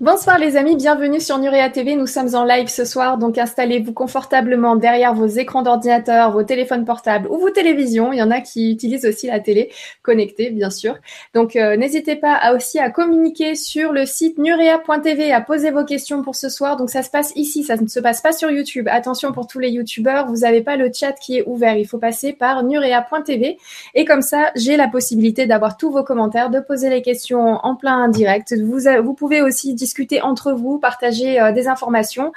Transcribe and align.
Bonsoir 0.00 0.38
les 0.38 0.56
amis, 0.56 0.76
bienvenue 0.76 1.18
sur 1.18 1.38
Nurea 1.38 1.70
TV. 1.70 1.96
Nous 1.96 2.06
sommes 2.06 2.36
en 2.36 2.44
live 2.44 2.68
ce 2.68 2.84
soir, 2.84 3.18
donc 3.18 3.36
installez-vous 3.36 3.92
confortablement 3.92 4.76
derrière 4.76 5.12
vos 5.12 5.26
écrans 5.26 5.62
d'ordinateur, 5.62 6.30
vos 6.30 6.44
téléphones 6.44 6.84
portables 6.84 7.26
ou 7.28 7.36
vos 7.38 7.50
télévisions. 7.50 8.12
Il 8.12 8.20
y 8.20 8.22
en 8.22 8.30
a 8.30 8.40
qui 8.40 8.70
utilisent 8.70 9.06
aussi 9.06 9.26
la 9.26 9.40
télé 9.40 9.72
connectée, 10.02 10.50
bien 10.50 10.70
sûr. 10.70 10.94
Donc 11.34 11.56
euh, 11.56 11.76
n'hésitez 11.76 12.14
pas 12.14 12.54
aussi 12.54 12.78
à 12.78 12.90
communiquer 12.90 13.56
sur 13.56 13.90
le 13.90 14.06
site 14.06 14.38
nurea.tv, 14.38 15.32
à 15.32 15.40
poser 15.40 15.72
vos 15.72 15.84
questions 15.84 16.22
pour 16.22 16.36
ce 16.36 16.48
soir. 16.48 16.76
Donc 16.76 16.90
ça 16.90 17.02
se 17.02 17.10
passe 17.10 17.32
ici, 17.34 17.64
ça 17.64 17.76
ne 17.76 17.88
se 17.88 17.98
passe 17.98 18.20
pas 18.20 18.30
sur 18.30 18.52
YouTube. 18.52 18.86
Attention 18.88 19.32
pour 19.32 19.48
tous 19.48 19.58
les 19.58 19.70
YouTubeurs, 19.70 20.28
vous 20.28 20.42
n'avez 20.42 20.60
pas 20.60 20.76
le 20.76 20.92
chat 20.94 21.14
qui 21.14 21.38
est 21.38 21.44
ouvert. 21.48 21.76
Il 21.76 21.88
faut 21.88 21.98
passer 21.98 22.32
par 22.32 22.62
nurea.tv 22.62 23.58
et 23.96 24.04
comme 24.04 24.22
ça, 24.22 24.52
j'ai 24.54 24.76
la 24.76 24.86
possibilité 24.86 25.46
d'avoir 25.46 25.76
tous 25.76 25.90
vos 25.90 26.04
commentaires, 26.04 26.50
de 26.50 26.60
poser 26.60 26.88
les 26.88 27.02
questions 27.02 27.54
en 27.64 27.74
plein 27.74 28.06
direct. 28.06 28.54
Vous, 28.62 28.82
vous 29.02 29.14
pouvez 29.14 29.42
aussi 29.42 29.74
discuter 29.88 30.20
entre 30.20 30.52
vous, 30.52 30.78
partager 30.78 31.40
euh, 31.40 31.50
des 31.50 31.66
informations. 31.66 32.32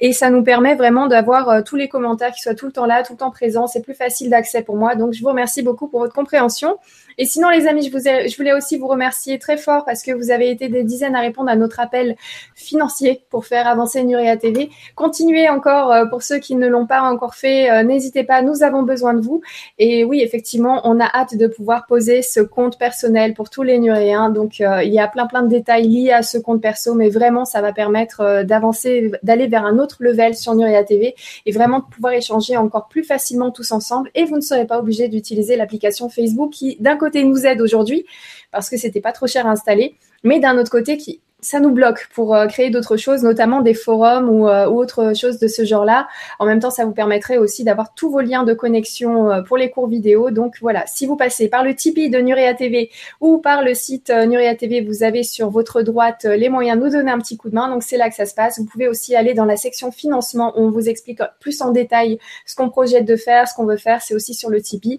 Et 0.00 0.12
ça 0.12 0.28
nous 0.28 0.42
permet 0.42 0.74
vraiment 0.74 1.06
d'avoir 1.06 1.48
euh, 1.48 1.62
tous 1.62 1.76
les 1.76 1.88
commentaires 1.88 2.32
qui 2.32 2.40
soient 2.40 2.56
tout 2.56 2.66
le 2.66 2.72
temps 2.72 2.86
là, 2.86 3.04
tout 3.04 3.12
le 3.12 3.18
temps 3.18 3.30
présents. 3.30 3.68
C'est 3.68 3.82
plus 3.82 3.94
facile 3.94 4.28
d'accès 4.28 4.62
pour 4.62 4.76
moi. 4.76 4.96
Donc, 4.96 5.12
je 5.12 5.22
vous 5.22 5.28
remercie 5.28 5.62
beaucoup 5.62 5.86
pour 5.86 6.00
votre 6.00 6.14
compréhension. 6.14 6.78
Et 7.18 7.24
sinon, 7.24 7.48
les 7.48 7.66
amis, 7.68 7.82
je, 7.82 8.36
voulais 8.36 8.52
aussi 8.52 8.76
vous 8.76 8.88
remercier 8.88 9.38
très 9.38 9.56
fort 9.56 9.84
parce 9.84 10.02
que 10.02 10.10
vous 10.10 10.30
avez 10.30 10.50
été 10.50 10.68
des 10.68 10.82
dizaines 10.82 11.14
à 11.14 11.20
répondre 11.20 11.48
à 11.48 11.56
notre 11.56 11.78
appel 11.80 12.16
financier 12.54 13.22
pour 13.30 13.46
faire 13.46 13.68
avancer 13.68 14.02
Nuria 14.02 14.36
TV. 14.36 14.68
Continuez 14.96 15.48
encore 15.48 15.92
euh, 15.92 16.06
pour 16.06 16.22
ceux 16.22 16.38
qui 16.38 16.56
ne 16.56 16.66
l'ont 16.66 16.86
pas 16.86 17.02
encore 17.02 17.34
fait. 17.34 17.84
N'hésitez 17.84 18.24
pas, 18.24 18.42
nous 18.42 18.64
avons 18.64 18.82
besoin 18.82 19.14
de 19.14 19.20
vous. 19.20 19.40
Et 19.78 20.04
oui, 20.04 20.20
effectivement, 20.20 20.80
on 20.84 20.98
a 21.00 21.06
hâte 21.06 21.36
de 21.36 21.46
pouvoir 21.46 21.86
poser 21.86 22.20
ce 22.22 22.40
compte 22.40 22.78
personnel 22.78 23.32
pour 23.32 23.48
tous 23.48 23.62
les 23.62 23.78
Nuréens. 23.78 24.28
Donc, 24.30 24.58
il 24.58 24.92
y 24.92 24.98
a 24.98 25.08
plein 25.08 25.26
plein 25.26 25.42
de 25.42 25.48
détails 25.48 25.86
liés 25.86 26.12
à 26.12 26.22
ce 26.22 26.36
compte 26.38 26.60
perso, 26.60 26.94
mais 26.96 27.08
vraiment, 27.08 27.44
ça 27.44 27.62
va 27.62 27.72
permettre 27.72 28.42
d'avancer, 28.44 29.12
d'aller 29.22 29.46
vers 29.46 29.64
un 29.64 29.78
autre 29.78 29.96
level 30.00 30.34
sur 30.34 30.54
Nuria 30.54 30.84
TV 30.84 31.14
et 31.46 31.52
vraiment 31.52 31.78
de 31.78 31.84
pouvoir 31.84 32.12
échanger 32.12 32.56
encore 32.56 32.88
plus 32.88 33.04
facilement 33.04 33.50
tous 33.50 33.72
ensemble. 33.72 34.10
Et 34.14 34.24
vous 34.24 34.36
ne 34.36 34.42
serez 34.42 34.66
pas 34.66 34.78
obligé 34.78 35.08
d'utiliser 35.08 35.56
l'application 35.56 36.08
Facebook 36.08 36.52
qui, 36.52 36.76
d'un 36.80 36.96
côté, 36.96 37.06
côté 37.06 37.24
nous 37.24 37.46
aide 37.46 37.60
aujourd'hui 37.60 38.04
parce 38.50 38.68
que 38.68 38.76
c'était 38.76 39.00
pas 39.00 39.12
trop 39.12 39.28
cher 39.28 39.46
à 39.46 39.50
installer, 39.50 39.94
mais 40.24 40.40
d'un 40.40 40.58
autre 40.58 40.70
côté 40.70 40.96
qui 40.96 41.20
ça 41.46 41.60
nous 41.60 41.70
bloque 41.70 42.08
pour 42.12 42.34
euh, 42.34 42.46
créer 42.48 42.70
d'autres 42.70 42.96
choses, 42.96 43.22
notamment 43.22 43.60
des 43.60 43.72
forums 43.72 44.28
ou, 44.28 44.48
euh, 44.48 44.66
ou 44.66 44.80
autre 44.80 45.14
chose 45.14 45.38
de 45.38 45.46
ce 45.46 45.64
genre-là. 45.64 46.08
En 46.40 46.44
même 46.44 46.58
temps, 46.58 46.72
ça 46.72 46.84
vous 46.84 46.90
permettrait 46.90 47.38
aussi 47.38 47.62
d'avoir 47.62 47.94
tous 47.94 48.10
vos 48.10 48.20
liens 48.20 48.42
de 48.42 48.52
connexion 48.52 49.30
euh, 49.30 49.42
pour 49.42 49.56
les 49.56 49.70
cours 49.70 49.86
vidéo. 49.86 50.32
Donc 50.32 50.56
voilà, 50.60 50.84
si 50.86 51.06
vous 51.06 51.14
passez 51.14 51.48
par 51.48 51.62
le 51.62 51.72
Tipeee 51.72 52.10
de 52.10 52.18
Nurea 52.18 52.54
TV 52.54 52.90
ou 53.20 53.38
par 53.38 53.62
le 53.62 53.74
site 53.74 54.10
Nurea 54.10 54.56
TV, 54.56 54.80
vous 54.80 55.04
avez 55.04 55.22
sur 55.22 55.50
votre 55.50 55.82
droite 55.82 56.24
les 56.24 56.48
moyens 56.48 56.80
de 56.80 56.84
nous 56.84 56.90
donner 56.90 57.12
un 57.12 57.18
petit 57.18 57.36
coup 57.36 57.48
de 57.48 57.54
main. 57.54 57.68
Donc 57.68 57.84
c'est 57.84 57.96
là 57.96 58.08
que 58.08 58.16
ça 58.16 58.26
se 58.26 58.34
passe. 58.34 58.58
Vous 58.58 58.66
pouvez 58.66 58.88
aussi 58.88 59.14
aller 59.14 59.32
dans 59.32 59.44
la 59.44 59.56
section 59.56 59.92
financement 59.92 60.52
où 60.56 60.62
on 60.62 60.70
vous 60.70 60.88
explique 60.88 61.20
plus 61.38 61.62
en 61.62 61.70
détail 61.70 62.18
ce 62.44 62.56
qu'on 62.56 62.70
projette 62.70 63.04
de 63.04 63.14
faire, 63.14 63.46
ce 63.46 63.54
qu'on 63.54 63.66
veut 63.66 63.76
faire. 63.76 64.02
C'est 64.02 64.14
aussi 64.14 64.34
sur 64.34 64.50
le 64.50 64.60
Tipeee. 64.60 64.98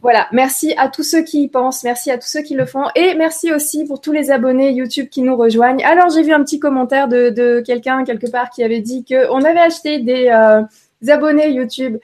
Voilà, 0.00 0.28
merci 0.30 0.74
à 0.78 0.88
tous 0.88 1.02
ceux 1.02 1.22
qui 1.22 1.42
y 1.42 1.48
pensent, 1.48 1.82
merci 1.82 2.12
à 2.12 2.18
tous 2.18 2.28
ceux 2.28 2.42
qui 2.42 2.54
le 2.54 2.66
font 2.66 2.84
et 2.94 3.14
merci 3.16 3.52
aussi 3.52 3.84
pour 3.84 4.00
tous 4.00 4.12
les 4.12 4.30
abonnés 4.30 4.70
YouTube 4.70 5.08
qui 5.08 5.22
nous 5.22 5.36
rejoignent. 5.36 5.82
Alors, 5.90 6.10
j'ai 6.10 6.20
vu 6.22 6.34
un 6.34 6.44
petit 6.44 6.60
commentaire 6.60 7.08
de, 7.08 7.62
quelqu'un 7.64 8.04
quelque 8.04 8.30
part 8.30 8.50
qui 8.50 8.62
avait 8.62 8.80
dit 8.82 9.06
qu'on 9.06 9.42
avait 9.42 9.58
acheté 9.58 10.00
des, 10.00 10.28
euh, 10.28 10.62
abonnés 11.10 11.50
YouTube. 11.50 11.96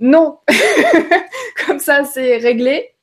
Non, 0.00 0.38
comme 1.66 1.78
ça, 1.78 2.04
c'est 2.04 2.38
réglé. 2.38 2.94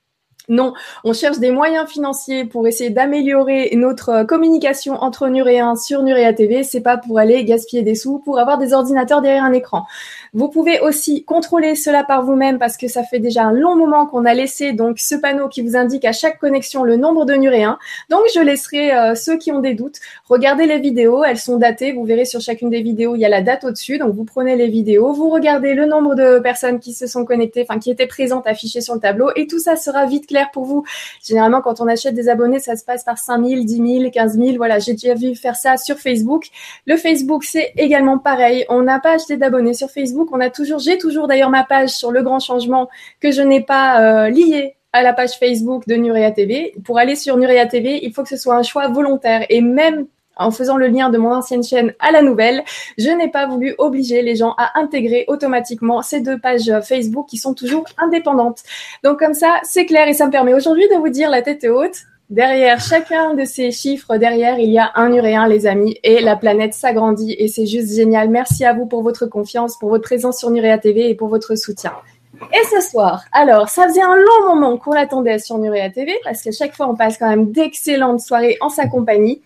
Non, 0.50 0.74
on 1.04 1.14
cherche 1.14 1.38
des 1.38 1.52
moyens 1.52 1.88
financiers 1.88 2.46
pour 2.46 2.68
essayer 2.68 2.90
d'améliorer 2.90 3.70
notre 3.76 4.10
euh, 4.10 4.24
communication 4.26 4.96
entre 4.96 5.28
Nuréens 5.28 5.76
sur 5.76 6.02
Nurea 6.02 6.34
TV. 6.34 6.64
C'est 6.64 6.82
pas 6.82 6.98
pour 6.98 7.20
aller 7.20 7.46
gaspiller 7.46 7.84
des 7.84 7.94
sous, 7.94 8.18
pour 8.18 8.40
avoir 8.40 8.58
des 8.58 8.74
ordinateurs 8.74 9.22
derrière 9.22 9.44
un 9.44 9.54
écran. 9.54 9.86
Vous 10.36 10.50
pouvez 10.50 10.80
aussi 10.80 11.24
contrôler 11.24 11.76
cela 11.76 12.04
par 12.04 12.26
vous-même 12.26 12.58
parce 12.58 12.76
que 12.76 12.88
ça 12.88 13.04
fait 13.04 13.20
déjà 13.20 13.44
un 13.44 13.52
long 13.52 13.76
moment 13.76 14.08
qu'on 14.08 14.26
a 14.26 14.34
laissé 14.34 14.74
donc 14.74 14.98
ce 14.98 15.14
panneau 15.14 15.48
qui 15.48 15.62
vous 15.62 15.76
indique 15.76 16.06
à 16.06 16.12
chaque 16.12 16.40
connexion 16.40 16.84
le 16.84 16.98
nombre 16.98 17.26
de 17.26 17.36
nuréens. 17.36 17.78
Donc 18.10 18.22
je 18.34 18.40
laisserai 18.40 18.96
euh, 18.96 19.14
ceux 19.14 19.38
qui 19.38 19.52
ont 19.52 19.60
des 19.60 19.76
doutes 19.76 20.00
regarder 20.28 20.66
les 20.66 20.80
vidéos, 20.80 21.24
elles 21.24 21.38
sont 21.38 21.58
datées, 21.58 21.92
vous 21.92 22.04
verrez 22.04 22.26
sur 22.26 22.42
chacune 22.42 22.72
des 22.72 22.82
vidéos, 22.82 23.16
il 23.16 23.20
y 23.20 23.26
a 23.26 23.30
la 23.30 23.44
date 23.44 23.64
au-dessus. 23.64 24.00
Donc 24.00 24.16
vous 24.16 24.24
prenez 24.24 24.56
les 24.56 24.70
vidéos, 24.70 25.14
vous 25.14 25.30
regardez 25.30 25.76
le 25.76 25.86
nombre 25.86 26.16
de 26.16 26.40
personnes 26.40 26.80
qui 26.80 26.94
se 26.94 27.06
sont 27.06 27.26
connectées, 27.26 27.66
enfin 27.70 27.80
qui 27.80 27.92
étaient 27.92 28.08
présentes 28.08 28.48
affichées 28.48 28.82
sur 28.82 28.96
le 28.96 29.00
tableau 29.00 29.30
et 29.36 29.46
tout 29.46 29.60
ça 29.60 29.76
sera 29.76 30.08
vite 30.08 30.26
clair 30.26 30.50
pour 30.52 30.66
vous. 30.66 30.84
Généralement 31.24 31.62
quand 31.62 31.80
on 31.80 31.88
achète 31.88 32.16
des 32.16 32.28
abonnés, 32.28 32.58
ça 32.58 32.76
se 32.76 32.84
passe 32.84 33.04
par 33.04 33.20
5000, 33.20 33.66
10 33.68 34.00
000, 34.00 34.12
15 34.12 34.40
000, 34.40 34.58
voilà, 34.58 34.80
j'ai 34.80 34.94
déjà 34.94 35.14
vu 35.14 35.36
faire 35.36 35.56
ça 35.56 35.78
sur 35.78 36.00
Facebook. 36.00 36.48
Le 36.88 36.98
Facebook, 36.98 37.44
c'est 37.44 37.72
également 37.78 38.18
pareil. 38.18 38.66
On 38.70 38.82
n'a 38.82 39.00
pas 39.00 39.12
acheté 39.12 39.38
d'abonnés 39.38 39.76
sur 39.76 39.92
Facebook 39.92 40.23
a 40.40 40.50
toujours, 40.50 40.80
j'ai 40.80 40.98
toujours 40.98 41.28
d'ailleurs 41.28 41.50
ma 41.50 41.64
page 41.64 41.90
sur 41.90 42.12
le 42.12 42.22
grand 42.22 42.40
changement 42.40 42.90
que 43.20 43.32
je 43.32 43.42
n'ai 43.42 43.62
pas 43.62 44.02
euh, 44.02 44.30
liée 44.30 44.76
à 44.92 45.02
la 45.02 45.14
page 45.14 45.38
Facebook 45.40 45.88
de 45.88 45.96
Nurea 45.96 46.32
TV. 46.32 46.74
Pour 46.86 47.00
aller 47.00 47.16
sur 47.16 47.38
Nurea 47.38 47.66
TV, 47.66 48.06
il 48.06 48.14
faut 48.14 48.24
que 48.24 48.30
ce 48.30 48.38
soit 48.38 48.56
un 48.56 48.64
choix 48.64 48.88
volontaire. 48.88 49.46
Et 49.50 49.62
même 49.62 50.06
en 50.36 50.52
faisant 50.52 50.78
le 50.78 50.88
lien 50.88 51.10
de 51.10 51.18
mon 51.18 51.34
ancienne 51.34 51.64
chaîne 51.64 51.94
à 52.00 52.12
la 52.12 52.22
nouvelle, 52.22 52.64
je 52.98 53.10
n'ai 53.10 53.30
pas 53.30 53.48
voulu 53.48 53.76
obliger 53.78 54.22
les 54.22 54.36
gens 54.36 54.56
à 54.58 54.80
intégrer 54.80 55.26
automatiquement 55.28 56.02
ces 56.02 56.22
deux 56.22 56.40
pages 56.40 56.72
Facebook 56.84 57.28
qui 57.28 57.38
sont 57.38 57.54
toujours 57.54 57.86
indépendantes. 57.98 58.64
Donc 59.04 59.20
comme 59.20 59.34
ça, 59.34 59.60
c'est 59.64 59.86
clair 59.86 60.08
et 60.08 60.14
ça 60.14 60.26
me 60.26 60.32
permet 60.32 60.54
aujourd'hui 60.54 60.88
de 60.90 60.96
vous 60.96 61.10
dire 61.10 61.30
la 61.30 61.42
tête 61.42 61.66
haute. 61.66 62.04
Derrière 62.34 62.80
chacun 62.80 63.36
de 63.36 63.46
ces 63.46 63.70
chiffres, 63.70 64.18
derrière, 64.18 64.58
il 64.58 64.72
y 64.72 64.80
a 64.80 64.92
un 64.96 65.14
uréen, 65.14 65.48
les 65.48 65.68
amis, 65.68 66.00
et 66.02 66.20
la 66.20 66.36
planète 66.36 66.74
s'agrandit 66.74 67.36
et 67.38 67.48
c'est 67.48 67.68
juste 67.68 67.96
génial. 67.96 68.28
Merci 68.30 68.66
à 68.66 68.74
vous 68.74 68.88
pour 68.88 69.04
votre 69.04 69.28
confiance, 69.28 69.78
pour 69.78 69.90
votre 69.90 70.04
présence 70.04 70.40
sur 70.40 70.50
Nurea 70.50 70.80
TV 70.80 71.12
et 71.12 71.14
pour 71.14 71.28
votre 71.28 71.54
soutien. 71.54 71.94
Et 72.52 72.66
ce 72.72 72.90
soir, 72.90 73.24
alors, 73.34 73.70
ça 73.70 73.88
faisait 73.88 74.02
un 74.02 74.16
long 74.16 74.56
moment 74.56 74.78
qu'on 74.78 74.94
l'attendait 74.94 75.38
sur 75.38 75.60
Nurea 75.60 75.92
TV 75.92 76.12
parce 76.24 76.42
qu'à 76.42 76.52
chaque 76.52 76.76
fois, 76.76 76.90
on 76.90 76.96
passe 76.96 77.20
quand 77.20 77.30
même 77.30 77.52
d'excellentes 77.52 78.22
soirées 78.22 78.58
en 78.62 78.70
sa 78.70 78.88
compagnie. 78.88 79.44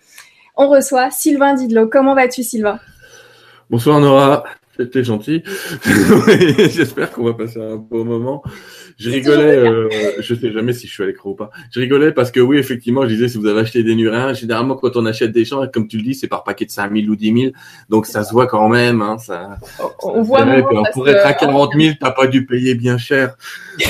On 0.56 0.70
reçoit 0.70 1.10
Sylvain 1.10 1.52
Didlot. 1.52 1.88
Comment 1.88 2.14
vas-tu, 2.14 2.42
Sylvain? 2.42 2.80
Bonsoir, 3.68 4.00
Nora. 4.00 4.44
C'était 4.78 5.02
gentil. 5.02 5.42
J'espère 6.70 7.10
qu'on 7.10 7.24
va 7.24 7.34
passer 7.34 7.60
un 7.60 7.76
beau 7.76 8.04
moment. 8.04 8.44
Je 8.96 9.10
rigolais, 9.10 9.56
euh, 9.56 9.88
je 10.20 10.34
sais 10.36 10.52
jamais 10.52 10.72
si 10.72 10.86
je 10.86 10.92
suis 10.92 11.02
à 11.02 11.06
l'écran 11.06 11.30
ou 11.30 11.34
pas. 11.34 11.50
Je 11.72 11.80
rigolais 11.80 12.12
parce 12.12 12.30
que 12.30 12.38
oui, 12.38 12.58
effectivement, 12.58 13.02
je 13.02 13.08
disais 13.08 13.28
si 13.28 13.38
vous 13.38 13.46
avez 13.46 13.60
acheté 13.60 13.82
des 13.82 13.96
nuréens, 13.96 14.34
généralement 14.34 14.76
quand 14.76 14.96
on 14.96 15.04
achète 15.06 15.32
des 15.32 15.44
champs, 15.44 15.66
comme 15.66 15.88
tu 15.88 15.96
le 15.96 16.04
dis, 16.04 16.14
c'est 16.14 16.28
par 16.28 16.44
paquet 16.44 16.64
de 16.64 16.70
5000 16.70 17.10
ou 17.10 17.16
10 17.16 17.40
000, 17.40 17.52
donc 17.88 18.06
ça 18.06 18.22
se 18.22 18.32
voit 18.32 18.46
quand 18.46 18.68
même. 18.68 19.02
Hein, 19.02 19.18
ça, 19.18 19.58
on, 20.02 20.22
voit. 20.22 20.46
pour 20.92 21.08
être 21.08 21.26
à 21.26 21.32
40 21.32 21.72
000, 21.74 21.94
t'as 21.98 22.12
pas 22.12 22.28
dû 22.28 22.46
payer 22.46 22.76
bien 22.76 22.98
cher. 22.98 23.36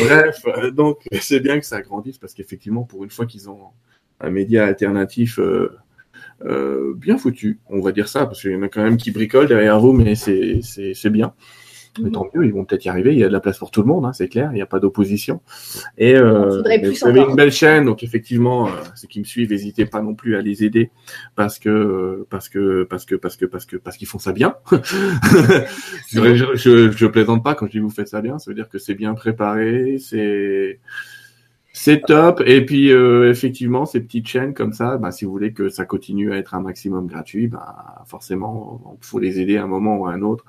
Bref, 0.03 0.41
euh, 0.47 0.71
donc 0.71 1.01
c'est 1.21 1.41
bien 1.41 1.61
que 1.61 1.67
ça 1.67 1.83
grandisse 1.83 2.17
parce 2.17 2.33
qu'effectivement, 2.33 2.85
pour 2.85 3.05
une 3.05 3.11
fois 3.11 3.27
qu'ils 3.27 3.51
ont 3.51 3.59
un 4.21 4.31
média 4.31 4.65
alternatif. 4.65 5.39
Euh, 5.39 5.77
euh, 6.45 6.95
bien 6.97 7.19
foutu, 7.19 7.59
on 7.69 7.81
va 7.81 7.93
dire 7.93 8.09
ça, 8.09 8.27
parce 8.27 8.41
qu'il 8.41 8.53
y 8.53 8.57
en 8.57 8.63
a 8.63 8.69
quand 8.69 8.83
même 8.83 8.97
qui 8.97 9.11
bricolent 9.11 9.49
derrière 9.49 9.81
vous, 9.81 9.93
mais 9.93 10.15
c'est 10.15 10.61
c'est 10.63 11.11
bien. 11.11 11.35
Mais 12.01 12.11
tant 12.11 12.29
mieux, 12.35 12.45
ils 12.45 12.53
vont 12.53 12.65
peut-être 12.65 12.85
y 12.85 12.89
arriver. 12.89 13.13
Il 13.13 13.19
y 13.19 13.25
a 13.25 13.29
de 13.29 13.33
la 13.33 13.41
place 13.41 13.59
pour 13.59 13.71
tout 13.71 13.81
le 13.81 13.89
monde, 13.89 14.05
hein, 14.05 14.13
c'est 14.13 14.29
clair. 14.29 14.51
Il 14.53 14.55
n'y 14.55 14.63
a 14.63 14.67
pas 14.67 14.79
d'opposition. 14.79 15.41
Et 15.97 16.15
euh, 16.15 16.63
vous 16.63 17.07
avez 17.07 17.21
une 17.21 17.35
belle 17.35 17.51
chaîne, 17.51 17.87
donc 17.87 18.03
effectivement, 18.03 18.69
euh, 18.69 18.71
ceux 18.95 19.09
qui 19.09 19.19
me 19.21 19.25
suivent, 19.25 19.51
n'hésitez 19.51 19.87
pas 19.87 20.01
non 20.01 20.15
plus 20.15 20.37
à 20.37 20.43
les 20.43 20.65
aider 20.65 20.91
parce 21.35 21.59
que 21.59 22.27
parce 22.31 22.49
que 22.49 22.85
parce 22.85 23.05
que 23.05 23.15
parce 23.17 23.37
que 23.37 23.47
parce 23.47 23.67
que 23.67 23.77
parce 23.77 23.97
qu'ils 23.97 24.09
font 24.09 24.19
ça 24.19 24.33
bien. 24.33 24.55
je, 26.13 26.35
je, 26.55 26.91
je, 26.91 27.07
plaisante 27.07 27.43
pas 27.43 27.55
quand 27.55 27.67
je 27.67 27.73
dis 27.73 27.79
vous 27.79 27.91
faites 27.91 28.09
ça 28.09 28.21
bien. 28.21 28.39
Ça 28.39 28.51
veut 28.51 28.55
dire 28.55 28.69
que 28.69 28.79
c'est 28.79 28.95
bien 28.95 29.15
préparé, 29.15 29.99
c'est 29.99 30.79
c'est 31.81 32.01
top. 32.07 32.43
Et 32.45 32.65
puis 32.65 32.91
euh, 32.91 33.31
effectivement, 33.31 33.87
ces 33.87 34.01
petites 34.01 34.27
chaînes 34.27 34.53
comme 34.53 34.73
ça, 34.73 34.97
bah, 34.97 35.13
si 35.13 35.25
vous 35.25 35.31
voulez 35.31 35.53
que 35.53 35.69
ça 35.69 35.85
continue 35.85 36.33
à 36.33 36.37
être 36.37 36.55
un 36.55 36.61
maximum 36.61 37.07
gratuit, 37.07 37.47
bah, 37.47 38.03
forcément, 38.07 38.99
il 39.01 39.07
faut 39.07 39.21
les 39.21 39.39
aider 39.39 39.57
à 39.59 39.63
un 39.63 39.69
moment 39.69 39.97
ou 39.99 40.07
à 40.07 40.13
un 40.13 40.23
autre, 40.23 40.45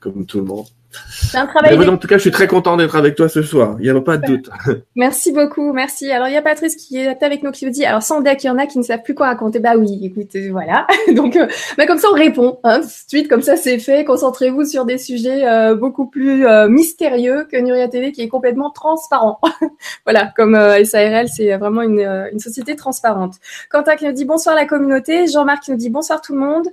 comme 0.00 0.26
tout 0.26 0.38
le 0.38 0.44
monde. 0.44 0.66
C'est 1.08 1.38
un 1.38 1.46
travail. 1.46 1.88
en 1.88 1.96
tout 1.96 2.08
cas, 2.08 2.16
je 2.16 2.22
suis 2.22 2.30
très 2.30 2.46
content 2.46 2.76
d'être 2.76 2.96
avec 2.96 3.14
toi 3.14 3.28
ce 3.28 3.42
soir. 3.42 3.76
Il 3.78 3.90
n'y 3.90 3.96
a 3.96 4.00
pas 4.00 4.16
de 4.16 4.26
doute. 4.26 4.50
Merci 4.96 5.32
beaucoup, 5.32 5.72
merci. 5.72 6.10
Alors, 6.10 6.28
il 6.28 6.34
y 6.34 6.36
a 6.36 6.42
Patrice 6.42 6.76
qui 6.76 6.98
est 6.98 7.22
avec 7.22 7.42
nous 7.42 7.50
qui 7.50 7.64
vous 7.64 7.70
dit, 7.70 7.84
alors 7.84 8.02
sans 8.02 8.20
deck, 8.20 8.42
il 8.44 8.46
y 8.46 8.50
en 8.50 8.58
a 8.58 8.66
qui 8.66 8.78
ne 8.78 8.82
savent 8.82 9.02
plus 9.02 9.14
quoi 9.14 9.26
raconter. 9.26 9.58
Bah 9.58 9.74
oui, 9.76 10.00
écoute, 10.02 10.34
euh, 10.36 10.48
voilà. 10.50 10.86
Donc, 11.14 11.36
euh, 11.36 11.46
bah, 11.76 11.86
comme 11.86 11.98
ça, 11.98 12.08
on 12.10 12.14
répond. 12.14 12.58
Hein, 12.64 12.80
tout 12.80 12.86
de 12.86 13.08
suite, 13.08 13.28
comme 13.28 13.42
ça, 13.42 13.56
c'est 13.56 13.78
fait. 13.78 14.04
Concentrez-vous 14.04 14.64
sur 14.64 14.84
des 14.84 14.98
sujets 14.98 15.46
euh, 15.46 15.74
beaucoup 15.74 16.06
plus 16.06 16.46
mystérieux 16.68 17.46
que 17.50 17.56
Nuria 17.56 17.88
TV 17.88 18.12
qui 18.12 18.22
est 18.22 18.28
complètement 18.28 18.70
transparent. 18.70 19.40
voilà, 20.04 20.32
comme 20.36 20.54
SARL, 20.84 21.28
c'est 21.28 21.56
vraiment 21.56 21.82
une, 21.82 22.00
une 22.32 22.38
société 22.38 22.76
transparente. 22.76 23.34
Quentin 23.70 23.96
qui 23.96 24.04
nous 24.04 24.12
dit 24.12 24.24
bonsoir 24.24 24.54
la 24.54 24.66
communauté. 24.66 25.26
Jean-Marc 25.26 25.64
qui 25.64 25.70
nous 25.70 25.76
dit 25.76 25.90
bonsoir 25.90 26.20
tout 26.20 26.34
le 26.34 26.40
monde. 26.40 26.68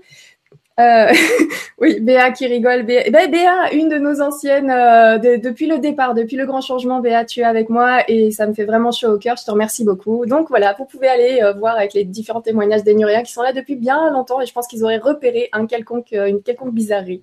Euh, 0.79 1.07
oui, 1.77 1.99
Béa 1.99 2.31
qui 2.31 2.47
rigole. 2.47 2.83
Béa, 2.83 3.09
ben, 3.09 3.29
Béa 3.29 3.73
une 3.73 3.89
de 3.89 3.97
nos 3.97 4.21
anciennes, 4.21 4.71
euh, 4.71 5.17
depuis 5.17 5.67
le 5.67 5.79
départ, 5.79 6.13
depuis 6.13 6.35
le 6.35 6.45
grand 6.45 6.61
changement, 6.61 6.99
Béa, 6.99 7.25
tu 7.25 7.41
es 7.41 7.43
avec 7.43 7.69
moi 7.69 8.03
et 8.07 8.31
ça 8.31 8.47
me 8.47 8.53
fait 8.53 8.65
vraiment 8.65 8.91
chaud 8.91 9.13
au 9.13 9.17
cœur. 9.17 9.35
Je 9.37 9.45
te 9.45 9.51
remercie 9.51 9.83
beaucoup. 9.83 10.25
Donc 10.25 10.49
voilà, 10.49 10.73
vous 10.77 10.85
pouvez 10.85 11.07
aller 11.07 11.41
euh, 11.43 11.53
voir 11.53 11.75
avec 11.75 11.93
les 11.93 12.03
différents 12.03 12.41
témoignages 12.41 12.83
des 12.83 12.95
qui 13.25 13.33
sont 13.33 13.41
là 13.41 13.53
depuis 13.53 13.75
bien 13.75 14.11
longtemps 14.11 14.39
et 14.41 14.45
je 14.45 14.53
pense 14.53 14.67
qu'ils 14.67 14.83
auraient 14.83 14.97
repéré 14.97 15.49
un 15.51 15.65
quelconque, 15.67 16.11
une 16.11 16.41
quelconque 16.41 16.73
bizarrerie. 16.73 17.21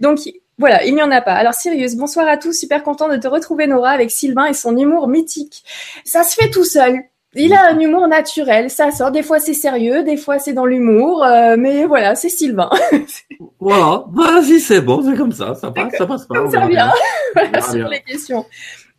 Donc 0.00 0.18
voilà, 0.58 0.84
il 0.84 0.94
n'y 0.94 1.02
en 1.02 1.10
a 1.10 1.20
pas. 1.20 1.34
Alors 1.34 1.54
Sirius, 1.54 1.96
bonsoir 1.96 2.28
à 2.28 2.36
tous, 2.36 2.52
super 2.52 2.82
content 2.82 3.08
de 3.08 3.16
te 3.16 3.28
retrouver 3.28 3.66
Nora 3.66 3.90
avec 3.90 4.10
Sylvain 4.10 4.46
et 4.46 4.54
son 4.54 4.76
humour 4.76 5.08
mythique. 5.08 5.64
Ça 6.04 6.22
se 6.22 6.34
fait 6.34 6.50
tout 6.50 6.64
seul. 6.64 7.02
Il 7.36 7.52
a 7.52 7.68
un 7.68 7.78
humour 7.78 8.08
naturel, 8.08 8.70
ça 8.70 8.90
sort. 8.90 9.10
Des 9.10 9.22
fois 9.22 9.38
c'est 9.38 9.54
sérieux, 9.54 10.02
des 10.02 10.16
fois 10.16 10.38
c'est 10.38 10.52
dans 10.52 10.66
l'humour, 10.66 11.22
euh, 11.22 11.56
mais 11.58 11.84
voilà, 11.84 12.14
c'est 12.14 12.28
Sylvain. 12.28 12.70
voilà, 13.60 14.04
vas-y, 14.12 14.60
c'est 14.60 14.80
bon, 14.80 15.02
c'est 15.02 15.16
comme 15.16 15.32
ça, 15.32 15.54
ça 15.54 15.70
passe, 15.70 15.94
ça 15.96 16.06
passe 16.06 16.26
pas. 16.26 16.34
Comme 16.34 16.50
ça 16.50 16.66
vient. 16.66 16.92
voilà, 17.34 17.60
sur 17.60 17.88
les 17.88 18.00
questions. 18.00 18.44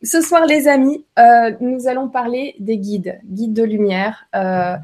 Ce 0.04 0.22
soir, 0.22 0.46
les 0.46 0.68
amis, 0.68 1.06
euh, 1.18 1.52
nous 1.60 1.88
allons 1.88 2.08
parler 2.08 2.56
des 2.60 2.78
guides, 2.78 3.20
guides 3.26 3.54
de 3.54 3.64
lumière. 3.64 4.28
Euh, 4.36 4.76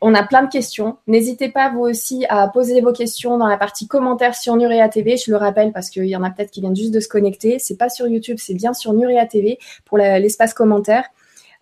on 0.00 0.14
a 0.14 0.22
plein 0.24 0.42
de 0.42 0.48
questions. 0.48 0.98
N'hésitez 1.06 1.48
pas, 1.48 1.70
vous 1.70 1.80
aussi, 1.80 2.26
à 2.28 2.48
poser 2.48 2.80
vos 2.80 2.92
questions 2.92 3.38
dans 3.38 3.46
la 3.46 3.56
partie 3.56 3.88
commentaires 3.88 4.34
sur 4.34 4.56
Nurea 4.56 4.88
TV. 4.88 5.16
Je 5.16 5.30
le 5.30 5.36
rappelle 5.36 5.72
parce 5.72 5.90
qu'il 5.90 6.06
y 6.06 6.16
en 6.16 6.22
a 6.22 6.30
peut-être 6.30 6.50
qui 6.50 6.60
viennent 6.60 6.76
juste 6.76 6.92
de 6.92 7.00
se 7.00 7.08
connecter. 7.08 7.58
C'est 7.58 7.76
pas 7.76 7.88
sur 7.88 8.06
YouTube, 8.06 8.38
c'est 8.40 8.54
bien 8.54 8.72
sur 8.72 8.92
Nurea 8.92 9.26
TV 9.26 9.58
pour 9.84 9.98
l'espace 9.98 10.54
commentaire. 10.54 11.04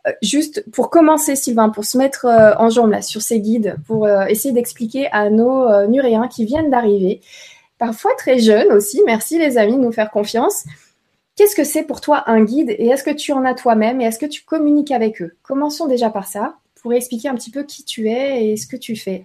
Euh, 0.06 0.12
juste 0.22 0.64
pour 0.72 0.90
commencer, 0.90 1.36
Sylvain, 1.36 1.68
pour 1.68 1.84
se 1.84 1.98
mettre 1.98 2.26
euh, 2.26 2.54
en 2.56 2.70
jambe 2.70 2.90
là 2.90 3.02
sur 3.02 3.20
ces 3.22 3.40
guides, 3.40 3.76
pour 3.86 4.06
euh, 4.06 4.24
essayer 4.26 4.52
d'expliquer 4.52 5.08
à 5.12 5.30
nos 5.30 5.86
Nuréens 5.86 6.28
qui 6.28 6.44
viennent 6.44 6.70
d'arriver, 6.70 7.20
parfois 7.78 8.12
très 8.16 8.38
jeunes 8.38 8.72
aussi, 8.72 9.02
merci 9.04 9.38
les 9.38 9.58
amis 9.58 9.76
de 9.76 9.82
nous 9.82 9.92
faire 9.92 10.10
confiance. 10.10 10.64
Qu'est-ce 11.36 11.56
que 11.56 11.64
c'est 11.64 11.84
pour 11.84 12.00
toi 12.00 12.24
un 12.26 12.42
guide 12.42 12.70
et 12.70 12.88
est-ce 12.88 13.04
que 13.04 13.14
tu 13.14 13.32
en 13.32 13.44
as 13.44 13.54
toi-même 13.54 14.00
et 14.00 14.04
est-ce 14.04 14.18
que 14.18 14.26
tu 14.26 14.44
communiques 14.44 14.90
avec 14.90 15.22
eux? 15.22 15.36
Commençons 15.42 15.86
déjà 15.86 16.10
par 16.10 16.26
ça, 16.26 16.56
pour 16.82 16.92
expliquer 16.92 17.28
un 17.28 17.34
petit 17.34 17.50
peu 17.50 17.62
qui 17.62 17.84
tu 17.84 18.08
es 18.08 18.46
et 18.46 18.56
ce 18.56 18.66
que 18.66 18.76
tu 18.76 18.96
fais. 18.96 19.24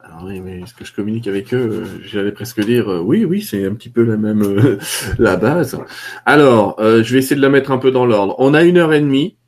Alors 0.00 0.24
oui, 0.24 0.40
mais 0.40 0.60
est-ce 0.60 0.74
que 0.74 0.84
je 0.84 0.92
communique 0.92 1.26
avec 1.26 1.54
eux? 1.54 1.84
J'allais 2.04 2.32
presque 2.32 2.62
dire 2.62 2.88
oui, 2.88 3.24
oui, 3.24 3.40
c'est 3.40 3.64
un 3.64 3.74
petit 3.74 3.88
peu 3.88 4.02
la 4.02 4.18
même 4.18 4.78
la 5.18 5.36
base. 5.36 5.78
Alors, 6.26 6.76
je 6.78 7.12
vais 7.12 7.20
essayer 7.20 7.36
de 7.36 7.40
la 7.40 7.48
mettre 7.48 7.70
un 7.70 7.78
peu 7.78 7.90
dans 7.90 8.04
l'ordre. 8.04 8.34
On 8.38 8.52
a 8.52 8.64
une 8.64 8.76
heure 8.76 8.92
et 8.92 9.00
demie 9.00 9.38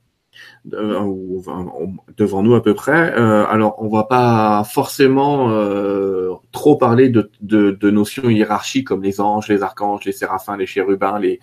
devant 0.67 2.43
nous 2.43 2.55
à 2.55 2.63
peu 2.63 2.75
près. 2.75 3.15
Euh, 3.17 3.47
alors, 3.47 3.77
on 3.79 3.89
va 3.89 4.05
pas 4.05 4.65
forcément 4.65 5.51
euh, 5.51 6.33
trop 6.53 6.77
parler 6.77 7.09
de, 7.09 7.91
notions 7.91 8.29
hiérarchiques 8.29 8.87
comme 8.87 9.03
les 9.03 9.21
anges, 9.21 9.49
les 9.49 9.63
archanges, 9.63 10.05
les 10.05 10.13
séraphins, 10.13 10.57
les 10.57 10.67
chérubins, 10.67 11.19
les, 11.19 11.41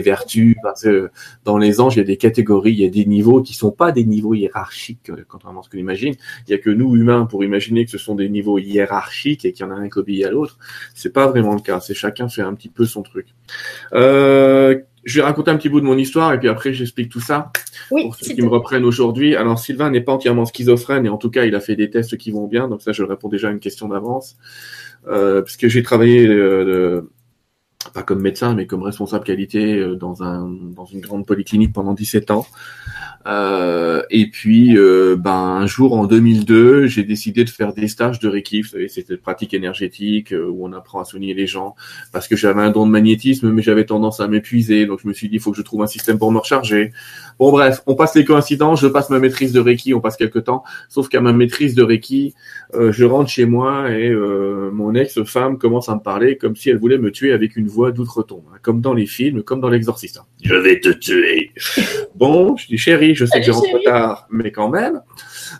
vertus. 0.00 0.56
Parce 0.62 0.82
que 0.82 1.10
dans 1.44 1.58
les 1.58 1.80
anges, 1.80 1.96
il 1.96 1.98
y 1.98 2.02
a 2.02 2.04
des 2.04 2.16
catégories, 2.16 2.72
il 2.72 2.80
y 2.80 2.86
a 2.86 2.90
des 2.90 3.04
niveaux 3.04 3.42
qui 3.42 3.54
sont 3.54 3.70
pas 3.70 3.92
des 3.92 4.04
niveaux 4.04 4.34
hiérarchiques, 4.34 5.10
contrairement 5.28 5.60
à 5.60 5.62
ce 5.62 5.70
qu'on 5.70 5.78
imagine. 5.78 6.14
Il 6.48 6.50
y 6.50 6.54
a 6.54 6.58
que 6.58 6.70
nous 6.70 6.96
humains 6.96 7.26
pour 7.26 7.44
imaginer 7.44 7.84
que 7.84 7.90
ce 7.90 7.98
sont 7.98 8.14
des 8.14 8.28
niveaux 8.28 8.58
hiérarchiques 8.58 9.44
et 9.44 9.52
qu'il 9.52 9.64
y 9.64 9.68
en 9.68 9.72
a 9.72 9.76
un 9.76 9.88
qui 9.88 9.98
obéit 9.98 10.24
à 10.24 10.30
l'autre. 10.30 10.58
C'est 10.94 11.12
pas 11.12 11.26
vraiment 11.28 11.54
le 11.54 11.60
cas. 11.60 11.80
C'est 11.80 11.94
chacun 11.94 12.28
fait 12.28 12.42
un 12.42 12.54
petit 12.54 12.68
peu 12.68 12.84
son 12.84 13.02
truc. 13.02 13.28
Euh, 13.92 14.80
je 15.04 15.20
vais 15.20 15.24
raconter 15.24 15.50
un 15.50 15.56
petit 15.56 15.68
bout 15.68 15.80
de 15.80 15.86
mon 15.86 15.96
histoire 15.96 16.32
et 16.32 16.38
puis 16.38 16.48
après 16.48 16.72
j'explique 16.72 17.10
tout 17.10 17.20
ça 17.20 17.52
oui, 17.90 18.02
pour 18.02 18.14
ceux 18.14 18.34
qui 18.34 18.42
me 18.42 18.48
reprennent 18.48 18.84
aujourd'hui. 18.84 19.36
Alors 19.36 19.58
Sylvain 19.58 19.90
n'est 19.90 20.00
pas 20.00 20.12
entièrement 20.12 20.46
schizophrène 20.46 21.06
et 21.06 21.08
en 21.08 21.18
tout 21.18 21.30
cas 21.30 21.44
il 21.44 21.54
a 21.54 21.60
fait 21.60 21.76
des 21.76 21.90
tests 21.90 22.16
qui 22.16 22.30
vont 22.30 22.46
bien, 22.46 22.68
donc 22.68 22.82
ça 22.82 22.92
je 22.92 23.02
réponds 23.02 23.28
déjà 23.28 23.48
à 23.48 23.50
une 23.50 23.60
question 23.60 23.88
d'avance. 23.88 24.36
Euh, 25.06 25.42
puisque 25.42 25.68
j'ai 25.68 25.82
travaillé 25.82 26.26
euh, 26.26 27.10
pas 27.92 28.02
comme 28.02 28.22
médecin 28.22 28.54
mais 28.54 28.66
comme 28.66 28.82
responsable 28.82 29.24
qualité 29.24 29.76
euh, 29.76 29.96
dans 29.96 30.22
un 30.22 30.48
dans 30.48 30.86
une 30.86 31.00
grande 31.00 31.26
polyclinique 31.26 31.72
pendant 31.72 31.92
17 31.92 32.30
ans. 32.30 32.46
Euh, 33.26 34.02
et 34.10 34.26
puis, 34.26 34.76
euh, 34.76 35.16
ben, 35.16 35.30
un 35.30 35.66
jour 35.66 35.94
en 35.94 36.06
2002, 36.06 36.86
j'ai 36.86 37.04
décidé 37.04 37.44
de 37.44 37.50
faire 37.50 37.72
des 37.72 37.88
stages 37.88 38.18
de 38.18 38.28
Reiki. 38.28 38.62
Vous 38.62 38.68
savez, 38.68 38.88
c'était 38.88 39.16
pratique 39.16 39.54
énergétique 39.54 40.32
euh, 40.32 40.46
où 40.46 40.66
on 40.66 40.72
apprend 40.72 41.00
à 41.00 41.04
soigner 41.04 41.34
les 41.34 41.46
gens 41.46 41.74
parce 42.12 42.28
que 42.28 42.36
j'avais 42.36 42.60
un 42.60 42.70
don 42.70 42.86
de 42.86 42.90
magnétisme, 42.90 43.50
mais 43.50 43.62
j'avais 43.62 43.86
tendance 43.86 44.20
à 44.20 44.28
m'épuiser. 44.28 44.86
Donc, 44.86 45.00
je 45.02 45.08
me 45.08 45.12
suis 45.12 45.28
dit, 45.28 45.36
il 45.36 45.40
faut 45.40 45.52
que 45.52 45.56
je 45.56 45.62
trouve 45.62 45.82
un 45.82 45.86
système 45.86 46.18
pour 46.18 46.32
me 46.32 46.38
recharger. 46.38 46.92
Bon, 47.38 47.50
bref, 47.50 47.80
on 47.86 47.94
passe 47.94 48.14
les 48.14 48.24
coïncidences. 48.24 48.80
Je 48.80 48.88
passe 48.88 49.10
ma 49.10 49.18
maîtrise 49.18 49.52
de 49.52 49.60
Reiki. 49.60 49.94
On 49.94 50.00
passe 50.00 50.16
quelques 50.16 50.44
temps. 50.44 50.62
Sauf 50.88 51.08
qu'à 51.08 51.20
ma 51.20 51.32
maîtrise 51.32 51.74
de 51.74 51.82
Reiki, 51.82 52.34
je 52.74 53.04
rentre 53.04 53.30
chez 53.30 53.46
moi 53.46 53.90
et 53.90 54.10
mon 54.14 54.94
ex-femme 54.94 55.58
commence 55.58 55.88
à 55.88 55.94
me 55.94 56.00
parler 56.00 56.36
comme 56.36 56.56
si 56.56 56.70
elle 56.70 56.78
voulait 56.78 56.98
me 56.98 57.10
tuer 57.10 57.32
avec 57.32 57.56
une 57.56 57.66
voix 57.66 57.92
d'outre-tombe, 57.92 58.44
hein, 58.52 58.58
comme 58.62 58.80
dans 58.80 58.94
les 58.94 59.06
films, 59.06 59.42
comme 59.42 59.60
dans 59.60 59.68
l'Exorciste. 59.68 60.20
Je 60.42 60.54
vais 60.54 60.80
te 60.80 60.90
tuer. 60.90 61.50
Bon, 62.14 62.56
je 62.56 62.66
dis 62.66 62.78
chérie 62.78 63.13
je 63.14 63.24
sais 63.24 63.40
que 63.40 63.46
je 63.46 63.52
rentre 63.52 63.82
tard, 63.84 64.26
mais 64.30 64.50
quand 64.52 64.68
même, 64.68 65.02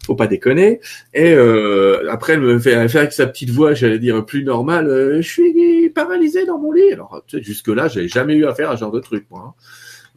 faut 0.06 0.14
pas 0.14 0.26
déconner. 0.26 0.80
Et 1.12 1.32
euh, 1.32 2.10
après, 2.10 2.34
elle 2.34 2.40
me 2.40 2.58
fait 2.58 2.88
faire 2.88 3.00
avec 3.00 3.12
sa 3.12 3.26
petite 3.26 3.50
voix, 3.50 3.74
j'allais 3.74 3.98
dire 3.98 4.24
plus 4.24 4.44
normale, 4.44 4.88
euh, 4.88 5.22
je 5.22 5.28
suis 5.28 5.90
paralysé 5.90 6.46
dans 6.46 6.58
mon 6.58 6.72
lit. 6.72 6.92
Alors, 6.92 7.22
tu 7.26 7.38
sais, 7.38 7.42
jusque-là, 7.42 7.88
j'avais 7.88 8.08
jamais 8.08 8.34
eu 8.34 8.46
affaire 8.46 8.70
à 8.70 8.76
ce 8.76 8.80
genre 8.80 8.92
de 8.92 9.00
truc, 9.00 9.26
moi. 9.30 9.44
Hein. 9.48 9.54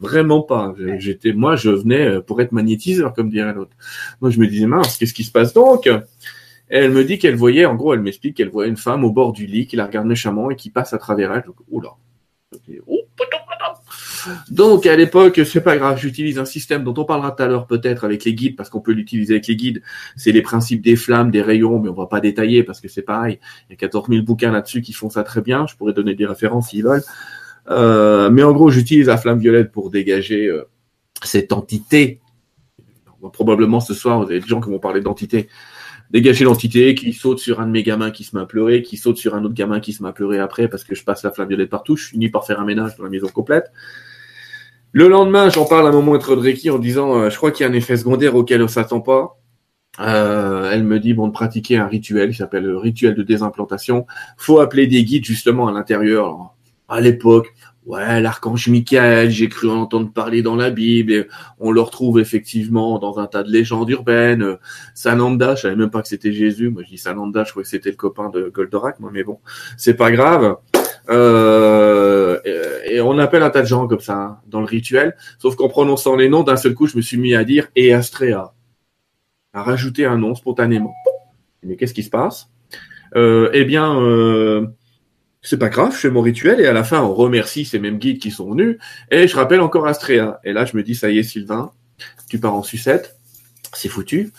Vraiment 0.00 0.42
pas. 0.42 0.74
J'étais, 0.98 1.32
moi, 1.32 1.56
je 1.56 1.70
venais 1.70 2.06
euh, 2.06 2.20
pour 2.20 2.40
être 2.40 2.52
magnétiseur, 2.52 3.12
comme 3.14 3.30
dirait 3.30 3.52
l'autre. 3.52 3.72
Moi, 4.20 4.30
je 4.30 4.38
me 4.38 4.46
disais, 4.46 4.66
mince, 4.66 4.96
qu'est-ce 4.96 5.14
qui 5.14 5.24
se 5.24 5.32
passe 5.32 5.52
donc? 5.52 5.86
Et 5.86 5.98
Elle 6.70 6.92
me 6.92 7.02
dit 7.02 7.18
qu'elle 7.18 7.34
voyait, 7.34 7.64
en 7.64 7.74
gros, 7.74 7.94
elle 7.94 8.00
m'explique 8.00 8.36
qu'elle 8.36 8.50
voyait 8.50 8.70
une 8.70 8.76
femme 8.76 9.04
au 9.04 9.10
bord 9.10 9.32
du 9.32 9.46
lit 9.46 9.66
qui 9.66 9.76
la 9.76 9.86
regarde 9.86 10.06
méchamment 10.06 10.50
et 10.50 10.56
qui 10.56 10.70
passe 10.70 10.92
à 10.92 10.98
travers 10.98 11.32
elle. 11.32 11.42
Donc, 11.42 11.56
oula. 11.68 11.90
Oh, 12.86 12.97
donc 14.50 14.86
à 14.86 14.96
l'époque, 14.96 15.40
c'est 15.44 15.60
pas 15.60 15.76
grave, 15.76 15.98
j'utilise 15.98 16.38
un 16.38 16.44
système 16.44 16.84
dont 16.84 16.94
on 16.96 17.04
parlera 17.04 17.32
tout 17.32 17.42
à 17.42 17.46
l'heure 17.46 17.66
peut-être 17.66 18.04
avec 18.04 18.24
les 18.24 18.34
guides, 18.34 18.56
parce 18.56 18.70
qu'on 18.70 18.80
peut 18.80 18.92
l'utiliser 18.92 19.34
avec 19.34 19.46
les 19.46 19.56
guides. 19.56 19.82
C'est 20.16 20.32
les 20.32 20.42
principes 20.42 20.82
des 20.82 20.96
flammes, 20.96 21.30
des 21.30 21.42
rayons, 21.42 21.78
mais 21.78 21.88
on 21.88 21.94
va 21.94 22.06
pas 22.06 22.20
détailler 22.20 22.62
parce 22.62 22.80
que 22.80 22.88
c'est 22.88 23.02
pareil. 23.02 23.38
Il 23.68 23.72
y 23.72 23.74
a 23.74 23.76
14 23.76 24.08
000 24.08 24.22
bouquins 24.22 24.52
là-dessus 24.52 24.80
qui 24.80 24.92
font 24.92 25.10
ça 25.10 25.22
très 25.22 25.40
bien. 25.40 25.66
Je 25.66 25.76
pourrais 25.76 25.92
donner 25.92 26.14
des 26.14 26.26
références 26.26 26.70
s'ils 26.70 26.84
veulent. 26.84 27.04
Euh, 27.70 28.30
mais 28.30 28.42
en 28.42 28.52
gros, 28.52 28.70
j'utilise 28.70 29.08
la 29.08 29.16
flamme 29.16 29.38
violette 29.38 29.72
pour 29.72 29.90
dégager 29.90 30.46
euh, 30.46 30.64
cette 31.22 31.52
entité. 31.52 32.20
Probablement 33.32 33.80
ce 33.80 33.94
soir, 33.94 34.18
vous 34.18 34.30
avez 34.30 34.40
des 34.40 34.46
gens 34.46 34.60
qui 34.60 34.70
vont 34.70 34.78
parler 34.78 35.00
d'entité 35.00 35.48
dégager 36.10 36.44
l'entité, 36.44 36.94
qui 36.94 37.12
saute 37.12 37.38
sur 37.38 37.60
un 37.60 37.66
de 37.66 37.70
mes 37.70 37.82
gamins 37.82 38.10
qui 38.10 38.24
se 38.24 38.34
met 38.34 38.42
à 38.42 38.46
pleurer, 38.46 38.82
qui 38.82 38.96
saute 38.96 39.18
sur 39.18 39.34
un 39.34 39.44
autre 39.44 39.54
gamin 39.54 39.80
qui 39.80 39.92
se 39.92 40.02
met 40.02 40.08
à 40.08 40.12
pleurer 40.12 40.38
après 40.38 40.68
parce 40.68 40.84
que 40.84 40.94
je 40.94 41.04
passe 41.04 41.22
la 41.22 41.30
flamme 41.30 41.48
violette 41.48 41.70
partout, 41.70 41.96
je 41.96 42.06
finis 42.06 42.30
par 42.30 42.46
faire 42.46 42.60
un 42.60 42.64
ménage 42.64 42.96
dans 42.96 43.04
la 43.04 43.10
maison 43.10 43.28
complète. 43.28 43.70
Le 44.98 45.06
lendemain, 45.06 45.48
j'en 45.48 45.64
parle 45.64 45.86
à 45.86 45.92
maître 45.92 46.34
de 46.34 46.40
Reiki 46.40 46.70
en 46.70 46.78
disant, 46.80 47.14
euh, 47.14 47.30
je 47.30 47.36
crois 47.36 47.52
qu'il 47.52 47.64
y 47.64 47.68
a 47.68 47.70
un 47.70 47.72
effet 47.72 47.96
secondaire 47.96 48.34
auquel 48.34 48.64
on 48.64 48.66
s'attend 48.66 49.00
pas. 49.00 49.38
Euh, 50.00 50.72
elle 50.72 50.82
me 50.82 50.98
dit 50.98 51.14
bon 51.14 51.28
de 51.28 51.32
pratiquer 51.32 51.76
un 51.76 51.86
rituel 51.86 52.30
qui 52.30 52.38
s'appelle 52.38 52.64
le 52.64 52.76
rituel 52.76 53.14
de 53.14 53.22
désimplantation. 53.22 54.06
Faut 54.36 54.58
appeler 54.58 54.88
des 54.88 55.04
guides 55.04 55.24
justement 55.24 55.68
à 55.68 55.72
l'intérieur. 55.72 56.52
À 56.88 57.00
l'époque, 57.00 57.54
ouais, 57.86 58.20
l'archange 58.20 58.66
Michael, 58.66 59.30
j'ai 59.30 59.48
cru 59.48 59.70
en 59.70 59.76
entendre 59.76 60.12
parler 60.12 60.42
dans 60.42 60.56
la 60.56 60.70
Bible. 60.70 61.12
Et 61.12 61.28
on 61.60 61.70
le 61.70 61.80
retrouve 61.80 62.18
effectivement 62.18 62.98
dans 62.98 63.20
un 63.20 63.28
tas 63.28 63.44
de 63.44 63.52
légendes 63.52 63.88
urbaines. 63.90 64.56
Sananda, 64.94 65.54
je 65.54 65.60
savais 65.60 65.76
même 65.76 65.90
pas 65.90 66.02
que 66.02 66.08
c'était 66.08 66.32
Jésus. 66.32 66.70
Moi, 66.70 66.82
je 66.82 66.88
dis 66.88 66.98
Sananda, 66.98 67.44
je 67.44 67.52
crois 67.52 67.62
que 67.62 67.68
c'était 67.68 67.90
le 67.90 67.96
copain 67.96 68.30
de 68.30 68.50
Goldorak. 68.52 68.98
Moi, 68.98 69.10
mais 69.12 69.22
bon, 69.22 69.38
c'est 69.76 69.94
pas 69.94 70.10
grave. 70.10 70.56
Euh, 71.10 72.38
et 72.84 73.00
on 73.00 73.18
appelle 73.18 73.42
un 73.42 73.50
tas 73.50 73.62
de 73.62 73.66
gens 73.66 73.86
comme 73.86 74.00
ça 74.00 74.16
hein, 74.16 74.38
dans 74.46 74.60
le 74.60 74.66
rituel. 74.66 75.16
Sauf 75.38 75.56
qu'en 75.56 75.68
prononçant 75.68 76.16
les 76.16 76.28
noms, 76.28 76.42
d'un 76.42 76.56
seul 76.56 76.74
coup, 76.74 76.86
je 76.86 76.96
me 76.96 77.02
suis 77.02 77.16
mis 77.16 77.34
à 77.34 77.44
dire 77.44 77.68
et 77.76 77.92
Astrea, 77.92 78.54
à 79.52 79.62
rajouter 79.62 80.04
un 80.04 80.18
nom 80.18 80.34
spontanément. 80.34 80.94
Mais 81.62 81.76
qu'est-ce 81.76 81.94
qui 81.94 82.02
se 82.02 82.10
passe? 82.10 82.48
Euh, 83.16 83.50
Eh 83.52 83.64
bien, 83.64 84.00
euh, 84.00 84.66
c'est 85.40 85.58
pas 85.58 85.68
grave, 85.68 85.92
je 85.92 85.98
fais 85.98 86.10
mon 86.10 86.20
rituel 86.20 86.60
et 86.60 86.66
à 86.66 86.72
la 86.72 86.84
fin, 86.84 87.00
on 87.02 87.14
remercie 87.14 87.64
ces 87.64 87.78
mêmes 87.78 87.98
guides 87.98 88.18
qui 88.18 88.30
sont 88.30 88.50
venus 88.50 88.78
et 89.10 89.26
je 89.28 89.36
rappelle 89.36 89.60
encore 89.60 89.86
Astrea. 89.86 90.40
Et 90.44 90.52
là, 90.52 90.64
je 90.64 90.76
me 90.76 90.82
dis, 90.82 90.94
ça 90.94 91.10
y 91.10 91.18
est, 91.18 91.22
Sylvain, 91.22 91.72
tu 92.28 92.38
pars 92.38 92.54
en 92.54 92.62
sucette, 92.62 93.16
c'est 93.72 93.88
foutu 93.88 94.32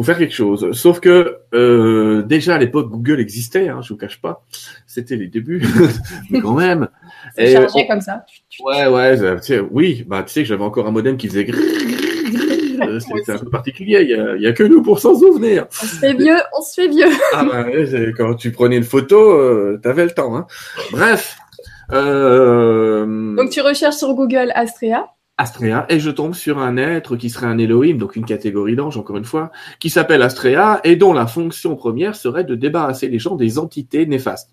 faut 0.00 0.06
faire 0.06 0.18
quelque 0.18 0.34
chose. 0.34 0.72
Sauf 0.72 1.00
que 1.00 1.38
euh, 1.52 2.22
déjà 2.22 2.54
à 2.54 2.58
l'époque 2.58 2.88
Google 2.88 3.20
existait, 3.20 3.68
hein, 3.68 3.80
je 3.82 3.90
vous 3.90 3.98
cache 3.98 4.20
pas, 4.20 4.44
c'était 4.86 5.16
les 5.16 5.28
débuts, 5.28 5.62
mais 6.30 6.40
quand 6.40 6.54
même. 6.54 6.88
C'est 7.36 7.52
chargé 7.52 7.86
comme 7.86 8.00
ça. 8.00 8.24
Ouais 8.64 8.86
ouais, 8.86 9.16
tu 9.36 9.42
sais, 9.42 9.60
oui, 9.60 10.04
bah 10.06 10.22
tu 10.22 10.32
sais, 10.32 10.44
j'avais 10.44 10.64
encore 10.64 10.86
un 10.86 10.90
modem 10.90 11.16
qui 11.16 11.28
faisait. 11.28 11.46
C'est 13.24 13.32
un 13.32 13.38
peu 13.38 13.50
particulier. 13.50 14.00
Il 14.00 14.42
y, 14.42 14.46
a, 14.46 14.52
que 14.52 14.62
nous 14.62 14.82
pour 14.82 15.00
s'en 15.00 15.14
souvenir. 15.14 15.66
On 15.70 15.86
se 15.86 15.96
fait 15.96 16.14
vieux, 16.14 16.38
on 16.58 16.62
se 16.62 16.80
fait 16.80 16.88
vieux. 16.88 17.10
ah 17.34 17.44
bah, 17.44 17.66
quand 18.16 18.34
tu 18.34 18.52
prenais 18.52 18.78
une 18.78 18.84
photo, 18.84 19.32
euh, 19.32 19.78
t'avais 19.82 20.04
le 20.04 20.12
temps. 20.12 20.34
Hein. 20.34 20.46
Bref. 20.90 21.36
Euh... 21.92 23.36
Donc 23.36 23.50
tu 23.50 23.60
recherches 23.60 23.96
sur 23.96 24.14
Google 24.14 24.50
Astrea. 24.54 25.10
Astrea, 25.40 25.86
et 25.88 26.00
je 26.00 26.10
tombe 26.10 26.34
sur 26.34 26.58
un 26.58 26.76
être 26.76 27.16
qui 27.16 27.30
serait 27.30 27.46
un 27.46 27.56
Elohim, 27.56 27.96
donc 27.96 28.14
une 28.14 28.26
catégorie 28.26 28.76
d'ange, 28.76 28.98
encore 28.98 29.16
une 29.16 29.24
fois, 29.24 29.50
qui 29.78 29.88
s'appelle 29.88 30.20
Astrea, 30.20 30.80
et 30.84 30.96
dont 30.96 31.14
la 31.14 31.26
fonction 31.26 31.76
première 31.76 32.14
serait 32.14 32.44
de 32.44 32.54
débarrasser 32.54 33.08
les 33.08 33.18
gens 33.18 33.36
des 33.36 33.58
entités 33.58 34.04
néfastes. 34.04 34.50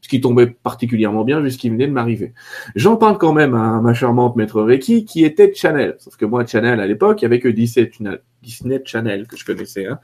Ce 0.00 0.08
qui 0.08 0.20
tombait 0.20 0.48
particulièrement 0.48 1.24
bien 1.24 1.40
vu 1.40 1.48
venait 1.50 1.86
de 1.86 1.92
m'arriver. 1.92 2.34
J'en 2.74 2.96
parle 2.96 3.16
quand 3.16 3.32
même 3.32 3.54
à 3.54 3.80
ma 3.80 3.94
charmante 3.94 4.36
maître 4.36 4.60
Reiki, 4.60 5.04
qui 5.06 5.24
était 5.24 5.54
Channel. 5.54 5.94
Sauf 5.98 6.16
que 6.16 6.26
moi, 6.26 6.44
Channel, 6.44 6.78
à 6.78 6.86
l'époque, 6.86 7.22
il 7.22 7.24
y 7.24 7.26
avait 7.26 7.40
que 7.40 7.48
Disney 7.48 8.82
Channel, 8.84 9.26
que 9.26 9.36
je 9.38 9.44
connaissais. 9.46 9.86
Hein. 9.86 10.00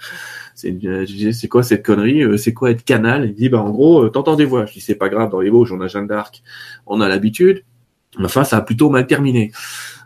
C'est, 0.54 0.74
c'est 1.32 1.48
quoi 1.48 1.62
cette 1.62 1.84
connerie? 1.84 2.22
Euh, 2.22 2.38
C'est 2.38 2.54
quoi 2.54 2.70
être 2.70 2.84
canal? 2.84 3.26
Il 3.26 3.34
dit, 3.34 3.50
bah 3.50 3.60
en 3.60 3.70
gros, 3.70 4.04
euh, 4.04 4.08
t'entends 4.08 4.36
des 4.36 4.46
voix. 4.46 4.64
Je 4.64 4.72
dis, 4.72 4.80
c'est 4.80 4.94
pas 4.94 5.10
grave, 5.10 5.28
dans 5.28 5.40
les 5.40 5.50
Vosges, 5.50 5.72
on 5.72 5.80
a 5.82 5.88
Jeanne 5.88 6.06
d'Arc, 6.06 6.42
on 6.86 7.02
a 7.02 7.08
l'habitude. 7.08 7.64
Enfin, 8.24 8.44
ça 8.44 8.56
a 8.56 8.62
plutôt 8.62 8.88
mal 8.88 9.06
terminé. 9.06 9.52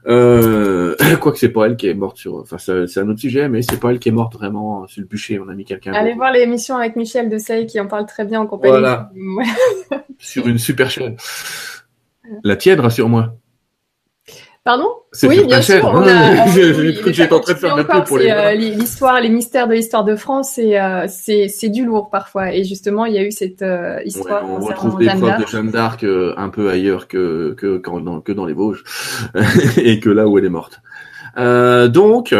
Euh, 0.07 0.97
Quoique 1.21 1.39
c'est 1.39 1.49
pas 1.49 1.67
elle 1.67 1.77
qui 1.77 1.89
est 1.89 1.95
morte 1.95 2.17
sur. 2.17 2.37
Enfin, 2.37 2.59
c'est 2.59 2.99
un 2.99 3.09
autre 3.09 3.21
sujet, 3.21 3.49
mais 3.49 3.63
c'est 3.63 3.81
pas 3.81 3.91
elle 3.91 3.99
qui 3.99 4.09
est 4.09 4.13
morte 4.13 4.35
vraiment 4.35 4.87
sur 4.87 5.01
le 5.01 5.07
bûcher. 5.07 5.39
On 5.39 5.49
a 5.49 5.55
mis 5.55 5.65
quelqu'un. 5.65 5.93
Allez 5.93 6.15
voir 6.15 6.33
l'émission 6.33 6.77
avec 6.77 6.97
Michel 6.97 7.29
de 7.29 7.39
Sey 7.39 7.67
qui 7.67 7.81
en 7.81 7.87
parle 7.87 8.07
très 8.07 8.25
bien 8.25 8.41
en 8.41 8.47
compagnie. 8.47 8.73
Voilà. 8.73 9.11
sur 10.19 10.47
une 10.47 10.59
super 10.59 10.91
chaîne. 10.91 11.17
La 12.45 12.57
tienne, 12.57 12.81
rassure-moi. 12.81 13.37
Pardon? 14.65 14.89
Oui, 15.25 15.45
bien 15.45 15.61
sûr. 15.61 16.03
J'ai 16.55 16.95
cru 16.95 17.05
que 17.05 17.13
j'étais 17.13 17.35
en 17.35 17.41
train 17.41 17.53
de 17.53 17.59
faire 17.59 17.77
la 17.77 17.85
pour 17.85 18.17
les. 18.17 18.31
Euh, 18.31 18.55
l'histoire, 18.55 19.21
les 19.21 19.29
mystères 19.29 19.69
de 19.69 19.75
l'histoire 19.75 20.05
de 20.05 20.17
France, 20.17 20.59
euh, 20.59 21.05
c'est 21.07 21.69
du 21.69 21.85
lourd 21.85 22.09
parfois. 22.09 22.55
Et 22.55 22.65
justement, 22.65 23.05
il 23.05 23.13
y 23.13 23.19
a 23.19 23.23
eu 23.23 23.31
cette 23.31 23.61
euh, 23.61 24.01
histoire. 24.07 24.51
on 24.51 24.61
retrouve 24.61 24.99
des 24.99 25.07
preuves 25.07 25.41
de 25.43 25.47
Jeanne 25.47 25.71
d'Arc 25.71 26.05
un 26.05 26.49
peu 26.49 26.71
ailleurs 26.71 27.09
que 27.09 27.55
que, 27.59 27.83
dans, 27.99 28.23
que 28.23 28.33
dans 28.33 28.47
les 28.47 28.55
Vosges 28.55 28.85
et 29.77 30.01
que 30.01 30.09
là 30.09 30.27
où 30.27 30.39
elle 30.39 30.47
est 30.47 30.49
morte. 30.49 30.81
donc. 31.37 32.35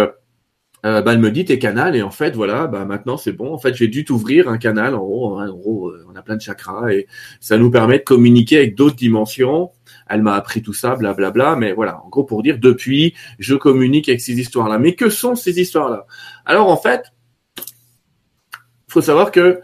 Bah, 0.85 1.13
elle 1.13 1.19
me 1.19 1.31
dit 1.31 1.45
t'es 1.45 1.59
canal 1.59 1.97
et 1.97 2.03
en 2.03 2.11
fait 2.11 2.37
voilà 2.37 2.67
bah 2.67 2.85
maintenant 2.85 3.17
c'est 3.17 3.33
bon 3.33 3.55
en 3.55 3.59
fait 3.59 3.75
j'ai 3.75 3.89
dû 3.89 4.05
t'ouvrir 4.05 4.49
un 4.49 4.59
canal 4.59 4.95
en 4.95 5.03
gros 5.03 5.41
en 5.41 5.49
gros 5.49 5.93
on 6.13 6.15
a 6.15 6.23
plein 6.23 6.37
de 6.37 6.43
chakras 6.43 6.93
et 6.93 7.07
ça 7.41 7.57
nous 7.57 7.71
permet 7.71 7.99
de 7.99 8.05
communiquer 8.05 8.59
avec 8.59 8.75
d'autres 8.75 8.97
dimensions 8.97 9.71
elle 10.07 10.23
m'a 10.23 10.35
appris 10.35 10.63
tout 10.63 10.73
ça, 10.73 10.97
blablabla. 10.97 11.31
Bla 11.31 11.55
bla, 11.55 11.57
mais 11.57 11.73
voilà, 11.73 12.03
en 12.05 12.09
gros 12.09 12.25
pour 12.25 12.43
dire, 12.43 12.59
depuis, 12.59 13.15
je 13.39 13.55
communique 13.55 14.09
avec 14.09 14.21
ces 14.21 14.39
histoires-là. 14.39 14.79
Mais 14.79 14.95
que 14.95 15.09
sont 15.09 15.35
ces 15.35 15.61
histoires-là? 15.61 16.07
Alors 16.45 16.69
en 16.69 16.77
fait, 16.77 17.13
faut 18.89 19.01
savoir 19.01 19.31
que 19.31 19.61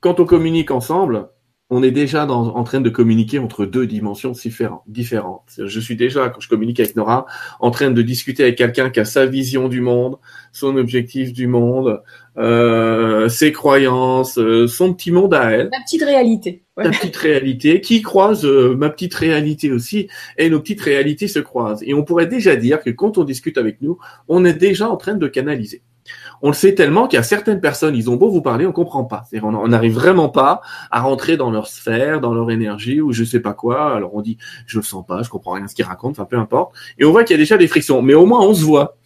quand 0.00 0.20
on 0.20 0.24
communique 0.24 0.70
ensemble, 0.70 1.28
on 1.68 1.82
est 1.82 1.90
déjà 1.90 2.26
en 2.26 2.62
train 2.62 2.80
de 2.80 2.90
communiquer 2.90 3.40
entre 3.40 3.66
deux 3.66 3.88
dimensions 3.88 4.32
différentes. 4.86 5.50
Je 5.58 5.80
suis 5.80 5.96
déjà, 5.96 6.28
quand 6.28 6.40
je 6.40 6.48
communique 6.48 6.78
avec 6.78 6.94
Nora, 6.94 7.26
en 7.58 7.72
train 7.72 7.90
de 7.90 8.02
discuter 8.02 8.44
avec 8.44 8.56
quelqu'un 8.56 8.88
qui 8.88 9.00
a 9.00 9.04
sa 9.04 9.26
vision 9.26 9.68
du 9.68 9.80
monde, 9.80 10.16
son 10.52 10.76
objectif 10.76 11.32
du 11.32 11.48
monde, 11.48 12.02
euh, 12.38 13.28
ses 13.28 13.50
croyances, 13.50 14.38
euh, 14.38 14.68
son 14.68 14.94
petit 14.94 15.10
monde 15.10 15.34
à 15.34 15.50
elle. 15.50 15.70
La 15.72 15.80
petite 15.84 16.04
réalité. 16.04 16.62
La 16.76 16.90
petite 16.90 17.16
réalité 17.16 17.80
qui 17.80 18.00
croise 18.00 18.44
euh, 18.44 18.76
ma 18.76 18.88
petite 18.88 19.14
réalité 19.14 19.72
aussi, 19.72 20.08
et 20.38 20.48
nos 20.50 20.60
petites 20.60 20.82
réalités 20.82 21.26
se 21.26 21.40
croisent. 21.40 21.82
Et 21.84 21.94
on 21.94 22.04
pourrait 22.04 22.26
déjà 22.26 22.54
dire 22.54 22.80
que 22.80 22.90
quand 22.90 23.18
on 23.18 23.24
discute 23.24 23.58
avec 23.58 23.80
nous, 23.80 23.98
on 24.28 24.44
est 24.44 24.54
déjà 24.54 24.88
en 24.88 24.96
train 24.96 25.14
de 25.14 25.26
canaliser. 25.26 25.82
On 26.42 26.48
le 26.48 26.54
sait 26.54 26.74
tellement 26.74 27.06
qu'il 27.06 27.16
y 27.16 27.20
a 27.20 27.22
certaines 27.22 27.60
personnes, 27.60 27.96
ils 27.96 28.10
ont 28.10 28.16
beau 28.16 28.30
vous 28.30 28.42
parler, 28.42 28.66
on 28.66 28.72
comprend 28.72 29.04
pas. 29.04 29.24
On 29.42 29.68
n'arrive 29.68 29.94
vraiment 29.94 30.28
pas 30.28 30.60
à 30.90 31.00
rentrer 31.00 31.36
dans 31.36 31.50
leur 31.50 31.66
sphère, 31.66 32.20
dans 32.20 32.34
leur 32.34 32.50
énergie 32.50 33.00
ou 33.00 33.12
je 33.12 33.24
sais 33.24 33.40
pas 33.40 33.54
quoi. 33.54 33.94
Alors 33.94 34.14
on 34.14 34.22
dit, 34.22 34.38
je 34.66 34.78
le 34.78 34.84
sens 34.84 35.04
pas, 35.06 35.22
je 35.22 35.30
comprends 35.30 35.52
rien 35.52 35.68
ce 35.68 35.74
qu'ils 35.74 35.84
racontent, 35.84 36.12
enfin 36.12 36.24
peu 36.24 36.38
importe. 36.38 36.74
Et 36.98 37.04
on 37.04 37.12
voit 37.12 37.24
qu'il 37.24 37.34
y 37.34 37.38
a 37.38 37.42
déjà 37.42 37.56
des 37.56 37.68
frictions, 37.68 38.02
mais 38.02 38.14
au 38.14 38.26
moins 38.26 38.40
on 38.40 38.54
se 38.54 38.64
voit. 38.64 38.96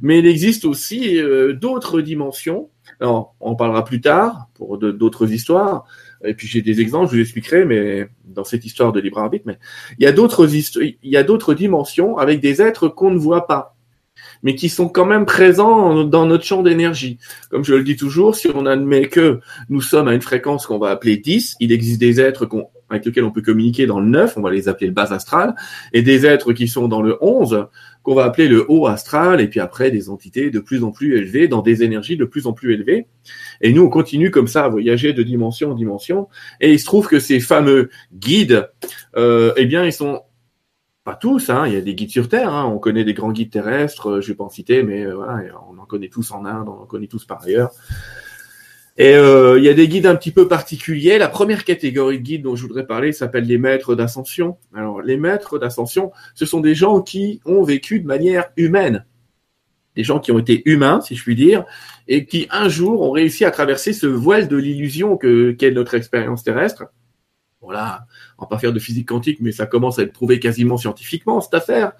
Mais 0.00 0.18
il 0.18 0.26
existe 0.26 0.64
aussi 0.64 1.20
euh, 1.20 1.52
d'autres 1.52 2.00
dimensions. 2.00 2.70
Alors 3.00 3.34
on 3.40 3.56
parlera 3.56 3.84
plus 3.84 4.00
tard 4.00 4.48
pour 4.54 4.78
d'autres 4.78 5.32
histoires. 5.32 5.84
Et 6.24 6.34
puis 6.34 6.46
j'ai 6.46 6.62
des 6.62 6.80
exemples, 6.80 7.10
je 7.10 7.16
vous 7.16 7.22
expliquerai, 7.22 7.64
mais 7.64 8.08
dans 8.24 8.44
cette 8.44 8.64
histoire 8.64 8.92
de 8.92 9.00
libre 9.00 9.18
arbitre, 9.18 9.44
mais 9.46 9.58
il 9.98 10.04
y 10.04 10.06
a 10.06 10.12
d'autres 10.12 10.48
il 10.54 10.96
y 11.02 11.16
a 11.16 11.24
d'autres 11.24 11.54
dimensions 11.54 12.16
avec 12.16 12.40
des 12.40 12.62
êtres 12.62 12.88
qu'on 12.88 13.10
ne 13.10 13.18
voit 13.18 13.46
pas 13.46 13.76
mais 14.42 14.54
qui 14.54 14.68
sont 14.68 14.88
quand 14.88 15.06
même 15.06 15.26
présents 15.26 16.04
dans 16.04 16.26
notre 16.26 16.44
champ 16.44 16.62
d'énergie. 16.62 17.18
Comme 17.50 17.64
je 17.64 17.74
le 17.74 17.84
dis 17.84 17.96
toujours, 17.96 18.34
si 18.34 18.48
on 18.54 18.66
admet 18.66 19.08
que 19.08 19.40
nous 19.68 19.80
sommes 19.80 20.08
à 20.08 20.14
une 20.14 20.22
fréquence 20.22 20.66
qu'on 20.66 20.78
va 20.78 20.90
appeler 20.90 21.16
10, 21.16 21.56
il 21.60 21.72
existe 21.72 22.00
des 22.00 22.20
êtres 22.20 22.46
avec 22.90 23.06
lesquels 23.06 23.24
on 23.24 23.30
peut 23.30 23.42
communiquer 23.42 23.86
dans 23.86 24.00
le 24.00 24.06
9, 24.06 24.36
on 24.36 24.42
va 24.42 24.50
les 24.50 24.68
appeler 24.68 24.86
le 24.86 24.92
bas 24.92 25.12
astral, 25.12 25.54
et 25.92 26.02
des 26.02 26.26
êtres 26.26 26.52
qui 26.52 26.68
sont 26.68 26.88
dans 26.88 27.02
le 27.02 27.16
11, 27.20 27.66
qu'on 28.02 28.14
va 28.14 28.24
appeler 28.24 28.48
le 28.48 28.66
haut 28.68 28.86
astral, 28.86 29.40
et 29.40 29.48
puis 29.48 29.60
après 29.60 29.90
des 29.90 30.10
entités 30.10 30.50
de 30.50 30.58
plus 30.58 30.84
en 30.84 30.90
plus 30.90 31.16
élevées, 31.16 31.48
dans 31.48 31.62
des 31.62 31.82
énergies 31.82 32.16
de 32.16 32.24
plus 32.24 32.46
en 32.46 32.52
plus 32.52 32.74
élevées. 32.74 33.06
Et 33.60 33.72
nous, 33.72 33.82
on 33.82 33.88
continue 33.88 34.30
comme 34.30 34.48
ça 34.48 34.64
à 34.64 34.68
voyager 34.68 35.12
de 35.12 35.22
dimension 35.22 35.70
en 35.70 35.74
dimension, 35.74 36.28
et 36.60 36.72
il 36.72 36.78
se 36.78 36.84
trouve 36.84 37.08
que 37.08 37.18
ces 37.18 37.40
fameux 37.40 37.88
guides, 38.12 38.68
euh, 39.16 39.52
eh 39.56 39.64
bien, 39.64 39.84
ils 39.86 39.92
sont 39.92 40.22
pas 41.04 41.16
tous, 41.16 41.50
hein, 41.50 41.66
il 41.66 41.74
y 41.74 41.76
a 41.76 41.80
des 41.80 41.94
guides 41.94 42.10
sur 42.10 42.28
Terre, 42.28 42.54
hein, 42.54 42.64
on 42.66 42.78
connaît 42.78 43.04
des 43.04 43.14
grands 43.14 43.32
guides 43.32 43.50
terrestres, 43.50 44.08
euh, 44.08 44.20
je 44.20 44.28
vais 44.28 44.34
pas 44.34 44.44
en 44.44 44.48
citer, 44.48 44.82
mais 44.84 45.04
euh, 45.04 45.14
voilà, 45.14 45.42
on 45.68 45.78
en 45.78 45.84
connaît 45.84 46.08
tous 46.08 46.30
en 46.30 46.44
Inde, 46.44 46.68
on 46.68 46.82
en 46.82 46.86
connaît 46.86 47.08
tous 47.08 47.24
par 47.24 47.42
ailleurs. 47.42 47.70
Et 48.98 49.14
euh, 49.14 49.58
il 49.58 49.64
y 49.64 49.68
a 49.68 49.74
des 49.74 49.88
guides 49.88 50.06
un 50.06 50.14
petit 50.14 50.30
peu 50.30 50.46
particuliers. 50.46 51.18
La 51.18 51.28
première 51.28 51.64
catégorie 51.64 52.18
de 52.18 52.22
guides 52.22 52.42
dont 52.42 52.54
je 52.54 52.62
voudrais 52.62 52.86
parler 52.86 53.12
s'appelle 53.12 53.44
les 53.44 53.56
maîtres 53.56 53.94
d'ascension. 53.94 54.58
Alors 54.74 55.00
les 55.00 55.16
maîtres 55.16 55.58
d'ascension, 55.58 56.12
ce 56.34 56.44
sont 56.44 56.60
des 56.60 56.74
gens 56.74 57.00
qui 57.00 57.40
ont 57.46 57.62
vécu 57.62 58.00
de 58.00 58.06
manière 58.06 58.50
humaine, 58.56 59.06
des 59.96 60.04
gens 60.04 60.20
qui 60.20 60.30
ont 60.30 60.38
été 60.38 60.62
humains, 60.66 61.00
si 61.00 61.16
je 61.16 61.22
puis 61.22 61.34
dire, 61.34 61.64
et 62.06 62.26
qui 62.26 62.46
un 62.50 62.68
jour 62.68 63.00
ont 63.00 63.12
réussi 63.12 63.46
à 63.46 63.50
traverser 63.50 63.94
ce 63.94 64.06
voile 64.06 64.46
de 64.46 64.56
l'illusion 64.56 65.16
que 65.16 65.52
qu'est 65.52 65.70
notre 65.70 65.94
expérience 65.94 66.44
terrestre 66.44 66.84
voilà, 67.62 68.06
on 68.42 68.46
va 68.46 68.48
pas 68.48 68.58
faire 68.58 68.72
de 68.72 68.80
physique 68.80 69.08
quantique, 69.08 69.38
mais 69.40 69.52
ça 69.52 69.66
commence 69.66 70.00
à 70.00 70.02
être 70.02 70.12
prouvé 70.12 70.40
quasiment 70.40 70.76
scientifiquement 70.76 71.40
cette 71.40 71.54
affaire. 71.54 71.92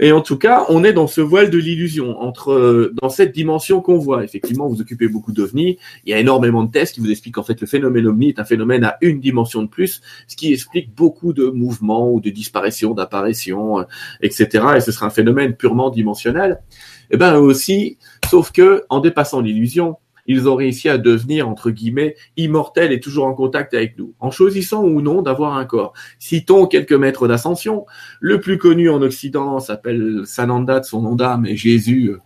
Et 0.00 0.10
en 0.10 0.20
tout 0.20 0.36
cas, 0.36 0.64
on 0.68 0.82
est 0.82 0.92
dans 0.92 1.06
ce 1.06 1.20
voile 1.20 1.48
de 1.48 1.58
l'illusion, 1.58 2.20
entre 2.20 2.52
euh, 2.52 2.92
dans 3.00 3.08
cette 3.08 3.32
dimension 3.32 3.80
qu'on 3.80 3.98
voit. 3.98 4.24
Effectivement, 4.24 4.66
vous 4.66 4.80
occupez 4.80 5.06
beaucoup 5.06 5.32
d'ovnis. 5.32 5.78
Il 6.04 6.10
y 6.10 6.14
a 6.14 6.18
énormément 6.18 6.64
de 6.64 6.70
tests 6.72 6.96
qui 6.96 7.00
vous 7.00 7.10
expliquent 7.10 7.36
qu'en 7.36 7.44
fait 7.44 7.60
le 7.60 7.68
phénomène 7.68 8.06
ovni 8.08 8.28
est 8.30 8.40
un 8.40 8.44
phénomène 8.44 8.82
à 8.82 8.96
une 9.00 9.20
dimension 9.20 9.62
de 9.62 9.68
plus, 9.68 10.00
ce 10.26 10.34
qui 10.34 10.52
explique 10.52 10.92
beaucoup 10.92 11.32
de 11.32 11.46
mouvements 11.46 12.10
ou 12.10 12.20
de 12.20 12.30
disparitions, 12.30 12.92
d'apparitions, 12.92 13.80
euh, 13.80 13.84
etc. 14.22 14.64
Et 14.76 14.80
ce 14.80 14.90
sera 14.90 15.06
un 15.06 15.10
phénomène 15.10 15.54
purement 15.54 15.90
dimensionnel. 15.90 16.60
Et 17.08 17.14
eh 17.14 17.16
ben 17.18 17.36
aussi, 17.36 17.98
sauf 18.28 18.50
que 18.50 18.82
en 18.88 18.98
dépassant 18.98 19.40
l'illusion, 19.40 19.98
ils 20.28 20.48
ont 20.48 20.54
réussi 20.54 20.88
à 20.88 20.98
devenir, 20.98 21.48
entre 21.48 21.70
guillemets, 21.70 22.16
immortels 22.36 22.92
et 22.92 23.00
toujours 23.00 23.26
en 23.26 23.34
contact 23.34 23.74
avec 23.74 23.98
nous, 23.98 24.14
en 24.20 24.30
choisissant 24.30 24.84
ou 24.84 25.00
non 25.00 25.22
d'avoir 25.22 25.56
un 25.56 25.64
corps. 25.64 25.92
Citons 26.18 26.66
quelques 26.66 26.92
maîtres 26.92 27.28
d'ascension. 27.28 27.86
Le 28.20 28.40
plus 28.40 28.58
connu 28.58 28.90
en 28.90 29.02
Occident 29.02 29.58
s'appelle 29.60 30.22
Sananda 30.24 30.80
de 30.80 30.84
son 30.84 31.02
nom 31.02 31.14
d'âme 31.14 31.46
et 31.46 31.56
Jésus 31.56 32.10
euh, 32.10 32.18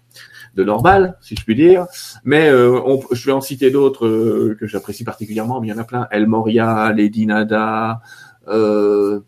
de 0.55 0.65
Normal, 0.65 1.17
si 1.21 1.37
je 1.37 1.45
puis 1.45 1.55
dire. 1.55 1.87
Mais 2.25 2.49
euh, 2.49 2.97
je 3.13 3.27
vais 3.27 3.33
en 3.33 3.41
citer 3.41 3.71
d'autres 3.71 4.07
euh, 4.07 4.57
que 4.59 4.67
j'apprécie 4.67 5.05
particulièrement, 5.05 5.61
mais 5.61 5.69
il 5.69 5.71
y 5.71 5.73
en 5.73 5.79
a 5.79 5.85
plein. 5.85 6.09
El 6.11 6.27
Moria, 6.27 6.93
Lady 6.93 7.27
Nada, 7.27 8.01
euh, 8.49 9.21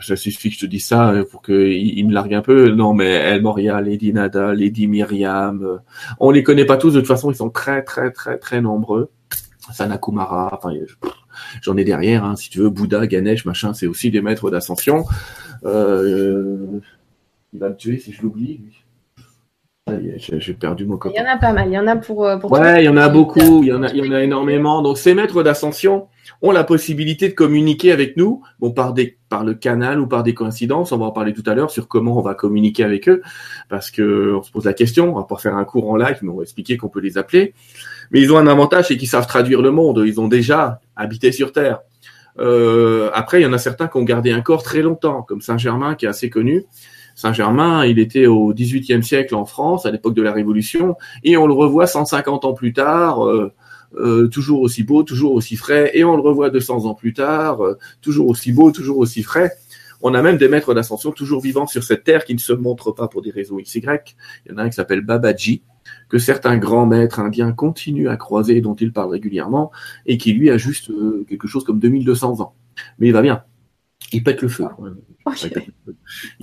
ça 0.00 0.16
suffit 0.16 0.48
que 0.48 0.54
je 0.54 0.60
te 0.60 0.66
dise 0.66 0.86
ça 0.86 1.10
euh, 1.10 1.24
pour 1.24 1.42
qu'il 1.42 1.98
il 1.98 2.06
me 2.06 2.12
largue 2.12 2.34
un 2.34 2.42
peu. 2.42 2.70
Non, 2.70 2.94
mais 2.94 3.10
El 3.10 3.42
Moria, 3.42 3.80
Lady 3.80 4.12
Nada, 4.12 4.54
Lady 4.54 4.86
Myriam, 4.86 5.62
euh, 5.62 5.78
on 6.20 6.30
les 6.30 6.42
connaît 6.42 6.64
pas 6.64 6.76
tous. 6.76 6.92
De 6.92 7.00
toute 7.00 7.08
façon, 7.08 7.30
ils 7.30 7.36
sont 7.36 7.50
très, 7.50 7.82
très, 7.82 8.10
très, 8.10 8.38
très 8.38 8.60
nombreux. 8.60 9.10
Sanakumara, 9.72 10.50
enfin, 10.56 10.74
j'en 11.60 11.76
ai 11.76 11.84
derrière, 11.84 12.24
hein, 12.24 12.36
si 12.36 12.48
tu 12.48 12.60
veux, 12.60 12.70
Bouddha, 12.70 13.06
Ganesh, 13.06 13.44
machin, 13.44 13.74
c'est 13.74 13.86
aussi 13.86 14.10
des 14.10 14.22
maîtres 14.22 14.50
d'ascension. 14.50 15.04
Euh, 15.64 16.80
il 17.52 17.60
va 17.60 17.68
me 17.68 17.76
tuer 17.76 17.98
si 17.98 18.12
je 18.12 18.22
l'oublie, 18.22 18.60
J'ai 19.86 20.54
perdu 20.54 20.86
mon 20.86 20.96
copain. 20.96 21.14
Il 21.16 21.22
y 21.22 21.26
en 21.26 21.30
a 21.30 21.36
pas 21.36 21.52
mal. 21.52 21.68
Il 21.68 21.74
y 21.74 21.78
en 21.78 21.86
a 21.86 21.96
pour. 21.96 22.28
pour 22.40 22.52
ouais, 22.52 22.82
il 22.82 22.86
y 22.86 22.88
en 22.88 22.96
a 22.96 23.08
beaucoup. 23.08 23.62
Il 23.62 23.68
y 23.68 23.72
en 23.72 23.82
a, 23.82 23.90
il 23.90 24.04
y 24.04 24.08
en 24.08 24.12
a 24.12 24.22
énormément. 24.22 24.80
Donc 24.80 24.96
ces 24.96 25.14
maîtres 25.14 25.42
d'ascension, 25.42 26.08
ont 26.42 26.50
la 26.50 26.64
possibilité 26.64 27.28
de 27.28 27.34
communiquer 27.34 27.92
avec 27.92 28.16
nous, 28.16 28.42
bon 28.60 28.70
par 28.70 28.94
par 29.28 29.44
le 29.44 29.54
canal 29.54 30.00
ou 30.00 30.06
par 30.06 30.22
des 30.22 30.34
coïncidences. 30.34 30.92
On 30.92 30.98
va 30.98 31.06
en 31.06 31.10
parler 31.10 31.32
tout 31.32 31.42
à 31.46 31.54
l'heure 31.54 31.70
sur 31.70 31.88
comment 31.88 32.18
on 32.18 32.22
va 32.22 32.34
communiquer 32.34 32.84
avec 32.84 33.08
eux, 33.08 33.22
parce 33.68 33.90
que 33.90 34.34
on 34.34 34.42
se 34.42 34.50
pose 34.50 34.64
la 34.64 34.72
question. 34.72 35.14
On 35.14 35.18
va 35.18 35.24
pas 35.24 35.36
faire 35.36 35.56
un 35.56 35.64
cours 35.64 35.90
en 35.90 35.96
live, 35.96 36.18
mais 36.22 36.30
on 36.30 36.36
va 36.36 36.42
expliquer 36.42 36.76
qu'on 36.76 36.88
peut 36.88 37.00
les 37.00 37.18
appeler. 37.18 37.54
Mais 38.10 38.20
ils 38.20 38.32
ont 38.32 38.38
un 38.38 38.46
avantage, 38.46 38.88
c'est 38.88 38.96
qu'ils 38.96 39.08
savent 39.08 39.26
traduire 39.26 39.62
le 39.62 39.70
monde. 39.70 40.02
Ils 40.06 40.20
ont 40.20 40.28
déjà 40.28 40.80
habité 40.96 41.32
sur 41.32 41.52
Terre. 41.52 41.80
Euh, 42.38 43.10
après, 43.14 43.40
il 43.40 43.44
y 43.44 43.46
en 43.46 43.52
a 43.52 43.58
certains 43.58 43.88
qui 43.88 43.96
ont 43.96 44.04
gardé 44.04 44.30
un 44.30 44.40
corps 44.40 44.62
très 44.62 44.82
longtemps, 44.82 45.22
comme 45.22 45.40
Saint 45.40 45.58
Germain 45.58 45.94
qui 45.94 46.06
est 46.06 46.08
assez 46.08 46.30
connu. 46.30 46.64
Saint 47.14 47.32
Germain, 47.32 47.84
il 47.84 47.98
était 47.98 48.26
au 48.26 48.54
XVIIIe 48.54 49.02
siècle 49.02 49.34
en 49.34 49.44
France, 49.44 49.86
à 49.86 49.90
l'époque 49.90 50.14
de 50.14 50.22
la 50.22 50.32
Révolution, 50.32 50.96
et 51.24 51.36
on 51.36 51.48
le 51.48 51.52
revoit 51.52 51.88
150 51.88 52.44
ans 52.44 52.52
plus 52.52 52.72
tard. 52.72 53.26
Euh, 53.26 53.52
euh, 53.94 54.28
toujours 54.28 54.60
aussi 54.60 54.82
beau, 54.82 55.02
toujours 55.02 55.32
aussi 55.32 55.56
frais, 55.56 55.90
et 55.94 56.04
on 56.04 56.16
le 56.16 56.22
revoit 56.22 56.50
200 56.50 56.86
ans 56.86 56.94
plus 56.94 57.12
tard, 57.12 57.64
euh, 57.64 57.78
toujours 58.02 58.28
aussi 58.28 58.52
beau, 58.52 58.70
toujours 58.70 58.98
aussi 58.98 59.22
frais. 59.22 59.52
On 60.00 60.14
a 60.14 60.22
même 60.22 60.36
des 60.36 60.48
maîtres 60.48 60.74
d'ascension 60.74 61.10
toujours 61.10 61.40
vivants 61.40 61.66
sur 61.66 61.82
cette 61.82 62.04
terre 62.04 62.24
qui 62.24 62.34
ne 62.34 62.38
se 62.38 62.52
montrent 62.52 62.92
pas 62.92 63.08
pour 63.08 63.22
des 63.22 63.30
raisons 63.30 63.56
XY. 63.56 63.80
Il 64.46 64.52
y 64.52 64.54
en 64.54 64.58
a 64.58 64.62
un 64.62 64.68
qui 64.68 64.76
s'appelle 64.76 65.00
Babaji, 65.00 65.62
que 66.08 66.18
certains 66.18 66.56
grands 66.56 66.86
maîtres 66.86 67.18
indiens 67.18 67.52
continuent 67.52 68.08
à 68.08 68.16
croiser, 68.16 68.60
dont 68.60 68.74
ils 68.74 68.92
parlent 68.92 69.10
régulièrement, 69.10 69.72
et 70.06 70.18
qui 70.18 70.32
lui 70.32 70.50
a 70.50 70.58
juste 70.58 70.90
euh, 70.90 71.24
quelque 71.28 71.48
chose 71.48 71.64
comme 71.64 71.80
2200 71.80 72.40
ans. 72.40 72.54
Mais 72.98 73.08
il 73.08 73.12
va 73.12 73.22
bien. 73.22 73.42
Il 74.12 74.22
pète 74.22 74.40
le 74.42 74.48
feu. 74.48 74.64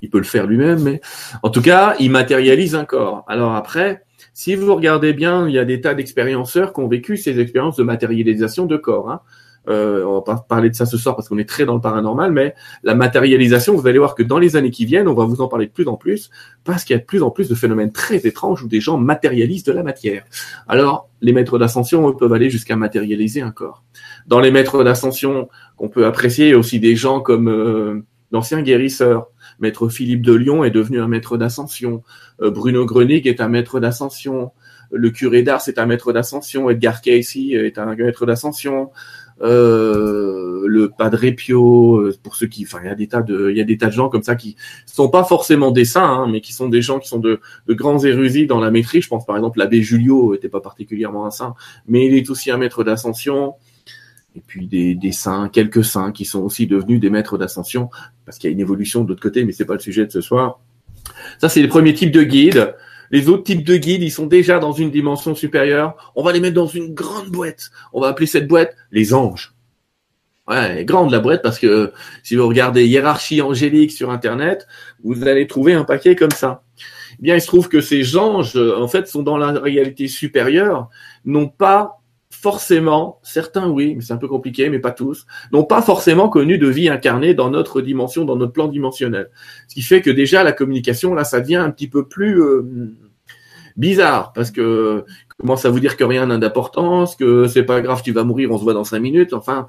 Il 0.01 0.09
peut 0.09 0.19
le 0.19 0.23
faire 0.23 0.45
lui-même, 0.45 0.83
mais 0.83 1.01
en 1.41 1.49
tout 1.49 1.61
cas, 1.61 1.95
il 1.99 2.11
matérialise 2.11 2.75
un 2.75 2.85
corps. 2.85 3.23
Alors 3.27 3.55
après, 3.55 4.04
si 4.35 4.53
vous 4.53 4.75
regardez 4.75 5.13
bien, 5.13 5.47
il 5.47 5.55
y 5.55 5.59
a 5.59 5.63
des 5.63 5.79
tas 5.79 5.93
d'expérienceurs 5.93 6.73
qui 6.73 6.81
ont 6.81 6.89
vécu 6.89 7.15
ces 7.15 7.39
expériences 7.39 7.77
de 7.77 7.83
matérialisation 7.83 8.65
de 8.65 8.75
corps. 8.75 9.09
Hein. 9.09 9.21
Euh, 9.69 10.03
on 10.03 10.15
va 10.15 10.21
pas 10.21 10.35
parler 10.35 10.69
de 10.69 10.75
ça 10.75 10.85
ce 10.85 10.97
soir 10.97 11.15
parce 11.15 11.29
qu'on 11.29 11.37
est 11.37 11.47
très 11.47 11.65
dans 11.65 11.73
le 11.73 11.79
paranormal, 11.79 12.33
mais 12.33 12.53
la 12.83 12.95
matérialisation, 12.95 13.75
vous 13.75 13.87
allez 13.87 13.97
voir 13.97 14.13
que 14.13 14.23
dans 14.23 14.37
les 14.37 14.57
années 14.57 14.71
qui 14.71 14.83
viennent, 14.83 15.07
on 15.07 15.13
va 15.13 15.23
vous 15.23 15.39
en 15.39 15.47
parler 15.47 15.67
de 15.67 15.71
plus 15.71 15.87
en 15.87 15.95
plus, 15.95 16.29
parce 16.65 16.83
qu'il 16.83 16.93
y 16.93 16.97
a 16.97 16.99
de 16.99 17.05
plus 17.05 17.23
en 17.23 17.31
plus 17.31 17.47
de 17.47 17.55
phénomènes 17.55 17.93
très 17.93 18.27
étranges 18.27 18.61
où 18.61 18.67
des 18.67 18.81
gens 18.81 18.97
matérialisent 18.97 19.63
de 19.63 19.71
la 19.71 19.83
matière. 19.83 20.25
Alors, 20.67 21.09
les 21.21 21.31
maîtres 21.31 21.57
d'ascension 21.57 22.11
peuvent 22.11 22.33
aller 22.33 22.49
jusqu'à 22.49 22.75
matérialiser 22.75 23.41
un 23.41 23.51
corps. 23.51 23.85
Dans 24.27 24.41
les 24.41 24.51
maîtres 24.51 24.83
d'ascension 24.83 25.47
qu'on 25.77 25.87
peut 25.87 26.05
apprécier, 26.05 26.55
aussi 26.55 26.81
des 26.81 26.97
gens 26.97 27.21
comme 27.21 27.47
euh, 27.47 28.03
d'anciens 28.33 28.61
guérisseurs. 28.61 29.27
Maître 29.59 29.89
Philippe 29.89 30.21
de 30.21 30.33
Lyon 30.33 30.63
est 30.63 30.71
devenu 30.71 30.99
un 30.99 31.07
maître 31.07 31.37
d'ascension. 31.37 32.03
Euh, 32.41 32.51
Bruno 32.51 32.85
Grenig 32.85 33.27
est 33.27 33.41
un 33.41 33.47
maître 33.47 33.79
d'ascension. 33.79 34.51
Le 34.91 35.09
curé 35.09 35.43
d'Ars 35.43 35.67
est 35.67 35.79
un 35.79 35.85
maître 35.85 36.13
d'ascension. 36.13 36.69
Edgar 36.69 37.01
Casey 37.01 37.51
est 37.51 37.77
un 37.77 37.95
maître 37.95 38.25
d'ascension 38.25 38.91
euh, 39.41 40.63
le 40.65 40.89
Padre 40.89 41.29
Pio, 41.31 41.97
euh, 41.97 42.15
pour 42.23 42.35
ceux 42.35 42.47
qui, 42.47 42.63
enfin, 42.63 42.79
il 42.83 42.87
y 42.87 42.89
a 42.89 42.95
des 42.95 43.07
tas 43.07 43.21
de, 43.21 43.49
il 43.51 43.57
y 43.57 43.61
a 43.61 43.65
des 43.65 43.77
tas 43.77 43.87
de 43.87 43.91
gens 43.91 44.09
comme 44.09 44.23
ça 44.23 44.35
qui 44.35 44.55
sont 44.85 45.09
pas 45.09 45.23
forcément 45.23 45.71
des 45.71 45.85
saints, 45.85 46.03
hein, 46.03 46.27
mais 46.31 46.41
qui 46.41 46.53
sont 46.53 46.69
des 46.69 46.81
gens 46.81 46.99
qui 46.99 47.07
sont 47.07 47.19
de, 47.19 47.41
de 47.67 47.73
grands 47.73 47.99
érudits 48.03 48.47
dans 48.47 48.59
la 48.59 48.71
maîtrise. 48.71 49.03
Je 49.03 49.09
pense 49.09 49.25
par 49.25 49.35
exemple 49.35 49.59
l'abbé 49.59 49.81
Julio 49.81 50.33
était 50.33 50.49
pas 50.49 50.61
particulièrement 50.61 51.25
un 51.25 51.31
saint, 51.31 51.55
mais 51.87 52.05
il 52.05 52.15
est 52.15 52.29
aussi 52.29 52.49
un 52.51 52.57
maître 52.57 52.83
d'ascension. 52.83 53.55
Et 54.35 54.41
puis 54.45 54.67
des, 54.67 54.95
des 54.95 55.11
saints, 55.11 55.49
quelques 55.49 55.85
saints 55.85 56.11
qui 56.11 56.25
sont 56.25 56.41
aussi 56.41 56.67
devenus 56.67 56.99
des 56.99 57.09
maîtres 57.09 57.37
d'ascension, 57.37 57.89
parce 58.25 58.37
qu'il 58.37 58.49
y 58.49 58.51
a 58.51 58.53
une 58.53 58.59
évolution 58.59 59.03
de 59.03 59.09
l'autre 59.09 59.21
côté, 59.21 59.45
mais 59.45 59.53
c'est 59.53 59.65
pas 59.65 59.73
le 59.73 59.79
sujet 59.79 60.05
de 60.05 60.11
ce 60.11 60.21
soir. 60.21 60.59
Ça, 61.39 61.49
c'est 61.49 61.61
les 61.61 61.67
premiers 61.67 61.93
types 61.93 62.11
de 62.11 62.23
guides. 62.23 62.75
Les 63.11 63.29
autres 63.29 63.43
types 63.43 63.63
de 63.63 63.77
guides, 63.77 64.03
ils 64.03 64.11
sont 64.11 64.25
déjà 64.25 64.59
dans 64.59 64.71
une 64.71 64.91
dimension 64.91 65.35
supérieure. 65.35 66.11
On 66.15 66.23
va 66.23 66.33
les 66.33 66.39
mettre 66.39 66.55
dans 66.55 66.67
une 66.67 66.93
grande 66.93 67.29
boîte. 67.29 67.71
On 67.93 68.01
va 68.01 68.07
appeler 68.07 68.25
cette 68.25 68.47
boîte 68.47 68.75
les 68.91 69.13
anges. 69.13 69.53
Ouais, 70.47 70.85
grande 70.85 71.11
la 71.11 71.19
boîte 71.19 71.41
parce 71.41 71.57
que 71.57 71.91
si 72.21 72.35
vous 72.35 72.47
regardez 72.47 72.85
hiérarchie 72.85 73.41
angélique 73.41 73.91
sur 73.91 74.11
Internet, 74.11 74.67
vous 75.03 75.27
allez 75.27 75.47
trouver 75.47 75.73
un 75.73 75.83
paquet 75.83 76.15
comme 76.15 76.31
ça. 76.31 76.63
Eh 77.13 77.23
bien, 77.23 77.35
il 77.35 77.41
se 77.41 77.47
trouve 77.47 77.67
que 77.67 77.81
ces 77.81 78.15
anges, 78.17 78.55
en 78.55 78.87
fait, 78.87 79.07
sont 79.07 79.23
dans 79.23 79.37
la 79.37 79.51
réalité 79.53 80.07
supérieure, 80.07 80.89
n'ont 81.23 81.47
pas 81.47 82.01
forcément, 82.45 83.19
certains 83.23 83.67
oui, 83.67 83.95
mais 83.95 84.03
c'est 84.03 84.13
un 84.13 84.17
peu 84.17 84.27
compliqué, 84.27 84.69
mais 84.69 84.77
pas 84.77 84.91
tous, 84.91 85.25
n'ont 85.51 85.63
pas 85.63 85.81
forcément 85.81 86.29
connu 86.29 86.59
de 86.59 86.67
vie 86.67 86.89
incarnée 86.89 87.33
dans 87.33 87.49
notre 87.49 87.81
dimension, 87.81 88.23
dans 88.23 88.35
notre 88.35 88.53
plan 88.53 88.67
dimensionnel. 88.67 89.31
Ce 89.67 89.73
qui 89.73 89.81
fait 89.81 89.99
que 90.03 90.11
déjà 90.11 90.43
la 90.43 90.51
communication, 90.51 91.15
là, 91.15 91.23
ça 91.23 91.41
devient 91.41 91.55
un 91.55 91.71
petit 91.71 91.87
peu 91.87 92.07
plus 92.07 92.39
euh, 92.39 92.93
bizarre, 93.77 94.31
parce 94.33 94.51
que 94.51 95.05
commence 95.39 95.65
à 95.65 95.71
vous 95.71 95.79
dire 95.79 95.97
que 95.97 96.03
rien 96.03 96.27
n'a 96.27 96.37
d'importance, 96.37 97.15
que 97.15 97.47
c'est 97.47 97.63
pas 97.63 97.81
grave, 97.81 98.03
tu 98.03 98.11
vas 98.11 98.23
mourir, 98.23 98.51
on 98.51 98.59
se 98.59 98.63
voit 98.63 98.75
dans 98.75 98.83
cinq 98.83 98.99
minutes. 98.99 99.33
Enfin, 99.33 99.65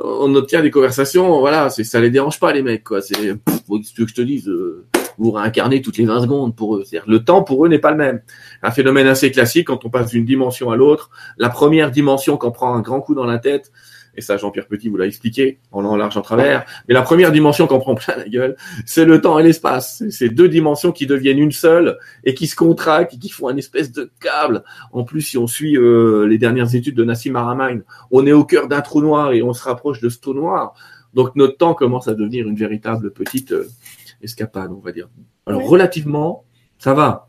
on 0.00 0.34
obtient 0.34 0.62
des 0.62 0.70
conversations, 0.70 1.40
voilà, 1.40 1.68
c'est 1.68 1.84
ça 1.84 2.00
les 2.00 2.08
dérange 2.08 2.40
pas 2.40 2.54
les 2.54 2.62
mecs, 2.62 2.84
quoi. 2.84 3.02
C'est, 3.02 3.14
ce 3.16 3.94
que 3.94 4.06
je 4.06 4.14
te 4.14 4.22
dise, 4.22 4.48
euh, 4.48 4.86
vous 5.18 5.30
réincarnez 5.30 5.82
toutes 5.82 5.98
les 5.98 6.04
20 6.04 6.22
secondes 6.22 6.56
pour 6.56 6.76
eux. 6.76 6.84
C'est-à-dire, 6.84 7.08
le 7.08 7.24
temps 7.24 7.42
pour 7.42 7.64
eux 7.64 7.68
n'est 7.68 7.78
pas 7.78 7.90
le 7.90 7.96
même. 7.96 8.20
Un 8.62 8.70
phénomène 8.70 9.06
assez 9.06 9.30
classique 9.30 9.66
quand 9.68 9.84
on 9.84 9.90
passe 9.90 10.10
d'une 10.10 10.24
dimension 10.24 10.70
à 10.70 10.76
l'autre. 10.76 11.10
La 11.38 11.48
première 11.48 11.90
dimension 11.90 12.36
qu'on 12.36 12.50
prend 12.50 12.74
un 12.74 12.80
grand 12.80 13.00
coup 13.00 13.14
dans 13.14 13.26
la 13.26 13.38
tête, 13.38 13.70
et 14.16 14.20
ça 14.20 14.36
Jean-Pierre 14.36 14.66
Petit 14.66 14.88
vous 14.88 14.96
l'a 14.96 15.06
expliqué 15.06 15.58
en 15.72 15.84
en 15.84 15.96
large 15.96 16.16
en 16.16 16.22
travers, 16.22 16.64
mais 16.88 16.94
la 16.94 17.02
première 17.02 17.32
dimension 17.32 17.66
qu'on 17.66 17.80
prend 17.80 17.94
plein 17.94 18.16
la 18.16 18.28
gueule, 18.28 18.56
c'est 18.86 19.04
le 19.04 19.20
temps 19.20 19.38
et 19.38 19.42
l'espace. 19.42 20.02
C'est 20.10 20.28
deux 20.28 20.48
dimensions 20.48 20.92
qui 20.92 21.06
deviennent 21.06 21.38
une 21.38 21.52
seule 21.52 21.98
et 22.24 22.34
qui 22.34 22.46
se 22.46 22.56
contractent 22.56 23.14
et 23.14 23.18
qui 23.18 23.28
font 23.28 23.48
un 23.48 23.56
espèce 23.56 23.92
de 23.92 24.10
câble. 24.20 24.64
En 24.92 25.04
plus, 25.04 25.22
si 25.22 25.38
on 25.38 25.46
suit 25.46 25.76
euh, 25.76 26.26
les 26.26 26.38
dernières 26.38 26.74
études 26.74 26.96
de 26.96 27.04
Nassim 27.04 27.36
Haramein, 27.36 27.80
on 28.10 28.26
est 28.26 28.32
au 28.32 28.44
cœur 28.44 28.68
d'un 28.68 28.80
trou 28.80 29.00
noir 29.00 29.32
et 29.32 29.42
on 29.42 29.52
se 29.52 29.64
rapproche 29.64 30.00
de 30.00 30.08
ce 30.08 30.20
trou 30.20 30.34
noir. 30.34 30.74
Donc 31.14 31.36
notre 31.36 31.56
temps 31.56 31.74
commence 31.74 32.08
à 32.08 32.14
devenir 32.14 32.48
une 32.48 32.56
véritable 32.56 33.12
petite 33.12 33.52
euh, 33.52 33.68
escapade, 34.24 34.70
on 34.72 34.80
va 34.80 34.92
dire. 34.92 35.08
Alors 35.46 35.66
relativement, 35.66 36.44
ça 36.78 36.94
va, 36.94 37.28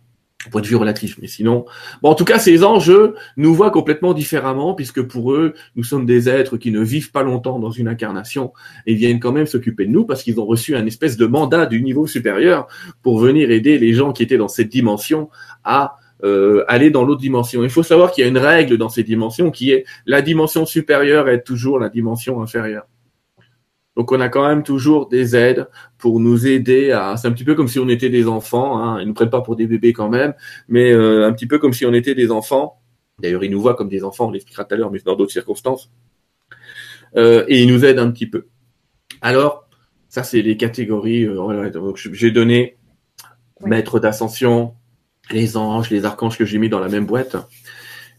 point 0.49 0.61
de 0.61 0.67
vue 0.67 0.75
relatif, 0.75 1.17
mais 1.21 1.27
sinon, 1.27 1.65
bon, 2.01 2.09
en 2.09 2.15
tout 2.15 2.25
cas, 2.25 2.39
ces 2.39 2.63
enjeux 2.63 3.15
nous 3.37 3.53
voient 3.53 3.71
complètement 3.71 4.13
différemment, 4.13 4.73
puisque 4.73 5.01
pour 5.01 5.33
eux, 5.33 5.53
nous 5.75 5.83
sommes 5.83 6.05
des 6.05 6.29
êtres 6.29 6.57
qui 6.57 6.71
ne 6.71 6.81
vivent 6.81 7.11
pas 7.11 7.23
longtemps 7.23 7.59
dans 7.59 7.71
une 7.71 7.87
incarnation 7.87 8.53
et 8.85 8.93
viennent 8.93 9.19
quand 9.19 9.31
même 9.31 9.45
s'occuper 9.45 9.85
de 9.85 9.91
nous 9.91 10.05
parce 10.05 10.23
qu'ils 10.23 10.39
ont 10.39 10.45
reçu 10.45 10.75
un 10.75 10.85
espèce 10.85 11.17
de 11.17 11.25
mandat 11.25 11.65
du 11.65 11.81
niveau 11.81 12.07
supérieur 12.07 12.67
pour 13.01 13.19
venir 13.19 13.51
aider 13.51 13.77
les 13.77 13.93
gens 13.93 14.13
qui 14.13 14.23
étaient 14.23 14.37
dans 14.37 14.47
cette 14.47 14.69
dimension 14.69 15.29
à 15.63 15.97
euh, 16.23 16.63
aller 16.67 16.91
dans 16.91 17.03
l'autre 17.03 17.21
dimension. 17.21 17.63
Il 17.63 17.69
faut 17.69 17.83
savoir 17.83 18.11
qu'il 18.11 18.23
y 18.23 18.25
a 18.25 18.29
une 18.29 18.37
règle 18.37 18.77
dans 18.77 18.89
ces 18.89 19.03
dimensions 19.03 19.51
qui 19.51 19.71
est 19.71 19.85
la 20.05 20.21
dimension 20.21 20.65
supérieure 20.65 21.27
est 21.27 21.43
toujours 21.43 21.77
la 21.77 21.89
dimension 21.89 22.41
inférieure. 22.41 22.87
Donc 23.95 24.11
on 24.11 24.19
a 24.19 24.29
quand 24.29 24.47
même 24.47 24.63
toujours 24.63 25.07
des 25.07 25.35
aides 25.35 25.67
pour 25.97 26.19
nous 26.19 26.47
aider 26.47 26.91
à. 26.91 27.15
C'est 27.17 27.27
un 27.27 27.31
petit 27.31 27.45
peu 27.45 27.55
comme 27.55 27.67
si 27.67 27.79
on 27.79 27.87
était 27.87 28.09
des 28.09 28.27
enfants. 28.27 28.77
Hein. 28.77 28.99
Ils 29.01 29.07
nous 29.07 29.13
prennent 29.13 29.29
pas 29.29 29.41
pour 29.41 29.55
des 29.55 29.67
bébés 29.67 29.93
quand 29.93 30.09
même, 30.09 30.33
mais 30.67 30.91
euh, 30.91 31.27
un 31.27 31.33
petit 31.33 31.47
peu 31.47 31.59
comme 31.59 31.73
si 31.73 31.85
on 31.85 31.93
était 31.93 32.15
des 32.15 32.31
enfants. 32.31 32.81
D'ailleurs, 33.19 33.43
ils 33.43 33.51
nous 33.51 33.61
voient 33.61 33.75
comme 33.75 33.87
des 33.87 34.03
enfants. 34.03 34.27
On 34.27 34.31
l'expliquera 34.31 34.65
tout 34.65 34.73
à 34.73 34.77
l'heure, 34.77 34.91
mais 34.91 34.99
dans 35.05 35.15
d'autres 35.15 35.31
circonstances. 35.31 35.89
Euh, 37.15 37.45
et 37.47 37.63
ils 37.63 37.71
nous 37.71 37.85
aident 37.85 37.99
un 37.99 38.11
petit 38.11 38.27
peu. 38.27 38.47
Alors, 39.21 39.67
ça 40.09 40.23
c'est 40.23 40.41
les 40.41 40.57
catégories. 40.57 41.23
Euh, 41.23 41.69
donc 41.69 41.95
j'ai 41.97 42.31
donné 42.31 42.77
maître 43.61 43.99
d'ascension, 43.99 44.73
les 45.31 45.55
anges, 45.55 45.89
les 45.89 46.05
archanges 46.05 46.37
que 46.37 46.45
j'ai 46.45 46.57
mis 46.57 46.69
dans 46.69 46.79
la 46.79 46.89
même 46.89 47.05
boîte. 47.05 47.37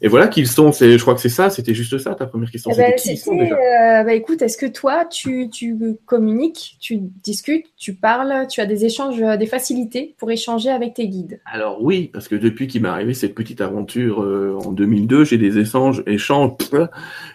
Et 0.03 0.09
voilà 0.09 0.29
qu'ils 0.29 0.47
sont. 0.47 0.73
je 0.73 1.01
crois 1.01 1.15
que 1.15 1.21
c'est 1.21 1.29
ça. 1.29 1.51
C'était 1.51 1.75
juste 1.75 1.97
ça 1.99 2.15
ta 2.15 2.27
première 2.27 2.51
question. 2.51 2.71
Eh 2.75 2.77
ben, 2.77 3.53
euh, 3.53 4.03
bah, 4.05 4.15
écoute, 4.15 4.43
est-ce 4.43 4.59
que 4.59 4.67
toi, 4.67 5.05
tu, 5.07 5.49
tu 5.49 5.77
communiques, 6.05 6.77
tu 6.81 6.99
discutes, 7.23 7.67
tu 7.77 7.95
parles, 7.95 8.47
tu 8.49 8.61
as 8.61 8.67
des 8.67 8.85
échanges, 8.85 9.21
euh, 9.23 9.37
des 9.37 9.47
facilités 9.47 10.15
pour 10.19 10.31
échanger 10.31 10.71
avec 10.71 10.95
tes 10.95 11.09
guides? 11.09 11.41
Alors 11.47 11.83
oui, 11.83 12.11
parce 12.13 12.29
que 12.29 12.35
depuis 12.35 12.67
qu'il 12.67 12.83
m'est 12.83 12.89
arrivé 12.89 13.15
cette 13.15 13.35
petite 13.35 13.61
aventure 13.61 14.23
euh, 14.23 14.59
en 14.65 14.73
2002, 14.73 15.25
j'ai 15.25 15.39
des 15.39 15.59
échanges, 15.59 16.03
échanges 16.07 16.53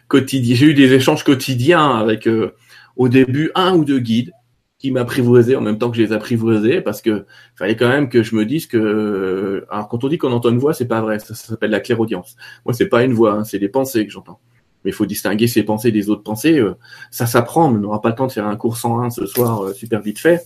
quotidiens. 0.08 0.56
J'ai 0.56 0.68
eu 0.68 0.74
des 0.74 0.94
échanges 0.94 1.24
quotidiens 1.24 1.98
avec 1.98 2.28
au 2.96 3.10
début 3.10 3.52
un 3.56 3.76
ou 3.76 3.86
deux 3.86 4.00
guides 4.00 4.32
qui 4.82 4.90
m'apprivoisaient 4.90 5.56
en 5.56 5.62
même 5.62 5.78
temps 5.78 5.92
que 5.92 5.98
je 5.98 6.02
les 6.02 6.12
apprivoisais 6.12 6.82
parce 6.82 7.04
que 7.04 7.26
fallait 7.56 7.76
quand 7.76 7.88
même 7.88 8.10
que 8.10 8.24
je 8.24 8.36
me 8.36 8.48
dise 8.48 8.66
que 8.66 9.64
alors 9.70 9.88
quand 9.88 10.04
on 10.04 10.08
dit 10.08 10.18
qu'on 10.18 10.32
entend 10.32 10.50
une 10.50 10.58
voix 10.58 10.74
c'est 10.74 10.88
pas 10.88 11.02
vrai 11.02 11.20
ça, 11.20 11.36
s'appelle 11.36 11.70
la 11.70 11.80
clairaudience 11.80 12.36
moi 12.66 12.74
c'est 12.74 12.88
pas 12.88 13.04
une 13.04 13.14
voix 13.14 13.34
hein, 13.34 13.44
c'est 13.44 13.60
des 13.60 13.70
pensées 13.70 14.08
que 14.08 14.12
j'entends. 14.12 14.40
Mais 14.84 14.90
il 14.90 14.94
faut 14.96 15.06
distinguer 15.06 15.46
ces 15.46 15.62
pensées 15.62 15.92
des 15.92 16.10
autres 16.10 16.24
pensées 16.24 16.58
euh, 16.58 16.74
ça 17.12 17.28
s'apprend 17.28 17.70
on 17.70 17.74
n'aura 17.74 18.02
pas 18.02 18.10
le 18.10 18.16
temps 18.16 18.26
de 18.26 18.32
faire 18.32 18.48
un 18.48 18.56
cours 18.56 18.76
101 18.76 19.12
ce 19.12 19.28
soir 19.28 19.66
euh, 19.66 19.74
super 19.74 20.02
vite 20.02 20.18
fait. 20.18 20.42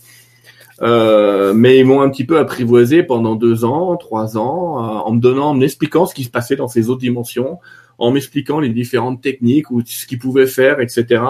Euh, 0.82 1.54
mais 1.54 1.78
ils 1.78 1.86
m'ont 1.86 2.02
un 2.02 2.10
petit 2.10 2.26
peu 2.26 2.38
apprivoisé 2.38 3.02
pendant 3.02 3.36
deux 3.36 3.64
ans 3.64 3.96
trois 3.96 4.36
ans 4.36 4.76
en 5.06 5.12
me 5.12 5.18
donnant 5.18 5.52
en 5.52 5.54
m'expliquant 5.54 6.04
ce 6.04 6.14
qui 6.14 6.24
se 6.24 6.30
passait 6.30 6.56
dans 6.56 6.68
ces 6.68 6.90
autres 6.90 7.00
dimensions 7.00 7.58
en 7.96 8.10
m'expliquant 8.10 8.60
les 8.60 8.68
différentes 8.68 9.22
techniques 9.22 9.70
ou 9.70 9.80
ce 9.82 10.04
qu'ils 10.04 10.18
pouvaient 10.18 10.46
faire 10.46 10.80
etc 10.80 11.22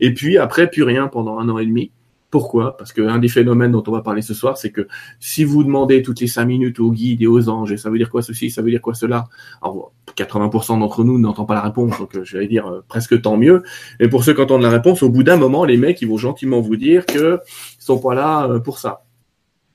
et 0.00 0.14
puis 0.14 0.38
après 0.38 0.70
plus 0.70 0.84
rien 0.84 1.08
pendant 1.08 1.38
un 1.38 1.50
an 1.50 1.58
et 1.58 1.66
demi 1.66 1.92
pourquoi? 2.30 2.76
Parce 2.76 2.92
qu'un 2.92 3.18
des 3.18 3.28
phénomènes 3.28 3.72
dont 3.72 3.82
on 3.86 3.90
va 3.90 4.02
parler 4.02 4.22
ce 4.22 4.34
soir, 4.34 4.56
c'est 4.56 4.70
que 4.70 4.86
si 5.18 5.42
vous 5.42 5.64
demandez 5.64 6.02
toutes 6.02 6.20
les 6.20 6.28
cinq 6.28 6.44
minutes 6.44 6.78
aux 6.78 6.92
guides 6.92 7.22
et 7.22 7.26
aux 7.26 7.48
anges, 7.48 7.72
et 7.72 7.76
ça 7.76 7.90
veut 7.90 7.98
dire 7.98 8.08
quoi 8.08 8.22
ceci, 8.22 8.50
ça 8.50 8.62
veut 8.62 8.70
dire 8.70 8.80
quoi 8.80 8.94
cela, 8.94 9.26
alors 9.62 9.92
80% 10.16 10.78
d'entre 10.78 11.02
nous 11.02 11.18
n'entendent 11.18 11.48
pas 11.48 11.54
la 11.54 11.62
réponse, 11.62 11.98
donc 11.98 12.14
euh, 12.14 12.24
je 12.24 12.38
vais 12.38 12.46
dire 12.46 12.68
euh, 12.68 12.84
presque 12.86 13.20
tant 13.20 13.36
mieux. 13.36 13.64
Et 13.98 14.08
pour 14.08 14.22
ceux 14.22 14.32
qui 14.32 14.40
entendent 14.40 14.62
la 14.62 14.70
réponse, 14.70 15.02
au 15.02 15.08
bout 15.08 15.24
d'un 15.24 15.36
moment, 15.36 15.64
les 15.64 15.76
mecs, 15.76 16.00
ils 16.02 16.08
vont 16.08 16.18
gentiment 16.18 16.60
vous 16.60 16.76
dire 16.76 17.04
que 17.04 17.40
ils 17.78 17.82
sont 17.82 17.98
pas 17.98 18.14
là 18.14 18.48
euh, 18.48 18.60
pour 18.60 18.78
ça. 18.78 19.02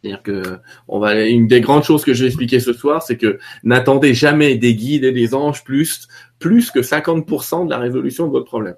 C'est-à-dire 0.01 0.23
que 0.23 0.59
on 0.87 0.99
va 0.99 1.19
une 1.25 1.47
des 1.47 1.61
grandes 1.61 1.83
choses 1.83 2.05
que 2.05 2.13
je 2.13 2.21
vais 2.21 2.27
expliquer 2.27 2.59
ce 2.59 2.73
soir, 2.73 3.01
c'est 3.01 3.17
que 3.17 3.39
n'attendez 3.63 4.13
jamais 4.13 4.55
des 4.55 4.75
guides 4.75 5.03
et 5.03 5.11
des 5.11 5.33
anges 5.33 5.63
plus 5.63 6.07
plus 6.37 6.69
que 6.69 6.79
50% 6.79 7.65
de 7.65 7.71
la 7.71 7.79
résolution 7.79 8.27
de 8.27 8.31
votre 8.31 8.45
problème. 8.45 8.75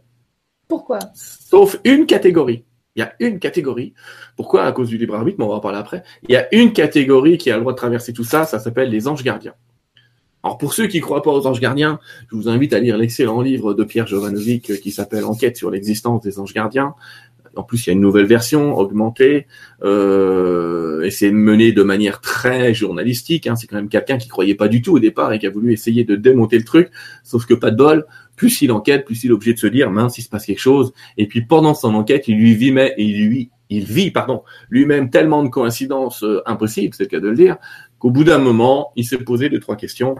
Pourquoi? 0.68 1.00
Sauf 1.14 1.78
une 1.84 2.06
catégorie. 2.06 2.64
Il 2.98 3.02
y 3.02 3.04
a 3.04 3.14
une 3.20 3.38
catégorie. 3.38 3.94
Pourquoi? 4.36 4.64
À 4.64 4.72
cause 4.72 4.90
du 4.90 4.98
libre 4.98 5.16
arbitre, 5.16 5.38
mais 5.38 5.46
on 5.46 5.50
va 5.50 5.56
en 5.56 5.60
parler 5.60 5.78
après. 5.78 6.04
Il 6.28 6.34
y 6.34 6.36
a 6.36 6.54
une 6.54 6.74
catégorie 6.74 7.38
qui 7.38 7.52
a 7.52 7.56
le 7.56 7.62
droit 7.62 7.74
de 7.74 7.78
traverser 7.78 8.12
tout 8.12 8.24
ça, 8.24 8.44
ça 8.46 8.58
s'appelle 8.58 8.90
les 8.90 9.08
anges 9.08 9.24
gardiens. 9.24 9.54
Alors 10.44 10.58
pour 10.58 10.74
ceux 10.74 10.88
qui 10.88 10.98
ne 10.98 11.04
croient 11.04 11.22
pas 11.22 11.32
aux 11.32 11.46
anges 11.46 11.60
gardiens, 11.60 12.00
je 12.32 12.36
vous 12.36 12.50
invite 12.50 12.74
à 12.74 12.80
lire 12.80 12.98
l'excellent 12.98 13.42
livre 13.42 13.76
de 13.76 13.84
Pierre 13.84 14.08
Jovanovic 14.08 14.82
qui 14.82 14.92
s'appelle 14.92 15.26
Enquête 15.26 15.58
sur 15.58 15.70
l'existence 15.70 16.22
des 16.22 16.40
anges 16.40 16.54
gardiens. 16.54 16.96
En 17.56 17.64
plus, 17.64 17.86
il 17.86 17.90
y 17.90 17.92
a 17.92 17.94
une 17.94 18.02
nouvelle 18.02 18.26
version 18.26 18.78
augmentée 18.78 19.48
euh, 19.84 21.02
et 21.02 21.12
c'est 21.12 21.32
mené 21.32 21.72
de 21.72 21.84
manière 21.84 22.22
très 22.22 22.74
journalistique. 22.74 23.48
Hein. 23.48 23.56
C'est 23.56 23.68
quand 23.68 23.76
même 23.76 23.90
quelqu'un 23.90 24.18
qui 24.18 24.28
croyait 24.28 24.56
pas 24.56 24.68
du 24.68 24.82
tout 24.82 24.94
au 24.94 25.00
départ 25.00 25.34
et 25.34 25.40
qui 25.40 25.48
a 25.48 25.50
voulu 25.50 25.74
essayer 25.74 26.04
de 26.04 26.16
démonter 26.16 26.58
le 26.58 26.66
truc. 26.66 26.92
Sauf 27.24 27.46
que 27.46 27.54
pas 27.54 27.72
de 27.72 27.78
bol. 27.78 28.06
Plus 28.38 28.62
il 28.62 28.72
enquête, 28.72 29.04
plus 29.04 29.22
il 29.26 29.32
est 29.32 29.34
obligé 29.34 29.54
de 29.54 29.60
se 29.60 29.68
dire 29.68 29.92
mince, 29.92 30.18
il 30.18 30.22
se 30.22 30.30
passe 30.30 30.46
quelque 30.46 30.62
chose. 30.62 30.94
Et 31.18 31.28
puis 31.28 31.42
pendant 31.42 31.74
son 31.74 31.94
enquête, 31.96 32.30
il 32.30 32.38
lui 32.38 32.56
vit, 32.56 32.72
mais 32.72 32.94
il 32.98 33.28
lui, 33.28 33.52
il 33.70 33.84
vit, 33.84 34.12
pardon, 34.12 34.44
lui-même 34.70 35.10
tellement 35.10 35.44
de 35.44 35.50
coïncidences 35.50 36.24
euh, 36.24 36.42
impossibles, 36.46 36.94
c'est 36.96 37.04
le 37.04 37.10
cas 37.10 37.20
de 37.20 37.28
le 37.28 37.36
dire, 37.36 37.58
qu'au 38.00 38.12
bout 38.12 38.24
d'un 38.24 38.38
moment, 38.38 38.94
il 38.96 39.04
s'est 39.06 39.18
posé 39.18 39.50
deux 39.50 39.60
trois 39.60 39.76
questions. 39.76 40.16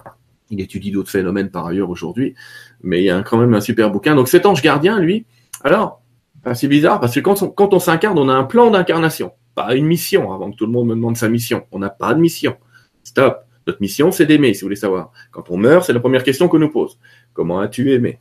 Il 0.50 0.60
étudie 0.62 0.92
d'autres 0.92 1.12
phénomènes 1.12 1.52
par 1.52 1.68
ailleurs 1.68 1.90
aujourd'hui, 1.90 2.34
mais 2.82 3.02
il 3.02 3.06
y 3.06 3.10
a 3.10 3.22
quand 3.22 3.38
même 3.38 3.54
un 3.54 3.62
super 3.62 3.92
bouquin. 3.92 4.16
Donc 4.16 4.28
cet 4.28 4.46
ange 4.46 4.62
gardien, 4.62 5.00
lui, 5.00 5.26
alors 5.64 6.02
c'est 6.54 6.68
bizarre 6.68 7.00
parce 7.00 7.14
que 7.14 7.20
quand 7.20 7.42
on, 7.42 7.50
quand 7.50 7.74
on 7.74 7.80
s'incarne, 7.80 8.18
on 8.18 8.30
a 8.30 8.34
un 8.34 8.46
plan 8.46 8.72
d'incarnation, 8.72 9.32
pas 9.56 9.76
une 9.76 9.86
mission. 9.86 10.32
Avant 10.32 10.52
que 10.52 10.56
tout 10.56 10.66
le 10.66 10.72
monde 10.72 10.88
me 10.88 10.96
demande 10.96 11.18
sa 11.18 11.30
mission, 11.30 11.66
on 11.72 11.80
n'a 11.80 11.90
pas 11.90 12.14
de 12.14 12.20
mission. 12.20 12.56
Stop. 13.04 13.47
Notre 13.68 13.82
mission, 13.82 14.12
c'est 14.12 14.26
d'aimer, 14.26 14.54
si 14.54 14.62
vous 14.62 14.68
voulez 14.68 14.78
savoir. 14.78 15.12
Quand 15.32 15.50
on 15.50 15.58
meurt, 15.58 15.86
c'est 15.86 15.94
la 15.94 16.00
première 16.00 16.24
question 16.24 16.48
qu'on 16.48 16.58
nous 16.58 16.72
pose. 16.72 16.98
Comment 17.34 17.60
as-tu 17.60 17.92
aimé? 17.92 18.20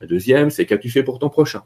La 0.00 0.06
deuxième, 0.06 0.48
c'est 0.48 0.64
qu'as-tu 0.64 0.88
fait 0.88 1.02
pour 1.02 1.18
ton 1.18 1.28
prochain? 1.28 1.62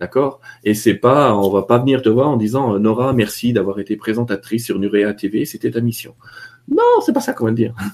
D'accord? 0.00 0.40
Et 0.64 0.74
c'est 0.74 0.94
pas, 0.94 1.32
on 1.36 1.48
va 1.48 1.62
pas 1.62 1.78
venir 1.78 2.02
te 2.02 2.08
voir 2.08 2.28
en 2.28 2.36
disant 2.36 2.76
Nora, 2.80 3.12
merci 3.12 3.52
d'avoir 3.52 3.78
été 3.78 3.96
présentatrice 3.96 4.66
sur 4.66 4.80
Nurea 4.80 5.14
TV, 5.14 5.44
c'était 5.44 5.70
ta 5.70 5.80
mission. 5.80 6.16
Non, 6.68 7.00
c'est 7.06 7.12
pas 7.12 7.20
ça 7.20 7.32
qu'on 7.32 7.46
va 7.46 7.52
dire. 7.52 7.74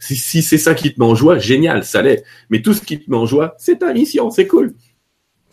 Si, 0.00 0.16
si 0.16 0.42
c'est 0.42 0.58
ça 0.58 0.74
qui 0.74 0.92
te 0.92 1.00
met 1.00 1.06
en 1.06 1.14
joie, 1.14 1.38
génial, 1.38 1.82
ça 1.82 2.02
l'est. 2.02 2.24
Mais 2.50 2.60
tout 2.60 2.74
ce 2.74 2.82
qui 2.82 3.00
te 3.00 3.10
met 3.10 3.16
en 3.16 3.24
joie, 3.24 3.54
c'est 3.56 3.78
ta 3.78 3.94
mission, 3.94 4.30
c'est 4.30 4.46
cool. 4.46 4.74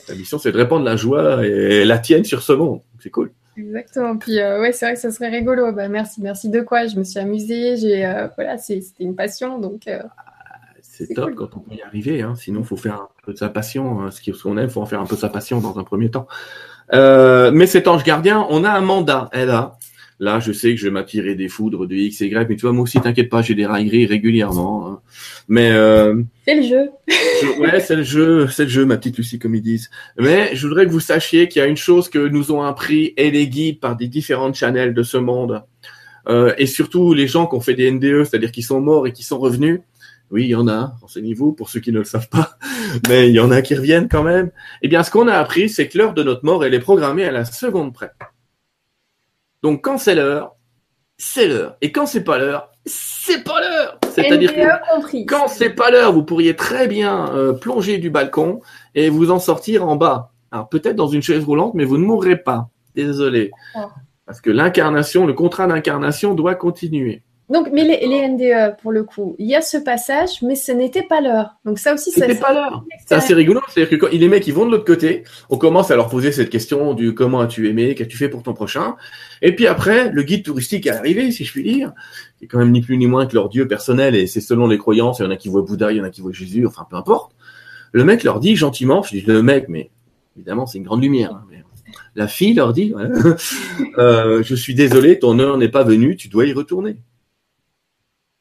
Ta 0.06 0.14
mission, 0.14 0.38
c'est 0.40 0.52
de 0.52 0.58
répandre 0.58 0.84
la 0.84 0.98
joie 0.98 1.48
et 1.48 1.86
la 1.86 2.00
tienne 2.00 2.26
sur 2.26 2.42
ce 2.42 2.52
monde. 2.52 2.82
C'est 3.00 3.12
cool. 3.12 3.32
Exactement. 3.58 4.18
Puis 4.18 4.40
euh, 4.40 4.62
ouais, 4.62 4.72
c'est 4.72 4.86
vrai 4.86 4.96
que 4.96 5.00
ça 5.00 5.12
serait 5.12 5.30
rigolo. 5.30 5.72
Bah, 5.72 5.88
merci, 5.90 6.22
merci 6.22 6.50
de 6.50 6.62
quoi 6.62 6.88
Je 6.88 6.98
me 6.98 7.04
suis 7.04 7.20
amusée. 7.20 7.78
J'ai 7.78 8.06
euh, 8.06 8.28
voilà, 8.36 8.58
c'était 8.58 8.86
une 9.00 9.16
passion, 9.16 9.60
donc. 9.60 9.88
Euh, 9.88 10.02
c'est 10.82 11.14
top 11.14 11.34
quand 11.36 11.56
on 11.56 11.60
peut 11.60 11.76
y 11.76 11.82
arriver. 11.82 12.22
Hein. 12.22 12.36
Sinon, 12.36 12.64
faut 12.64 12.78
faire 12.78 12.96
un 12.96 13.10
peu 13.24 13.34
de 13.34 13.38
sa 13.38 13.50
passion. 13.50 14.02
Hein. 14.02 14.12
Ce 14.12 14.22
qu'on 14.32 14.58
aime, 14.58 14.70
faut 14.70 14.82
en 14.82 14.86
faire 14.86 15.02
un 15.02 15.06
peu 15.06 15.16
de 15.16 15.22
sa 15.22 15.30
passion 15.30 15.60
dans 15.60 15.80
un 15.80 15.84
premier 15.84 16.12
temps. 16.12 16.28
mais 16.92 17.66
cet 17.66 17.88
ange 17.88 18.04
gardien, 18.04 18.46
on 18.50 18.64
a 18.64 18.70
un 18.70 18.82
mandat. 18.82 19.30
Elle 19.32 19.50
a 19.50 19.78
Là, 20.22 20.40
je 20.40 20.52
sais 20.52 20.70
que 20.70 20.76
je 20.76 20.86
vais 20.86 20.92
m'attirer 20.92 21.34
des 21.34 21.50
foudres 21.50 21.88
de 21.88 21.96
X, 21.96 22.20
Y, 22.20 22.48
mais 22.48 22.56
tu 22.56 22.62
vois, 22.62 22.74
moi 22.74 22.84
aussi, 22.84 23.02
t'inquiète 23.02 23.28
pas, 23.28 23.42
j'ai 23.42 23.56
des 23.56 23.66
railleries 23.66 24.06
régulièrement. 24.06 24.88
Hein. 24.88 25.00
Mais 25.48 25.72
euh, 25.72 26.22
c'est 26.46 26.54
le 26.54 26.62
jeu. 26.62 26.92
ouais, 27.60 27.80
c'est 27.80 27.96
le 27.96 28.04
jeu, 28.04 28.48
c'est 28.48 28.66
le 28.66 28.70
jeu, 28.70 28.86
ma 28.86 28.98
petite 28.98 29.18
Lucie, 29.18 29.40
comme 29.40 29.56
ils 29.56 29.64
disent. 29.64 29.90
Mais 30.20 30.56
je 30.56 30.68
voudrais 30.68 30.86
que 30.86 30.92
vous 30.92 31.00
sachiez 31.00 31.48
qu'il 31.48 31.60
y 31.60 31.66
a 31.66 31.68
une 31.68 31.76
chose 31.76 32.08
que 32.08 32.20
nous 32.20 32.52
ont 32.52 32.62
appris 32.62 33.16
et 33.18 33.32
les 33.32 33.48
guides 33.48 33.80
par 33.80 33.96
des 33.96 34.08
différentes 34.08 34.54
channels 34.54 34.94
de 34.94 35.02
ce 35.02 35.18
monde, 35.18 35.64
euh, 36.30 36.54
et 36.60 36.68
surtout 36.68 37.16
les 37.16 37.26
gens 37.26 37.48
qui 37.48 37.56
ont 37.56 37.60
fait 37.60 37.74
des 37.74 37.90
NDE, 37.90 38.24
c'est-à-dire 38.26 38.52
qui 38.52 38.62
sont 38.62 38.80
morts 38.80 39.08
et 39.08 39.14
qui 39.14 39.24
sont 39.24 39.40
revenus. 39.40 39.80
Oui, 40.30 40.44
il 40.44 40.50
y 40.50 40.56
en 40.56 40.68
a, 40.68 40.94
renseignez-vous 41.02 41.54
pour 41.54 41.72
ceux 41.72 41.80
qui 41.80 41.92
ne 41.92 41.98
le 41.98 42.06
savent 42.06 42.30
pas, 42.30 42.60
mais 43.10 43.28
il 43.28 43.34
y 43.34 43.40
en 43.40 43.50
a 43.50 43.64
qui 43.64 43.74
reviennent 43.74 44.08
quand 44.08 44.24
même. 44.24 44.52
Eh 44.84 44.88
bien, 44.88 45.02
ce 45.02 45.10
qu'on 45.10 45.28
a 45.28 45.34
appris, 45.34 45.68
c'est 45.68 45.88
que 45.88 45.98
l'heure 45.98 46.14
de 46.14 46.22
notre 46.22 46.46
mort, 46.46 46.64
elle 46.64 46.76
est 46.76 46.80
programmée 46.80 47.26
à 47.26 47.32
la 47.32 47.44
seconde 47.44 47.92
près. 47.92 48.12
Donc 49.62 49.84
quand 49.84 49.98
c'est 49.98 50.16
l'heure, 50.16 50.56
c'est 51.18 51.48
l'heure. 51.48 51.78
Et 51.82 51.92
quand 51.92 52.06
c'est 52.06 52.24
pas 52.24 52.38
l'heure, 52.38 52.72
c'est 52.86 53.44
pas 53.44 53.62
l'heure. 53.62 54.00
C'est-à-dire 54.12 54.54
que 54.54 55.26
quand 55.26 55.48
c'est 55.48 55.70
pas 55.70 55.92
l'heure, 55.92 56.14
vous 56.14 56.24
pourriez 56.24 56.56
très 56.56 56.88
bien 56.88 57.30
euh, 57.34 57.54
plonger 57.54 57.98
du 57.98 58.10
balcon 58.10 58.62
et 58.96 59.10
vous 59.10 59.32
en 59.32 59.40
sortir 59.40 59.88
en 59.88 59.96
bas. 59.96 60.32
Alors 60.52 60.68
peut-être 60.68 60.96
dans 60.96 61.08
une 61.08 61.22
chaise 61.22 61.44
roulante, 61.44 61.74
mais 61.76 61.86
vous 61.86 61.98
ne 61.98 62.06
mourrez 62.06 62.38
pas. 62.38 62.70
Désolé. 62.96 63.52
Parce 64.26 64.42
que 64.42 64.50
l'incarnation, 64.50 65.26
le 65.26 65.34
contrat 65.34 65.68
d'incarnation 65.68 66.34
doit 66.34 66.56
continuer. 66.56 67.24
Donc, 67.52 67.68
mais 67.74 67.84
les, 67.84 68.08
les, 68.08 68.28
NDE, 68.30 68.78
pour 68.82 68.94
le 68.94 69.04
coup, 69.04 69.36
il 69.38 69.46
y 69.46 69.56
a 69.56 69.62
ce 69.62 69.76
passage, 69.76 70.42
mais 70.42 70.56
ce 70.56 70.72
n'était 70.72 71.04
pas 71.04 71.20
l'heure. 71.20 71.58
Donc 71.66 71.80
ça 71.80 71.94
aussi, 71.94 72.10
c'était 72.10 72.36
pas 72.36 72.54
l'heure. 72.54 72.86
C'est 73.06 73.16
assez 73.16 73.34
rigolo. 73.34 73.60
C'est-à-dire 73.68 73.90
que 73.90 73.96
quand 73.98 74.12
les 74.12 74.28
mecs, 74.30 74.48
ils 74.48 74.54
vont 74.54 74.66
de 74.66 74.72
l'autre 74.72 74.86
côté, 74.86 75.24
on 75.50 75.58
commence 75.58 75.92
à 75.92 75.98
leur 75.98 76.08
poser 76.08 76.32
cette 76.32 76.50
question 76.50 76.94
du 76.94 77.14
comment 77.14 77.42
as-tu 77.42 77.68
aimé, 77.68 77.94
qu'as-tu 77.94 78.16
fait 78.16 78.30
pour 78.30 78.42
ton 78.42 78.54
prochain. 78.54 78.96
Et 79.42 79.54
puis 79.54 79.68
après, 79.68 80.10
le 80.12 80.24
guide 80.24 80.46
touristique 80.46 80.88
est 80.88 80.92
arrivé, 80.92 81.30
si 81.32 81.44
je 81.44 81.52
puis 81.52 81.64
dire, 81.64 81.92
qui 82.38 82.46
est 82.46 82.48
quand 82.48 82.58
même 82.58 82.72
ni 82.72 82.80
plus 82.80 82.98
ni 82.98 83.06
moins 83.06 83.26
que 83.26 83.36
leur 83.36 83.50
dieu 83.50 83.68
personnel, 83.68 84.16
et 84.16 84.28
c'est 84.28 84.40
selon 84.40 84.68
les 84.68 84.78
croyances. 84.78 85.20
Il 85.20 85.24
y 85.24 85.26
en 85.26 85.32
a 85.32 85.36
qui 85.36 85.50
voient 85.50 85.64
Bouddha, 85.64 85.92
il 85.92 85.98
y 85.98 86.02
en 86.02 86.06
a 86.06 86.10
qui 86.10 86.22
voient 86.22 86.32
Jésus, 86.32 86.66
enfin 86.66 86.88
peu 86.90 86.96
importe. 86.96 87.34
Le 87.92 88.06
mec 88.06 88.24
leur 88.24 88.40
dit 88.40 88.56
gentiment, 88.56 89.04
je 89.04 89.10
dis 89.10 89.22
le 89.28 89.44
mec, 89.44 89.66
mais 89.68 89.92
évidemment 90.38 90.66
c'est 90.68 90.78
une 90.78 90.86
grande 90.86 91.04
lumière. 91.04 91.34
Hein, 91.34 91.44
la 92.16 92.28
fille 92.30 92.54
leur 92.54 92.72
dit, 92.72 92.94
euh, 93.98 94.42
je 94.42 94.56
suis 94.56 94.74
désolé, 94.74 95.20
ton 95.20 95.38
heure 95.40 95.58
n'est 95.58 95.68
pas 95.68 95.84
venue, 95.84 96.16
tu 96.16 96.30
dois 96.30 96.46
y 96.46 96.54
retourner. 96.54 96.96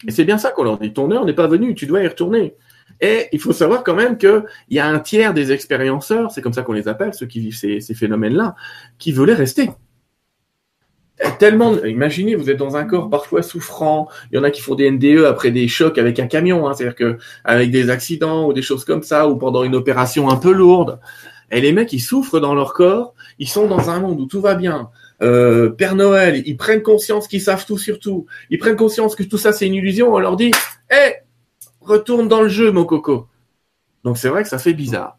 Et 0.06 0.10
c'est 0.10 0.24
bien 0.24 0.38
ça 0.38 0.50
qu'on 0.50 0.64
leur 0.64 0.78
dit. 0.78 0.92
Ton 0.92 1.10
heure 1.10 1.24
n'est 1.24 1.34
pas 1.34 1.46
venue, 1.46 1.74
tu 1.74 1.86
dois 1.86 2.02
y 2.02 2.08
retourner. 2.08 2.54
Et 3.00 3.28
il 3.32 3.40
faut 3.40 3.52
savoir 3.52 3.82
quand 3.82 3.94
même 3.94 4.18
qu'il 4.18 4.44
y 4.70 4.78
a 4.78 4.86
un 4.86 4.98
tiers 4.98 5.32
des 5.32 5.52
expérienceurs, 5.52 6.30
c'est 6.30 6.42
comme 6.42 6.52
ça 6.52 6.62
qu'on 6.62 6.72
les 6.72 6.88
appelle, 6.88 7.14
ceux 7.14 7.26
qui 7.26 7.40
vivent 7.40 7.56
ces, 7.56 7.94
phénomènes-là, 7.94 8.54
qui 8.98 9.12
voulaient 9.12 9.34
rester. 9.34 9.70
Tellement, 11.38 11.82
imaginez, 11.84 12.34
vous 12.34 12.48
êtes 12.48 12.56
dans 12.56 12.76
un 12.76 12.84
corps 12.84 13.10
parfois 13.10 13.42
souffrant. 13.42 14.08
Il 14.30 14.36
y 14.36 14.38
en 14.38 14.42
a 14.42 14.50
qui 14.50 14.62
font 14.62 14.74
des 14.74 14.90
NDE 14.90 15.24
après 15.24 15.50
des 15.50 15.68
chocs 15.68 15.98
avec 15.98 16.18
un 16.18 16.26
camion, 16.26 16.66
hein, 16.66 16.72
c'est-à-dire 16.72 16.94
que 16.94 17.18
avec 17.44 17.70
des 17.70 17.90
accidents 17.90 18.46
ou 18.46 18.54
des 18.54 18.62
choses 18.62 18.84
comme 18.84 19.02
ça, 19.02 19.28
ou 19.28 19.36
pendant 19.36 19.62
une 19.62 19.74
opération 19.74 20.30
un 20.30 20.36
peu 20.36 20.52
lourde. 20.52 20.98
Et 21.50 21.60
les 21.60 21.72
mecs, 21.72 21.92
ils 21.92 22.00
souffrent 22.00 22.40
dans 22.40 22.54
leur 22.54 22.72
corps. 22.72 23.14
Ils 23.38 23.48
sont 23.48 23.66
dans 23.66 23.90
un 23.90 24.00
monde 24.00 24.20
où 24.20 24.26
tout 24.26 24.40
va 24.40 24.54
bien. 24.54 24.90
Euh, 25.22 25.70
Père 25.70 25.94
Noël, 25.94 26.42
ils 26.46 26.56
prennent 26.56 26.82
conscience 26.82 27.28
qu'ils 27.28 27.42
savent 27.42 27.66
tout 27.66 27.78
sur 27.78 27.98
tout. 27.98 28.26
Ils 28.48 28.58
prennent 28.58 28.76
conscience 28.76 29.14
que 29.14 29.22
tout 29.22 29.38
ça 29.38 29.52
c'est 29.52 29.66
une 29.66 29.74
illusion. 29.74 30.14
On 30.14 30.18
leur 30.18 30.36
dit, 30.36 30.52
hé, 30.90 31.16
retourne 31.80 32.28
dans 32.28 32.42
le 32.42 32.48
jeu, 32.48 32.72
mon 32.72 32.84
coco. 32.84 33.26
Donc 34.04 34.18
c'est 34.18 34.28
vrai 34.28 34.42
que 34.42 34.48
ça 34.48 34.58
fait 34.58 34.74
bizarre. 34.74 35.18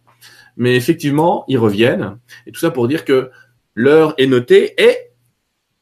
Mais 0.58 0.76
effectivement, 0.76 1.46
ils 1.48 1.58
reviennent. 1.58 2.18
Et 2.46 2.52
tout 2.52 2.60
ça 2.60 2.72
pour 2.72 2.88
dire 2.88 3.06
que 3.06 3.32
l'heure 3.76 4.14
est 4.18 4.28
notée 4.28 4.74
et 4.82 5.12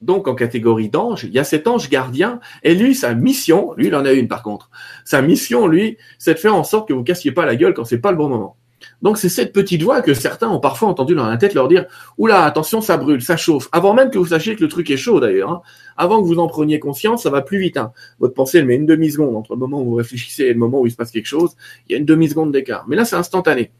donc 0.01 0.27
en 0.27 0.35
catégorie 0.35 0.89
d'ange, 0.89 1.25
il 1.25 1.31
y 1.31 1.39
a 1.39 1.43
cet 1.43 1.67
ange 1.67 1.89
gardien, 1.89 2.39
et 2.63 2.73
lui, 2.73 2.95
sa 2.95 3.13
mission, 3.13 3.73
lui, 3.75 3.87
il 3.87 3.95
en 3.95 4.05
a 4.05 4.13
une 4.13 4.27
par 4.27 4.43
contre. 4.43 4.69
Sa 5.03 5.21
mission, 5.21 5.67
lui, 5.67 5.97
c'est 6.17 6.35
de 6.35 6.39
faire 6.39 6.55
en 6.55 6.63
sorte 6.63 6.87
que 6.87 6.93
vous 6.93 7.03
cassiez 7.03 7.31
pas 7.31 7.45
la 7.45 7.55
gueule 7.55 7.73
quand 7.73 7.83
c'est 7.83 7.99
pas 7.99 8.11
le 8.11 8.17
bon 8.17 8.29
moment. 8.29 8.55
Donc 9.01 9.17
c'est 9.17 9.29
cette 9.29 9.53
petite 9.53 9.83
voix 9.83 10.01
que 10.01 10.13
certains 10.13 10.49
ont 10.49 10.59
parfois 10.59 10.89
entendu 10.89 11.15
dans 11.15 11.27
la 11.27 11.37
tête 11.37 11.53
leur 11.53 11.67
dire 11.67 11.85
Oula, 12.17 12.43
attention, 12.43 12.81
ça 12.81 12.97
brûle, 12.97 13.21
ça 13.21 13.37
chauffe. 13.37 13.69
Avant 13.71 13.93
même 13.93 14.09
que 14.09 14.17
vous 14.17 14.27
sachiez 14.27 14.55
que 14.55 14.61
le 14.61 14.69
truc 14.69 14.89
est 14.89 14.97
chaud 14.97 15.19
d'ailleurs. 15.19 15.51
Hein. 15.51 15.61
Avant 15.97 16.21
que 16.21 16.27
vous 16.27 16.39
en 16.39 16.47
preniez 16.47 16.79
conscience, 16.79 17.23
ça 17.23 17.29
va 17.29 17.41
plus 17.41 17.59
vite. 17.59 17.77
Hein. 17.77 17.91
Votre 18.19 18.33
pensée, 18.33 18.59
elle 18.59 18.65
met 18.65 18.75
une 18.75 18.85
demi-seconde 18.85 19.35
entre 19.35 19.53
le 19.53 19.59
moment 19.59 19.81
où 19.81 19.85
vous 19.85 19.95
réfléchissez 19.95 20.43
et 20.43 20.53
le 20.53 20.59
moment 20.59 20.79
où 20.81 20.87
il 20.87 20.91
se 20.91 20.97
passe 20.97 21.11
quelque 21.11 21.25
chose. 21.25 21.55
Il 21.87 21.91
y 21.91 21.95
a 21.95 21.97
une 21.97 22.05
demi-seconde 22.05 22.51
d'écart. 22.51 22.85
Mais 22.87 22.95
là, 22.95 23.05
c'est 23.05 23.15
instantané. 23.15 23.71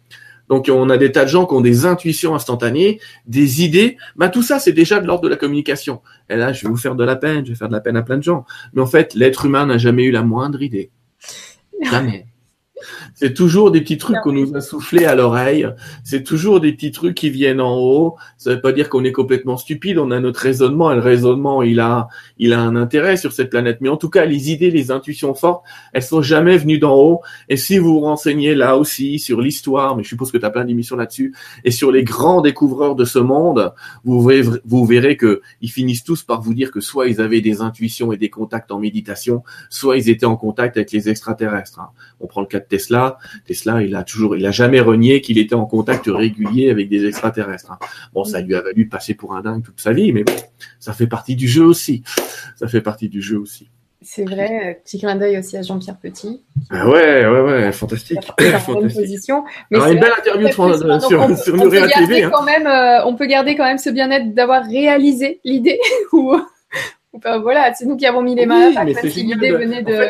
Donc 0.50 0.68
on 0.70 0.90
a 0.90 0.98
des 0.98 1.12
tas 1.12 1.26
de 1.26 1.30
gens 1.30 1.46
qui 1.46 1.54
ont 1.54 1.62
des 1.62 1.86
intuitions 1.86 2.34
instantanées, 2.34 3.00
des 3.28 3.64
idées. 3.64 3.98
Bah, 4.16 4.30
tout 4.30 4.42
ça, 4.42 4.60
c'est 4.60 4.74
déjà 4.74 5.00
de 5.00 5.06
l'ordre 5.06 5.24
de 5.24 5.30
la 5.30 5.38
communication. 5.38 6.02
Et 6.30 6.36
là, 6.36 6.52
je 6.52 6.64
vais 6.64 6.70
vous 6.70 6.78
faire 6.78 6.96
de 6.96 7.04
la 7.04 7.16
peine, 7.16 7.46
je 7.46 7.52
vais 7.52 7.58
faire 7.58 7.70
de 7.70 7.74
la 7.74 7.82
peine 7.82 7.96
à 7.96 8.02
plein 8.02 8.18
de 8.18 8.24
gens. 8.24 8.46
Mais 8.74 8.82
en 8.82 8.88
fait, 8.88 9.14
l'être 9.14 9.46
humain 9.46 9.68
n'a 9.68 9.78
jamais 9.78 10.04
eu 10.04 10.12
la 10.12 10.24
moindre 10.24 10.62
idée. 10.62 10.90
Jamais. 11.82 12.29
C'est 13.16 13.34
toujours 13.34 13.72
des 13.72 13.82
petits 13.82 13.98
trucs 13.98 14.20
qu'on 14.22 14.32
nous 14.32 14.56
a 14.56 14.62
soufflés 14.62 15.06
à 15.06 15.16
l'oreille. 15.16 15.68
C'est 16.04 16.24
toujours 16.24 16.60
des 16.60 16.74
petits 16.74 16.92
trucs 16.92 17.16
qui 17.16 17.30
viennent 17.30 17.62
en 17.62 17.78
haut. 17.78 18.16
Ça 18.38 18.56
veut 18.56 18.62
pas 18.62 18.72
dire 18.72 18.90
qu'on 18.90 19.04
est 19.04 19.12
complètement 19.12 19.58
stupide. 19.58 19.98
On 19.98 20.12
a 20.12 20.20
notre 20.20 20.40
raisonnement 20.40 20.92
et 20.92 20.96
le 20.96 21.02
raisonnement, 21.02 21.62
il 21.64 21.80
a, 21.80 22.08
il 22.38 22.54
a 22.54 22.60
un 22.62 22.76
intérêt 22.76 23.18
sur 23.18 23.34
cette 23.34 23.50
planète. 23.50 23.80
Mais 23.82 23.90
en 23.90 23.98
tout 23.98 24.10
cas, 24.10 24.26
les 24.26 24.52
idées, 24.52 24.72
les 24.72 24.92
intuitions 24.92 25.34
fortes, 25.34 25.64
elles 25.94 26.04
sont 26.04 26.22
jamais 26.22 26.58
venues 26.58 26.80
d'en 26.80 26.96
haut. 26.96 27.22
Et 27.50 27.58
si 27.58 27.78
vous 27.78 27.94
vous 27.94 28.00
renseignez 28.02 28.56
là 28.56 28.78
aussi 28.78 29.20
sur 29.20 29.42
l'histoire, 29.42 29.96
mais 29.96 30.04
je 30.04 30.10
suppose 30.10 30.32
que 30.32 30.38
tu 30.38 30.46
as 30.46 30.50
plein 30.50 30.66
d'émissions 30.66 30.96
là-dessus, 30.96 31.34
et 31.64 31.72
sur 31.72 31.92
les 31.92 32.04
grands 32.04 32.42
découvreurs 32.42 32.96
de 32.96 33.06
ce 33.06 33.20
monde, 33.20 33.74
vous 34.04 34.22
verrez, 34.22 34.48
vous 34.66 34.86
verrez 34.86 35.18
que 35.18 35.42
ils 35.62 35.70
finissent 35.70 36.04
tous 36.04 36.24
par 36.24 36.42
vous 36.42 36.54
dire 36.54 36.72
que 36.72 36.82
soit 36.82 37.08
ils 37.08 37.22
avaient 37.22 37.42
des 37.42 37.62
intuitions 37.62 38.12
et 38.12 38.18
des 38.18 38.30
contacts 38.30 38.72
en 38.72 38.80
méditation, 38.80 39.44
soit 39.70 39.98
ils 39.98 40.10
étaient 40.10 40.26
en 40.26 40.38
contact 40.38 40.78
avec 40.78 40.92
les 40.92 41.10
extraterrestres. 41.10 41.80
Hein. 41.80 41.90
On 42.20 42.28
prend 42.28 42.42
le 42.42 42.48
cas 42.48 42.60
de 42.60 42.66
Tesla. 42.70 43.18
Tesla, 43.46 43.82
il 43.82 43.96
a 43.96 44.04
toujours, 44.04 44.36
il 44.36 44.46
a 44.46 44.52
jamais 44.52 44.80
renié 44.80 45.22
qu'il 45.22 45.38
était 45.38 45.56
en 45.56 45.66
contact 45.66 46.06
régulier 46.08 46.70
avec 46.70 46.88
des 46.90 47.06
extraterrestres. 47.06 47.72
Hein. 47.72 47.80
Bon, 48.14 48.24
ça 48.24 48.42
lui 48.42 48.56
a 48.56 48.62
valu 48.62 48.86
de 48.86 48.90
passer 48.90 49.14
pour 49.14 49.36
un 49.36 49.42
dingue 49.42 49.64
toute 49.64 49.80
sa 49.82 49.92
vie, 49.92 50.14
mais 50.14 50.24
bon, 50.24 50.36
ça 50.80 50.94
fait 50.94 51.08
partie 51.08 51.36
du 51.36 51.48
jeu 51.48 51.66
aussi. 51.66 52.04
Ça 52.56 52.68
fait 52.68 52.82
partie 52.82 53.10
du 53.10 53.22
jeu 53.22 53.38
aussi. 53.38 53.70
C'est 54.02 54.24
vrai, 54.24 54.62
euh, 54.64 54.74
petit 54.82 54.98
clin 54.98 55.16
d'œil 55.18 55.38
aussi 55.38 55.58
à 55.58 55.62
Jean-Pierre 55.62 55.98
Petit. 55.98 56.42
Ah 56.70 56.88
ouais, 56.88 57.26
ouais, 57.28 57.42
ouais, 57.42 57.72
fantastique. 57.74 58.20
fantastique. 58.66 59.02
Position. 59.02 59.44
Mais 59.70 59.78
Alors, 59.78 59.92
une 59.92 60.00
belle 60.00 60.14
interview 60.18 60.48
sur, 60.48 61.02
sur, 61.02 61.20
on, 61.20 61.36
sur 61.36 61.54
on 61.56 61.70
TV. 61.70 62.24
Hein. 62.24 62.32
Quand 62.34 62.44
même, 62.44 62.66
euh, 62.66 63.06
on 63.06 63.16
peut 63.16 63.26
garder 63.26 63.58
quand 63.58 63.66
même 63.66 63.78
ce 63.78 63.90
bien-être 63.90 64.34
d'avoir 64.34 64.64
réalisé 64.64 65.42
l'idée. 65.44 65.80
ou, 66.14 66.34
voilà, 67.42 67.74
c'est 67.74 67.86
nous 67.86 67.98
qui 67.98 68.06
avons 68.06 68.22
mis 68.22 68.36
les 68.36 68.46
mains 68.46 68.72
à 68.72 68.86
pâte, 68.86 69.04
l'idée 69.04 69.52
venait 69.52 69.84
de... 69.84 70.08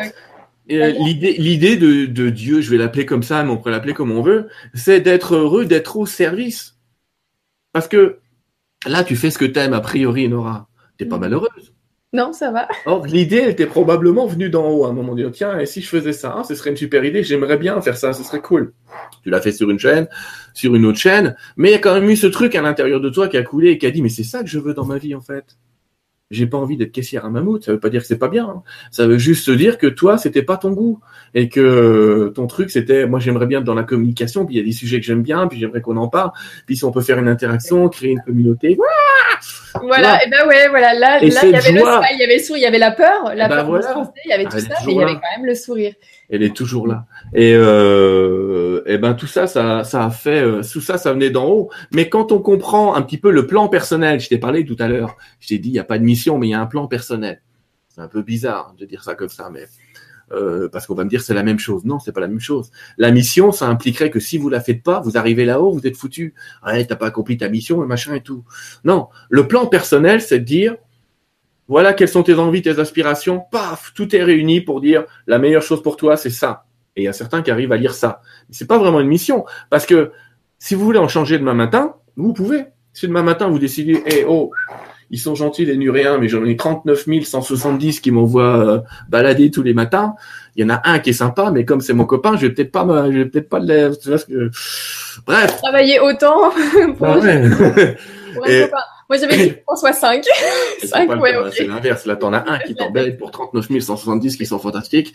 l'idée, 0.70 1.32
l'idée 1.38 1.76
de, 1.76 2.06
de, 2.06 2.30
Dieu, 2.30 2.60
je 2.60 2.70
vais 2.70 2.76
l'appeler 2.78 3.04
comme 3.06 3.22
ça, 3.22 3.42
mais 3.42 3.50
on 3.50 3.56
peut 3.58 3.70
l'appeler 3.70 3.92
comme 3.94 4.10
on 4.12 4.22
veut, 4.22 4.48
c'est 4.74 5.00
d'être 5.00 5.34
heureux, 5.34 5.64
d'être 5.66 5.96
au 5.96 6.06
service. 6.06 6.78
Parce 7.72 7.88
que 7.88 8.18
Là, 8.86 9.04
tu 9.04 9.14
fais 9.14 9.30
ce 9.30 9.36
que 9.36 9.44
t'aimes, 9.44 9.74
a 9.74 9.82
priori, 9.82 10.26
Nora. 10.26 10.66
T'es 10.96 11.04
pas 11.04 11.16
Mhm. 11.16 11.20
malheureuse. 11.20 11.74
Non, 12.14 12.32
ça 12.32 12.50
va. 12.50 12.66
Or, 12.86 13.04
l'idée, 13.06 13.36
elle 13.36 13.50
était 13.50 13.66
probablement 13.66 14.26
venue 14.26 14.48
d'en 14.48 14.66
haut 14.70 14.86
à 14.86 14.88
un 14.88 14.92
moment 14.94 15.14
donné. 15.14 15.30
Tiens, 15.32 15.58
et 15.58 15.66
si 15.66 15.82
je 15.82 15.88
faisais 15.88 16.14
ça, 16.14 16.32
hein, 16.34 16.44
ce 16.44 16.54
serait 16.54 16.70
une 16.70 16.78
super 16.78 17.04
idée, 17.04 17.22
j'aimerais 17.22 17.58
bien 17.58 17.78
faire 17.82 17.98
ça, 17.98 18.14
ce 18.14 18.22
serait 18.24 18.40
cool. 18.40 18.72
Tu 19.22 19.28
l'as 19.28 19.42
fait 19.42 19.52
sur 19.52 19.68
une 19.68 19.78
chaîne, 19.78 20.08
sur 20.54 20.74
une 20.74 20.86
autre 20.86 20.98
chaîne, 20.98 21.36
mais 21.58 21.68
il 21.68 21.72
y 21.72 21.74
a 21.74 21.78
quand 21.78 21.92
même 21.92 22.08
eu 22.08 22.16
ce 22.16 22.26
truc 22.26 22.54
à 22.54 22.62
l'intérieur 22.62 23.02
de 23.02 23.10
toi 23.10 23.28
qui 23.28 23.36
a 23.36 23.42
coulé 23.42 23.72
et 23.72 23.76
qui 23.78 23.84
a 23.86 23.90
dit, 23.90 24.00
mais 24.00 24.08
c'est 24.08 24.24
ça 24.24 24.42
que 24.42 24.48
je 24.48 24.58
veux 24.58 24.72
dans 24.72 24.86
ma 24.86 24.96
vie, 24.96 25.14
en 25.14 25.20
fait. 25.20 25.58
J'ai 26.30 26.46
pas 26.46 26.58
envie 26.58 26.76
d'être 26.76 26.92
caissière 26.92 27.24
à 27.24 27.30
mammouth, 27.30 27.64
ça 27.64 27.72
veut 27.72 27.80
pas 27.80 27.90
dire 27.90 28.00
que 28.00 28.06
c'est 28.06 28.18
pas 28.18 28.28
bien. 28.28 28.46
hein. 28.48 28.62
Ça 28.90 29.06
veut 29.06 29.18
juste 29.18 29.46
te 29.46 29.50
dire 29.50 29.78
que 29.78 29.86
toi, 29.88 30.16
c'était 30.16 30.42
pas 30.42 30.56
ton 30.56 30.70
goût. 30.70 31.00
Et 31.34 31.48
que 31.48 32.32
ton 32.34 32.46
truc, 32.46 32.70
c'était, 32.70 33.06
moi, 33.06 33.18
j'aimerais 33.20 33.46
bien 33.46 33.58
être 33.58 33.64
dans 33.64 33.74
la 33.74 33.82
communication, 33.82 34.46
puis 34.46 34.54
il 34.54 34.58
y 34.58 34.60
a 34.60 34.64
des 34.64 34.72
sujets 34.72 35.00
que 35.00 35.06
j'aime 35.06 35.22
bien, 35.22 35.46
puis 35.46 35.58
j'aimerais 35.58 35.80
qu'on 35.80 35.96
en 35.96 36.08
parle, 36.08 36.30
puis 36.66 36.76
si 36.76 36.84
on 36.84 36.90
peut 36.92 37.00
faire 37.00 37.18
une 37.18 37.28
interaction, 37.28 37.88
créer 37.88 38.12
une 38.12 38.22
communauté. 38.22 38.76
Voilà, 39.82 40.14
Ouais. 40.14 40.18
et 40.26 40.30
ben 40.30 40.46
ouais, 40.48 40.68
voilà, 40.68 40.94
là, 40.94 41.18
il 41.22 41.28
y 41.32 41.36
avait 41.36 41.46
le 41.50 41.80
smile, 41.80 42.00
il 42.12 42.18
y 42.18 42.22
avait 42.24 42.36
le 42.36 42.42
sourire, 42.42 42.60
il 42.60 42.62
y 42.62 42.66
avait 42.66 42.78
la 42.78 42.90
peur, 42.92 43.32
la 43.34 43.48
ben 43.48 43.56
peur 43.56 43.64
de 43.64 43.70
voilà. 43.70 43.94
lancer, 43.94 44.10
il 44.24 44.30
y 44.30 44.32
avait 44.32 44.44
Ah, 44.46 44.50
tout 44.50 44.56
elle 44.56 44.62
ça, 44.62 44.74
mais 44.86 44.92
il 44.92 44.98
y 44.98 45.02
avait 45.02 45.12
quand 45.14 45.36
même 45.36 45.46
le 45.46 45.54
sourire. 45.54 45.94
elle 46.30 46.42
est 46.42 46.54
toujours 46.56 46.86
là. 46.86 47.04
Et, 47.34 47.52
euh, 47.54 48.82
et 48.86 48.98
ben 48.98 49.14
tout 49.14 49.26
ça, 49.26 49.46
ça, 49.46 49.84
ça 49.84 50.04
a 50.04 50.10
fait, 50.10 50.40
euh, 50.42 50.62
tout 50.62 50.80
ça, 50.80 50.98
ça 50.98 51.12
venait 51.12 51.30
d'en 51.30 51.46
haut. 51.48 51.70
Mais 51.92 52.08
quand 52.08 52.32
on 52.32 52.40
comprend 52.40 52.94
un 52.94 53.02
petit 53.02 53.18
peu 53.18 53.30
le 53.30 53.46
plan 53.46 53.68
personnel, 53.68 54.20
je 54.20 54.28
t'ai 54.28 54.38
parlé 54.38 54.64
tout 54.64 54.76
à 54.78 54.88
l'heure, 54.88 55.16
je 55.40 55.48
t'ai 55.48 55.58
dit, 55.58 55.68
il 55.68 55.72
n'y 55.72 55.78
a 55.78 55.84
pas 55.84 55.98
de 55.98 56.04
mission, 56.04 56.38
mais 56.38 56.48
il 56.48 56.50
y 56.50 56.54
a 56.54 56.60
un 56.60 56.66
plan 56.66 56.86
personnel. 56.86 57.40
C'est 57.88 58.00
un 58.00 58.08
peu 58.08 58.22
bizarre 58.22 58.74
de 58.78 58.84
dire 58.86 59.02
ça 59.02 59.14
comme 59.14 59.28
ça, 59.28 59.50
mais 59.52 59.64
euh, 60.32 60.68
parce 60.68 60.86
qu'on 60.86 60.94
va 60.94 61.04
me 61.04 61.10
dire 61.10 61.20
c'est 61.20 61.34
la 61.34 61.42
même 61.42 61.58
chose. 61.58 61.84
Non, 61.84 61.98
c'est 61.98 62.12
pas 62.12 62.20
la 62.20 62.28
même 62.28 62.40
chose. 62.40 62.70
La 62.98 63.10
mission, 63.10 63.52
ça 63.52 63.66
impliquerait 63.66 64.10
que 64.10 64.20
si 64.20 64.38
vous 64.38 64.48
la 64.48 64.60
faites 64.60 64.82
pas, 64.82 65.00
vous 65.00 65.16
arrivez 65.16 65.44
là-haut, 65.44 65.72
vous 65.72 65.86
êtes 65.86 65.96
foutu. 65.96 66.34
Ouais, 66.64 66.84
t'as 66.84 66.96
pas 66.96 67.06
accompli 67.06 67.36
ta 67.36 67.48
mission, 67.48 67.82
et 67.82 67.86
machin 67.86 68.14
et 68.14 68.22
tout. 68.22 68.44
Non, 68.84 69.08
le 69.28 69.48
plan 69.48 69.66
personnel, 69.66 70.20
c'est 70.20 70.40
de 70.40 70.44
dire, 70.44 70.76
voilà 71.68 71.92
quelles 71.92 72.08
sont 72.08 72.22
tes 72.22 72.34
envies, 72.34 72.62
tes 72.62 72.78
aspirations. 72.78 73.42
Paf, 73.50 73.92
tout 73.94 74.14
est 74.14 74.22
réuni 74.22 74.60
pour 74.60 74.80
dire 74.80 75.04
la 75.26 75.38
meilleure 75.38 75.62
chose 75.62 75.82
pour 75.82 75.96
toi, 75.96 76.16
c'est 76.16 76.30
ça. 76.30 76.66
Et 76.96 77.02
il 77.02 77.04
y 77.04 77.08
a 77.08 77.12
certains 77.12 77.42
qui 77.42 77.50
arrivent 77.50 77.72
à 77.72 77.76
lire 77.76 77.94
ça. 77.94 78.22
Mais 78.48 78.54
c'est 78.54 78.66
pas 78.66 78.78
vraiment 78.78 79.00
une 79.00 79.08
mission, 79.08 79.44
parce 79.70 79.86
que 79.86 80.12
si 80.58 80.74
vous 80.74 80.84
voulez 80.84 80.98
en 80.98 81.08
changer 81.08 81.38
demain 81.38 81.54
matin, 81.54 81.94
vous 82.16 82.32
pouvez. 82.32 82.66
Si 82.92 83.06
demain 83.06 83.22
matin 83.22 83.48
vous 83.48 83.58
décidez, 83.58 84.02
eh 84.06 84.24
oh, 84.28 84.50
ils 85.10 85.18
sont 85.18 85.34
gentils 85.34 85.64
les 85.64 85.76
Nuréens, 85.76 86.18
mais 86.18 86.28
j'en 86.28 86.44
ai 86.44 86.56
39 86.56 87.04
170 87.24 88.00
qui 88.00 88.10
m'envoient 88.12 88.58
euh, 88.58 88.78
balader 89.08 89.50
tous 89.50 89.62
les 89.62 89.74
matins. 89.74 90.14
Il 90.56 90.62
y 90.62 90.64
en 90.64 90.70
a 90.74 90.80
un 90.84 90.98
qui 90.98 91.10
est 91.10 91.14
sympa, 91.14 91.50
mais 91.50 91.64
comme 91.64 91.80
c'est 91.80 91.92
mon 91.92 92.04
copain, 92.06 92.36
je 92.36 92.46
vais 92.46 92.52
peut-être 92.52 92.72
pas, 92.72 92.84
me- 92.84 93.12
je 93.12 93.18
vais 93.18 93.24
peut-être 93.26 93.48
pas 93.48 93.58
le. 93.60 93.90
Tu 94.00 94.08
vois 94.08 94.18
ce 94.18 94.26
que... 94.26 94.50
Bref. 95.26 95.56
Travailler 95.58 96.00
autant 96.00 96.50
pour, 96.96 97.06
Bah 97.06 97.18
ouais. 97.18 97.50
pour 98.34 98.44
un 98.46 98.48
Et- 98.48 98.62
copain. 98.62 98.76
Moi, 99.08 99.16
j'avais 99.18 99.36
dit 99.38 99.52
qu'on 99.66 99.74
soit 99.74 99.92
5. 99.92 100.22
C'est 100.78 100.86
5, 100.86 101.08
pas 101.08 101.14
le 101.16 101.20
ouais, 101.20 101.32
cas, 101.32 101.40
ok. 101.48 101.52
C'est 101.52 101.66
l'inverse. 101.66 102.06
Là, 102.06 102.14
t'en 102.14 102.32
as 102.32 102.48
un 102.48 102.58
qui 102.60 102.76
t'embête 102.76 103.18
pour 103.18 103.32
39 103.32 103.80
170 103.80 104.36
qui 104.36 104.46
sont 104.46 104.60
fantastiques. 104.60 105.12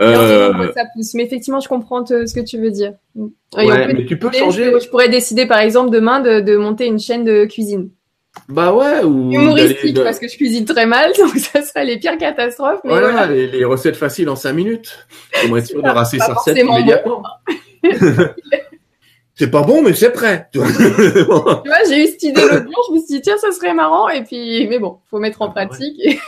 Euh, 0.00 0.48
général, 0.54 0.72
ça 0.74 0.84
pousse. 0.94 1.12
Mais 1.12 1.24
effectivement, 1.24 1.60
je 1.60 1.68
comprends 1.68 2.02
te- 2.04 2.24
ce 2.24 2.32
que 2.32 2.40
tu 2.40 2.56
veux 2.58 2.70
dire. 2.70 2.94
Ouais, 3.14 3.92
mais 3.92 4.06
tu 4.06 4.18
peux 4.18 4.32
changer. 4.32 4.72
Je, 4.72 4.80
je 4.80 4.88
pourrais 4.88 5.10
décider, 5.10 5.44
par 5.44 5.58
exemple, 5.58 5.90
demain 5.90 6.20
de, 6.20 6.40
de 6.40 6.56
monter 6.56 6.86
une 6.86 6.98
chaîne 6.98 7.22
de 7.24 7.44
cuisine. 7.44 7.90
Bah 8.48 8.74
ouais, 8.74 9.02
ou 9.04 9.32
Humoristique, 9.32 9.94
de- 9.94 10.02
parce 10.02 10.18
que 10.18 10.28
je 10.28 10.36
cuisine 10.36 10.64
très 10.64 10.86
mal, 10.86 11.12
donc 11.18 11.30
ça 11.38 11.62
serait 11.62 11.84
les 11.84 11.98
pires 11.98 12.18
catastrophes. 12.18 12.80
Mais 12.84 12.90
Voilà, 12.90 13.10
voilà. 13.12 13.26
les, 13.28 13.46
les 13.46 13.64
recettes 13.64 13.96
faciles 13.96 14.28
en 14.28 14.36
5 14.36 14.52
minutes. 14.52 15.06
Comment 15.42 15.56
être 15.56 15.66
sûr 15.66 15.78
de 15.82 15.82
pas 15.82 16.04
sa 16.04 16.34
recette 16.34 16.56
immédiatement. 16.58 17.22
c'est 19.34 19.50
pas 19.50 19.62
bon, 19.62 19.82
mais 19.82 19.94
c'est 19.94 20.10
prêt. 20.10 20.48
tu 20.52 20.58
vois. 20.58 21.62
J'ai 21.88 22.04
eu 22.04 22.06
cette 22.08 22.22
idée 22.22 22.40
l'autre 22.40 22.64
jour, 22.64 22.84
je 22.88 22.94
me 22.94 22.98
suis 22.98 23.06
dit, 23.16 23.20
tiens, 23.22 23.38
ça 23.38 23.50
serait 23.52 23.74
marrant. 23.74 24.08
Et 24.08 24.22
puis, 24.24 24.66
mais 24.68 24.78
bon, 24.78 24.98
faut 25.10 25.18
mettre 25.18 25.42
en 25.42 25.46
Ah 25.46 25.52
bah 25.54 25.66
pratique. 25.66 25.96
Et... 26.04 26.18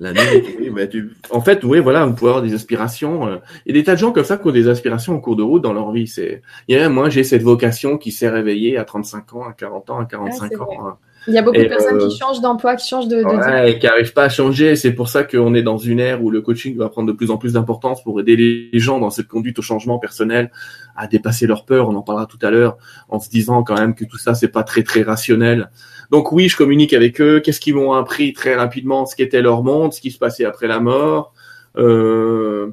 La 0.00 0.12
nuit, 0.12 0.20
oui, 0.60 0.70
bah, 0.70 0.86
tu- 0.86 1.10
En 1.30 1.40
fait, 1.40 1.64
oui, 1.64 1.80
voilà, 1.80 2.06
on 2.06 2.12
peut 2.14 2.26
avoir 2.26 2.42
des 2.42 2.54
aspirations. 2.54 3.26
euh, 3.26 3.36
Il 3.66 3.74
y 3.74 3.78
a 3.78 3.80
des 3.80 3.84
tas 3.84 3.94
de 3.94 3.98
gens 3.98 4.12
comme 4.12 4.24
ça 4.24 4.36
qui 4.36 4.46
ont 4.46 4.52
des 4.52 4.68
aspirations 4.68 5.14
en 5.14 5.20
cours 5.20 5.36
de 5.36 5.42
route 5.42 5.62
dans 5.62 5.72
leur 5.72 5.90
vie. 5.92 6.06
C'est, 6.06 6.42
il 6.68 6.76
y 6.76 6.78
a, 6.78 6.88
moi, 6.88 7.08
j'ai 7.10 7.24
cette 7.24 7.42
vocation 7.42 7.98
qui 7.98 8.12
s'est 8.12 8.28
réveillée 8.28 8.78
à 8.78 8.84
35 8.84 9.34
ans, 9.34 9.42
à 9.48 9.52
40 9.52 9.90
ans, 9.90 9.98
à 9.98 10.04
45 10.04 10.48
c'est 10.52 10.60
ans. 10.60 10.86
hein. 10.86 10.96
Il 11.26 11.34
y 11.34 11.38
a 11.38 11.42
beaucoup 11.42 11.58
Et, 11.58 11.64
de 11.64 11.68
personnes 11.68 11.96
euh, 12.00 12.08
qui 12.08 12.16
changent 12.16 12.40
d'emploi, 12.40 12.76
qui 12.76 12.88
changent 12.88 13.08
de, 13.08 13.18
de 13.18 13.24
Ouais, 13.24 13.72
et 13.72 13.78
qui 13.78 13.86
n'arrivent 13.86 14.12
pas 14.14 14.22
à 14.24 14.28
changer. 14.30 14.76
C'est 14.76 14.92
pour 14.92 15.08
ça 15.10 15.24
qu'on 15.24 15.52
est 15.52 15.62
dans 15.64 15.76
une 15.76 16.00
ère 16.00 16.22
où 16.22 16.30
le 16.30 16.40
coaching 16.40 16.76
va 16.78 16.88
prendre 16.88 17.08
de 17.08 17.12
plus 17.12 17.30
en 17.30 17.36
plus 17.36 17.52
d'importance 17.54 18.02
pour 18.02 18.18
aider 18.20 18.36
les 18.36 18.78
gens 18.78 18.98
dans 18.98 19.10
cette 19.10 19.26
conduite 19.26 19.58
au 19.58 19.62
changement 19.62 19.98
personnel, 19.98 20.50
à 20.96 21.06
dépasser 21.06 21.46
leur 21.46 21.66
peur. 21.66 21.88
On 21.90 21.96
en 21.96 22.02
parlera 22.02 22.24
tout 22.26 22.38
à 22.40 22.50
l'heure, 22.50 22.78
en 23.10 23.18
se 23.18 23.28
disant 23.28 23.62
quand 23.62 23.74
même 23.78 23.94
que 23.94 24.04
tout 24.06 24.16
ça 24.16 24.34
c'est 24.34 24.48
pas 24.48 24.62
très 24.62 24.84
très 24.84 25.02
rationnel. 25.02 25.70
Donc 26.10 26.32
oui, 26.32 26.48
je 26.48 26.56
communique 26.56 26.92
avec 26.92 27.20
eux. 27.20 27.40
Qu'est-ce 27.40 27.60
qu'ils 27.60 27.74
m'ont 27.74 27.92
appris 27.92 28.32
très 28.32 28.54
rapidement, 28.54 29.04
ce 29.06 29.14
qu'était 29.14 29.42
leur 29.42 29.62
monde, 29.62 29.92
ce 29.92 30.00
qui 30.00 30.10
se 30.10 30.18
passait 30.18 30.44
après 30.44 30.66
la 30.66 30.80
mort. 30.80 31.34
Euh, 31.76 32.70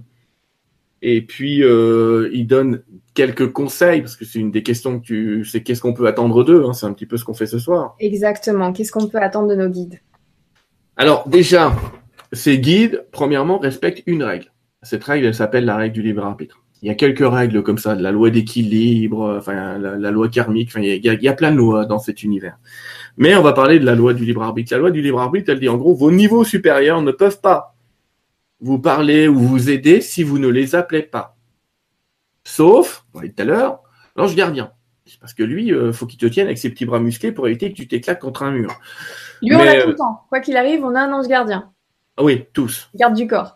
et 1.01 1.21
puis 1.21 1.63
euh, 1.63 2.29
ils 2.33 2.47
donnent 2.47 2.81
quelques 3.13 3.51
conseils 3.51 4.01
parce 4.01 4.15
que 4.15 4.25
c'est 4.25 4.39
une 4.39 4.51
des 4.51 4.63
questions 4.63 4.99
que 4.99 5.05
tu, 5.05 5.45
c'est 5.45 5.61
qu'est-ce 5.61 5.81
qu'on 5.81 5.93
peut 5.93 6.07
attendre 6.07 6.43
d'eux. 6.43 6.63
Hein, 6.65 6.73
c'est 6.73 6.85
un 6.85 6.93
petit 6.93 7.05
peu 7.05 7.17
ce 7.17 7.25
qu'on 7.25 7.33
fait 7.33 7.45
ce 7.45 7.59
soir. 7.59 7.95
Exactement. 7.99 8.71
Qu'est-ce 8.73 8.91
qu'on 8.91 9.07
peut 9.07 9.19
attendre 9.21 9.49
de 9.49 9.55
nos 9.55 9.69
guides? 9.69 9.99
Alors 10.97 11.27
déjà, 11.27 11.75
ces 12.31 12.57
guides, 12.57 13.05
premièrement, 13.11 13.57
respectent 13.59 14.03
une 14.05 14.23
règle. 14.23 14.51
Cette 14.81 15.03
règle, 15.03 15.25
elle 15.27 15.35
s'appelle 15.35 15.65
la 15.65 15.75
règle 15.75 15.93
du 15.93 16.01
libre 16.01 16.23
arbitre. 16.23 16.61
Il 16.81 16.87
y 16.87 16.91
a 16.91 16.95
quelques 16.95 17.27
règles 17.27 17.63
comme 17.63 17.79
ça, 17.79 17.95
de 17.95 18.03
la 18.03 18.11
loi 18.11 18.29
d'équilibre, 18.29 19.37
enfin 19.37 19.77
la, 19.77 19.95
la 19.95 20.11
loi 20.11 20.29
karmique, 20.29 20.69
enfin 20.69 20.81
il 20.81 21.03
y, 21.03 21.09
a, 21.09 21.13
il 21.13 21.23
y 21.23 21.27
a 21.27 21.33
plein 21.33 21.51
de 21.51 21.57
lois 21.57 21.85
dans 21.85 21.99
cet 21.99 22.21
univers. 22.21 22.57
Mais 23.17 23.35
on 23.35 23.41
va 23.41 23.53
parler 23.53 23.79
de 23.79 23.85
la 23.85 23.95
loi 23.95 24.13
du 24.13 24.25
libre 24.25 24.43
arbitre. 24.43 24.73
La 24.73 24.79
loi 24.79 24.91
du 24.91 25.01
libre 25.01 25.21
arbitre, 25.21 25.51
elle 25.51 25.59
dit 25.59 25.69
en 25.69 25.77
gros, 25.77 25.93
vos 25.93 26.11
niveaux 26.11 26.43
supérieurs 26.43 27.01
ne 27.01 27.11
peuvent 27.11 27.39
pas 27.39 27.75
vous 28.59 28.79
parler 28.79 29.27
ou 29.27 29.39
vous 29.39 29.69
aider 29.69 30.01
si 30.01 30.23
vous 30.23 30.39
ne 30.39 30.47
les 30.47 30.75
appelez 30.75 31.03
pas. 31.03 31.37
Sauf, 32.43 33.05
on 33.13 33.21
l'a 33.21 33.27
dit 33.27 33.33
tout 33.33 33.41
à 33.41 33.45
l'heure, 33.45 33.79
l'ange 34.15 34.35
gardien. 34.35 34.71
C'est 35.05 35.19
Parce 35.19 35.33
que 35.33 35.43
lui, 35.43 35.71
euh, 35.71 35.93
faut 35.93 36.07
qu'il 36.07 36.19
te 36.19 36.25
tienne 36.25 36.47
avec 36.47 36.57
ses 36.57 36.69
petits 36.69 36.85
bras 36.85 36.99
musclés 36.99 37.31
pour 37.31 37.47
éviter 37.47 37.71
que 37.71 37.75
tu 37.75 37.87
t'éclates 37.87 38.19
contre 38.19 38.43
un 38.43 38.51
mur. 38.51 38.79
Lui, 39.41 39.55
on 39.55 39.63
l'a 39.63 39.75
euh, 39.75 39.83
tout 39.83 39.89
le 39.89 39.95
temps. 39.95 40.21
Quoi 40.29 40.39
qu'il 40.39 40.57
arrive, 40.57 40.83
on 40.83 40.95
a 40.95 41.01
un 41.01 41.13
ange 41.13 41.27
gardien. 41.27 41.71
Ah 42.17 42.23
oui, 42.23 42.45
tous. 42.53 42.89
Garde 42.95 43.13
du 43.13 43.27
corps. 43.27 43.55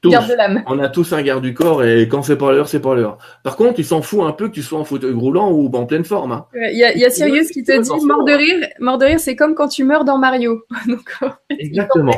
Tous. 0.00 0.10
Garde 0.10 0.28
de 0.30 0.34
l'âme. 0.34 0.62
On 0.66 0.78
a 0.78 0.88
tous 0.88 1.12
un 1.12 1.22
garde 1.22 1.42
du 1.42 1.54
corps 1.54 1.82
et 1.84 2.08
quand 2.08 2.22
c'est 2.22 2.36
pas 2.38 2.52
l'heure, 2.52 2.68
c'est 2.68 2.80
pas 2.80 2.94
l'heure. 2.94 3.18
Par 3.42 3.56
contre, 3.56 3.78
il 3.80 3.84
s'en 3.84 4.00
fout 4.02 4.20
un 4.22 4.32
peu 4.32 4.48
que 4.48 4.54
tu 4.54 4.62
sois 4.62 4.78
en 4.78 4.84
fauteuil 4.84 5.12
roulant 5.12 5.50
ou 5.50 5.68
en 5.74 5.86
pleine 5.86 6.04
forme. 6.04 6.32
hein. 6.32 6.46
Il 6.54 6.78
y 6.78 6.84
a, 6.84 6.92
il 6.94 7.00
y 7.00 7.04
a 7.04 7.10
Sirius 7.10 7.48
qui 7.50 7.62
te 7.64 7.72
Ouais, 7.72 7.80
dit 7.80 8.06
mort 8.06 8.24
de 8.24 8.32
rire. 8.32 8.68
Mort 8.80 8.98
de 8.98 9.06
rire, 9.06 9.20
c'est 9.20 9.34
comme 9.36 9.54
quand 9.54 9.68
tu 9.68 9.84
meurs 9.84 10.04
dans 10.04 10.18
Mario. 10.18 10.62
donc, 10.86 11.00
en 11.20 11.28
fait, 11.30 11.56
Exactement. 11.58 12.14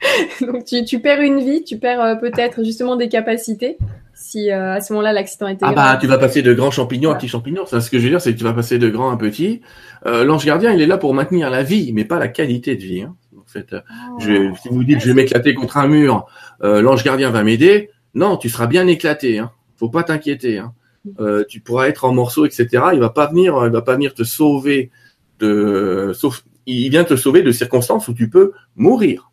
donc 0.40 0.64
tu, 0.64 0.84
tu 0.84 1.00
perds 1.00 1.20
une 1.20 1.40
vie, 1.40 1.64
tu 1.64 1.78
perds 1.78 2.00
euh, 2.00 2.14
peut-être 2.14 2.62
justement 2.64 2.96
des 2.96 3.08
capacités. 3.08 3.78
Si 4.14 4.50
euh, 4.50 4.74
à 4.74 4.80
ce 4.80 4.92
moment-là 4.92 5.12
l'accident 5.12 5.46
était 5.46 5.64
Ah 5.64 5.72
grave. 5.72 5.92
bah, 5.94 5.98
tu 6.00 6.06
vas 6.08 6.18
passer 6.18 6.42
de 6.42 6.52
grands 6.52 6.70
champignons 6.72 7.10
à 7.10 7.14
petits 7.14 7.28
champignons. 7.28 7.66
Ça, 7.66 7.80
ce 7.80 7.88
que 7.90 7.98
je 7.98 8.04
veux 8.04 8.10
dire, 8.10 8.20
c'est 8.20 8.32
que 8.32 8.38
tu 8.38 8.44
vas 8.44 8.52
passer 8.52 8.78
de 8.78 8.88
grands 8.88 9.10
à 9.10 9.16
petits. 9.16 9.60
Euh, 10.06 10.24
L'ange 10.24 10.44
gardien, 10.44 10.72
il 10.72 10.80
est 10.82 10.86
là 10.86 10.98
pour 10.98 11.14
maintenir 11.14 11.50
la 11.50 11.62
vie, 11.62 11.92
mais 11.92 12.04
pas 12.04 12.18
la 12.18 12.26
qualité 12.28 12.74
de 12.74 12.82
vie. 12.82 13.02
hein. 13.02 13.14
En 13.48 13.50
fait, 13.50 13.72
euh, 13.72 13.80
je, 14.18 14.54
si 14.60 14.68
vous 14.68 14.84
dites 14.84 15.00
je 15.00 15.06
vais 15.06 15.14
m'éclater 15.14 15.54
contre 15.54 15.78
un 15.78 15.88
mur, 15.88 16.26
euh, 16.62 16.82
l'ange 16.82 17.02
gardien 17.02 17.30
va 17.30 17.42
m'aider. 17.42 17.88
Non, 18.12 18.36
tu 18.36 18.50
seras 18.50 18.66
bien 18.66 18.86
éclaté. 18.86 19.38
Hein. 19.38 19.50
Faut 19.76 19.88
pas 19.88 20.02
t'inquiéter. 20.02 20.58
Hein. 20.58 20.74
Euh, 21.18 21.44
tu 21.48 21.60
pourras 21.60 21.88
être 21.88 22.04
en 22.04 22.12
morceaux, 22.12 22.44
etc. 22.44 22.66
Il 22.92 23.00
va 23.00 23.08
pas 23.08 23.26
venir, 23.26 23.58
il 23.64 23.72
va 23.72 23.80
pas 23.80 23.94
venir 23.94 24.12
te 24.12 24.22
sauver 24.22 24.90
de, 25.38 26.12
sauf, 26.14 26.44
il 26.66 26.90
vient 26.90 27.04
te 27.04 27.16
sauver 27.16 27.42
de 27.42 27.50
circonstances 27.50 28.06
où 28.08 28.12
tu 28.12 28.28
peux 28.28 28.52
mourir. 28.76 29.32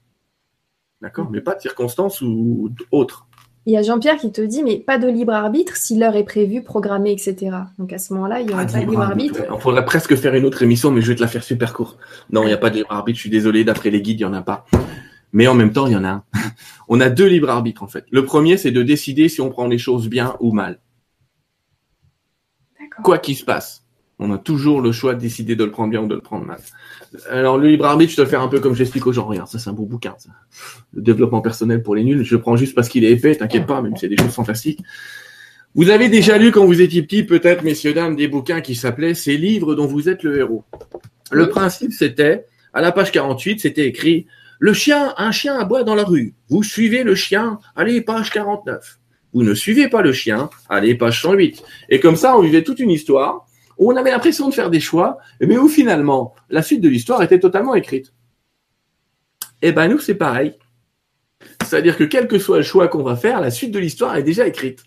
D'accord, 1.02 1.30
mais 1.30 1.42
pas 1.42 1.56
de 1.56 1.62
circonstances 1.62 2.22
ou 2.22 2.72
autres. 2.92 3.28
Il 3.68 3.74
y 3.74 3.78
a 3.78 3.82
Jean-Pierre 3.82 4.18
qui 4.18 4.32
te 4.32 4.42
dit 4.42 4.62
mais 4.62 4.78
pas 4.78 5.00
de 5.00 5.08
libre 5.08 5.34
arbitre 5.34 5.76
si 5.76 5.98
l'heure 5.98 6.16
est 6.16 6.24
prévue, 6.24 6.62
programmée, 6.62 7.12
etc. 7.12 7.58
Donc 7.80 7.94
à 7.94 7.98
ce 7.98 8.14
moment-là, 8.14 8.42
il 8.42 8.50
y 8.50 8.54
aura 8.54 8.62
Ah, 8.62 8.66
pas 8.66 8.80
de 8.80 8.86
libre 8.86 9.02
arbitre. 9.02 9.42
Il 9.52 9.60
faudrait 9.60 9.86
presque 9.86 10.16
faire 10.16 10.36
une 10.36 10.46
autre 10.46 10.62
émission, 10.62 10.92
mais 10.92 11.02
je 11.02 11.08
vais 11.08 11.16
te 11.16 11.22
la 11.22 11.28
faire 11.28 11.44
super 11.44 11.74
courte. 11.74 11.98
Non, 12.30 12.44
il 12.44 12.48
n'y 12.48 12.54
a 12.54 12.58
pas 12.58 12.70
de 12.70 12.76
libre 12.76 12.92
arbitre. 12.92 13.18
Je 13.18 13.22
suis 13.22 13.30
désolé. 13.32 13.64
D'après 13.64 13.90
les 13.90 14.02
guides, 14.02 14.20
il 14.20 14.24
n'y 14.24 14.30
en 14.30 14.34
a 14.34 14.44
pas. 14.44 14.66
Mais 15.34 15.48
en 15.48 15.56
même 15.56 15.74
temps, 15.74 15.88
il 15.88 15.94
y 15.94 15.96
en 15.96 16.04
a 16.04 16.10
un. 16.10 16.24
On 16.88 17.02
a 17.02 17.10
deux 17.10 17.26
libres 17.26 17.50
arbitres, 17.50 17.82
en 17.82 17.88
fait. 17.88 18.06
Le 18.12 18.24
premier, 18.24 18.58
c'est 18.58 18.72
de 18.72 18.84
décider 18.84 19.30
si 19.30 19.42
on 19.42 19.50
prend 19.50 19.68
les 19.68 19.80
choses 19.80 20.08
bien 20.08 20.36
ou 20.40 20.52
mal. 20.52 20.80
Quoi 23.04 23.18
qu'il 23.18 23.36
se 23.36 23.44
passe. 23.44 23.85
On 24.18 24.32
a 24.32 24.38
toujours 24.38 24.82
le 24.82 24.92
choix 24.92 25.14
de 25.14 25.20
décider 25.20 25.56
de 25.56 25.66
le 25.66 25.72
prendre 25.72 25.90
bien 25.90 26.02
ou 26.02 26.08
de 26.08 26.16
le 26.16 26.22
prendre 26.22 26.46
mal. 26.46 26.60
Alors, 27.30 27.58
le 27.58 27.68
libre 27.68 27.86
arbitre, 27.86 28.12
je 28.12 28.18
te 28.18 28.22
le 28.22 28.28
faire 28.28 28.42
un 28.42 28.48
peu 28.48 28.60
comme 28.60 28.74
j'explique 28.74 29.06
aux 29.08 29.12
gens. 29.12 29.26
Regarde, 29.26 29.50
ça, 29.50 29.60
c'est 29.60 29.70
un 29.70 29.74
beau 29.74 29.86
bouquin, 29.86 30.16
ça. 30.18 30.30
Le 30.94 31.02
développement 31.02 31.42
personnel 31.42 31.84
pour 31.84 31.96
les 31.96 32.04
nuls. 32.04 32.24
Je 32.24 32.36
le 32.36 32.42
prends 32.42 32.56
juste 32.56 32.76
parce 32.76 32.88
qu'il 32.88 33.04
est 33.04 33.12
épais, 33.12 33.36
t'inquiète 33.36 33.66
pas, 33.66 33.82
même 33.82 33.96
si 33.96 34.02
c'est 34.02 34.08
des 34.08 34.18
choses 34.18 34.34
fantastiques. 34.34 34.80
Vous 35.74 35.90
avez 35.90 36.08
déjà 36.08 36.38
lu 36.38 36.52
quand 36.52 36.66
vous 36.66 36.82
étiez 36.82 37.04
petit, 37.04 37.24
peut-être, 37.24 37.62
messieurs, 37.64 37.94
dames, 37.94 38.16
des 38.16 38.30
bouquins 38.30 38.62
qui 38.62 38.76
s'appelaient 38.76 39.14
Ces 39.14 39.36
livres 39.36 39.76
dont 39.76 39.86
vous 39.86 40.08
êtes 40.08 40.24
le 40.24 40.38
héros. 40.38 40.64
Le 41.32 41.50
principe, 41.50 41.92
c'était, 41.92 42.46
à 42.74 42.80
la 42.80 42.94
page 42.94 43.12
48, 43.12 43.60
c'était 43.60 43.86
écrit 43.86 44.28
Le 44.60 44.72
chien, 44.72 45.14
un 45.18 45.32
chien 45.32 45.60
aboie 45.60 45.84
dans 45.84 45.96
la 45.96 46.06
rue. 46.06 46.34
Vous 46.48 46.64
suivez 46.64 47.04
le 47.04 47.16
chien, 47.16 47.60
allez, 47.76 48.00
page 48.00 48.32
49. 48.32 49.00
Vous 49.34 49.44
ne 49.44 49.54
suivez 49.54 49.90
pas 49.90 50.02
le 50.02 50.14
chien, 50.14 50.50
allez, 50.70 50.96
page 50.96 51.22
108. 51.22 51.62
Et 51.90 52.00
comme 52.00 52.16
ça, 52.16 52.38
on 52.38 52.42
vivait 52.42 52.64
toute 52.64 52.80
une 52.80 52.92
histoire 52.92 53.46
où 53.78 53.92
on 53.92 53.96
avait 53.96 54.12
l'impression 54.12 54.48
de 54.50 54.54
faire 54.54 54.70
des 54.70 54.80
choix, 54.80 55.18
mais 55.42 55.58
où 55.58 55.68
finalement 55.68 56.34
la 56.50 56.62
suite 56.62 56.82
de 56.82 56.90
l'histoire 56.90 57.22
était 57.22 57.40
totalement 57.40 57.76
écrite. 57.76 58.14
Eh 59.62 59.72
ben 59.72 59.88
nous, 59.88 60.00
c'est 60.00 60.16
pareil. 60.16 60.58
C'est-à-dire 61.64 61.98
que 61.98 62.04
quel 62.04 62.28
que 62.28 62.40
soit 62.40 62.58
le 62.58 62.64
choix 62.64 62.88
qu'on 62.88 63.04
va 63.04 63.16
faire, 63.16 63.42
la 63.42 63.52
suite 63.52 63.72
de 63.72 63.80
l'histoire 63.80 64.16
est 64.16 64.24
déjà 64.24 64.48
écrite. 64.48 64.84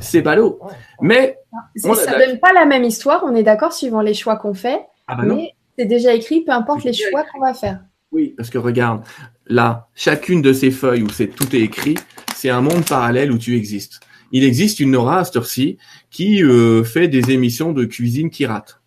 C'est 0.00 0.22
ballot. 0.22 0.60
Mais 1.00 1.38
ça 1.76 1.88
ne 1.88 2.26
donne 2.26 2.38
pas 2.38 2.52
la 2.52 2.66
même 2.66 2.84
histoire, 2.84 3.22
on 3.24 3.34
est 3.34 3.42
d'accord, 3.42 3.72
suivant 3.72 4.00
les 4.00 4.14
choix 4.14 4.36
qu'on 4.36 4.54
fait. 4.54 4.80
Ah 5.06 5.16
bah 5.16 5.22
mais 5.24 5.54
c'est 5.78 5.86
déjà 5.86 6.12
écrit, 6.12 6.42
peu 6.42 6.52
importe 6.52 6.84
les 6.84 6.92
choix 6.92 7.24
qu'on 7.32 7.40
va 7.40 7.54
faire. 7.54 7.80
Oui, 8.10 8.34
parce 8.36 8.50
que 8.50 8.58
regarde, 8.58 9.02
là, 9.46 9.88
chacune 9.94 10.42
de 10.42 10.52
ces 10.52 10.70
feuilles 10.70 11.02
où 11.02 11.10
c'est 11.10 11.28
tout 11.28 11.54
est 11.54 11.60
écrit, 11.60 11.96
c'est 12.34 12.50
un 12.50 12.60
monde 12.60 12.86
parallèle 12.86 13.30
où 13.30 13.38
tu 13.38 13.56
existes. 13.56 14.00
Il 14.32 14.44
existe 14.44 14.80
une 14.80 14.92
Nora 14.92 15.20
à 15.20 15.24
cette 15.24 15.36
heure-ci 15.36 15.78
qui 16.10 16.42
euh, 16.42 16.84
fait 16.84 17.08
des 17.08 17.30
émissions 17.30 17.72
de 17.72 17.84
cuisine 17.84 18.30
qui 18.30 18.46
ratent. 18.46 18.80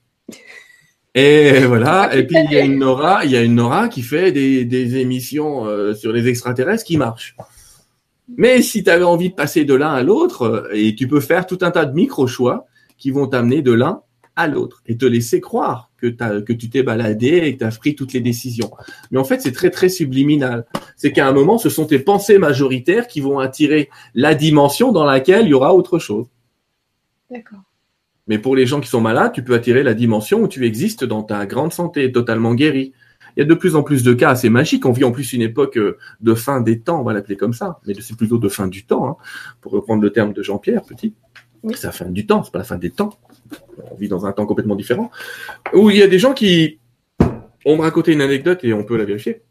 Et 1.16 1.60
voilà. 1.66 2.16
Et 2.16 2.26
puis 2.26 2.38
il 2.46 2.52
y 2.52 2.58
a 2.58 2.62
une 2.62 2.80
Nora, 2.80 3.26
il 3.26 3.32
y 3.32 3.38
a 3.38 3.42
une 3.42 3.56
Nora 3.56 3.90
qui 3.90 4.02
fait 4.02 4.32
des, 4.32 4.66
des 4.66 4.98
émissions 4.98 5.66
euh, 5.66 5.94
sur 5.94 6.12
les 6.12 6.28
extraterrestres 6.28 6.84
qui 6.84 6.98
marchent. 6.98 7.36
Mais 8.38 8.62
si 8.62 8.84
tu 8.84 8.90
avais 8.90 9.04
envie 9.04 9.30
de 9.30 9.36
passer 9.36 9.66
de 9.66 9.74
l'un 9.74 9.92
à 9.92 10.04
l'autre, 10.04 10.44
euh, 10.44 10.70
et 10.74 10.96
tu 10.96 11.08
peux 11.08 11.20
faire 11.20 11.46
tout 11.46 11.60
un 11.62 11.72
tas 11.72 11.86
de 11.86 11.94
micro-choix 11.94 12.66
qui 12.98 13.12
vont 13.12 13.28
t'amener 13.28 13.62
de 13.62 13.74
l'un 13.74 14.02
à 14.36 14.48
l'autre 14.48 14.82
et 14.86 14.98
te 14.98 15.06
laisser 15.06 15.42
croire 15.42 15.91
que, 16.02 16.16
as, 16.20 16.42
que 16.42 16.54
tu 16.54 16.70
t'es 16.70 16.84
baladé 16.84 17.28
et 17.28 17.54
que 17.54 17.60
tu 17.60 17.66
as 17.66 17.72
pris 17.78 17.96
toutes 17.96 18.14
les 18.14 18.22
décisions. 18.22 18.72
Mais 19.12 19.20
en 19.20 19.24
fait, 19.24 19.42
c'est 19.42 19.52
très, 19.52 19.70
très 19.70 19.90
subliminal. 19.90 20.66
C'est 20.96 21.12
qu'à 21.12 21.28
un 21.28 21.32
moment, 21.32 21.58
ce 21.58 21.70
sont 21.70 21.86
tes 21.86 22.00
pensées 22.00 22.38
majoritaires 22.38 23.08
qui 23.08 23.22
vont 23.22 23.40
attirer 23.40 23.90
la 24.16 24.36
dimension 24.36 24.92
dans 24.92 25.06
laquelle 25.06 25.46
il 25.46 25.50
y 25.50 25.54
aura 25.54 25.74
autre 25.74 26.00
chose. 26.00 26.28
D'accord. 27.30 27.62
Mais 28.28 28.38
pour 28.38 28.56
les 28.56 28.66
gens 28.66 28.80
qui 28.80 28.88
sont 28.88 29.02
malades, 29.02 29.34
tu 29.34 29.44
peux 29.44 29.54
attirer 29.54 29.84
la 29.84 29.94
dimension 29.94 30.42
où 30.42 30.48
tu 30.48 30.66
existes 30.66 31.04
dans 31.04 31.24
ta 31.24 31.46
grande 31.46 31.74
santé, 31.74 32.12
totalement 32.12 32.54
guéri. 32.54 32.94
Il 33.36 33.40
y 33.40 33.44
a 33.44 33.46
de 33.46 33.54
plus 33.54 33.76
en 33.76 33.84
plus 33.84 34.04
de 34.04 34.14
cas 34.14 34.32
assez 34.32 34.50
magiques. 34.50 34.86
On 34.86 34.92
vit 34.92 35.04
en 35.04 35.12
plus 35.12 35.34
une 35.34 35.42
époque 35.42 35.78
euh, 35.78 35.98
de 36.20 36.34
fin 36.34 36.62
des 36.62 36.80
temps, 36.80 37.00
on 37.00 37.04
va 37.04 37.14
l'appeler 37.14 37.38
comme 37.38 37.54
ça, 37.54 37.80
mais 37.86 37.94
c'est 38.00 38.18
plutôt 38.18 38.38
de 38.38 38.50
fin 38.50 38.68
du 38.68 38.86
temps, 38.86 39.08
hein, 39.08 39.16
pour 39.62 39.72
reprendre 39.72 40.04
le 40.04 40.12
terme 40.12 40.34
de 40.34 40.44
Jean-Pierre 40.44 40.84
Petit. 40.84 41.14
C'est 41.74 41.84
la 41.84 41.92
fin 41.92 42.06
du 42.06 42.26
temps, 42.26 42.44
c'est 42.44 42.52
pas 42.52 42.60
la 42.60 42.66
fin 42.66 42.78
des 42.78 42.90
temps. 42.90 43.12
On 43.92 43.96
vit 43.96 44.08
dans 44.08 44.26
un 44.26 44.32
temps 44.32 44.46
complètement 44.46 44.76
différent. 44.76 45.12
Où 45.74 45.90
il 45.90 45.98
y 45.98 46.04
a 46.04 46.08
des 46.08 46.20
gens 46.20 46.34
qui 46.34 46.80
ont 47.66 47.78
raconté 47.78 48.14
une 48.14 48.22
anecdote 48.22 48.60
et 48.64 48.74
on 48.74 48.84
peut 48.84 48.98
la 48.98 49.06
vérifier. 49.06 49.42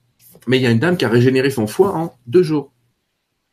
Mais 0.46 0.58
il 0.58 0.62
y 0.62 0.66
a 0.66 0.70
une 0.70 0.78
dame 0.78 0.96
qui 0.96 1.04
a 1.04 1.08
régénéré 1.08 1.50
son 1.50 1.66
foie 1.66 1.94
en 1.94 2.14
deux 2.26 2.42
jours. 2.42 2.72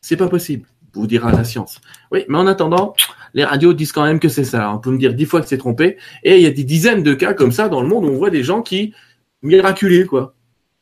C'est 0.02 0.18
pas 0.18 0.28
possible, 0.28 0.68
vous 0.94 1.08
dira 1.08 1.32
la 1.32 1.44
science. 1.44 1.82
Oui, 2.12 2.24
mais 2.30 2.38
en 2.38 2.48
attendant, 2.48 2.94
les 3.34 3.44
radios 3.44 3.74
disent 3.74 3.92
quand 3.92 4.06
même 4.06 4.20
que 4.20 4.30
c'est 4.30 4.44
ça. 4.44 4.74
On 4.74 4.80
peut 4.80 4.92
me 4.92 4.98
dire 4.98 5.14
dix 5.14 5.26
fois 5.26 5.42
que 5.42 5.48
c'est 5.48 5.58
trompé. 5.58 5.98
Et 6.24 6.38
il 6.38 6.44
y 6.44 6.46
a 6.46 6.52
des 6.52 6.64
dizaines 6.64 7.04
de 7.04 7.14
cas 7.14 7.34
comme 7.34 7.52
ça 7.52 7.70
dans 7.70 7.82
le 7.82 7.88
monde 7.88 8.06
où 8.06 8.10
on 8.10 8.18
voit 8.18 8.30
des 8.30 8.44
gens 8.44 8.62
qui 8.62 8.94
miraculés, 9.42 10.06
quoi. 10.06 10.34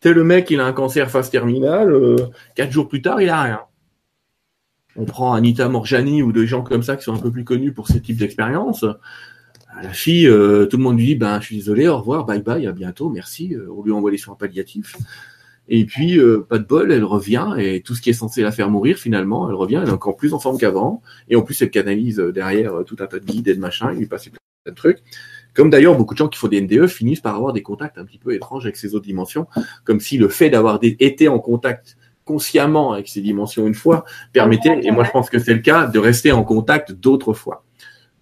C'est 0.02 0.14
le 0.14 0.24
mec, 0.24 0.52
il 0.52 0.60
a 0.60 0.66
un 0.66 0.74
cancer 0.74 1.10
phase 1.10 1.32
terminale, 1.32 1.92
euh, 1.92 2.16
quatre 2.54 2.72
jours 2.72 2.88
plus 2.88 3.02
tard, 3.02 3.22
il 3.22 3.30
a 3.30 3.42
rien. 3.42 3.62
On 4.96 5.06
prend 5.06 5.34
Anita 5.34 5.68
Morjani 5.68 6.22
ou 6.22 6.32
des 6.32 6.46
gens 6.48 6.62
comme 6.62 6.84
ça 6.84 6.96
qui 6.96 7.04
sont 7.04 7.14
un 7.14 7.20
peu 7.20 7.32
plus 7.32 7.44
connus 7.44 7.74
pour 7.74 7.88
ce 7.88 7.98
type 7.98 8.18
d'expérience. 8.18 8.86
La 9.82 9.94
fille, 9.94 10.28
euh, 10.28 10.66
tout 10.66 10.78
le 10.78 10.84
monde 10.84 10.98
lui 10.98 11.06
dit, 11.06 11.16
ben, 11.16 11.40
je 11.40 11.48
suis 11.48 11.58
désolé, 11.58 11.88
au 11.88 11.98
revoir, 11.98 12.26
bye 12.26 12.42
bye, 12.42 12.66
à 12.66 12.72
bientôt, 12.72 13.10
merci. 13.10 13.54
Euh, 13.54 13.68
on 13.76 13.84
lui 13.84 13.92
envoie 13.92 14.12
les 14.12 14.18
soins 14.18 14.36
palliatifs. 14.36 14.96
Et 15.68 15.86
puis, 15.86 16.20
pas 16.48 16.60
de 16.60 16.64
bol, 16.64 16.92
elle 16.92 17.04
revient 17.04 17.56
et 17.58 17.82
tout 17.82 17.96
ce 17.96 18.02
qui 18.02 18.12
est 18.12 18.14
censé 18.14 18.44
la 18.44 18.52
faire 18.52 18.70
mourir, 18.70 18.98
finalement, 18.98 19.50
elle 19.50 19.56
revient, 19.56 19.80
elle 19.82 19.90
est 19.90 19.94
encore 19.94 20.16
plus 20.16 20.36
en 20.36 20.40
forme 20.40 20.60
qu'avant. 20.60 21.02
Et 21.28 21.36
en 21.36 21.42
plus, 21.42 21.60
elle 21.64 21.72
canalise 21.72 22.18
derrière 22.18 22.84
tout 22.86 22.98
un 23.00 23.08
tas 23.08 23.18
de 23.18 23.26
guides 23.26 23.48
et 23.48 23.56
de 23.56 23.60
machins, 23.60 23.90
il 23.94 23.98
lui 23.98 24.06
passe 24.06 24.30
plein 24.30 24.38
de 24.68 24.76
trucs. 24.76 25.00
Comme 25.56 25.72
d'ailleurs, 25.72 25.98
beaucoup 25.98 26.14
de 26.14 26.20
gens 26.20 26.28
qui 26.28 26.38
font 26.38 26.50
des 26.50 26.62
NDE 26.62 26.86
finissent 26.86 27.22
par 27.22 27.36
avoir 27.36 27.52
des 27.52 27.64
contacts 27.64 27.98
un 27.98 28.06
petit 28.06 28.20
peu 28.20 28.36
étranges 28.36 28.66
avec 28.66 28.76
ces 28.76 28.94
autres 28.94 29.06
dimensions, 29.06 29.48
comme 29.86 30.00
si 30.00 30.18
le 30.18 30.28
fait 30.28 30.52
d'avoir 30.52 30.80
été 30.82 31.30
en 31.30 31.40
contact 31.40 31.98
consciemment 32.26 32.92
avec 32.92 33.08
ces 33.08 33.22
dimensions 33.22 33.66
une 33.66 33.76
fois 33.76 34.04
permettait, 34.34 34.80
et 34.84 34.92
moi 34.92 35.04
je 35.04 35.12
pense 35.12 35.30
que 35.30 35.40
c'est 35.40 35.54
le 35.54 35.62
cas, 35.62 35.88
de 35.88 36.00
rester 36.00 36.32
en 36.32 36.44
contact 36.44 36.92
d'autres 36.92 37.34
fois. 37.34 37.65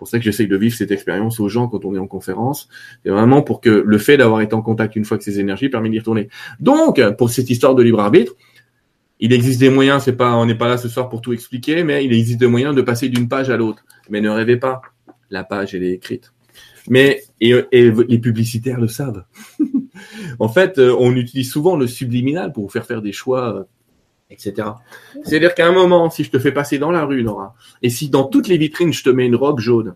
Pour 0.04 0.10
ça 0.10 0.18
que 0.18 0.26
j'essaye 0.26 0.50
de 0.50 0.58
vivre 0.58 0.76
cette 0.76 0.92
expérience 0.92 1.39
aux 1.39 1.48
gens 1.48 1.70
quand 1.70 1.86
on 1.86 1.96
est 1.96 1.98
en 1.98 2.08
conférence. 2.08 2.68
C'est 3.06 3.10
vraiment 3.10 3.42
pour 3.42 3.62
que 3.62 3.70
le 3.70 3.98
fait 3.98 4.18
d'avoir 4.18 4.42
été 4.42 4.54
en 4.54 4.62
contact 4.62 4.98
une 4.98 5.06
fois 5.06 5.16
avec 5.16 5.24
ces 5.24 5.39
énergies 5.39 5.70
permet 5.70 5.89
d'y 5.89 6.00
retourner. 6.00 6.28
Donc, 6.60 7.02
pour 7.18 7.30
cette 7.30 7.50
histoire 7.50 7.74
de 7.74 7.82
libre 7.84 8.02
arbitre, 8.02 8.36
il 9.22 9.32
existe 9.32 9.62
des 9.62 9.70
moyens, 9.70 10.04
c'est 10.04 10.18
pas, 10.18 10.36
on 10.36 10.46
n'est 10.46 10.58
pas 10.58 10.68
là 10.68 10.78
ce 10.78 10.89
soir 10.89 11.08
pour 11.08 11.22
tout 11.22 11.32
expliquer, 11.32 11.86
mais 11.86 12.04
il 12.04 12.12
existe 12.12 12.42
des 12.42 12.48
moyens 12.48 12.76
de 12.76 12.82
passer 12.82 13.08
d'une 13.08 13.30
page 13.30 13.50
à 13.50 13.56
l'autre. 13.56 13.86
Mais 14.10 14.20
ne 14.20 14.30
rêvez 14.30 14.58
pas, 14.58 14.82
la 15.30 15.46
page 15.46 15.74
elle 15.74 15.84
est 15.84 15.94
écrite. 15.94 16.34
Mais 16.89 17.22
et, 17.39 17.54
les 17.72 18.20
publicitaires 18.20 18.82
le 18.82 18.89
savent. 18.89 19.24
en 20.39 20.50
fait, 20.50 20.80
euh, 20.80 20.94
on 21.00 21.16
utilise 21.16 21.50
souvent 21.50 21.78
le 21.78 21.88
subliminal 21.88 22.52
pour 22.52 22.63
vous 22.63 22.70
faire 22.70 22.86
faire 22.86 23.02
des 23.02 23.13
choix, 23.13 23.56
euh, 23.56 23.63
etc. 24.34 24.69
C'est-à-dire 25.24 25.56
qu'à 25.56 25.67
un 25.67 25.72
moment, 25.72 26.10
si 26.10 26.24
je 26.24 26.32
te 26.32 26.39
fais 26.39 26.52
passer 26.52 26.78
dans 26.80 26.91
la 26.91 27.06
rue, 27.06 27.24
Nora, 27.24 27.56
et 27.82 27.89
si 27.89 28.10
dans 28.10 28.26
toutes 28.26 28.48
les 28.48 28.58
vitrines 28.58 28.91
je 28.93 29.04
te 29.04 29.10
mets 29.10 29.26
une 29.26 29.36
robe 29.36 29.60
jaune, 29.60 29.96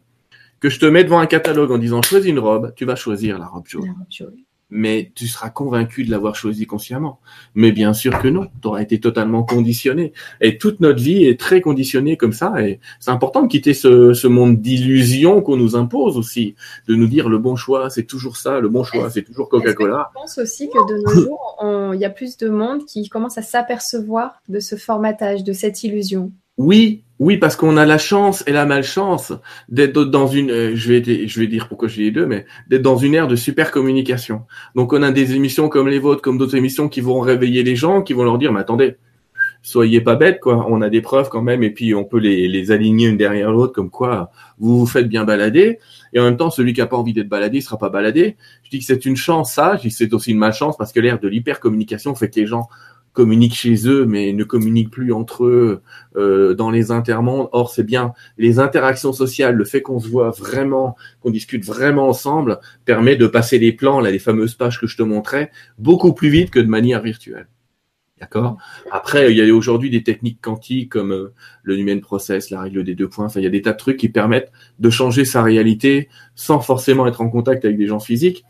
que 0.60 0.70
je 0.70 0.80
te 0.80 0.86
mets 0.86 1.04
devant 1.04 1.20
un 1.20 1.28
catalogue 1.28 1.72
en 1.72 1.78
disant 1.78 2.02
choisis 2.02 2.30
une 2.30 2.40
robe, 2.40 2.74
tu 2.76 2.86
vas 2.86 2.96
choisir 2.96 3.38
la 3.38 3.48
robe 3.48 3.68
jaune. 3.68 3.86
La 3.86 3.94
robe 3.94 4.08
jaune 4.10 4.47
mais 4.70 5.12
tu 5.16 5.28
seras 5.28 5.50
convaincu 5.50 6.04
de 6.04 6.12
l'avoir 6.12 6.36
choisi 6.36 6.66
consciemment. 6.66 7.20
Mais 7.56 7.72
bien 7.72 7.94
sûr 7.94 8.20
que 8.20 8.28
non, 8.28 8.48
tu 8.62 8.68
auras 8.68 8.82
été 8.82 9.00
totalement 9.00 9.44
conditionné. 9.44 10.14
Et 10.42 10.58
toute 10.58 10.80
notre 10.80 11.02
vie 11.02 11.26
est 11.26 11.40
très 11.40 11.62
conditionnée 11.62 12.18
comme 12.18 12.34
ça. 12.34 12.62
Et 12.62 12.80
c'est 13.00 13.12
important 13.12 13.42
de 13.42 13.48
quitter 13.48 13.74
ce, 13.74 14.14
ce 14.14 14.28
monde 14.28 14.60
d'illusion 14.62 15.42
qu'on 15.42 15.58
nous 15.58 15.76
impose 15.76 16.18
aussi, 16.18 16.56
de 16.88 16.96
nous 16.96 17.08
dire 17.08 17.30
le 17.30 17.38
bon 17.38 17.56
choix, 17.56 17.90
c'est 17.90 18.04
toujours 18.04 18.38
ça, 18.38 18.60
le 18.60 18.70
bon 18.70 18.84
choix, 18.84 19.10
c'est 19.10 19.24
toujours 19.24 19.50
Coca-Cola. 19.50 20.10
Je 20.14 20.20
pense 20.20 20.38
aussi 20.38 20.70
que 20.70 20.94
de 20.94 21.02
nos 21.02 21.22
jours, 21.24 21.94
il 21.94 22.00
y 22.00 22.06
a 22.06 22.10
plus 22.10 22.38
de 22.38 22.50
monde 22.50 22.86
qui 22.86 23.08
commence 23.10 23.38
à 23.38 23.42
s'apercevoir 23.42 24.42
de 24.50 24.60
ce 24.60 24.76
formatage, 24.76 25.44
de 25.44 25.54
cette 25.54 25.84
illusion? 25.84 26.32
Oui, 26.58 27.04
oui, 27.20 27.38
parce 27.38 27.56
qu'on 27.56 27.78
a 27.78 27.86
la 27.86 27.98
chance 27.98 28.44
et 28.48 28.52
la 28.52 28.66
malchance 28.66 29.34
d'être 29.70 30.04
dans 30.04 30.28
une, 30.28 30.52
euh, 30.52 30.76
je 30.76 30.94
vais, 30.94 31.28
je 31.28 31.40
vais 31.40 31.48
dire 31.48 31.68
pourquoi 31.68 31.88
j'ai 31.88 32.04
les 32.04 32.12
deux, 32.12 32.26
mais 32.26 32.46
d'être 32.68 32.84
dans 32.84 32.98
une 32.98 33.16
ère 33.16 33.28
de 33.28 33.36
super 33.36 33.72
communication. 33.72 34.44
Donc 34.76 34.94
on 34.94 35.02
a 35.02 35.12
des 35.12 35.36
émissions 35.36 35.70
comme 35.70 35.88
les 35.88 36.00
vôtres, 36.00 36.22
comme 36.22 36.38
d'autres 36.38 36.56
émissions 36.56 36.90
qui 36.90 37.02
vont 37.02 37.20
réveiller 37.20 37.64
les 37.64 37.76
gens, 37.76 38.02
qui 38.02 38.14
vont 38.14 38.24
leur 38.24 38.38
dire, 38.38 38.54
mais 38.54 38.60
attendez, 38.60 38.98
soyez 39.64 40.02
pas 40.02 40.16
bêtes, 40.16 40.40
quoi. 40.40 40.66
On 40.70 40.82
a 40.82 40.90
des 40.90 41.02
preuves 41.02 41.30
quand 41.30 41.42
même, 41.42 41.64
et 41.64 41.72
puis 41.72 41.94
on 41.94 42.04
peut 42.06 42.20
les, 42.20 42.72
aligner 42.72 43.08
une 43.08 43.18
derrière 43.18 43.52
l'autre, 43.52 43.74
comme 43.74 43.90
quoi 43.90 44.32
vous 44.60 44.80
vous 44.80 44.86
faites 44.86 45.08
bien 45.10 45.26
balader. 45.26 45.80
Et 46.14 46.20
en 46.20 46.24
même 46.24 46.38
temps, 46.38 46.50
celui 46.50 46.74
qui 46.74 46.82
a 46.82 46.88
pas 46.88 46.98
envie 46.98 47.14
d'être 47.14 47.30
baladé, 47.30 47.58
il 47.58 47.62
sera 47.62 47.78
pas 47.78 47.90
baladé. 47.90 48.38
Je 48.64 48.70
dis 48.70 48.80
que 48.80 48.86
c'est 48.86 49.06
une 49.06 49.18
chance, 49.18 49.54
ça. 49.54 49.76
Je 49.78 49.84
dis 49.84 49.90
que 49.90 49.96
c'est 49.96 50.14
aussi 50.14 50.32
une 50.32 50.38
malchance 50.38 50.78
parce 50.78 50.94
que 50.94 51.00
l'ère 51.00 51.20
de 51.20 51.28
l'hypercommunication 51.28 52.16
fait 52.16 52.30
que 52.30 52.40
les 52.40 52.48
gens 52.48 52.70
communiquent 53.18 53.56
chez 53.56 53.88
eux, 53.88 54.06
mais 54.06 54.32
ne 54.32 54.44
communiquent 54.44 54.92
plus 54.92 55.12
entre 55.12 55.46
eux 55.46 55.82
euh, 56.18 56.54
dans 56.54 56.70
les 56.70 56.92
intermondes. 56.92 57.50
Or, 57.52 57.72
c'est 57.72 57.84
bien 57.84 58.14
les 58.38 58.60
interactions 58.60 59.12
sociales, 59.12 59.56
le 59.56 59.66
fait 59.66 59.82
qu'on 59.82 60.00
se 60.00 60.08
voit 60.08 60.30
vraiment, 60.30 60.96
qu'on 61.20 61.32
discute 61.32 61.66
vraiment 61.66 62.10
ensemble, 62.10 62.60
permet 62.86 63.16
de 63.16 63.26
passer 63.26 63.58
les 63.58 63.72
plans, 63.72 64.02
là, 64.02 64.12
les 64.12 64.20
fameuses 64.20 64.54
pages 64.54 64.80
que 64.80 64.86
je 64.86 64.96
te 64.96 65.02
montrais, 65.02 65.50
beaucoup 65.80 66.14
plus 66.14 66.30
vite 66.30 66.52
que 66.52 66.60
de 66.60 66.68
manière 66.68 67.02
virtuelle. 67.02 67.48
D'accord? 68.20 68.58
Après, 68.92 69.32
il 69.32 69.38
y 69.38 69.42
a 69.42 69.52
aujourd'hui 69.52 69.90
des 69.90 70.04
techniques 70.04 70.40
quantiques 70.40 70.92
comme 70.92 71.12
euh, 71.12 71.34
le 71.64 71.76
Numen 71.76 72.02
Process, 72.02 72.52
la 72.52 72.62
règle 72.62 72.84
des 72.84 72.94
deux 72.94 73.10
points. 73.10 73.26
Enfin, 73.26 73.40
il 73.40 73.44
y 73.44 73.48
a 73.48 73.50
des 73.50 73.64
tas 73.64 73.74
de 73.74 73.78
trucs 73.78 73.98
qui 73.98 74.10
permettent 74.10 74.52
de 74.78 74.92
changer 74.92 75.26
sa 75.26 75.42
réalité 75.42 76.08
sans 76.36 76.60
forcément 76.60 77.08
être 77.08 77.22
en 77.22 77.30
contact 77.30 77.66
avec 77.66 77.80
des 77.80 77.88
gens 77.88 78.00
physiques. 78.00 78.46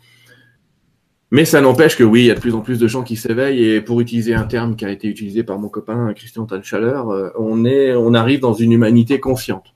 Mais 1.30 1.44
ça 1.44 1.60
n'empêche 1.60 1.96
que 1.96 2.04
oui, 2.04 2.22
il 2.22 2.26
y 2.26 2.30
a 2.30 2.34
de 2.34 2.40
plus 2.40 2.54
en 2.54 2.60
plus 2.60 2.78
de 2.78 2.88
gens 2.88 3.02
qui 3.02 3.16
s'éveillent 3.16 3.62
et 3.62 3.80
pour 3.82 4.00
utiliser 4.00 4.34
un 4.34 4.44
terme 4.44 4.76
qui 4.76 4.86
a 4.86 4.90
été 4.90 5.08
utilisé 5.08 5.42
par 5.42 5.58
mon 5.58 5.68
copain 5.68 6.12
Christian 6.14 6.46
Tanchaleur, 6.46 7.10
euh, 7.10 7.30
on 7.38 7.66
est, 7.66 7.94
on 7.94 8.14
arrive 8.14 8.40
dans 8.40 8.54
une 8.54 8.72
humanité 8.72 9.20
consciente, 9.20 9.74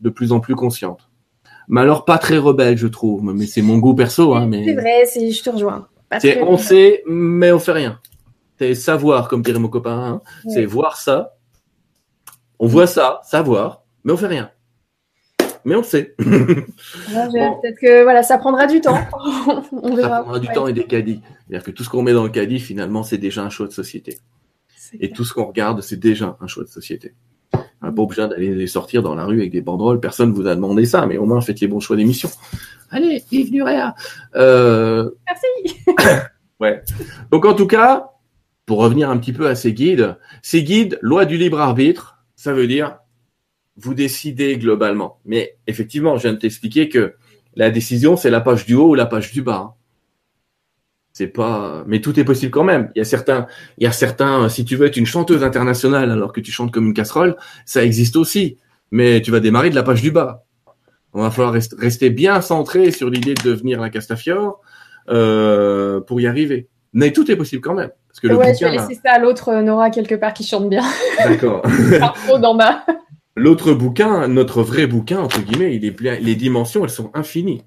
de 0.00 0.08
plus 0.08 0.30
en 0.30 0.38
plus 0.38 0.54
consciente. 0.54 1.10
Mais 1.66 1.80
alors 1.80 2.04
pas 2.04 2.18
très 2.18 2.38
rebelle, 2.38 2.78
je 2.78 2.86
trouve, 2.86 3.34
mais 3.34 3.46
c'est 3.46 3.62
mon 3.62 3.78
goût 3.78 3.94
perso. 3.94 4.34
Hein, 4.34 4.46
mais... 4.46 4.64
C'est 4.64 4.74
vrai, 4.74 5.04
je 5.32 5.42
te 5.42 5.50
rejoins. 5.50 5.88
C'est 6.20 6.40
on 6.42 6.58
sait, 6.58 7.02
mais 7.06 7.50
on 7.50 7.58
fait 7.58 7.72
rien. 7.72 7.98
C'est 8.58 8.76
savoir, 8.76 9.26
comme 9.26 9.42
dirait 9.42 9.58
mon 9.58 9.68
copain. 9.68 9.98
Hein. 9.98 10.20
C'est 10.48 10.64
voir 10.64 10.96
ça. 10.96 11.36
On 12.60 12.68
voit 12.68 12.86
ça, 12.86 13.20
savoir, 13.24 13.82
mais 14.04 14.12
on 14.12 14.16
fait 14.16 14.28
rien 14.28 14.50
mais 15.64 15.74
on 15.74 15.78
le 15.78 15.84
sait. 15.84 16.14
Peut-être 16.18 17.80
que 17.80 18.02
voilà, 18.02 18.22
ça 18.22 18.38
prendra 18.38 18.66
du 18.66 18.80
temps. 18.80 18.98
on 19.72 19.94
verra. 19.94 20.18
Ça 20.18 20.22
prendra 20.22 20.38
du 20.38 20.48
temps 20.48 20.66
et 20.66 20.72
des 20.72 20.84
caddies. 20.84 21.20
C'est-à-dire 21.46 21.64
que 21.64 21.70
tout 21.70 21.84
ce 21.84 21.88
qu'on 21.88 22.02
met 22.02 22.12
dans 22.12 22.24
le 22.24 22.30
caddie, 22.30 22.60
finalement, 22.60 23.02
c'est 23.02 23.18
déjà 23.18 23.42
un 23.42 23.50
choix 23.50 23.66
de 23.66 23.72
société. 23.72 24.18
Et 25.00 25.10
tout 25.10 25.24
ce 25.24 25.32
qu'on 25.32 25.44
regarde, 25.44 25.80
c'est 25.80 25.98
déjà 25.98 26.36
un 26.40 26.46
choix 26.46 26.64
de 26.64 26.68
société. 26.68 27.14
Pas 27.80 27.90
besoin 27.90 28.28
d'aller 28.28 28.54
les 28.54 28.66
sortir 28.66 29.02
dans 29.02 29.14
la 29.14 29.24
rue 29.24 29.40
avec 29.40 29.52
des 29.52 29.60
banderoles. 29.60 30.00
Personne 30.00 30.30
ne 30.30 30.34
vous 30.34 30.46
a 30.46 30.54
demandé 30.54 30.86
ça, 30.86 31.06
mais 31.06 31.18
au 31.18 31.26
moins 31.26 31.40
faites 31.40 31.60
les 31.60 31.68
bons 31.68 31.80
choix 31.80 31.96
d'émission. 31.96 32.30
Allez, 32.90 33.22
bienvenue 33.30 33.62
Réa. 33.62 33.94
Euh... 34.36 35.10
Merci. 35.26 35.82
ouais. 36.60 36.82
Donc 37.30 37.44
en 37.44 37.54
tout 37.54 37.66
cas, 37.66 38.12
pour 38.66 38.78
revenir 38.78 39.10
un 39.10 39.18
petit 39.18 39.32
peu 39.32 39.48
à 39.48 39.54
ces 39.54 39.74
guides, 39.74 40.16
ces 40.42 40.62
guides, 40.62 40.98
loi 41.02 41.26
du 41.26 41.36
libre 41.36 41.60
arbitre, 41.60 42.24
ça 42.36 42.52
veut 42.52 42.66
dire 42.66 42.98
vous 43.76 43.94
décidez 43.94 44.56
globalement. 44.58 45.18
Mais 45.24 45.56
effectivement, 45.66 46.16
je 46.16 46.22
viens 46.22 46.32
de 46.32 46.38
t'expliquer 46.38 46.88
que 46.88 47.14
La 47.56 47.70
décision, 47.70 48.16
c'est 48.16 48.30
la 48.30 48.40
page 48.40 48.66
du 48.66 48.74
haut 48.74 48.88
ou 48.88 48.94
la 48.94 49.06
page 49.06 49.30
du 49.30 49.40
bas. 49.40 49.76
C'est 51.12 51.28
pas, 51.28 51.84
mais 51.86 52.00
tout 52.00 52.18
est 52.18 52.24
possible 52.24 52.50
quand 52.50 52.64
même. 52.64 52.90
Il 52.96 52.98
y 52.98 53.02
a 53.02 53.04
certains, 53.04 53.46
il 53.78 53.84
y 53.84 53.86
a 53.86 53.92
certains, 53.92 54.48
si 54.48 54.64
tu 54.64 54.74
veux 54.74 54.86
être 54.86 54.96
une 54.96 55.06
chanteuse 55.06 55.44
internationale 55.44 56.10
alors 56.10 56.32
que 56.32 56.40
tu 56.40 56.50
chantes 56.50 56.72
comme 56.72 56.88
une 56.88 56.94
casserole, 56.94 57.36
ça 57.64 57.84
existe 57.84 58.16
aussi. 58.16 58.58
Mais 58.90 59.22
tu 59.22 59.30
vas 59.30 59.38
démarrer 59.38 59.70
de 59.70 59.76
la 59.76 59.84
page 59.84 60.02
du 60.02 60.10
bas. 60.10 60.44
On 61.12 61.22
va 61.22 61.30
falloir 61.30 61.54
rester 61.78 62.10
bien 62.10 62.40
centré 62.40 62.90
sur 62.90 63.08
l'idée 63.08 63.34
de 63.34 63.42
devenir 63.42 63.80
la 63.80 63.88
Castafiore 63.88 64.60
euh, 65.08 66.00
pour 66.00 66.20
y 66.20 66.26
arriver. 66.26 66.68
Mais 66.92 67.12
tout 67.12 67.30
est 67.30 67.36
possible 67.36 67.62
quand 67.62 67.74
même. 67.74 67.90
Parce 68.08 68.18
que 68.18 68.26
le 68.26 68.36
ouais, 68.36 68.54
je 68.54 68.64
vais 68.64 68.72
laisser 68.72 68.94
ça 68.94 69.12
à 69.12 69.18
l'autre 69.20 69.54
Nora 69.54 69.90
quelque 69.90 70.16
part 70.16 70.34
qui 70.34 70.44
chante 70.44 70.68
bien. 70.68 70.82
D'accord. 71.18 71.62
trop 72.26 72.38
d'en 72.38 72.56
bas. 72.56 72.84
L'autre 73.36 73.72
bouquin, 73.74 74.28
notre 74.28 74.62
vrai 74.62 74.86
bouquin, 74.86 75.20
entre 75.20 75.40
guillemets, 75.40 75.78
les 75.78 76.36
dimensions, 76.36 76.84
elles 76.84 76.90
sont 76.90 77.10
infinies. 77.14 77.62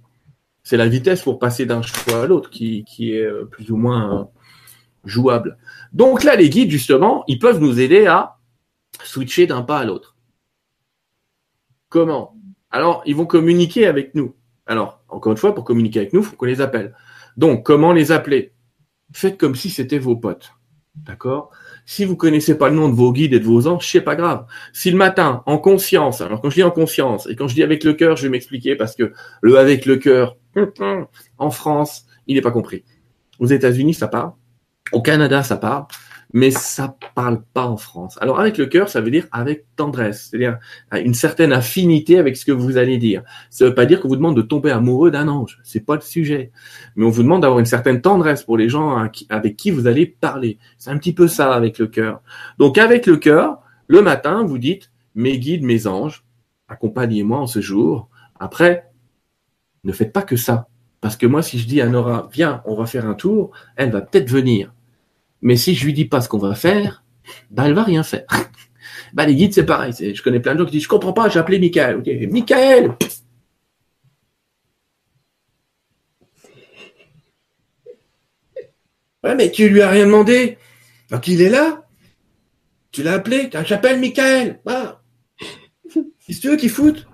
C'est 0.63 0.78
la 0.78 0.88
vitesse 0.88 1.22
pour 1.22 1.39
passer 1.39 1.65
d'un 1.65 1.82
choix 1.82 2.24
à 2.24 2.26
l'autre 2.26 2.49
qui, 2.49 2.84
qui, 2.84 3.13
est 3.13 3.24
euh, 3.24 3.45
plus 3.45 3.72
ou 3.72 3.78
moins 3.78 4.20
euh, 4.20 4.24
jouable. 5.05 5.57
Donc 5.93 6.26
là, 6.26 6.36
les 6.36 6.49
guides, 6.49 6.72
justement, 6.72 7.24
ils 7.28 7.39
peuvent 7.39 7.61
nous 7.61 7.80
aider 7.80 8.05
à 8.05 8.38
switcher 9.03 9.47
d'un 9.47 9.61
pas 9.61 9.80
à 9.80 9.86
l'autre. 9.86 10.18
Comment? 11.89 12.36
Alors, 12.70 13.01
ils 13.05 13.15
vont 13.15 13.26
communiquer 13.26 13.88
avec 13.88 14.13
nous. 14.13 14.36
Alors, 14.65 15.01
encore 15.07 15.32
une 15.32 15.38
fois, 15.38 15.55
pour 15.55 15.63
communiquer 15.63 15.99
avec 15.99 16.11
nous, 16.11 16.20
il 16.20 16.26
faut 16.26 16.36
qu'on 16.36 16.45
les 16.45 16.59
appelle. 16.59 16.93
Donc, 17.38 17.65
comment 17.65 17.93
les 17.93 18.11
appeler? 18.11 18.53
Faites 19.13 19.38
comme 19.38 19.55
si 19.55 19.70
c'était 19.70 19.99
vos 19.99 20.18
potes. 20.18 20.51
D'accord? 20.95 21.51
Si 21.88 22.03
vous 22.03 22.17
connaissez 22.17 22.57
pas 22.57 22.67
le 22.67 22.75
nom 22.75 22.89
de 22.89 22.93
vos 22.93 23.13
guides 23.13 23.33
et 23.33 23.39
de 23.39 23.45
vos 23.45 23.65
anges, 23.65 23.89
c'est 23.89 24.01
pas 24.01 24.17
grave. 24.17 24.45
Si 24.73 24.91
le 24.91 24.97
matin, 24.97 25.41
en 25.45 25.57
conscience, 25.57 26.19
alors 26.19 26.41
quand 26.41 26.49
je 26.49 26.55
dis 26.55 26.63
en 26.63 26.69
conscience, 26.69 27.27
et 27.29 27.35
quand 27.35 27.47
je 27.47 27.55
dis 27.55 27.63
avec 27.63 27.85
le 27.85 27.93
cœur, 27.93 28.17
je 28.17 28.23
vais 28.23 28.29
m'expliquer 28.29 28.75
parce 28.75 28.93
que 28.93 29.13
le 29.41 29.57
avec 29.57 29.85
le 29.85 29.95
cœur, 29.95 30.35
en 31.38 31.49
France, 31.49 32.05
il 32.27 32.35
n'est 32.35 32.41
pas 32.41 32.51
compris. 32.51 32.83
Aux 33.39 33.45
États-Unis, 33.45 33.93
ça 33.93 34.09
part. 34.09 34.35
Au 34.91 35.01
Canada, 35.01 35.43
ça 35.43 35.55
part 35.55 35.88
mais 36.34 36.51
ça 36.51 36.97
parle 37.15 37.41
pas 37.53 37.65
en 37.65 37.78
France. 37.78 38.17
Alors 38.21 38.39
avec 38.39 38.57
le 38.57 38.65
cœur, 38.65 38.89
ça 38.89 39.01
veut 39.01 39.11
dire 39.11 39.28
avec 39.32 39.65
tendresse, 39.75 40.30
c'est-à-dire 40.30 40.59
une 40.93 41.13
certaine 41.13 41.53
affinité 41.53 42.17
avec 42.17 42.36
ce 42.38 42.45
que 42.45 42.51
vous 42.51 42.78
allez 42.78 42.97
dire. 42.97 43.23
Ça 43.49 43.65
veut 43.65 43.75
pas 43.75 43.86
dire 43.86 44.01
qu'on 44.01 44.09
vous 44.09 44.15
demande 44.15 44.36
de 44.36 44.41
tomber 44.41 44.71
amoureux 44.71 45.11
d'un 45.11 45.28
ange, 45.28 45.59
c'est 45.63 45.86
pas 45.86 45.95
le 45.95 46.01
sujet. 46.01 46.51
Mais 46.95 47.05
on 47.05 47.09
vous 47.09 47.23
demande 47.23 47.41
d'avoir 47.41 47.59
une 47.59 47.65
certaine 47.65 48.01
tendresse 48.01 48.43
pour 48.43 48.57
les 48.57 48.69
gens 48.69 49.09
avec 49.30 49.55
qui 49.55 49.71
vous 49.71 49.88
allez 49.88 50.05
parler. 50.05 50.57
C'est 50.78 50.89
un 50.89 50.97
petit 50.97 51.13
peu 51.13 51.28
ça 51.28 51.53
avec 51.53 51.80
le 51.80 51.88
cœur. 51.88 52.21
Donc 52.57 52.78
avec 52.78 53.05
le 53.05 53.17
cœur, 53.17 53.61
le 53.88 54.01
matin, 54.01 54.43
vous 54.43 54.57
dites 54.57 54.91
mes 55.15 55.39
guides, 55.39 55.63
mes 55.63 55.88
anges, 55.88 56.25
accompagnez-moi 56.67 57.39
en 57.39 57.47
ce 57.47 57.61
jour. 57.61 58.09
Après, 58.39 58.91
ne 59.84 59.91
faites 59.93 60.11
pas 60.11 60.21
que 60.21 60.36
ça. 60.36 60.67
Parce 60.99 61.15
que 61.15 61.25
moi, 61.25 61.41
si 61.41 61.57
je 61.59 61.67
dis 61.67 61.80
à 61.80 61.88
Nora, 61.88 62.28
viens, 62.34 62.61
on 62.65 62.75
va 62.75 62.86
faire 62.86 63.07
un 63.07 63.13
tour, 63.13 63.51
elle 63.75 63.91
va 63.91 64.01
peut-être 64.01 64.30
venir. 64.30 64.73
Mais 65.41 65.55
si 65.55 65.75
je 65.75 65.85
lui 65.85 65.93
dis 65.93 66.05
pas 66.05 66.21
ce 66.21 66.29
qu'on 66.29 66.38
va 66.38 66.55
faire, 66.55 67.03
bah 67.51 67.63
elle 67.65 67.73
va 67.73 67.83
rien 67.83 68.03
faire. 68.03 68.25
bah 69.13 69.25
les 69.25 69.35
guides 69.35 69.53
c'est 69.53 69.65
pareil. 69.65 69.93
Je 69.93 70.21
connais 70.21 70.39
plein 70.39 70.53
de 70.53 70.59
gens 70.59 70.65
qui 70.65 70.71
disent 70.71 70.83
je 70.83 70.89
comprends 70.89 71.13
pas, 71.13 71.29
j'ai 71.29 71.39
appelé 71.39 71.59
Michael. 71.59 71.97
Ok, 71.97 72.07
Michael. 72.31 72.95
Ouais, 79.23 79.35
mais 79.35 79.51
tu 79.51 79.67
lui 79.67 79.81
as 79.81 79.89
rien 79.89 80.05
demandé. 80.05 80.57
Donc 81.09 81.27
il 81.27 81.41
est 81.41 81.49
là. 81.49 81.83
Tu 82.91 83.03
l'as 83.03 83.13
appelé. 83.13 83.49
J'appelle 83.65 83.99
Michael. 83.99 84.61
Ah. 84.65 85.01
Qu'est-ce 85.93 86.38
que 86.38 86.41
tu 86.41 86.47
veux 86.49 86.55
qu'il 86.55 86.69
foute? 86.69 87.07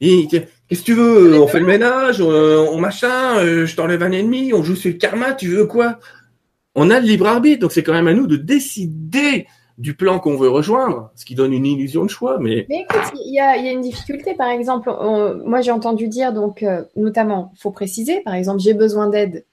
Qu'est-ce 0.00 0.80
que 0.80 0.84
tu 0.84 0.94
veux? 0.94 1.40
On 1.40 1.46
fait 1.46 1.60
le 1.60 1.66
ménage, 1.66 2.20
on, 2.20 2.76
machin, 2.78 3.38
euh, 3.38 3.66
je 3.66 3.76
t'enlève 3.76 4.02
un 4.02 4.10
ennemi, 4.10 4.52
on 4.52 4.64
joue 4.64 4.74
sur 4.74 4.90
le 4.90 4.96
karma, 4.96 5.32
tu 5.32 5.46
veux 5.48 5.66
quoi? 5.66 6.00
On 6.74 6.90
a 6.90 7.00
le 7.00 7.06
libre 7.06 7.26
arbitre, 7.26 7.60
donc 7.60 7.72
c'est 7.72 7.82
quand 7.82 7.92
même 7.92 8.08
à 8.08 8.14
nous 8.14 8.26
de 8.26 8.36
décider 8.36 9.46
du 9.78 9.94
plan 9.94 10.18
qu'on 10.18 10.36
veut 10.36 10.48
rejoindre, 10.48 11.10
ce 11.16 11.24
qui 11.24 11.34
donne 11.34 11.52
une 11.52 11.66
illusion 11.66 12.04
de 12.04 12.10
choix. 12.10 12.38
Mais, 12.38 12.66
mais 12.68 12.82
écoute, 12.82 13.12
il 13.24 13.34
y 13.34 13.40
a, 13.40 13.56
une 13.56 13.80
difficulté, 13.80 14.34
par 14.34 14.48
exemple, 14.48 14.90
moi 15.44 15.60
j'ai 15.60 15.70
entendu 15.70 16.08
dire, 16.08 16.32
donc 16.32 16.62
euh, 16.62 16.84
notamment, 16.96 17.52
faut 17.58 17.70
préciser, 17.70 18.20
par 18.20 18.34
exemple, 18.34 18.60
j'ai 18.60 18.74
besoin 18.74 19.08
d'aide. 19.08 19.44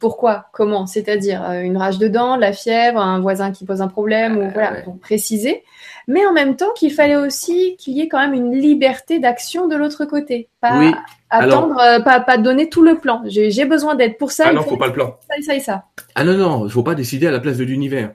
Pourquoi? 0.00 0.46
Comment? 0.52 0.86
C'est-à-dire 0.86 1.42
euh, 1.48 1.60
une 1.60 1.76
rage 1.76 1.98
de 1.98 2.08
dents, 2.08 2.36
la 2.36 2.52
fièvre, 2.52 3.00
un 3.00 3.20
voisin 3.20 3.52
qui 3.52 3.64
pose 3.64 3.80
un 3.80 3.88
problème, 3.88 4.36
ou 4.36 4.50
voilà, 4.52 4.82
pour 4.82 4.98
préciser. 4.98 5.62
Mais 6.08 6.26
en 6.26 6.32
même 6.32 6.56
temps, 6.56 6.72
qu'il 6.74 6.92
fallait 6.92 7.16
aussi 7.16 7.76
qu'il 7.78 7.94
y 7.94 8.00
ait 8.00 8.08
quand 8.08 8.18
même 8.18 8.34
une 8.34 8.54
liberté 8.54 9.18
d'action 9.18 9.68
de 9.68 9.76
l'autre 9.76 10.04
côté. 10.04 10.48
Pas 10.60 10.78
oui. 10.78 10.92
Attendre, 11.30 11.78
euh, 11.80 12.00
pas, 12.00 12.20
pas 12.20 12.38
donner 12.38 12.68
tout 12.68 12.82
le 12.82 12.98
plan. 12.98 13.22
J'ai 13.26 13.64
besoin 13.64 13.94
d'aide 13.94 14.16
pour 14.18 14.32
ça. 14.32 14.46
Ah 14.48 14.52
non, 14.52 14.62
faut, 14.62 14.70
faut 14.70 14.76
pas 14.76 14.86
le 14.86 14.92
plan. 14.92 15.18
Ça 15.28 15.36
et 15.38 15.42
ça 15.42 15.54
et 15.54 15.60
ça. 15.60 15.84
Ah 16.14 16.24
non, 16.24 16.36
non, 16.36 16.66
il 16.66 16.70
faut 16.70 16.82
pas 16.82 16.94
décider 16.94 17.26
à 17.26 17.30
la 17.30 17.40
place 17.40 17.58
de 17.58 17.64
l'univers. 17.64 18.14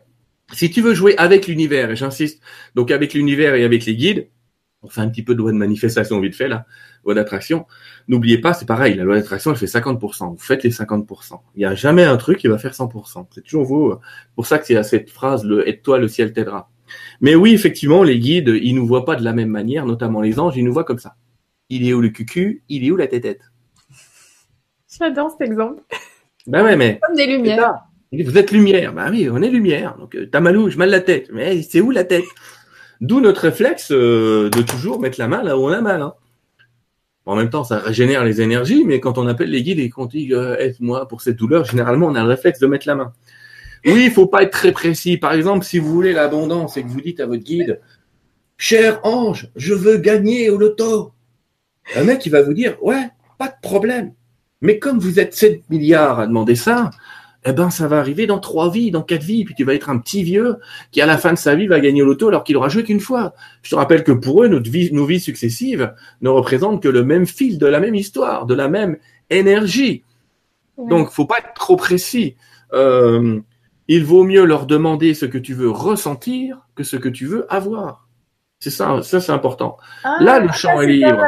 Si 0.51 0.70
tu 0.70 0.82
veux 0.82 0.93
jouer 0.93 1.16
avec 1.18 1.47
l'univers, 1.47 1.91
et 1.91 1.95
j'insiste, 1.95 2.41
donc 2.76 2.91
avec 2.91 3.14
l'univers 3.14 3.55
et 3.55 3.64
avec 3.64 3.86
les 3.86 3.95
guides, 3.95 4.30
on 4.84 4.89
fait 4.89 5.01
un 5.01 5.09
petit 5.09 5.24
peu 5.24 5.34
de 5.34 5.39
loi 5.39 5.51
de 5.51 5.57
manifestation 5.57 6.20
vite 6.20 6.36
fait 6.36 6.49
là, 6.49 6.66
loi 7.05 7.14
d'attraction. 7.14 7.66
N'oubliez 8.07 8.38
pas, 8.38 8.53
c'est 8.53 8.66
pareil, 8.66 8.95
la 8.95 9.03
loi 9.03 9.16
d'attraction 9.16 9.51
elle 9.51 9.57
fait 9.57 9.66
50%. 9.66 10.32
Vous 10.32 10.38
faites 10.38 10.64
les 10.64 10.72
50%. 10.72 11.39
Il 11.55 11.59
n'y 11.59 11.66
a 11.66 11.74
jamais 11.74 12.03
un 12.03 12.18
truc 12.18 12.39
qui 12.39 12.47
va 12.47 12.57
faire 12.57 12.74
100%. 12.74 13.28
C'est 13.32 13.41
toujours 13.41 13.64
vous. 13.64 13.95
Pour 14.36 14.45
ça 14.45 14.59
que 14.59 14.66
c'est 14.66 14.82
cette 14.84 15.09
phrase, 15.09 15.45
le 15.45 15.68
aide-toi, 15.68 15.99
le 15.99 16.07
ciel 16.07 16.34
t'aidera. 16.34 16.70
Mais 17.22 17.34
oui, 17.34 17.53
effectivement, 17.53 18.03
les 18.03 18.20
guides, 18.20 18.49
ils 18.61 18.76
nous 18.76 18.86
voient 18.86 19.05
pas 19.05 19.16
de 19.16 19.24
la 19.24 19.34
même 19.34 19.49
manière, 19.49 19.86
notamment 19.86 20.22
les 20.22 20.39
anges, 20.39 20.57
ils 20.57 20.66
nous 20.66 20.74
voient 20.74 20.84
comme 20.84 20.99
ça. 20.99 21.16
Il 21.74 21.88
est 21.89 21.93
où 21.93 22.01
le 22.01 22.09
cucu? 22.09 22.63
Il 22.69 22.86
est 22.86 22.91
où 22.91 22.95
la 22.95 23.07
tête 23.07 23.39
J'adore 24.95 25.32
cet 25.32 25.41
exemple. 25.41 25.82
Ben 26.45 26.63
ouais, 26.63 26.76
mais. 26.76 26.99
Comme 27.01 27.15
des 27.15 27.26
lumières. 27.26 27.80
Vous 28.11 28.38
êtes 28.38 28.51
lumière. 28.51 28.93
Ben 28.93 29.09
oui, 29.09 29.28
on 29.32 29.41
est 29.41 29.49
lumière. 29.49 29.97
Donc, 29.97 30.15
euh, 30.15 30.30
t'as 30.32 30.39
mal 30.39 30.55
où 30.55 30.69
Je 30.69 30.78
mal 30.78 30.91
la 30.91 30.99
tête. 30.99 31.30
Mais 31.34 31.63
c'est 31.63 31.82
où 31.82 31.89
la 31.89 32.03
tête? 32.03 32.26
D'où 33.01 33.21
notre 33.21 33.41
réflexe 33.41 33.91
euh, 33.91 34.51
de 34.51 34.61
toujours 34.61 34.99
mettre 34.99 35.19
la 35.19 35.28
main 35.28 35.41
là 35.41 35.57
où 35.57 35.61
on 35.61 35.69
a 35.69 35.82
mal. 35.82 36.03
Hein. 36.03 36.13
En 37.26 37.36
même 37.36 37.49
temps, 37.49 37.63
ça 37.63 37.80
régénère 37.80 38.24
les 38.24 38.39
énergies, 38.39 38.84
mais 38.86 38.99
quand 38.99 39.17
on 39.17 39.28
appelle 39.28 39.49
les 39.49 39.63
guides 39.63 39.80
et 39.80 39.89
qu'on 39.89 40.05
dit 40.05 40.32
euh, 40.32 40.57
aide-moi 40.59 41.07
pour 41.07 41.21
cette 41.21 41.38
douleur, 41.38 41.65
généralement, 41.65 42.05
on 42.05 42.15
a 42.15 42.21
le 42.21 42.30
réflexe 42.30 42.59
de 42.59 42.67
mettre 42.67 42.88
la 42.88 42.95
main. 42.95 43.13
Oui, 43.84 44.03
il 44.05 44.11
faut 44.11 44.28
pas 44.28 44.43
être 44.43 44.51
très 44.51 44.74
précis. 44.74 45.17
Par 45.17 45.34
exemple, 45.34 45.65
si 45.65 45.80
vous 45.80 45.91
voulez 45.91 46.13
l'abondance 46.13 46.78
et 46.78 46.84
que 46.84 46.88
vous 46.88 47.01
dites 47.01 47.19
à 47.19 47.26
votre 47.26 47.43
guide, 47.43 47.80
cher 48.57 48.99
ange, 49.03 49.49
je 49.55 49.74
veux 49.74 49.97
gagner 49.97 50.51
au 50.51 50.57
loto. 50.57 51.13
Un 51.95 52.03
mec, 52.03 52.25
il 52.25 52.31
va 52.31 52.41
vous 52.41 52.53
dire, 52.53 52.81
ouais, 52.81 53.09
pas 53.38 53.47
de 53.47 53.55
problème. 53.61 54.13
Mais 54.61 54.79
comme 54.79 54.99
vous 54.99 55.19
êtes 55.19 55.34
7 55.34 55.69
milliards 55.69 56.19
à 56.19 56.27
demander 56.27 56.55
ça, 56.55 56.91
eh 57.45 57.51
ben, 57.51 57.69
ça 57.69 57.88
va 57.88 57.99
arriver 57.99 58.25
dans 58.25 58.39
trois 58.39 58.71
vies, 58.71 58.91
dans 58.91 59.01
quatre 59.01 59.23
vies, 59.23 59.43
puis 59.43 59.53
tu 59.55 59.65
vas 59.65 59.73
être 59.73 59.89
un 59.89 59.99
petit 59.99 60.23
vieux 60.23 60.57
qui, 60.91 61.01
à 61.01 61.05
la 61.05 61.17
fin 61.17 61.34
de 61.34 61.38
sa 61.38 61.55
vie, 61.55 61.67
va 61.67 61.79
gagner 61.79 62.01
au 62.01 62.05
loto 62.05 62.29
alors 62.29 62.43
qu'il 62.43 62.55
aura 62.55 62.69
joué 62.69 62.84
qu'une 62.84 63.01
fois. 63.01 63.34
Je 63.61 63.71
te 63.71 63.75
rappelle 63.75 64.03
que 64.03 64.13
pour 64.13 64.43
eux, 64.43 64.47
notre 64.47 64.69
vie, 64.69 64.91
nos 64.93 65.05
vies 65.05 65.19
successives 65.19 65.93
ne 66.21 66.29
représentent 66.29 66.81
que 66.81 66.88
le 66.88 67.03
même 67.03 67.25
fil 67.25 67.57
de 67.57 67.65
la 67.65 67.81
même 67.81 67.95
histoire, 67.95 68.45
de 68.45 68.53
la 68.53 68.69
même 68.69 68.97
énergie. 69.29 70.03
Donc, 70.77 71.11
faut 71.11 71.25
pas 71.25 71.39
être 71.39 71.53
trop 71.53 71.75
précis. 71.75 72.36
Euh, 72.73 73.39
il 73.88 74.05
vaut 74.05 74.23
mieux 74.23 74.45
leur 74.45 74.65
demander 74.65 75.13
ce 75.13 75.25
que 75.25 75.38
tu 75.38 75.53
veux 75.53 75.69
ressentir 75.69 76.67
que 76.75 76.84
ce 76.84 76.95
que 76.95 77.09
tu 77.09 77.25
veux 77.25 77.51
avoir. 77.53 78.03
C'est 78.64 78.70
ça, 78.70 79.01
ça 79.01 79.20
c'est 79.20 79.34
important. 79.34 79.76
Ah, 80.05 80.20
Là, 80.22 80.39
le 80.39 80.49
champ 80.53 80.80
est 80.80 80.88
libre. 80.88 81.22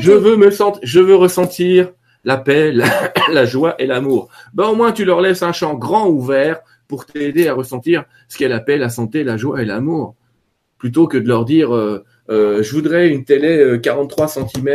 Je 0.00 0.10
veux 0.10 0.34
me 0.34 0.50
sentir, 0.50 0.80
je 0.82 0.98
veux 0.98 1.14
ressentir 1.14 1.92
la 2.24 2.36
paix, 2.36 2.72
la, 3.32 3.44
joie 3.44 3.76
et 3.78 3.86
l'amour. 3.86 4.28
Ben 4.54 4.66
au 4.66 4.74
moins 4.74 4.90
tu 4.90 5.04
leur 5.04 5.20
laisses 5.20 5.44
un 5.44 5.52
champ 5.52 5.74
grand 5.74 6.08
ouvert 6.08 6.62
pour 6.88 7.06
t'aider 7.06 7.46
à 7.46 7.54
ressentir 7.54 8.06
ce 8.26 8.36
qu'est 8.38 8.48
la 8.48 8.58
paix, 8.58 8.76
la 8.76 8.88
santé, 8.88 9.22
la 9.22 9.36
joie 9.36 9.62
et 9.62 9.64
l'amour, 9.64 10.16
plutôt 10.78 11.06
que 11.06 11.16
de 11.16 11.28
leur 11.28 11.44
dire 11.44 11.72
euh, 11.72 12.04
euh, 12.28 12.60
je 12.64 12.72
voudrais 12.72 13.08
une 13.10 13.24
télé 13.24 13.78
43 13.80 14.24
euh, 14.38 14.44
cm 14.52 14.68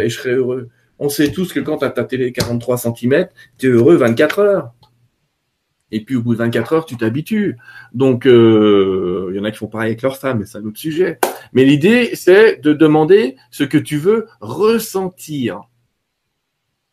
et 0.00 0.08
je 0.08 0.18
serais 0.18 0.34
heureux. 0.34 0.70
On 0.98 1.08
sait 1.08 1.30
tous 1.30 1.52
que 1.52 1.60
quand 1.60 1.78
tu 1.78 1.84
as 1.84 1.90
ta 1.90 2.02
télé 2.02 2.32
43 2.32 2.78
cm, 2.78 3.28
tu 3.58 3.68
es 3.68 3.70
heureux 3.70 3.94
24 3.94 4.38
heures. 4.40 4.72
Et 5.92 6.04
puis 6.04 6.16
au 6.16 6.22
bout 6.22 6.34
de 6.34 6.38
24 6.38 6.72
heures, 6.72 6.86
tu 6.86 6.96
t'habitues. 6.96 7.56
Donc, 7.92 8.26
euh, 8.26 9.28
il 9.30 9.36
y 9.36 9.40
en 9.40 9.44
a 9.44 9.50
qui 9.50 9.58
font 9.58 9.66
pareil 9.66 9.88
avec 9.88 10.02
leur 10.02 10.16
femme, 10.16 10.38
mais 10.38 10.46
c'est 10.46 10.58
un 10.58 10.64
autre 10.64 10.78
sujet. 10.78 11.18
Mais 11.52 11.64
l'idée, 11.64 12.14
c'est 12.14 12.60
de 12.60 12.72
demander 12.72 13.36
ce 13.50 13.64
que 13.64 13.78
tu 13.78 13.96
veux 13.96 14.26
ressentir. 14.40 15.62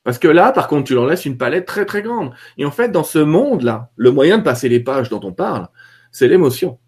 Parce 0.04 0.20
que 0.20 0.28
là, 0.28 0.52
par 0.52 0.68
contre, 0.68 0.86
tu 0.86 0.94
leur 0.94 1.06
laisses 1.06 1.26
une 1.26 1.38
palette 1.38 1.66
très 1.66 1.86
très 1.86 2.02
grande. 2.02 2.32
Et 2.58 2.66
en 2.66 2.72
fait, 2.72 2.90
dans 2.90 3.04
ce 3.04 3.20
monde-là, 3.20 3.92
le 3.98 4.12
moyen 4.12 4.38
de 4.38 4.44
passer 4.44 4.70
les 4.70 4.80
pages 4.80 5.10
dont 5.10 5.20
on 5.24 5.34
parle, 5.34 5.68
c'est 6.12 6.28
l'émotion. 6.28 6.80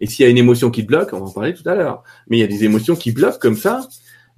Et 0.00 0.06
s'il 0.06 0.24
y 0.24 0.26
a 0.26 0.30
une 0.30 0.38
émotion 0.38 0.70
qui 0.70 0.82
te 0.82 0.86
bloque, 0.86 1.12
on 1.12 1.18
va 1.18 1.26
en 1.26 1.30
parler 1.32 1.54
tout 1.54 1.68
à 1.68 1.74
l'heure. 1.74 2.02
Mais 2.28 2.36
il 2.38 2.40
y 2.40 2.44
a 2.44 2.46
des 2.46 2.64
émotions 2.64 2.94
qui 2.94 3.10
bloquent 3.12 3.38
comme 3.38 3.56
ça. 3.56 3.88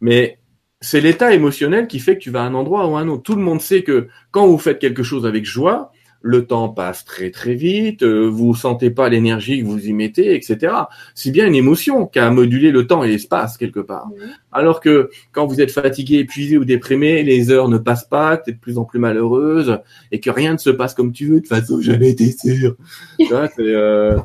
Mais 0.00 0.38
c'est 0.80 1.00
l'état 1.00 1.34
émotionnel 1.34 1.86
qui 1.86 1.98
fait 1.98 2.16
que 2.16 2.22
tu 2.22 2.30
vas 2.30 2.42
à 2.42 2.46
un 2.46 2.54
endroit 2.54 2.86
ou 2.86 2.96
à 2.96 3.00
un 3.00 3.08
autre. 3.08 3.22
Tout 3.22 3.34
le 3.34 3.42
monde 3.42 3.60
sait 3.60 3.82
que 3.82 4.08
quand 4.30 4.46
vous 4.46 4.58
faites 4.58 4.78
quelque 4.78 5.02
chose 5.02 5.26
avec 5.26 5.44
joie, 5.44 5.92
le 6.26 6.44
temps 6.44 6.68
passe 6.68 7.04
très 7.04 7.30
très 7.30 7.54
vite, 7.54 8.02
euh, 8.02 8.26
vous 8.26 8.54
sentez 8.54 8.90
pas 8.90 9.08
l'énergie 9.08 9.60
que 9.60 9.66
vous 9.66 9.86
y 9.86 9.92
mettez, 9.92 10.34
etc. 10.34 10.74
C'est 11.14 11.30
bien 11.30 11.46
une 11.46 11.54
émotion 11.54 12.06
qui 12.06 12.18
a 12.18 12.30
modulé 12.30 12.72
le 12.72 12.86
temps 12.86 13.04
et 13.04 13.08
l'espace 13.08 13.56
quelque 13.56 13.80
part. 13.80 14.08
Alors 14.50 14.80
que 14.80 15.10
quand 15.32 15.46
vous 15.46 15.60
êtes 15.60 15.70
fatigué, 15.70 16.18
épuisé 16.18 16.58
ou 16.58 16.64
déprimé, 16.64 17.22
les 17.22 17.50
heures 17.50 17.68
ne 17.68 17.78
passent 17.78 18.08
pas, 18.08 18.36
tu 18.36 18.50
es 18.50 18.52
de 18.54 18.58
plus 18.58 18.76
en 18.76 18.84
plus 18.84 18.98
malheureuse 18.98 19.78
et 20.10 20.18
que 20.18 20.30
rien 20.30 20.54
ne 20.54 20.58
se 20.58 20.70
passe 20.70 20.94
comme 20.94 21.12
tu 21.12 21.26
veux. 21.26 21.36
De 21.36 21.40
toute 21.40 21.48
façon, 21.48 21.80
j'avais 21.80 22.10
été 22.10 22.32
sûr. 22.32 22.76
euh... 23.58 24.18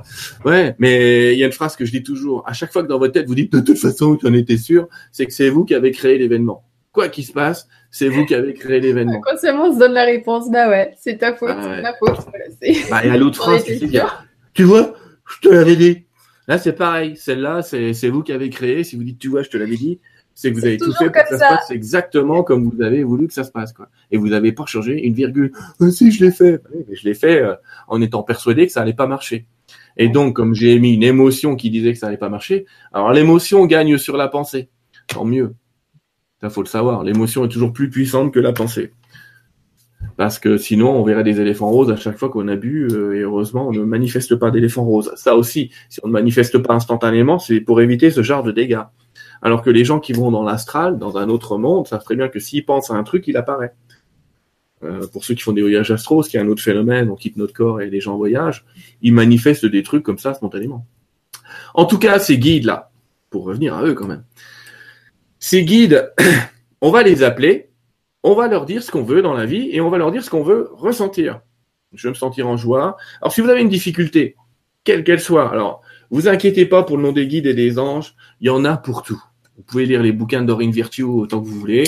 Ouais, 0.44 0.76
mais 0.80 1.34
il 1.34 1.40
y 1.40 1.44
a 1.44 1.46
une 1.46 1.52
phrase 1.52 1.76
que 1.76 1.86
je 1.86 1.92
dis 1.92 2.04
toujours. 2.04 2.44
À 2.48 2.54
chaque 2.54 2.74
fois 2.74 2.82
que 2.82 2.88
dans 2.88 3.00
votre 3.00 3.14
tête 3.14 3.28
vous 3.28 3.36
dites 3.36 3.54
de 3.54 3.60
toute 3.60 3.78
façon, 3.78 4.16
tu 4.16 4.26
en 4.28 4.34
étais 4.34 4.58
sûr, 4.58 4.88
c'est 5.12 5.28
que 5.28 5.34
c'est 5.34 5.50
vous 5.50 5.66
qui 5.66 5.76
avez 5.76 5.92
créé 5.92 6.18
l'événement. 6.18 6.64
Quoi 6.92 7.08
qu'il 7.10 7.26
se 7.26 7.32
passe, 7.32 7.68
c'est 7.92 8.08
vous 8.08 8.26
qui 8.26 8.34
avez 8.34 8.54
créé 8.54 8.80
l'événement. 8.80 9.22
Consciemment, 9.22 9.66
on 9.68 9.74
se 9.74 9.80
donne 9.80 9.94
la 9.94 10.06
réponse. 10.06 10.50
Bah 10.50 10.70
ouais, 10.70 10.94
c'est 10.98 11.18
ta 11.18 11.36
faute, 11.36 11.50
Ah 11.52 11.68
ouais. 11.68 11.76
c'est 11.76 11.82
ma 11.82 11.94
faute. 11.94 12.26
Voilà, 12.30 12.46
Bah, 12.90 13.06
et 13.06 13.10
à 13.10 13.18
l'autre 13.18 13.58
tu 13.64 13.78
sais, 13.78 14.00
a, 14.00 14.24
tu 14.54 14.64
vois, 14.64 14.94
je 15.30 15.48
te 15.48 15.54
l'avais 15.54 15.76
dit. 15.76 16.06
Là, 16.48 16.58
c'est 16.58 16.74
pareil. 16.74 17.16
Celle-là, 17.18 17.62
c'est, 17.62 17.94
c'est 17.94 18.10
vous 18.10 18.24
qui 18.24 18.32
avez 18.32 18.50
créé. 18.50 18.84
Si 18.84 18.96
vous 18.96 19.04
dites, 19.04 19.20
tu 19.20 19.28
vois, 19.28 19.44
je 19.44 19.50
te 19.50 19.58
l'avais 19.58 19.76
dit, 19.76 20.00
c'est 20.34 20.52
que 20.52 20.56
vous 20.58 20.66
avez 20.66 20.78
tout 20.78 20.92
fait 20.94 21.06
pour 21.12 21.14
que 21.14 21.30
ça, 21.30 21.38
ça. 21.38 21.50
se 21.50 21.54
passe 21.56 21.72
exactement 21.72 22.44
comme 22.44 22.70
vous 22.70 22.82
avez 22.82 23.04
voulu 23.04 23.28
que 23.28 23.34
ça 23.34 23.44
se 23.44 23.52
passe, 23.52 23.74
quoi. 23.74 23.90
Et 24.10 24.18
vous 24.18 24.30
n'avez 24.30 24.52
pas 24.52 24.66
changé 24.66 25.06
une 25.06 25.14
virgule. 25.14 25.52
Ah, 25.80 25.92
si, 25.92 26.12
je 26.12 26.26
l'ai 26.26 26.32
fait. 26.32 26.58
Bah 26.58 26.70
oui, 26.74 26.86
mais 26.90 26.96
je 26.96 27.04
l'ai 27.06 27.14
fait 27.14 27.42
euh, 27.42 27.56
en 27.88 28.02
étant 28.02 28.24
persuadé 28.24 28.66
que 28.66 28.72
ça 28.72 28.82
allait 28.82 28.94
pas 28.94 29.08
marcher. 29.08 29.46
Et 29.98 30.08
donc, 30.10 30.36
comme 30.36 30.56
j'ai 30.56 30.80
mis 30.80 30.94
une 30.94 31.04
émotion 31.04 31.56
qui 31.56 31.70
disait 31.70 31.94
que 31.94 32.00
ça 32.00 32.08
allait 32.08 32.18
pas 32.18 32.30
marcher, 32.30 32.66
alors 32.94 33.12
l'émotion 33.12 33.66
gagne 33.66 33.98
sur 33.98 34.16
la 34.18 34.28
pensée. 34.30 34.70
Tant 35.08 35.26
mieux. 35.26 35.54
Ça, 36.42 36.50
faut 36.50 36.64
le 36.64 36.68
savoir. 36.68 37.04
L'émotion 37.04 37.46
est 37.46 37.50
toujours 37.50 37.72
plus 37.72 37.90
puissante 37.90 38.34
que 38.34 38.40
la 38.40 38.52
pensée. 38.52 38.94
Parce 40.18 40.40
que 40.40 40.58
sinon, 40.58 40.92
on 40.92 41.04
verrait 41.04 41.24
des 41.24 41.40
éléphants 41.40 41.70
roses 41.70 41.92
à 41.92 41.96
chaque 41.96 42.18
fois 42.18 42.30
qu'on 42.30 42.48
a 42.48 42.56
euh, 42.56 43.14
et 43.14 43.20
heureusement, 43.20 43.68
on 43.68 43.72
ne 43.72 43.84
manifeste 43.84 44.36
pas 44.36 44.52
d'éléphants 44.52 44.84
roses. 44.84 45.12
Ça 45.16 45.36
aussi, 45.36 45.72
si 45.90 46.00
on 46.04 46.08
ne 46.08 46.14
manifeste 46.14 46.58
pas 46.60 46.74
instantanément, 46.74 47.40
c'est 47.40 47.62
pour 47.62 47.82
éviter 47.82 48.10
ce 48.10 48.24
genre 48.24 48.44
de 48.44 48.52
dégâts. 48.52 48.82
Alors 49.42 49.62
que 49.62 49.70
les 49.70 49.86
gens 49.86 50.00
qui 50.00 50.14
vont 50.14 50.32
dans 50.32 50.44
l'astral, 50.44 50.98
dans 50.98 51.18
un 51.18 51.30
autre 51.30 51.58
monde, 51.58 51.88
savent 51.88 52.04
très 52.04 52.16
bien 52.16 52.28
que 52.28 52.40
s'ils 52.40 52.66
pensent 52.66 52.92
à 52.92 52.96
un 52.96 53.04
truc, 53.04 53.28
il 53.28 53.38
apparaît. 53.38 53.74
Euh, 54.84 55.08
pour 55.08 55.24
ceux 55.24 55.36
qui 55.36 55.44
font 55.44 55.54
des 55.54 55.62
voyages 55.62 55.92
astraux, 55.92 56.24
ce 56.24 56.30
qui 56.30 56.38
est 56.38 56.40
un 56.40 56.48
autre 56.48 56.64
phénomène, 56.64 57.10
on 57.10 57.16
quitte 57.16 57.38
notre 57.38 57.54
corps 57.54 57.82
et 57.82 57.90
les 57.90 58.02
gens 58.02 58.18
voyagent, 58.18 58.66
ils 59.02 59.14
manifestent 59.14 59.68
des 59.68 59.84
trucs 59.84 60.04
comme 60.04 60.18
ça 60.18 60.34
spontanément. 60.34 60.86
En 61.76 61.86
tout 61.86 62.00
cas, 62.00 62.18
ces 62.20 62.38
guides-là, 62.38 62.92
pour 63.30 63.44
revenir 63.44 63.76
à 63.76 63.84
eux 63.86 63.94
quand 63.94 64.08
même, 64.08 64.24
ces 65.42 65.66
guides, 65.66 66.14
on 66.82 66.92
va 66.92 67.04
les 67.04 67.24
appeler, 67.24 67.72
on 68.24 68.36
va 68.36 68.48
leur 68.48 68.66
dire 68.66 68.84
ce 68.84 68.92
qu'on 68.92 69.04
veut 69.04 69.24
dans 69.24 69.34
la 69.34 69.46
vie 69.46 69.70
et 69.72 69.82
on 69.82 69.90
va 69.90 69.98
leur 69.98 70.12
dire 70.12 70.24
ce 70.24 70.30
qu'on 70.30 70.44
veut 70.44 70.70
ressentir. 70.72 71.42
Je 71.94 72.08
veux 72.08 72.12
me 72.12 72.18
sentir 72.18 72.48
en 72.48 72.56
joie. 72.56 72.96
Alors, 73.22 73.34
si 73.34 73.42
vous 73.42 73.50
avez 73.50 73.62
une 73.62 73.68
difficulté, 73.68 74.36
quelle 74.84 75.04
qu'elle 75.04 75.20
soit, 75.20 75.52
alors, 75.52 75.82
vous 76.12 76.28
inquiétez 76.28 76.68
pas 76.68 76.84
pour 76.84 76.96
le 76.96 77.04
nom 77.04 77.12
des 77.12 77.28
guides 77.28 77.48
et 77.48 77.56
des 77.56 77.80
anges, 77.80 78.16
il 78.40 78.48
y 78.48 78.50
en 78.52 78.64
a 78.64 78.78
pour 78.78 79.02
tout. 79.02 79.22
Vous 79.58 79.64
pouvez 79.64 79.88
lire 79.88 80.04
les 80.04 80.12
bouquins 80.12 80.42
de 80.42 80.48
Doreen 80.48 80.72
Virtue 80.72 81.04
autant 81.04 81.42
que 81.42 81.48
vous 81.48 81.60
voulez. 81.60 81.84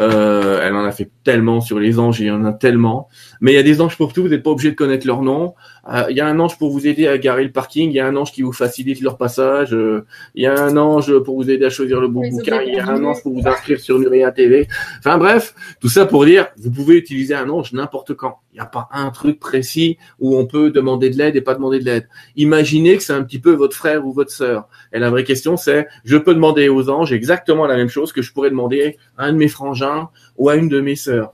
Euh, 0.00 0.60
elle 0.62 0.74
en 0.74 0.84
a 0.84 0.92
fait 0.92 1.10
tellement 1.24 1.60
sur 1.60 1.78
les 1.78 1.98
anges, 1.98 2.20
il 2.20 2.26
y 2.26 2.30
en 2.30 2.44
a 2.44 2.52
tellement. 2.52 3.08
Mais 3.40 3.52
il 3.52 3.54
y 3.54 3.58
a 3.58 3.62
des 3.62 3.80
anges 3.80 3.96
pour 3.96 4.12
tout, 4.12 4.22
vous 4.22 4.28
n'êtes 4.28 4.42
pas 4.42 4.50
obligé 4.50 4.70
de 4.70 4.76
connaître 4.76 5.06
leur 5.06 5.22
nom. 5.22 5.54
Euh, 5.90 6.04
il 6.08 6.16
y 6.16 6.20
a 6.20 6.26
un 6.26 6.38
ange 6.38 6.56
pour 6.56 6.70
vous 6.70 6.86
aider 6.86 7.08
à 7.08 7.18
garer 7.18 7.42
le 7.42 7.50
parking, 7.50 7.90
il 7.90 7.94
y 7.94 8.00
a 8.00 8.06
un 8.06 8.16
ange 8.16 8.32
qui 8.32 8.42
vous 8.42 8.52
facilite 8.52 9.00
leur 9.00 9.16
passage, 9.16 9.74
euh, 9.74 10.04
il 10.34 10.44
y 10.44 10.46
a 10.46 10.54
un 10.54 10.76
ange 10.76 11.18
pour 11.20 11.36
vous 11.36 11.50
aider 11.50 11.64
à 11.64 11.70
choisir 11.70 12.00
le 12.00 12.08
bon 12.08 12.28
bouquin, 12.28 12.62
il 12.62 12.74
y 12.74 12.78
a 12.78 12.88
un 12.88 13.04
ange 13.04 13.22
pour 13.22 13.32
vous 13.34 13.46
inscrire 13.46 13.80
sur 13.80 13.98
Nuria 13.98 14.30
TV. 14.30 14.68
Enfin 14.98 15.18
bref, 15.18 15.54
tout 15.80 15.88
ça 15.88 16.06
pour 16.06 16.24
dire, 16.24 16.48
vous 16.56 16.70
pouvez 16.70 16.96
utiliser 16.96 17.34
un 17.34 17.48
ange 17.50 17.72
n'importe 17.72 18.14
quand. 18.14 18.38
Il 18.52 18.56
n'y 18.56 18.60
a 18.60 18.66
pas 18.66 18.88
un 18.92 19.10
truc 19.10 19.40
précis 19.40 19.98
où 20.20 20.36
on 20.36 20.46
peut 20.46 20.70
demander 20.70 21.10
de 21.10 21.16
l'aide 21.16 21.34
et 21.36 21.40
pas 21.40 21.54
demander 21.54 21.80
de 21.80 21.84
l'aide. 21.84 22.08
Imaginez 22.36 22.96
que 22.96 23.02
c'est 23.02 23.12
un 23.12 23.24
petit 23.24 23.38
peu 23.38 23.52
votre 23.52 23.76
frère 23.76 24.06
ou 24.06 24.12
votre 24.12 24.30
sœur. 24.30 24.68
Et 24.92 24.98
la 24.98 25.10
vraie 25.10 25.24
question, 25.24 25.56
c'est, 25.56 25.88
je 26.04 26.16
peux 26.16 26.34
demander 26.34 26.68
aux 26.68 26.88
anges 26.88 27.12
exactement 27.12 27.66
la 27.66 27.76
même 27.76 27.88
chose 27.88 28.12
que 28.12 28.22
je 28.22 28.32
pourrais 28.32 28.50
demander 28.50 28.96
à 29.18 29.24
un 29.24 29.32
de 29.32 29.38
mes 29.38 29.48
frangins 29.48 30.08
ou 30.36 30.48
à 30.48 30.56
une 30.56 30.68
de 30.68 30.80
mes 30.80 30.96
sœurs. 30.96 31.32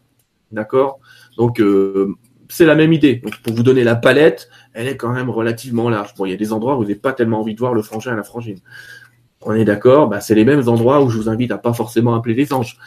D'accord? 0.53 1.01
Donc, 1.37 1.61
euh, 1.61 2.15
c'est 2.49 2.65
la 2.65 2.75
même 2.75 2.93
idée. 2.93 3.17
Donc, 3.17 3.37
pour 3.43 3.55
vous 3.55 3.63
donner 3.63 3.85
la 3.85 3.97
palette, 3.97 4.49
elle 4.73 4.89
est 4.89 4.97
quand 4.97 5.13
même 5.13 5.31
relativement 5.31 5.89
large. 5.89 6.15
Bon, 6.17 6.27
il 6.27 6.31
y 6.31 6.35
a 6.35 6.37
des 6.37 6.53
endroits 6.53 6.75
où 6.75 6.79
vous 6.79 6.85
n'avez 6.85 6.95
pas 6.95 7.13
tellement 7.13 7.41
envie 7.41 7.55
de 7.55 7.59
voir 7.59 7.75
le 7.75 7.83
frangin 7.83 8.13
et 8.13 8.17
la 8.17 8.23
frangine. 8.23 8.59
On 9.43 9.55
est 9.55 9.65
d'accord 9.65 10.09
bah, 10.09 10.21
C'est 10.21 10.35
les 10.35 10.45
mêmes 10.45 10.69
endroits 10.69 11.03
où 11.03 11.09
je 11.09 11.17
vous 11.17 11.29
invite 11.29 11.53
à 11.53 11.59
pas 11.59 11.73
forcément 11.73 12.15
appeler 12.15 12.35
les 12.35 12.53
anges. 12.53 12.79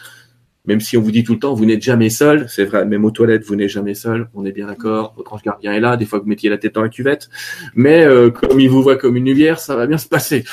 Même 0.66 0.80
si 0.80 0.96
on 0.98 1.00
vous 1.00 1.10
dit 1.10 1.24
tout 1.24 1.32
le 1.32 1.38
temps, 1.38 1.54
vous 1.54 1.64
n'êtes 1.64 1.82
jamais 1.82 2.10
seul, 2.10 2.46
c'est 2.48 2.66
vrai, 2.66 2.84
même 2.84 3.04
aux 3.06 3.10
toilettes, 3.10 3.44
vous 3.46 3.56
n'êtes 3.56 3.70
jamais 3.70 3.94
seul, 3.94 4.28
on 4.34 4.44
est 4.44 4.52
bien 4.52 4.66
d'accord, 4.66 5.14
votre 5.16 5.32
ange 5.32 5.42
gardien 5.42 5.72
est 5.72 5.80
là, 5.80 5.96
des 5.96 6.04
fois 6.04 6.18
vous 6.18 6.26
mettiez 6.26 6.50
la 6.50 6.58
tête 6.58 6.74
dans 6.74 6.82
la 6.82 6.90
cuvette, 6.90 7.30
mais 7.74 8.04
euh, 8.04 8.30
comme 8.30 8.60
il 8.60 8.68
vous 8.68 8.82
voit 8.82 8.96
comme 8.96 9.16
une 9.16 9.24
lumière, 9.24 9.58
ça 9.58 9.74
va 9.74 9.86
bien 9.86 9.96
se 9.96 10.06
passer. 10.06 10.44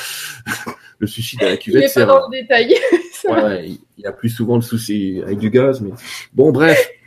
Le 0.98 1.06
suicide 1.06 1.42
à 1.42 1.46
la 1.46 1.52
Il 1.54 1.58
cuvette, 1.58 1.82
n'est 1.82 1.88
c'est 1.88 2.00
pas 2.00 2.20
dans 2.20 2.28
le 2.28 2.40
détail. 2.40 2.74
Ouais, 3.28 3.66
il 3.66 4.04
y 4.04 4.06
a 4.06 4.12
plus 4.12 4.28
souvent 4.28 4.54
le 4.54 4.62
souci 4.62 5.20
avec 5.24 5.38
du 5.38 5.50
gaz, 5.50 5.80
mais 5.80 5.90
bon, 6.32 6.52
bref. 6.52 6.88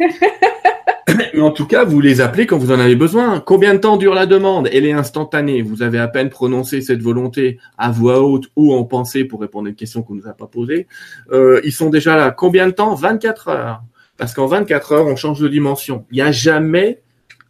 mais 1.34 1.40
en 1.40 1.52
tout 1.52 1.66
cas, 1.66 1.86
vous 1.86 2.02
les 2.02 2.20
appelez 2.20 2.46
quand 2.46 2.58
vous 2.58 2.72
en 2.72 2.80
avez 2.80 2.96
besoin. 2.98 3.40
Combien 3.40 3.74
de 3.74 3.80
temps 3.80 3.96
dure 3.96 4.14
la 4.14 4.26
demande? 4.26 4.68
Elle 4.74 4.86
est 4.86 4.92
instantanée. 4.92 5.62
Vous 5.62 5.84
avez 5.84 6.00
à 6.00 6.10
peine 6.10 6.30
prononcé 6.30 6.82
cette 6.82 7.02
volonté 7.02 7.60
à 7.78 7.92
voix 7.92 8.22
haute 8.22 8.50
ou 8.58 8.74
en 8.74 8.84
pensée 8.84 9.24
pour 9.24 9.40
répondre 9.40 9.68
à 9.68 9.70
une 9.70 9.76
question 9.76 10.04
qu'on 10.04 10.16
nous 10.16 10.28
a 10.28 10.34
pas 10.34 10.48
posée. 10.48 10.88
Euh, 11.32 11.62
ils 11.64 11.72
sont 11.72 11.90
déjà 11.90 12.18
là. 12.18 12.32
Combien 12.32 12.68
de 12.68 12.74
temps? 12.74 12.94
24 12.94 13.48
heures. 13.48 13.84
Parce 14.18 14.34
qu'en 14.34 14.48
24 14.48 14.92
heures, 14.92 15.08
on 15.08 15.16
change 15.16 15.40
de 15.40 15.48
dimension. 15.48 16.06
Il 16.12 16.16
n'y 16.16 16.22
a 16.22 16.32
jamais 16.32 17.02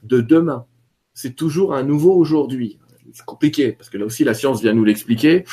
de 0.04 0.22
demain. 0.22 0.66
C'est 1.14 1.36
toujours 1.36 1.74
un 1.74 1.84
nouveau 1.84 2.14
aujourd'hui. 2.14 2.80
C'est 3.14 3.26
compliqué, 3.26 3.74
parce 3.74 3.89
que 3.89 3.97
là 3.97 4.05
aussi, 4.05 4.24
la 4.24 4.34
science 4.34 4.62
vient 4.62 4.74
nous 4.74 4.84
l'expliquer. 4.84 5.43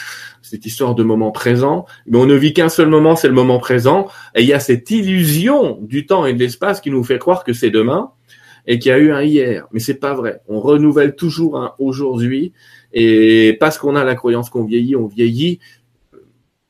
Cette 0.43 0.65
histoire 0.67 0.95
de 0.95 1.03
moment 1.03 1.31
présent. 1.31 1.87
Mais 2.07 2.19
on 2.19 2.27
ne 2.27 2.35
vit 2.35 2.53
qu'un 2.53 2.69
seul 2.69 2.89
moment, 2.89 3.17
c'est 3.17 3.29
le 3.29 3.35
moment 3.35 3.59
présent. 3.59 4.09
Et 4.35 4.43
il 4.43 4.49
y 4.49 4.53
a 4.53 4.61
cette 4.61 4.91
illusion 4.91 5.79
du 5.83 6.07
temps 6.07 6.27
et 6.27 6.33
de 6.33 6.39
l'espace 6.39 6.81
qui 6.81 6.91
nous 6.91 7.05
fait 7.05 7.19
croire 7.19 7.45
que 7.45 7.53
c'est 7.53 7.71
demain 7.71 8.13
et 8.67 8.79
qu'il 8.79 8.91
y 8.91 8.93
a 8.93 8.99
eu 8.99 9.13
un 9.13 9.23
hier. 9.23 9.67
Mais 9.73 9.81
c'est 9.81 9.95
pas 9.95 10.15
vrai. 10.15 10.41
On 10.47 10.61
renouvelle 10.61 11.17
toujours 11.17 11.59
un 11.59 11.75
aujourd'hui. 11.79 12.53
Et 12.93 13.57
parce 13.59 13.79
qu'on 13.79 13.97
a 13.97 14.05
la 14.05 14.15
croyance 14.15 14.51
qu'on 14.51 14.65
vieillit, 14.65 14.95
on 14.95 15.07
vieillit. 15.07 15.59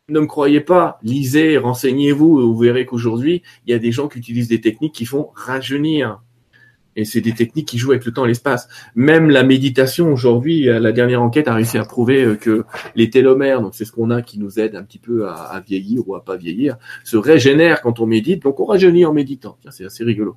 Ne 0.09 0.21
me 0.21 0.27
croyez 0.27 0.61
pas, 0.61 0.99
lisez, 1.03 1.59
renseignez-vous, 1.59 2.41
vous 2.41 2.57
verrez 2.57 2.87
qu'aujourd'hui, 2.87 3.43
il 3.67 3.73
y 3.73 3.75
a 3.75 3.79
des 3.79 3.93
gens 3.93 4.09
qui 4.09 4.19
utilisent 4.19 4.49
des 4.49 4.61
techniques 4.61 4.95
qui 4.95 5.05
font 5.05 5.29
rajeunir. 5.35 6.23
Et 6.99 7.05
c'est 7.05 7.21
des 7.21 7.33
techniques 7.33 7.69
qui 7.69 7.79
jouent 7.79 7.93
avec 7.93 8.05
le 8.05 8.13
temps 8.13 8.25
et 8.25 8.29
l'espace. 8.29 8.69
Même 8.97 9.31
la 9.31 9.45
méditation 9.45 10.13
aujourd'hui, 10.13 10.69
euh, 10.69 10.81
la 10.81 10.91
dernière 10.91 11.23
enquête 11.23 11.47
a 11.47 11.55
réussi 11.55 11.79
à 11.79 11.85
prouver 11.85 12.25
euh, 12.25 12.35
que 12.35 12.65
les 12.97 13.09
télomères, 13.09 13.63
donc 13.63 13.77
c'est 13.77 13.85
ce 13.85 13.93
qu'on 13.93 14.11
a 14.11 14.21
qui 14.21 14.41
nous 14.41 14.59
aide 14.59 14.75
un 14.75 14.83
petit 14.83 14.99
peu 14.99 15.29
à, 15.29 15.63
vieillir 15.65 16.09
ou 16.09 16.17
à 16.17 16.25
pas 16.25 16.37
vieillir, 16.37 16.77
se 17.05 17.17
régénèrent 17.17 17.83
quand 17.83 18.01
on 18.01 18.07
médite. 18.07 18.43
Donc 18.43 18.59
on 18.59 18.65
rajeunit 18.65 19.05
en 19.05 19.13
méditant. 19.13 19.59
C'est 19.71 19.85
assez 19.85 20.03
rigolo. 20.03 20.35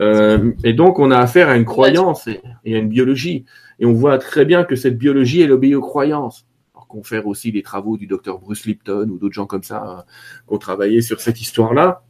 Euh, 0.00 0.52
et 0.64 0.72
donc 0.72 0.98
on 0.98 1.10
a 1.10 1.18
affaire 1.18 1.50
à 1.50 1.56
une 1.56 1.66
croyance 1.66 2.28
et, 2.28 2.40
à 2.74 2.78
une 2.78 2.88
biologie. 2.88 3.44
Et 3.78 3.84
on 3.84 3.92
voit 3.92 4.16
très 4.16 4.46
bien 4.46 4.64
que 4.64 4.76
cette 4.76 4.96
biologie, 4.96 5.42
elle 5.42 5.52
obéit 5.52 5.74
aux 5.74 5.82
croyances. 5.82 6.46
Alors 6.74 6.88
qu'on 6.88 7.02
fait 7.02 7.22
aussi 7.22 7.52
les 7.52 7.62
travaux 7.62 7.98
du 7.98 8.06
docteur 8.06 8.38
Bruce 8.38 8.64
Lipton 8.64 9.06
ou 9.10 9.18
d'autres 9.18 9.34
gens 9.34 9.46
comme 9.46 9.64
ça 9.64 9.84
euh, 9.84 10.02
qui 10.48 10.54
ont 10.54 10.58
travaillé 10.58 11.02
sur 11.02 11.20
cette 11.20 11.42
histoire-là. 11.42 12.02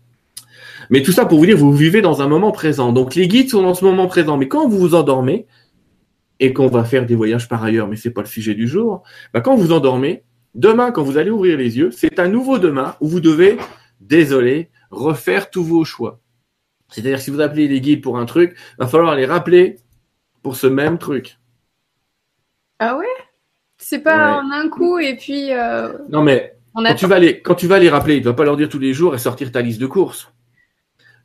Mais 0.90 1.02
tout 1.02 1.12
ça 1.12 1.24
pour 1.26 1.38
vous 1.38 1.46
dire, 1.46 1.56
vous 1.56 1.72
vivez 1.72 2.00
dans 2.02 2.22
un 2.22 2.28
moment 2.28 2.52
présent. 2.52 2.92
Donc 2.92 3.14
les 3.14 3.28
guides 3.28 3.50
sont 3.50 3.62
dans 3.62 3.74
ce 3.74 3.84
moment 3.84 4.06
présent. 4.06 4.36
Mais 4.36 4.48
quand 4.48 4.68
vous 4.68 4.78
vous 4.78 4.94
endormez, 4.94 5.46
et 6.40 6.52
qu'on 6.52 6.66
va 6.66 6.84
faire 6.84 7.06
des 7.06 7.14
voyages 7.14 7.48
par 7.48 7.62
ailleurs, 7.62 7.86
mais 7.86 7.96
c'est 7.96 8.10
pas 8.10 8.20
le 8.22 8.26
sujet 8.26 8.54
du 8.54 8.66
jour, 8.66 9.02
bah 9.32 9.40
quand 9.40 9.54
vous 9.54 9.70
endormez, 9.72 10.24
demain, 10.54 10.90
quand 10.90 11.02
vous 11.04 11.16
allez 11.16 11.30
ouvrir 11.30 11.56
les 11.56 11.78
yeux, 11.78 11.90
c'est 11.92 12.18
un 12.18 12.28
nouveau 12.28 12.58
demain 12.58 12.96
où 13.00 13.06
vous 13.08 13.20
devez, 13.20 13.56
désolé, 14.00 14.68
refaire 14.90 15.48
tous 15.50 15.62
vos 15.62 15.84
choix. 15.84 16.20
C'est-à-dire 16.90 17.20
si 17.20 17.30
vous 17.30 17.40
appelez 17.40 17.68
les 17.68 17.80
guides 17.80 18.02
pour 18.02 18.18
un 18.18 18.26
truc, 18.26 18.56
va 18.78 18.86
falloir 18.88 19.14
les 19.14 19.26
rappeler 19.26 19.76
pour 20.42 20.56
ce 20.56 20.66
même 20.66 20.98
truc. 20.98 21.38
Ah 22.80 22.96
ouais? 22.96 23.06
C'est 23.78 24.00
pas 24.00 24.38
Ouais. 24.38 24.44
en 24.44 24.50
un 24.50 24.68
coup 24.68 24.98
et 24.98 25.16
puis 25.16 25.52
euh, 25.52 25.92
Non 26.08 26.22
mais 26.22 26.56
quand 26.74 26.94
tu 26.94 27.06
vas 27.06 27.18
les 27.20 27.40
quand 27.40 27.54
tu 27.54 27.66
vas 27.68 27.78
les 27.78 27.88
rappeler, 27.88 28.18
tu 28.18 28.24
vas 28.24 28.34
pas 28.34 28.44
leur 28.44 28.56
dire 28.56 28.68
tous 28.68 28.78
les 28.80 28.92
jours 28.92 29.14
et 29.14 29.18
sortir 29.18 29.52
ta 29.52 29.62
liste 29.62 29.80
de 29.80 29.86
courses. 29.86 30.32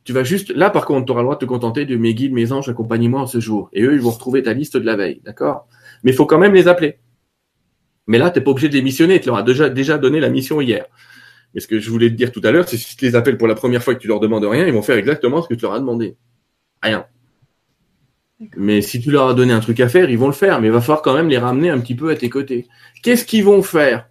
Tu 0.04 0.12
vas 0.12 0.24
juste 0.24 0.50
là 0.50 0.70
par 0.70 0.86
contre, 0.86 1.06
tu 1.06 1.12
auras 1.12 1.20
le 1.20 1.26
droit 1.26 1.36
de 1.36 1.40
te 1.40 1.44
contenter 1.44 1.84
de 1.84 1.96
mes 1.96 2.14
guides, 2.14 2.32
mes 2.32 2.52
anges, 2.52 2.68
accompagnez-moi 2.68 3.20
en 3.20 3.26
ce 3.26 3.40
jour. 3.40 3.68
Et 3.72 3.82
eux, 3.82 3.94
ils 3.94 4.00
vont 4.00 4.10
retrouver 4.10 4.42
ta 4.42 4.52
liste 4.52 4.76
de 4.76 4.84
la 4.84 4.96
veille, 4.96 5.20
d'accord? 5.24 5.68
Mais 6.02 6.10
il 6.12 6.14
faut 6.14 6.26
quand 6.26 6.38
même 6.38 6.54
les 6.54 6.68
appeler. 6.68 6.98
Mais 8.06 8.18
là, 8.18 8.30
t'es 8.30 8.40
pas 8.40 8.50
obligé 8.50 8.68
de 8.68 8.74
les 8.74 8.82
missionner, 8.82 9.20
tu 9.20 9.26
leur 9.26 9.36
as 9.36 9.42
déjà 9.42 9.68
déjà 9.68 9.98
donné 9.98 10.20
la 10.20 10.30
mission 10.30 10.60
hier. 10.60 10.86
Mais 11.54 11.60
ce 11.60 11.66
que 11.66 11.78
je 11.78 11.90
voulais 11.90 12.08
te 12.08 12.14
dire 12.14 12.32
tout 12.32 12.40
à 12.44 12.50
l'heure, 12.50 12.68
c'est 12.68 12.76
que 12.76 12.82
si 12.82 12.96
tu 12.96 13.04
les 13.04 13.14
appelles 13.14 13.36
pour 13.36 13.48
la 13.48 13.54
première 13.54 13.82
fois 13.82 13.92
et 13.92 13.96
que 13.96 14.02
tu 14.02 14.08
leur 14.08 14.20
demandes 14.20 14.44
rien, 14.44 14.66
ils 14.66 14.72
vont 14.72 14.82
faire 14.82 14.96
exactement 14.96 15.42
ce 15.42 15.48
que 15.48 15.54
tu 15.54 15.62
leur 15.62 15.74
as 15.74 15.80
demandé. 15.80 16.16
Rien. 16.82 17.06
Mais 18.56 18.80
si 18.80 19.00
tu 19.00 19.10
leur 19.10 19.28
as 19.28 19.34
donné 19.34 19.52
un 19.52 19.60
truc 19.60 19.80
à 19.80 19.88
faire, 19.88 20.08
ils 20.08 20.18
vont 20.18 20.28
le 20.28 20.32
faire. 20.32 20.60
Mais 20.60 20.68
il 20.68 20.72
va 20.72 20.80
falloir 20.80 21.02
quand 21.02 21.14
même 21.14 21.28
les 21.28 21.38
ramener 21.38 21.70
un 21.70 21.78
petit 21.78 21.94
peu 21.94 22.10
à 22.10 22.16
tes 22.16 22.30
côtés. 22.30 22.68
Qu'est-ce 23.02 23.24
qu'ils 23.24 23.44
vont 23.44 23.62
faire? 23.62 24.08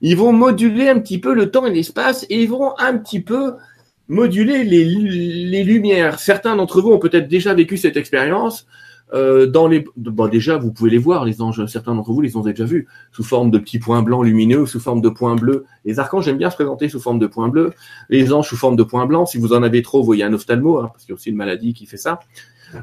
Ils 0.00 0.16
vont 0.16 0.32
moduler 0.32 0.88
un 0.88 0.98
petit 0.98 1.18
peu 1.18 1.32
le 1.32 1.50
temps 1.50 1.66
et 1.66 1.72
l'espace 1.72 2.26
et 2.28 2.42
ils 2.42 2.48
vont 2.48 2.76
un 2.78 2.98
petit 2.98 3.20
peu 3.20 3.54
moduler 4.12 4.62
les, 4.62 4.84
les 4.84 5.64
lumières. 5.64 6.20
Certains 6.20 6.54
d'entre 6.54 6.82
vous 6.82 6.92
ont 6.92 6.98
peut-être 6.98 7.28
déjà 7.28 7.54
vécu 7.54 7.76
cette 7.76 7.96
expérience. 7.96 8.66
Euh, 9.14 9.46
dans 9.46 9.68
les, 9.68 9.84
bon, 9.96 10.28
déjà, 10.28 10.56
vous 10.56 10.72
pouvez 10.72 10.90
les 10.90 10.98
voir, 10.98 11.24
les 11.24 11.42
anges. 11.42 11.64
Certains 11.66 11.94
d'entre 11.94 12.12
vous 12.12 12.20
les 12.20 12.36
ont 12.36 12.40
déjà 12.40 12.64
vus 12.64 12.88
sous 13.10 13.24
forme 13.24 13.50
de 13.50 13.58
petits 13.58 13.78
points 13.78 14.02
blancs 14.02 14.24
lumineux, 14.24 14.66
sous 14.66 14.80
forme 14.80 15.00
de 15.00 15.08
points 15.08 15.36
bleus. 15.36 15.64
Les 15.84 15.98
archanges 15.98 16.28
aiment 16.28 16.38
bien 16.38 16.50
se 16.50 16.56
présenter 16.56 16.88
sous 16.88 17.00
forme 17.00 17.18
de 17.18 17.26
points 17.26 17.48
bleus. 17.48 17.72
Les 18.08 18.32
anges 18.32 18.48
sous 18.48 18.56
forme 18.56 18.76
de 18.76 18.82
points 18.82 19.06
blancs. 19.06 19.28
Si 19.28 19.38
vous 19.38 19.52
en 19.52 19.62
avez 19.62 19.82
trop, 19.82 20.00
vous 20.00 20.06
voyez 20.06 20.24
un 20.24 20.32
ophtalmo, 20.32 20.78
hein, 20.78 20.90
parce 20.92 21.04
qu'il 21.04 21.10
y 21.10 21.12
a 21.12 21.16
aussi 21.16 21.30
une 21.30 21.36
maladie 21.36 21.74
qui 21.74 21.86
fait 21.86 21.96
ça. 21.96 22.20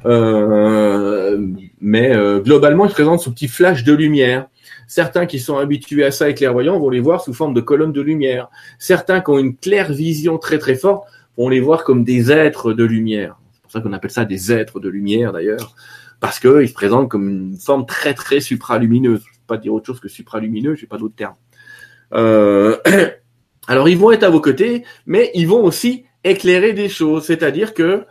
Euh, 0.06 1.48
mais 1.82 2.16
euh, 2.16 2.40
globalement, 2.40 2.86
ils 2.86 2.90
se 2.90 2.96
présentent 2.96 3.22
sous 3.22 3.32
petits 3.32 3.48
flashs 3.48 3.84
de 3.84 3.94
lumière. 3.94 4.48
Certains 4.88 5.26
qui 5.26 5.40
sont 5.40 5.58
habitués 5.58 6.04
à 6.04 6.12
ça 6.12 6.30
et 6.30 6.36
clairvoyants 6.36 6.80
vont 6.80 6.90
les 6.90 7.00
voir 7.00 7.24
sous 7.24 7.34
forme 7.34 7.54
de 7.54 7.62
colonnes 7.62 7.92
de 7.92 8.02
lumière. 8.02 8.50
Certains 8.78 9.22
qui 9.22 9.32
ont 9.32 9.40
une 9.40 9.56
claire 9.56 9.92
vision 9.92 10.38
très 10.38 10.60
très 10.60 10.76
forte 10.76 11.08
vont 11.40 11.50
les 11.50 11.62
voir 11.62 11.84
comme 11.84 12.04
des 12.04 12.32
êtres 12.32 12.74
de 12.74 12.84
lumière. 12.84 13.40
C'est 13.54 13.62
pour 13.62 13.72
ça 13.72 13.82
qu'on 13.82 13.94
appelle 13.94 14.12
ça 14.12 14.26
des 14.26 14.52
êtres 14.52 14.80
de 14.80 14.90
lumière 14.90 15.32
d'ailleurs 15.32 15.74
parce 16.20 16.38
qu'ils 16.40 16.68
se 16.68 16.74
présentent 16.74 17.10
comme 17.10 17.30
une 17.30 17.58
forme 17.58 17.86
très 17.86 18.14
très 18.14 18.42
supralumineuse. 18.42 19.22
Je 19.22 19.30
ne 19.30 19.40
peux 19.40 19.48
pas 19.48 19.58
dire 19.58 19.74
autre 19.74 19.86
chose 19.86 20.02
que 20.02 20.10
supralumineux, 20.10 20.76
j'ai 20.76 20.86
pas 20.86 20.98
d'autre 20.98 21.16
terme. 21.16 21.36
Euh... 22.14 22.78
Alors 23.68 23.88
ils 23.88 23.98
vont 23.98 24.12
être 24.12 24.24
à 24.24 24.30
vos 24.30 24.42
côtés, 24.42 24.84
mais 25.06 25.32
ils 25.36 25.48
vont 25.48 25.64
aussi 25.64 26.06
éclairer 26.24 26.74
des 26.74 26.90
choses, 26.90 27.24
c'est-à-dire 27.26 27.74
que 27.74 28.04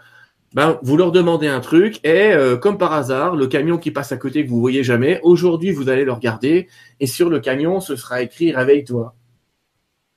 ben, 0.54 0.78
vous 0.82 0.96
leur 0.96 1.12
demandez 1.12 1.48
un 1.48 1.60
truc 1.60 1.98
et 2.04 2.32
euh, 2.32 2.56
comme 2.56 2.78
par 2.78 2.92
hasard, 2.94 3.36
le 3.36 3.48
camion 3.48 3.76
qui 3.76 3.90
passe 3.90 4.12
à 4.12 4.16
côté 4.16 4.44
que 4.44 4.48
vous 4.48 4.60
voyez 4.60 4.82
jamais, 4.84 5.20
aujourd'hui 5.22 5.72
vous 5.72 5.90
allez 5.90 6.04
le 6.04 6.12
regarder 6.12 6.68
et 7.00 7.06
sur 7.06 7.28
le 7.28 7.40
camion 7.40 7.80
ce 7.80 7.96
sera 7.96 8.22
écrit 8.22 8.52
réveille-toi. 8.52 9.14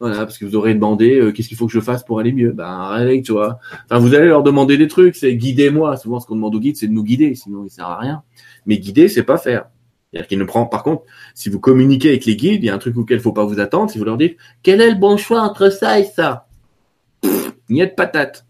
Voilà, 0.02 0.18
parce 0.18 0.38
que 0.39 0.45
vous 0.45 0.56
aurez 0.56 0.74
demandé 0.74 1.20
euh, 1.20 1.32
qu'est-ce 1.32 1.47
qu'il 1.47 1.56
faut 1.58 1.68
que 1.68 1.72
je 1.72 1.80
fasse 1.80 2.04
pour 2.04 2.20
aller 2.20 2.32
mieux? 2.34 2.52
Ben 2.52 2.88
réveille-toi. 2.89 3.60
Enfin, 3.86 3.99
vous 3.99 4.14
allez 4.16 4.26
leur 4.28 4.41
demander 4.43 4.78
des 4.78 4.88
trucs, 4.88 5.16
c'est 5.16 5.36
guidez-moi. 5.36 5.95
Souvent, 5.95 6.20
ce 6.20 6.26
qu'on 6.26 6.36
demande 6.36 6.56
au 6.56 6.60
guide, 6.60 6.76
c'est 6.76 6.88
de 6.88 6.91
nous 6.91 7.04
guider, 7.04 7.36
sinon 7.36 7.64
il 7.66 7.70
sert 7.70 7.86
à 7.86 7.97
rien. 7.99 8.24
Mais 8.66 8.80
guider, 8.80 9.08
c'est 9.08 9.22
pas 9.24 9.38
faire. 9.38 9.66
C'est-à-dire 10.12 10.28
qu'il 10.28 10.39
ne 10.39 10.43
prend. 10.43 10.66
Par 10.66 10.84
contre, 10.84 11.04
si 11.36 11.49
vous 11.49 11.60
communiquez 11.60 12.10
avec 12.10 12.26
les 12.26 12.36
guides, 12.36 12.64
il 12.64 12.66
y 12.66 12.70
a 12.70 12.74
un 12.74 12.80
truc 12.80 12.97
auquel 12.97 13.18
il 13.20 13.22
faut 13.22 13.32
pas 13.32 13.45
vous 13.45 13.60
attendre. 13.60 13.91
Si 13.91 13.97
vous 13.99 14.04
leur 14.06 14.18
dites 14.18 14.38
quel 14.64 14.82
est 14.82 14.89
le 14.89 14.97
bon 14.97 15.18
choix 15.18 15.41
entre 15.41 15.70
ça 15.70 15.99
et 15.99 16.04
ça, 16.04 16.47
il 17.24 17.30
n'y 17.76 17.82
a 17.82 17.86
de 17.86 17.91
patate. 17.93 18.45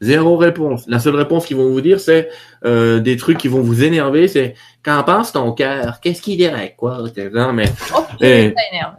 Zéro 0.00 0.36
réponse. 0.36 0.86
La 0.86 1.00
seule 1.00 1.16
réponse 1.16 1.44
qu'ils 1.44 1.56
vont 1.56 1.70
vous 1.70 1.80
dire, 1.80 1.98
c'est 1.98 2.28
euh, 2.64 3.00
des 3.00 3.16
trucs 3.16 3.36
qui 3.38 3.48
vont 3.48 3.62
vous 3.62 3.82
énerver. 3.82 4.28
C'est 4.28 4.54
qu'en 4.84 5.02
pense 5.02 5.32
ton 5.32 5.50
cœur? 5.52 5.98
Qu'est-ce 6.00 6.22
qu'il 6.22 6.36
dirait 6.36 6.74
quoi? 6.78 7.02
Non, 7.32 7.52
mais 7.52 7.64
Oh, 7.96 8.04
Eh. 8.20 8.54
ça 8.56 8.62
énerve. 8.72 8.94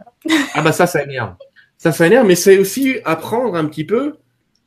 ah 0.53 0.61
bah 0.61 0.73
ça, 0.73 0.85
ça 0.87 1.01
énerve. 1.03 1.35
Ça, 1.81 1.91
ça 1.93 2.05
énerve, 2.07 2.27
mais 2.27 2.35
c'est 2.35 2.57
aussi 2.57 2.97
apprendre 3.05 3.55
un 3.55 3.65
petit 3.65 3.85
peu. 3.85 4.17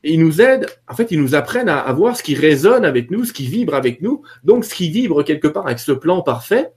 Ils 0.03 0.19
nous 0.19 0.41
aident, 0.41 0.65
en 0.89 0.95
fait, 0.95 1.11
ils 1.11 1.21
nous 1.21 1.35
apprennent 1.35 1.69
à, 1.69 1.77
à 1.79 1.93
voir 1.93 2.17
ce 2.17 2.23
qui 2.23 2.33
résonne 2.35 2.83
avec 2.83 3.11
nous, 3.11 3.23
ce 3.23 3.31
qui 3.31 3.45
vibre 3.47 3.75
avec 3.75 4.01
nous. 4.01 4.23
Donc, 4.43 4.65
ce 4.65 4.73
qui 4.73 4.89
vibre 4.89 5.23
quelque 5.23 5.47
part 5.47 5.67
avec 5.67 5.77
ce 5.79 5.91
plan 5.91 6.21
parfait 6.23 6.73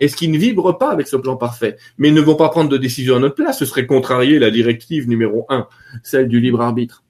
et 0.00 0.08
ce 0.08 0.16
qui 0.16 0.26
ne 0.28 0.36
vibre 0.36 0.76
pas 0.76 0.90
avec 0.90 1.06
ce 1.06 1.16
plan 1.16 1.36
parfait. 1.36 1.76
Mais 1.96 2.08
ils 2.08 2.14
ne 2.14 2.20
vont 2.20 2.34
pas 2.34 2.48
prendre 2.48 2.68
de 2.68 2.76
décision 2.76 3.16
à 3.16 3.18
notre 3.20 3.36
place. 3.36 3.58
Ce 3.58 3.64
serait 3.64 3.86
contrarier 3.86 4.38
la 4.40 4.50
directive 4.50 5.08
numéro 5.08 5.46
un, 5.48 5.68
celle 6.02 6.26
du 6.28 6.40
libre 6.40 6.60
arbitre. 6.60 7.04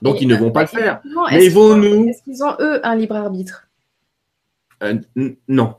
Donc, 0.00 0.18
Et, 0.18 0.22
ils 0.22 0.28
ne 0.28 0.36
vont 0.36 0.52
pas 0.52 0.62
le 0.62 0.68
faire. 0.68 1.00
Mais 1.30 1.38
est-ce 1.38 1.46
ils 1.46 1.50
vont 1.52 1.74
qu'ils 1.80 1.90
ont- 1.92 2.00
nous- 2.02 2.08
Est-ce 2.08 2.22
qu'ils 2.22 2.44
ont, 2.44 2.54
eux, 2.60 2.86
un 2.86 2.94
libre 2.94 3.16
arbitre? 3.16 3.66
Euh, 4.84 4.94
non. 5.48 5.74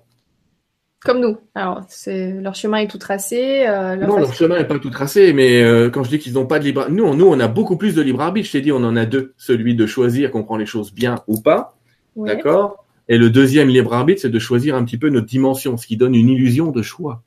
Comme 1.03 1.19
nous. 1.19 1.37
Alors, 1.55 1.81
c'est 1.87 2.31
leur 2.31 2.53
chemin 2.53 2.77
est 2.77 2.87
tout 2.87 2.99
tracé. 2.99 3.67
euh, 3.67 3.95
leur 3.95 4.07
Non, 4.07 4.17
leur 4.19 4.33
chemin 4.35 4.59
n'est 4.59 4.67
pas 4.67 4.77
tout 4.77 4.91
tracé, 4.91 5.33
mais 5.33 5.63
euh, 5.63 5.89
quand 5.89 6.03
je 6.03 6.09
dis 6.09 6.19
qu'ils 6.19 6.33
n'ont 6.33 6.45
pas 6.45 6.59
de 6.59 6.63
libre 6.65 6.87
nous, 6.89 7.15
nous, 7.15 7.25
on 7.25 7.39
a 7.39 7.47
beaucoup 7.47 7.75
plus 7.75 7.95
de 7.95 8.01
libre 8.03 8.21
arbitre. 8.21 8.45
Je 8.47 8.51
t'ai 8.51 8.61
dit, 8.61 8.71
on 8.71 8.83
en 8.83 8.95
a 8.95 9.05
deux. 9.07 9.33
Celui 9.37 9.75
de 9.75 9.87
choisir 9.87 10.29
qu'on 10.29 10.43
prend 10.43 10.57
les 10.57 10.65
choses 10.67 10.93
bien 10.93 11.23
ou 11.27 11.41
pas, 11.41 11.77
Ouais. 12.15 12.27
d'accord 12.35 12.85
Et 13.09 13.17
le 13.17 13.29
deuxième 13.29 13.69
libre 13.69 13.93
arbitre, 13.93 14.21
c'est 14.21 14.29
de 14.29 14.39
choisir 14.39 14.75
un 14.75 14.83
petit 14.85 14.97
peu 14.97 15.09
notre 15.09 15.25
dimension, 15.27 15.75
ce 15.77 15.87
qui 15.87 15.97
donne 15.97 16.13
une 16.13 16.29
illusion 16.29 16.71
de 16.71 16.81
choix. 16.83 17.23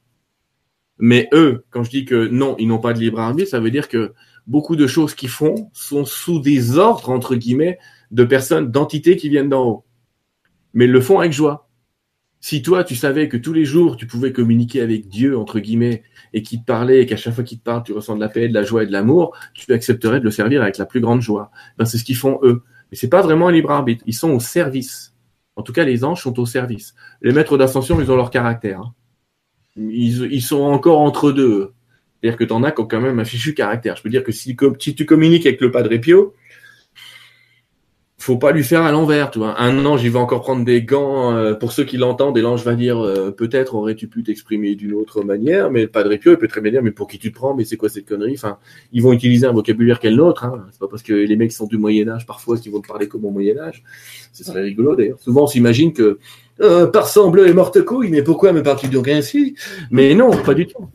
Mais 0.99 1.29
eux, 1.33 1.65
quand 1.71 1.83
je 1.83 1.91
dis 1.91 2.05
que 2.05 2.29
non, 2.29 2.55
ils 2.61 2.69
n'ont 2.69 2.79
pas 2.79 2.93
de 2.93 3.01
libre 3.01 3.19
arbitre, 3.19 3.51
ça 3.51 3.59
veut 3.59 3.73
dire 3.73 3.89
que 3.89 4.13
beaucoup 4.47 4.77
de 4.77 4.87
choses 4.87 5.15
qu'ils 5.15 5.31
font 5.31 5.69
sont 5.73 6.05
sous 6.05 6.39
des 6.39 6.79
ordres, 6.79 7.11
entre 7.11 7.35
guillemets, 7.35 7.79
de 8.13 8.23
personnes, 8.23 8.71
d'entités 8.71 9.17
qui 9.17 9.29
viennent 9.29 9.49
d'en 9.49 9.65
haut. 9.67 9.85
Mais 10.75 10.85
ils 10.85 10.93
le 10.93 11.01
font 11.01 11.19
avec 11.19 11.33
joie. 11.33 11.64
Si 12.47 12.61
toi, 12.61 12.85
tu 12.85 12.95
savais 12.95 13.31
que 13.31 13.39
tous 13.39 13.55
les 13.55 13.65
jours, 13.65 13.97
tu 13.97 14.07
pouvais 14.07 14.31
communiquer 14.31 14.83
avec 14.83 15.09
Dieu, 15.09 15.39
entre 15.39 15.61
guillemets, 15.61 16.03
et 16.35 16.43
qu'il 16.43 16.61
te 16.61 16.67
parlait, 16.67 17.01
et 17.01 17.07
qu'à 17.07 17.17
chaque 17.17 17.33
fois 17.33 17.43
qu'il 17.43 17.59
te 17.59 17.65
parle, 17.65 17.83
tu 17.85 17.95
ressens 17.95 18.17
de 18.17 18.21
la 18.21 18.29
paix, 18.29 18.49
de 18.49 18.53
la 18.53 18.63
joie 18.63 18.83
et 18.83 18.87
de 18.87 18.93
l'amour, 18.93 19.35
tu 19.55 19.73
accepterais 19.73 20.21
de 20.21 20.27
le 20.27 20.31
servir 20.31 20.61
avec 20.61 20.77
la 20.77 20.85
plus 20.85 21.01
grande 21.01 21.23
joie. 21.23 21.51
Ben, 21.79 21.87
c'est 21.87 21.97
ce 21.97 22.05
qu'ils 22.05 22.19
font 22.19 22.39
eux. 22.43 22.63
Mais 22.91 22.99
c'est 22.99 23.09
pas 23.09 23.23
vraiment 23.23 23.49
un 23.49 23.51
libre 23.51 23.71
arbitre. 23.71 24.05
Ils 24.07 24.13
sont 24.13 24.29
au 24.29 24.41
service. 24.41 25.15
En 25.57 25.63
tout 25.63 25.73
cas, 25.73 25.85
les 25.85 26.05
anges 26.05 26.21
sont 26.21 26.39
au 26.39 26.45
service. 26.45 26.95
Les 27.23 27.33
maîtres 27.33 27.57
d'ascension, 27.57 27.99
ils 27.99 28.13
ont 28.13 28.17
leur 28.17 28.29
caractère. 28.31 28.81
hein. 28.81 28.95
Ils, 29.77 30.31
ils 30.31 30.43
sont 30.43 30.61
encore 30.61 31.01
entre 31.01 31.33
deux. 31.33 31.73
C'est-à-dire 32.21 32.37
que 32.37 32.45
tu 32.45 32.53
en 32.53 32.63
as 32.63 32.73
quand 32.73 33.01
même 33.01 33.21
un 33.21 33.25
fichu 33.25 33.55
caractère. 33.55 33.97
Je 33.97 34.03
peux 34.03 34.11
dire 34.11 34.23
que 34.23 34.33
si, 34.33 34.55
si 34.81 34.95
tu 34.95 35.07
communiques 35.07 35.47
avec 35.47 35.63
le 35.63 35.71
Padre 35.71 35.97
Pio, 35.97 36.35
faut 38.25 38.39
pas 38.39 38.53
lui 38.53 38.65
faire 38.65 38.83
à 38.83 38.91
l'envers, 38.91 39.31
tu 39.31 39.39
vois. 39.39 39.61
Un 39.61 39.85
ange, 39.85 40.03
il 40.03 40.11
va 40.11 40.19
encore 40.19 40.41
prendre 40.41 40.65
des 40.65 40.83
gants 40.83 41.37
euh, 41.37 41.53
pour 41.53 41.73
ceux 41.73 41.85
qui 41.85 41.99
l'entendent, 41.99 42.39
et 42.39 42.41
l'ange 42.41 42.65
va 42.65 42.75
dire 42.75 42.99
euh, 42.99 43.31
peut-être 43.31 43.75
aurais-tu 43.75 44.09
pu 44.09 44.23
t'exprimer 44.23 44.77
d'une 44.77 44.95
autre 44.95 45.23
manière, 45.23 45.71
mais 45.71 45.83
le 45.83 45.89
Padre 45.89 46.17
Pio, 46.17 46.33
il 46.33 46.39
peut 46.39 46.49
très 46.49 46.63
bien 46.63 46.73
dire 46.73 46.83
mais 46.83 46.91
pour 46.91 47.07
qui 47.07 47.19
tu 47.19 47.31
te 47.31 47.37
prends, 47.37 47.55
mais 47.55 47.65
c'est 47.65 47.77
quoi 47.77 47.91
cette 47.91 48.09
connerie? 48.09 48.33
Enfin, 48.35 48.57
ils 48.93 49.03
vont 49.03 49.13
utiliser 49.13 49.47
un 49.47 49.53
vocabulaire 49.53 50.01
qu'est 50.01 50.09
le 50.09 50.17
nôtre. 50.17 50.45
Hein. 50.45 50.65
C'est 50.73 50.81
pas 50.81 50.89
parce 50.89 51.03
que 51.03 51.13
les 51.13 51.37
mecs 51.37 51.53
sont 51.53 51.67
du 51.67 51.77
Moyen 51.77 52.09
Âge 52.09 52.25
parfois 52.27 52.57
qu'ils 52.57 52.73
vont 52.73 52.81
te 52.81 52.89
parler 52.89 53.09
comme 53.09 53.27
au 53.27 53.31
Moyen 53.31 53.59
Âge. 53.59 53.85
Ce 54.33 54.43
serait 54.43 54.63
rigolo 54.63 54.97
d'ailleurs. 54.97 55.19
Souvent, 55.21 55.43
on 55.43 55.47
s'imagine 55.47 55.93
que 55.93 56.19
euh, 56.63 56.87
par 56.87 57.09
sang 57.09 57.29
bleu 57.31 57.47
et 57.47 57.53
morte 57.53 57.85
couille, 57.85 58.09
mais 58.11 58.23
pourquoi 58.23 58.55
me 58.55 58.63
parles-tu 58.63 58.89
donc 58.89 59.07
ainsi? 59.07 59.55
Mais 59.91 60.15
non, 60.15 60.31
pas 60.31 60.55
du 60.55 60.67
tout. 60.67 60.89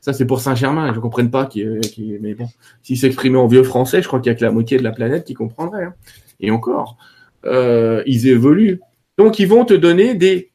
Ça, 0.00 0.12
c'est 0.12 0.24
pour 0.24 0.40
Saint-Germain. 0.40 0.92
Je 0.92 0.98
ne 0.98 1.02
comprends 1.02 1.26
pas 1.26 1.46
qui, 1.46 1.64
qui, 1.92 2.16
mais 2.20 2.34
bon, 2.34 2.46
s'il 2.84 2.96
s'exprimait 2.96 3.38
en 3.38 3.48
vieux 3.48 3.64
français, 3.64 4.02
je 4.02 4.06
crois 4.06 4.20
qu'il 4.20 4.30
y 4.30 4.34
a 4.34 4.38
que 4.38 4.44
la 4.44 4.52
moitié 4.52 4.78
de 4.78 4.84
la 4.84 4.92
planète 4.92 5.24
qui 5.24 5.34
comprendrait. 5.34 5.86
hein. 5.86 5.94
Et 6.40 6.50
encore, 6.50 6.96
euh, 7.44 8.02
ils 8.06 8.28
évoluent. 8.28 8.80
Donc, 9.18 9.38
ils 9.38 9.48
vont 9.48 9.64
te 9.64 9.74
donner 9.74 10.14
des, 10.14 10.50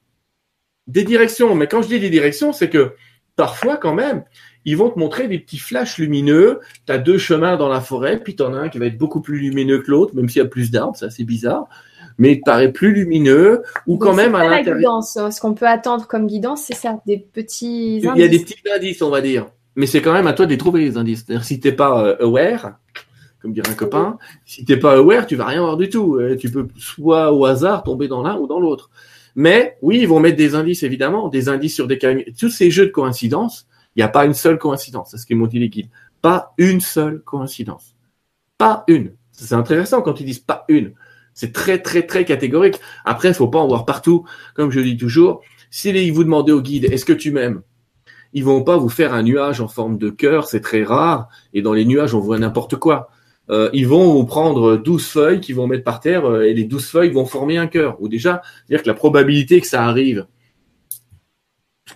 des 0.87 1.03
directions. 1.03 1.55
Mais 1.55 1.67
quand 1.67 1.81
je 1.81 1.87
dis 1.87 1.99
des 1.99 2.09
directions, 2.09 2.53
c'est 2.53 2.69
que 2.69 2.93
parfois, 3.35 3.77
quand 3.77 3.93
même, 3.93 4.23
ils 4.65 4.77
vont 4.77 4.89
te 4.89 4.99
montrer 4.99 5.27
des 5.27 5.39
petits 5.39 5.57
flashs 5.57 5.97
lumineux. 5.97 6.59
Tu 6.85 6.93
as 6.93 6.97
deux 6.99 7.17
chemins 7.17 7.57
dans 7.57 7.69
la 7.69 7.81
forêt, 7.81 8.19
puis 8.23 8.35
tu 8.35 8.43
en 8.43 8.53
as 8.53 8.57
un 8.59 8.69
qui 8.69 8.77
va 8.77 8.85
être 8.85 8.97
beaucoup 8.97 9.21
plus 9.21 9.39
lumineux 9.39 9.79
que 9.79 9.89
l'autre, 9.89 10.15
même 10.15 10.29
s'il 10.29 10.41
y 10.41 10.45
a 10.45 10.47
plus 10.47 10.69
d'arbres, 10.69 10.95
c'est 10.95 11.05
assez 11.05 11.23
bizarre. 11.23 11.67
Mais 12.17 12.33
il 12.33 12.39
te 12.39 12.45
paraît 12.45 12.71
plus 12.71 12.93
lumineux, 12.93 13.63
ou 13.87 13.97
quand 13.97 14.13
même 14.13 14.31
c'est 14.33 14.37
à 14.37 14.39
pas 14.41 14.49
la 14.49 14.57
l'intérieur. 14.57 14.77
guidance. 14.77 15.17
Ce 15.31 15.41
qu'on 15.41 15.55
peut 15.55 15.67
attendre 15.67 16.05
comme 16.07 16.27
guidance, 16.27 16.63
c'est 16.63 16.75
ça, 16.75 16.99
des 17.07 17.17
petits 17.17 17.97
Il 17.97 18.03
y 18.03 18.07
a 18.07 18.11
indices. 18.11 18.29
des 18.29 18.39
petits 18.39 18.61
indices, 18.75 19.01
on 19.01 19.09
va 19.09 19.21
dire. 19.21 19.47
Mais 19.75 19.87
c'est 19.87 20.01
quand 20.01 20.13
même 20.13 20.27
à 20.27 20.33
toi 20.33 20.45
de 20.45 20.51
les 20.51 20.57
trouver, 20.57 20.81
les 20.81 20.97
indices. 20.97 21.23
C'est-à-dire, 21.25 21.45
si 21.45 21.59
t'es 21.59 21.71
pas 21.71 22.05
euh, 22.05 22.17
aware, 22.23 22.73
comme 23.41 23.53
dirait 23.53 23.69
un 23.69 23.75
copain, 23.75 24.17
si 24.45 24.65
t'es 24.65 24.77
pas 24.77 24.97
aware, 24.97 25.25
tu 25.25 25.35
vas 25.35 25.45
rien 25.45 25.61
voir 25.61 25.77
du 25.77 25.89
tout. 25.89 26.15
Euh, 26.15 26.35
Tu 26.37 26.51
peux 26.51 26.67
soit 26.77 27.33
au 27.33 27.45
hasard 27.45 27.83
tomber 27.83 28.07
dans 28.07 28.21
l'un 28.21 28.37
ou 28.37 28.47
dans 28.47 28.59
l'autre. 28.59 28.89
Mais 29.35 29.77
oui, 29.81 29.99
ils 30.01 30.07
vont 30.07 30.19
mettre 30.19 30.37
des 30.37 30.55
indices, 30.55 30.83
évidemment, 30.83 31.29
des 31.29 31.49
indices 31.49 31.75
sur 31.75 31.87
des 31.87 31.97
camions. 31.97 32.23
Tous 32.37 32.49
ces 32.49 32.69
jeux 32.69 32.85
de 32.85 32.91
coïncidence, 32.91 33.67
il 33.95 33.99
n'y 33.99 34.03
a 34.03 34.09
pas 34.09 34.25
une 34.25 34.33
seule 34.33 34.57
coïncidence. 34.57 35.11
C'est 35.11 35.17
ce 35.17 35.25
qu'ils 35.25 35.37
m'ont 35.37 35.47
dit 35.47 35.59
les 35.59 35.69
guides. 35.69 35.89
Pas 36.21 36.53
une 36.57 36.81
seule 36.81 37.21
coïncidence. 37.21 37.95
Pas 38.57 38.83
une. 38.87 39.13
C'est 39.31 39.55
intéressant 39.55 40.01
quand 40.01 40.19
ils 40.19 40.25
disent 40.25 40.39
pas 40.39 40.65
une. 40.67 40.93
C'est 41.33 41.53
très, 41.53 41.79
très, 41.81 42.05
très 42.05 42.25
catégorique. 42.25 42.79
Après, 43.05 43.29
il 43.29 43.33
faut 43.33 43.47
pas 43.47 43.59
en 43.59 43.67
voir 43.67 43.85
partout. 43.85 44.25
Comme 44.53 44.69
je 44.69 44.81
dis 44.81 44.97
toujours, 44.97 45.41
si 45.69 46.11
vous 46.11 46.23
demandez 46.23 46.51
au 46.51 46.61
guide, 46.61 46.85
est-ce 46.85 47.05
que 47.05 47.13
tu 47.13 47.31
m'aimes? 47.31 47.61
Ils 48.33 48.43
vont 48.43 48.63
pas 48.63 48.77
vous 48.77 48.89
faire 48.89 49.13
un 49.13 49.23
nuage 49.23 49.61
en 49.61 49.67
forme 49.67 49.97
de 49.97 50.09
cœur, 50.09 50.47
c'est 50.47 50.61
très 50.61 50.83
rare. 50.83 51.27
Et 51.53 51.61
dans 51.61 51.73
les 51.73 51.85
nuages, 51.85 52.13
on 52.13 52.19
voit 52.19 52.37
n'importe 52.37 52.75
quoi. 52.75 53.09
Euh, 53.51 53.69
ils 53.73 53.87
vont 53.87 54.23
prendre 54.25 54.77
12 54.77 55.05
feuilles 55.05 55.41
qu'ils 55.41 55.55
vont 55.55 55.67
mettre 55.67 55.83
par 55.83 55.99
terre 55.99 56.25
euh, 56.25 56.43
et 56.43 56.53
les 56.53 56.63
12 56.63 56.85
feuilles 56.85 57.09
vont 57.11 57.25
former 57.25 57.57
un 57.57 57.67
cœur. 57.67 58.01
Ou 58.01 58.07
déjà, 58.07 58.41
c'est-à-dire 58.67 58.83
que 58.83 58.87
la 58.87 58.93
probabilité 58.93 59.59
que 59.59 59.67
ça 59.67 59.83
arrive 59.83 60.25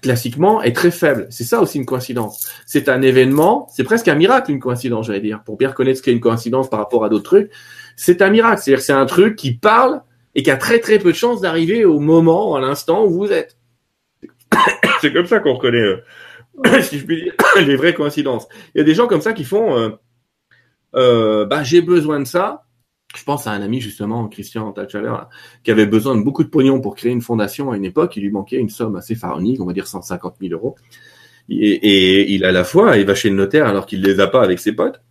classiquement 0.01 0.61
est 0.61 0.75
très 0.75 0.91
faible. 0.91 1.27
C'est 1.29 1.43
ça 1.43 1.61
aussi 1.61 1.77
une 1.77 1.85
coïncidence. 1.85 2.47
C'est 2.65 2.89
un 2.89 3.01
événement, 3.01 3.67
c'est 3.71 3.83
presque 3.83 4.07
un 4.07 4.15
miracle 4.15 4.51
une 4.51 4.59
coïncidence, 4.59 5.07
j'allais 5.07 5.21
dire, 5.21 5.41
pour 5.43 5.57
bien 5.57 5.69
reconnaître 5.69 5.99
ce 5.99 6.03
qu'est 6.03 6.11
une 6.11 6.19
coïncidence 6.19 6.69
par 6.69 6.79
rapport 6.79 7.05
à 7.05 7.09
d'autres 7.09 7.23
trucs. 7.23 7.51
C'est 7.95 8.21
un 8.21 8.29
miracle, 8.29 8.61
c'est-à-dire 8.61 8.83
c'est 8.83 8.93
un 8.93 9.05
truc 9.05 9.35
qui 9.35 9.53
parle 9.53 10.01
et 10.35 10.43
qui 10.43 10.51
a 10.51 10.57
très 10.57 10.79
très 10.79 10.99
peu 10.99 11.11
de 11.11 11.17
chances 11.17 11.41
d'arriver 11.41 11.85
au 11.85 11.99
moment, 11.99 12.55
à 12.55 12.59
l'instant 12.59 13.05
où 13.05 13.11
vous 13.11 13.31
êtes. 13.31 13.57
c'est 15.01 15.13
comme 15.13 15.25
ça 15.25 15.39
qu'on 15.39 15.53
reconnaît, 15.53 15.77
euh, 15.77 16.81
si 16.81 16.99
je 16.99 17.05
puis 17.05 17.23
dire, 17.23 17.33
les 17.65 17.75
vraies 17.75 17.93
coïncidences. 17.93 18.47
Il 18.73 18.79
y 18.79 18.81
a 18.81 18.83
des 18.83 18.95
gens 18.95 19.07
comme 19.07 19.21
ça 19.21 19.33
qui 19.33 19.43
font, 19.43 19.77
euh, 19.77 19.89
euh, 20.95 21.45
bah 21.45 21.63
j'ai 21.63 21.81
besoin 21.81 22.19
de 22.19 22.25
ça. 22.25 22.63
Je 23.15 23.23
pense 23.23 23.47
à 23.47 23.51
un 23.51 23.61
ami 23.61 23.79
justement, 23.79 24.27
Christian 24.27 24.71
Tatchaler, 24.73 25.15
qui 25.63 25.71
avait 25.71 25.85
besoin 25.85 26.17
de 26.17 26.21
beaucoup 26.21 26.43
de 26.43 26.49
pognon 26.49 26.81
pour 26.81 26.95
créer 26.95 27.11
une 27.11 27.21
fondation 27.21 27.71
à 27.71 27.77
une 27.77 27.85
époque. 27.85 28.17
Il 28.17 28.23
lui 28.23 28.31
manquait 28.31 28.57
une 28.57 28.69
somme 28.69 28.95
assez 28.95 29.15
pharaonique, 29.15 29.61
on 29.61 29.65
va 29.65 29.73
dire 29.73 29.87
150 29.87 30.35
000 30.41 30.53
euros. 30.53 30.75
Et, 31.47 32.33
il 32.33 32.43
a 32.43 32.51
la 32.51 32.63
foi, 32.63 32.97
il 32.97 33.05
va 33.05 33.15
chez 33.15 33.29
le 33.29 33.35
notaire 33.35 33.67
alors 33.67 33.85
qu'il 33.85 34.01
les 34.01 34.19
a 34.19 34.27
pas 34.27 34.43
avec 34.43 34.59
ses 34.59 34.73
potes. 34.73 35.01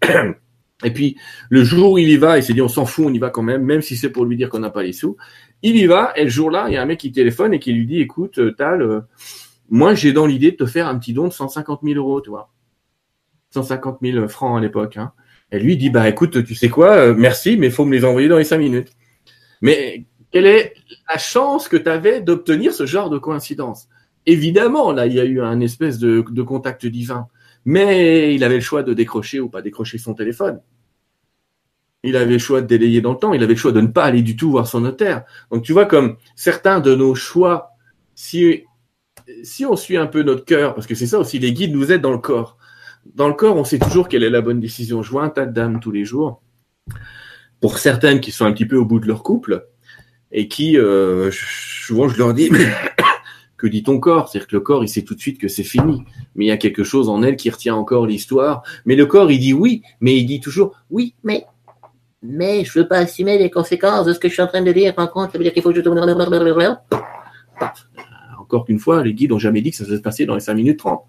Et 0.84 0.92
puis, 0.92 1.16
le 1.48 1.62
jour 1.62 1.92
où 1.92 1.98
il 1.98 2.08
y 2.08 2.16
va, 2.16 2.36
il 2.36 2.42
s'est 2.42 2.52
dit, 2.52 2.60
on 2.60 2.68
s'en 2.68 2.84
fout, 2.84 3.06
on 3.06 3.12
y 3.12 3.18
va 3.18 3.30
quand 3.30 3.42
même, 3.42 3.62
même 3.62 3.80
si 3.80 3.96
c'est 3.96 4.10
pour 4.10 4.24
lui 4.24 4.36
dire 4.36 4.50
qu'on 4.50 4.58
n'a 4.58 4.70
pas 4.70 4.82
les 4.82 4.92
sous. 4.92 5.16
Il 5.62 5.76
y 5.76 5.86
va, 5.86 6.12
et 6.16 6.24
le 6.24 6.30
jour-là, 6.30 6.66
il 6.68 6.74
y 6.74 6.76
a 6.76 6.82
un 6.82 6.86
mec 6.86 6.98
qui 7.00 7.12
téléphone 7.12 7.54
et 7.54 7.58
qui 7.58 7.72
lui 7.72 7.86
dit, 7.86 8.00
écoute, 8.00 8.38
euh, 8.38 8.52
Tal, 8.52 8.82
euh, 8.82 9.00
moi, 9.70 9.94
j'ai 9.94 10.12
dans 10.12 10.26
l'idée 10.26 10.50
de 10.50 10.56
te 10.56 10.66
faire 10.66 10.88
un 10.88 10.98
petit 10.98 11.12
don 11.12 11.28
de 11.28 11.32
150 11.32 11.80
000 11.84 11.96
euros, 11.96 12.20
tu 12.20 12.30
vois. 12.30 12.52
150 13.50 13.98
000 14.02 14.28
francs 14.28 14.58
à 14.58 14.60
l'époque. 14.60 14.96
Hein. 14.96 15.12
Et 15.54 15.60
lui, 15.60 15.76
dit, 15.76 15.88
bah 15.88 16.08
écoute, 16.08 16.44
tu 16.44 16.54
sais 16.56 16.68
quoi, 16.68 16.96
euh, 16.96 17.14
merci, 17.16 17.56
mais 17.56 17.66
il 17.66 17.72
faut 17.72 17.84
me 17.84 17.92
les 17.94 18.04
envoyer 18.04 18.26
dans 18.26 18.38
les 18.38 18.44
cinq 18.44 18.58
minutes. 18.58 18.88
Mais 19.62 20.04
quelle 20.32 20.46
est 20.46 20.74
la 21.08 21.16
chance 21.16 21.68
que 21.68 21.76
tu 21.76 21.88
avais 21.88 22.20
d'obtenir 22.20 22.74
ce 22.74 22.86
genre 22.86 23.08
de 23.08 23.18
coïncidence? 23.18 23.88
Évidemment, 24.26 24.90
là, 24.90 25.06
il 25.06 25.14
y 25.14 25.20
a 25.20 25.24
eu 25.24 25.40
un 25.40 25.60
espèce 25.60 25.98
de, 25.98 26.24
de 26.28 26.42
contact 26.42 26.86
divin. 26.86 27.28
Mais 27.64 28.34
il 28.34 28.42
avait 28.42 28.56
le 28.56 28.60
choix 28.62 28.82
de 28.82 28.94
décrocher 28.94 29.38
ou 29.38 29.48
pas 29.48 29.62
décrocher 29.62 29.96
son 29.96 30.14
téléphone. 30.14 30.60
Il 32.02 32.16
avait 32.16 32.32
le 32.32 32.38
choix 32.38 32.60
de 32.60 32.66
délayer 32.66 33.00
dans 33.00 33.12
le 33.12 33.18
temps. 33.18 33.32
Il 33.32 33.42
avait 33.44 33.54
le 33.54 33.58
choix 33.58 33.72
de 33.72 33.80
ne 33.80 33.86
pas 33.86 34.04
aller 34.04 34.22
du 34.22 34.36
tout 34.36 34.50
voir 34.50 34.66
son 34.66 34.80
notaire. 34.80 35.22
Donc 35.52 35.62
tu 35.62 35.72
vois 35.72 35.86
comme 35.86 36.16
certains 36.34 36.80
de 36.80 36.96
nos 36.96 37.14
choix, 37.14 37.70
si 38.16 38.64
si 39.42 39.64
on 39.64 39.76
suit 39.76 39.96
un 39.96 40.06
peu 40.06 40.22
notre 40.22 40.44
cœur, 40.44 40.74
parce 40.74 40.86
que 40.86 40.94
c'est 40.94 41.06
ça 41.06 41.18
aussi, 41.18 41.38
les 41.38 41.52
guides 41.52 41.72
nous 41.72 41.92
aident 41.92 42.02
dans 42.02 42.12
le 42.12 42.18
corps. 42.18 42.58
Dans 43.14 43.28
le 43.28 43.34
corps, 43.34 43.56
on 43.56 43.64
sait 43.64 43.78
toujours 43.78 44.08
quelle 44.08 44.24
est 44.24 44.30
la 44.30 44.40
bonne 44.40 44.60
décision. 44.60 45.02
Je 45.02 45.10
vois 45.10 45.24
un 45.24 45.28
tas 45.28 45.46
de 45.46 45.52
dames 45.52 45.80
tous 45.80 45.90
les 45.90 46.04
jours. 46.04 46.42
Pour 47.60 47.78
certaines 47.78 48.20
qui 48.20 48.32
sont 48.32 48.44
un 48.44 48.52
petit 48.52 48.66
peu 48.66 48.76
au 48.76 48.84
bout 48.84 48.98
de 48.98 49.06
leur 49.06 49.22
couple 49.22 49.66
et 50.32 50.48
qui, 50.48 50.76
euh, 50.78 51.30
souvent, 51.32 52.08
je 52.08 52.18
leur 52.18 52.34
dis, 52.34 52.50
que 53.56 53.66
dit 53.66 53.82
ton 53.82 53.98
corps? 54.00 54.28
C'est-à-dire 54.28 54.48
que 54.48 54.56
le 54.56 54.60
corps, 54.60 54.82
il 54.82 54.88
sait 54.88 55.02
tout 55.02 55.14
de 55.14 55.20
suite 55.20 55.38
que 55.38 55.48
c'est 55.48 55.64
fini. 55.64 56.02
Mais 56.34 56.46
il 56.46 56.48
y 56.48 56.52
a 56.52 56.56
quelque 56.56 56.84
chose 56.84 57.08
en 57.08 57.22
elle 57.22 57.36
qui 57.36 57.50
retient 57.50 57.74
encore 57.74 58.06
l'histoire. 58.06 58.62
Mais 58.84 58.96
le 58.96 59.06
corps, 59.06 59.30
il 59.30 59.38
dit 59.38 59.52
oui, 59.52 59.82
mais 60.00 60.16
il 60.16 60.26
dit 60.26 60.40
toujours 60.40 60.76
oui, 60.90 61.14
mais 61.22 61.46
mais 62.26 62.64
je 62.64 62.78
veux 62.78 62.88
pas 62.88 62.98
assumer 62.98 63.36
les 63.36 63.50
conséquences 63.50 64.06
de 64.06 64.14
ce 64.14 64.18
que 64.18 64.28
je 64.28 64.32
suis 64.32 64.42
en 64.42 64.46
train 64.46 64.62
de 64.62 64.72
dire. 64.72 64.94
En 64.96 65.06
compte, 65.06 65.30
ça 65.30 65.38
veut 65.38 65.44
dire 65.44 65.52
qu'il 65.52 65.62
faut 65.62 65.70
que 65.70 65.76
je 65.76 65.82
tourne. 65.82 66.00
Encore 68.44 68.64
qu'une 68.64 68.78
fois, 68.78 69.02
les 69.02 69.14
guides 69.14 69.32
ont 69.32 69.38
jamais 69.38 69.60
dit 69.60 69.70
que 69.70 69.76
ça 69.76 69.84
se 69.84 69.94
passer 69.96 70.26
dans 70.26 70.34
les 70.34 70.40
5 70.40 70.54
minutes 70.54 70.78
30. 70.78 71.02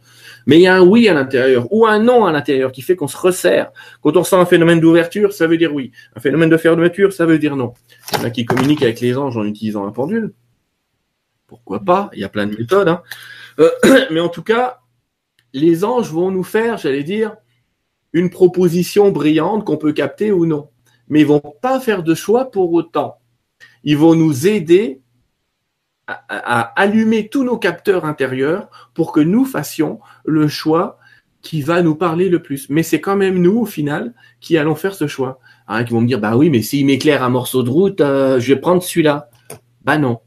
Mais 0.48 0.58
il 0.58 0.62
y 0.62 0.68
a 0.68 0.76
un 0.76 0.82
oui 0.82 1.08
à 1.08 1.14
l'intérieur 1.14 1.68
ou 1.72 1.86
un 1.86 2.00
non 2.00 2.26
à 2.26 2.32
l'intérieur 2.32 2.72
qui 2.72 2.82
fait 2.82 2.96
qu'on 2.96 3.08
se 3.08 3.18
resserre. 3.18 3.72
Quand 4.02 4.16
on 4.18 4.24
sent 4.24 4.38
un 4.38 4.46
phénomène 4.46 4.80
d'ouverture, 4.80 5.34
ça 5.34 5.48
veut 5.48 5.58
dire 5.58 5.74
oui. 5.74 5.92
Un 6.16 6.20
phénomène 6.20 6.50
de 6.50 6.58
fermeture, 6.58 7.14
ça 7.14 7.26
veut 7.26 7.40
dire 7.40 7.56
non. 7.56 7.74
Il 8.12 8.18
y 8.18 8.22
en 8.22 8.24
a 8.26 8.30
qui 8.30 8.46
communiquent 8.46 8.84
avec 8.84 9.00
les 9.00 9.18
anges 9.18 9.38
en 9.38 9.46
utilisant 9.46 9.86
un 9.86 9.92
pendule 9.92 10.34
pourquoi 11.48 11.80
pas? 11.80 12.10
Il 12.14 12.20
y 12.20 12.24
a 12.24 12.30
plein 12.30 12.48
de 12.48 12.58
méthodes. 12.58 12.88
Hein. 12.88 13.04
Euh, 13.60 13.70
mais 14.12 14.20
en 14.20 14.30
tout 14.30 14.44
cas, 14.44 14.82
les 15.54 15.84
anges 15.84 16.12
vont 16.12 16.32
nous 16.32 16.44
faire, 16.44 16.78
j'allais 16.78 17.04
dire, 17.04 17.36
une 18.14 18.30
proposition 18.30 19.12
brillante 19.12 19.66
qu'on 19.66 19.78
peut 19.78 19.94
capter 19.94 20.32
ou 20.32 20.46
non. 20.46 20.70
Mais 21.08 21.22
ils 21.22 21.28
vont 21.28 21.42
pas 21.62 21.80
faire 21.80 22.04
de 22.04 22.16
choix 22.16 22.50
pour 22.50 22.74
autant. 22.74 23.20
Ils 23.84 23.98
vont 23.98 24.16
nous 24.16 24.48
aider 24.48 25.02
à, 26.08 26.62
allumer 26.80 27.30
tous 27.30 27.44
nos 27.44 27.58
capteurs 27.58 28.06
intérieurs 28.06 28.70
pour 28.94 29.12
que 29.12 29.20
nous 29.20 29.46
fassions 29.46 30.00
le 30.26 30.48
choix 30.48 31.00
qui 31.42 31.62
va 31.62 31.82
nous 31.82 31.96
parler 31.96 32.30
le 32.30 32.42
plus. 32.42 32.70
Mais 32.70 32.84
c'est 32.84 33.02
quand 33.02 33.16
même 33.16 33.40
nous, 33.40 33.60
au 33.60 33.66
final, 33.66 34.14
qui 34.40 34.58
allons 34.58 34.76
faire 34.76 34.96
ce 34.96 35.08
choix. 35.08 35.40
Hein, 35.68 35.84
qui 35.84 35.94
vont 35.94 36.02
me 36.02 36.08
dire, 36.08 36.20
bah 36.20 36.36
oui, 36.36 36.50
mais 36.50 36.62
s'il 36.62 36.86
m'éclaire 36.86 37.24
un 37.24 37.30
morceau 37.30 37.64
de 37.64 37.70
route, 37.70 38.02
euh, 38.02 38.40
je 38.40 38.54
vais 38.54 38.60
prendre 38.60 38.82
celui-là. 38.82 39.30
Bah 39.84 39.98
non. 39.98 40.20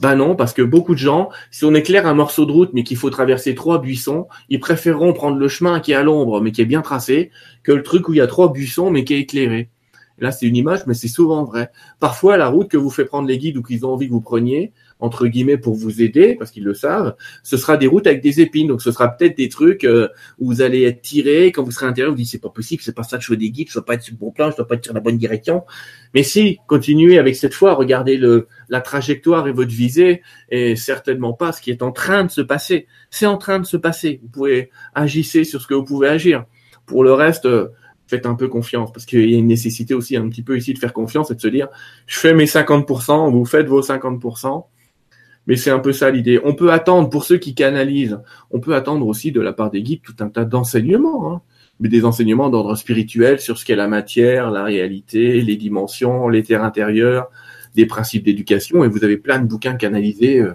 Ben 0.00 0.16
non, 0.16 0.34
parce 0.34 0.52
que 0.52 0.62
beaucoup 0.62 0.94
de 0.94 0.98
gens, 0.98 1.30
si 1.50 1.64
on 1.64 1.74
éclaire 1.74 2.06
un 2.06 2.14
morceau 2.14 2.46
de 2.46 2.52
route 2.52 2.70
mais 2.72 2.82
qu'il 2.82 2.96
faut 2.96 3.10
traverser 3.10 3.54
trois 3.54 3.80
buissons, 3.80 4.26
ils 4.48 4.58
préféreront 4.58 5.12
prendre 5.12 5.38
le 5.38 5.48
chemin 5.48 5.78
qui 5.78 5.92
est 5.92 5.94
à 5.94 6.02
l'ombre 6.02 6.40
mais 6.40 6.50
qui 6.50 6.60
est 6.60 6.66
bien 6.66 6.82
tracé 6.82 7.30
que 7.62 7.72
le 7.72 7.82
truc 7.82 8.08
où 8.08 8.12
il 8.12 8.16
y 8.16 8.20
a 8.20 8.26
trois 8.26 8.52
buissons 8.52 8.90
mais 8.90 9.04
qui 9.04 9.14
est 9.14 9.20
éclairé. 9.20 9.70
Là, 10.18 10.30
c'est 10.30 10.46
une 10.46 10.56
image, 10.56 10.86
mais 10.86 10.94
c'est 10.94 11.08
souvent 11.08 11.44
vrai. 11.44 11.70
Parfois, 12.00 12.36
la 12.36 12.48
route 12.48 12.68
que 12.68 12.76
vous 12.76 12.90
fait 12.90 13.04
prendre 13.04 13.26
les 13.26 13.38
guides 13.38 13.56
ou 13.56 13.62
qu'ils 13.62 13.84
ont 13.84 13.92
envie 13.92 14.06
que 14.06 14.12
vous 14.12 14.20
preniez, 14.20 14.72
entre 15.00 15.26
guillemets, 15.26 15.58
pour 15.58 15.74
vous 15.74 16.02
aider, 16.02 16.34
parce 16.38 16.50
qu'ils 16.50 16.64
le 16.64 16.74
savent, 16.74 17.14
ce 17.42 17.56
sera 17.56 17.76
des 17.76 17.86
routes 17.86 18.06
avec 18.06 18.22
des 18.22 18.40
épines. 18.40 18.68
Donc, 18.68 18.82
ce 18.82 18.92
sera 18.92 19.08
peut-être 19.08 19.36
des 19.36 19.48
trucs 19.48 19.84
euh, 19.84 20.08
où 20.38 20.46
vous 20.46 20.62
allez 20.62 20.82
être 20.84 21.02
tiré. 21.02 21.52
Quand 21.52 21.62
vous 21.62 21.70
serez 21.70 21.86
à 21.86 21.88
l'intérieur, 21.88 22.12
vous 22.12 22.16
dites, 22.16 22.28
c'est 22.28 22.40
pas 22.40 22.48
possible, 22.48 22.82
c'est 22.82 22.94
pas 22.94 23.02
ça 23.02 23.18
que 23.18 23.24
je 23.24 23.30
veux 23.30 23.36
des 23.36 23.50
guides, 23.50 23.68
je 23.68 23.74
dois 23.74 23.84
pas 23.84 23.94
être 23.94 24.02
sur 24.02 24.14
le 24.14 24.18
bon 24.18 24.30
plan, 24.30 24.50
je 24.50 24.56
dois 24.56 24.66
pas 24.66 24.76
être 24.76 24.84
sur 24.84 24.94
la 24.94 25.00
bonne 25.00 25.18
direction. 25.18 25.64
Mais 26.14 26.22
si, 26.22 26.58
continuez 26.66 27.18
avec 27.18 27.36
cette 27.36 27.54
foi, 27.54 27.74
regardez 27.74 28.16
le, 28.16 28.48
la 28.68 28.80
trajectoire 28.80 29.48
et 29.48 29.52
votre 29.52 29.72
visée, 29.72 30.22
et 30.50 30.76
certainement 30.76 31.32
pas 31.32 31.52
ce 31.52 31.60
qui 31.60 31.70
est 31.70 31.82
en 31.82 31.92
train 31.92 32.24
de 32.24 32.30
se 32.30 32.40
passer. 32.40 32.86
C'est 33.10 33.26
en 33.26 33.36
train 33.36 33.58
de 33.58 33.66
se 33.66 33.76
passer. 33.76 34.20
Vous 34.22 34.28
pouvez 34.28 34.70
agir 34.94 35.24
sur 35.24 35.60
ce 35.60 35.66
que 35.66 35.74
vous 35.74 35.84
pouvez 35.84 36.08
agir. 36.08 36.44
Pour 36.86 37.02
le 37.02 37.12
reste, 37.12 37.46
euh, 37.46 37.68
faites 38.06 38.26
un 38.26 38.34
peu 38.34 38.48
confiance 38.48 38.92
parce 38.92 39.06
qu'il 39.06 39.28
y 39.30 39.34
a 39.34 39.38
une 39.38 39.46
nécessité 39.46 39.94
aussi 39.94 40.16
un 40.16 40.28
petit 40.28 40.42
peu 40.42 40.56
ici 40.56 40.74
de 40.74 40.78
faire 40.78 40.92
confiance 40.92 41.30
et 41.30 41.34
de 41.34 41.40
se 41.40 41.48
dire 41.48 41.68
je 42.06 42.18
fais 42.18 42.34
mes 42.34 42.46
50%, 42.46 43.30
vous 43.30 43.44
faites 43.44 43.66
vos 43.66 43.82
50%. 43.82 44.66
Mais 45.46 45.56
c'est 45.56 45.70
un 45.70 45.78
peu 45.78 45.92
ça 45.92 46.10
l'idée. 46.10 46.40
On 46.44 46.54
peut 46.54 46.72
attendre, 46.72 47.10
pour 47.10 47.24
ceux 47.24 47.36
qui 47.36 47.54
canalisent, 47.54 48.20
on 48.50 48.60
peut 48.60 48.74
attendre 48.74 49.06
aussi 49.06 49.32
de 49.32 49.40
la 49.40 49.52
part 49.52 49.70
des 49.70 49.82
guides 49.82 50.02
tout 50.02 50.16
un 50.20 50.28
tas 50.28 50.44
d'enseignements, 50.44 51.32
hein. 51.32 51.42
mais 51.80 51.88
des 51.88 52.04
enseignements 52.04 52.48
d'ordre 52.48 52.74
spirituel 52.76 53.40
sur 53.40 53.58
ce 53.58 53.64
qu'est 53.64 53.76
la 53.76 53.88
matière, 53.88 54.50
la 54.50 54.64
réalité, 54.64 55.42
les 55.42 55.56
dimensions, 55.56 56.28
les 56.28 56.42
terres 56.42 56.64
intérieures, 56.64 57.30
des 57.74 57.86
principes 57.86 58.24
d'éducation. 58.24 58.84
Et 58.84 58.88
vous 58.88 59.04
avez 59.04 59.16
plein 59.16 59.38
de 59.38 59.46
bouquins 59.46 59.74
canalisés. 59.74 60.40
Euh, 60.40 60.54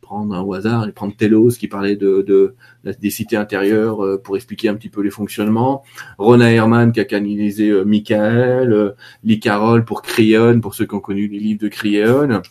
prendre 0.00 0.34
un 0.34 0.56
hasard 0.56 0.88
et 0.88 0.92
prendre 0.92 1.14
Telos 1.16 1.50
qui 1.50 1.68
parlait 1.68 1.96
de, 1.96 2.22
de, 2.22 2.54
des 2.84 3.10
cités 3.10 3.36
intérieures 3.36 4.04
euh, 4.04 4.20
pour 4.22 4.36
expliquer 4.36 4.68
un 4.68 4.74
petit 4.74 4.88
peu 4.88 5.02
les 5.02 5.10
fonctionnements. 5.10 5.82
Rona 6.18 6.50
Herman 6.50 6.92
qui 6.92 7.00
a 7.00 7.04
canalisé 7.04 7.68
euh, 7.68 7.84
Michael, 7.84 8.72
euh, 8.72 8.90
Lee 9.24 9.40
Carroll 9.40 9.84
pour 9.84 10.02
Cryon, 10.02 10.60
pour 10.60 10.74
ceux 10.74 10.86
qui 10.86 10.94
ont 10.94 11.00
connu 11.00 11.28
les 11.28 11.38
livres 11.38 11.60
de 11.60 11.68
Cryon. 11.68 12.42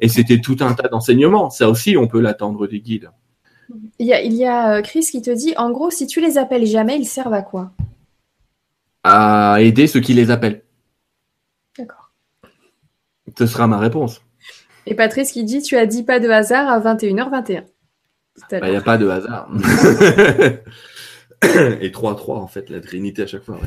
Et 0.00 0.08
c'était 0.08 0.40
tout 0.40 0.56
un 0.60 0.74
tas 0.74 0.88
d'enseignements. 0.88 1.50
Ça 1.50 1.68
aussi, 1.68 1.96
on 1.96 2.06
peut 2.06 2.20
l'attendre 2.20 2.66
des 2.66 2.80
guides. 2.80 3.10
Il 3.98 4.06
y, 4.06 4.14
a, 4.14 4.22
il 4.22 4.34
y 4.34 4.46
a 4.46 4.80
Chris 4.82 5.06
qui 5.10 5.20
te 5.20 5.30
dit, 5.30 5.54
en 5.56 5.70
gros, 5.70 5.90
si 5.90 6.06
tu 6.06 6.20
les 6.20 6.38
appelles 6.38 6.66
jamais, 6.66 6.96
ils 6.96 7.04
servent 7.04 7.34
à 7.34 7.42
quoi? 7.42 7.72
À 9.04 9.56
aider 9.60 9.86
ceux 9.86 10.00
qui 10.00 10.14
les 10.14 10.30
appellent. 10.30 10.62
D'accord. 11.76 12.12
Ce 13.36 13.46
sera 13.46 13.66
ma 13.66 13.78
réponse. 13.78 14.22
Et 14.86 14.94
Patrice 14.94 15.32
qui 15.32 15.44
dit 15.44 15.60
Tu 15.62 15.76
as 15.76 15.86
dit 15.86 16.02
pas 16.02 16.18
de 16.18 16.30
hasard 16.30 16.68
à 16.68 16.80
21h21. 16.80 17.64
Il 18.52 18.70
n'y 18.70 18.76
a 18.76 18.80
pas 18.80 18.96
de 18.96 19.08
hasard. 19.08 19.50
et 21.42 21.90
3-3, 21.90 22.38
en 22.38 22.46
fait, 22.46 22.70
la 22.70 22.80
trinité 22.80 23.22
à 23.22 23.26
chaque 23.26 23.44
fois. 23.44 23.60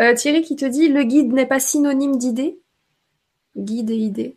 Euh, 0.00 0.14
Thierry 0.14 0.42
qui 0.42 0.56
te 0.56 0.64
dit 0.64 0.88
Le 0.88 1.02
guide 1.02 1.32
n'est 1.32 1.46
pas 1.46 1.60
synonyme 1.60 2.18
d'idée 2.18 2.58
Guide 3.56 3.90
et 3.90 3.96
idée 3.96 4.36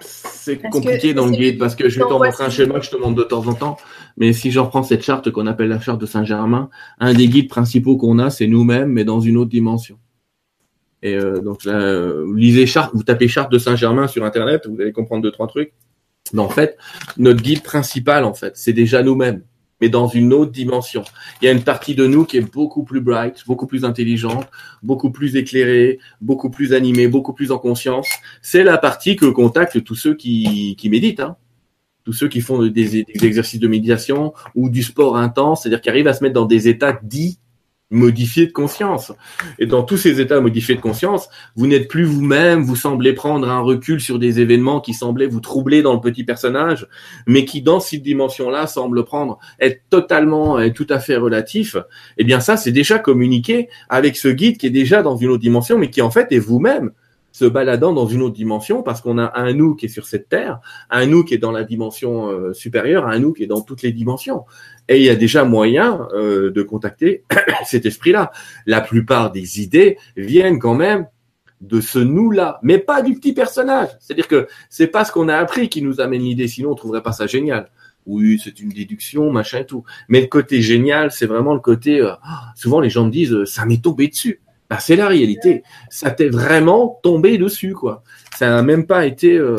c'est 0.00 0.58
compliqué 0.58 1.12
dans 1.12 1.26
le 1.26 1.32
guide 1.32 1.58
parce 1.58 1.74
que 1.74 1.88
je 1.88 1.98
vais 1.98 2.08
t'en 2.08 2.18
montrer 2.18 2.44
un 2.44 2.50
schéma 2.50 2.78
que 2.80 2.86
je 2.86 2.90
te 2.90 2.96
montre 2.96 3.16
de 3.16 3.22
temps 3.22 3.46
en 3.46 3.54
temps. 3.54 3.76
Mais 4.16 4.32
si 4.32 4.50
je 4.50 4.58
reprends 4.58 4.82
cette 4.82 5.02
charte 5.02 5.30
qu'on 5.30 5.46
appelle 5.46 5.68
la 5.68 5.80
charte 5.80 6.00
de 6.00 6.06
Saint-Germain, 6.06 6.70
un 6.98 7.12
des 7.12 7.28
guides 7.28 7.48
principaux 7.48 7.96
qu'on 7.96 8.18
a, 8.18 8.30
c'est 8.30 8.46
nous-mêmes, 8.46 8.90
mais 8.90 9.04
dans 9.04 9.20
une 9.20 9.36
autre 9.36 9.50
dimension. 9.50 9.98
Et 11.02 11.14
euh, 11.14 11.40
donc 11.40 11.64
là, 11.64 12.02
vous 12.24 12.34
lisez 12.34 12.66
charte, 12.66 12.92
vous 12.94 13.02
tapez 13.02 13.28
charte 13.28 13.52
de 13.52 13.58
Saint-Germain 13.58 14.06
sur 14.06 14.24
internet, 14.24 14.66
vous 14.66 14.80
allez 14.80 14.92
comprendre 14.92 15.22
deux 15.22 15.30
trois 15.30 15.46
trucs. 15.46 15.72
Mais 16.32 16.40
en 16.40 16.48
fait, 16.48 16.76
notre 17.16 17.42
guide 17.42 17.62
principal, 17.62 18.24
en 18.24 18.34
fait, 18.34 18.56
c'est 18.56 18.72
déjà 18.72 19.02
nous-mêmes, 19.02 19.42
mais 19.80 19.88
dans 19.88 20.06
une 20.06 20.32
autre 20.32 20.52
dimension. 20.52 21.04
Il 21.40 21.46
y 21.46 21.48
a 21.48 21.52
une 21.52 21.62
partie 21.62 21.94
de 21.94 22.06
nous 22.06 22.24
qui 22.24 22.36
est 22.36 22.52
beaucoup 22.52 22.84
plus 22.84 23.00
bright, 23.00 23.44
beaucoup 23.46 23.66
plus 23.66 23.84
intelligente, 23.84 24.46
beaucoup 24.82 25.10
plus 25.10 25.36
éclairée, 25.36 25.98
beaucoup 26.20 26.50
plus 26.50 26.72
animée, 26.72 27.08
beaucoup 27.08 27.32
plus 27.32 27.52
en 27.52 27.58
conscience. 27.58 28.08
C'est 28.42 28.64
la 28.64 28.78
partie 28.78 29.16
que 29.16 29.26
contactent 29.26 29.82
tous 29.82 29.94
ceux 29.94 30.14
qui, 30.14 30.76
qui 30.76 30.88
méditent. 30.90 31.20
Hein 31.20 31.36
tous 32.02 32.14
ceux 32.14 32.28
qui 32.28 32.40
font 32.40 32.62
des, 32.62 32.70
des, 32.70 33.04
exercices 33.22 33.60
de 33.60 33.68
méditation 33.68 34.32
ou 34.54 34.70
du 34.70 34.82
sport 34.82 35.18
intense, 35.18 35.62
c'est-à-dire 35.62 35.82
qui 35.82 35.90
arrivent 35.90 36.08
à 36.08 36.14
se 36.14 36.24
mettre 36.24 36.34
dans 36.34 36.46
des 36.46 36.66
états 36.66 36.98
dits 37.02 37.38
modifié 37.90 38.46
de 38.46 38.52
conscience. 38.52 39.12
Et 39.58 39.66
dans 39.66 39.82
tous 39.82 39.96
ces 39.96 40.20
états 40.20 40.40
modifiés 40.40 40.76
de 40.76 40.80
conscience, 40.80 41.28
vous 41.56 41.66
n'êtes 41.66 41.88
plus 41.88 42.04
vous-même, 42.04 42.62
vous 42.62 42.76
semblez 42.76 43.12
prendre 43.12 43.48
un 43.48 43.60
recul 43.60 44.00
sur 44.00 44.18
des 44.18 44.40
événements 44.40 44.80
qui 44.80 44.94
semblaient 44.94 45.26
vous 45.26 45.40
troubler 45.40 45.82
dans 45.82 45.94
le 45.94 46.00
petit 46.00 46.24
personnage, 46.24 46.86
mais 47.26 47.44
qui 47.44 47.62
dans 47.62 47.80
cette 47.80 48.02
dimension-là 48.02 48.66
semblent 48.66 49.04
prendre, 49.04 49.38
être 49.58 49.82
totalement 49.90 50.60
et 50.60 50.72
tout 50.72 50.86
à 50.88 51.00
fait 51.00 51.16
relatif. 51.16 51.76
Eh 52.16 52.24
bien 52.24 52.40
ça, 52.40 52.56
c'est 52.56 52.72
déjà 52.72 52.98
communiqué 52.98 53.68
avec 53.88 54.16
ce 54.16 54.28
guide 54.28 54.56
qui 54.56 54.66
est 54.66 54.70
déjà 54.70 55.02
dans 55.02 55.16
une 55.16 55.30
autre 55.30 55.42
dimension, 55.42 55.78
mais 55.78 55.90
qui 55.90 56.02
en 56.02 56.10
fait 56.10 56.30
est 56.30 56.38
vous-même 56.38 56.92
se 57.32 57.44
baladant 57.44 57.92
dans 57.92 58.06
une 58.06 58.22
autre 58.22 58.34
dimension 58.34 58.82
parce 58.82 59.00
qu'on 59.00 59.18
a 59.18 59.38
un 59.38 59.52
nous 59.52 59.74
qui 59.74 59.86
est 59.86 59.90
sur 59.90 60.06
cette 60.06 60.28
terre, 60.28 60.60
un 60.90 61.06
nous 61.06 61.24
qui 61.24 61.34
est 61.34 61.38
dans 61.38 61.52
la 61.52 61.64
dimension 61.64 62.28
euh, 62.28 62.52
supérieure, 62.52 63.06
un 63.06 63.18
nous 63.18 63.32
qui 63.32 63.44
est 63.44 63.48
dans 63.48 63.60
toutes 63.60 63.82
les 63.82 63.92
dimensions. 63.92 64.44
Et 64.88 64.98
il 64.98 65.04
y 65.04 65.10
a 65.10 65.16
déjà 65.16 65.44
moyen 65.44 66.08
euh, 66.12 66.50
de 66.50 66.62
contacter 66.62 67.24
cet 67.64 67.86
esprit-là. 67.86 68.32
La 68.66 68.80
plupart 68.80 69.30
des 69.30 69.60
idées 69.60 69.96
viennent 70.16 70.58
quand 70.58 70.74
même 70.74 71.06
de 71.60 71.80
ce 71.80 71.98
nous-là, 71.98 72.58
mais 72.62 72.78
pas 72.78 73.02
du 73.02 73.14
petit 73.14 73.32
personnage. 73.32 73.88
C'est-à-dire 74.00 74.28
que 74.28 74.48
c'est 74.68 74.86
pas 74.86 75.04
ce 75.04 75.12
qu'on 75.12 75.28
a 75.28 75.36
appris 75.36 75.68
qui 75.68 75.82
nous 75.82 76.00
amène 76.00 76.22
l'idée, 76.22 76.48
sinon 76.48 76.70
on 76.70 76.74
trouverait 76.74 77.02
pas 77.02 77.12
ça 77.12 77.26
génial. 77.26 77.70
oui, 78.06 78.40
c'est 78.42 78.60
une 78.60 78.70
déduction, 78.70 79.30
machin 79.30 79.58
et 79.58 79.66
tout. 79.66 79.84
Mais 80.08 80.22
le 80.22 80.26
côté 80.26 80.62
génial, 80.62 81.10
c'est 81.10 81.26
vraiment 81.26 81.54
le 81.54 81.60
côté. 81.60 82.00
euh, 82.00 82.12
ah, 82.22 82.52
souvent, 82.56 82.80
les 82.80 82.90
gens 82.90 83.04
me 83.04 83.10
disent, 83.10 83.32
euh, 83.32 83.44
ça 83.44 83.66
m'est 83.66 83.82
tombé 83.82 84.08
dessus. 84.08 84.40
Bah, 84.70 84.78
c'est 84.78 84.96
la 84.96 85.08
réalité. 85.08 85.64
Ça 85.90 86.12
t'est 86.12 86.28
vraiment 86.28 87.00
tombé 87.02 87.36
dessus, 87.36 87.74
quoi. 87.74 88.04
Ça 88.36 88.48
n'a 88.48 88.62
même 88.62 88.86
pas 88.86 89.04
été. 89.04 89.36
euh, 89.36 89.56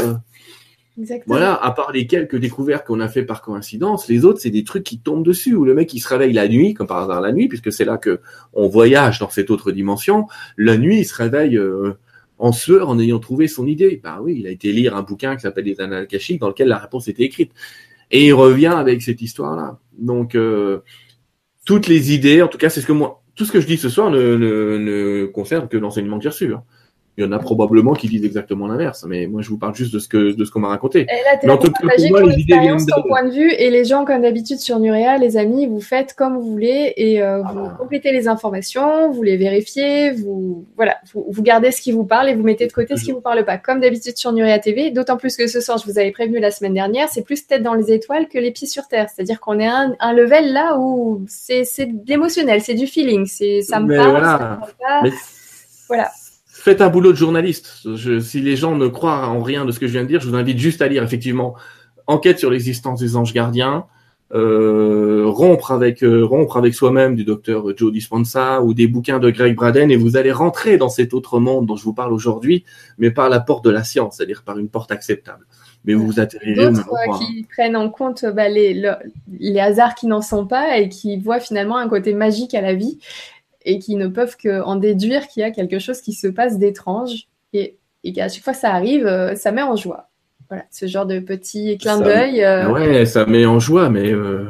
Exactement. 1.00 1.36
voilà, 1.36 1.54
à 1.56 1.72
part 1.72 1.92
les 1.92 2.06
quelques 2.08 2.36
découvertes 2.38 2.86
qu'on 2.86 3.00
a 3.00 3.08
fait 3.08 3.24
par 3.24 3.42
coïncidence, 3.42 4.08
les 4.08 4.24
autres, 4.26 4.40
c'est 4.40 4.50
des 4.50 4.64
trucs 4.64 4.84
qui 4.84 5.00
tombent 5.00 5.26
dessus, 5.26 5.56
où 5.56 5.66
le 5.66 5.74
mec, 5.74 5.94
il 5.94 6.00
se 6.00 6.08
réveille 6.08 6.34
la 6.34 6.48
nuit, 6.48 6.74
comme 6.74 6.88
par 6.88 7.00
hasard 7.00 7.22
la 7.22 7.32
nuit, 7.32 7.48
puisque 7.48 7.72
c'est 7.72 7.86
là 7.86 7.98
que 7.98 8.20
on 8.54 8.68
voyage 8.68 9.20
dans 9.20 9.30
cette 9.30 9.50
autre 9.52 9.72
dimension. 9.72 10.28
La 10.58 10.78
nuit, 10.78 11.00
il 11.00 11.06
se 11.06 11.16
réveille 11.16 11.58
euh, 11.58 11.94
en 12.38 12.52
sueur 12.52 12.90
en 12.90 13.00
ayant 13.00 13.20
trouvé 13.20 13.48
son 13.48 13.68
idée. 13.68 14.00
Bah 14.04 14.20
oui, 14.22 14.38
il 14.40 14.48
a 14.48 14.50
été 14.50 14.72
lire 14.72 14.96
un 14.96 15.02
bouquin 15.04 15.36
qui 15.36 15.42
s'appelle 15.42 15.66
Les 15.66 15.80
Annales 15.82 16.04
Akashiques, 16.04 16.40
dans 16.40 16.50
lequel 16.50 16.68
la 16.68 16.78
réponse 16.78 17.08
était 17.08 17.24
écrite. 17.24 17.52
Et 18.12 18.28
il 18.28 18.34
revient 18.34 18.68
avec 18.76 19.02
cette 19.02 19.22
histoire-là. 19.22 19.80
Donc, 19.98 20.36
euh, 20.36 20.80
toutes 21.66 21.88
les 21.88 22.14
idées, 22.14 22.42
en 22.42 22.48
tout 22.48 22.58
cas, 22.58 22.70
c'est 22.70 22.82
ce 22.82 22.88
que 22.88 22.92
moi, 22.92 23.21
tout 23.36 23.46
ce 23.46 23.52
que 23.52 23.62
je 23.62 23.68
dis 23.68 23.78
ce 23.78 23.90
soir 23.90 24.10
ne, 24.12 24.36
ne, 24.36 24.78
ne 24.78 25.26
concerne 25.26 25.68
que 25.68 25.78
l'enseignement 25.78 26.18
que 26.18 26.24
j'ai 26.24 26.30
reçu. 26.30 26.54
hein. 26.54 26.64
Il 27.18 27.26
y 27.26 27.28
en 27.28 27.34
a 27.34 27.40
probablement 27.40 27.92
qui 27.94 28.08
disent 28.08 28.24
exactement 28.24 28.68
l'inverse, 28.68 29.06
mais 29.06 29.28
moi, 29.28 29.42
je 29.42 29.50
vous 29.50 29.58
parle 29.58 29.76
juste 29.76 29.94
de 29.94 30.00
ce 30.00 30.08
que 30.08 30.32
de 30.34 30.46
ce 30.46 30.50
qu'on 30.50 30.62
m'a 30.62 30.70
raconté. 30.70 31.02
Et 31.02 31.06
là, 31.06 31.36
t'es 31.40 31.46
Mais 31.46 31.52
en 31.54 31.56
là 31.58 31.62
tout 31.62 31.72
cas, 31.72 31.80
pour 31.82 32.10
moi, 32.10 32.22
les 32.24 32.40
idées 32.40 32.58
viennent 32.60 32.78
de- 32.78 33.08
point 33.08 33.26
de 33.26 33.32
vue, 33.32 33.52
et 33.52 33.70
les 33.70 33.84
gens, 33.84 34.06
comme 34.06 34.22
d'habitude 34.22 34.60
sur 34.60 34.80
Nurea, 34.80 35.18
les 35.18 35.36
amis, 35.36 35.68
vous 35.68 35.82
faites 35.82 36.14
comme 36.14 36.36
vous 36.38 36.50
voulez 36.50 36.94
et 36.96 37.22
euh, 37.22 37.42
vous 37.42 37.66
Ah. 37.66 37.76
complétez 37.78 38.14
les 38.14 38.30
informations, 38.30 39.12
vous 39.12 39.24
les 39.24 39.36
vérifiez, 39.36 40.12
vous 40.12 40.66
voilà, 40.78 40.96
vous, 41.14 41.26
vous 41.30 41.44
gardez 41.44 41.72
ce 41.72 41.82
qui 41.82 41.92
vous 41.92 42.06
parle 42.06 42.30
et 42.30 42.34
vous 42.34 42.44
mettez 42.44 42.66
de 42.66 42.72
côté 42.72 42.96
ce 42.96 43.04
qui 43.04 43.12
vous 43.12 43.20
parle 43.22 43.44
pas, 43.44 43.58
comme 43.58 43.82
d'habitude 43.82 44.16
sur 44.18 44.32
Nurea 44.32 44.58
TV. 44.60 44.92
D'autant 44.92 45.18
plus 45.18 45.36
que 45.36 45.48
ce 45.48 45.60
soir, 45.60 45.78
je 45.80 45.92
vous 45.92 46.00
avais 46.00 46.12
prévenu 46.12 46.40
la 46.40 46.50
semaine 46.50 46.74
dernière, 46.74 47.10
c'est 47.10 47.24
plus 47.24 47.46
tête 47.46 47.62
dans 47.62 47.74
les 47.74 47.92
étoiles 47.92 48.30
que 48.30 48.38
les 48.40 48.52
pieds 48.52 48.68
sur 48.68 48.88
terre. 48.88 49.08
C'est-à-dire 49.14 49.42
qu'on 49.42 49.60
est 49.60 49.68
à 49.68 49.76
un, 49.80 49.96
un 50.00 50.14
level 50.14 50.54
là 50.54 50.78
où 50.80 51.24
c'est 51.28 51.66
c'est 51.66 51.88
de 51.88 52.08
l'émotionnel, 52.08 52.62
c'est 52.62 52.74
du 52.74 52.88
feeling, 52.88 53.26
c'est 53.26 53.62
ça 53.64 53.82
me 53.82 53.88
Mais 53.88 53.98
parle, 53.98 54.12
voilà. 54.12 54.26
ça 54.26 54.34
me 54.34 54.60
parle 54.60 54.72
pas. 54.80 55.00
Mais 55.04 55.12
Voilà. 55.90 56.10
Faites 56.64 56.82
un 56.82 56.90
boulot 56.90 57.12
de 57.12 57.18
journaliste. 57.18 57.80
Je- 57.96 58.20
si 58.20 58.40
les 58.40 58.56
gens 58.56 58.76
ne 58.76 58.88
croient 58.88 59.28
en 59.28 59.42
rien 59.42 59.66
de 59.66 59.72
ce 59.72 59.80
que 59.80 59.88
je 59.88 59.94
viens 59.94 60.04
de 60.04 60.08
dire, 60.08 60.22
je 60.22 60.30
vous 60.30 60.36
invite 60.36 60.60
juste 60.60 60.82
à 60.82 60.88
lire 60.88 61.04
effectivement 61.04 61.56
Enquête 62.08 62.40
sur 62.40 62.50
l'existence 62.52 63.00
des 63.00 63.16
anges 63.16 63.34
gardiens, 63.34 63.86
euh, 64.34 65.24
rompre 65.28 65.72
avec 65.72 66.04
euh, 66.04 66.24
rompre 66.26 66.58
avec 66.58 66.74
soi-même 66.74 67.16
du 67.16 67.24
docteur 67.24 67.66
Joe 67.76 67.92
Dispenza 67.92 68.62
ou 68.62 68.74
des 68.74 68.88
bouquins 68.88 69.20
de 69.20 69.30
Greg 69.30 69.56
Braden 69.56 69.92
et 69.92 69.96
vous 69.98 70.18
allez 70.18 70.32
rentrer 70.32 70.78
dans 70.78 70.90
cet 70.90 71.14
autre 71.14 71.40
monde 71.40 71.66
dont 71.68 71.76
je 71.76 71.84
vous 71.84 71.94
parle 71.94 72.14
aujourd'hui, 72.14 72.64
mais 72.98 73.12
par 73.12 73.30
la 73.30 73.40
porte 73.40 73.64
de 73.66 73.70
la 73.70 73.84
science, 73.84 74.18
c'est-à-dire 74.18 74.44
par 74.44 74.58
une 74.58 74.68
porte 74.70 74.92
acceptable. 74.92 75.46
Mais 75.86 75.94
vous 75.96 76.06
vous 76.06 76.20
atterrirez 76.20 76.66
D'autres 76.70 76.90
euh, 76.94 77.18
qui 77.26 77.44
prennent 77.56 77.76
en 77.76 77.90
compte 77.90 78.24
bah, 78.26 78.50
les, 78.50 78.74
le- 78.74 78.96
les 79.40 79.60
hasards 79.60 79.96
qui 79.96 80.08
n'en 80.08 80.22
sont 80.22 80.46
pas 80.46 80.78
et 80.78 80.90
qui 80.90 81.18
voient 81.18 81.40
finalement 81.40 81.78
un 81.78 81.88
côté 81.90 82.14
magique 82.14 82.54
à 82.54 82.62
la 82.62 82.74
vie 82.76 83.00
et 83.66 83.80
qui 83.80 83.96
ne 83.96 84.08
peuvent 84.08 84.38
qu'en 84.38 84.76
déduire 84.76 85.28
qu'il 85.28 85.42
y 85.42 85.44
a 85.44 85.52
quelque 85.52 85.80
chose 85.80 86.02
qui 86.02 86.14
se 86.14 86.28
passe 86.28 86.58
d'étrange 86.58 87.28
et, 87.54 87.78
et 88.04 88.14
qu'à 88.14 88.28
chaque 88.30 88.44
fois 88.44 88.54
que 88.54 88.60
ça 88.60 88.74
arrive, 88.74 89.06
euh, 89.06 89.36
ça 89.36 89.52
met 89.52 89.62
en 89.62 89.76
joie. 89.76 90.10
Voilà, 90.50 90.66
ce 90.72 90.86
genre 90.86 91.06
de 91.06 91.20
petit 91.20 91.78
clin 91.78 91.98
d'œil. 92.00 92.44
euh, 92.44 92.70
Ouais, 92.72 93.06
ça 93.06 93.26
met 93.26 93.46
en 93.46 93.60
joie, 93.60 93.90
mais 93.90 94.12
euh, 94.12 94.46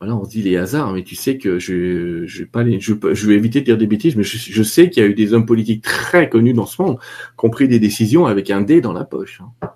voilà, 0.00 0.16
on 0.16 0.24
se 0.24 0.30
dit 0.30 0.42
les 0.42 0.56
hasards, 0.56 0.92
mais 0.92 1.02
tu 1.02 1.14
sais 1.14 1.36
que 1.36 1.58
je, 1.58 2.24
je 2.26 2.38
vais 2.40 2.46
pas 2.46 2.62
les, 2.62 2.80
je, 2.80 2.94
je 3.12 3.26
vais 3.26 3.34
éviter 3.34 3.60
de 3.60 3.66
dire 3.66 3.76
des 3.78 3.86
bêtises, 3.86 4.16
mais 4.16 4.22
je, 4.22 4.38
je 4.38 4.62
sais 4.62 4.88
qu'il 4.88 5.02
y 5.02 5.06
a 5.06 5.08
eu 5.08 5.14
des 5.14 5.34
hommes 5.34 5.46
politiques 5.46 5.82
très 5.84 6.28
connus 6.30 6.54
dans 6.54 6.66
ce 6.66 6.80
monde 6.80 6.98
qui 7.38 7.44
ont 7.46 7.50
pris 7.50 7.68
des 7.68 7.78
décisions 7.80 8.26
avec 8.26 8.50
un 8.50 8.62
dé 8.62 8.80
dans 8.80 8.92
la 8.94 9.04
poche. 9.04 9.42
hein. 9.42 9.68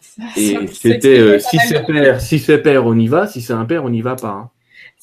ça- 0.00 0.24
Et 0.36 0.66
c'était 0.72 1.18
euh, 1.18 1.38
si 1.38 1.58
c'est 1.58 1.84
pair, 1.86 2.20
si 2.20 2.38
c'est 2.38 2.58
pair, 2.58 2.84
on 2.86 2.98
y 2.98 3.08
va, 3.08 3.26
si 3.26 3.40
c'est 3.40 3.52
impair, 3.52 3.84
on 3.84 3.90
n'y 3.90 4.02
va 4.02 4.16
pas. 4.16 4.30
hein. 4.30 4.50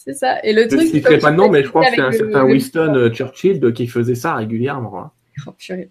C'est 0.07 0.13
ça. 0.13 0.39
Et 0.43 0.53
le 0.53 0.63
Je 0.63 0.67
truc. 0.69 0.79
ne 0.79 0.85
c'est 0.85 0.91
citerai 0.93 1.19
pas 1.19 1.31
de 1.31 1.35
nom, 1.35 1.49
mais 1.49 1.63
je 1.63 1.67
crois 1.69 1.83
que 1.85 1.91
c'est 1.93 2.01
un 2.01 2.09
le- 2.11 2.17
certain 2.17 2.43
le- 2.45 2.51
Winston 2.53 2.95
euh, 2.95 3.09
Churchill 3.11 3.73
qui 3.73 3.87
faisait 3.87 4.15
ça 4.15 4.35
régulièrement. 4.35 4.99
hein. 4.99 5.11
Oh, 5.45 5.51
purée. 5.51 5.89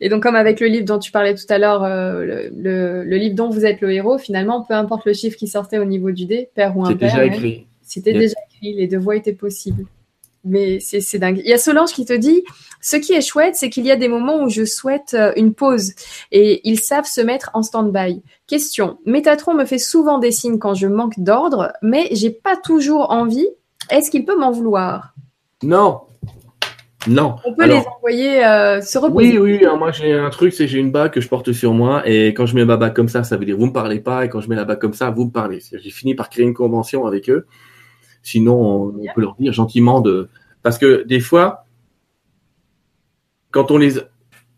Et 0.00 0.08
donc, 0.08 0.22
comme 0.22 0.36
avec 0.36 0.60
le 0.60 0.66
livre 0.68 0.84
dont 0.84 0.98
tu 0.98 1.10
parlais 1.10 1.34
tout 1.34 1.46
à 1.48 1.58
l'heure, 1.58 1.82
euh, 1.82 2.24
le, 2.24 2.50
le- 2.54 3.04
le 3.04 3.16
livre 3.16 3.34
dont 3.34 3.48
vous 3.48 3.64
êtes 3.64 3.80
le 3.80 3.90
héros, 3.90 4.18
finalement, 4.18 4.62
peu 4.62 4.74
importe 4.74 5.04
le 5.06 5.14
chiffre 5.14 5.36
qui 5.36 5.48
sortait 5.48 5.78
au 5.78 5.84
niveau 5.86 6.10
du 6.12 6.26
dé, 6.26 6.48
père 6.54 6.76
ou 6.76 6.84
impair, 6.84 6.96
déjà 6.96 7.16
même, 7.24 7.32
écrit. 7.32 7.66
c'était 7.82 8.12
Yes. 8.12 8.20
déjà 8.20 8.34
écrit, 8.54 8.74
les 8.74 8.86
deux 8.86 8.98
voies 8.98 9.16
étaient 9.16 9.32
possibles. 9.32 9.84
Mais 10.44 10.78
c'est 10.80 11.18
dingue. 11.18 11.40
Il 11.44 11.50
y 11.50 11.52
a 11.52 11.58
Solange 11.58 11.92
qui 11.92 12.04
te 12.04 12.12
dit, 12.12 12.44
ce 12.80 12.96
qui 12.96 13.12
est 13.12 13.20
chouette, 13.20 13.56
c'est 13.56 13.70
qu'il 13.70 13.84
y 13.84 13.90
a 13.90 13.96
des 13.96 14.08
moments 14.08 14.42
où 14.42 14.48
je 14.48 14.64
souhaite 14.64 15.14
euh, 15.14 15.32
une 15.36 15.52
pause 15.52 15.92
et 16.30 16.60
ils 16.68 16.80
savent 16.80 17.06
se 17.06 17.20
mettre 17.20 17.50
en 17.54 17.62
stand-by. 17.62 18.22
Question, 18.46 18.98
Métatron 19.04 19.54
me 19.54 19.64
fait 19.64 19.78
souvent 19.78 20.18
des 20.18 20.30
signes 20.30 20.58
quand 20.58 20.74
je 20.74 20.86
manque 20.86 21.18
d'ordre, 21.18 21.72
mais 21.82 22.08
j'ai 22.12 22.30
pas 22.30 22.56
toujours 22.56 23.10
envie. 23.10 23.48
Est-ce 23.90 24.10
qu'il 24.10 24.24
peut 24.24 24.38
m'en 24.38 24.52
vouloir? 24.52 25.14
Non, 25.62 26.02
non. 27.06 27.36
On 27.44 27.54
peut 27.54 27.62
Alors, 27.62 27.80
les 27.80 27.86
envoyer 27.86 28.44
euh, 28.44 28.80
se 28.80 28.98
reposer. 28.98 29.38
Oui, 29.38 29.60
oui, 29.60 29.66
moi 29.78 29.92
j'ai 29.92 30.12
un 30.12 30.30
truc, 30.30 30.52
c'est 30.52 30.64
que 30.64 30.70
j'ai 30.70 30.78
une 30.78 30.90
bague 30.90 31.12
que 31.12 31.20
je 31.20 31.28
porte 31.28 31.52
sur 31.52 31.72
moi 31.72 32.02
et 32.06 32.28
quand 32.28 32.46
je 32.46 32.54
mets 32.54 32.64
ma 32.64 32.76
bague 32.76 32.94
comme 32.94 33.08
ça, 33.08 33.24
ça 33.24 33.36
veut 33.36 33.44
dire 33.44 33.56
vous 33.56 33.66
me 33.66 33.72
parlez 33.72 34.00
pas 34.00 34.24
et 34.24 34.28
quand 34.28 34.40
je 34.40 34.48
mets 34.48 34.56
la 34.56 34.64
bague 34.64 34.80
comme 34.80 34.94
ça, 34.94 35.10
vous 35.10 35.24
me 35.24 35.30
parlez. 35.30 35.60
J'ai 35.72 35.90
fini 35.90 36.14
par 36.14 36.28
créer 36.28 36.44
une 36.44 36.54
convention 36.54 37.06
avec 37.06 37.30
eux. 37.30 37.46
Sinon, 38.28 38.92
on, 38.98 39.14
peut 39.14 39.20
leur 39.20 39.34
dire 39.38 39.52
gentiment 39.52 40.00
de... 40.00 40.28
Parce 40.62 40.78
que 40.78 41.04
des 41.04 41.20
fois, 41.20 41.66
quand 43.50 43.70
on 43.70 43.78
les... 43.78 43.94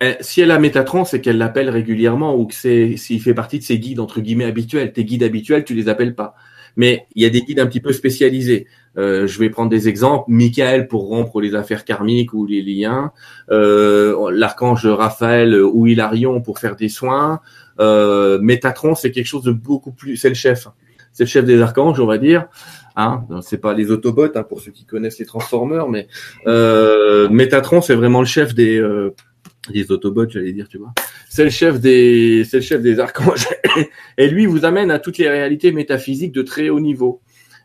eh, 0.01 0.17
Si 0.21 0.41
elle 0.41 0.51
a 0.51 0.59
Métatron, 0.59 1.05
c'est 1.05 1.21
qu'elle 1.21 1.39
l'appelle 1.39 1.71
régulièrement 1.71 2.37
ou 2.37 2.47
que 2.47 2.55
c'est 2.55 2.97
s'il 2.97 3.21
fait 3.21 3.35
partie 3.35 3.59
de 3.59 3.65
ses 3.65 3.79
guides 3.79 4.01
entre 4.01 4.21
guillemets 4.21 4.45
habituels. 4.45 4.93
Tes 4.93 5.05
guides 5.05 5.23
habituels, 5.23 5.65
tu 5.65 5.75
les 5.75 5.89
appelles 5.89 6.15
pas. 6.15 6.35
Mais 6.77 7.07
il 7.15 7.23
y 7.23 7.27
a 7.27 7.31
des 7.31 7.43
guides 7.43 7.61
un 7.61 7.67
petit 7.67 7.81
peu 7.81 7.93
spécialisés. 7.93 8.67
Euh, 8.97 9.27
je 9.27 9.39
vais 9.39 9.51
prendre 9.51 9.71
des 9.71 9.89
exemples. 9.89 10.25
Michael 10.29 10.89
pour 10.89 11.07
rompre 11.07 11.41
les 11.41 11.55
affaires 11.55 11.85
karmiques 11.85 12.35
ou 12.35 12.47
les 12.47 12.63
liens 12.63 13.13
euh, 13.51 14.31
l'archange 14.33 14.87
Raphaël 14.87 15.55
ou 15.55 15.87
Hilarion 15.87 16.41
pour 16.41 16.59
faire 16.59 16.77
des 16.77 16.89
soins. 16.89 17.41
Euh, 17.79 18.39
Métatron, 18.41 18.95
c'est 18.95 19.11
quelque 19.11 19.27
chose 19.27 19.45
de 19.45 19.53
beaucoup 19.53 19.93
plus. 19.93 20.17
C'est 20.17 20.29
le 20.29 20.35
chef. 20.35 20.69
C'est 21.13 21.25
le 21.25 21.29
chef 21.29 21.45
des 21.45 21.61
archanges, 21.61 21.99
on 22.01 22.07
va 22.07 22.19
dire. 22.19 22.47
Hein, 22.97 23.25
c'est 23.43 23.61
pas 23.61 23.73
les 23.73 23.91
Autobots 23.91 24.35
hein, 24.35 24.43
pour 24.43 24.61
ceux 24.61 24.73
qui 24.73 24.85
connaissent 24.85 25.19
les 25.19 25.27
Transformers, 25.27 25.89
mais 25.89 26.09
euh, 26.47 27.29
Métatron, 27.29 27.81
c'est 27.81 27.95
vraiment 27.95 28.21
le 28.21 28.27
chef 28.27 28.55
des 28.55 28.79
euh, 28.79 29.15
des 29.73 29.93
Autobots, 29.93 30.29
j'allais 30.29 30.53
dire, 30.53 30.69
tu 30.69 30.79
vois. 30.79 30.93
C'est 31.29 31.45
le 31.45 31.51
chef 31.51 31.81
des 31.81 32.45
c'est 32.45 32.59
le 32.59 32.63
chef 32.63 32.83
des 32.83 32.99
archanges. 32.99 33.47
Et 34.19 34.29
lui 34.29 34.47
vous 34.47 34.65
amène 34.65 34.91
à 34.91 34.99
toutes 34.99 35.19
les 35.19 35.29
réalités 35.29 35.73
métaphysiques 35.73 36.33
de 36.33 36.43
très 36.43 36.69
haut 36.69 36.81
niveau. 36.81 37.21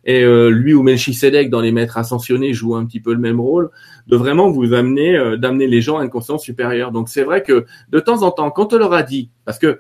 Et 0.06 0.24
euh, 0.24 0.50
lui 0.50 0.74
ou 0.74 0.84
Melchisedec 0.84 1.50
dans 1.50 1.62
les 1.62 1.72
maîtres 1.72 1.98
ascensionnés 1.98 2.54
joue 2.54 2.76
un 2.76 2.86
petit 2.86 3.00
peu 3.00 3.12
le 3.12 3.20
même 3.20 3.40
rôle 3.40 3.72
de 4.08 4.16
vraiment 4.16 4.52
vous 4.52 4.74
amener, 4.74 5.18
euh, 5.18 5.36
d'amener 5.36 5.68
les 5.68 5.82
gens 5.82 5.98
à 5.98 6.04
une 6.04 6.12
conscience 6.12 6.44
supérieure. 6.44 6.92
Donc 6.92 7.10
c'est 7.10 7.24
vrai 7.24 7.42
que 7.42 7.66
de 7.90 8.00
temps 8.00 8.22
en 8.22 8.30
temps, 8.30 8.52
quand 8.52 8.74
on 8.74 8.78
leur 8.78 8.94
a 8.94 9.02
dit, 9.02 9.32
parce 9.46 9.58
que 9.58 9.80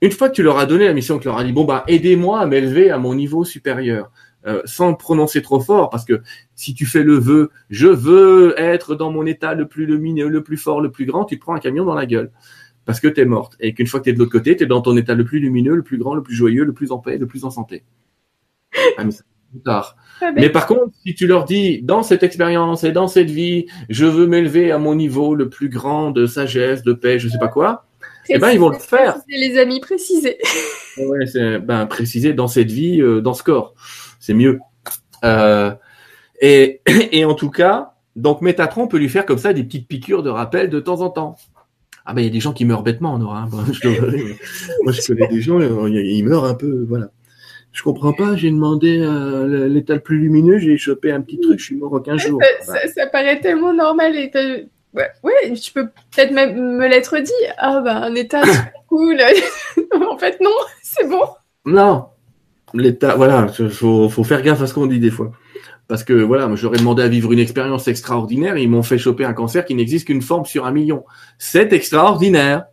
une 0.00 0.12
fois 0.12 0.28
que 0.28 0.34
tu 0.34 0.42
leur 0.42 0.58
as 0.58 0.66
donné 0.66 0.86
la 0.86 0.94
mission, 0.94 1.18
que 1.18 1.22
tu 1.22 1.28
leur 1.28 1.38
as 1.38 1.44
dit, 1.44 1.52
bon 1.52 1.64
bah 1.64 1.84
aidez-moi 1.88 2.40
à 2.40 2.46
m'élever 2.46 2.90
à 2.90 2.98
mon 2.98 3.14
niveau 3.14 3.44
supérieur, 3.44 4.10
euh, 4.46 4.62
sans 4.64 4.94
prononcer 4.94 5.42
trop 5.42 5.60
fort, 5.60 5.90
parce 5.90 6.04
que 6.04 6.22
si 6.54 6.74
tu 6.74 6.86
fais 6.86 7.02
le 7.02 7.14
vœu, 7.14 7.50
je 7.70 7.88
veux 7.88 8.54
être 8.58 8.94
dans 8.94 9.10
mon 9.10 9.26
état 9.26 9.54
le 9.54 9.66
plus 9.66 9.86
lumineux, 9.86 10.28
le 10.28 10.42
plus 10.42 10.56
fort, 10.56 10.80
le 10.80 10.90
plus 10.90 11.04
grand, 11.04 11.24
tu 11.24 11.36
te 11.36 11.42
prends 11.42 11.54
un 11.54 11.60
camion 11.60 11.84
dans 11.84 11.94
la 11.94 12.06
gueule. 12.06 12.30
Parce 12.84 13.00
que 13.00 13.08
t'es 13.08 13.24
morte. 13.24 13.56
Et 13.58 13.74
qu'une 13.74 13.88
fois 13.88 13.98
que 13.98 14.04
t'es 14.04 14.12
de 14.12 14.18
l'autre 14.18 14.30
côté, 14.30 14.54
t'es 14.56 14.66
dans 14.66 14.80
ton 14.80 14.96
état 14.96 15.14
le 15.14 15.24
plus 15.24 15.40
lumineux, 15.40 15.74
le 15.74 15.82
plus 15.82 15.98
grand, 15.98 16.14
le 16.14 16.22
plus 16.22 16.36
joyeux, 16.36 16.64
le 16.64 16.72
plus 16.72 16.92
en 16.92 16.98
paix, 16.98 17.18
le 17.18 17.26
plus 17.26 17.44
en 17.44 17.50
santé. 17.50 17.82
Ah, 18.96 19.04
mais 19.04 19.10
c'est 19.10 19.24
plus 19.50 19.60
tard. 19.60 19.96
Très 20.18 20.32
bien. 20.32 20.42
Mais 20.44 20.50
par 20.50 20.66
contre, 20.68 20.94
si 21.04 21.14
tu 21.14 21.26
leur 21.26 21.44
dis, 21.44 21.82
dans 21.82 22.04
cette 22.04 22.22
expérience 22.22 22.84
et 22.84 22.92
dans 22.92 23.08
cette 23.08 23.30
vie, 23.30 23.66
je 23.88 24.06
veux 24.06 24.28
m'élever 24.28 24.70
à 24.70 24.78
mon 24.78 24.94
niveau 24.94 25.34
le 25.34 25.48
plus 25.48 25.68
grand 25.68 26.12
de 26.12 26.26
sagesse, 26.26 26.84
de 26.84 26.92
paix, 26.92 27.18
je 27.18 27.28
sais 27.28 27.38
pas 27.38 27.48
quoi, 27.48 27.86
eh 28.28 28.38
ben, 28.38 28.50
ils 28.50 28.60
vont 28.60 28.70
le 28.70 28.78
faire. 28.78 29.16
Les 29.28 29.58
amis, 29.58 29.80
précisez. 29.80 30.38
ouais, 30.98 31.26
c'est 31.26 31.58
ben, 31.58 31.86
préciser 31.86 32.32
dans 32.32 32.48
cette 32.48 32.70
vie, 32.70 33.00
euh, 33.00 33.20
dans 33.20 33.34
ce 33.34 33.42
corps, 33.42 33.74
c'est 34.26 34.34
mieux. 34.34 34.58
Euh, 35.24 35.72
et, 36.40 36.80
et 37.12 37.24
en 37.24 37.34
tout 37.34 37.50
cas, 37.50 37.92
donc 38.16 38.40
Métatron 38.42 38.88
peut 38.88 38.98
lui 38.98 39.08
faire 39.08 39.24
comme 39.24 39.38
ça 39.38 39.52
des 39.52 39.62
petites 39.62 39.86
piqûres 39.86 40.22
de 40.24 40.30
rappel 40.30 40.68
de 40.68 40.80
temps 40.80 41.00
en 41.00 41.10
temps. 41.10 41.36
Ah 42.04 42.12
ben 42.14 42.20
il 42.22 42.24
y 42.24 42.28
a 42.28 42.32
des 42.32 42.40
gens 42.40 42.52
qui 42.52 42.64
meurent 42.64 42.82
bêtement, 42.82 43.14
on 43.14 43.20
aura. 43.20 43.46
Bon, 43.50 43.58
je 43.72 43.80
dois- 43.80 44.10
moi 44.82 44.92
je 44.92 45.06
connais 45.06 45.28
des 45.28 45.40
gens, 45.40 45.60
euh, 45.60 45.88
ils 45.88 46.24
meurent 46.24 46.44
un 46.44 46.54
peu, 46.54 46.84
voilà. 46.88 47.08
Je 47.72 47.82
comprends 47.82 48.12
pas, 48.14 48.36
j'ai 48.36 48.50
demandé 48.50 48.98
euh, 49.00 49.68
l'état 49.68 49.94
le 49.94 50.00
plus 50.00 50.18
lumineux, 50.18 50.58
j'ai 50.58 50.76
chopé 50.78 51.12
un 51.12 51.20
petit 51.20 51.38
truc, 51.40 51.58
je 51.60 51.64
suis 51.66 51.76
mort 51.76 51.92
en 51.92 52.00
15 52.00 52.20
jours. 52.20 52.40
Ça, 52.62 52.72
ça- 52.78 52.88
ça 52.88 53.06
paraît 53.06 53.38
tellement 53.40 53.72
normal. 53.74 54.16
Et 54.16 54.30
ouais, 54.94 55.10
ouais, 55.22 55.54
je 55.54 55.72
peux 55.72 55.86
peut-être 56.14 56.32
même 56.32 56.76
me 56.78 56.88
l'être 56.88 57.18
dit. 57.18 57.32
Ah, 57.58 57.80
bah, 57.80 57.96
un 57.96 58.14
état 58.14 58.42
super 58.44 58.72
cool. 58.88 59.18
en 60.10 60.16
fait, 60.16 60.40
non, 60.40 60.50
c'est 60.82 61.06
bon. 61.08 61.20
Non, 61.66 62.06
l'état, 62.78 63.16
voilà, 63.16 63.48
faut, 63.48 64.08
faut 64.08 64.24
faire 64.24 64.42
gaffe 64.42 64.62
à 64.62 64.66
ce 64.66 64.74
qu'on 64.74 64.86
dit 64.86 65.00
des 65.00 65.10
fois. 65.10 65.32
Parce 65.88 66.02
que 66.02 66.12
voilà, 66.12 66.48
moi 66.48 66.56
j'aurais 66.56 66.78
demandé 66.78 67.02
à 67.02 67.08
vivre 67.08 67.32
une 67.32 67.38
expérience 67.38 67.86
extraordinaire, 67.88 68.56
et 68.56 68.62
ils 68.62 68.70
m'ont 68.70 68.82
fait 68.82 68.98
choper 68.98 69.24
un 69.24 69.32
cancer 69.32 69.64
qui 69.64 69.74
n'existe 69.74 70.06
qu'une 70.06 70.22
forme 70.22 70.44
sur 70.44 70.66
un 70.66 70.72
million. 70.72 71.04
C'est 71.38 71.72
extraordinaire, 71.72 72.64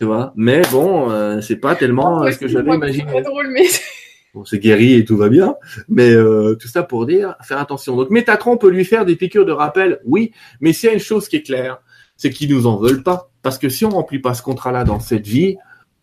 tu 0.00 0.06
vois? 0.06 0.32
Mais 0.36 0.62
bon, 0.72 1.10
euh, 1.10 1.40
c'est 1.40 1.56
pas 1.56 1.76
tellement 1.76 2.28
ce 2.30 2.38
que 2.38 2.48
j'avais 2.48 2.74
imaginé. 2.74 3.22
Drôle, 3.22 3.50
mais 3.52 3.66
Bon, 4.34 4.46
c'est 4.46 4.58
guéri 4.58 4.94
et 4.94 5.04
tout 5.04 5.18
va 5.18 5.28
bien, 5.28 5.56
mais 5.90 6.10
euh, 6.10 6.54
tout 6.54 6.66
ça 6.66 6.82
pour 6.82 7.04
dire, 7.04 7.34
faire 7.42 7.58
attention. 7.58 7.96
Donc 7.96 8.08
Métatron 8.08 8.56
peut 8.56 8.70
lui 8.70 8.86
faire 8.86 9.04
des 9.04 9.14
piqûres 9.14 9.44
de 9.44 9.52
rappel, 9.52 10.00
oui, 10.06 10.32
mais 10.60 10.72
s'il 10.72 10.88
y 10.88 10.90
a 10.90 10.94
une 10.94 11.00
chose 11.00 11.28
qui 11.28 11.36
est 11.36 11.42
claire, 11.42 11.82
c'est 12.16 12.30
qu'ils 12.30 12.50
nous 12.50 12.66
en 12.66 12.78
veulent 12.78 13.02
pas. 13.02 13.30
Parce 13.42 13.58
que 13.58 13.68
si 13.68 13.84
on 13.84 13.90
remplit 13.90 14.20
pas 14.20 14.32
ce 14.32 14.42
contrat-là 14.42 14.84
dans 14.84 15.00
cette 15.00 15.26
vie, 15.26 15.56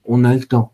on 0.05 0.23
a 0.25 0.36
le 0.36 0.43
temps. 0.43 0.73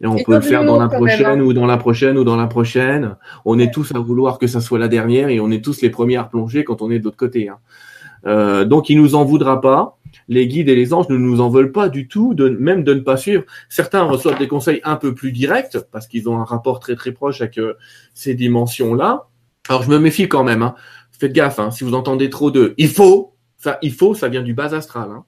Et 0.00 0.06
on 0.06 0.16
peut 0.22 0.34
le 0.34 0.40
faire 0.40 0.64
dans 0.64 0.78
la 0.78 0.88
prochaine 0.88 1.40
hein. 1.40 1.40
ou 1.40 1.52
dans 1.52 1.66
la 1.66 1.76
prochaine 1.78 2.18
ou 2.18 2.24
dans 2.24 2.36
la 2.36 2.46
prochaine. 2.46 3.16
On 3.44 3.58
est 3.58 3.72
tous 3.72 3.92
à 3.94 3.98
vouloir 3.98 4.38
que 4.38 4.46
ça 4.46 4.60
soit 4.60 4.78
la 4.78 4.88
dernière 4.88 5.28
et 5.28 5.40
on 5.40 5.50
est 5.50 5.64
tous 5.64 5.80
les 5.82 5.90
premiers 5.90 6.16
à 6.16 6.24
replonger 6.24 6.64
quand 6.64 6.82
on 6.82 6.90
est 6.90 6.98
de 6.98 7.04
l'autre 7.04 7.16
côté. 7.16 7.48
hein. 7.48 7.58
Euh, 8.26 8.64
donc 8.66 8.90
il 8.90 8.98
nous 9.00 9.14
en 9.14 9.24
voudra 9.24 9.60
pas. 9.60 9.96
Les 10.28 10.46
guides 10.46 10.68
et 10.68 10.74
les 10.76 10.92
anges 10.92 11.08
ne 11.08 11.16
nous 11.16 11.40
en 11.40 11.48
veulent 11.48 11.72
pas 11.72 11.88
du 11.88 12.06
tout, 12.08 12.34
de, 12.34 12.48
même 12.50 12.84
de 12.84 12.94
ne 12.94 13.00
pas 13.00 13.16
suivre. 13.16 13.44
Certains 13.68 14.02
reçoivent 14.02 14.38
des 14.38 14.48
conseils 14.48 14.80
un 14.84 14.96
peu 14.96 15.14
plus 15.14 15.32
directs 15.32 15.78
parce 15.92 16.06
qu'ils 16.06 16.28
ont 16.28 16.38
un 16.38 16.44
rapport 16.44 16.80
très 16.80 16.94
très 16.96 17.12
proche 17.12 17.40
avec 17.40 17.58
euh, 17.58 17.74
ces 18.14 18.34
dimensions-là. 18.34 19.26
Alors 19.68 19.82
je 19.82 19.88
me 19.90 19.98
méfie 19.98 20.28
quand 20.28 20.44
même. 20.44 20.62
Hein. 20.62 20.74
Faites 21.18 21.32
gaffe. 21.32 21.58
hein. 21.58 21.70
Si 21.70 21.84
vous 21.84 21.94
entendez 21.94 22.28
trop 22.28 22.50
de 22.50 22.74
il 22.76 22.88
faut, 22.88 23.34
ça 23.56 23.78
il 23.82 23.92
faut, 23.92 24.14
ça 24.14 24.28
vient 24.28 24.42
du 24.42 24.52
bas 24.54 24.74
astral. 24.74 25.08
hein. 25.10 25.24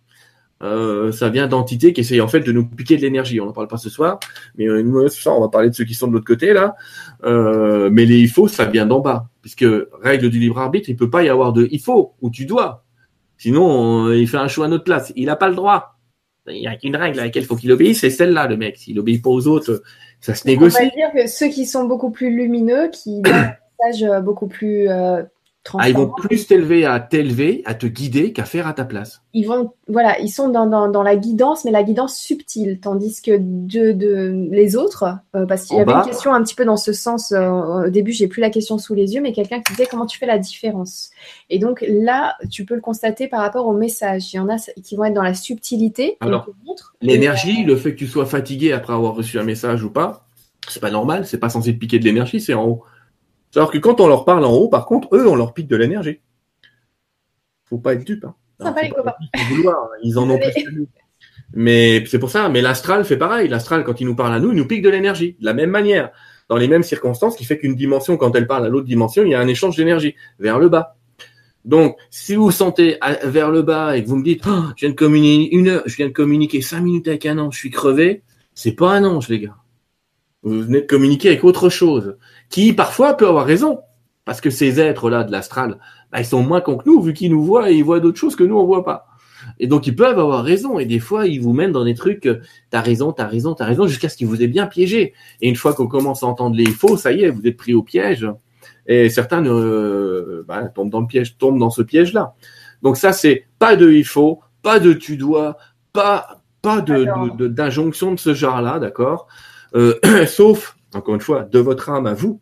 Euh, 0.63 1.11
ça 1.13 1.29
vient 1.29 1.49
d'entités 1.49 1.93
qui 1.93 2.03
essayent 2.03 2.21
en 2.21 2.29
fait 2.29 2.41
de 2.41 2.53
nous 2.53 2.65
piquer 2.65 2.97
de 2.97 3.03
l'énergie. 3.03 3.41
On 3.41 3.47
n'en 3.47 3.53
parle 3.53 3.67
pas 3.69 3.79
ce 3.79 3.91
soir, 3.91 4.21
mais 4.57 4.69
euh, 4.69 4.83
nous, 4.83 5.09
ce 5.09 5.21
soir, 5.21 5.37
on 5.37 5.41
va 5.41 5.49
parler 5.49 5.71
de 5.71 5.75
ceux 5.75 5.85
qui 5.85 5.95
sont 5.95 6.07
de 6.07 6.13
l'autre 6.13 6.25
côté 6.27 6.53
là. 6.53 6.77
Euh, 7.25 7.91
mais 7.91 8.05
les 8.05 8.19
il 8.21 8.29
faut, 8.29 8.47
ça 8.49 8.65
vient 8.67 8.87
d'en 8.87 9.01
bas, 9.01 9.27
puisque 9.41 9.65
règle 10.03 10.31
du 10.31 10.39
libre 10.39 10.59
arbitre, 10.59 10.89
il 10.89 10.97
peut 10.97 11.11
pas 11.11 11.25
y 11.25 11.29
avoir 11.29 11.53
de 11.53 11.67
il 11.73 11.81
faut 11.81 12.15
ou 12.21 12.31
tu 12.31 12.47
dois. 12.47 12.85
Sinon, 13.39 13.65
on- 13.65 14.13
il 14.13 14.29
fait 14.29 14.37
un 14.37 14.47
choix 14.49 14.67
à 14.67 14.69
notre 14.69 14.85
place. 14.85 15.13
Il 15.17 15.27
n'a 15.27 15.35
pas 15.37 15.49
le 15.49 15.57
droit. 15.57 15.99
Il 16.47 16.61
n'y 16.61 16.67
a 16.69 16.77
qu'une 16.77 16.95
règle 16.97 17.19
à 17.21 17.25
laquelle 17.25 17.43
il 17.43 17.47
faut 17.47 17.57
qu'il 17.57 17.71
obéisse, 17.73 18.01
c'est 18.01 18.11
celle-là, 18.11 18.47
le 18.47 18.57
mec. 18.57 18.77
S'il 18.77 18.99
obéit 19.01 19.23
pas 19.23 19.31
aux 19.31 19.47
autres, 19.49 19.83
ça 20.21 20.35
se 20.35 20.43
On 20.43 20.49
va 20.49 20.51
négocie. 20.53 20.91
dire 20.95 21.11
que 21.15 21.27
ceux 21.29 21.49
qui 21.49 21.67
sont 21.67 21.85
beaucoup 21.85 22.11
plus 22.11 22.31
lumineux, 22.35 22.89
qui 22.93 23.21
donnent 23.21 23.35
un 23.35 23.55
message 23.89 24.03
euh, 24.05 24.21
beaucoup 24.21 24.47
plus 24.49 24.89
euh, 24.89 25.23
Ah, 25.79 25.89
ils 25.89 25.97
vont 25.97 26.09
plus 26.11 26.47
t'élever 26.47 26.85
à 26.85 26.99
t'élever, 26.99 27.63
à 27.67 27.75
te 27.75 27.87
guider 27.87 28.33
qu'à 28.33 28.45
faire 28.45 28.67
à 28.67 28.73
ta 28.73 28.85
place. 28.85 29.23
ils 29.33 29.47
vont, 29.47 29.73
voilà, 29.87 30.19
ils 30.19 30.29
sont 30.29 30.49
dans, 30.49 30.67
dans, 30.67 30.89
dans 30.89 31.03
la 31.03 31.17
guidance, 31.17 31.65
mais 31.65 31.71
la 31.71 31.85
guidance 31.85 32.17
subtile, 32.17 32.81
tandis 32.81 33.23
que 33.23 33.39
de, 33.39 33.93
de 33.93 34.49
les 34.51 34.77
autres, 34.77 35.05
euh, 35.37 35.47
parce 35.47 35.65
qu'il 35.65 35.77
y 35.77 35.81
avait 35.81 35.93
bas. 35.93 36.03
une 36.03 36.11
question 36.11 36.35
un 36.35 36.43
petit 36.43 36.57
peu 36.57 36.65
dans 36.65 36.77
ce 36.77 36.93
sens. 36.93 37.33
euh, 37.33 37.87
au 37.87 37.91
début, 37.91 38.13
j'ai 38.13 38.27
plus 38.27 38.41
la 38.41 38.51
question 38.51 38.77
sous 38.79 38.95
les 38.95 39.15
yeux, 39.15 39.21
mais 39.21 39.33
quelqu'un 39.33 39.61
qui 39.61 39.73
disait 39.73 39.87
comment 39.89 40.07
tu 40.07 40.19
fais 40.19 40.27
la 40.27 40.39
différence? 40.39 41.11
Et 41.49 41.59
donc 41.59 41.85
là, 41.89 42.37
tu 42.51 42.65
peux 42.65 42.75
le 42.75 42.81
constater 42.81 43.29
par 43.29 43.41
rapport 43.41 43.67
au 43.69 43.73
message. 43.73 44.33
Il 44.35 44.37
y 44.37 44.41
en 44.41 44.49
a 44.49 44.57
qui 44.83 44.97
vont 44.97 45.05
être 45.05 45.15
dans 45.15 45.23
la 45.23 45.35
subtilité. 45.35 46.17
Alors. 46.21 46.49
L'énergie, 47.01 47.65
le 47.65 47.77
fait 47.77 47.93
que 47.93 47.99
tu 47.99 48.07
sois 48.07 48.27
fatigué 48.27 48.73
après 48.73 48.93
avoir 48.93 49.15
reçu 49.15 49.39
un 49.39 49.45
message 49.45 49.85
ou 49.85 49.91
pas, 49.91 50.27
c'est 50.69 50.81
pas 50.81 50.91
normal, 50.91 51.27
c'est 51.27 51.39
pas 51.39 51.49
censé 51.49 51.73
te 51.75 51.79
piquer 51.79 51.99
de 51.99 52.05
l'énergie, 52.05 52.41
c'est 52.41 52.55
en 52.55 52.67
haut. 52.67 52.85
Alors 53.55 53.71
que 53.71 53.79
quand 53.79 54.01
on 54.01 54.07
leur 54.09 54.25
parle 54.25 54.45
en 54.45 54.53
haut, 54.53 54.69
par 54.69 54.87
contre, 54.87 55.09
eux, 55.15 55.27
on 55.29 55.35
leur 55.37 55.53
pique 55.53 55.69
de 55.69 55.77
l'énergie. 55.77 56.21
Faut 57.65 57.79
pas 57.79 57.95
être 57.95 58.05
dupe. 58.05 58.25
Hein. 58.25 58.35
Sympa, 58.61 58.81
faut 58.81 58.87
les 58.87 58.91
pas 58.91 58.97
copains. 58.97 59.55
vouloir, 59.55 59.77
hein. 59.85 59.97
Ils 60.03 60.19
en 60.19 60.29
ont 60.31 60.39
plus 60.39 60.53
que 60.65 60.71
nous. 60.71 60.89
Mais 61.55 62.03
c'est 62.07 62.19
pour 62.19 62.31
ça, 62.31 62.49
mais 62.49 62.63
l'astral 62.63 63.05
fait 63.05 63.17
pareil. 63.19 63.49
L'astral, 63.49 63.85
quand 63.85 64.01
il 64.01 64.07
nous 64.07 64.15
parle 64.17 64.33
à 64.35 64.41
nous, 64.41 64.51
il 64.53 64.57
nous 64.57 64.67
pique 64.67 64.83
de 64.83 64.89
l'énergie. 64.89 65.37
De 65.39 65.45
la 65.45 65.53
même 65.53 65.71
manière, 65.71 66.11
dans 66.49 66.57
les 66.57 66.69
mêmes 66.69 66.83
circonstances, 66.83 67.37
qui 67.37 67.45
fait 67.45 67.59
qu'une 67.59 67.75
dimension, 67.75 68.17
quand 68.17 68.35
elle 68.37 68.47
parle 68.47 68.65
à 68.65 68.69
l'autre 68.69 68.87
dimension, 68.87 69.23
il 69.25 69.31
y 69.31 69.35
a 69.35 69.41
un 69.41 69.49
échange 69.49 69.77
d'énergie 69.77 70.15
vers 70.39 70.59
le 70.59 70.69
bas. 70.69 70.97
Donc, 71.65 71.97
si 72.11 72.35
vous 72.35 72.45
vous 72.45 72.51
sentez 72.51 72.97
à- 73.03 73.27
vers 73.27 73.51
le 73.51 73.63
bas 73.63 73.97
et 73.97 74.03
que 74.03 74.09
vous 74.09 74.17
me 74.17 74.25
dites, 74.25 74.43
Oh, 74.47 74.63
je 74.77 74.87
viens 74.87 74.91
de 74.91 74.95
communiquer 74.99 75.55
une 75.55 75.69
heure, 75.69 75.83
je 75.87 75.95
viens 75.97 76.09
de 76.09 76.13
communiquer 76.13 76.61
cinq 76.63 76.81
minutes 76.81 77.07
avec 77.09 77.27
un 77.27 77.39
ange, 77.39 77.55
je 77.55 77.59
suis 77.61 77.71
crevé, 77.71 78.23
c'est 78.55 78.73
pas 78.73 78.93
un 78.93 79.05
ange, 79.05 79.29
les 79.29 79.41
gars. 79.41 79.57
Vous 80.43 80.63
venez 80.63 80.81
de 80.83 80.87
communiquer 80.87 81.29
avec 81.29 81.45
autre 81.45 81.69
chose, 81.69 82.17
qui 82.51 82.73
parfois 82.73 83.15
peut 83.17 83.29
avoir 83.29 83.47
raison, 83.47 83.81
parce 84.25 84.41
que 84.41 84.51
ces 84.51 84.81
êtres-là 84.81 85.25
de 85.25 85.33
l'astral, 85.33 85.79
bah, 86.11 86.21
ils 86.21 86.25
sont 86.27 86.43
moins 86.43 86.61
cons 86.61 86.77
que 86.77 86.89
nous, 86.89 87.01
vu 87.01 87.13
qu'ils 87.13 87.31
nous 87.31 87.45
voient 87.45 87.71
et 87.71 87.75
ils 87.75 87.85
voient 87.85 88.01
d'autres 88.01 88.19
choses 88.19 88.37
que 88.37 88.45
nous 88.45 88.59
on 88.59 88.65
voit 88.67 88.85
pas. 88.85 89.07
Et 89.59 89.67
donc 89.67 89.87
ils 89.87 89.95
peuvent 89.97 90.19
avoir 90.19 90.45
raison, 90.45 90.79
et 90.79 90.85
des 90.87 91.01
fois 91.01 91.27
ils 91.27 91.41
vous 91.41 91.53
mènent 91.53 91.73
dans 91.73 91.85
des 91.85 91.95
trucs, 91.95 92.27
euh, 92.27 92.41
t'as 92.71 92.81
raison, 92.81 93.13
t'as 93.13 93.27
raison, 93.27 93.55
t'as 93.55 93.65
raison, 93.65 93.87
jusqu'à 93.87 94.09
ce 94.09 94.17
qu'ils 94.17 94.27
vous 94.29 94.43
aient 94.43 94.49
bien 94.49 94.67
piégé. 94.67 95.15
Et 95.41 95.49
une 95.49 95.57
fois 95.57 95.75
qu'on 95.75 95.89
commence 95.89 96.23
à 96.23 96.27
entendre 96.27 96.57
les 96.57 96.67
faux, 96.67 96.97
ça 96.97 97.13
y 97.13 97.23
est, 97.23 97.31
vous 97.31 97.45
êtes 97.47 97.57
pris 97.57 97.75
au 97.75 97.83
piège. 97.83 98.29
Et 98.87 99.09
certains 99.11 99.41
ne, 99.41 100.45
bah, 100.47 100.65
tombent 100.69 100.91
dans 100.91 101.01
le 101.01 101.07
piège, 101.07 101.37
tombent 101.39 101.59
dans 101.59 101.71
ce 101.71 101.83
piège-là. 101.83 102.35
Donc 102.83 102.97
ça, 102.97 103.13
c'est 103.13 103.45
pas 103.59 103.77
de 103.77 103.91
il 103.93 104.05
faut, 104.05 104.41
pas 104.63 104.79
de 104.81 104.93
tu 104.93 105.17
dois, 105.17 105.57
pas 105.93 106.39
pas 106.63 106.81
de 106.81 106.95
Alors. 106.95 107.31
de- 107.37 107.37
de- 107.37 107.49
d'injonction 107.49 108.13
de, 108.13 108.19
ce 108.21 108.35
genre-là, 108.35 108.79
d'accord? 108.79 109.27
Euh, 109.75 109.99
sauf 110.27 110.77
encore 110.95 111.15
une 111.15 111.21
fois 111.21 111.45
de 111.45 111.59
votre 111.59 111.91
âme 111.91 112.07
à 112.07 112.15
vous. 112.15 112.41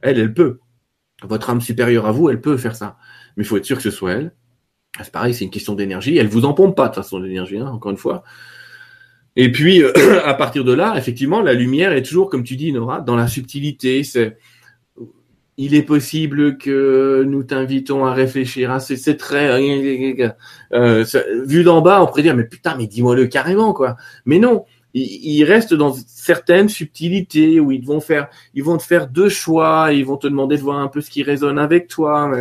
Elle, 0.00 0.18
elle 0.18 0.34
peut. 0.34 0.58
Votre 1.22 1.50
âme 1.50 1.60
supérieure 1.60 2.06
à 2.06 2.12
vous, 2.12 2.30
elle 2.30 2.40
peut 2.40 2.56
faire 2.56 2.74
ça. 2.74 2.96
Mais 3.36 3.44
il 3.44 3.46
faut 3.46 3.56
être 3.56 3.64
sûr 3.64 3.76
que 3.76 3.82
ce 3.82 3.90
soit 3.90 4.12
elle. 4.12 4.32
Ah, 4.98 5.04
C'est 5.04 5.12
pareil, 5.12 5.34
c'est 5.34 5.44
une 5.44 5.50
question 5.50 5.74
d'énergie. 5.74 6.16
Elle 6.16 6.28
vous 6.28 6.44
en 6.44 6.54
pompe 6.54 6.76
pas 6.76 6.88
de 6.88 6.94
façon 6.94 7.20
d'énergie, 7.20 7.58
hein, 7.58 7.68
encore 7.68 7.90
une 7.90 7.98
fois. 7.98 8.22
Et 9.36 9.52
puis 9.52 9.82
euh, 9.82 9.92
à 10.24 10.34
partir 10.34 10.64
de 10.64 10.72
là, 10.72 10.94
effectivement, 10.96 11.42
la 11.42 11.52
lumière 11.52 11.92
est 11.92 12.02
toujours, 12.02 12.30
comme 12.30 12.42
tu 12.42 12.56
dis, 12.56 12.72
Nora, 12.72 13.00
dans 13.00 13.16
la 13.16 13.28
subtilité. 13.28 14.02
C'est 14.04 14.38
il 15.62 15.74
est 15.74 15.82
possible 15.82 16.56
que 16.56 17.22
nous 17.28 17.42
t'invitons 17.42 18.06
à 18.06 18.14
réfléchir 18.14 18.70
à 18.70 18.80
ces, 18.80 19.18
traits. 19.18 19.60
Vu 21.44 21.64
d'en 21.64 21.82
bas, 21.82 22.02
on 22.02 22.06
pourrait 22.06 22.22
dire, 22.22 22.34
mais 22.34 22.44
putain, 22.44 22.76
mais 22.78 22.86
dis-moi-le 22.86 23.26
carrément, 23.26 23.74
quoi. 23.74 23.96
Mais 24.24 24.38
non, 24.38 24.64
il, 24.94 25.36
il 25.36 25.44
reste 25.44 25.74
dans 25.74 25.92
certaines 26.06 26.68
subtilités 26.68 27.60
où 27.60 27.72
ils 27.72 27.84
vont 27.84 28.00
faire, 28.00 28.28
ils 28.54 28.64
vont 28.64 28.76
te 28.76 28.82
faire 28.82 29.08
deux 29.08 29.28
choix, 29.28 29.92
ils 29.92 30.04
vont 30.04 30.16
te 30.16 30.26
demander 30.26 30.56
de 30.56 30.62
voir 30.62 30.78
un 30.78 30.88
peu 30.88 31.00
ce 31.00 31.10
qui 31.10 31.22
résonne 31.22 31.58
avec 31.58 31.88
toi. 31.88 32.28
Mais 32.28 32.40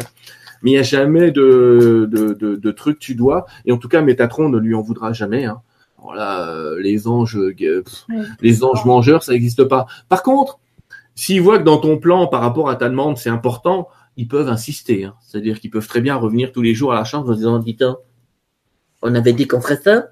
mais 0.62 0.72
il 0.72 0.74
n'y 0.74 0.80
a 0.80 0.84
jamais 0.84 1.32
de, 1.32 2.08
de, 2.12 2.34
de, 2.34 2.56
de 2.56 2.72
truc 2.72 3.00
tu 3.00 3.16
dois. 3.16 3.46
Et 3.66 3.72
en 3.72 3.78
tout 3.78 3.88
cas, 3.88 4.02
Métatron 4.02 4.50
ne 4.50 4.58
lui 4.58 4.76
en 4.76 4.82
voudra 4.82 5.14
jamais. 5.14 5.46
Hein. 5.46 5.62
Voilà, 6.02 6.50
euh, 6.50 6.80
les 6.82 7.08
anges, 7.08 7.38
euh, 7.38 7.54
pff, 7.56 8.06
les 8.42 8.64
anges 8.64 8.84
mangeurs, 8.86 9.24
ça 9.24 9.32
n'existe 9.32 9.64
pas. 9.64 9.86
Par 10.10 10.22
contre, 10.24 10.60
s'ils 11.16 11.42
voient 11.42 11.60
que 11.60 11.64
dans 11.64 11.78
ton 11.78 11.98
plan, 11.98 12.28
par 12.28 12.42
rapport 12.42 12.70
à 12.70 12.76
ta 12.76 12.90
demande, 12.90 13.18
c'est 13.18 13.30
important, 13.30 13.88
ils 14.18 14.28
peuvent 14.28 14.50
insister. 14.50 15.06
hein. 15.06 15.16
C'est-à-dire 15.22 15.60
qu'ils 15.62 15.72
peuvent 15.72 15.88
très 15.88 16.02
bien 16.02 16.16
revenir 16.16 16.52
tous 16.52 16.62
les 16.62 16.74
jours 16.74 16.92
à 16.92 16.96
la 16.96 17.04
chambre 17.06 17.30
en 17.32 17.36
disant, 17.36 17.60
dis-toi, 17.60 18.02
on 19.02 19.16
avait 19.16 19.34
dit 19.34 19.48
qu'on 19.48 19.62
ferait 19.62 19.78
ça, 19.78 20.08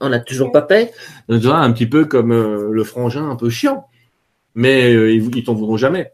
on 0.00 0.08
n'a 0.08 0.20
toujours 0.20 0.52
pas 0.52 0.62
vois, 1.46 1.58
un 1.58 1.72
petit 1.72 1.86
peu 1.86 2.04
comme 2.04 2.32
euh, 2.32 2.70
le 2.70 2.84
frangin 2.84 3.28
un 3.28 3.36
peu 3.36 3.50
chiant. 3.50 3.88
Mais 4.54 4.92
euh, 4.92 5.12
ils, 5.12 5.36
ils 5.36 5.44
t'en 5.44 5.54
voudront 5.54 5.76
jamais. 5.76 6.12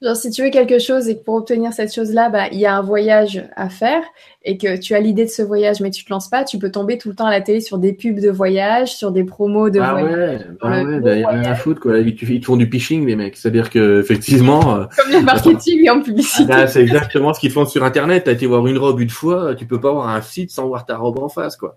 Genre, 0.00 0.14
si 0.14 0.30
tu 0.30 0.44
veux 0.44 0.50
quelque 0.50 0.78
chose 0.78 1.08
et 1.08 1.18
que 1.18 1.24
pour 1.24 1.34
obtenir 1.34 1.72
cette 1.72 1.92
chose-là, 1.92 2.30
bah, 2.30 2.44
il 2.52 2.58
y 2.60 2.66
a 2.66 2.76
un 2.76 2.82
voyage 2.82 3.44
à 3.56 3.68
faire 3.68 4.00
et 4.44 4.56
que 4.56 4.78
tu 4.78 4.94
as 4.94 5.00
l'idée 5.00 5.24
de 5.24 5.30
ce 5.30 5.42
voyage 5.42 5.80
mais 5.80 5.90
tu 5.90 6.04
te 6.04 6.10
lances 6.10 6.28
pas, 6.28 6.44
tu 6.44 6.56
peux 6.56 6.70
tomber 6.70 6.98
tout 6.98 7.08
le 7.08 7.16
temps 7.16 7.26
à 7.26 7.32
la 7.32 7.40
télé 7.40 7.60
sur 7.60 7.78
des 7.78 7.92
pubs 7.92 8.20
de 8.20 8.30
voyage, 8.30 8.94
sur 8.94 9.10
des 9.10 9.24
promos 9.24 9.70
de 9.70 9.80
Ah 9.80 9.90
voyage. 9.94 10.40
ouais, 10.40 10.46
bah 10.62 10.82
le 10.84 10.88
ouais, 10.94 11.00
bah, 11.00 11.16
y 11.16 11.24
a 11.24 11.28
rien 11.30 11.50
à 11.50 11.54
foutre 11.56 11.80
quoi. 11.80 11.98
Ils, 11.98 12.08
ils 12.22 12.40
te 12.40 12.46
font 12.46 12.56
du 12.56 12.66
phishing 12.70 13.04
les 13.06 13.16
mecs. 13.16 13.36
C'est-à-dire 13.36 13.70
que 13.70 13.98
effectivement, 14.00 14.76
euh, 14.76 14.84
Comme 14.96 15.12
le 15.12 15.20
marketing 15.20 15.84
et 15.84 15.90
en 15.90 16.00
publicité. 16.00 16.52
là, 16.52 16.68
c'est 16.68 16.80
exactement 16.82 17.34
ce 17.34 17.40
qu'ils 17.40 17.50
font 17.50 17.66
sur 17.66 17.82
Internet. 17.82 18.22
T'as 18.26 18.32
été 18.32 18.46
voir 18.46 18.64
une 18.68 18.78
robe 18.78 19.00
une 19.00 19.10
fois, 19.10 19.56
tu 19.56 19.66
peux 19.66 19.80
pas 19.80 19.90
voir 19.90 20.08
un 20.10 20.22
site 20.22 20.52
sans 20.52 20.68
voir 20.68 20.86
ta 20.86 20.96
robe 20.96 21.18
en 21.18 21.28
face 21.28 21.56
quoi. 21.56 21.76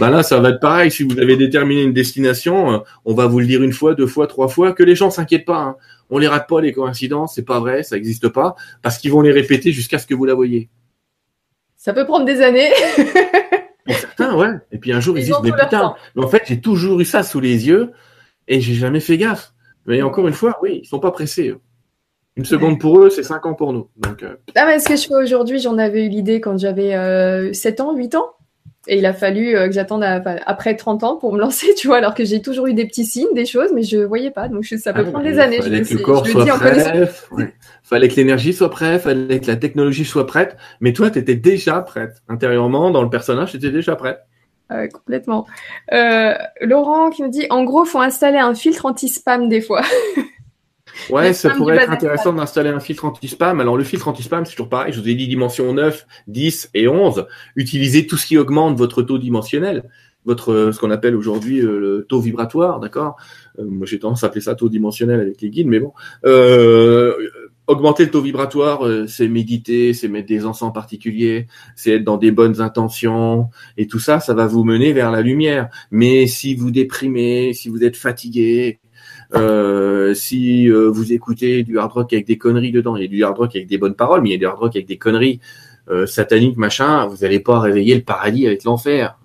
Bah 0.00 0.08
là, 0.08 0.22
ça 0.22 0.40
va 0.40 0.48
être 0.48 0.60
pareil. 0.60 0.90
Si 0.90 1.02
vous 1.02 1.18
avez 1.18 1.36
déterminé 1.36 1.82
une 1.82 1.92
destination, 1.92 2.72
euh, 2.72 2.78
on 3.04 3.12
va 3.12 3.26
vous 3.26 3.40
le 3.40 3.46
dire 3.46 3.62
une 3.62 3.74
fois, 3.74 3.94
deux 3.94 4.06
fois, 4.06 4.26
trois 4.26 4.48
fois. 4.48 4.72
Que 4.72 4.82
les 4.82 4.94
gens 4.94 5.10
s'inquiètent 5.10 5.44
pas. 5.44 5.58
Hein. 5.58 5.76
On 6.10 6.18
les 6.18 6.28
rate 6.28 6.48
pas 6.48 6.60
les 6.60 6.72
coïncidences, 6.72 7.34
c'est 7.34 7.44
pas 7.44 7.60
vrai, 7.60 7.82
ça 7.82 7.96
existe 7.96 8.28
pas, 8.28 8.54
parce 8.82 8.98
qu'ils 8.98 9.10
vont 9.12 9.20
les 9.20 9.32
répéter 9.32 9.72
jusqu'à 9.72 9.98
ce 9.98 10.06
que 10.06 10.14
vous 10.14 10.24
la 10.24 10.34
voyez. 10.34 10.68
Ça 11.76 11.92
peut 11.92 12.04
prendre 12.06 12.24
des 12.24 12.40
années. 12.40 12.70
Pour 13.84 13.96
certains, 13.96 14.36
ouais. 14.36 14.50
Et 14.72 14.78
puis 14.78 14.92
un 14.92 15.00
jour, 15.00 15.16
ils, 15.16 15.22
Ils 15.22 15.26
disent, 15.26 15.36
mais 15.42 15.52
putain, 15.52 15.66
temps. 15.68 15.96
mais 16.14 16.24
en 16.24 16.28
fait, 16.28 16.42
j'ai 16.46 16.60
toujours 16.60 17.00
eu 17.00 17.04
ça 17.04 17.22
sous 17.22 17.40
les 17.40 17.66
yeux 17.68 17.92
et 18.46 18.60
j'ai 18.60 18.74
jamais 18.74 19.00
fait 19.00 19.16
gaffe. 19.16 19.52
Mais 19.86 20.02
encore 20.02 20.28
une 20.28 20.34
fois, 20.34 20.58
oui, 20.62 20.80
ils 20.82 20.86
sont 20.86 20.98
pas 21.00 21.10
pressés. 21.10 21.54
Une 22.36 22.44
seconde 22.44 22.78
pour 22.78 23.00
eux, 23.00 23.10
c'est 23.10 23.22
cinq 23.22 23.46
ans 23.46 23.54
pour 23.54 23.72
nous. 23.72 23.88
Donc, 23.96 24.22
euh, 24.22 24.36
Ah, 24.54 24.66
mais 24.66 24.78
ce 24.78 24.88
que 24.88 24.96
je 24.96 25.06
fais 25.06 25.14
aujourd'hui, 25.14 25.58
j'en 25.58 25.76
avais 25.78 26.04
eu 26.06 26.08
l'idée 26.08 26.40
quand 26.40 26.58
j'avais 26.58 26.94
euh, 26.94 27.52
7 27.52 27.80
ans, 27.80 27.94
8 27.96 28.14
ans. 28.14 28.30
Et 28.90 28.96
il 28.98 29.06
a 29.06 29.12
fallu 29.12 29.54
euh, 29.54 29.66
que 29.68 29.72
j'attende 29.74 30.02
après 30.02 30.74
30 30.74 31.04
ans 31.04 31.16
pour 31.16 31.32
me 31.34 31.38
lancer, 31.44 31.74
tu 31.74 31.86
vois, 31.86 31.98
alors 31.98 32.14
que 32.14 32.24
j'ai 32.24 32.40
toujours 32.42 32.66
eu 32.66 32.74
des 32.74 32.86
petits 32.86 33.04
signes, 33.04 33.32
des 33.34 33.44
choses, 33.44 33.70
mais 33.74 33.82
je 33.82 33.98
voyais 33.98 34.30
pas. 34.30 34.48
Donc 34.48 34.64
je- 34.64 34.76
ça 34.76 34.92
peut 34.92 35.04
ah, 35.06 35.10
prendre 35.10 35.24
des 35.24 35.38
années. 35.38 35.58
Je, 35.58 35.62
Fallait 35.62 35.78
le 35.80 35.84
que 35.84 35.94
le 35.94 36.00
corps 36.00 36.24
Je 36.24 36.32
soit 36.32 36.46
prêt. 36.46 37.08
ouais. 37.32 37.54
Fallait 37.82 38.08
que 38.08 38.16
l'énergie 38.16 38.52
soit 38.52 38.70
prête. 38.70 39.02
Fallait 39.02 39.40
que 39.40 39.46
la 39.46 39.56
technologie 39.56 40.04
soit 40.04 40.26
prête. 40.26 40.56
Mais 40.80 40.92
toi, 40.92 41.10
tu 41.10 41.18
étais 41.18 41.36
déjà 41.36 41.80
prête. 41.82 42.22
Intérieurement, 42.28 42.90
dans 42.90 43.02
le 43.02 43.10
personnage, 43.10 43.50
tu 43.50 43.58
étais 43.58 43.70
déjà 43.70 43.94
prête. 43.94 44.20
Euh, 44.70 44.86
complètement. 44.88 45.46
Euh, 45.92 46.34
Laurent 46.60 47.10
qui 47.10 47.22
nous 47.22 47.28
dit, 47.30 47.46
en 47.50 47.64
gros, 47.64 47.84
faut 47.84 48.00
installer 48.00 48.38
un 48.38 48.54
filtre 48.54 48.86
anti-spam 48.86 49.48
des 49.48 49.60
fois. 49.60 49.82
Ouais, 51.10 51.32
ça 51.32 51.50
pourrait 51.50 51.76
être 51.76 51.90
intéressant 51.90 52.32
d'installer 52.32 52.70
un 52.70 52.80
filtre 52.80 53.04
anti-spam. 53.04 53.60
Alors, 53.60 53.76
le 53.76 53.84
filtre 53.84 54.08
anti-spam, 54.08 54.44
c'est 54.44 54.52
toujours 54.52 54.68
pareil. 54.68 54.92
Je 54.92 55.00
vous 55.00 55.08
ai 55.08 55.14
dit 55.14 55.28
dimension 55.28 55.72
9, 55.72 56.06
10 56.26 56.70
et 56.74 56.88
11. 56.88 57.26
Utilisez 57.56 58.06
tout 58.06 58.16
ce 58.16 58.26
qui 58.26 58.38
augmente 58.38 58.76
votre 58.76 59.02
taux 59.02 59.18
dimensionnel. 59.18 59.84
votre 60.28 60.72
ce 60.72 60.78
qu'on 60.78 60.90
appelle 60.90 61.16
aujourd'hui 61.16 61.60
le 61.60 62.06
taux 62.08 62.20
vibratoire, 62.20 62.80
d'accord? 62.80 63.16
Moi 63.58 63.86
j'ai 63.86 63.98
tendance 63.98 64.22
à 64.22 64.28
appeler 64.28 64.42
ça 64.42 64.54
taux 64.54 64.68
dimensionnel 64.68 65.20
avec 65.20 65.40
les 65.40 65.50
guides, 65.50 65.66
mais 65.66 65.80
bon. 65.80 65.92
augmenter 67.68 68.04
le 68.04 68.10
taux 68.10 68.22
vibratoire, 68.22 68.80
c'est 69.06 69.28
méditer, 69.28 69.92
c'est 69.92 70.08
mettre 70.08 70.26
des 70.26 70.46
encens 70.46 70.72
particuliers, 70.72 71.46
c'est 71.76 71.92
être 71.92 72.04
dans 72.04 72.16
des 72.16 72.30
bonnes 72.30 72.60
intentions, 72.60 73.50
et 73.76 73.86
tout 73.86 73.98
ça, 73.98 74.20
ça 74.20 74.34
va 74.34 74.46
vous 74.46 74.64
mener 74.64 74.92
vers 74.92 75.10
la 75.10 75.20
lumière. 75.20 75.68
Mais 75.90 76.26
si 76.26 76.54
vous 76.54 76.70
déprimez, 76.70 77.52
si 77.52 77.68
vous 77.68 77.84
êtes 77.84 77.96
fatigué, 77.96 78.80
euh, 79.34 80.14
si 80.14 80.70
euh, 80.70 80.88
vous 80.88 81.12
écoutez 81.12 81.62
du 81.62 81.78
hard 81.78 81.92
rock 81.92 82.12
avec 82.12 82.26
des 82.26 82.38
conneries 82.38 82.72
dedans, 82.72 82.96
il 82.96 83.02
y 83.02 83.04
a 83.04 83.08
du 83.08 83.24
hard 83.24 83.36
rock 83.36 83.56
avec 83.56 83.68
des 83.68 83.78
bonnes 83.78 83.94
paroles, 83.94 84.22
mais 84.22 84.30
il 84.30 84.32
y 84.32 84.36
a 84.36 84.38
du 84.38 84.46
hard 84.46 84.58
rock 84.58 84.76
avec 84.76 84.86
des 84.86 84.96
conneries 84.96 85.40
euh, 85.90 86.06
sataniques, 86.06 86.58
machin, 86.58 87.06
vous 87.06 87.18
n'allez 87.18 87.40
pas 87.40 87.60
réveiller 87.60 87.94
le 87.94 88.02
paradis 88.02 88.46
avec 88.46 88.64
l'enfer. 88.64 89.18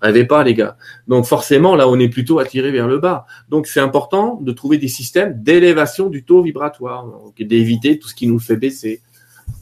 Rêvez 0.00 0.24
pas, 0.24 0.42
les 0.42 0.54
gars. 0.54 0.76
Donc 1.06 1.26
forcément, 1.26 1.76
là, 1.76 1.88
on 1.88 1.98
est 1.98 2.08
plutôt 2.08 2.38
attiré 2.38 2.70
vers 2.70 2.88
le 2.88 2.98
bas. 2.98 3.26
Donc 3.50 3.66
c'est 3.66 3.80
important 3.80 4.38
de 4.40 4.52
trouver 4.52 4.78
des 4.78 4.88
systèmes 4.88 5.42
d'élévation 5.42 6.08
du 6.08 6.24
taux 6.24 6.42
vibratoire, 6.42 7.06
d'éviter 7.38 7.98
tout 7.98 8.08
ce 8.08 8.14
qui 8.14 8.26
nous 8.26 8.38
fait 8.38 8.56
baisser. 8.56 9.02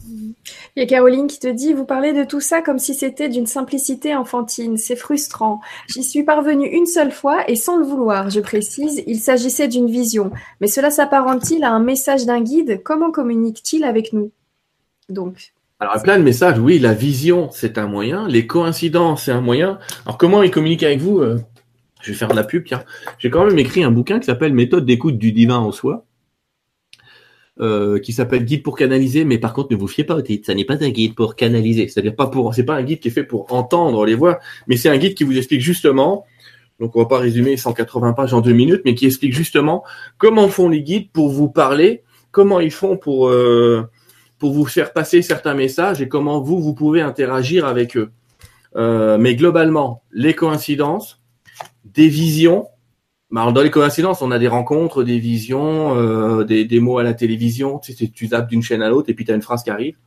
Il 0.07 0.79
y 0.79 0.81
a 0.81 0.85
Caroline 0.85 1.27
qui 1.27 1.39
te 1.39 1.47
dit, 1.47 1.73
vous 1.73 1.85
parlez 1.85 2.13
de 2.13 2.23
tout 2.23 2.39
ça 2.39 2.61
comme 2.61 2.79
si 2.79 2.93
c'était 2.93 3.29
d'une 3.29 3.47
simplicité 3.47 4.15
enfantine. 4.15 4.77
C'est 4.77 4.95
frustrant. 4.95 5.59
J'y 5.87 6.03
suis 6.03 6.23
parvenue 6.23 6.67
une 6.67 6.85
seule 6.85 7.11
fois 7.11 7.49
et 7.49 7.55
sans 7.55 7.77
le 7.77 7.85
vouloir, 7.85 8.29
je 8.29 8.39
précise. 8.39 9.03
Il 9.07 9.19
s'agissait 9.19 9.67
d'une 9.67 9.89
vision. 9.89 10.31
Mais 10.61 10.67
cela 10.67 10.91
s'apparente-t-il 10.91 11.63
à 11.63 11.71
un 11.71 11.79
message 11.79 12.25
d'un 12.25 12.41
guide? 12.41 12.81
Comment 12.83 13.11
communique-t-il 13.11 13.83
avec 13.83 14.13
nous? 14.13 14.31
Donc. 15.09 15.53
Alors, 15.79 16.01
plein 16.01 16.17
de 16.17 16.23
messages. 16.23 16.57
Oui, 16.57 16.79
la 16.79 16.93
vision, 16.93 17.49
c'est 17.51 17.77
un 17.77 17.87
moyen. 17.87 18.27
Les 18.27 18.47
coïncidences, 18.47 19.25
c'est 19.25 19.31
un 19.31 19.41
moyen. 19.41 19.77
Alors, 20.05 20.17
comment 20.17 20.41
il 20.41 20.49
communique 20.49 20.83
avec 20.83 20.99
vous 20.99 21.19
euh, 21.19 21.39
Je 22.01 22.11
vais 22.11 22.17
faire 22.17 22.29
de 22.29 22.35
la 22.35 22.43
pub, 22.43 22.63
tiens. 22.65 22.83
J'ai 23.19 23.29
quand 23.29 23.45
même 23.45 23.59
écrit 23.59 23.83
un 23.83 23.91
bouquin 23.91 24.19
qui 24.19 24.25
s'appelle 24.25 24.53
Méthode 24.53 24.85
d'écoute 24.85 25.19
du 25.19 25.31
divin 25.31 25.57
en 25.57 25.71
soi. 25.71 26.06
Euh, 27.59 27.97
qui 27.97 28.13
s'appelle 28.13 28.45
Guide 28.45 28.61
pour 28.61 28.77
canaliser, 28.77 29.25
mais 29.25 29.39
par 29.39 29.51
contre 29.51 29.69
ne 29.71 29.77
vous 29.77 29.87
fiez 29.87 30.03
pas 30.03 30.13
au 30.13 30.21
titre, 30.21 30.45
ça 30.45 30.53
n'est 30.53 30.63
pas 30.63 30.83
un 30.83 30.89
guide 30.89 31.15
pour 31.15 31.35
canaliser, 31.35 31.87
c'est-à-dire 31.87 32.15
pas 32.15 32.27
pour, 32.27 32.53
c'est 32.53 32.63
pas 32.63 32.75
un 32.75 32.83
guide 32.83 32.99
qui 32.99 33.07
est 33.07 33.11
fait 33.11 33.23
pour 33.23 33.51
entendre 33.51 34.05
les 34.05 34.13
voix, 34.13 34.37
mais 34.67 34.77
c'est 34.77 34.89
un 34.89 34.97
guide 34.97 35.15
qui 35.15 35.23
vous 35.23 35.35
explique 35.35 35.61
justement, 35.61 36.23
donc 36.79 36.95
on 36.95 36.99
va 36.99 37.07
pas 37.07 37.17
résumer 37.17 37.57
180 37.57 38.13
pages 38.13 38.31
en 38.35 38.41
deux 38.41 38.53
minutes, 38.53 38.81
mais 38.85 38.93
qui 38.93 39.07
explique 39.07 39.33
justement 39.33 39.83
comment 40.19 40.49
font 40.49 40.69
les 40.69 40.83
guides 40.83 41.09
pour 41.11 41.29
vous 41.29 41.49
parler, 41.49 42.03
comment 42.29 42.59
ils 42.59 42.69
font 42.69 42.95
pour 42.95 43.27
euh, 43.27 43.89
pour 44.37 44.51
vous 44.51 44.65
faire 44.65 44.93
passer 44.93 45.23
certains 45.23 45.55
messages 45.55 45.99
et 45.99 46.07
comment 46.07 46.39
vous 46.39 46.61
vous 46.61 46.75
pouvez 46.75 47.01
interagir 47.01 47.65
avec 47.65 47.97
eux. 47.97 48.11
Euh, 48.75 49.17
mais 49.17 49.35
globalement, 49.35 50.03
les 50.11 50.35
coïncidences, 50.35 51.19
des 51.85 52.07
visions, 52.07 52.67
bah, 53.29 53.51
dans 53.51 53.61
les 53.61 53.71
coïncidences, 53.71 54.21
on 54.21 54.31
a 54.31 54.39
des 54.39 54.47
rencontres, 54.47 55.03
des 55.03 55.19
visions, 55.19 55.95
euh, 55.97 56.43
des, 56.43 56.65
des, 56.65 56.79
mots 56.79 56.97
à 56.97 57.03
la 57.03 57.13
télévision. 57.13 57.79
Tu 57.79 57.93
sais, 57.93 58.07
tu 58.07 58.27
zappes 58.27 58.49
d'une 58.49 58.61
chaîne 58.61 58.81
à 58.81 58.89
l'autre 58.89 59.09
et 59.09 59.13
puis 59.13 59.25
tu 59.25 59.31
as 59.31 59.35
une 59.35 59.41
phrase 59.41 59.63
qui 59.63 59.69
arrive. 59.69 59.97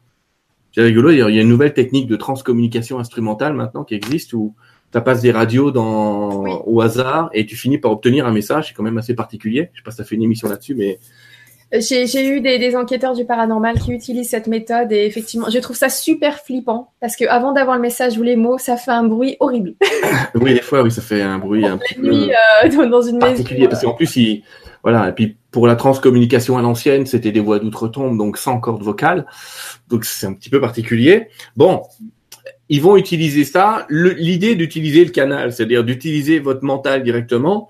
C'est 0.73 0.83
rigolo, 0.83 1.11
il 1.11 1.19
y 1.19 1.23
a 1.23 1.43
une 1.43 1.49
nouvelle 1.49 1.75
technique 1.75 2.07
de 2.07 2.17
transcommunication 2.17 2.99
instrumentale 2.99 3.55
maintenant 3.55 3.83
qui 3.83 3.95
existe 3.95 4.33
où 4.35 4.55
tu 4.93 5.01
passes 5.01 5.21
des 5.21 5.33
radios 5.33 5.71
dans, 5.73 6.45
au 6.45 6.81
hasard 6.81 7.29
et 7.33 7.45
tu 7.45 7.57
finis 7.57 7.79
par 7.79 7.91
obtenir 7.91 8.27
un 8.27 8.33
message. 8.33 8.69
C'est 8.69 8.75
quand 8.75 8.85
même 8.85 8.99
assez 8.99 9.15
particulier. 9.15 9.71
Je 9.73 9.81
sais 9.81 9.85
pas 9.85 9.91
si 9.91 9.99
ça 9.99 10.05
fait 10.05 10.15
une 10.15 10.23
émission 10.23 10.49
là-dessus, 10.49 10.75
mais 10.75 10.99
j'ai 11.73 12.29
eu 12.29 12.41
des, 12.41 12.59
des, 12.59 12.77
enquêteurs 12.77 13.15
du 13.15 13.25
paranormal 13.25 13.79
qui 13.79 13.93
utilisent 13.93 14.31
cette 14.31 14.49
méthode 14.49 14.91
et 14.91 15.07
effectivement, 15.07 15.49
je 15.51 15.59
trouve 15.59 15.77
ça 15.77 15.89
super 15.89 16.39
flippant 16.41 16.93
parce 17.01 17.17
que 17.17 17.25
avant 17.27 17.53
d'avoir 17.53 17.77
le 17.77 17.83
message 17.83 18.19
ou 18.19 18.23
les 18.23 18.37
mots, 18.37 18.59
ça 18.59 18.77
fait 18.77 18.91
un 18.91 19.05
bruit 19.05 19.37
horrible. 19.39 19.75
oui, 20.35 20.55
des 20.55 20.63
fois, 20.63 20.83
oui, 20.83 20.91
ça 20.91 21.03
fait 21.03 21.23
un 21.23 21.39
bruit 21.39 21.65
un 21.67 21.79
petit 21.79 22.01
nuit, 22.01 22.31
peu 22.71 22.83
euh, 22.83 22.89
dans 22.89 23.03
une 23.03 23.19
particulier 23.19 23.69
parce 23.69 23.83
qu'en 23.83 23.95
plus, 23.95 24.17
il, 24.17 24.43
voilà, 24.83 25.09
et 25.09 25.13
puis 25.13 25.37
pour 25.51 25.67
la 25.67 25.77
transcommunication 25.77 26.59
à 26.59 26.63
l'ancienne, 26.63 27.07
c'était 27.07 27.33
des 27.33 27.41
voix 27.41 27.59
d'outre-tombe, 27.59 28.17
donc 28.17 28.37
sans 28.37 28.59
corde 28.59 28.83
vocale, 28.83 29.27
donc 29.89 30.05
c'est 30.05 30.27
un 30.27 30.33
petit 30.33 30.51
peu 30.51 30.61
particulier. 30.61 31.29
Bon, 31.57 31.83
ils 32.69 32.81
vont 32.81 32.97
utiliser 32.97 33.45
ça. 33.45 33.87
L'idée 33.91 34.55
d'utiliser 34.55 35.05
le 35.05 35.11
canal, 35.11 35.53
c'est-à-dire 35.53 35.85
d'utiliser 35.85 36.39
votre 36.39 36.65
mental 36.65 37.03
directement 37.03 37.69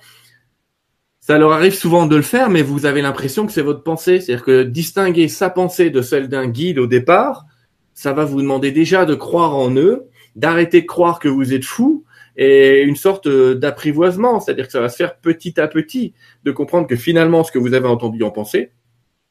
ça 1.31 1.39
leur 1.39 1.53
arrive 1.53 1.74
souvent 1.74 2.09
de 2.09 2.16
le 2.16 2.22
faire, 2.22 2.51
mais 2.51 2.61
vous 2.61 2.87
avez 2.87 3.03
l'impression 3.03 3.47
que 3.47 3.53
c'est 3.53 3.62
votre 3.62 3.85
pensée. 3.85 4.18
C'est-à-dire 4.18 4.45
que 4.45 4.62
distinguer 4.64 5.28
sa 5.28 5.49
pensée 5.49 5.89
de 5.89 6.03
celle 6.03 6.28
d'un 6.28 6.49
guide 6.49 6.81
au 6.81 6.89
départ, 6.89 7.47
ça 7.95 8.12
va 8.12 8.24
vous 8.24 8.43
demander 8.43 8.72
déjà 8.72 9.05
de 9.05 9.14
croire 9.14 9.55
en 9.55 9.72
eux, 9.76 10.09
d'arrêter 10.35 10.81
de 10.81 10.87
croire 10.87 11.20
que 11.20 11.28
vous 11.28 11.55
êtes 11.55 11.64
fou, 11.64 12.05
et 12.37 12.83
une 12.83 12.97
sorte 12.97 13.28
euh, 13.28 13.55
d'apprivoisement. 13.55 14.41
C'est-à-dire 14.41 14.66
que 14.66 14.72
ça 14.72 14.81
va 14.81 14.89
se 14.89 14.97
faire 14.97 15.18
petit 15.18 15.61
à 15.61 15.68
petit, 15.68 16.14
de 16.43 16.51
comprendre 16.51 16.89
que 16.89 16.97
finalement, 16.97 17.45
ce 17.45 17.53
que 17.53 17.61
vous 17.61 17.74
avez 17.74 17.87
entendu 17.87 18.24
en 18.24 18.33
pensée, 18.33 18.72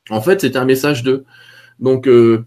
en 0.10 0.22
fait, 0.22 0.39
c'est 0.39 0.56
un 0.56 0.64
message 0.64 1.04
d'eux. 1.04 1.26
Donc, 1.80 2.08
euh, 2.08 2.45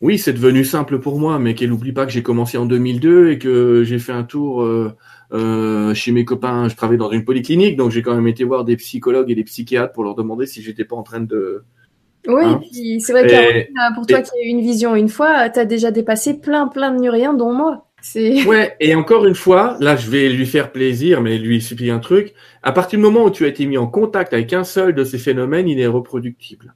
oui, 0.00 0.18
c'est 0.18 0.32
devenu 0.32 0.64
simple 0.64 0.98
pour 0.98 1.18
moi, 1.18 1.38
mais 1.38 1.54
qu'elle 1.54 1.68
n'oublie 1.68 1.92
pas 1.92 2.06
que 2.06 2.12
j'ai 2.12 2.22
commencé 2.22 2.56
en 2.56 2.64
2002 2.64 3.32
et 3.32 3.38
que 3.38 3.84
j'ai 3.84 3.98
fait 3.98 4.12
un 4.12 4.24
tour 4.24 4.62
euh, 4.62 4.96
euh, 5.32 5.94
chez 5.94 6.12
mes 6.12 6.24
copains, 6.24 6.68
je 6.68 6.76
travaillais 6.76 6.98
dans 6.98 7.10
une 7.10 7.24
polyclinique, 7.24 7.76
donc 7.76 7.90
j'ai 7.90 8.02
quand 8.02 8.14
même 8.14 8.26
été 8.26 8.44
voir 8.44 8.64
des 8.64 8.76
psychologues 8.76 9.30
et 9.30 9.34
des 9.34 9.44
psychiatres 9.44 9.92
pour 9.92 10.04
leur 10.04 10.14
demander 10.14 10.46
si 10.46 10.62
j'étais 10.62 10.84
pas 10.84 10.96
en 10.96 11.02
train 11.02 11.20
de. 11.20 11.64
Oui, 12.26 12.42
hein 12.44 12.60
c'est 12.98 13.12
vrai 13.12 13.26
que 13.26 13.94
pour 13.94 14.06
toi 14.06 14.20
qui 14.20 14.30
as 14.30 14.44
eu 14.44 14.48
une 14.48 14.60
vision 14.60 14.94
une 14.94 15.08
fois, 15.08 15.48
tu 15.48 15.58
as 15.58 15.64
déjà 15.64 15.90
dépassé 15.90 16.38
plein, 16.38 16.68
plein 16.68 16.92
de 16.92 17.00
nuriens, 17.00 17.34
dont 17.34 17.52
moi. 17.52 17.86
Ouais, 18.46 18.76
et 18.80 18.94
encore 18.94 19.26
une 19.26 19.34
fois, 19.34 19.76
là 19.78 19.94
je 19.94 20.10
vais 20.10 20.30
lui 20.30 20.46
faire 20.46 20.72
plaisir, 20.72 21.20
mais 21.20 21.36
lui 21.36 21.56
expliquer 21.56 21.90
un 21.90 21.98
truc. 21.98 22.32
À 22.62 22.72
partir 22.72 22.98
du 22.98 23.02
moment 23.02 23.24
où 23.24 23.30
tu 23.30 23.44
as 23.44 23.48
été 23.48 23.66
mis 23.66 23.76
en 23.76 23.86
contact 23.86 24.32
avec 24.32 24.52
un 24.54 24.64
seul 24.64 24.94
de 24.94 25.04
ces 25.04 25.18
phénomènes, 25.18 25.68
il 25.68 25.78
est 25.78 25.86
reproductible. 25.86 26.74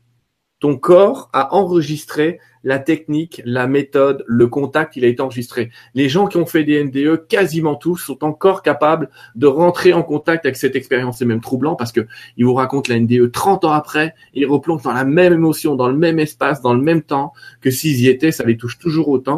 Ton 0.65 0.79
corps 0.79 1.29
a 1.35 1.55
enregistré 1.55 2.41
la 2.63 2.79
technique, 2.79 3.43
la 3.45 3.67
méthode, 3.67 4.25
le 4.27 4.47
contact, 4.47 4.97
il 4.97 5.05
a 5.05 5.09
été 5.09 5.21
enregistré. 5.21 5.71
Les 5.95 6.09
gens 6.09 6.27
qui 6.27 6.39
ont 6.39 6.47
fait 6.47 6.65
des 6.65 6.83
NDE, 6.83 7.27
quasiment 7.29 7.75
tous, 7.75 7.99
sont 7.99 8.25
encore 8.25 8.63
capables 8.63 9.11
de 9.35 9.47
rentrer 9.47 9.93
en 9.93 10.03
contact 10.03 10.47
avec 10.47 10.57
cette 10.57 10.75
expérience. 10.75 11.19
C'est 11.19 11.27
même 11.27 11.43
troublant 11.43 11.77
parce 11.77 11.93
que 11.93 12.07
ils 12.39 12.47
vous 12.47 12.55
racontent 12.55 12.91
la 12.91 12.99
NDE 12.99 13.31
30 13.31 13.67
ans 13.67 13.73
après, 13.73 14.15
ils 14.33 14.47
replongent 14.47 14.85
dans 14.85 14.95
la 14.95 15.05
même 15.05 15.35
émotion, 15.35 15.75
dans 15.75 15.89
le 15.89 15.99
même 15.99 16.19
espace, 16.19 16.63
dans 16.63 16.73
le 16.73 16.81
même 16.81 17.03
temps 17.03 17.35
que 17.61 17.71
s'ils 17.71 18.01
y 18.01 18.09
étaient, 18.09 18.33
ça 18.33 18.45
les 18.45 18.57
touche 18.57 18.79
toujours 18.79 19.11
autant. 19.11 19.37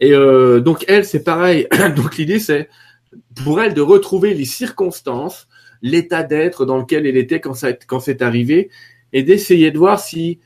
Et 0.00 0.12
euh, 0.12 0.58
donc 0.58 0.84
elle, 0.88 1.04
c'est 1.04 1.22
pareil. 1.22 1.68
donc 1.94 2.16
l'idée, 2.16 2.40
c'est 2.40 2.68
pour 3.44 3.60
elle 3.60 3.74
de 3.74 3.80
retrouver 3.80 4.34
les 4.34 4.44
circonstances, 4.44 5.46
l'état 5.82 6.24
d'être 6.24 6.66
dans 6.66 6.78
lequel 6.78 7.06
elle 7.06 7.16
était 7.16 7.38
quand, 7.38 7.54
quand 7.86 8.00
c'est 8.00 8.22
arrivé, 8.22 8.70
et 9.12 9.22
d'essayer 9.22 9.70
de 9.70 9.78
voir 9.78 10.00
si 10.00 10.38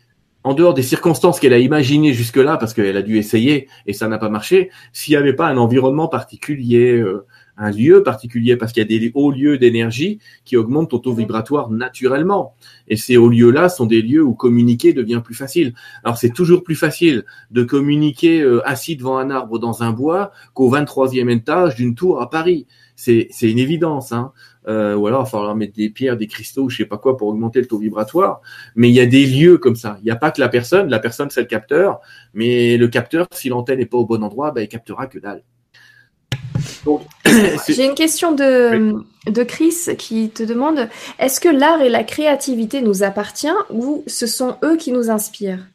en 0.44 0.52
dehors 0.52 0.74
des 0.74 0.82
circonstances 0.82 1.40
qu'elle 1.40 1.54
a 1.54 1.58
imaginées 1.58 2.12
jusque-là, 2.12 2.58
parce 2.58 2.74
qu'elle 2.74 2.98
a 2.98 3.02
dû 3.02 3.16
essayer 3.16 3.66
et 3.86 3.94
ça 3.94 4.08
n'a 4.08 4.18
pas 4.18 4.28
marché, 4.28 4.70
s'il 4.92 5.12
n'y 5.12 5.16
avait 5.16 5.32
pas 5.32 5.48
un 5.48 5.56
environnement 5.56 6.06
particulier, 6.06 6.92
euh, 6.92 7.26
un 7.56 7.70
lieu 7.70 8.02
particulier, 8.02 8.56
parce 8.56 8.72
qu'il 8.72 8.82
y 8.82 8.94
a 8.94 8.98
des 8.98 9.10
hauts 9.14 9.30
lieux 9.30 9.56
d'énergie 9.56 10.18
qui 10.44 10.56
augmentent 10.56 10.90
ton 10.90 10.98
taux 10.98 11.14
vibratoire 11.14 11.70
naturellement. 11.70 12.54
Et 12.88 12.96
ces 12.96 13.16
hauts 13.16 13.30
lieux-là 13.30 13.70
sont 13.70 13.86
des 13.86 14.02
lieux 14.02 14.22
où 14.22 14.34
communiquer 14.34 14.92
devient 14.92 15.22
plus 15.24 15.34
facile. 15.34 15.72
Alors 16.02 16.18
c'est 16.18 16.32
toujours 16.32 16.62
plus 16.62 16.74
facile 16.74 17.24
de 17.50 17.62
communiquer 17.62 18.42
euh, 18.42 18.60
assis 18.68 18.96
devant 18.96 19.16
un 19.16 19.30
arbre 19.30 19.58
dans 19.58 19.82
un 19.82 19.92
bois 19.92 20.30
qu'au 20.52 20.70
23e 20.70 21.30
étage 21.30 21.76
d'une 21.76 21.94
tour 21.94 22.20
à 22.20 22.28
Paris. 22.28 22.66
C'est 22.96 23.28
une 23.42 23.58
évidence. 23.58 24.12
Hein 24.12 24.32
euh, 24.66 24.94
ou 24.94 25.06
alors 25.06 25.22
il 25.22 25.24
va 25.24 25.30
falloir 25.30 25.54
mettre 25.54 25.74
des 25.74 25.90
pierres, 25.90 26.16
des 26.16 26.26
cristaux, 26.26 26.68
je 26.68 26.78
sais 26.78 26.84
pas 26.84 26.98
quoi 26.98 27.16
pour 27.16 27.28
augmenter 27.28 27.60
le 27.60 27.66
taux 27.66 27.78
vibratoire. 27.78 28.40
Mais 28.76 28.88
il 28.88 28.94
y 28.94 29.00
a 29.00 29.06
des 29.06 29.26
lieux 29.26 29.58
comme 29.58 29.76
ça. 29.76 29.96
Il 30.00 30.04
n'y 30.04 30.10
a 30.10 30.16
pas 30.16 30.30
que 30.30 30.40
la 30.40 30.48
personne. 30.48 30.88
La 30.88 30.98
personne 30.98 31.30
c'est 31.30 31.40
le 31.40 31.46
capteur, 31.46 32.00
mais 32.32 32.76
le 32.76 32.88
capteur, 32.88 33.26
si 33.32 33.48
l'antenne 33.48 33.78
n'est 33.78 33.86
pas 33.86 33.98
au 33.98 34.06
bon 34.06 34.22
endroit, 34.22 34.50
bah, 34.50 34.62
il 34.62 34.68
captera 34.68 35.06
que 35.06 35.18
dalle. 35.18 35.42
J'ai 37.68 37.86
une 37.86 37.94
question 37.94 38.32
de, 38.32 38.94
de 39.26 39.42
Chris 39.42 39.96
qui 39.98 40.30
te 40.30 40.42
demande 40.42 40.88
est-ce 41.18 41.40
que 41.40 41.48
l'art 41.48 41.82
et 41.82 41.88
la 41.88 42.04
créativité 42.04 42.82
nous 42.82 43.02
appartient 43.02 43.48
ou 43.70 44.04
ce 44.06 44.26
sont 44.26 44.56
eux 44.62 44.76
qui 44.76 44.92
nous 44.92 45.10
inspirent? 45.10 45.66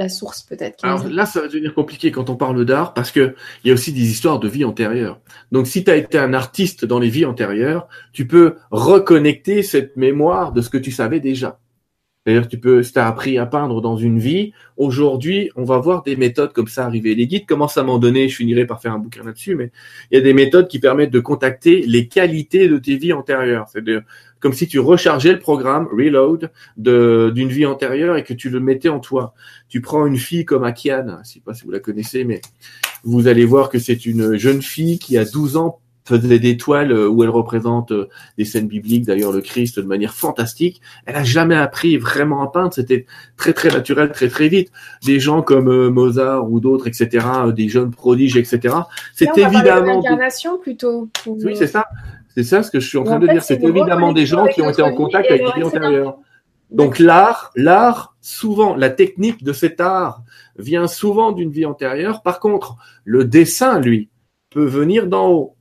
La 0.00 0.08
source 0.08 0.42
peut-être. 0.42 0.84
Alors 0.84 1.06
là, 1.08 1.26
ça 1.26 1.42
va 1.42 1.46
devenir 1.46 1.74
compliqué 1.74 2.10
quand 2.10 2.30
on 2.30 2.36
parle 2.36 2.64
d'art 2.64 2.94
parce 2.94 3.12
que 3.12 3.34
il 3.62 3.68
y 3.68 3.70
a 3.70 3.74
aussi 3.74 3.92
des 3.92 4.10
histoires 4.10 4.40
de 4.40 4.48
vie 4.48 4.64
antérieure. 4.64 5.20
Donc 5.52 5.66
si 5.66 5.84
tu 5.84 5.90
as 5.90 5.96
été 5.96 6.18
un 6.18 6.32
artiste 6.32 6.84
dans 6.84 6.98
les 6.98 7.10
vies 7.10 7.26
antérieures, 7.26 7.86
tu 8.12 8.26
peux 8.26 8.56
reconnecter 8.70 9.62
cette 9.62 9.96
mémoire 9.96 10.52
de 10.52 10.62
ce 10.62 10.70
que 10.70 10.78
tu 10.78 10.90
savais 10.90 11.20
déjà. 11.20 11.60
D'ailleurs, 12.26 12.48
tu 12.48 12.58
peux, 12.58 12.82
si 12.82 12.92
t'as 12.92 13.08
appris 13.08 13.38
à 13.38 13.46
peindre 13.46 13.80
dans 13.80 13.96
une 13.96 14.18
vie, 14.18 14.52
aujourd'hui, 14.76 15.50
on 15.56 15.64
va 15.64 15.78
voir 15.78 16.02
des 16.02 16.16
méthodes 16.16 16.52
comme 16.52 16.68
ça 16.68 16.84
arriver. 16.84 17.14
Les 17.14 17.26
guides 17.26 17.46
commencent 17.46 17.78
à 17.78 17.82
m'en 17.82 17.98
donner, 17.98 18.28
je 18.28 18.36
finirai 18.36 18.66
par 18.66 18.80
faire 18.82 18.92
un 18.92 18.98
bouquin 18.98 19.24
là-dessus, 19.24 19.54
mais 19.54 19.72
il 20.10 20.16
y 20.16 20.18
a 20.18 20.20
des 20.22 20.34
méthodes 20.34 20.68
qui 20.68 20.78
permettent 20.80 21.12
de 21.12 21.20
contacter 21.20 21.82
les 21.86 22.08
qualités 22.08 22.68
de 22.68 22.76
tes 22.76 22.96
vies 22.96 23.14
antérieures. 23.14 23.68
C'est-à-dire, 23.68 24.02
comme 24.40 24.52
si 24.52 24.66
tu 24.66 24.78
rechargeais 24.78 25.32
le 25.32 25.38
programme, 25.38 25.86
reload, 25.92 26.50
de, 26.76 27.30
d'une 27.34 27.48
vie 27.48 27.66
antérieure 27.66 28.16
et 28.16 28.24
que 28.24 28.34
tu 28.34 28.50
le 28.50 28.60
mettais 28.60 28.88
en 28.88 28.98
toi. 28.98 29.34
Tu 29.68 29.80
prends 29.80 30.06
une 30.06 30.16
fille 30.16 30.44
comme 30.44 30.64
Akiane, 30.64 31.20
je 31.24 31.32
sais 31.32 31.40
pas 31.40 31.54
si 31.54 31.64
vous 31.64 31.70
la 31.70 31.80
connaissez, 31.80 32.24
mais 32.24 32.40
vous 33.04 33.28
allez 33.28 33.44
voir 33.44 33.68
que 33.68 33.78
c'est 33.78 34.06
une 34.06 34.36
jeune 34.36 34.62
fille 34.62 34.98
qui 34.98 35.16
a 35.18 35.24
12 35.24 35.56
ans 35.56 35.78
faisait 36.04 36.38
des 36.38 36.56
toiles 36.56 36.92
euh, 36.92 37.08
où 37.08 37.22
elle 37.22 37.30
représente 37.30 37.92
euh, 37.92 38.08
des 38.36 38.44
scènes 38.44 38.66
bibliques, 38.66 39.06
d'ailleurs 39.06 39.32
le 39.32 39.40
Christ 39.40 39.78
de 39.78 39.86
manière 39.86 40.14
fantastique. 40.14 40.80
Elle 41.06 41.16
a 41.16 41.24
jamais 41.24 41.56
appris 41.56 41.96
vraiment 41.96 42.42
à 42.42 42.50
peindre, 42.50 42.72
c'était 42.72 43.06
très 43.36 43.52
très 43.52 43.68
naturel, 43.68 44.10
très 44.10 44.28
très 44.28 44.48
vite. 44.48 44.70
Des 45.04 45.20
gens 45.20 45.42
comme 45.42 45.68
euh, 45.68 45.90
Mozart 45.90 46.50
ou 46.50 46.60
d'autres, 46.60 46.88
etc., 46.88 47.26
des 47.54 47.68
jeunes 47.68 47.90
prodiges, 47.90 48.36
etc. 48.36 48.74
C'est 49.14 49.36
évidemment. 49.36 50.00
L'incarnation 50.02 50.58
plutôt. 50.58 51.08
Oui, 51.26 51.54
c'est 51.56 51.66
ça. 51.66 51.86
C'est 52.34 52.44
ça 52.44 52.62
ce 52.62 52.70
que 52.70 52.80
je 52.80 52.88
suis 52.88 52.98
en 52.98 53.04
train 53.04 53.18
de 53.18 53.26
dire. 53.26 53.42
C'est 53.42 53.62
évidemment 53.62 54.12
des 54.12 54.26
gens 54.26 54.46
qui 54.46 54.62
ont 54.62 54.70
été 54.70 54.82
en 54.82 54.94
contact 54.94 55.30
avec 55.30 55.42
les 55.42 55.52
vie 55.52 55.64
antérieure. 55.64 56.18
Donc 56.70 57.00
l'art, 57.00 57.50
l'art, 57.56 58.16
souvent, 58.20 58.76
la 58.76 58.90
technique 58.90 59.42
de 59.42 59.52
cet 59.52 59.80
art 59.80 60.22
vient 60.56 60.86
souvent 60.86 61.32
d'une 61.32 61.50
vie 61.50 61.66
antérieure. 61.66 62.22
Par 62.22 62.38
contre, 62.38 62.76
le 63.04 63.24
dessin, 63.24 63.80
lui, 63.80 64.08
peut 64.50 64.64
venir 64.64 65.06
d'en 65.06 65.28
haut. 65.28 65.56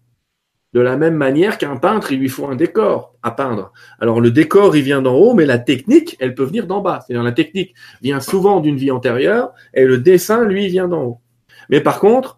De 0.73 0.79
la 0.79 0.97
même 0.97 1.15
manière 1.15 1.57
qu'un 1.57 1.77
peintre, 1.77 2.11
il 2.11 2.19
lui 2.19 2.29
faut 2.29 2.47
un 2.47 2.55
décor 2.55 3.15
à 3.23 3.31
peindre. 3.31 3.71
Alors 3.99 4.21
le 4.21 4.29
décor, 4.29 4.75
il 4.75 4.83
vient 4.83 5.01
d'en 5.01 5.15
haut, 5.15 5.33
mais 5.33 5.47
la 5.47 5.57
technique, 5.57 6.15
elle 6.19 6.35
peut 6.35 6.43
venir 6.43 6.67
d'en 6.67 6.81
bas. 6.81 6.99
C'est-à-dire 7.01 7.23
la 7.23 7.31
technique 7.31 7.73
vient 8.03 8.19
souvent 8.19 8.59
d'une 8.59 8.77
vie 8.77 8.91
antérieure 8.91 9.51
et 9.73 9.85
le 9.85 9.97
dessin, 9.97 10.45
lui, 10.45 10.67
vient 10.67 10.87
d'en 10.87 11.03
haut. 11.03 11.21
Mais 11.69 11.81
par 11.81 11.99
contre, 11.99 12.37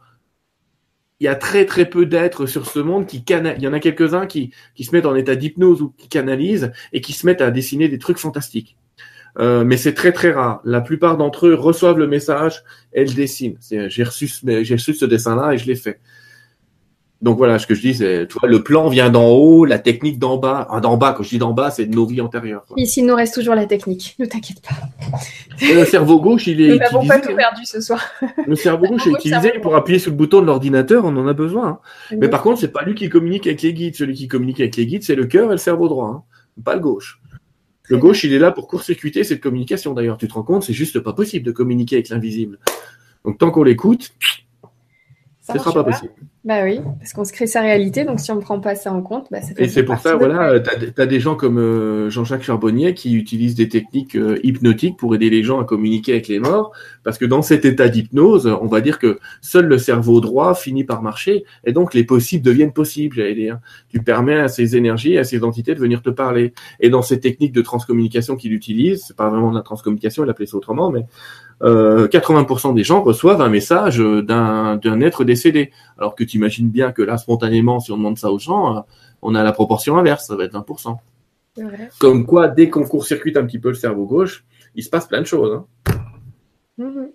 il 1.22 1.26
y 1.26 1.28
a 1.28 1.36
très 1.36 1.68
très 1.68 1.86
peu 1.86 2.08
d'êtres 2.08 2.48
sur 2.48 2.66
ce 2.66 2.80
monde 2.80 3.06
qui 3.06 3.24
canalisent. 3.24 3.62
Il 3.62 3.64
y 3.64 3.68
en 3.68 3.74
a 3.74 3.80
quelques-uns 3.80 4.26
qui, 4.26 4.50
qui 4.74 4.84
se 4.84 4.92
mettent 4.92 5.06
en 5.06 5.14
état 5.14 5.36
d'hypnose 5.36 5.84
ou 5.84 5.94
qui 5.96 6.10
canalisent 6.10 6.72
et 6.94 7.00
qui 7.00 7.14
se 7.14 7.28
mettent 7.28 7.42
à 7.42 7.52
dessiner 7.52 7.88
des 7.90 8.00
trucs 8.00 8.18
fantastiques. 8.18 8.76
Euh, 9.38 9.64
mais 9.64 9.78
c'est 9.78 9.94
très 9.94 10.12
très 10.12 10.32
rare. 10.32 10.62
La 10.66 10.82
plupart 10.82 11.18
d'entre 11.18 11.46
eux 11.46 11.54
reçoivent 11.54 12.00
le 12.00 12.08
message 12.08 12.64
et 12.94 13.06
le 13.06 13.14
dessinent. 13.14 13.60
J'ai 13.70 14.04
reçu, 14.04 14.32
j'ai 14.44 14.74
reçu 14.74 14.96
ce 14.96 15.06
dessin-là 15.06 15.54
et 15.54 15.60
je 15.60 15.68
l'ai 15.68 15.76
fait. 15.76 16.00
Donc 17.22 17.38
voilà, 17.38 17.60
ce 17.60 17.68
que 17.68 17.76
je 17.76 17.82
dis, 17.82 17.94
c'est, 17.94 18.28
tu 18.28 18.40
vois, 18.40 18.50
le 18.50 18.64
plan 18.64 18.90
vient 18.90 19.12
d'en 19.12 19.30
haut, 19.30 19.64
la 19.64 19.78
technique 19.78 20.18
d'en 20.18 20.38
bas. 20.38 20.68
Ah, 20.72 20.80
d'en 20.80 20.98
bas, 20.98 21.14
quand 21.14 21.22
je 21.22 21.30
dis 21.30 21.38
d'en 21.38 21.54
bas, 21.54 21.70
c'est 21.70 21.86
de 21.86 21.94
nos 21.94 22.08
vies 22.08 22.20
antérieures. 22.20 22.66
Ici, 22.78 23.02
il 23.02 23.06
nous 23.06 23.16
reste 23.16 23.36
toujours 23.36 23.54
la 23.54 23.68
technique. 23.68 24.16
Ne 24.18 24.26
t'inquiète 24.26 24.62
pas. 24.62 24.76
le 25.62 25.86
cerveau 25.86 26.20
gauche, 26.20 26.48
il 26.48 26.62
est. 26.62 26.70
Nous 26.70 26.78
n'avons 26.78 27.06
pas 27.06 27.20
tout 27.20 27.36
perdu 27.36 27.64
ce 27.66 27.80
soir. 27.80 28.04
Le 28.48 28.56
cerveau 28.56 28.88
gauche 28.88 29.06
est 29.06 29.12
utilisé 29.12 29.52
pour 29.62 29.76
appuyer 29.76 30.00
sur 30.00 30.10
le 30.10 30.18
bouton 30.18 30.42
de 30.42 30.48
l'ordinateur, 30.48 31.06
on 31.06 31.16
en 31.16 31.28
a 31.28 31.34
besoin. 31.34 31.68
Hein. 32.12 32.16
Mais 32.20 32.28
par 32.28 32.42
contre, 32.42 32.60
c'est 32.60 32.72
pas 32.72 32.84
lui 32.84 32.96
qui 32.96 33.08
communique 33.10 33.46
avec 33.46 33.62
les 33.62 33.74
guides. 33.74 33.96
Celui 33.96 34.16
qui 34.16 34.28
communique 34.28 34.60
avec 34.60 34.76
les 34.76 34.88
guides, 34.88 35.04
c'est 35.04 35.16
le 35.16 35.26
cœur 35.26 35.50
et 35.50 35.54
le 35.54 35.58
cerveau 35.58 35.88
droit, 35.88 36.08
hein. 36.08 36.24
pas 36.64 36.74
le 36.74 36.80
gauche. 36.80 37.22
Le 37.84 37.98
gauche, 37.98 38.24
il 38.24 38.34
est 38.34 38.40
là 38.40 38.52
pour 38.52 38.68
court-circuiter 38.68 39.24
cette 39.24 39.42
communication. 39.42 39.94
D'ailleurs, 39.94 40.18
tu 40.18 40.28
te 40.28 40.34
rends 40.34 40.44
compte, 40.44 40.64
c'est 40.64 40.74
juste 40.74 41.00
pas 41.02 41.14
possible 41.14 41.46
de 41.46 41.52
communiquer 41.52 41.98
avec 41.98 42.10
l'invisible. 42.10 42.58
Donc 43.26 43.38
tant 43.38 43.52
qu'on 43.52 43.64
l'écoute, 43.64 44.14
ce 45.42 45.54
sera 45.58 45.74
pas, 45.74 45.84
possible. 45.84 46.14
Bah 46.44 46.64
oui, 46.64 46.80
parce 46.98 47.14
qu'on 47.14 47.24
se 47.24 47.32
crée 47.32 47.46
sa 47.46 47.62
réalité, 47.62 48.04
donc 48.04 48.20
si 48.20 48.32
on 48.32 48.36
ne 48.36 48.42
prend 48.42 48.60
pas 48.60 48.74
ça 48.74 48.92
en 48.92 49.04
compte, 49.04 49.28
bah, 49.30 49.42
ça 49.42 49.54
fait 49.54 49.66
Et 49.66 49.68
c'est 49.68 49.84
pour 49.84 50.00
ça, 50.00 50.16
voilà, 50.16 50.60
tu 50.60 51.00
as, 51.00 51.06
des 51.06 51.20
gens 51.20 51.36
comme 51.36 51.60
euh, 51.60 52.10
Jean-Jacques 52.10 52.42
Charbonnier 52.42 52.96
qui 52.96 53.14
utilisent 53.14 53.54
des 53.54 53.70
techniques 53.70 54.16
euh, 54.16 54.40
hypnotiques 54.42 54.98
pour 54.98 55.14
aider 55.14 55.30
les 55.30 55.44
gens 55.44 55.62
à 55.62 55.66
communiquer 55.66 56.14
avec 56.14 56.28
les 56.28 56.40
morts, 56.40 56.72
parce 57.04 57.20
que 57.20 57.26
dans 57.26 57.44
cet 57.44 57.64
état 57.64 57.90
d'hypnose, 57.90 58.48
on 58.48 58.66
va 58.66 58.82
dire 58.82 58.98
que 58.98 59.20
seul 59.42 59.68
le 59.68 59.78
cerveau 59.78 60.20
droit 60.20 60.56
finit 60.56 60.84
par 60.84 61.04
marcher, 61.04 61.46
et 61.64 61.74
donc 61.74 61.94
les 61.94 62.04
possibles 62.04 62.44
deviennent 62.44 62.74
possibles, 62.74 63.18
j'allais 63.18 63.36
dire. 63.36 63.60
Tu 63.90 64.02
permets 64.02 64.40
à 64.40 64.48
ces 64.48 64.76
énergies, 64.76 65.20
à 65.20 65.24
ces 65.24 65.44
entités 65.44 65.76
de 65.76 65.80
venir 65.80 66.02
te 66.02 66.10
parler. 66.10 66.54
Et 66.80 66.90
dans 66.90 67.04
ces 67.04 67.20
techniques 67.20 67.54
de 67.54 67.62
transcommunication 67.62 68.36
qu'il 68.36 68.54
utilise, 68.54 69.04
c'est 69.06 69.16
pas 69.16 69.30
vraiment 69.30 69.52
de 69.52 69.58
la 69.58 69.64
transcommunication, 69.64 70.24
il 70.24 70.30
appelait 70.32 70.48
ça 70.48 70.58
autrement, 70.58 70.90
mais 70.90 71.06
80% 71.62 72.72
euh, 72.72 72.74
des 72.74 72.84
gens 72.84 73.04
reçoivent 73.04 73.42
un 73.42 73.50
message 73.50 74.00
d'un 74.00 75.02
être 75.02 75.24
décédé. 75.24 75.72
Alors 75.98 76.16
que 76.16 76.24
tu 76.24 76.38
imagines 76.38 76.70
bien 76.70 76.92
que 76.92 77.02
là, 77.02 77.18
spontanément, 77.18 77.80
si 77.80 77.92
on 77.92 77.98
demande 77.98 78.18
ça 78.18 78.32
aux 78.32 78.40
gens, 78.40 78.78
euh, 78.78 78.82
on 79.22 79.36
a 79.36 79.44
la 79.44 79.52
proportion 79.52 79.98
inverse, 79.98 80.28
ça 80.28 80.36
va 80.36 80.46
être 80.46 80.54
20%. 80.54 80.98
Comme 82.00 82.26
quoi, 82.26 82.48
dès 82.48 82.70
qu'on 82.70 82.84
court-circuite 82.84 83.38
un 83.38 83.46
petit 83.46 83.60
peu 83.60 83.70
le 83.70 83.76
cerveau 83.76 84.06
gauche, 84.06 84.46
il 84.76 84.84
se 84.84 84.90
passe 84.90 85.08
plein 85.08 85.22
de 85.22 85.28
choses. 85.28 85.54
Hein. 85.88 85.94
Mhm. 86.78 87.12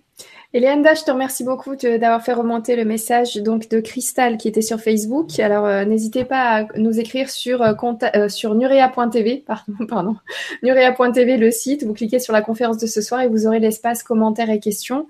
Elianda, 0.52 0.94
je 0.94 1.02
te 1.02 1.10
remercie 1.10 1.43
beaucoup 1.43 1.74
d'avoir 1.74 2.23
fait 2.23 2.32
remonter 2.32 2.77
le 2.77 2.85
message 2.85 3.35
donc 3.36 3.68
de 3.68 3.81
Cristal 3.81 4.36
qui 4.36 4.47
était 4.47 4.62
sur 4.62 4.81
Facebook. 4.81 5.39
Alors 5.40 5.66
euh, 5.66 5.85
n'hésitez 5.85 6.24
pas 6.24 6.60
à 6.60 6.64
nous 6.77 7.01
écrire 7.01 7.31
sur 7.31 7.62
euh, 7.62 7.73
euh, 8.14 8.55
nurea.tv, 8.55 9.44
pardon, 9.89 10.16
nurea.tv 10.62 11.36
le 11.36 11.51
site. 11.51 11.85
Vous 11.85 11.94
cliquez 11.94 12.20
sur 12.20 12.32
la 12.32 12.43
conférence 12.43 12.78
de 12.78 12.86
ce 12.86 13.02
soir 13.02 13.23
et 13.23 13.28
vous 13.28 13.47
aurez 13.47 13.59
l'espace 13.59 14.02
commentaires 14.02 14.51
et 14.51 14.60
questions. 14.60 15.09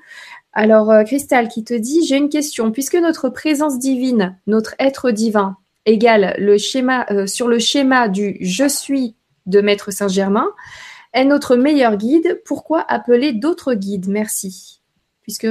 Alors 0.54 0.90
Cristal 1.04 1.48
qui 1.48 1.64
te 1.64 1.74
dit 1.74 2.06
j'ai 2.06 2.16
une 2.16 2.30
question 2.30 2.72
puisque 2.72 2.96
notre 2.96 3.28
présence 3.28 3.78
divine, 3.78 4.38
notre 4.46 4.74
être 4.78 5.10
divin 5.10 5.58
égale 5.84 6.34
le 6.38 6.56
schéma 6.56 7.06
sur 7.26 7.46
le 7.46 7.58
schéma 7.58 8.08
du 8.08 8.38
je 8.40 8.66
suis 8.66 9.16
de 9.44 9.60
Maître 9.60 9.90
Saint 9.90 10.08
Germain 10.08 10.48
est 11.12 11.26
notre 11.26 11.56
meilleur 11.56 11.96
guide. 11.96 12.40
Pourquoi 12.46 12.84
appeler 12.88 13.34
d'autres 13.34 13.74
guides? 13.74 14.08
Merci. 14.08 14.75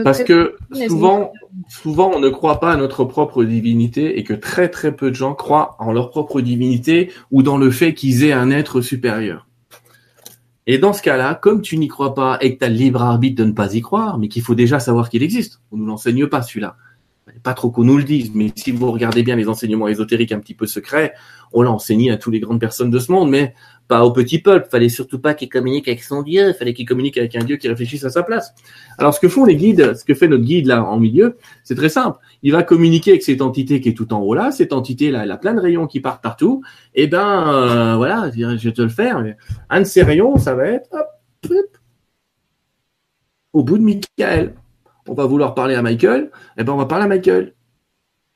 Parce 0.03 0.23
que 0.23 0.55
souvent, 0.87 1.33
souvent, 1.67 2.11
on 2.15 2.19
ne 2.19 2.29
croit 2.29 2.59
pas 2.59 2.71
à 2.71 2.77
notre 2.77 3.03
propre 3.03 3.43
divinité 3.43 4.17
et 4.17 4.23
que 4.23 4.33
très 4.33 4.69
très 4.69 4.95
peu 4.95 5.09
de 5.09 5.15
gens 5.15 5.35
croient 5.35 5.75
en 5.79 5.91
leur 5.91 6.09
propre 6.09 6.39
divinité 6.41 7.11
ou 7.31 7.43
dans 7.43 7.57
le 7.57 7.69
fait 7.71 7.93
qu'ils 7.93 8.23
aient 8.23 8.31
un 8.31 8.51
être 8.51 8.81
supérieur. 8.81 9.47
Et 10.67 10.77
dans 10.77 10.93
ce 10.93 11.01
cas-là, 11.01 11.35
comme 11.35 11.61
tu 11.61 11.77
n'y 11.77 11.87
crois 11.87 12.15
pas 12.15 12.37
et 12.41 12.55
que 12.55 12.59
tu 12.59 12.65
as 12.65 12.69
le 12.69 12.75
libre 12.75 13.01
arbitre 13.01 13.35
de 13.35 13.47
ne 13.47 13.51
pas 13.51 13.73
y 13.75 13.81
croire, 13.81 14.17
mais 14.17 14.29
qu'il 14.29 14.41
faut 14.41 14.55
déjà 14.55 14.79
savoir 14.79 15.09
qu'il 15.09 15.21
existe, 15.21 15.61
on 15.71 15.77
nous 15.77 15.85
l'enseigne 15.85 16.25
pas 16.27 16.41
celui-là. 16.41 16.77
Pas 17.45 17.53
trop 17.53 17.69
qu'on 17.69 17.83
nous 17.83 17.97
le 17.97 18.03
dise, 18.03 18.31
mais 18.33 18.51
si 18.55 18.71
vous 18.71 18.91
regardez 18.91 19.21
bien 19.21 19.35
les 19.35 19.47
enseignements 19.47 19.87
ésotériques 19.87 20.31
un 20.31 20.39
petit 20.39 20.55
peu 20.55 20.65
secrets, 20.65 21.13
on 21.53 21.61
l'a 21.61 21.69
enseigné 21.69 22.09
à 22.09 22.17
toutes 22.17 22.33
les 22.33 22.39
grandes 22.39 22.59
personnes 22.59 22.89
de 22.89 22.97
ce 22.97 23.11
monde, 23.11 23.29
mais 23.29 23.53
pas 23.87 24.03
au 24.03 24.09
petit 24.09 24.39
peuple. 24.39 24.67
Fallait 24.71 24.89
surtout 24.89 25.19
pas 25.19 25.35
qu'il 25.35 25.47
communique 25.47 25.87
avec 25.87 26.01
son 26.01 26.23
Dieu. 26.23 26.53
Fallait 26.53 26.73
qu'il 26.73 26.87
communique 26.87 27.19
avec 27.19 27.35
un 27.35 27.43
Dieu 27.43 27.57
qui 27.57 27.67
réfléchisse 27.67 28.03
à 28.03 28.09
sa 28.09 28.23
place. 28.23 28.55
Alors, 28.97 29.13
ce 29.13 29.19
que 29.19 29.29
font 29.29 29.45
les 29.45 29.55
guides, 29.55 29.95
ce 29.95 30.03
que 30.03 30.15
fait 30.15 30.27
notre 30.27 30.43
guide 30.43 30.65
là 30.65 30.83
en 30.83 30.99
milieu, 30.99 31.37
c'est 31.63 31.75
très 31.75 31.89
simple. 31.89 32.17
Il 32.41 32.51
va 32.51 32.63
communiquer 32.63 33.11
avec 33.11 33.21
cette 33.21 33.43
entité 33.43 33.79
qui 33.79 33.89
est 33.89 33.93
tout 33.93 34.11
en 34.11 34.21
haut 34.21 34.33
là. 34.33 34.49
Cette 34.51 34.73
entité 34.73 35.11
là, 35.11 35.21
elle 35.21 35.29
a 35.29 35.37
plein 35.37 35.53
de 35.53 35.59
rayons 35.59 35.85
qui 35.85 35.99
partent 35.99 36.23
partout. 36.23 36.63
Et 36.95 37.03
eh 37.03 37.07
ben, 37.07 37.53
euh, 37.53 37.95
voilà, 37.95 38.31
je 38.35 38.55
vais 38.55 38.73
te 38.73 38.81
le 38.81 38.89
faire. 38.89 39.23
Un 39.69 39.81
de 39.81 39.85
ces 39.85 40.01
rayons, 40.01 40.39
ça 40.39 40.55
va 40.55 40.65
être 40.65 40.89
hop, 40.91 41.77
au 43.53 43.63
bout 43.63 43.77
de 43.77 43.83
Michael. 43.83 44.55
On 45.07 45.13
va 45.13 45.25
vouloir 45.25 45.53
parler 45.53 45.75
à 45.75 45.81
Michael. 45.81 46.31
Eh 46.57 46.63
ben, 46.63 46.73
on 46.73 46.77
va 46.77 46.85
parler 46.85 47.05
à 47.05 47.07
Michael. 47.07 47.53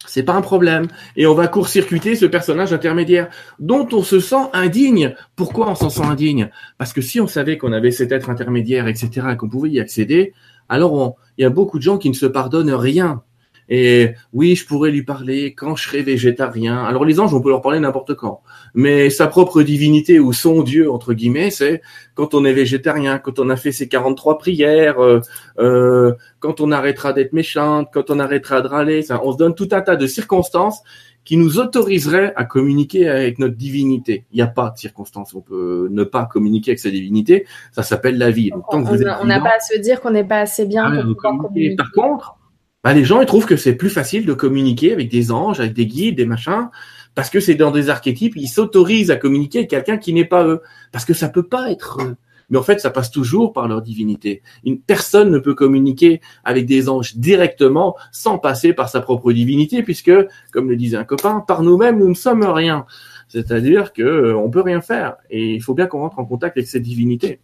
C'est 0.06 0.24
pas 0.24 0.34
un 0.34 0.42
problème. 0.42 0.88
Et 1.16 1.28
on 1.28 1.34
va 1.34 1.48
court-circuiter 1.48 2.16
ce 2.16 2.26
personnage 2.26 2.72
intermédiaire 2.72 3.30
dont 3.60 3.88
on 3.92 4.04
se 4.04 4.20
sent 4.20 4.50
indigne. 4.54 5.16
Pourquoi 5.36 5.70
on 5.70 5.76
s'en 5.76 5.90
sent 5.90 6.04
indigne? 6.04 6.50
Parce 6.78 6.94
que 6.94 7.02
si 7.02 7.20
on 7.20 7.28
savait 7.28 7.58
qu'on 7.58 7.74
avait 7.74 7.92
cet 7.92 8.12
être 8.12 8.30
intermédiaire, 8.30 8.88
etc., 8.88 9.28
et 9.34 9.38
qu'on 9.38 9.50
pouvait 9.50 9.70
y 9.70 9.80
accéder, 9.80 10.34
alors 10.70 11.16
il 11.38 11.42
y 11.42 11.46
a 11.46 11.50
beaucoup 11.50 11.78
de 11.78 11.84
gens 11.84 11.98
qui 11.98 12.10
ne 12.10 12.16
se 12.16 12.26
pardonnent 12.26 12.74
rien. 12.74 13.24
Et 13.70 14.16
oui, 14.34 14.56
je 14.56 14.66
pourrais 14.66 14.90
lui 14.90 15.04
parler 15.04 15.54
quand 15.54 15.76
je 15.76 15.88
serai 15.88 16.02
végétarien. 16.02 16.84
Alors 16.84 17.06
les 17.06 17.20
anges, 17.20 17.34
on 17.34 17.42
peut 17.42 17.50
leur 17.50 17.62
parler 17.62 17.80
n'importe 17.80 18.16
quand. 18.16 18.42
Mais 18.74 19.12
sa 19.12 19.28
propre 19.28 19.62
divinité 19.62 20.20
ou 20.20 20.34
son 20.34 20.64
Dieu, 20.64 20.92
entre 20.92 21.14
guillemets, 21.14 21.52
c'est 21.52 21.82
quand 22.16 22.34
on 22.34 22.46
est 22.46 22.54
végétarien, 22.54 23.20
quand 23.20 23.38
on 23.38 23.50
a 23.50 23.56
fait 23.56 23.72
ses 23.72 23.88
43 23.88 24.40
prières, 24.40 25.00
euh, 25.00 25.22
euh, 25.60 26.14
quand 26.40 26.62
on 26.62 26.72
arrêtera 26.72 27.14
d'être 27.14 27.34
méchante, 27.34 27.90
quand 27.94 28.10
on 28.10 28.20
arrêtera 28.20 28.62
de 28.62 28.68
râler. 28.68 29.02
Ça, 29.04 29.22
on 29.24 29.32
se 29.32 29.38
donne 29.38 29.54
tout 29.54 29.70
un 29.72 29.82
tas 29.82 29.96
de 29.96 30.08
circonstances 30.08 30.82
qui 31.24 31.38
nous 31.38 31.60
autoriseraient 31.60 32.34
à 32.36 32.46
communiquer 32.46 33.08
avec 33.08 33.38
notre 33.38 33.56
divinité. 33.56 34.26
Il 34.32 34.38
n'y 34.38 34.42
a 34.42 34.48
pas 34.48 34.72
de 34.72 34.80
circonstances. 34.80 35.36
On 35.36 35.42
peut 35.42 35.88
ne 35.92 36.04
pas 36.04 36.26
communiquer 36.26 36.72
avec 36.72 36.80
sa 36.80 36.90
divinité. 36.90 37.46
Ça 37.72 37.84
s'appelle 37.84 38.18
la 38.18 38.32
vie. 38.32 38.50
on 38.72 38.82
n'a 39.26 39.40
pas 39.40 39.58
à 39.58 39.60
se 39.60 39.78
dire 39.80 40.02
qu'on 40.02 40.10
n'est 40.10 40.24
pas 40.24 40.40
assez 40.40 40.66
bien 40.66 40.86
ah 40.86 41.04
pour 41.04 41.16
communiquer. 41.18 41.76
Par 41.76 41.92
contre, 41.92 42.39
bah, 42.84 42.94
les 42.94 43.04
gens 43.04 43.22
ils 43.22 43.28
trouvent 43.28 43.46
que 43.46 43.58
c'est 43.58 43.76
plus 43.76 43.90
facile 43.90 44.26
de 44.26 44.34
communiquer 44.34 44.94
avec 44.94 45.10
des 45.10 45.32
anges, 45.32 45.60
avec 45.60 45.74
des 45.74 45.86
guides, 45.86 46.16
des 46.16 46.26
machins, 46.26 46.70
parce 47.16 47.30
que 47.30 47.40
c'est 47.40 47.56
dans 47.56 47.72
des 47.72 47.90
archétypes, 47.90 48.36
ils 48.38 48.48
s'autorisent 48.48 49.12
à 49.12 49.18
communiquer 49.18 49.60
avec 49.60 49.70
quelqu'un 49.70 49.98
qui 49.98 50.14
n'est 50.14 50.26
pas 50.26 50.46
eux, 50.46 50.62
parce 50.92 51.06
que 51.06 51.14
ça 51.14 51.30
peut 51.30 51.48
pas 51.48 51.72
être 51.72 52.00
eux. 52.02 52.16
Mais 52.50 52.58
en 52.58 52.64
fait, 52.64 52.80
ça 52.80 52.90
passe 52.90 53.12
toujours 53.12 53.54
par 53.54 53.68
leur 53.68 53.82
divinité. 53.82 54.42
Une 54.64 54.80
personne 54.80 55.30
ne 55.30 55.38
peut 55.38 55.54
communiquer 55.54 56.22
avec 56.44 56.66
des 56.66 56.90
anges 56.90 57.16
directement 57.16 57.96
sans 58.12 58.40
passer 58.40 58.74
par 58.74 58.90
sa 58.90 59.02
propre 59.02 59.32
divinité, 59.32 59.84
puisque, 59.84 60.12
comme 60.52 60.70
le 60.70 60.76
disait 60.76 60.98
un 60.98 61.04
copain, 61.04 61.44
par 61.48 61.62
nous-mêmes, 61.62 62.00
nous 62.00 62.10
ne 62.10 62.16
sommes 62.16 62.44
rien. 62.44 62.86
C'est-à-dire 63.28 63.94
que 63.94 64.02
euh, 64.02 64.38
on 64.38 64.50
peut 64.50 64.62
rien 64.62 64.82
faire, 64.82 65.18
et 65.30 65.54
il 65.54 65.62
faut 65.62 65.76
bien 65.76 65.86
qu'on 65.86 66.00
rentre 66.00 66.20
en 66.20 66.26
contact 66.26 66.58
avec 66.58 66.68
cette 66.68 66.82
divinité. 66.82 67.40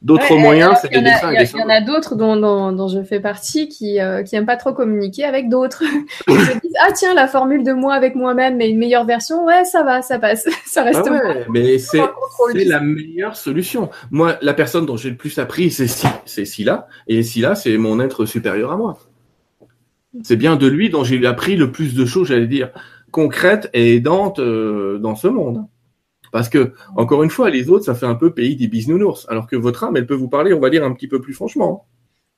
D'autres 0.00 0.32
Ouais, 0.34 0.40
moyens, 0.40 0.76
c'est 0.80 0.90
des 0.90 1.00
dessins 1.00 1.32
Il 1.32 1.58
y, 1.58 1.62
en 1.62 1.68
a 1.68 1.80
d'autres 1.80 2.14
dont, 2.14 2.36
dont, 2.36 2.70
dont 2.70 2.86
je 2.88 3.02
fais 3.02 3.18
partie 3.18 3.68
qui 3.68 4.00
euh, 4.00 4.22
qui 4.22 4.36
aiment 4.36 4.46
pas 4.46 4.56
trop 4.56 4.72
communiquer 4.72 5.24
avec 5.24 5.48
d'autres. 5.48 5.82
Ils 6.28 6.40
se 6.40 6.52
disent 6.60 6.76
ah 6.80 6.92
tiens 6.92 7.14
la 7.14 7.26
formule 7.26 7.64
de 7.64 7.72
moi 7.72 7.94
avec 7.94 8.14
moi-même 8.14 8.56
mais 8.56 8.70
une 8.70 8.78
meilleure 8.78 9.04
version 9.04 9.44
ouais 9.44 9.64
ça 9.64 9.82
va 9.82 10.02
ça 10.02 10.18
passe 10.18 10.46
ça 10.66 10.84
reste 10.84 11.02
Ah 11.04 11.10
ouais, 11.12 11.46
mais 11.50 11.78
c'est 11.78 12.00
la 12.64 12.80
meilleure 12.80 13.36
solution. 13.36 13.90
Moi, 14.10 14.36
la 14.42 14.54
personne 14.54 14.86
dont 14.86 14.96
j'ai 14.96 15.10
le 15.10 15.16
plus 15.16 15.38
appris, 15.38 15.70
c'est 15.70 15.88
Si- 15.88 16.06
c'est 16.26 16.44
Scylla, 16.44 16.86
et 17.08 17.22
Scylla, 17.22 17.54
c'est 17.54 17.76
mon 17.78 18.00
être 18.00 18.24
supérieur 18.26 18.70
à 18.72 18.76
moi. 18.76 18.98
C'est 20.22 20.36
bien 20.36 20.56
de 20.56 20.66
lui 20.66 20.90
dont 20.90 21.04
j'ai 21.04 21.24
appris 21.26 21.56
le 21.56 21.70
plus 21.70 21.94
de 21.94 22.04
choses, 22.06 22.28
j'allais 22.28 22.46
dire, 22.46 22.70
concrètes 23.10 23.68
et 23.72 23.94
aidantes 23.96 24.38
euh, 24.38 24.98
dans 24.98 25.14
ce 25.14 25.28
monde. 25.28 25.64
Parce 26.32 26.48
que, 26.48 26.72
encore 26.96 27.22
une 27.22 27.30
fois, 27.30 27.50
les 27.50 27.70
autres, 27.70 27.84
ça 27.84 27.94
fait 27.94 28.06
un 28.06 28.14
peu 28.14 28.32
pays 28.32 28.56
des 28.56 28.66
bisounours, 28.68 29.26
alors 29.28 29.46
que 29.46 29.56
votre 29.56 29.84
âme, 29.84 29.96
elle 29.96 30.06
peut 30.06 30.14
vous 30.14 30.28
parler, 30.28 30.52
on 30.52 30.60
va 30.60 30.70
dire, 30.70 30.84
un 30.84 30.92
petit 30.92 31.08
peu 31.08 31.20
plus 31.20 31.34
franchement. 31.34 31.86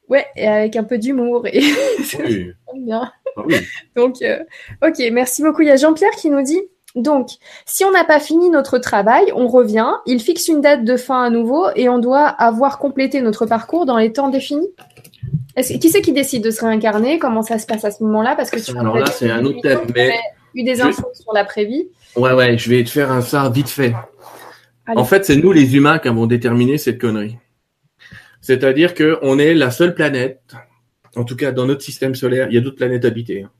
Ouais 0.09 0.27
et 0.37 0.47
avec 0.49 0.75
un 0.77 0.83
peu 0.85 0.99
d'humour 0.99 1.47
et 1.47 1.61
Oui. 2.25 2.51
Bien. 2.75 3.12
Ah 3.37 3.43
oui. 3.47 3.55
Donc, 3.95 4.17
euh, 4.23 4.39
ok, 4.85 5.01
merci 5.12 5.43
beaucoup. 5.43 5.62
Il 5.62 5.69
y 5.69 5.71
a 5.71 5.77
Jean-Pierre 5.77 6.11
qui 6.17 6.31
nous 6.31 6.43
dit, 6.43 6.61
donc, 6.97 7.29
si 7.65 7.85
on 7.85 7.93
n'a 7.93 8.03
pas 8.03 8.19
fini 8.19 8.51
notre 8.51 8.79
travail, 8.79 9.33
on 9.37 9.47
revient, 9.47 9.93
il 10.07 10.21
fixe 10.21 10.49
une 10.49 10.61
date 10.61 10.85
de 10.85 10.97
fin 10.97 11.23
à 11.23 11.31
nouveau 11.31 11.67
et 11.77 11.89
on 11.89 11.99
doit 12.01 12.27
avoir 12.27 12.79
complété 12.81 13.21
notre 13.21 13.47
parcours 13.47 13.87
dans 13.87 13.97
les 13.99 14.12
temps 14.12 14.29
définis. 14.31 14.69
Qui 15.57 15.91
c'est 15.91 16.01
qui 16.01 16.12
décide 16.12 16.43
de 16.43 16.51
se 16.51 16.65
réincarner? 16.65 17.19
Comment 17.19 17.43
ça 17.43 17.59
se 17.59 17.67
passe 17.67 17.85
à 17.85 17.91
ce 17.91 18.03
moment-là? 18.03 18.35
Parce 18.35 18.51
que 18.51 18.59
tu 18.59 18.77
Alors 18.77 18.99
là, 18.99 19.07
c'est 19.07 19.31
un 19.31 19.45
autre 19.45 19.61
thème, 19.61 19.81
mais- 19.95 20.12
eu 20.55 20.62
des 20.65 20.77
Je- 20.77 20.83
infos 20.83 21.09
sur 21.12 21.33
l'après-vie. 21.33 21.89
Ouais, 22.16 22.32
ouais, 22.32 22.59
je 22.59 22.69
vais 22.70 22.82
te 22.85 22.91
faire 22.91 23.11
un 23.11 23.20
ça 23.20 23.49
vite 23.49 23.69
fait. 23.69 23.95
Allez. 24.87 24.99
En 25.01 25.05
fait, 25.05 25.24
c'est 25.24 25.37
nous 25.37 25.53
les 25.53 25.77
humains 25.77 25.99
qui 25.99 26.09
avons 26.09 26.27
déterminé 26.27 26.78
cette 26.78 27.01
connerie. 27.01 27.39
C'est-à-dire 28.41 28.95
que 28.95 29.19
on 29.23 29.39
est 29.39 29.55
la 29.55 29.70
seule 29.70 29.95
planète, 29.95 30.41
en 31.16 31.24
tout 31.24 31.37
cas 31.37 31.53
dans 31.53 31.66
notre 31.66 31.82
système 31.82 32.15
solaire, 32.15 32.49
il 32.51 32.55
y 32.55 32.59
a 32.59 32.61
d'autres 32.61 32.77
planètes 32.77 33.05
habitées. 33.05 33.43
hein. 33.43 33.51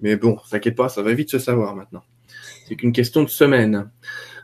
Mais 0.00 0.16
bon, 0.16 0.38
t'inquiète 0.50 0.76
pas, 0.76 0.88
ça 0.88 1.02
va 1.02 1.12
vite 1.12 1.30
se 1.30 1.38
savoir 1.38 1.74
maintenant. 1.74 2.02
C'est 2.68 2.76
qu'une 2.76 2.92
question 2.92 3.22
de 3.22 3.28
semaine. 3.28 3.90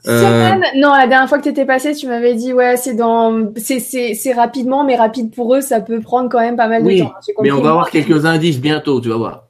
Euh, 0.06 0.20
Semaine? 0.20 0.62
Non, 0.76 0.90
la 0.94 1.06
dernière 1.06 1.28
fois 1.28 1.38
que 1.38 1.42
tu 1.42 1.50
étais 1.50 1.66
passé, 1.66 1.94
tu 1.94 2.06
m'avais 2.06 2.34
dit, 2.34 2.52
ouais, 2.54 2.76
c'est 2.76 2.94
dans, 2.94 3.52
c'est, 3.56 3.80
c'est, 3.80 4.14
c'est 4.14 4.32
rapidement, 4.32 4.84
mais 4.84 4.96
rapide 4.96 5.34
pour 5.34 5.54
eux, 5.54 5.60
ça 5.60 5.80
peut 5.80 6.00
prendre 6.00 6.30
quand 6.30 6.40
même 6.40 6.56
pas 6.56 6.68
mal 6.68 6.82
de 6.82 6.88
temps. 6.98 7.12
J'ai 7.26 7.34
Mais 7.42 7.50
on 7.52 7.60
va 7.60 7.70
avoir 7.70 7.90
quelques 7.90 8.24
indices 8.24 8.58
bientôt, 8.60 9.00
tu 9.00 9.10
vas 9.10 9.16
voir. 9.16 9.49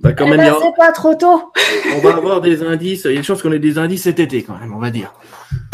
Bah, 0.00 0.12
quand 0.12 0.26
Eh 0.26 0.30
même, 0.30 0.38
ben, 0.40 0.52
a- 0.54 0.58
c'est 0.62 0.76
pas 0.76 0.92
trop 0.92 1.14
tôt. 1.14 1.52
on 1.96 1.98
va 2.00 2.10
avoir 2.16 2.40
des 2.40 2.62
indices. 2.62 3.02
Il 3.04 3.12
y 3.12 3.14
a 3.14 3.18
une 3.18 3.24
chance 3.24 3.42
qu'on 3.42 3.52
ait 3.52 3.58
des 3.58 3.78
indices 3.78 4.02
cet 4.04 4.18
été 4.18 4.42
quand 4.42 4.56
même, 4.58 4.74
on 4.74 4.78
va 4.78 4.90
dire. 4.90 5.12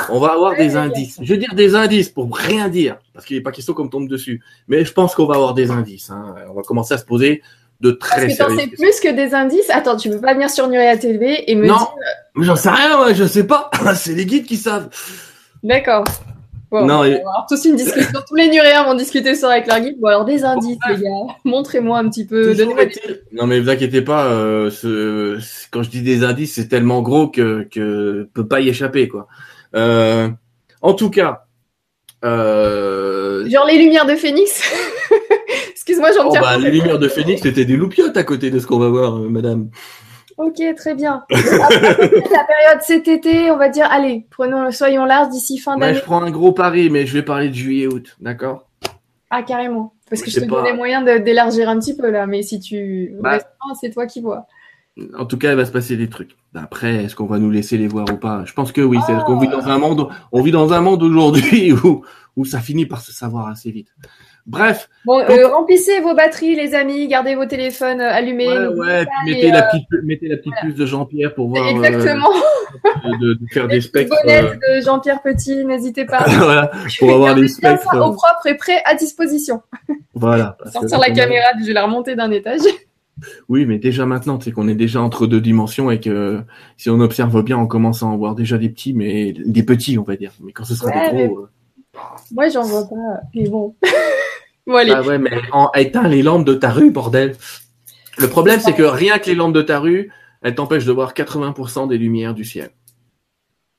On 0.08 0.20
va 0.20 0.32
avoir 0.34 0.56
des 0.56 0.76
indices. 0.76 1.18
Je 1.22 1.32
veux 1.32 1.38
dire 1.38 1.54
des 1.54 1.74
indices 1.74 2.08
pour 2.08 2.34
rien 2.36 2.68
dire, 2.68 2.96
parce 3.14 3.24
qu'il 3.26 3.36
n'est 3.36 3.42
pas 3.42 3.52
question 3.52 3.74
qu'on 3.74 3.84
me 3.84 3.88
tombe 3.90 4.08
dessus. 4.08 4.42
Mais 4.68 4.84
je 4.84 4.92
pense 4.92 5.14
qu'on 5.14 5.26
va 5.26 5.34
avoir 5.36 5.54
des 5.54 5.70
indices. 5.70 6.10
hein. 6.10 6.34
On 6.50 6.54
va 6.54 6.62
commencer 6.62 6.94
à 6.94 6.98
se 6.98 7.04
poser 7.04 7.42
de 7.80 7.90
très 7.90 8.22
Parce 8.26 8.38
que 8.38 8.42
t'en 8.42 8.56
sais 8.58 8.66
plus 8.68 9.00
que 9.00 9.12
des 9.14 9.34
indices. 9.34 9.68
Attends, 9.70 9.96
tu 9.96 10.08
peux 10.10 10.20
pas 10.20 10.32
venir 10.34 10.48
sur 10.50 10.66
Nuria 10.68 10.96
TV 10.96 11.50
et 11.50 11.54
me 11.54 11.66
Non. 11.66 11.76
dire. 11.76 11.88
Mais 12.36 12.44
j'en 12.46 12.56
sais 12.56 12.70
rien, 12.70 12.96
moi, 12.96 13.12
je 13.12 13.24
sais 13.24 13.46
pas. 13.46 13.70
C'est 13.94 14.14
les 14.14 14.26
guides 14.26 14.46
qui 14.46 14.56
savent. 14.56 14.88
D'accord. 15.62 16.04
Bon, 16.70 16.84
Non, 16.84 16.94
on 16.97 17.02
va 17.02 17.06
avoir 17.16 17.47
tous 17.48 17.64
une 17.64 17.76
discussion. 17.76 18.18
Tous 18.28 18.34
les 18.34 18.48
Nuréens 18.48 18.84
vont 18.84 18.94
discuter 18.94 19.34
sur 19.36 19.48
avec 19.48 19.66
leur 19.68 19.78
guide. 19.80 19.97
Bon, 20.01 20.09
alors 20.09 20.24
des 20.24 20.44
indices, 20.44 20.78
les 20.88 20.97
gars. 21.02 21.34
Montrez-moi 21.44 21.98
un 21.98 22.09
petit 22.09 22.26
peu. 22.26 22.55
Donnez-moi 22.55 22.86
des... 22.86 22.93
Non 23.32 23.47
mais 23.47 23.60
vous 23.60 23.70
inquiétez 23.70 24.02
pas, 24.02 24.26
euh, 24.26 24.70
ce- 24.70 25.38
quand 25.70 25.82
je 25.84 25.90
dis 25.90 26.02
des 26.02 26.24
indices, 26.24 26.55
c'est 26.55 26.68
tellement 26.68 27.02
gros 27.02 27.28
que 27.28 27.68
que 27.70 28.28
peut 28.34 28.47
pas 28.48 28.60
y 28.60 28.68
échapper 28.68 29.06
quoi. 29.09 29.28
Euh, 29.76 30.28
en 30.82 30.94
tout 30.94 31.10
cas, 31.10 31.44
euh, 32.24 33.48
Genre 33.48 33.66
les 33.66 33.78
lumières 33.78 34.06
de 34.06 34.16
Phoenix? 34.16 34.62
Excuse-moi, 35.70 36.09
oh, 36.12 36.16
Jean-Pierre. 36.16 36.43
bah, 36.43 36.59
les 36.59 36.70
lumières 36.70 36.98
de 36.98 37.09
Phoenix 37.09 37.43
c'était 37.43 37.64
des 37.64 37.76
loupiottes 37.76 38.16
à 38.16 38.24
côté 38.24 38.51
de 38.51 38.59
ce 38.59 38.66
qu'on 38.66 38.78
va 38.78 38.88
voir, 38.88 39.16
euh, 39.18 39.28
Madame. 39.28 39.68
Ok, 40.38 40.60
très 40.76 40.94
bien. 40.94 41.24
Après, 41.30 41.42
la 41.50 42.44
période 42.44 42.80
cet 42.82 43.08
été, 43.08 43.50
on 43.50 43.56
va 43.56 43.68
dire, 43.70 43.86
allez, 43.90 44.26
prenons, 44.30 44.70
soyons 44.70 45.04
larges 45.06 45.30
d'ici 45.30 45.58
fin 45.58 45.74
Ouais, 45.74 45.80
d'année. 45.80 45.98
je 45.98 46.02
prends 46.04 46.22
un 46.22 46.30
gros 46.30 46.52
pari, 46.52 46.90
mais 46.90 47.06
je 47.06 47.14
vais 47.14 47.22
parler 47.22 47.48
de 47.48 47.54
juillet-août, 47.54 48.16
d'accord? 48.20 48.68
Ah, 49.30 49.42
carrément. 49.42 49.94
Parce 50.08 50.22
que 50.22 50.30
Je 50.30 50.36
je 50.40 50.44
te 50.44 50.48
pas. 50.50 50.56
donnais 50.62 50.74
moyen 50.76 51.02
de- 51.02 51.18
d'élargir 51.18 51.68
un 51.68 51.78
petit 51.78 51.96
peu 51.96 52.10
là, 52.10 52.26
mais 52.26 52.42
si 52.42 52.60
tu 52.60 53.12
Bah. 53.20 53.38
c'est 53.80 53.90
toi 53.90 54.06
qui 54.06 54.20
vois. 54.20 54.46
En 55.18 55.26
tout 55.26 55.36
cas, 55.36 55.50
il 55.50 55.56
va 55.56 55.64
se 55.66 55.72
passer 55.72 55.96
des 55.96 56.08
trucs. 56.08 56.36
Après, 56.54 57.04
est-ce 57.04 57.14
qu'on 57.16 57.26
va 57.26 57.38
nous 57.38 57.50
laisser 57.50 57.76
les 57.76 57.88
voir 57.88 58.06
ou 58.12 58.16
pas? 58.16 58.44
Je 58.46 58.52
pense 58.54 58.72
que 58.72 58.80
oui. 58.80 58.98
C'est 59.06 59.14
qu'on 59.26 59.38
vit 59.38 59.48
dans 59.48 59.66
un 59.68 59.78
monde, 59.78 60.08
on 60.32 60.42
vit 60.42 60.52
dans 60.52 60.72
un 60.72 60.80
monde 60.80 61.02
aujourd'hui 61.02 61.72
où 61.84 62.02
où 62.36 62.44
ça 62.44 62.60
finit 62.60 62.84
par 62.86 63.00
se 63.00 63.12
savoir 63.12 63.48
assez 63.48 63.70
vite. 63.70 63.88
Bref, 64.47 64.89
Bon, 65.05 65.18
euh, 65.18 65.48
remplissez 65.48 66.01
vos 66.01 66.14
batteries, 66.14 66.55
les 66.55 66.74
amis, 66.74 67.09
gardez 67.09 67.35
vos 67.35 67.47
téléphones 67.47 68.01
euh, 68.01 68.12
allumés. 68.12 68.47
Ouais, 68.48 69.05
les, 69.27 69.35
mettez, 69.35 69.51
la 69.51 69.66
euh, 69.66 69.70
petite, 69.73 69.86
mettez 70.05 70.28
la 70.28 70.36
petite 70.36 70.52
puce 70.62 70.74
de 70.77 70.86
Jean-Pierre 70.86 71.35
pour 71.35 71.48
voir, 71.48 71.66
Exactement. 71.68 72.28
de, 73.20 73.35
de 73.35 73.47
faire 73.52 73.66
Les 73.66 73.77
des 73.77 73.81
spectres. 73.81 74.14
de 74.24 74.81
Jean-Pierre 74.85 75.20
Petit, 75.23 75.64
n'hésitez 75.64 76.05
pas. 76.05 76.24
voilà, 76.39 76.70
pour 76.98 77.10
avoir 77.12 77.35
bien 77.35 77.48
spectres. 77.48 77.89
au 77.97 78.12
propre 78.12 78.47
et 78.47 78.55
prêt 78.56 78.81
à 78.85 78.94
disposition. 78.94 79.62
voilà. 80.14 80.56
Sortir 80.73 80.98
la 81.01 81.10
caméra, 81.10 81.47
je 81.60 81.66
vais 81.66 81.73
la 81.73 81.85
remonter 81.85 82.14
d'un 82.14 82.31
étage. 82.31 82.60
Oui, 83.48 83.64
mais 83.66 83.78
déjà 83.78 84.06
maintenant, 84.06 84.39
c'est 84.40 84.52
qu'on 84.52 84.68
est 84.68 84.74
déjà 84.77 85.01
entre 85.01 85.27
deux 85.27 85.40
dimensions 85.40 85.90
et 85.90 85.98
que 85.98 86.40
si 86.77 86.89
on 86.90 87.01
observe 87.01 87.43
bien, 87.43 87.56
on 87.59 87.66
commence 87.66 88.02
à 88.05 88.06
en 88.06 88.16
voir 88.16 88.35
déjà 88.36 88.59
des 88.59 88.68
petits, 88.68 88.93
mais 88.93 89.32
des 89.32 89.62
petits, 89.64 89.98
on 89.98 90.02
va 90.05 90.14
dire. 90.16 90.32
Mais 90.40 90.52
quand 90.52 90.64
ce 90.64 90.74
sera 90.77 90.90
Ouais, 90.90 91.10
des 91.10 91.27
gros. 91.28 91.39
euh, 91.40 91.98
Moi, 92.32 92.48
j'en 92.51 92.62
vois 92.62 92.85
pas, 92.89 93.20
mais 93.35 93.48
bon. 93.48 93.74
Ah 94.68 95.02
ouais, 95.02 95.18
mais 95.18 95.30
en, 95.52 95.70
éteins 95.74 96.09
les 96.09 96.22
lampes 96.22 96.44
de 96.44 96.55
ta 96.55 96.70
rue, 96.70 96.90
bordel. 96.90 97.36
Le 98.18 98.28
problème, 98.28 98.60
c'est 98.60 98.72
que 98.72 98.82
rien 98.82 99.18
que 99.18 99.26
les 99.26 99.34
lampes 99.34 99.52
de 99.52 99.62
ta 99.62 99.78
rue, 99.78 100.10
elles 100.43 100.55
t'empêchent 100.55 100.86
de 100.86 100.93
voir 100.93 101.14
80% 101.14 101.88
des 101.88 101.98
lumières 101.98 102.34
du 102.34 102.44
ciel. 102.44 102.70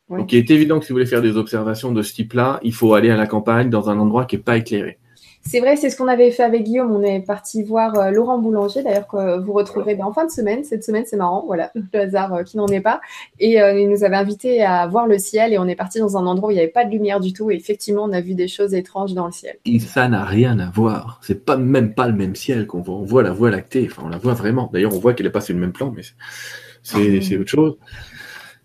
Ouais. 0.09 0.19
Donc, 0.19 0.31
il 0.31 0.38
est 0.38 0.49
évident 0.51 0.80
que 0.80 0.85
si 0.85 0.91
vous 0.91 0.95
voulez 0.95 1.05
faire 1.05 1.22
des 1.22 1.35
observations 1.35 1.91
de 1.91 2.01
ce 2.01 2.14
type-là, 2.14 2.59
il 2.64 2.73
faut 2.73 2.93
aller 2.93 3.09
à 3.09 3.18
la 3.18 3.27
campagne 3.27 3.69
dans 3.69 3.89
un 3.89 3.99
endroit 3.99 4.26
qui 4.26 4.38
est 4.38 4.39
pas 4.39 4.57
éclairé. 4.57 4.99
C'est 5.49 5.59
vrai, 5.61 5.77
c'est 5.77 5.89
ce 5.89 5.95
qu'on 5.95 6.07
avait 6.07 6.29
fait 6.31 6.43
avec 6.43 6.63
Guillaume. 6.63 6.91
On 6.91 7.01
est 7.01 7.21
parti 7.21 7.63
voir 7.63 7.95
euh, 7.97 8.11
Laurent 8.11 8.37
Boulanger, 8.37 8.83
d'ailleurs, 8.83 9.07
que 9.07 9.39
vous 9.39 9.53
retrouverez 9.53 9.95
ben, 9.95 10.05
en 10.05 10.11
fin 10.11 10.25
de 10.25 10.31
semaine. 10.31 10.63
Cette 10.63 10.83
semaine, 10.83 11.03
c'est 11.07 11.15
marrant, 11.15 11.43
voilà, 11.45 11.71
le 11.93 11.99
hasard 11.99 12.33
euh, 12.33 12.43
qui 12.43 12.57
n'en 12.57 12.67
est 12.67 12.81
pas. 12.81 12.99
Et 13.39 13.61
euh, 13.61 13.79
il 13.79 13.89
nous 13.89 14.03
avait 14.03 14.17
invités 14.17 14.63
à 14.63 14.85
voir 14.87 15.07
le 15.07 15.17
ciel 15.19 15.53
et 15.53 15.57
on 15.57 15.67
est 15.67 15.75
parti 15.75 15.99
dans 15.99 16.17
un 16.17 16.25
endroit 16.25 16.49
où 16.49 16.51
il 16.51 16.55
n'y 16.55 16.59
avait 16.59 16.67
pas 16.69 16.83
de 16.85 16.91
lumière 16.91 17.19
du 17.19 17.31
tout. 17.33 17.49
Et 17.49 17.55
effectivement, 17.55 18.03
on 18.03 18.11
a 18.11 18.19
vu 18.21 18.33
des 18.35 18.47
choses 18.47 18.73
étranges 18.73 19.13
dans 19.13 19.25
le 19.25 19.31
ciel. 19.31 19.55
Et 19.65 19.79
ça 19.79 20.07
n'a 20.09 20.25
rien 20.25 20.59
à 20.59 20.69
voir. 20.69 21.19
C'est 21.23 21.45
pas 21.45 21.55
même 21.57 21.93
pas 21.93 22.07
le 22.07 22.13
même 22.13 22.35
ciel 22.35 22.67
qu'on 22.67 22.81
voit. 22.81 22.95
On 22.95 23.03
voit 23.05 23.23
la 23.23 23.31
Voie 23.31 23.49
lactée. 23.51 23.87
Enfin, 23.89 24.03
on 24.05 24.09
la 24.09 24.17
voit 24.17 24.33
vraiment. 24.33 24.69
D'ailleurs, 24.73 24.93
on 24.93 24.99
voit 24.99 25.13
qu'elle 25.13 25.27
est 25.27 25.31
pas 25.31 25.41
sur 25.41 25.53
le 25.53 25.61
même 25.61 25.71
plan, 25.73 25.93
mais 25.95 26.01
c'est- 26.83 27.21
c'est 27.21 27.37
autre 27.37 27.49
chose. 27.49 27.77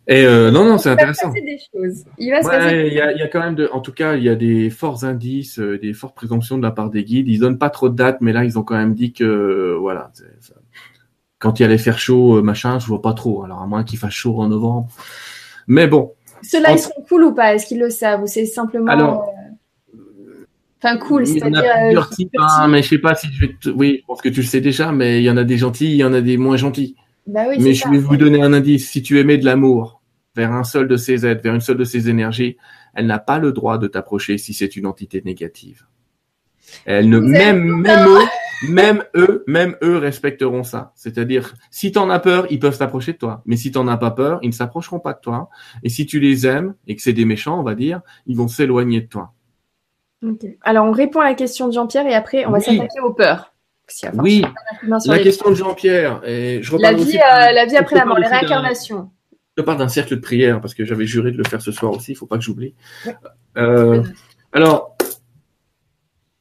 Et 0.09 0.25
euh, 0.27 0.51
non, 0.51 0.65
non, 0.65 0.79
c'est 0.79 0.91
Il 0.91 0.97
va 0.97 0.99
se 0.99 1.03
intéressant. 1.03 1.29
passer 1.29 1.43
des 1.43 1.59
choses. 1.59 2.05
Il 2.19 2.31
va 2.31 2.43
se 2.43 2.49
passer 2.49 2.87
il 2.89 2.93
y 2.95 3.01
a, 3.01 3.13
il 3.13 3.19
y 3.19 3.23
a 3.23 3.29
quand 3.29 3.39
même 3.41 3.55
de, 3.55 3.69
en 3.73 3.81
tout 3.81 3.93
cas, 3.93 4.17
il 4.17 4.25
y 4.25 4.29
a 4.29 4.35
des 4.35 4.69
forts 4.69 5.05
indices, 5.05 5.61
euh, 5.61 5.79
des 5.79 5.93
fortes 5.93 6.17
présomptions 6.17 6.59
de 6.59 6.63
la 6.63 6.73
part 6.73 6.91
des 6.91 7.05
guides. 7.05 7.29
Ils 7.29 7.39
donnent 7.39 7.59
pas 7.59 7.71
trop 7.71 7.89
de 7.89 7.95
dates, 7.95 8.19
mais 8.21 8.33
là, 8.33 8.45
ils 8.45 8.59
ont 8.59 8.63
quand 8.65 8.77
même 8.77 8.95
dit 8.95 9.13
que, 9.13 9.23
euh, 9.23 9.77
voilà, 9.79 10.11
ça- 10.41 10.55
quand 11.39 11.61
il 11.61 11.65
allait 11.65 11.79
faire 11.79 11.99
chaud, 11.99 12.37
euh, 12.39 12.43
machin, 12.43 12.79
je 12.81 12.87
vois 12.87 13.01
pas 13.03 13.15
trop. 13.15 13.45
Alors, 13.45 13.61
à 13.63 13.67
moins 13.67 13.85
qu'il 13.85 13.99
fasse 13.99 14.13
chaud 14.13 14.41
en 14.41 14.49
novembre. 14.49 14.89
Mais 15.69 15.87
bon. 15.87 16.13
Ceux-là, 16.43 16.71
En- 16.71 16.75
ils 16.75 16.79
seront 16.81 17.03
cool 17.09 17.23
ou 17.25 17.33
pas? 17.35 17.55
Est-ce 17.55 17.67
qu'ils 17.67 17.79
le 17.81 17.91
savent 17.91 18.23
Ou 18.23 18.27
c'est 18.27 18.47
simplement. 18.47 18.91
Alors- 18.91 19.29
euh, 19.95 19.99
Enfin, 20.85 20.97
cool, 20.99 21.25
c'est-à-dire. 21.29 21.63
euh, 21.63 22.01
hein, 22.41 22.67
mais 22.67 22.83
je 22.83 22.89
sais 22.89 22.99
pas 22.99 23.15
si 23.15 23.29
je 23.33 23.41
vais 23.47 23.53
te- 23.61 23.69
oui, 23.69 23.99
je 24.01 24.07
pense 24.07 24.21
que 24.21 24.29
tu 24.29 24.41
le 24.41 24.47
sais 24.47 24.61
déjà, 24.61 24.91
mais 24.91 25.21
il 25.21 25.25
y 25.25 25.31
en 25.31 25.37
a 25.37 25.45
des 25.45 25.57
gentils, 25.57 25.87
il 25.93 25.97
y 25.97 26.03
en 26.03 26.13
a 26.13 26.21
des 26.21 26.37
moins 26.37 26.57
gentils. 26.57 26.97
Bah 27.27 27.45
oui, 27.49 27.57
mais 27.61 27.75
je 27.75 27.83
ça. 27.83 27.91
vais 27.91 27.99
vous 27.99 28.17
donner 28.17 28.43
un 28.43 28.53
indice. 28.53 28.91
Si 28.91 29.03
tu 29.03 29.19
émets 29.19 29.39
de 29.39 29.45
l'amour 29.45 30.03
vers 30.35 30.53
un 30.53 30.65
seul 30.65 30.89
de 30.89 30.97
ces 30.97 31.27
êtres, 31.27 31.43
vers 31.43 31.55
une 31.55 31.61
seule 31.61 31.77
de 31.77 31.85
ces 31.85 32.09
énergies, 32.09 32.57
elle 32.95 33.07
n'a 33.07 33.19
pas 33.19 33.39
le 33.39 33.53
droit 33.53 33.79
de 33.79 33.87
t'approcher 33.87 34.39
si 34.39 34.55
c'est 34.55 34.77
une 34.77 34.87
entité 34.87 35.23
négative. 35.25 35.87
Elle 36.85 37.09
ne, 37.11 37.19
même, 37.19 37.65
même 37.81 38.07
eux, 38.09 38.27
même 38.69 39.05
eux, 39.15 39.45
même 39.47 39.77
eux 39.83 39.99
respecteront 39.99 40.63
ça. 40.63 40.93
C'est-à-dire, 40.95 41.55
si 41.71 41.93
t'en 41.93 42.09
as 42.09 42.19
peur, 42.19 42.47
ils 42.51 42.59
peuvent 42.59 42.75
s'approcher 42.75 43.13
de 43.13 43.19
toi. 43.19 43.43
Mais 43.45 43.57
si 43.57 43.71
t'en 43.73 43.87
as 43.89 43.97
pas 43.99 44.11
peur, 44.11 44.39
ils 44.43 44.49
ne 44.49 44.55
s'approcheront 44.55 45.01
pas 45.01 45.13
de 45.13 45.21
toi. 45.21 45.51
Et 45.83 45.89
si 45.91 46.07
tu 46.07 46.19
les 46.19 46.47
aimes, 46.47 46.75
et 46.87 46.97
que 46.97 47.03
c'est 47.03 47.13
des 47.13 47.25
méchants, 47.27 47.59
on 47.61 47.63
va 47.63 47.75
dire, 47.75 48.01
ils 48.27 48.37
vont 48.37 48.49
s'éloigner 48.49 49.03
de 49.03 49.07
toi. 49.09 49.33
Alors, 50.63 50.87
on 50.87 50.93
répond 50.93 51.21
à 51.21 51.25
la 51.25 51.35
question 51.35 51.67
de 51.67 51.73
Jean-Pierre 51.73 52.07
et 52.07 52.15
après, 52.15 52.47
on 52.47 52.51
va 52.53 52.59
Oui. 52.59 52.65
s'attaquer 52.65 53.01
aux 53.03 53.13
peurs. 53.13 53.52
Oui, 54.19 54.45
la 55.07 55.19
question 55.19 55.51
de 55.51 55.55
Jean-Pierre, 55.55 56.21
et 56.25 56.63
je 56.63 56.77
La 56.77 56.93
vie, 56.93 57.03
aussi- 57.03 57.19
euh, 57.19 57.53
la 57.53 57.67
vie 57.67 57.77
après 57.77 57.97
la 57.97 58.05
mort, 58.05 58.19
les 58.19 58.27
réincarnations. 58.29 59.11
Je 59.57 59.63
parle 59.63 59.79
d'un 59.79 59.89
cercle 59.89 60.17
de 60.17 60.21
prière 60.21 60.61
parce 60.61 60.75
que 60.75 60.85
j'avais 60.85 61.07
juré 61.07 61.31
de 61.31 61.37
le 61.37 61.45
faire 61.45 61.61
ce 61.61 61.73
soir 61.73 61.93
aussi, 61.93 62.13
il 62.13 62.15
faut 62.15 62.27
pas 62.27 62.39
que 62.39 62.45
j'oublie. 62.45 62.75
Ouais. 63.07 63.15
Euh, 63.59 64.03
alors, 64.53 64.97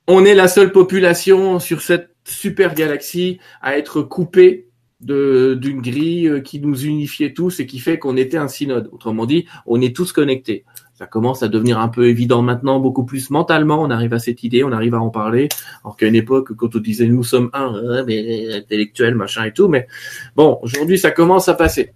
on 0.08 0.24
est 0.26 0.34
la 0.34 0.48
seule 0.48 0.72
population 0.72 1.60
sur 1.60 1.82
cette 1.82 2.10
super 2.26 2.74
galaxie 2.74 3.40
à 3.62 3.78
être 3.78 4.02
coupée 4.02 4.68
de 5.02 5.58
d'une 5.60 5.82
grille 5.82 6.42
qui 6.44 6.60
nous 6.60 6.86
unifiait 6.86 7.34
tous 7.34 7.60
et 7.60 7.66
qui 7.66 7.80
fait 7.80 7.98
qu'on 7.98 8.16
était 8.18 8.38
un 8.38 8.48
synode. 8.48 8.88
Autrement 8.92 9.26
dit, 9.26 9.46
on 9.66 9.82
est 9.82 9.96
tous 9.96 10.12
connectés. 10.12 10.64
Ça 11.02 11.08
commence 11.08 11.42
à 11.42 11.48
devenir 11.48 11.80
un 11.80 11.88
peu 11.88 12.08
évident 12.10 12.44
maintenant, 12.44 12.80
beaucoup 12.80 13.04
plus 13.04 13.32
mentalement. 13.32 13.82
On 13.82 13.90
arrive 13.90 14.14
à 14.14 14.20
cette 14.20 14.44
idée, 14.44 14.64
on 14.64 14.72
arrive 14.72 14.94
à 14.94 15.00
en 15.00 15.10
parler. 15.10 15.50
Alors 15.84 15.98
qu'à 15.98 16.06
une 16.06 16.14
époque, 16.14 16.54
quand 16.56 16.76
on 16.76 16.80
disait 16.80 17.08
nous 17.08 17.24
sommes 17.24 17.50
un, 17.54 17.74
euh, 17.74 18.04
mais 18.06 18.54
intellectuel, 18.54 19.16
machin 19.16 19.46
et 19.46 19.52
tout, 19.52 19.68
mais 19.68 19.88
bon, 20.36 20.60
aujourd'hui, 20.62 21.00
ça 21.00 21.10
commence 21.10 21.50
à 21.50 21.56
passer. 21.56 21.92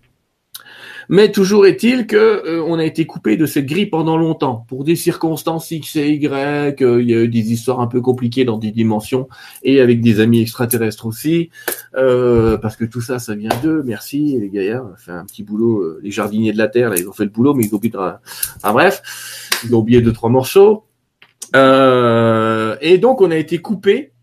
Mais 1.10 1.32
toujours 1.32 1.66
est-il 1.66 2.08
que 2.08 2.16
euh, 2.16 2.64
on 2.66 2.80
a 2.80 2.86
été 2.86 3.06
coupé 3.06 3.38
de 3.38 3.46
cette 3.46 3.66
grille 3.66 3.86
pendant 3.86 4.18
longtemps 4.18 4.66
pour 4.68 4.84
des 4.84 4.96
circonstances 4.96 5.72
X 5.72 5.96
et 5.96 6.10
Y. 6.12 6.82
Euh, 6.82 7.02
il 7.02 7.10
y 7.10 7.14
a 7.14 7.22
eu 7.22 7.28
des 7.28 7.52
histoires 7.52 7.80
un 7.80 7.88
peu 7.88 8.02
compliquées 8.02 8.46
dans 8.46 8.58
des 8.58 8.72
dimensions 8.72 9.28
et 9.64 9.82
avec 9.82 10.02
des 10.02 10.20
amis 10.20 10.42
extraterrestres 10.42 11.06
aussi, 11.06 11.50
euh, 11.96 12.58
parce 12.58 12.76
que 12.76 12.86
tout 12.86 13.02
ça, 13.02 13.20
ça 13.20 13.36
vient 13.36 13.56
d'eux. 13.62 13.84
Merci 13.86 14.38
les 14.40 14.50
gaillards, 14.50 14.98
fait 14.98 15.12
un 15.12 15.26
petit 15.26 15.44
boulot. 15.44 16.00
les 16.02 16.12
jardiniers 16.12 16.54
de 16.54 16.58
la 16.58 16.68
terre, 16.68 16.90
là, 16.90 16.96
ils 16.98 17.08
ont 17.08 17.14
fait 17.14 17.26
le 17.26 17.30
boulot, 17.30 17.54
mais 17.54 17.66
ils 17.66 17.74
ont 17.74 17.78
oublié. 17.78 17.92
De... 17.92 17.98
Enfin 17.98 18.74
bref, 18.74 19.02
ils 19.64 19.76
ont 19.76 19.80
oublié 19.80 20.02
deux 20.02 20.14
trois 20.14 20.30
morceaux. 20.30 20.86
et 21.54 22.98
donc 22.98 23.22
on 23.22 23.32
a 23.32 23.38
été 23.38 23.60
coupés 23.60 24.14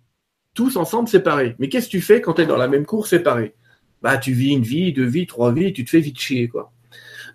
tous 0.54 0.76
ensemble 0.76 1.09
séparés. 1.09 1.54
Mais 1.59 1.68
qu'est-ce 1.68 1.86
que 1.86 1.92
tu 1.92 2.00
fais 2.00 2.20
quand 2.20 2.34
tu 2.34 2.42
es 2.42 2.46
dans 2.46 2.56
la 2.56 2.68
même 2.68 2.84
cour 2.84 3.06
séparée? 3.06 3.54
Bah 4.02 4.18
tu 4.18 4.32
vis 4.32 4.52
une 4.52 4.62
vie, 4.62 4.92
deux 4.92 5.06
vies, 5.06 5.26
trois 5.26 5.52
vies, 5.52 5.72
tu 5.72 5.84
te 5.84 5.90
fais 5.90 6.00
vite 6.00 6.18
chier 6.18 6.48
quoi. 6.48 6.72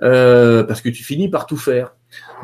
Euh, 0.02 0.64
parce 0.64 0.82
que 0.82 0.90
tu 0.90 1.04
finis 1.04 1.30
par 1.30 1.46
tout 1.46 1.58
faire. 1.58 1.96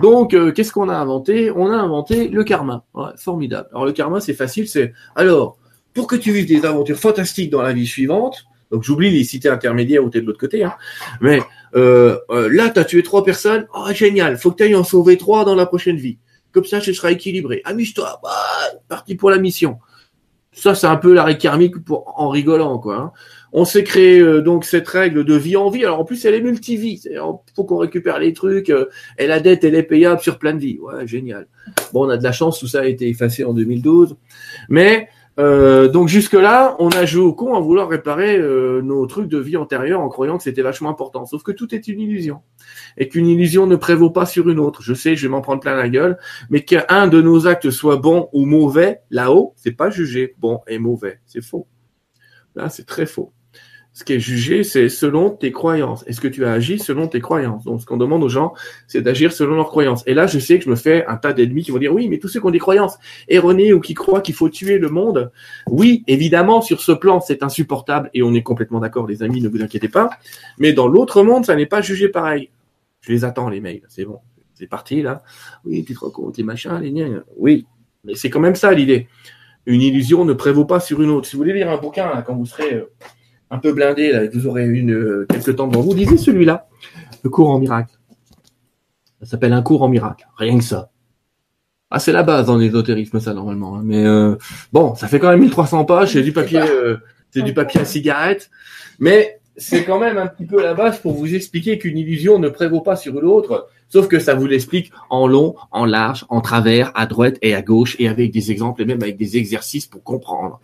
Donc 0.01 0.33
euh, 0.33 0.51
qu'est-ce 0.51 0.71
qu'on 0.71 0.89
a 0.89 0.95
inventé? 0.95 1.51
On 1.51 1.71
a 1.71 1.75
inventé 1.75 2.27
le 2.27 2.43
karma. 2.43 2.85
Ouais, 2.93 3.11
formidable. 3.17 3.69
Alors 3.71 3.85
le 3.85 3.91
karma 3.91 4.19
c'est 4.21 4.33
facile, 4.33 4.67
c'est 4.67 4.93
alors 5.15 5.57
pour 5.93 6.07
que 6.07 6.15
tu 6.15 6.31
vives 6.31 6.47
des 6.47 6.65
aventures 6.65 6.97
fantastiques 6.97 7.51
dans 7.51 7.61
la 7.61 7.73
vie 7.73 7.87
suivante. 7.87 8.45
Donc 8.71 8.83
j'oublie 8.83 9.11
les 9.11 9.23
cités 9.23 9.49
intermédiaires 9.49 10.03
où 10.03 10.09
tu 10.09 10.17
es 10.17 10.21
de 10.21 10.25
l'autre 10.25 10.39
côté, 10.39 10.63
hein, 10.63 10.73
mais 11.21 11.41
euh, 11.75 12.17
euh 12.31 12.49
là 12.51 12.71
tu 12.71 12.79
as 12.79 12.85
tué 12.85 13.03
trois 13.03 13.23
personnes, 13.23 13.67
oh 13.75 13.85
génial, 13.93 14.35
faut 14.37 14.49
que 14.49 14.57
tu 14.57 14.63
ailles 14.63 14.75
en 14.75 14.83
sauver 14.83 15.15
trois 15.15 15.45
dans 15.45 15.53
la 15.53 15.67
prochaine 15.67 15.97
vie. 15.97 16.17
Comme 16.53 16.65
ça, 16.65 16.79
ce 16.79 16.93
sera 16.93 17.11
équilibré. 17.11 17.61
Amuse-toi, 17.65 18.19
bah, 18.21 18.29
parti 18.87 19.15
pour 19.15 19.31
la 19.31 19.39
mission. 19.39 19.79
Ça, 20.51 20.75
c'est 20.75 20.85
un 20.85 20.97
peu 20.97 21.11
l'arrêt 21.11 21.39
karmique 21.39 21.83
pour, 21.83 22.13
en 22.15 22.29
rigolant, 22.29 22.77
quoi. 22.77 22.95
Hein. 22.95 23.11
On 23.55 23.65
s'est 23.65 23.84
créé 23.84 24.19
euh, 24.19 24.41
donc 24.41 24.65
cette 24.65 24.88
règle 24.88 25.23
de 25.23 25.35
vie 25.35 25.55
en 25.55 25.69
vie. 25.69 25.85
Alors 25.85 25.99
en 25.99 26.05
plus, 26.05 26.25
elle 26.25 26.34
est 26.34 26.41
multivie. 26.41 27.01
Il 27.05 27.19
faut 27.55 27.63
qu'on 27.63 27.77
récupère 27.77 28.17
les 28.17 28.34
trucs. 28.34 28.71
Euh, 28.71 28.88
et 29.19 29.27
la 29.27 29.39
dette, 29.39 29.63
elle 29.63 29.75
est 29.75 29.84
payable 29.84 30.21
sur 30.21 30.39
plein 30.39 30.53
de 30.55 30.59
vies. 30.59 30.80
Ouais, 30.80 31.05
génial. 31.05 31.47
Bon, 31.93 32.07
on 32.07 32.09
a 32.09 32.17
de 32.17 32.23
la 32.23 32.31
chance. 32.31 32.59
Tout 32.59 32.67
ça 32.67 32.81
a 32.81 32.85
été 32.85 33.07
effacé 33.07 33.43
en 33.43 33.53
2012. 33.53 34.17
Mais 34.69 35.07
euh, 35.39 35.88
donc 35.88 36.07
jusque-là, 36.07 36.75
on 36.80 36.89
a 36.89 37.05
joué 37.05 37.23
au 37.23 37.34
con 37.34 37.53
en 37.53 37.61
vouloir 37.61 37.89
réparer 37.89 38.39
nos 38.81 39.05
trucs 39.05 39.27
de 39.27 39.38
vie 39.38 39.57
antérieure 39.57 40.01
en 40.01 40.09
croyant 40.09 40.38
que 40.38 40.43
c'était 40.43 40.63
vachement 40.63 40.89
important. 40.89 41.27
Sauf 41.27 41.43
que 41.43 41.51
tout 41.51 41.75
est 41.75 41.88
une 41.88 41.99
illusion. 41.99 42.39
Et 42.97 43.07
qu'une 43.07 43.27
illusion 43.27 43.67
ne 43.67 43.75
prévaut 43.75 44.09
pas 44.09 44.25
sur 44.25 44.49
une 44.49 44.59
autre. 44.59 44.81
Je 44.81 44.95
sais, 44.95 45.15
je 45.15 45.27
vais 45.27 45.31
m'en 45.31 45.41
prendre 45.41 45.61
plein 45.61 45.75
la 45.75 45.89
gueule. 45.89 46.17
Mais 46.49 46.61
qu'un 46.61 47.07
de 47.07 47.21
nos 47.21 47.45
actes 47.45 47.69
soit 47.69 47.97
bon 47.97 48.30
ou 48.34 48.47
mauvais, 48.47 49.01
là-haut, 49.11 49.53
c'est 49.57 49.73
pas 49.73 49.91
jugé 49.91 50.34
bon 50.39 50.61
et 50.67 50.80
mauvais. 50.80 51.19
C'est 51.27 51.43
faux. 51.43 51.67
Là, 52.55 52.69
c'est 52.69 52.85
très 52.85 53.05
faux 53.05 53.31
ce 53.93 54.03
qui 54.03 54.13
est 54.13 54.19
jugé, 54.19 54.63
c'est 54.63 54.89
selon 54.89 55.29
tes 55.29 55.51
croyances. 55.51 56.03
Est-ce 56.07 56.19
que 56.19 56.27
tu 56.27 56.45
as 56.45 56.51
agi 56.51 56.79
selon 56.79 57.07
tes 57.07 57.21
croyances? 57.21 57.63
Donc, 57.63 57.79
ce 57.79 57.85
qu'on 57.85 57.97
demande 57.97 58.23
aux 58.23 58.29
gens, 58.29 58.53
c'est 58.87 59.01
d'agir 59.01 59.31
selon 59.31 59.55
leurs 59.55 59.67
croyances. 59.67 60.03
Et 60.07 60.15
là, 60.15 60.25
je 60.25 60.39
sais 60.39 60.57
que 60.57 60.65
je 60.65 60.69
me 60.71 60.75
fais 60.75 61.05
un 61.05 61.15
tas 61.15 61.31
d'ennemis 61.31 61.63
qui 61.63 61.71
vont 61.71 61.77
dire, 61.77 61.93
oui, 61.93 62.07
mais 62.09 62.17
tous 62.17 62.27
ceux 62.27 62.39
qui 62.39 62.45
ont 62.47 62.51
des 62.51 62.59
croyances 62.59 62.97
erronées 63.27 63.71
ou 63.71 63.79
qui 63.79 63.93
croient 63.93 64.21
qu'il 64.21 64.33
faut 64.33 64.49
tuer 64.49 64.79
le 64.79 64.89
monde, 64.89 65.31
oui, 65.67 66.03
évidemment, 66.07 66.61
sur 66.61 66.81
ce 66.81 66.91
plan, 66.91 67.19
c'est 67.19 67.43
insupportable 67.43 68.09
et 68.15 68.23
on 68.23 68.33
est 68.33 68.41
complètement 68.41 68.79
d'accord, 68.79 69.05
les 69.05 69.21
amis, 69.21 69.41
ne 69.41 69.47
vous 69.47 69.61
inquiétez 69.61 69.89
pas. 69.89 70.09
Mais 70.57 70.73
dans 70.73 70.87
l'autre 70.87 71.21
monde, 71.21 71.45
ça 71.45 71.55
n'est 71.55 71.67
pas 71.67 71.81
jugé 71.81 72.09
pareil. 72.09 72.49
Je 73.01 73.11
les 73.11 73.25
attends, 73.25 73.47
les 73.47 73.61
mails, 73.61 73.83
c'est 73.89 74.05
bon. 74.05 74.19
C'est 74.55 74.67
parti, 74.67 75.03
là. 75.03 75.21
Oui, 75.65 75.83
tu 75.85 75.93
te 75.93 75.99
rends 75.99 76.09
compte, 76.09 76.37
les 76.37 76.43
machins, 76.43 76.79
les 76.81 76.89
liens. 76.89 77.23
Oui, 77.37 77.67
mais 78.05 78.15
c'est 78.15 78.31
quand 78.31 78.39
même 78.39 78.55
ça 78.55 78.71
l'idée. 78.73 79.07
Une 79.67 79.81
illusion 79.81 80.25
ne 80.25 80.33
prévaut 80.33 80.65
pas 80.65 80.79
sur 80.79 81.01
une 81.01 81.11
autre. 81.11 81.27
Si 81.27 81.35
vous 81.35 81.43
voulez 81.43 81.53
lire 81.53 81.69
un 81.69 81.77
bouquin, 81.77 82.23
quand 82.25 82.35
vous 82.35 82.45
serez 82.45 82.73
euh, 82.73 82.91
un 83.53 83.59
peu 83.59 83.71
blindé, 83.71 84.11
là, 84.11 84.21
vous 84.34 84.47
aurez 84.47 84.65
une, 84.65 84.91
euh, 84.91 85.27
quelques 85.30 85.55
temps 85.55 85.67
devant 85.67 85.81
vous, 85.81 85.93
lisez 85.93 86.17
celui-là, 86.17 86.67
le 87.23 87.30
cours 87.30 87.51
en 87.51 87.59
miracle. 87.59 87.93
Ça 89.19 89.27
s'appelle 89.27 89.53
un 89.53 89.61
cours 89.61 89.84
en 89.84 89.89
miracle, 89.89 90.25
rien 90.38 90.57
que 90.57 90.63
ça. 90.63 90.89
Ah, 91.91 91.99
c'est 91.99 92.11
la 92.11 92.23
base 92.23 92.47
dans 92.47 92.57
l'ésotérisme, 92.57 93.19
ça, 93.19 93.35
normalement. 93.35 93.75
Hein. 93.75 93.81
Mais 93.85 94.03
euh, 94.03 94.35
bon, 94.71 94.95
ça 94.95 95.07
fait 95.07 95.19
quand 95.19 95.30
même 95.30 95.39
1300 95.39 95.85
pages, 95.85 96.13
c'est 96.13 96.23
du 96.23 96.34
papier, 96.34 96.61
euh, 96.61 96.97
c'est 97.30 97.43
du 97.43 97.53
papier 97.53 97.81
à 97.81 97.85
cigarette. 97.85 98.49
Mais 98.97 99.39
c'est 99.55 99.84
quand 99.84 99.99
même 99.99 100.17
un 100.17 100.25
petit 100.25 100.45
peu 100.45 100.59
la 100.59 100.73
base 100.73 100.97
pour 100.97 101.13
vous 101.13 101.35
expliquer 101.35 101.77
qu'une 101.77 101.99
illusion 101.99 102.39
ne 102.39 102.49
prévaut 102.49 102.81
pas 102.81 102.95
sur 102.95 103.21
l'autre, 103.21 103.69
sauf 103.88 104.07
que 104.07 104.17
ça 104.17 104.34
vous 104.34 104.47
l'explique 104.47 104.91
en 105.11 105.27
long, 105.27 105.53
en 105.69 105.85
large, 105.85 106.25
en 106.30 106.41
travers, 106.41 106.91
à 106.95 107.05
droite 107.05 107.38
et 107.43 107.53
à 107.53 107.61
gauche, 107.61 107.95
et 107.99 108.07
avec 108.07 108.31
des 108.31 108.49
exemples 108.49 108.81
et 108.81 108.85
même 108.85 109.03
avec 109.03 109.15
des 109.15 109.38
exercices 109.38 109.85
pour 109.85 110.01
comprendre. 110.01 110.59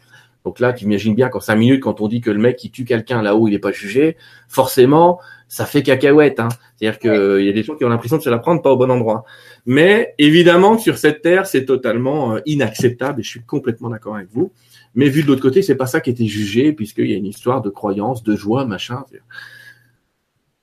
Donc 0.45 0.59
là, 0.59 0.73
tu 0.73 0.85
imagines 0.85 1.15
bien 1.15 1.29
qu'en 1.29 1.39
cinq 1.39 1.55
minutes, 1.55 1.81
quand 1.81 2.01
on 2.01 2.07
dit 2.07 2.21
que 2.21 2.31
le 2.31 2.39
mec 2.39 2.55
qui 2.55 2.71
tue 2.71 2.85
quelqu'un 2.85 3.21
là-haut, 3.21 3.47
il 3.47 3.51
n'est 3.51 3.59
pas 3.59 3.71
jugé, 3.71 4.15
forcément, 4.47 5.19
ça 5.47 5.65
fait 5.65 5.83
cacahuète. 5.83 6.39
Hein. 6.39 6.49
C'est-à-dire 6.77 6.99
qu'il 6.99 7.45
y 7.45 7.49
a 7.49 7.51
des 7.51 7.63
gens 7.63 7.75
qui 7.75 7.83
ont 7.83 7.89
l'impression 7.89 8.17
de 8.17 8.21
se 8.21 8.29
la 8.29 8.37
prendre 8.37 8.61
pas 8.61 8.71
au 8.71 8.77
bon 8.77 8.89
endroit. 8.89 9.25
Mais 9.65 10.13
évidemment, 10.17 10.77
sur 10.77 10.97
cette 10.97 11.21
terre, 11.21 11.45
c'est 11.45 11.65
totalement 11.65 12.35
euh, 12.35 12.39
inacceptable 12.45 13.19
et 13.19 13.23
je 13.23 13.29
suis 13.29 13.43
complètement 13.43 13.89
d'accord 13.89 14.15
avec 14.15 14.29
vous. 14.31 14.51
Mais 14.95 15.09
vu 15.09 15.23
de 15.23 15.27
l'autre 15.27 15.41
côté, 15.41 15.61
c'est 15.61 15.75
pas 15.75 15.87
ça 15.87 15.99
qui 16.01 16.09
était 16.09 16.25
jugé, 16.25 16.71
puisqu'il 16.73 17.09
y 17.09 17.13
a 17.13 17.17
une 17.17 17.25
histoire 17.25 17.61
de 17.61 17.69
croyance, 17.69 18.23
de 18.23 18.35
joie, 18.35 18.65
machin. 18.65 19.03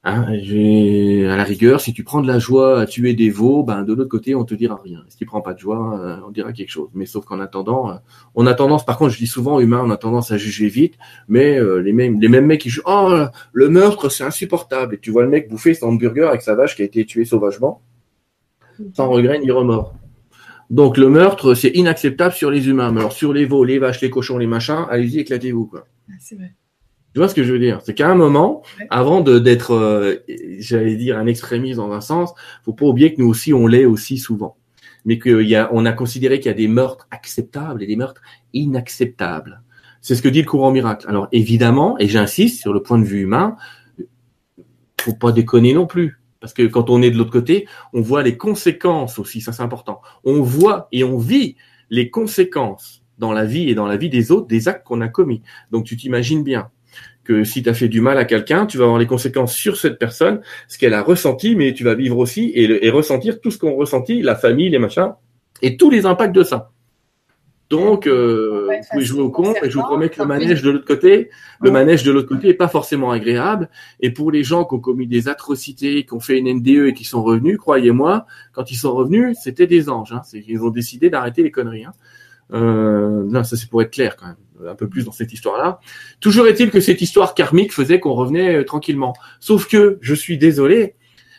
Hein, 0.09 0.25
à 0.29 1.37
la 1.37 1.43
rigueur, 1.43 1.81
si 1.81 1.93
tu 1.93 2.05
prends 2.05 2.21
de 2.21 2.29
la 2.29 2.39
joie 2.39 2.81
à 2.81 2.87
tuer 2.87 3.15
des 3.15 3.29
veaux, 3.29 3.65
ben 3.65 3.83
de 3.83 3.93
l'autre 3.93 4.09
côté, 4.09 4.37
on 4.37 4.45
te 4.45 4.55
dira 4.55 4.81
rien. 4.81 5.03
Si 5.09 5.17
tu 5.17 5.27
prends 5.27 5.41
pas 5.41 5.53
de 5.53 5.59
joie, 5.59 5.99
euh, 5.99 6.19
on 6.25 6.31
dira 6.31 6.53
quelque 6.53 6.71
chose. 6.71 6.91
Mais 6.95 7.07
sauf 7.07 7.25
qu'en 7.25 7.41
attendant, 7.41 7.91
euh, 7.91 7.95
on 8.37 8.47
a 8.47 8.55
tendance, 8.55 8.87
par 8.87 8.99
contre, 8.99 9.15
je 9.15 9.19
dis 9.19 9.27
souvent, 9.27 9.59
humain, 9.59 9.83
on 9.85 9.91
a 9.91 9.97
tendance 9.97 10.31
à 10.31 10.37
juger 10.37 10.69
vite. 10.69 10.95
Mais 11.27 11.59
euh, 11.59 11.79
les 11.79 11.93
mêmes, 11.93 12.21
les 12.21 12.29
mêmes 12.29 12.47
mecs 12.47 12.61
qui 12.61 12.71
jugent, 12.71 12.85
oh, 12.87 13.19
le 13.53 13.69
meurtre, 13.69 14.09
c'est 14.09 14.23
insupportable. 14.23 14.95
Et 14.95 14.99
tu 14.99 15.11
vois 15.11 15.25
le 15.25 15.29
mec 15.29 15.49
bouffer 15.49 15.75
son 15.75 15.89
hamburger 15.89 16.29
avec 16.29 16.43
sa 16.43 16.55
vache 16.55 16.77
qui 16.77 16.83
a 16.83 16.85
été 16.85 17.05
tuée 17.05 17.25
sauvagement, 17.25 17.83
sans 18.95 19.09
regret 19.09 19.41
ni 19.41 19.51
remords. 19.51 19.93
Donc 20.71 20.99
le 20.99 21.09
meurtre, 21.09 21.55
c'est 21.55 21.71
inacceptable 21.71 22.33
sur 22.33 22.53
les 22.53 22.69
humains. 22.69 22.93
Mais 22.93 23.01
alors 23.01 23.13
sur 23.13 23.33
les 23.33 23.45
veaux, 23.45 23.65
les 23.65 23.81
vaches, 23.81 24.01
les 24.03 24.11
cochons, 24.11 24.39
les 24.39 24.47
machins, 24.47 24.87
allez-y, 24.89 25.19
éclatez-vous 25.19 25.67
quoi. 25.67 25.89
C'est 26.21 26.37
vrai. 26.37 26.53
Tu 27.17 27.21
vois 27.21 27.31
ce 27.31 27.35
que 27.35 27.45
je 27.45 27.51
veux 27.51 27.59
dire? 27.59 27.81
C'est 27.83 27.95
qu'à 27.95 28.11
un 28.11 28.15
moment, 28.15 28.61
avant 28.91 29.23
de 29.23 29.39
d'être, 29.39 29.73
euh, 29.73 30.17
j'allais 30.59 30.97
dire, 30.97 31.17
un 31.17 31.27
extrémiste 31.27 31.79
dans 31.79 31.91
un 31.93 32.03
sens, 32.03 32.35
faut 32.63 32.75
pas 32.75 32.85
oublier 32.85 33.15
que 33.15 33.23
nous 33.23 33.27
aussi, 33.27 33.55
on 33.55 33.67
l'est 33.67 33.87
aussi 33.87 34.19
souvent. 34.19 34.59
Mais 35.07 35.19
qu'on 35.19 35.39
a, 35.55 35.71
on 35.73 35.87
a 35.87 35.93
considéré 35.93 36.41
qu'il 36.41 36.51
y 36.51 36.55
a 36.55 36.59
des 36.59 36.69
meurtres 36.69 37.09
acceptables 37.11 37.83
et 37.83 37.87
des 37.87 37.97
meurtres 37.97 38.21
inacceptables. 38.53 39.63
C'est 40.03 40.15
ce 40.15 40.21
que 40.21 40.29
dit 40.29 40.43
le 40.43 40.47
courant 40.47 40.71
miracle. 40.71 41.07
Alors 41.09 41.29
évidemment, 41.33 41.99
et 41.99 42.07
j'insiste 42.07 42.61
sur 42.61 42.75
le 42.75 42.83
point 42.83 42.99
de 42.99 43.05
vue 43.07 43.23
humain, 43.23 43.57
faut 45.01 45.15
pas 45.15 45.33
déconner 45.33 45.73
non 45.73 45.87
plus. 45.87 46.21
Parce 46.39 46.53
que 46.53 46.65
quand 46.65 46.91
on 46.91 47.01
est 47.01 47.11
de 47.11 47.17
l'autre 47.17 47.33
côté, 47.33 47.67
on 47.95 48.03
voit 48.03 48.23
les 48.25 48.37
conséquences 48.37 49.19
aussi, 49.19 49.41
ça 49.41 49.53
c'est 49.53 49.63
important. 49.63 50.03
On 50.25 50.43
voit 50.43 50.89
et 50.93 51.03
on 51.03 51.17
vit 51.17 51.57
les 51.89 52.11
conséquences 52.11 53.07
dans 53.17 53.33
la 53.33 53.47
vie 53.47 53.71
et 53.71 53.75
dans 53.75 53.87
la 53.87 53.97
vie 53.97 54.11
des 54.11 54.33
autres 54.33 54.49
des 54.49 54.69
actes 54.69 54.87
qu'on 54.87 55.01
a 55.01 55.09
commis. 55.09 55.41
Donc 55.71 55.87
tu 55.87 55.97
t'imagines 55.97 56.45
bien 56.45 56.71
que 57.27 57.45
si 57.45 57.63
tu 57.63 57.69
as 57.69 57.75
fait 57.75 57.89
du 57.89 58.01
mal 58.01 58.19
à 58.19 58.25
quelqu'un, 58.25 58.67
tu 58.67 58.79
vas 58.79 58.85
avoir 58.85 58.99
les 58.99 59.07
conséquences 59.07 59.53
sur 59.53 59.77
cette 59.77 59.99
personne, 59.99 60.41
ce 60.69 60.79
qu'elle 60.79 60.95
a 60.95 61.03
ressenti, 61.03 61.57
mais 61.57 61.75
tu 61.75 61.85
vas 61.85 61.95
vivre 61.95 62.19
aussi 62.19 62.53
et, 62.55 62.89
ressentir 62.91 63.41
tout 63.41 63.51
ce 63.51 63.59
qu'on 63.59 63.75
ressentit, 63.75 64.23
la 64.23 64.37
famille, 64.37 64.71
les 64.71 64.79
machins, 64.79 65.13
et 65.61 65.77
tous 65.77 65.91
les 65.91 66.07
impacts 66.07 66.35
de 66.35 66.45
ça. 66.45 66.71
Donc, 67.69 68.07
euh, 68.07 68.69
vous 68.71 68.89
pouvez 68.93 69.05
jouer 69.05 69.23
au 69.23 69.31
con, 69.31 69.53
et 69.61 69.69
je 69.69 69.77
vous 69.77 69.83
promets 69.83 70.09
que 70.09 70.21
le 70.21 70.29
manège 70.29 70.63
de 70.63 70.71
l'autre 70.71 70.87
côté, 70.87 71.31
le 71.61 71.73
manège 71.73 72.05
de 72.05 72.13
l'autre 72.13 72.29
côté 72.29 72.51
est 72.51 72.55
pas 72.55 72.69
forcément 72.69 73.11
agréable. 73.11 73.69
Et 73.99 74.13
pour 74.13 74.31
les 74.31 74.45
gens 74.45 74.65
qui 74.65 74.75
ont 74.75 74.79
commis 74.79 75.09
des 75.09 75.27
atrocités, 75.27 76.07
qui 76.07 76.15
ont 76.15 76.21
fait 76.21 76.39
une 76.39 76.49
NDE 76.61 76.87
et 76.87 76.95
qui 76.95 77.03
sont 77.03 77.25
revenus, 77.25 77.59
croyez-moi, 77.59 78.25
quand 78.53 78.71
ils 78.71 78.77
sont 78.77 78.95
revenus, 78.95 79.37
c'était 79.43 79.67
des 79.67 79.89
anges. 79.89 80.13
Hein. 80.13 80.23
Ils 80.33 80.63
ont 80.63 80.71
décidé 80.71 81.11
d'arrêter 81.11 81.43
les 81.43 81.51
conneries. 81.51 81.87
Hein. 81.87 81.93
Euh, 82.53 83.25
non, 83.25 83.43
ça 83.43 83.57
c'est 83.57 83.69
pour 83.69 83.83
être 83.83 83.91
clair 83.91 84.15
quand 84.15 84.29
même 84.29 84.37
un 84.69 84.75
peu 84.75 84.89
plus 84.89 85.05
dans 85.05 85.13
cette 85.13 85.33
histoire-là. 85.33 85.81
Toujours 86.21 86.47
est-il 86.47 86.71
que 86.71 86.81
cette 86.81 87.03
histoire 87.03 87.35
karmique 87.35 87.73
faisait 87.73 88.01
qu'on 88.01 88.15
revenait 88.15 88.57
euh, 88.57 88.65
tranquillement. 88.65 89.15
Sauf 89.41 89.69
que, 89.69 89.99
je 90.01 90.15
suis 90.15 90.39
désolé, 90.39 90.95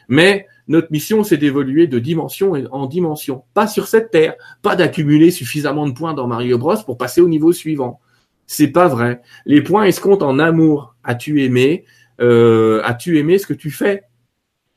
mais 0.07 0.45
notre 0.68 0.91
mission, 0.91 1.23
c'est 1.23 1.38
d'évoluer 1.38 1.88
de 1.88 1.99
dimension 1.99 2.53
en 2.72 2.85
dimension. 2.88 3.44
Pas 3.53 3.68
sur 3.68 3.88
cette 3.88 4.11
terre, 4.11 4.35
pas 4.61 4.76
d'accumuler 4.76 5.31
suffisamment 5.31 5.88
de 5.88 5.94
points 5.94 6.14
dans 6.14 6.27
Mario 6.27 6.57
Bros 6.57 6.76
pour 6.85 6.98
passer 6.98 7.22
au 7.22 7.30
niveau 7.30 7.53
suivant. 7.53 8.02
C'est 8.48 8.68
pas 8.68 8.88
vrai. 8.88 9.22
Les 9.45 9.61
points, 9.61 9.85
ils 9.85 9.94
se 9.94 10.02
comptent 10.02 10.23
en 10.23 10.39
amour. 10.39 10.95
As-tu 11.03 11.44
aimé 11.44 11.85
euh, 12.19 12.81
As-tu 12.84 13.18
aimé 13.18 13.38
ce 13.38 13.48
que 13.48 13.53
tu 13.53 13.72
fais? 13.72 14.03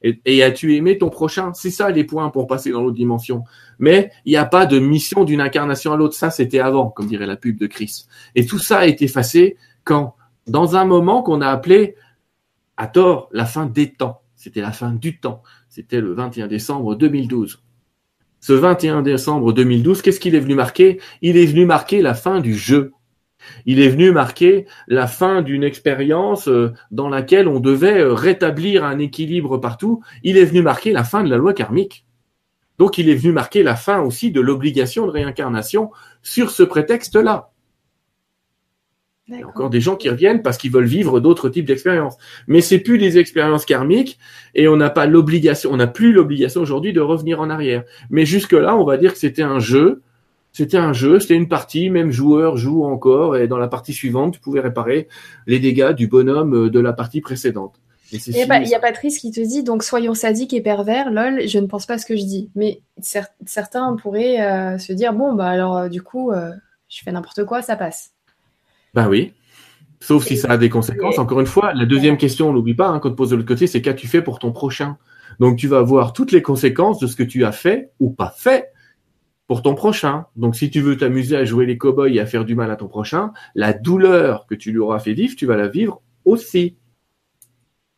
Et, 0.02 0.43
as-tu 0.43 0.77
aimé 0.77 0.97
ton 0.97 1.10
prochain? 1.10 1.52
C'est 1.52 1.70
ça 1.70 1.90
les 1.90 2.05
points 2.05 2.31
pour 2.31 2.47
passer 2.47 2.70
dans 2.70 2.82
l'autre 2.82 2.97
dimension. 2.97 3.44
Mais 3.78 4.10
il 4.24 4.31
n'y 4.31 4.36
a 4.36 4.47
pas 4.47 4.64
de 4.64 4.78
mission 4.78 5.24
d'une 5.24 5.40
incarnation 5.40 5.93
à 5.93 5.97
l'autre. 5.97 6.14
Ça, 6.14 6.31
c'était 6.31 6.60
avant, 6.60 6.89
comme 6.89 7.06
dirait 7.06 7.27
la 7.27 7.36
pub 7.36 7.59
de 7.59 7.66
Chris. 7.66 8.06
Et 8.35 8.47
tout 8.47 8.59
ça 8.59 8.78
a 8.78 8.86
été 8.86 9.05
effacé 9.05 9.56
quand 9.85 10.14
Dans 10.47 10.74
un 10.74 10.85
moment 10.85 11.22
qu'on 11.22 11.43
a 11.43 11.48
appelé, 11.48 11.97
à 12.78 12.86
tort, 12.86 13.28
la 13.32 13.44
fin 13.44 13.66
des 13.66 13.93
temps. 13.93 14.22
C'était 14.36 14.62
la 14.62 14.72
fin 14.72 14.93
du 14.93 15.20
temps. 15.20 15.43
C'était 15.68 16.01
le 16.01 16.14
21 16.14 16.47
décembre 16.47 16.94
2012. 16.94 17.62
Ce 18.40 18.55
21 18.55 19.02
décembre 19.02 19.52
2012, 19.52 20.01
qu'est-ce 20.01 20.18
qu'il 20.18 20.35
est 20.35 20.40
venu 20.40 20.55
marquer? 20.55 20.98
Il 21.20 21.36
est 21.36 21.44
venu 21.44 21.66
marquer 21.66 22.01
la 22.01 22.14
fin 22.14 22.40
du 22.40 22.56
jeu. 22.56 22.93
Il 23.67 23.81
est 23.81 23.89
venu 23.89 24.12
marquer 24.12 24.67
la 24.89 25.07
fin 25.07 25.43
d'une 25.43 25.65
expérience 25.65 26.49
euh, 26.49 26.73
dans 26.91 27.09
laquelle 27.09 27.49
on 27.49 27.61
devait 27.61 28.01
euh, 28.01 28.15
rétablir 28.15 28.85
un 28.85 28.99
équilibre 28.99 29.59
partout. 29.59 30.03
Il 30.23 30.37
est 30.37 30.45
venu 30.45 30.62
marquer 30.62 30.93
la 30.93 31.05
fin 31.05 31.23
de 31.23 31.31
la 31.31 31.37
loi 31.37 31.53
karmique. 31.53 32.07
Donc 32.79 32.99
il 32.99 33.09
est 33.09 33.15
venu 33.15 33.33
marquer 33.33 33.62
la 33.62 33.77
fin 33.77 34.01
aussi 34.01 34.31
de 34.31 34.41
l'obligation 34.41 35.07
de 35.07 35.11
réincarnation 35.11 35.91
sur 36.23 36.51
ce 36.51 36.62
prétexte-là. 36.62 37.51
Il 39.29 39.39
y 39.39 39.43
a 39.43 39.47
encore 39.47 39.71
des 39.71 39.81
gens 39.81 39.95
qui 39.95 40.09
reviennent 40.09 40.43
parce 40.43 40.59
qu'ils 40.59 40.73
veulent 40.73 40.87
vivre 40.87 41.21
d'autres 41.21 41.49
types 41.49 41.65
d'expériences. 41.65 42.17
Mais 42.49 42.61
c'est 42.61 42.81
plus 42.81 42.99
des 42.99 43.19
expériences 43.19 43.65
karmiques 43.65 44.19
et 44.55 44.67
on 44.67 44.77
n'a 44.77 44.91
pas 44.91 45.07
l'obligation, 45.07 45.71
on 45.73 45.77
n'a 45.77 45.87
plus 45.87 46.12
l'obligation 46.12 46.62
aujourd'hui 46.62 46.93
de 46.93 47.01
revenir 47.01 47.41
en 47.41 47.49
arrière. 47.49 47.85
Mais 48.11 48.25
jusque 48.25 48.53
là, 48.53 48.75
on 48.77 48.85
va 48.85 48.97
dire 48.97 49.12
que 49.12 49.19
c'était 49.19 49.43
un 49.43 49.61
jeu 49.61 50.03
c'était 50.52 50.78
un 50.78 50.93
jeu, 50.93 51.20
c'était 51.20 51.35
une 51.35 51.48
partie, 51.48 51.90
même 51.90 52.10
joueur 52.10 52.56
joue 52.56 52.85
encore, 52.85 53.36
et 53.36 53.47
dans 53.47 53.59
la 53.59 53.68
partie 53.68 53.93
suivante, 53.93 54.35
tu 54.35 54.40
pouvais 54.40 54.60
réparer 54.60 55.09
les 55.47 55.60
dégâts 55.60 55.93
du 55.93 56.09
bonhomme 56.09 56.66
euh, 56.66 56.70
de 56.70 56.81
la 56.81 56.93
partie 56.93 57.20
précédente. 57.20 57.81
Il 58.12 58.18
y, 58.35 58.74
a 58.74 58.81
Patrice 58.81 59.20
qui 59.20 59.31
te 59.31 59.40
dit, 59.40 59.62
donc 59.62 59.85
soyons 59.85 60.14
sadiques 60.14 60.52
et 60.52 60.60
pervers, 60.60 61.12
lol, 61.12 61.47
je 61.47 61.60
ne 61.60 61.66
pense 61.66 61.86
pas 61.86 61.97
ce 61.97 62.05
que 62.05 62.16
je 62.16 62.24
dis. 62.24 62.51
Mais 62.56 62.82
certains 63.47 63.94
pourraient 63.94 64.40
euh, 64.40 64.78
se 64.78 64.93
dire, 64.93 65.12
bon, 65.12 65.35
bah 65.35 65.47
alors 65.47 65.77
euh, 65.77 65.89
du 65.89 66.02
coup, 66.02 66.32
je 66.89 67.05
fais 67.05 67.12
n'importe 67.12 67.44
quoi, 67.44 67.62
ça 67.62 67.77
passe. 67.77 68.10
Ben 68.94 69.09
oui. 69.09 69.32
Sauf 70.01 70.27
si 70.27 70.36
ça 70.36 70.48
a 70.48 70.56
des 70.56 70.70
conséquences. 70.70 71.20
Encore 71.20 71.39
une 71.39 71.47
fois, 71.47 71.72
la 71.72 71.86
deuxième 71.86 72.16
question, 72.16 72.48
on 72.48 72.52
n'oublie 72.52 72.74
pas, 72.74 72.89
hein, 72.89 72.98
quand 72.98 73.10
tu 73.10 73.14
poses 73.14 73.31
de 73.31 73.36
l'autre 73.36 73.47
côté, 73.47 73.68
c'est 73.68 73.81
qu'as-tu 73.81 74.09
fait 74.09 74.22
pour 74.22 74.40
ton 74.40 74.51
prochain? 74.51 74.97
Donc 75.39 75.56
tu 75.56 75.68
vas 75.68 75.82
voir 75.82 76.12
toutes 76.12 76.32
les 76.32 76.43
conséquences 76.43 76.98
de 76.98 77.06
ce 77.06 77.14
que 77.14 77.22
tu 77.22 77.44
as 77.44 77.52
fait 77.52 77.93
ou 78.01 78.10
pas 78.10 78.35
fait 78.36 78.72
pour 79.51 79.62
ton 79.62 79.74
prochain. 79.74 80.27
Donc, 80.36 80.55
si 80.55 80.70
tu 80.70 80.81
veux 80.81 80.97
t'amuser 80.97 81.36
à 81.36 81.44
jouer 81.44 81.66
les 81.66 81.77
cow-boys 81.77 82.10
et 82.10 82.20
à 82.20 82.27
faire 82.27 82.44
du 82.44 82.55
mal 82.55 82.70
à 82.70 82.77
ton 82.77 82.86
prochain, 82.86 83.32
la 83.56 83.72
douleur 83.72 84.47
que 84.47 84.55
tu 84.55 84.70
lui 84.70 84.78
auras 84.78 85.01
fait 85.01 85.12
vivre, 85.12 85.35
tu 85.36 85.44
vas 85.44 85.56
la 85.56 85.66
vivre 85.66 86.02
aussi. 86.24 86.77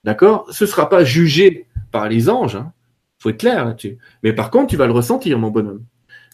D'accord? 0.03 0.47
Ce 0.51 0.65
ne 0.65 0.69
sera 0.71 0.89
pas 0.89 1.05
jugé 1.05 1.67
par 1.91 2.09
les 2.09 2.31
anges. 2.31 2.57
Hein. 2.57 2.73
faut 3.19 3.29
être 3.29 3.37
clair 3.37 3.67
là-dessus. 3.67 3.99
Mais 4.23 4.33
par 4.33 4.51
contre, 4.51 4.69
tu 4.69 4.79
vas 4.79 4.87
le 4.87 4.95
ressentir, 4.95 5.39
mon 5.39 5.51
bonhomme. 5.51 5.85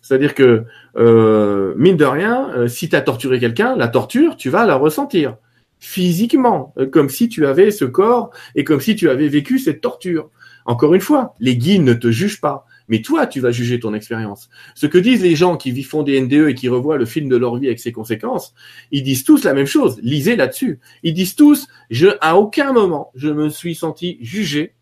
C'est-à-dire 0.02 0.36
que, 0.36 0.66
euh, 0.96 1.74
mine 1.76 1.96
de 1.96 2.04
rien, 2.04 2.50
euh, 2.50 2.68
si 2.68 2.88
tu 2.88 2.94
as 2.94 3.00
torturé 3.00 3.40
quelqu'un, 3.40 3.74
la 3.74 3.88
torture, 3.88 4.36
tu 4.36 4.50
vas 4.50 4.66
la 4.66 4.76
ressentir 4.76 5.36
physiquement, 5.80 6.72
euh, 6.78 6.86
comme 6.86 7.08
si 7.08 7.28
tu 7.28 7.44
avais 7.44 7.72
ce 7.72 7.84
corps 7.84 8.30
et 8.54 8.62
comme 8.62 8.80
si 8.80 8.94
tu 8.94 9.10
avais 9.10 9.26
vécu 9.26 9.58
cette 9.58 9.80
torture. 9.80 10.30
Encore 10.64 10.94
une 10.94 11.00
fois, 11.00 11.34
les 11.40 11.56
guides 11.56 11.82
ne 11.82 11.94
te 11.94 12.12
jugent 12.12 12.40
pas. 12.40 12.67
Mais 12.88 13.02
toi, 13.02 13.26
tu 13.26 13.40
vas 13.40 13.50
juger 13.50 13.80
ton 13.80 13.94
expérience. 13.94 14.48
Ce 14.74 14.86
que 14.86 14.98
disent 14.98 15.22
les 15.22 15.36
gens 15.36 15.56
qui 15.56 15.82
font 15.82 16.02
des 16.02 16.20
NDE 16.20 16.48
et 16.48 16.54
qui 16.54 16.68
revoient 16.68 16.96
le 16.96 17.06
film 17.06 17.28
de 17.28 17.36
leur 17.36 17.56
vie 17.56 17.66
avec 17.66 17.80
ses 17.80 17.92
conséquences, 17.92 18.54
ils 18.90 19.02
disent 19.02 19.24
tous 19.24 19.44
la 19.44 19.54
même 19.54 19.66
chose. 19.66 19.98
Lisez 20.02 20.36
là-dessus. 20.36 20.80
Ils 21.02 21.14
disent 21.14 21.36
tous, 21.36 21.68
je, 21.90 22.08
à 22.20 22.36
aucun 22.36 22.72
moment, 22.72 23.10
je 23.14 23.28
me 23.28 23.48
suis 23.48 23.74
senti 23.74 24.18
jugé 24.20 24.74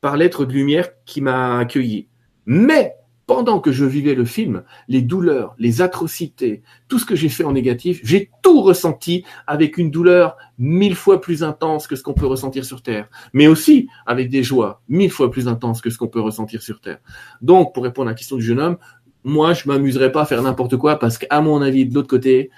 par 0.00 0.16
l'être 0.16 0.44
de 0.44 0.52
lumière 0.52 0.90
qui 1.04 1.20
m'a 1.20 1.58
accueilli. 1.58 2.08
Mais 2.44 2.94
pendant 3.26 3.58
que 3.58 3.72
je 3.72 3.84
vivais 3.84 4.14
le 4.14 4.24
film, 4.24 4.62
les 4.88 5.02
douleurs, 5.02 5.54
les 5.58 5.82
atrocités, 5.82 6.62
tout 6.88 6.98
ce 6.98 7.04
que 7.04 7.16
j'ai 7.16 7.28
fait 7.28 7.44
en 7.44 7.52
négatif, 7.52 8.00
j'ai 8.04 8.30
tout 8.42 8.62
ressenti 8.62 9.24
avec 9.46 9.78
une 9.78 9.90
douleur 9.90 10.36
mille 10.58 10.94
fois 10.94 11.20
plus 11.20 11.42
intense 11.42 11.88
que 11.88 11.96
ce 11.96 12.02
qu'on 12.02 12.14
peut 12.14 12.26
ressentir 12.26 12.64
sur 12.64 12.82
Terre, 12.82 13.08
mais 13.32 13.48
aussi 13.48 13.88
avec 14.06 14.30
des 14.30 14.44
joies 14.44 14.80
mille 14.88 15.10
fois 15.10 15.30
plus 15.30 15.48
intenses 15.48 15.80
que 15.80 15.90
ce 15.90 15.98
qu'on 15.98 16.06
peut 16.06 16.20
ressentir 16.20 16.62
sur 16.62 16.80
Terre. 16.80 16.98
Donc, 17.42 17.74
pour 17.74 17.82
répondre 17.82 18.08
à 18.08 18.12
la 18.12 18.16
question 18.16 18.36
du 18.36 18.42
jeune 18.42 18.60
homme, 18.60 18.78
moi, 19.24 19.54
je 19.54 19.66
m'amuserais 19.66 20.12
pas 20.12 20.22
à 20.22 20.26
faire 20.26 20.42
n'importe 20.42 20.76
quoi 20.76 21.00
parce 21.00 21.18
qu'à 21.18 21.40
mon 21.40 21.60
avis, 21.62 21.84
de 21.84 21.94
l'autre 21.94 22.08
côté, 22.08 22.50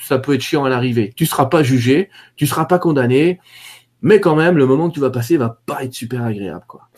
ça 0.00 0.18
peut 0.18 0.34
être 0.34 0.40
chiant 0.40 0.64
à 0.64 0.70
l'arrivée. 0.70 1.12
Tu 1.14 1.26
seras 1.26 1.46
pas 1.46 1.62
jugé, 1.62 2.08
tu 2.36 2.46
seras 2.46 2.64
pas 2.64 2.78
condamné, 2.78 3.38
mais 4.00 4.18
quand 4.18 4.34
même, 4.34 4.56
le 4.56 4.66
moment 4.66 4.88
que 4.88 4.94
tu 4.94 5.00
vas 5.00 5.10
passer 5.10 5.36
va 5.36 5.60
pas 5.66 5.84
être 5.84 5.92
super 5.92 6.22
agréable, 6.22 6.64
quoi. 6.66 6.88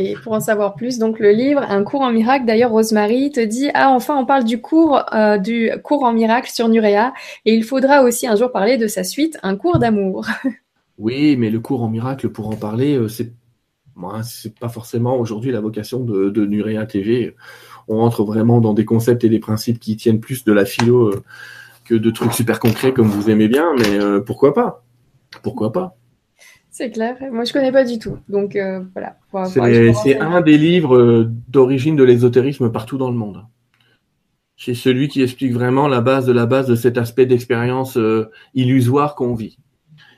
Et 0.00 0.14
pour 0.14 0.32
en 0.32 0.40
savoir 0.40 0.76
plus, 0.76 0.98
donc 0.98 1.18
le 1.18 1.32
livre 1.32 1.60
Un 1.68 1.82
cours 1.82 2.02
en 2.02 2.12
miracle, 2.12 2.44
d'ailleurs 2.44 2.70
Rosemary 2.70 3.32
te 3.32 3.40
dit 3.40 3.68
ah 3.74 3.90
enfin 3.90 4.16
on 4.16 4.24
parle 4.24 4.44
du 4.44 4.60
cours 4.60 5.02
euh, 5.12 5.38
du 5.38 5.72
cours 5.82 6.04
en 6.04 6.12
miracle 6.12 6.50
sur 6.52 6.68
Nurea 6.68 7.12
et 7.44 7.52
il 7.52 7.64
faudra 7.64 8.04
aussi 8.04 8.28
un 8.28 8.36
jour 8.36 8.52
parler 8.52 8.76
de 8.76 8.86
sa 8.86 9.02
suite, 9.02 9.38
un 9.42 9.56
cours 9.56 9.78
d'amour. 9.78 10.26
Oui, 11.00 11.36
mais 11.36 11.48
le 11.48 11.60
cours 11.60 11.84
en 11.84 11.88
miracle 11.88 12.28
pour 12.28 12.48
en 12.48 12.56
parler, 12.56 12.96
euh, 12.96 13.06
c'est 13.06 13.32
moi 13.94 14.24
c'est 14.24 14.58
pas 14.58 14.68
forcément 14.68 15.16
aujourd'hui 15.16 15.52
la 15.52 15.60
vocation 15.60 16.00
de, 16.00 16.28
de 16.28 16.44
Nurea 16.44 16.86
TV. 16.86 17.36
On 17.86 18.00
entre 18.00 18.24
vraiment 18.24 18.60
dans 18.60 18.74
des 18.74 18.84
concepts 18.84 19.22
et 19.22 19.28
des 19.28 19.38
principes 19.38 19.78
qui 19.78 19.96
tiennent 19.96 20.18
plus 20.18 20.44
de 20.44 20.52
la 20.52 20.64
philo 20.64 21.06
euh, 21.08 21.22
que 21.84 21.94
de 21.94 22.10
trucs 22.10 22.32
super 22.32 22.58
concrets 22.58 22.92
comme 22.92 23.06
vous 23.06 23.30
aimez 23.30 23.46
bien, 23.46 23.74
mais 23.78 24.20
pourquoi 24.26 24.54
pas? 24.54 24.82
Pourquoi 25.42 25.70
pas? 25.70 25.96
C'est 26.78 26.92
clair. 26.92 27.16
Moi, 27.32 27.42
je 27.42 27.52
connais 27.52 27.72
pas 27.72 27.82
du 27.82 27.98
tout. 27.98 28.18
Donc, 28.28 28.54
euh, 28.54 28.84
voilà. 28.94 29.16
C'est 29.96 30.16
un 30.20 30.40
des 30.40 30.56
livres 30.56 30.96
euh, 30.96 31.28
d'origine 31.48 31.96
de 31.96 32.04
l'ésotérisme 32.04 32.70
partout 32.70 32.98
dans 32.98 33.10
le 33.10 33.16
monde. 33.16 33.44
C'est 34.56 34.74
celui 34.74 35.08
qui 35.08 35.20
explique 35.20 35.52
vraiment 35.52 35.88
la 35.88 36.00
base 36.00 36.24
de 36.24 36.32
la 36.32 36.46
base 36.46 36.68
de 36.68 36.76
cet 36.76 36.96
aspect 36.96 37.26
d'expérience 37.26 37.96
euh, 37.96 38.30
illusoire 38.54 39.16
qu'on 39.16 39.34
vit. 39.34 39.58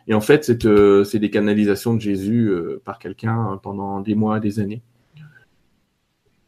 Et 0.07 0.13
en 0.13 0.21
fait, 0.21 0.45
c'est 0.45 1.19
des 1.19 1.31
canalisations 1.31 1.95
de 1.95 2.01
Jésus 2.01 2.53
par 2.85 2.99
quelqu'un 2.99 3.59
pendant 3.63 4.01
des 4.01 4.15
mois, 4.15 4.41
des 4.41 4.59
années. 4.59 4.83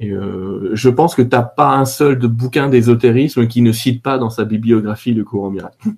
Et 0.01 0.11
je 0.11 0.89
pense 0.89 1.15
que 1.15 1.23
tu 1.23 1.29
n'as 1.29 1.43
pas 1.43 1.77
un 1.77 1.85
seul 1.85 2.19
de 2.19 2.27
bouquin 2.27 2.69
d'ésotérisme 2.69 3.47
qui 3.47 3.63
ne 3.63 3.71
cite 3.71 4.03
pas 4.03 4.19
dans 4.19 4.31
sa 4.31 4.45
bibliographie 4.45 5.15
le 5.15 5.23
courant 5.23 5.51
miracle 5.51 5.91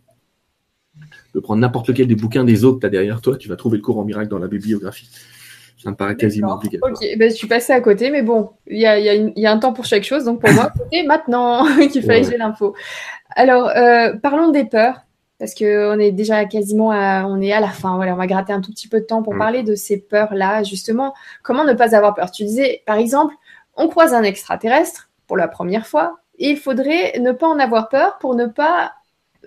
de 1.35 1.41
prendre 1.41 1.61
n'importe 1.61 1.89
lequel 1.89 2.07
des 2.07 2.15
bouquins 2.15 2.45
des 2.45 2.65
autres 2.65 2.77
que 2.77 2.81
tu 2.81 2.87
as 2.87 2.91
derrière 2.91 3.21
toi, 3.21 3.37
tu 3.37 3.49
vas 3.49 3.57
trouver 3.57 3.79
le 3.79 3.83
courant 3.83 4.05
miracle 4.05 4.29
dans 4.29 4.39
la 4.39 4.49
bibliographie. 4.49 5.09
Ça 5.83 5.91
me 5.91 5.97
paraît 5.97 6.17
quasiment 6.17 6.55
obligatoire. 6.55 6.93
Ok, 6.93 7.07
ben, 7.19 7.31
je 7.31 7.35
suis 7.35 7.49
passé 7.49 7.73
à 7.73 7.81
côté, 7.81 8.11
mais 8.11 8.23
bon, 8.23 8.51
il 8.67 8.79
y 8.79 8.87
a, 8.87 9.53
un 9.53 9.59
temps 9.59 9.73
pour 9.73 9.85
chaque 9.85 10.05
chose, 10.05 10.25
donc 10.25 10.41
pour 10.41 10.51
moi, 10.53 10.73
c'était 10.91 11.07
maintenant 11.07 11.67
qu'il 11.93 12.03
fallait 12.03 12.23
que 12.23 12.31
j'ai 12.31 12.39
l'info. 12.39 12.75
Alors, 13.31 13.69
euh, 13.69 14.15
parlons 14.23 14.51
des 14.51 14.65
peurs, 14.65 15.03
parce 15.39 15.55
qu'on 15.55 15.99
est 15.99 16.13
déjà 16.13 16.45
quasiment 16.47 16.91
à, 16.91 17.27
on 17.27 17.41
est 17.41 17.53
à 17.53 17.61
la 17.61 17.69
fin. 17.69 17.97
Voilà, 17.97 18.15
on 18.15 18.17
va 18.17 18.27
gratter 18.27 18.53
un 18.53 18.61
tout 18.61 18.71
petit 18.71 18.89
peu 18.89 19.01
de 19.01 19.05
temps 19.05 19.23
pour 19.23 19.35
mm. 19.35 19.39
parler 19.39 19.63
de 19.63 19.75
ces 19.75 19.99
peurs-là, 19.99 20.63
justement. 20.63 21.13
Comment 21.43 21.65
ne 21.65 21.75
pas 21.75 21.95
avoir 21.95 22.15
peur? 22.15 22.31
Tu 22.31 22.45
disais, 22.45 22.83
par 22.87 22.97
exemple, 22.97 23.35
on 23.77 23.89
croise 23.89 24.15
un 24.15 24.23
extraterrestre 24.23 25.11
pour 25.27 25.37
la 25.37 25.49
première 25.49 25.87
fois, 25.87 26.21
et 26.39 26.51
il 26.51 26.57
faudrait 26.57 27.19
ne 27.19 27.33
pas 27.33 27.49
en 27.49 27.59
avoir 27.59 27.89
peur 27.89 28.19
pour 28.19 28.35
ne 28.35 28.47
pas 28.47 28.93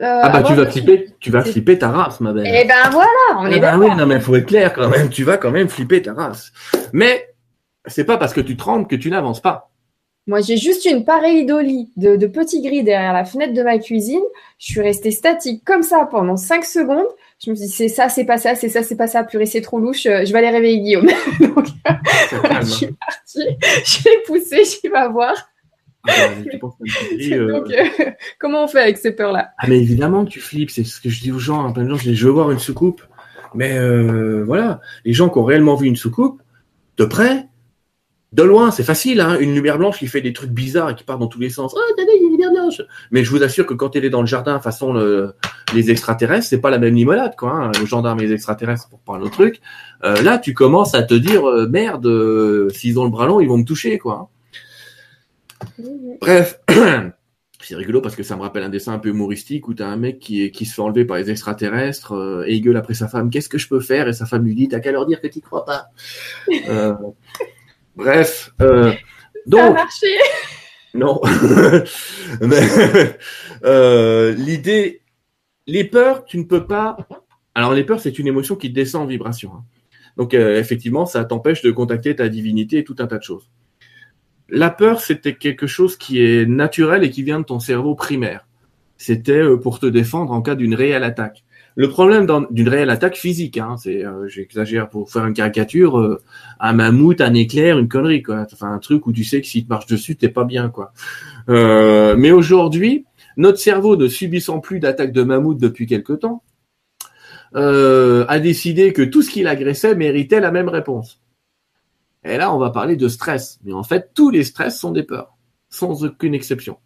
euh, 0.02 0.19
ah 0.24 0.30
bah 0.30 0.44
tu 0.44 0.53
vas 0.53 0.68
flipper, 0.68 1.10
tu 1.19 1.32
vas 1.32 1.44
flipper 1.44 1.80
ta 1.80 1.90
race, 1.90 2.19
ma 2.19 2.34
belle. 2.34 2.45
Eh 2.48 2.68
ben 2.68 2.90
voilà, 2.91 3.10
on 3.40 3.48
eh 3.48 3.56
est 3.56 3.60
ben 3.60 3.80
oui, 3.80 3.88
non 3.95 4.06
mais 4.06 4.19
faut 4.19 4.36
être 4.36 4.45
clair 4.45 4.74
quand 4.74 4.90
même, 4.90 5.10
tu 5.10 5.24
vas 5.24 5.38
quand 5.38 5.52
même 5.52 5.69
flipper 5.69 6.02
ta 6.02 6.14
race. 6.14 6.52
Mais 6.94 7.34
c'est 7.86 8.03
pas 8.03 8.18
parce 8.18 8.34
que 8.34 8.41
tu 8.41 8.57
trembles 8.57 8.88
que 8.88 8.95
tu 8.95 9.10
n'avances 9.10 9.41
pas. 9.41 9.72
Moi, 10.28 10.41
j'ai 10.41 10.57
juste 10.57 10.84
une 10.84 11.06
pareidolie 11.06 11.90
de, 11.95 12.18
de 12.18 12.28
petits 12.28 12.61
gris 12.61 12.84
derrière 12.84 13.14
la 13.14 13.24
fenêtre 13.24 13.53
de 13.53 13.64
ma 13.64 13.80
cuisine. 13.80 14.24
Je 14.60 14.74
suis 14.74 14.82
restée 14.82 15.11
statique 15.11 15.64
comme 15.64 15.84
ça 15.84 16.06
pendant 16.11 16.36
5 16.36 16.65
secondes. 16.65 17.07
Je 17.41 17.49
me 17.49 17.56
suis 17.56 17.68
dit, 17.68 17.72
c'est 17.72 17.88
ça, 17.88 18.10
c'est 18.10 18.26
pas 18.26 18.38
ça, 18.38 18.53
c'est 18.53 18.68
ça, 18.68 18.84
c'est 18.84 18.98
pas 18.98 19.07
ça. 19.07 19.24
Purée, 19.24 19.45
c'est 19.45 19.61
trop 19.61 19.80
louche. 19.80 20.03
Je 20.03 20.32
vais 20.34 20.40
aller 20.40 20.49
réveiller 20.49 20.80
Guillaume. 20.82 21.07
Donc, 21.40 21.68
je 22.61 22.65
suis 22.65 22.88
partie. 22.88 23.57
Je 23.86 24.03
l'ai 24.03 24.22
poussé, 24.26 24.64
j'y 24.65 24.90
vais 24.90 25.07
voir. 25.07 25.34
Ah, 26.07 26.11
euh, 27.32 27.64
euh, 27.69 28.11
comment 28.40 28.64
on 28.64 28.68
fait 28.68 28.82
avec 28.82 28.98
ces 28.98 29.11
peurs-là? 29.11 29.52
Ah, 29.57 29.68
mais 29.68 29.80
évidemment 29.80 30.26
que 30.26 30.30
tu 30.30 30.40
flippes. 30.40 30.72
C'est 30.72 30.84
ce 30.84 31.02
que 31.02 31.10
je 31.10 31.22
dis 31.22 31.32
aux 31.32 31.40
gens. 31.40 31.65
Hein, 31.65 31.72
plein 31.72 31.84
de 31.84 31.90
gens, 31.90 31.98
je 31.98 32.10
dis, 32.10 32.15
je 32.15 32.26
veux 32.26 32.34
voir 32.34 32.52
une 32.52 32.60
soucoupe. 32.60 33.02
Mais 33.53 33.78
euh, 33.78 34.44
voilà, 34.45 34.82
les 35.06 35.14
gens 35.14 35.30
qui 35.30 35.38
ont 35.38 35.44
réellement 35.44 35.76
vu 35.76 35.88
une 35.88 35.95
soucoupe, 35.95 36.41
de 36.98 37.06
près, 37.06 37.48
de 38.34 38.44
loin, 38.44 38.72
c'est 38.72 38.84
facile. 38.84 39.22
Hein, 39.22 39.38
une 39.40 39.56
lumière 39.56 39.78
blanche 39.78 39.99
qui 39.99 40.07
fait 40.07 40.22
des 40.22 40.34
trucs 40.34 40.52
bizarres 40.52 40.90
et 40.90 40.95
qui 40.95 41.03
part 41.03 41.18
dans 41.18 41.28
tous 41.28 41.40
les 41.40 41.49
sens. 41.49 41.74
Oh, 41.76 41.80
il 41.98 42.03
y 42.03 42.10
a 42.10 42.15
une 42.22 42.32
lumière 42.32 42.52
blanche. 42.52 42.82
Mais 43.11 43.24
je 43.24 43.30
vous 43.30 43.44
assure 43.44 43.65
que 43.65 43.74
quand 43.74 43.95
elle 43.95 44.06
est 44.06 44.10
dans 44.10 44.22
le 44.22 44.28
jardin, 44.28 44.60
façon 44.60 44.94
les 45.74 45.91
extraterrestres, 45.91 46.45
c'est 46.45 46.61
pas 46.61 46.69
la 46.69 46.78
même 46.78 46.95
limonade, 46.95 47.36
quoi. 47.38 47.52
Hein, 47.52 47.72
le 47.80 47.86
gendarme 47.86 48.19
et 48.19 48.28
les 48.28 48.34
extraterrestres 48.34 48.90
pour 48.90 48.99
parler 48.99 49.26
autre 49.26 49.34
truc. 49.34 49.61
là, 50.03 50.38
tu 50.38 50.53
commences 50.53 50.94
à 50.94 51.03
te 51.03 51.14
dire, 51.14 51.44
merde, 51.69 52.69
s'ils 52.72 52.99
ont 52.99 53.06
le 53.06 53.10
bras 53.10 53.28
long, 53.28 53.40
ils 53.40 53.48
vont 53.48 53.57
me 53.57 53.65
toucher, 53.65 53.98
quoi. 53.98 54.30
Bref, 56.22 56.60
c'est 57.62 57.76
rigolo 57.76 58.02
parce 58.02 58.16
que 58.16 58.24
ça 58.24 58.36
me 58.36 58.42
rappelle 58.42 58.64
un 58.64 58.70
dessin 58.70 58.94
un 58.94 59.00
peu 59.00 59.10
humoristique 59.10 59.68
où 59.68 59.74
t'as 59.74 59.88
un 59.88 59.98
mec 59.98 60.20
qui, 60.20 60.52
qui 60.52 60.66
se 60.66 60.76
fait 60.76 60.82
enlever 60.82 61.06
par 61.06 61.18
les 61.18 61.30
extraterrestres 61.30 62.14
euh, 62.14 62.46
et 62.46 62.56
il 62.56 62.62
gueule 62.62 62.78
après 62.78 62.94
sa 62.94 63.08
femme 63.08 63.30
qu'est-ce 63.30 63.50
que 63.50 63.58
je 63.58 63.68
peux 63.68 63.80
faire? 63.80 64.08
Et 64.08 64.14
sa 64.14 64.26
femme 64.26 64.46
lui 64.46 64.56
dit 64.56 64.68
t'as 64.68 64.80
qu'à 64.80 64.92
leur 64.92 65.06
dire 65.06 65.22
que 65.22 65.28
t'y 65.28 65.42
crois 65.42 65.66
pas. 65.66 65.88
Euh, 66.70 66.94
bref, 67.96 68.54
euh, 68.62 68.94
donc. 69.46 69.60
Ça 69.60 69.68
a 69.68 69.74
marché. 69.74 70.08
Non, 70.94 71.22
l'idée, 74.36 75.02
les 75.68 75.84
peurs, 75.84 76.26
tu 76.26 76.40
ne 76.40 76.44
peux 76.44 76.66
pas. 76.66 76.98
Alors 77.54 77.74
les 77.74 77.84
peurs, 77.84 78.00
c'est 78.00 78.18
une 78.18 78.26
émotion 78.26 78.56
qui 78.56 78.72
descend 78.72 79.04
en 79.04 79.06
vibration. 79.06 79.52
Hein. 79.54 79.64
Donc 80.18 80.34
euh, 80.34 80.60
effectivement, 80.60 81.06
ça 81.06 81.24
t'empêche 81.24 81.62
de 81.62 81.72
contacter 81.72 82.16
ta 82.16 82.28
divinité 82.28 82.80
et 82.80 82.84
tout 82.84 82.96
un 83.00 83.08
tas 83.08 83.20
de 83.20 83.24
choses. 83.24 83.50
La 84.49 84.69
peur, 84.69 85.02
c'était 85.02 85.36
quelque 85.36 85.68
chose 85.68 85.98
qui 85.98 86.24
est 86.24 86.45
naturel 86.45 87.03
et 87.03 87.10
qui 87.10 87.24
vient 87.24 87.40
de 87.40 87.45
ton 87.45 87.60
cerveau 87.60 87.95
primaire. 87.95 88.48
C'était 88.98 89.44
euh, 89.44 89.57
pour 89.57 89.80
te 89.80 89.86
défendre 89.86 90.32
en 90.32 90.41
cas 90.41 90.56
d'une 90.56 90.74
réelle 90.74 91.03
attaque. 91.03 91.44
Le 91.76 91.90
problème 91.90 92.26
d'une 92.49 92.69
réelle 92.69 92.90
attaque 92.90 93.15
physique, 93.15 93.57
hein, 93.57 93.76
c'est, 93.78 94.03
euh, 94.03 94.28
j'exagère 94.28 94.90
pour 94.90 95.11
faire 95.11 95.28
une 95.28 95.34
caricature, 95.34 95.99
euh, 95.99 96.24
un 96.60 96.74
mammouth, 96.74 97.22
un 97.22 97.36
éclair, 97.36 97.78
une 97.78 97.88
connerie, 97.88 98.24
quoi. 98.24 98.48
Enfin, 98.52 98.72
un 98.72 98.80
truc 98.80 99.06
où 99.06 99.14
tu 99.14 99.24
sais 99.24 99.41
que 99.41 99.48
si 99.48 99.64
tu 99.64 99.69
marches 99.69 99.86
dessus, 99.86 100.15
t'es 100.15 100.30
pas 100.30 100.44
bien, 100.44 100.69
quoi. 100.69 100.91
mais 101.48 102.32
aujourd'hui, 102.32 103.06
notre 103.36 103.60
cerveau, 103.60 103.95
ne 103.95 104.07
subissant 104.07 104.60
plus 104.60 104.80
d'attaques 104.80 105.11
de 105.11 105.22
mammouth 105.22 105.60
depuis 105.60 105.86
quelque 105.86 106.14
temps, 106.14 106.41
a 107.53 108.40
décidé 108.40 108.91
que 108.91 109.03
tout 109.03 109.22
ce 109.22 109.30
qu'il 109.30 109.48
agressait 109.48 109.95
méritait 109.95 110.40
la 110.40 110.52
même 110.52 110.69
réponse. 110.69 111.22
Et 112.28 112.38
là, 112.38 112.54
on 112.54 112.58
va 112.58 112.70
parler 112.70 112.95
de 112.95 113.08
stress. 113.08 113.60
Mais 113.64 113.74
en 113.74 113.84
fait, 113.84 114.12
tous 114.14 114.30
les 114.30 114.44
stress 114.44 114.80
sont 114.80 114.91
des 114.91 115.04
peurs, 115.04 115.38
sans 115.70 116.04
aucune 116.04 116.34
exception. 116.34 116.78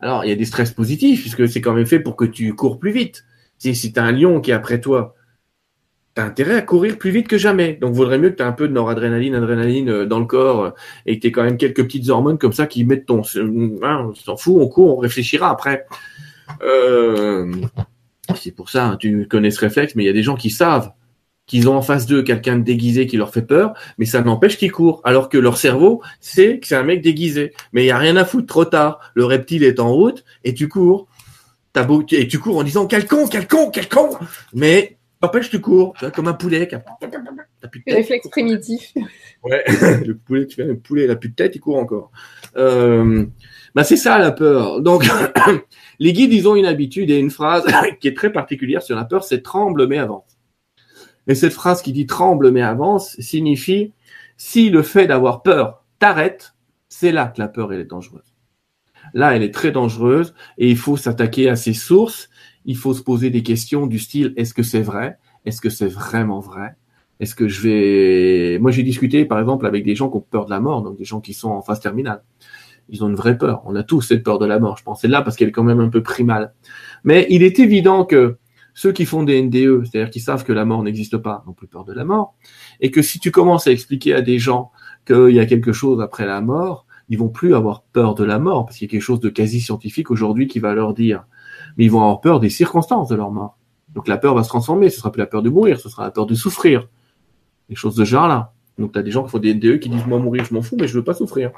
Alors, 0.00 0.24
il 0.24 0.28
y 0.28 0.32
a 0.32 0.36
des 0.36 0.44
stress 0.44 0.72
positifs, 0.72 1.22
puisque 1.22 1.48
c'est 1.48 1.60
quand 1.60 1.72
même 1.72 1.86
fait 1.86 2.00
pour 2.00 2.16
que 2.16 2.24
tu 2.24 2.54
cours 2.54 2.78
plus 2.78 2.92
vite. 2.92 3.24
Si, 3.58 3.74
si 3.74 3.92
tu 3.92 4.00
as 4.00 4.04
un 4.04 4.12
lion 4.12 4.40
qui 4.40 4.50
est 4.50 4.54
après 4.54 4.80
toi, 4.80 5.14
tu 6.14 6.22
as 6.22 6.24
intérêt 6.24 6.54
à 6.54 6.62
courir 6.62 6.98
plus 6.98 7.10
vite 7.10 7.28
que 7.28 7.38
jamais. 7.38 7.74
Donc, 7.74 7.94
vaudrait 7.94 8.18
mieux 8.18 8.30
que 8.30 8.36
tu 8.36 8.42
aies 8.42 8.46
un 8.46 8.52
peu 8.52 8.68
de 8.68 8.72
noradrénaline, 8.72 9.34
adrénaline 9.34 9.88
euh, 9.88 10.06
dans 10.06 10.18
le 10.18 10.26
corps, 10.26 10.64
euh, 10.64 10.70
et 11.06 11.16
que 11.16 11.22
tu 11.22 11.26
aies 11.28 11.32
quand 11.32 11.44
même 11.44 11.56
quelques 11.56 11.82
petites 11.84 12.08
hormones 12.08 12.38
comme 12.38 12.52
ça 12.52 12.66
qui 12.66 12.84
mettent 12.84 13.06
ton... 13.06 13.22
Hein, 13.82 14.10
on 14.10 14.14
s'en 14.14 14.36
fout, 14.36 14.56
on 14.58 14.68
court, 14.68 14.96
on 14.96 15.00
réfléchira 15.00 15.50
après. 15.50 15.86
Euh, 16.62 17.52
c'est 18.34 18.52
pour 18.52 18.70
ça, 18.70 18.86
hein, 18.86 18.96
tu 18.96 19.26
connais 19.28 19.50
ce 19.50 19.60
réflexe, 19.60 19.94
mais 19.94 20.04
il 20.04 20.06
y 20.06 20.10
a 20.10 20.14
des 20.14 20.22
gens 20.22 20.36
qui 20.36 20.50
savent 20.50 20.92
qu'ils 21.50 21.68
ont 21.68 21.74
en 21.74 21.82
face 21.82 22.06
d'eux 22.06 22.22
quelqu'un 22.22 22.58
de 22.58 22.62
déguisé 22.62 23.08
qui 23.08 23.16
leur 23.16 23.32
fait 23.32 23.42
peur, 23.42 23.74
mais 23.98 24.04
ça 24.04 24.22
n'empêche 24.22 24.56
qu'ils 24.56 24.70
courent, 24.70 25.00
alors 25.02 25.28
que 25.28 25.36
leur 25.36 25.58
cerveau 25.58 26.00
sait 26.20 26.60
que 26.60 26.68
c'est 26.68 26.76
un 26.76 26.84
mec 26.84 27.02
déguisé. 27.02 27.52
Mais 27.72 27.82
il 27.82 27.86
y 27.88 27.90
a 27.90 27.98
rien 27.98 28.16
à 28.16 28.24
foutre, 28.24 28.46
trop 28.46 28.64
tard. 28.64 29.00
Le 29.14 29.24
reptile 29.24 29.64
est 29.64 29.80
en 29.80 29.92
route 29.92 30.24
et 30.44 30.54
tu 30.54 30.68
cours. 30.68 31.08
T'as 31.72 31.82
beau, 31.82 32.04
et 32.12 32.28
tu 32.28 32.38
cours 32.38 32.56
en 32.56 32.62
disant 32.62 32.86
quel 32.86 33.04
con, 33.04 33.26
quel 33.26 33.48
con, 33.48 33.70
quel 33.70 33.88
con. 33.88 34.10
Mais 34.54 34.96
n'empêche 35.20 35.50
tu 35.50 35.60
cours, 35.60 35.94
tu 35.98 36.04
vois, 36.04 36.12
comme 36.12 36.28
un 36.28 36.34
poulet. 36.34 36.68
Qui 36.68 36.76
a... 36.76 36.84
Le 37.84 37.94
réflexe 37.96 38.28
primitif. 38.28 38.94
Ouais, 39.42 39.64
le 40.06 40.16
poulet, 40.16 40.46
tu 40.46 40.54
fais 40.54 40.70
un 40.70 40.76
poulet, 40.76 41.04
il 41.06 41.10
a 41.10 41.16
plus 41.16 41.30
de 41.30 41.34
tête, 41.34 41.56
il 41.56 41.60
court 41.60 41.78
encore. 41.78 42.12
Euh, 42.56 43.26
bah 43.74 43.82
c'est 43.82 43.96
ça 43.96 44.18
la 44.18 44.30
peur. 44.30 44.82
Donc 44.82 45.04
les 45.98 46.12
guides, 46.12 46.32
ils 46.32 46.46
ont 46.46 46.54
une 46.54 46.66
habitude 46.66 47.10
et 47.10 47.18
une 47.18 47.30
phrase 47.30 47.64
qui 48.00 48.06
est 48.06 48.16
très 48.16 48.30
particulière 48.30 48.82
sur 48.82 48.94
la 48.94 49.04
peur, 49.04 49.24
c'est 49.24 49.42
tremble 49.42 49.88
mais 49.88 49.98
avance. 49.98 50.29
Et 51.26 51.34
cette 51.34 51.52
phrase 51.52 51.82
qui 51.82 51.92
dit 51.92 52.06
tremble 52.06 52.50
mais 52.50 52.62
avance 52.62 53.16
signifie 53.20 53.92
si 54.36 54.70
le 54.70 54.82
fait 54.82 55.06
d'avoir 55.06 55.42
peur 55.42 55.84
t'arrête, 55.98 56.54
c'est 56.88 57.12
là 57.12 57.26
que 57.26 57.40
la 57.40 57.48
peur 57.48 57.72
est 57.72 57.84
dangereuse. 57.84 58.34
Là, 59.14 59.36
elle 59.36 59.42
est 59.42 59.52
très 59.52 59.70
dangereuse 59.70 60.34
et 60.58 60.70
il 60.70 60.76
faut 60.76 60.96
s'attaquer 60.96 61.48
à 61.48 61.56
ses 61.56 61.74
sources. 61.74 62.30
Il 62.64 62.76
faut 62.76 62.94
se 62.94 63.02
poser 63.02 63.30
des 63.30 63.42
questions 63.42 63.86
du 63.86 63.98
style 63.98 64.32
est-ce 64.36 64.54
que 64.54 64.62
c'est 64.62 64.82
vrai? 64.82 65.18
Est-ce 65.44 65.60
que 65.60 65.70
c'est 65.70 65.88
vraiment 65.88 66.40
vrai? 66.40 66.76
Est-ce 67.20 67.34
que 67.34 67.48
je 67.48 67.60
vais 67.60 68.58
Moi, 68.58 68.70
j'ai 68.70 68.82
discuté 68.82 69.24
par 69.24 69.38
exemple 69.38 69.66
avec 69.66 69.84
des 69.84 69.94
gens 69.94 70.08
qui 70.08 70.16
ont 70.16 70.20
peur 70.20 70.46
de 70.46 70.50
la 70.50 70.60
mort, 70.60 70.82
donc 70.82 70.96
des 70.96 71.04
gens 71.04 71.20
qui 71.20 71.34
sont 71.34 71.50
en 71.50 71.62
phase 71.62 71.80
terminale. 71.80 72.22
Ils 72.88 73.04
ont 73.04 73.08
une 73.08 73.14
vraie 73.14 73.38
peur. 73.38 73.62
On 73.66 73.76
a 73.76 73.82
tous 73.82 74.00
cette 74.00 74.22
peur 74.22 74.38
de 74.38 74.46
la 74.46 74.58
mort. 74.58 74.76
Je 74.78 74.82
pense 74.82 75.02
c'est 75.02 75.08
là 75.08 75.22
parce 75.22 75.36
qu'elle 75.36 75.48
est 75.48 75.52
quand 75.52 75.64
même 75.64 75.80
un 75.80 75.90
peu 75.90 76.02
primale. 76.02 76.54
Mais 77.04 77.26
il 77.30 77.42
est 77.42 77.58
évident 77.58 78.04
que 78.04 78.38
ceux 78.80 78.92
qui 78.92 79.04
font 79.04 79.24
des 79.24 79.42
NDE, 79.42 79.84
c'est-à-dire 79.84 80.08
qui 80.08 80.20
savent 80.20 80.42
que 80.42 80.54
la 80.54 80.64
mort 80.64 80.82
n'existe 80.82 81.18
pas, 81.18 81.44
n'ont 81.46 81.52
plus 81.52 81.66
peur 81.66 81.84
de 81.84 81.92
la 81.92 82.02
mort, 82.02 82.34
et 82.80 82.90
que 82.90 83.02
si 83.02 83.18
tu 83.18 83.30
commences 83.30 83.66
à 83.66 83.72
expliquer 83.72 84.14
à 84.14 84.22
des 84.22 84.38
gens 84.38 84.72
qu'il 85.06 85.32
y 85.32 85.38
a 85.38 85.44
quelque 85.44 85.74
chose 85.74 86.00
après 86.00 86.24
la 86.24 86.40
mort, 86.40 86.86
ils 87.10 87.18
vont 87.18 87.28
plus 87.28 87.54
avoir 87.54 87.82
peur 87.82 88.14
de 88.14 88.24
la 88.24 88.38
mort, 88.38 88.64
parce 88.64 88.78
qu'il 88.78 88.86
y 88.86 88.90
a 88.90 88.92
quelque 88.92 89.02
chose 89.02 89.20
de 89.20 89.28
quasi 89.28 89.60
scientifique 89.60 90.10
aujourd'hui 90.10 90.46
qui 90.46 90.60
va 90.60 90.72
leur 90.72 90.94
dire, 90.94 91.26
mais 91.76 91.84
ils 91.84 91.90
vont 91.90 92.00
avoir 92.00 92.22
peur 92.22 92.40
des 92.40 92.48
circonstances 92.48 93.10
de 93.10 93.16
leur 93.16 93.30
mort. 93.30 93.58
Donc 93.90 94.08
la 94.08 94.16
peur 94.16 94.34
va 94.34 94.44
se 94.44 94.48
transformer, 94.48 94.88
ce 94.88 95.00
sera 95.00 95.12
plus 95.12 95.20
la 95.20 95.26
peur 95.26 95.42
de 95.42 95.50
mourir, 95.50 95.78
ce 95.78 95.90
sera 95.90 96.04
la 96.04 96.10
peur 96.10 96.24
de 96.24 96.34
souffrir, 96.34 96.88
des 97.68 97.74
choses 97.74 97.96
de 97.96 98.06
genre-là. 98.06 98.54
Donc, 98.80 98.92
tu 98.92 98.98
as 98.98 99.02
des 99.02 99.10
gens 99.10 99.22
qui 99.24 99.30
font 99.30 99.38
des 99.38 99.54
NDE 99.54 99.78
qui 99.78 99.90
disent, 99.90 100.06
moi, 100.06 100.18
mourir, 100.18 100.44
je 100.44 100.54
m'en 100.54 100.62
fous, 100.62 100.76
mais 100.80 100.88
je 100.88 100.94
veux 100.94 101.04
pas 101.04 101.12
souffrir. 101.12 101.52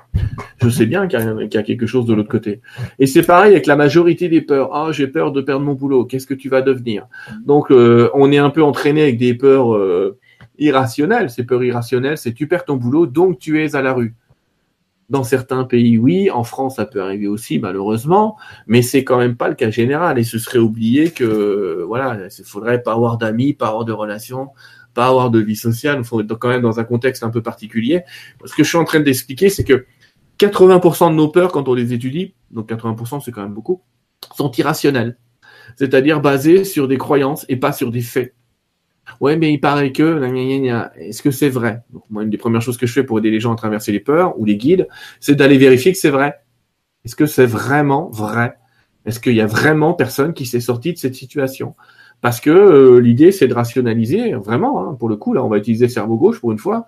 Je 0.61 0.69
sais 0.69 0.86
bien 0.86 1.07
qu'il 1.07 1.19
y, 1.19 1.57
a 1.57 1.62
quelque 1.62 1.86
chose 1.86 2.05
de 2.05 2.15
l'autre 2.15 2.28
côté. 2.28 2.61
Et 2.99 3.07
c'est 3.07 3.23
pareil 3.23 3.53
avec 3.53 3.66
la 3.66 3.77
majorité 3.77 4.28
des 4.28 4.40
peurs. 4.40 4.74
Ah, 4.74 4.90
j'ai 4.90 5.07
peur 5.07 5.31
de 5.31 5.40
perdre 5.40 5.65
mon 5.65 5.74
boulot. 5.74 6.05
Qu'est-ce 6.05 6.27
que 6.27 6.35
tu 6.35 6.49
vas 6.49 6.62
devenir? 6.62 7.07
Donc, 7.47 7.70
euh, 7.70 8.11
on 8.15 8.32
est 8.32 8.39
un 8.39 8.51
peu 8.51 8.62
entraîné 8.62 9.03
avec 9.03 9.19
des 9.19 9.35
peurs 9.35 9.74
euh, 9.74 10.19
irrationnelles. 10.59 11.31
Ces 11.31 11.44
peurs 11.44 11.62
irrationnelles, 11.62 12.19
c'est 12.19 12.32
tu 12.32 12.49
perds 12.49 12.65
ton 12.65 12.77
boulot, 12.77 13.07
donc 13.07 13.39
tu 13.39 13.62
es 13.62 13.77
à 13.77 13.82
la 13.82 13.93
rue. 13.93 14.15
Dans 15.09 15.24
certains 15.24 15.65
pays, 15.65 15.99
oui. 15.99 16.31
En 16.31 16.43
France, 16.43 16.77
ça 16.77 16.86
peut 16.86 17.03
arriver 17.03 17.28
aussi, 17.28 17.61
malheureusement. 17.61 18.36
Mais 18.66 18.82
c'est 18.82 19.05
quand 19.05 19.19
même 19.19 19.36
pas 19.36 19.49
le 19.49 19.55
cas 19.55 19.70
général. 19.70 20.19
Et 20.19 20.24
ce 20.24 20.39
serait 20.39 20.59
oublié 20.59 21.11
que, 21.11 21.85
voilà, 21.86 22.19
il 22.36 22.44
faudrait 22.44 22.82
pas 22.82 22.94
avoir 22.94 23.19
d'amis, 23.19 23.53
pas 23.53 23.69
avoir 23.69 23.85
de 23.85 23.93
relations 23.93 24.49
pas 24.94 25.06
avoir 25.06 25.31
de 25.31 25.40
vie 25.40 25.56
sociale, 25.56 25.98
il 25.98 26.05
faut 26.05 26.20
être 26.20 26.35
quand 26.35 26.48
même 26.48 26.62
dans 26.62 26.81
un 26.81 26.85
contexte 26.85 27.23
un 27.23 27.31
peu 27.31 27.43
particulier. 27.43 28.02
Ce 28.44 28.55
que 28.55 28.62
je 28.62 28.69
suis 28.69 28.78
en 28.78 28.85
train 28.85 29.01
d'expliquer, 29.01 29.48
c'est 29.48 29.64
que 29.64 29.86
80% 30.39 31.10
de 31.10 31.14
nos 31.14 31.28
peurs, 31.28 31.52
quand 31.52 31.69
on 31.69 31.74
les 31.74 31.93
étudie, 31.93 32.35
donc 32.51 32.70
80% 32.70 33.20
c'est 33.24 33.32
quand 33.32 33.43
même 33.43 33.55
beaucoup, 33.55 33.82
sont 34.35 34.51
irrationnelles. 34.52 35.16
C'est-à-dire 35.77 36.20
basées 36.20 36.64
sur 36.64 36.89
des 36.89 36.98
croyances 36.98 37.47
et 37.48 37.56
pas 37.56 37.73
sur 37.73 37.90
des 37.90 38.02
faits. 38.02 38.35
Ouais, 39.20 39.36
mais 39.36 39.52
il 39.52 39.59
paraît 39.59 39.93
que, 39.93 40.23
est-ce 40.97 41.23
que 41.23 41.31
c'est 41.31 41.48
vrai? 41.48 41.82
Donc, 41.93 42.05
Moi, 42.10 42.23
une 42.23 42.31
des 42.31 42.39
premières 42.39 42.62
choses 42.62 42.77
que 42.77 42.86
je 42.86 42.93
fais 42.93 43.02
pour 43.05 43.19
aider 43.19 43.31
les 43.31 43.40
gens 43.40 43.52
à 43.52 43.56
traverser 43.56 43.93
les 43.93 44.01
peurs 44.01 44.39
ou 44.39 44.44
les 44.44 44.56
guides, 44.56 44.89
c'est 45.20 45.35
d'aller 45.35 45.59
vérifier 45.59 45.93
que 45.93 45.98
c'est 45.98 46.10
vrai. 46.10 46.40
Est-ce 47.05 47.16
que 47.16 47.27
c'est 47.27 47.47
vraiment 47.47 48.09
vrai? 48.10 48.55
Est-ce 49.05 49.19
qu'il 49.19 49.35
y 49.35 49.40
a 49.40 49.47
vraiment 49.47 49.94
personne 49.94 50.35
qui 50.35 50.47
s'est 50.47 50.60
sorti 50.60 50.93
de 50.93 50.98
cette 50.98 51.16
situation? 51.16 51.74
Parce 52.23 52.40
que 52.40 52.51
euh, 52.51 53.01
l'idée, 53.01 53.32
c'est 53.32 53.49
de 53.49 53.55
rationaliser, 53.55 54.32
vraiment, 54.35 54.82
hein, 54.82 54.97
pour 54.99 55.11
le 55.11 55.16
coup, 55.16 55.35
là, 55.35 55.44
on 55.44 55.49
va 55.49 55.59
utiliser 55.59 55.89
cerveau 55.89 56.16
gauche 56.16 56.40
pour 56.40 56.53
une 56.53 56.59
fois, 56.59 56.86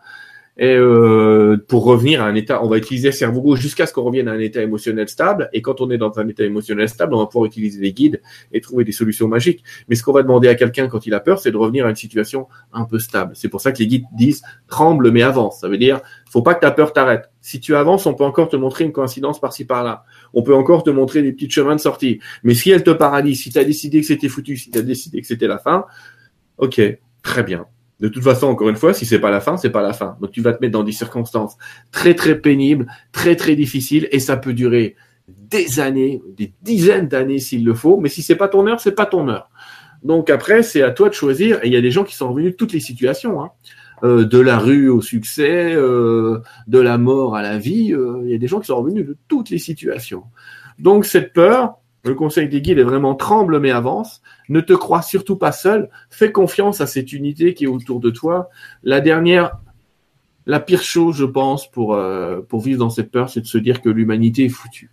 et 0.57 0.77
euh, 0.77 1.57
pour 1.67 1.85
revenir 1.85 2.23
à 2.23 2.27
un 2.27 2.35
état, 2.37 2.63
on 2.63 2.69
va 2.69 2.79
utiliser 2.79 3.11
cerveau 3.11 3.41
gauche 3.41 3.61
jusqu'à 3.61 3.87
ce 3.87 3.93
qu'on 3.93 4.03
revienne 4.03 4.29
à 4.29 4.33
un 4.33 4.39
état 4.39 4.63
émotionnel 4.63 5.09
stable. 5.09 5.49
Et 5.53 5.63
quand 5.63 5.81
on 5.81 5.91
est 5.91 5.99
dans 5.99 6.17
un 6.17 6.29
état 6.29 6.45
émotionnel 6.45 6.89
stable, 6.89 7.15
on 7.15 7.19
va 7.19 7.27
pouvoir 7.27 7.47
utiliser 7.47 7.81
des 7.81 7.93
guides 7.93 8.21
et 8.53 8.61
trouver 8.61 8.85
des 8.85 8.93
solutions 8.93 9.27
magiques. 9.27 9.65
Mais 9.89 9.97
ce 9.97 10.05
qu'on 10.05 10.13
va 10.13 10.23
demander 10.23 10.47
à 10.47 10.55
quelqu'un 10.55 10.87
quand 10.87 11.07
il 11.07 11.15
a 11.15 11.21
peur, 11.21 11.41
c'est 11.41 11.51
de 11.51 11.57
revenir 11.57 11.87
à 11.87 11.91
une 11.91 11.97
situation 11.97 12.47
un 12.73 12.85
peu 12.85 13.01
stable. 13.01 13.33
C'est 13.35 13.49
pour 13.49 13.61
ça 13.61 13.73
que 13.73 13.79
les 13.79 13.89
guides 13.89 14.05
disent 14.13 14.43
tremble 14.69 15.11
mais 15.11 15.23
avance. 15.23 15.61
Ça 15.61 15.69
veut 15.69 15.79
dire, 15.79 16.01
faut 16.31 16.43
pas 16.43 16.55
que 16.55 16.61
ta 16.61 16.71
peur 16.71 16.93
t'arrête. 16.93 17.31
Si 17.41 17.59
tu 17.59 17.75
avances, 17.75 18.07
on 18.07 18.15
peut 18.15 18.25
encore 18.25 18.49
te 18.49 18.57
montrer 18.57 18.85
une 18.85 18.93
coïncidence 18.93 19.41
par-ci 19.41 19.65
par-là. 19.65 20.05
On 20.35 20.43
peut 20.43 20.55
encore 20.55 20.83
te 20.83 20.91
montrer 20.91 21.23
des 21.23 21.33
petits 21.33 21.51
chemins 21.51 21.77
de 21.77 21.81
sortie. 21.81 22.21
Mais 22.43 22.55
si 22.55 22.71
elle 22.71 22.83
te 22.83 22.91
paralyse, 22.91 23.43
si 23.43 23.51
tu 23.51 23.59
as 23.59 23.65
décidé 23.65 24.01
que 24.01 24.07
c'était 24.07 24.29
foutu, 24.29 24.57
si 24.57 24.71
tu 24.71 24.79
as 24.79 24.83
décidé 24.83 25.21
que 25.21 25.27
c'était 25.27 25.47
la 25.47 25.59
fin, 25.59 25.87
ok, 26.59 26.81
très 27.23 27.43
bien 27.43 27.67
de 28.01 28.09
toute 28.09 28.23
façon, 28.23 28.49
encore 28.49 28.69
une 28.69 28.77
fois, 28.77 28.93
si 28.93 29.07
c'est 29.07 29.19
pas 29.19 29.31
la 29.31 29.41
fin, 29.41 29.57
c'est 29.57 29.71
pas 29.71 29.83
la 29.83 29.93
fin. 29.93 30.17
Donc 30.21 30.31
tu 30.31 30.41
vas 30.43 30.53
te 30.53 30.61
mettre 30.61 30.73
dans 30.73 30.83
des 30.83 30.93
circonstances 30.93 31.57
très 31.93 32.15
très 32.15 32.39
pénibles, 32.39 32.87
très 33.13 33.37
très 33.37 33.57
difficiles, 33.57 34.09
et 34.11 34.19
ça 34.19 34.37
peut 34.37 34.53
durer 34.53 34.97
des 35.29 35.81
années, 35.81 36.21
des 36.37 36.53
dizaines 36.63 37.09
d'années 37.09 37.39
s'il 37.39 37.65
le 37.65 37.73
faut. 37.73 37.99
Mais 37.99 38.09
si 38.09 38.23
c'est 38.23 38.37
pas 38.37 38.49
ton 38.49 38.67
heure, 38.67 38.81
c'est 38.81 38.95
pas 38.95 39.07
ton 39.07 39.29
heure. 39.29 39.49
Donc 40.03 40.29
après, 40.29 40.63
c'est 40.63 40.83
à 40.83 40.91
toi 40.91 41.09
de 41.09 41.15
choisir. 41.15 41.65
Et 41.65 41.69
il 41.69 41.73
y 41.73 41.77
a 41.77 41.81
des 41.81 41.91
gens 41.91 42.05
qui 42.05 42.15
sont 42.15 42.29
revenus 42.29 42.53
de 42.53 42.57
toutes 42.57 42.73
les 42.73 42.81
situations, 42.81 43.43
hein. 43.43 43.51
Euh, 44.03 44.25
de 44.25 44.39
la 44.39 44.59
rue 44.59 44.89
au 44.89 45.01
succès, 45.01 45.73
euh, 45.75 46.41
de 46.67 46.79
la 46.79 46.99
mort 46.99 47.37
à 47.37 47.43
la 47.43 47.59
vie. 47.59 47.93
Euh, 47.93 48.21
il 48.25 48.31
y 48.31 48.35
a 48.35 48.39
des 48.39 48.49
gens 48.49 48.61
qui 48.61 48.67
sont 48.67 48.77
revenus 48.77 49.07
de 49.07 49.17
toutes 49.29 49.51
les 49.51 49.59
situations. 49.59 50.25
Donc 50.79 51.05
cette 51.05 51.33
peur, 51.33 51.77
le 52.05 52.15
conseil 52.15 52.49
des 52.49 52.61
guides 52.61 52.79
est 52.79 52.85
vraiment 52.85 53.15
tremble 53.15 53.61
mais 53.61 53.71
avance. 53.71 54.21
Ne 54.49 54.61
te 54.61 54.73
crois 54.73 55.03
surtout 55.03 55.37
pas 55.37 55.53
seul. 55.53 55.89
Fais 56.11 56.33
confiance 56.33 56.81
à 56.81 56.87
cette 56.87 57.13
unité 57.13 57.55
qui 57.55 57.65
est 57.65 57.69
autour 57.69 58.01
de 58.01 58.11
toi. 58.11 58.51
La 58.83 59.01
dernière, 59.01 59.59
la 60.47 60.61
pire 60.61 60.83
chose, 60.83 61.17
je 61.17 61.25
pense, 61.25 61.71
pour, 61.71 61.99
pour 62.49 62.61
vivre 62.61 62.81
dans 62.81 62.91
cette 62.91 63.11
peur, 63.11 63.31
c'est 63.31 63.41
de 63.41 63.47
se 63.47 63.57
dire 63.57 63.81
que 63.81 63.89
l'humanité 63.89 64.45
est 64.45 64.51
foutue. 64.51 64.91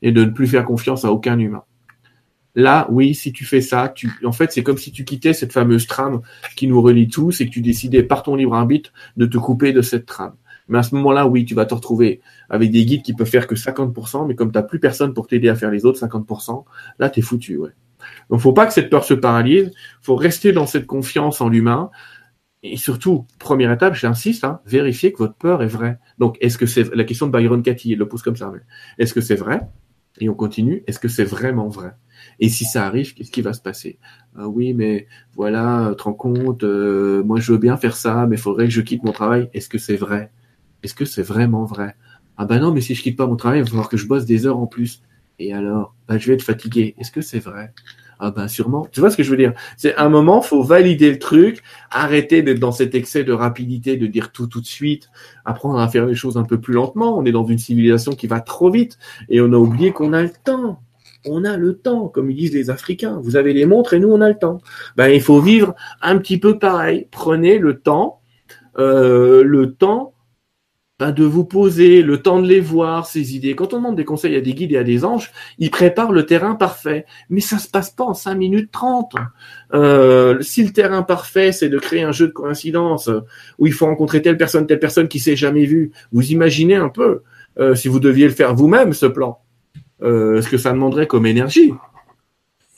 Et 0.00 0.12
de 0.12 0.24
ne 0.24 0.30
plus 0.30 0.46
faire 0.46 0.64
confiance 0.64 1.04
à 1.04 1.12
aucun 1.12 1.38
humain. 1.38 1.64
Là, 2.54 2.86
oui, 2.90 3.14
si 3.14 3.32
tu 3.32 3.44
fais 3.44 3.60
ça, 3.60 3.92
en 4.24 4.32
fait, 4.32 4.52
c'est 4.52 4.62
comme 4.62 4.78
si 4.78 4.90
tu 4.90 5.04
quittais 5.04 5.32
cette 5.32 5.52
fameuse 5.52 5.86
trame 5.86 6.20
qui 6.56 6.66
nous 6.66 6.82
relie 6.82 7.08
tous 7.08 7.40
et 7.40 7.46
que 7.46 7.50
tu 7.50 7.60
décidais 7.60 8.02
par 8.02 8.22
ton 8.22 8.34
libre 8.34 8.54
arbitre 8.54 8.92
de 9.16 9.26
te 9.26 9.38
couper 9.38 9.72
de 9.72 9.82
cette 9.82 10.06
trame. 10.06 10.34
Mais 10.68 10.78
à 10.78 10.82
ce 10.82 10.94
moment-là, 10.94 11.26
oui, 11.26 11.44
tu 11.44 11.54
vas 11.54 11.66
te 11.66 11.74
retrouver 11.74 12.20
avec 12.48 12.70
des 12.70 12.84
guides 12.84 13.02
qui 13.02 13.12
peuvent 13.12 13.28
faire 13.28 13.46
que 13.46 13.56
50%, 13.56 14.26
mais 14.26 14.34
comme 14.34 14.52
tu 14.52 14.58
n'as 14.58 14.62
plus 14.62 14.78
personne 14.78 15.14
pour 15.14 15.26
t'aider 15.26 15.48
à 15.48 15.56
faire 15.56 15.70
les 15.70 15.84
autres 15.84 16.00
50%, 16.00 16.64
là, 16.98 17.10
tu 17.10 17.20
es 17.20 17.22
foutu. 17.22 17.56
Ouais. 17.56 17.70
Donc, 18.30 18.40
faut 18.40 18.52
pas 18.52 18.66
que 18.66 18.72
cette 18.72 18.90
peur 18.90 19.04
se 19.04 19.14
paralyse. 19.14 19.72
faut 20.00 20.16
rester 20.16 20.52
dans 20.52 20.66
cette 20.66 20.86
confiance 20.86 21.40
en 21.40 21.48
l'humain. 21.48 21.90
Et 22.62 22.76
surtout, 22.76 23.26
première 23.38 23.72
étape, 23.72 23.94
j'insiste, 23.94 24.44
hein, 24.44 24.60
vérifier 24.66 25.12
que 25.12 25.18
votre 25.18 25.34
peur 25.34 25.62
est 25.62 25.66
vraie. 25.66 25.98
Donc, 26.18 26.36
est-ce 26.40 26.58
que 26.58 26.66
c'est 26.66 26.94
la 26.94 27.04
question 27.04 27.26
de 27.26 27.32
Byron 27.32 27.62
Katie, 27.62 27.90
il 27.90 27.98
le 27.98 28.06
pose 28.06 28.22
comme 28.22 28.36
ça. 28.36 28.52
Est-ce 28.98 29.14
que 29.14 29.20
c'est 29.20 29.34
vrai? 29.34 29.62
Et 30.20 30.28
on 30.28 30.34
continue. 30.34 30.84
Est-ce 30.86 30.98
que 30.98 31.08
c'est 31.08 31.24
vraiment 31.24 31.68
vrai? 31.68 31.92
Et 32.38 32.48
si 32.48 32.64
ça 32.64 32.86
arrive, 32.86 33.14
qu'est-ce 33.14 33.30
qui 33.30 33.42
va 33.42 33.52
se 33.52 33.60
passer? 33.60 33.98
Ah 34.36 34.48
Oui, 34.48 34.74
mais 34.74 35.06
voilà, 35.34 35.94
te 35.96 36.02
rends 36.04 36.12
compte, 36.14 36.64
euh, 36.64 37.22
moi 37.24 37.40
je 37.40 37.52
veux 37.52 37.58
bien 37.58 37.76
faire 37.76 37.96
ça, 37.96 38.26
mais 38.26 38.36
il 38.36 38.42
faudrait 38.42 38.66
que 38.66 38.72
je 38.72 38.80
quitte 38.80 39.02
mon 39.04 39.12
travail. 39.12 39.48
Est-ce 39.54 39.68
que 39.68 39.78
c'est 39.78 39.96
vrai? 39.96 40.30
Est-ce 40.82 40.94
que 40.94 41.04
c'est 41.04 41.22
vraiment 41.22 41.64
vrai? 41.64 41.94
Ah 42.36 42.46
ben 42.46 42.60
non, 42.60 42.72
mais 42.72 42.80
si 42.80 42.94
je 42.94 43.02
quitte 43.02 43.16
pas 43.18 43.26
mon 43.26 43.36
travail, 43.36 43.60
il 43.60 43.64
va 43.64 43.68
falloir 43.68 43.88
que 43.88 43.96
je 43.96 44.06
bosse 44.06 44.24
des 44.24 44.46
heures 44.46 44.58
en 44.58 44.66
plus. 44.66 45.02
Et 45.38 45.52
alors, 45.52 45.94
ben, 46.08 46.18
je 46.18 46.26
vais 46.26 46.34
être 46.34 46.42
fatigué. 46.42 46.94
Est-ce 46.98 47.10
que 47.10 47.22
c'est 47.22 47.38
vrai? 47.38 47.72
Ah 48.22 48.30
ben 48.30 48.48
sûrement. 48.48 48.86
Tu 48.92 49.00
vois 49.00 49.10
ce 49.10 49.16
que 49.16 49.22
je 49.22 49.30
veux 49.30 49.36
dire? 49.38 49.54
C'est 49.78 49.96
un 49.96 50.10
moment, 50.10 50.42
faut 50.42 50.62
valider 50.62 51.10
le 51.10 51.18
truc, 51.18 51.62
arrêter 51.90 52.42
d'être 52.42 52.58
dans 52.58 52.72
cet 52.72 52.94
excès 52.94 53.24
de 53.24 53.32
rapidité, 53.32 53.96
de 53.96 54.06
dire 54.06 54.30
tout 54.30 54.46
tout 54.46 54.60
de 54.60 54.66
suite, 54.66 55.10
apprendre 55.46 55.78
à 55.78 55.88
faire 55.88 56.04
les 56.04 56.14
choses 56.14 56.36
un 56.36 56.44
peu 56.44 56.60
plus 56.60 56.74
lentement. 56.74 57.18
On 57.18 57.24
est 57.24 57.32
dans 57.32 57.46
une 57.46 57.58
civilisation 57.58 58.12
qui 58.12 58.26
va 58.26 58.40
trop 58.40 58.70
vite 58.70 58.98
et 59.30 59.40
on 59.40 59.50
a 59.54 59.56
oublié 59.56 59.92
qu'on 59.92 60.12
a 60.12 60.22
le 60.22 60.32
temps. 60.44 60.82
On 61.26 61.44
a 61.44 61.56
le 61.56 61.76
temps, 61.76 62.08
comme 62.08 62.30
ils 62.30 62.36
disent 62.36 62.54
les 62.54 62.70
Africains. 62.70 63.20
Vous 63.22 63.36
avez 63.36 63.52
les 63.52 63.66
montres 63.66 63.94
et 63.94 64.00
nous 64.00 64.10
on 64.10 64.20
a 64.20 64.28
le 64.28 64.38
temps. 64.38 64.60
Ben 64.96 65.08
il 65.08 65.20
faut 65.20 65.40
vivre 65.40 65.74
un 66.02 66.18
petit 66.18 66.38
peu 66.38 66.58
pareil. 66.58 67.08
Prenez 67.10 67.58
le 67.58 67.80
temps, 67.80 68.20
euh, 68.78 69.42
le 69.44 69.74
temps 69.74 70.14
de 71.06 71.24
vous 71.24 71.44
poser, 71.44 72.02
le 72.02 72.20
temps 72.20 72.40
de 72.40 72.46
les 72.46 72.60
voir, 72.60 73.06
ces 73.06 73.34
idées. 73.34 73.54
Quand 73.54 73.72
on 73.72 73.78
demande 73.78 73.96
des 73.96 74.04
conseils 74.04 74.36
à 74.36 74.40
des 74.40 74.52
guides 74.52 74.72
et 74.72 74.76
à 74.76 74.84
des 74.84 75.04
anges, 75.04 75.32
ils 75.58 75.70
préparent 75.70 76.12
le 76.12 76.26
terrain 76.26 76.54
parfait. 76.54 77.06
Mais 77.30 77.40
ça 77.40 77.58
se 77.58 77.68
passe 77.68 77.90
pas 77.90 78.04
en 78.04 78.14
5 78.14 78.34
minutes 78.34 78.70
30. 78.70 79.14
Euh, 79.72 80.40
si 80.42 80.62
le 80.62 80.72
terrain 80.72 81.02
parfait, 81.02 81.52
c'est 81.52 81.70
de 81.70 81.78
créer 81.78 82.02
un 82.02 82.12
jeu 82.12 82.26
de 82.26 82.32
coïncidence 82.32 83.08
où 83.58 83.66
il 83.66 83.72
faut 83.72 83.86
rencontrer 83.86 84.20
telle 84.20 84.36
personne, 84.36 84.66
telle 84.66 84.78
personne 84.78 85.08
qui 85.08 85.20
s'est 85.20 85.36
jamais 85.36 85.64
vue, 85.64 85.92
vous 86.12 86.32
imaginez 86.32 86.76
un 86.76 86.90
peu, 86.90 87.22
euh, 87.58 87.74
si 87.74 87.88
vous 87.88 88.00
deviez 88.00 88.26
le 88.26 88.34
faire 88.34 88.54
vous-même, 88.54 88.92
ce 88.92 89.06
plan, 89.06 89.40
euh, 90.02 90.40
ce 90.42 90.48
que 90.48 90.58
ça 90.58 90.72
demanderait 90.72 91.06
comme 91.06 91.26
énergie. 91.26 91.72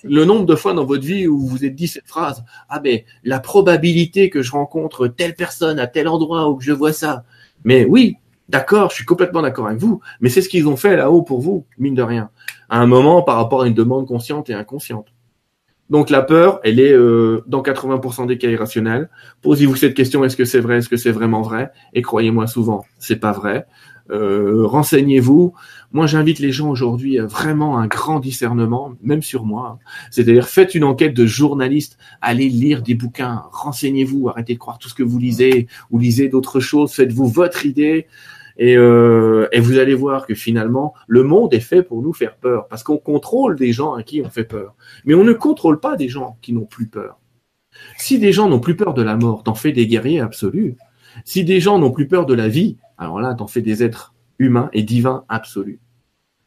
Le 0.04 0.24
nombre 0.24 0.46
de 0.46 0.56
fois 0.56 0.74
dans 0.74 0.84
votre 0.84 1.04
vie 1.04 1.28
où 1.28 1.38
vous 1.38 1.46
vous 1.46 1.64
êtes 1.64 1.76
dit 1.76 1.86
cette 1.86 2.08
phrase, 2.08 2.44
ah 2.68 2.80
mais 2.82 3.04
la 3.22 3.38
probabilité 3.38 4.30
que 4.30 4.42
je 4.42 4.50
rencontre 4.50 5.06
telle 5.06 5.34
personne 5.34 5.78
à 5.78 5.86
tel 5.86 6.08
endroit 6.08 6.48
ou 6.48 6.56
que 6.56 6.64
je 6.64 6.72
vois 6.72 6.92
ça, 6.92 7.24
mais 7.64 7.84
oui, 7.84 8.16
d'accord, 8.48 8.90
je 8.90 8.96
suis 8.96 9.04
complètement 9.04 9.42
d'accord 9.42 9.68
avec 9.68 9.78
vous, 9.78 10.00
mais 10.20 10.28
c'est 10.28 10.42
ce 10.42 10.48
qu'ils 10.48 10.66
ont 10.66 10.76
fait 10.76 10.96
là-haut 10.96 11.22
pour 11.22 11.40
vous, 11.40 11.66
mine 11.78 11.94
de 11.94 12.02
rien, 12.02 12.30
à 12.68 12.78
un 12.80 12.86
moment 12.86 13.22
par 13.22 13.36
rapport 13.36 13.62
à 13.62 13.68
une 13.68 13.74
demande 13.74 14.06
consciente 14.06 14.50
et 14.50 14.54
inconsciente. 14.54 15.06
Donc 15.92 16.08
la 16.08 16.22
peur, 16.22 16.58
elle 16.64 16.80
est 16.80 16.92
euh, 16.92 17.42
dans 17.46 17.60
80% 17.60 18.26
des 18.26 18.38
cas 18.38 18.48
irrationnels. 18.48 19.10
Posez-vous 19.42 19.76
cette 19.76 19.92
question 19.92 20.24
est-ce 20.24 20.36
que 20.36 20.46
c'est 20.46 20.60
vrai, 20.60 20.78
est-ce 20.78 20.88
que 20.88 20.96
c'est 20.96 21.10
vraiment 21.10 21.42
vrai? 21.42 21.70
Et 21.92 22.00
croyez-moi 22.00 22.46
souvent, 22.46 22.86
c'est 22.98 23.16
pas 23.16 23.32
vrai. 23.32 23.66
Euh, 24.10 24.66
renseignez-vous. 24.66 25.52
Moi, 25.92 26.06
j'invite 26.06 26.38
les 26.38 26.52
gens 26.52 26.70
aujourd'hui 26.70 27.18
à 27.18 27.26
vraiment 27.26 27.78
un 27.78 27.86
grand 27.86 28.18
discernement, 28.18 28.94
même 29.02 29.22
sur 29.22 29.44
moi. 29.44 29.78
C'est-à-dire, 30.10 30.48
faites 30.48 30.74
une 30.74 30.84
enquête 30.84 31.14
de 31.14 31.26
journaliste, 31.26 31.98
allez 32.22 32.48
lire 32.48 32.82
des 32.82 32.94
bouquins, 32.94 33.42
renseignez-vous, 33.52 34.28
arrêtez 34.28 34.54
de 34.54 34.58
croire 34.58 34.78
tout 34.78 34.88
ce 34.88 34.94
que 34.94 35.02
vous 35.02 35.18
lisez, 35.18 35.66
ou 35.90 35.98
lisez 35.98 36.28
d'autres 36.28 36.60
choses, 36.60 36.92
faites-vous 36.92 37.28
votre 37.28 37.66
idée. 37.66 38.06
Et, 38.58 38.76
euh, 38.76 39.48
et, 39.52 39.60
vous 39.60 39.78
allez 39.78 39.94
voir 39.94 40.26
que 40.26 40.34
finalement, 40.34 40.94
le 41.08 41.22
monde 41.22 41.54
est 41.54 41.60
fait 41.60 41.82
pour 41.82 42.02
nous 42.02 42.12
faire 42.12 42.36
peur, 42.36 42.68
parce 42.68 42.82
qu'on 42.82 42.98
contrôle 42.98 43.56
des 43.56 43.72
gens 43.72 43.94
à 43.94 44.02
qui 44.02 44.22
on 44.24 44.30
fait 44.30 44.44
peur. 44.44 44.74
Mais 45.04 45.14
on 45.14 45.24
ne 45.24 45.32
contrôle 45.32 45.80
pas 45.80 45.96
des 45.96 46.08
gens 46.08 46.36
qui 46.42 46.52
n'ont 46.52 46.66
plus 46.66 46.86
peur. 46.86 47.18
Si 47.96 48.18
des 48.18 48.32
gens 48.32 48.48
n'ont 48.48 48.60
plus 48.60 48.76
peur 48.76 48.94
de 48.94 49.02
la 49.02 49.16
mort, 49.16 49.42
t'en 49.42 49.54
fais 49.54 49.72
des 49.72 49.86
guerriers 49.86 50.20
absolus. 50.20 50.76
Si 51.24 51.44
des 51.44 51.60
gens 51.60 51.78
n'ont 51.78 51.90
plus 51.90 52.08
peur 52.08 52.26
de 52.26 52.34
la 52.34 52.48
vie, 52.48 52.76
alors 52.98 53.20
là, 53.20 53.34
t'en 53.34 53.46
fais 53.46 53.62
des 53.62 53.82
êtres 53.82 54.14
humains 54.38 54.70
et 54.72 54.82
divins 54.82 55.24
absolus. 55.28 55.80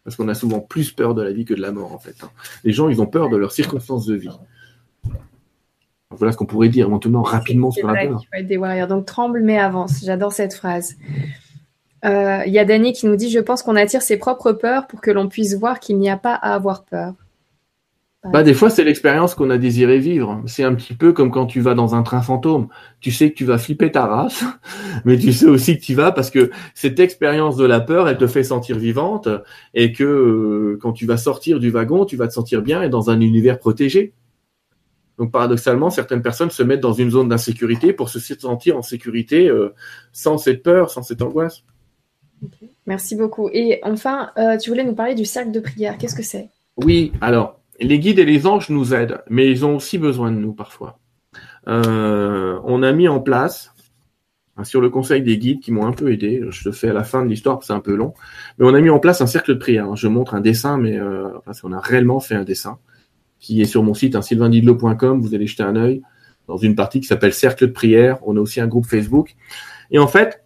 Parce 0.05 0.15
qu'on 0.15 0.29
a 0.29 0.35
souvent 0.35 0.61
plus 0.61 0.91
peur 0.91 1.15
de 1.15 1.21
la 1.21 1.33
vie 1.33 1.43
que 1.43 1.53
de 1.53 1.61
la 1.61 1.71
mort, 1.71 1.91
en 1.91 1.99
fait. 1.99 2.15
Hein. 2.23 2.29
Les 2.63 2.71
gens, 2.71 2.87
ils 2.87 3.01
ont 3.01 3.07
peur 3.07 3.27
de 3.27 3.35
leurs 3.35 3.51
circonstances 3.51 4.05
de 4.05 4.15
vie. 4.15 4.29
voilà 6.11 6.31
ce 6.31 6.37
qu'on 6.37 6.45
pourrait 6.45 6.69
dire 6.69 6.89
maintenant 6.89 7.23
rapidement 7.23 7.71
sur 7.71 7.87
la 7.87 8.05
peur. 8.05 8.21
des 8.43 8.57
warriors. 8.57 8.87
Donc 8.87 9.05
tremble 9.05 9.41
mais 9.41 9.57
avance. 9.57 10.03
J'adore 10.05 10.31
cette 10.31 10.53
phrase. 10.53 10.95
Euh, 12.05 12.43
il 12.45 12.53
y 12.53 12.59
a 12.59 12.65
Danny 12.65 12.93
qui 12.93 13.07
nous 13.07 13.15
dit 13.15 13.31
Je 13.31 13.39
pense 13.39 13.63
qu'on 13.63 13.75
attire 13.75 14.03
ses 14.03 14.17
propres 14.17 14.51
peurs 14.51 14.85
pour 14.85 15.01
que 15.01 15.09
l'on 15.09 15.27
puisse 15.27 15.55
voir 15.55 15.79
qu'il 15.79 15.97
n'y 15.97 16.09
a 16.09 16.17
pas 16.17 16.35
à 16.35 16.53
avoir 16.53 16.85
peur. 16.85 17.15
Bah, 18.31 18.43
des 18.43 18.53
fois, 18.53 18.69
c'est 18.69 18.83
l'expérience 18.83 19.35
qu'on 19.35 19.49
a 19.49 19.57
désiré 19.57 19.99
vivre. 19.99 20.41
C'est 20.47 20.63
un 20.63 20.73
petit 20.73 20.93
peu 20.93 21.13
comme 21.13 21.31
quand 21.31 21.45
tu 21.45 21.61
vas 21.61 21.75
dans 21.75 21.93
un 21.93 22.01
train 22.01 22.21
fantôme. 22.21 22.67
Tu 22.99 23.11
sais 23.11 23.29
que 23.29 23.35
tu 23.35 23.45
vas 23.45 23.57
flipper 23.57 23.91
ta 23.91 24.05
race, 24.05 24.43
mais 25.05 25.17
tu 25.17 25.31
sais 25.31 25.45
aussi 25.45 25.77
que 25.77 25.83
tu 25.83 25.93
vas 25.93 26.11
parce 26.11 26.31
que 26.31 26.49
cette 26.73 26.99
expérience 26.99 27.55
de 27.55 27.65
la 27.65 27.79
peur, 27.79 28.09
elle 28.09 28.17
te 28.17 28.27
fait 28.27 28.43
sentir 28.43 28.77
vivante 28.77 29.29
et 29.73 29.91
que 29.91 30.03
euh, 30.03 30.79
quand 30.81 30.93
tu 30.93 31.05
vas 31.05 31.17
sortir 31.17 31.59
du 31.59 31.69
wagon, 31.69 32.05
tu 32.05 32.15
vas 32.15 32.27
te 32.27 32.33
sentir 32.33 32.61
bien 32.61 32.81
et 32.81 32.89
dans 32.89 33.09
un 33.09 33.19
univers 33.19 33.59
protégé. 33.59 34.13
Donc, 35.17 35.31
paradoxalement, 35.31 35.89
certaines 35.89 36.21
personnes 36.21 36.51
se 36.51 36.63
mettent 36.63 36.81
dans 36.81 36.93
une 36.93 37.09
zone 37.09 37.29
d'insécurité 37.29 37.93
pour 37.93 38.09
se 38.09 38.19
sentir 38.19 38.77
en 38.77 38.81
sécurité 38.81 39.47
euh, 39.47 39.73
sans 40.11 40.37
cette 40.37 40.61
peur, 40.61 40.89
sans 40.89 41.03
cette 41.03 41.21
angoisse. 41.21 41.63
Merci 42.85 43.15
beaucoup. 43.15 43.49
Et 43.53 43.79
enfin, 43.83 44.31
euh, 44.37 44.57
tu 44.57 44.69
voulais 44.69 44.83
nous 44.83 44.95
parler 44.95 45.15
du 45.15 45.25
cercle 45.25 45.51
de 45.51 45.59
prière. 45.59 45.97
Qu'est-ce 45.97 46.15
que 46.15 46.23
c'est? 46.23 46.49
Oui, 46.77 47.13
alors, 47.21 47.61
les 47.79 47.99
guides 47.99 48.19
et 48.19 48.25
les 48.25 48.47
anges 48.47 48.69
nous 48.69 48.93
aident, 48.93 49.21
mais 49.29 49.49
ils 49.49 49.65
ont 49.65 49.75
aussi 49.75 49.97
besoin 49.97 50.31
de 50.31 50.37
nous 50.37 50.53
parfois. 50.53 50.99
Euh, 51.67 52.59
on 52.63 52.83
a 52.83 52.91
mis 52.91 53.07
en 53.07 53.19
place, 53.19 53.73
hein, 54.57 54.63
sur 54.63 54.81
le 54.81 54.89
conseil 54.89 55.21
des 55.21 55.37
guides 55.37 55.59
qui 55.59 55.71
m'ont 55.71 55.85
un 55.85 55.91
peu 55.91 56.11
aidé, 56.11 56.43
je 56.49 56.69
le 56.69 56.73
fais 56.73 56.89
à 56.89 56.93
la 56.93 57.03
fin 57.03 57.23
de 57.23 57.29
l'histoire, 57.29 57.63
c'est 57.63 57.73
un 57.73 57.79
peu 57.79 57.95
long, 57.95 58.13
mais 58.57 58.65
on 58.65 58.73
a 58.73 58.81
mis 58.81 58.89
en 58.89 58.99
place 58.99 59.21
un 59.21 59.27
cercle 59.27 59.53
de 59.53 59.59
prière. 59.59 59.95
Je 59.95 60.07
montre 60.07 60.35
un 60.35 60.41
dessin, 60.41 60.77
mais 60.77 60.97
euh, 60.97 61.29
parce 61.45 61.61
qu'on 61.61 61.73
a 61.73 61.79
réellement 61.79 62.19
fait 62.19 62.35
un 62.35 62.43
dessin 62.43 62.79
qui 63.39 63.61
est 63.61 63.65
sur 63.65 63.83
mon 63.83 63.93
site, 63.93 64.15
hein. 64.15 64.21
Vous 64.21 65.35
allez 65.35 65.47
jeter 65.47 65.63
un 65.63 65.75
œil 65.75 66.01
dans 66.47 66.57
une 66.57 66.75
partie 66.75 66.99
qui 66.99 67.07
s'appelle 67.07 67.33
Cercle 67.33 67.67
de 67.67 67.71
prière. 67.71 68.19
On 68.23 68.37
a 68.37 68.39
aussi 68.39 68.61
un 68.61 68.67
groupe 68.67 68.85
Facebook. 68.85 69.35
Et 69.91 69.99
en 69.99 70.07
fait, 70.07 70.43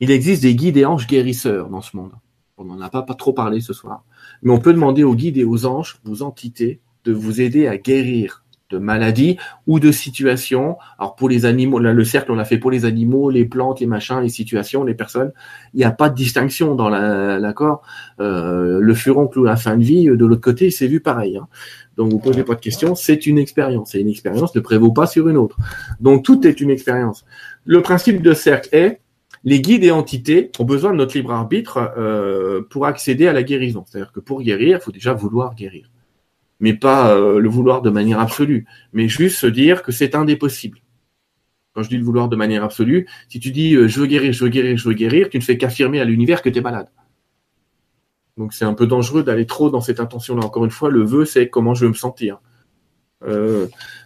il 0.00 0.10
existe 0.10 0.42
des 0.42 0.54
guides 0.54 0.76
et 0.76 0.84
anges 0.84 1.06
guérisseurs 1.06 1.68
dans 1.68 1.80
ce 1.80 1.96
monde. 1.96 2.12
On 2.56 2.64
n'en 2.64 2.80
a 2.80 2.90
pas, 2.90 3.02
pas 3.02 3.14
trop 3.14 3.32
parlé 3.32 3.60
ce 3.60 3.72
soir. 3.72 4.04
Mais 4.42 4.52
on 4.52 4.58
peut 4.58 4.72
demander 4.72 5.04
aux 5.04 5.14
guides 5.14 5.38
et 5.38 5.44
aux 5.44 5.66
anges, 5.66 5.98
aux 6.08 6.22
entités, 6.22 6.80
de 7.04 7.12
vous 7.12 7.40
aider 7.40 7.66
à 7.66 7.76
guérir 7.76 8.42
de 8.72 8.78
maladies 8.78 9.36
ou 9.66 9.78
de 9.78 9.92
situations. 9.92 10.78
Alors 10.98 11.14
pour 11.14 11.28
les 11.28 11.44
animaux, 11.44 11.78
là 11.78 11.92
le 11.92 12.04
cercle 12.04 12.32
on 12.32 12.34
l'a 12.34 12.44
fait 12.44 12.58
pour 12.58 12.70
les 12.70 12.84
animaux, 12.84 13.30
les 13.30 13.44
plantes, 13.44 13.80
les 13.80 13.86
machins, 13.86 14.20
les 14.20 14.28
situations, 14.28 14.82
les 14.82 14.94
personnes. 14.94 15.32
Il 15.74 15.78
n'y 15.78 15.84
a 15.84 15.92
pas 15.92 16.08
de 16.08 16.14
distinction 16.14 16.74
dans 16.74 16.88
l'accord. 16.88 17.82
Euh, 18.20 18.80
le 18.80 18.94
furoncle 18.94 19.38
ou 19.38 19.44
la 19.44 19.56
fin 19.56 19.76
de 19.76 19.84
vie, 19.84 20.06
de 20.06 20.26
l'autre 20.26 20.40
côté, 20.40 20.70
c'est 20.70 20.88
vu 20.88 21.00
pareil. 21.00 21.36
Hein. 21.36 21.46
Donc 21.96 22.10
vous 22.10 22.18
posez 22.18 22.42
pas 22.42 22.54
de 22.54 22.60
questions, 22.60 22.94
c'est 22.94 23.26
une 23.26 23.38
expérience. 23.38 23.94
Et 23.94 24.00
une 24.00 24.08
expérience 24.08 24.54
ne 24.54 24.60
prévaut 24.60 24.92
pas 24.92 25.06
sur 25.06 25.28
une 25.28 25.36
autre. 25.36 25.58
Donc 26.00 26.24
tout 26.24 26.46
est 26.46 26.60
une 26.60 26.70
expérience. 26.70 27.24
Le 27.64 27.82
principe 27.82 28.22
de 28.22 28.32
cercle 28.32 28.70
est 28.72 29.01
les 29.44 29.60
guides 29.60 29.84
et 29.84 29.90
entités 29.90 30.50
ont 30.58 30.64
besoin 30.64 30.92
de 30.92 30.96
notre 30.96 31.16
libre 31.16 31.32
arbitre 31.32 31.92
euh, 31.96 32.62
pour 32.70 32.86
accéder 32.86 33.26
à 33.26 33.32
la 33.32 33.42
guérison. 33.42 33.84
C'est-à-dire 33.86 34.12
que 34.12 34.20
pour 34.20 34.42
guérir, 34.42 34.78
il 34.78 34.80
faut 34.80 34.92
déjà 34.92 35.12
vouloir 35.12 35.54
guérir. 35.54 35.90
Mais 36.60 36.74
pas 36.74 37.12
euh, 37.14 37.40
le 37.40 37.48
vouloir 37.48 37.82
de 37.82 37.90
manière 37.90 38.20
absolue, 38.20 38.66
mais 38.92 39.08
juste 39.08 39.38
se 39.38 39.48
dire 39.48 39.82
que 39.82 39.90
c'est 39.90 40.14
un 40.14 40.24
des 40.24 40.36
possibles. 40.36 40.78
Quand 41.74 41.82
je 41.82 41.88
dis 41.88 41.96
le 41.96 42.04
vouloir 42.04 42.28
de 42.28 42.36
manière 42.36 42.62
absolue, 42.62 43.08
si 43.28 43.40
tu 43.40 43.50
dis 43.50 43.74
euh, 43.74 43.88
je 43.88 44.00
veux 44.00 44.06
guérir, 44.06 44.32
je 44.32 44.44
veux 44.44 44.50
guérir, 44.50 44.76
je 44.76 44.88
veux 44.88 44.94
guérir, 44.94 45.28
tu 45.28 45.38
ne 45.38 45.42
fais 45.42 45.58
qu'affirmer 45.58 46.00
à 46.00 46.04
l'univers 46.04 46.40
que 46.42 46.48
tu 46.48 46.58
es 46.58 46.62
malade. 46.62 46.88
Donc 48.36 48.52
c'est 48.52 48.64
un 48.64 48.74
peu 48.74 48.86
dangereux 48.86 49.24
d'aller 49.24 49.46
trop 49.46 49.70
dans 49.70 49.80
cette 49.80 49.98
intention-là. 49.98 50.44
Encore 50.44 50.64
une 50.64 50.70
fois, 50.70 50.88
le 50.88 51.02
vœu, 51.02 51.24
c'est 51.24 51.48
comment 51.48 51.74
je 51.74 51.84
veux 51.84 51.90
me 51.90 51.96
sentir. 51.96 52.40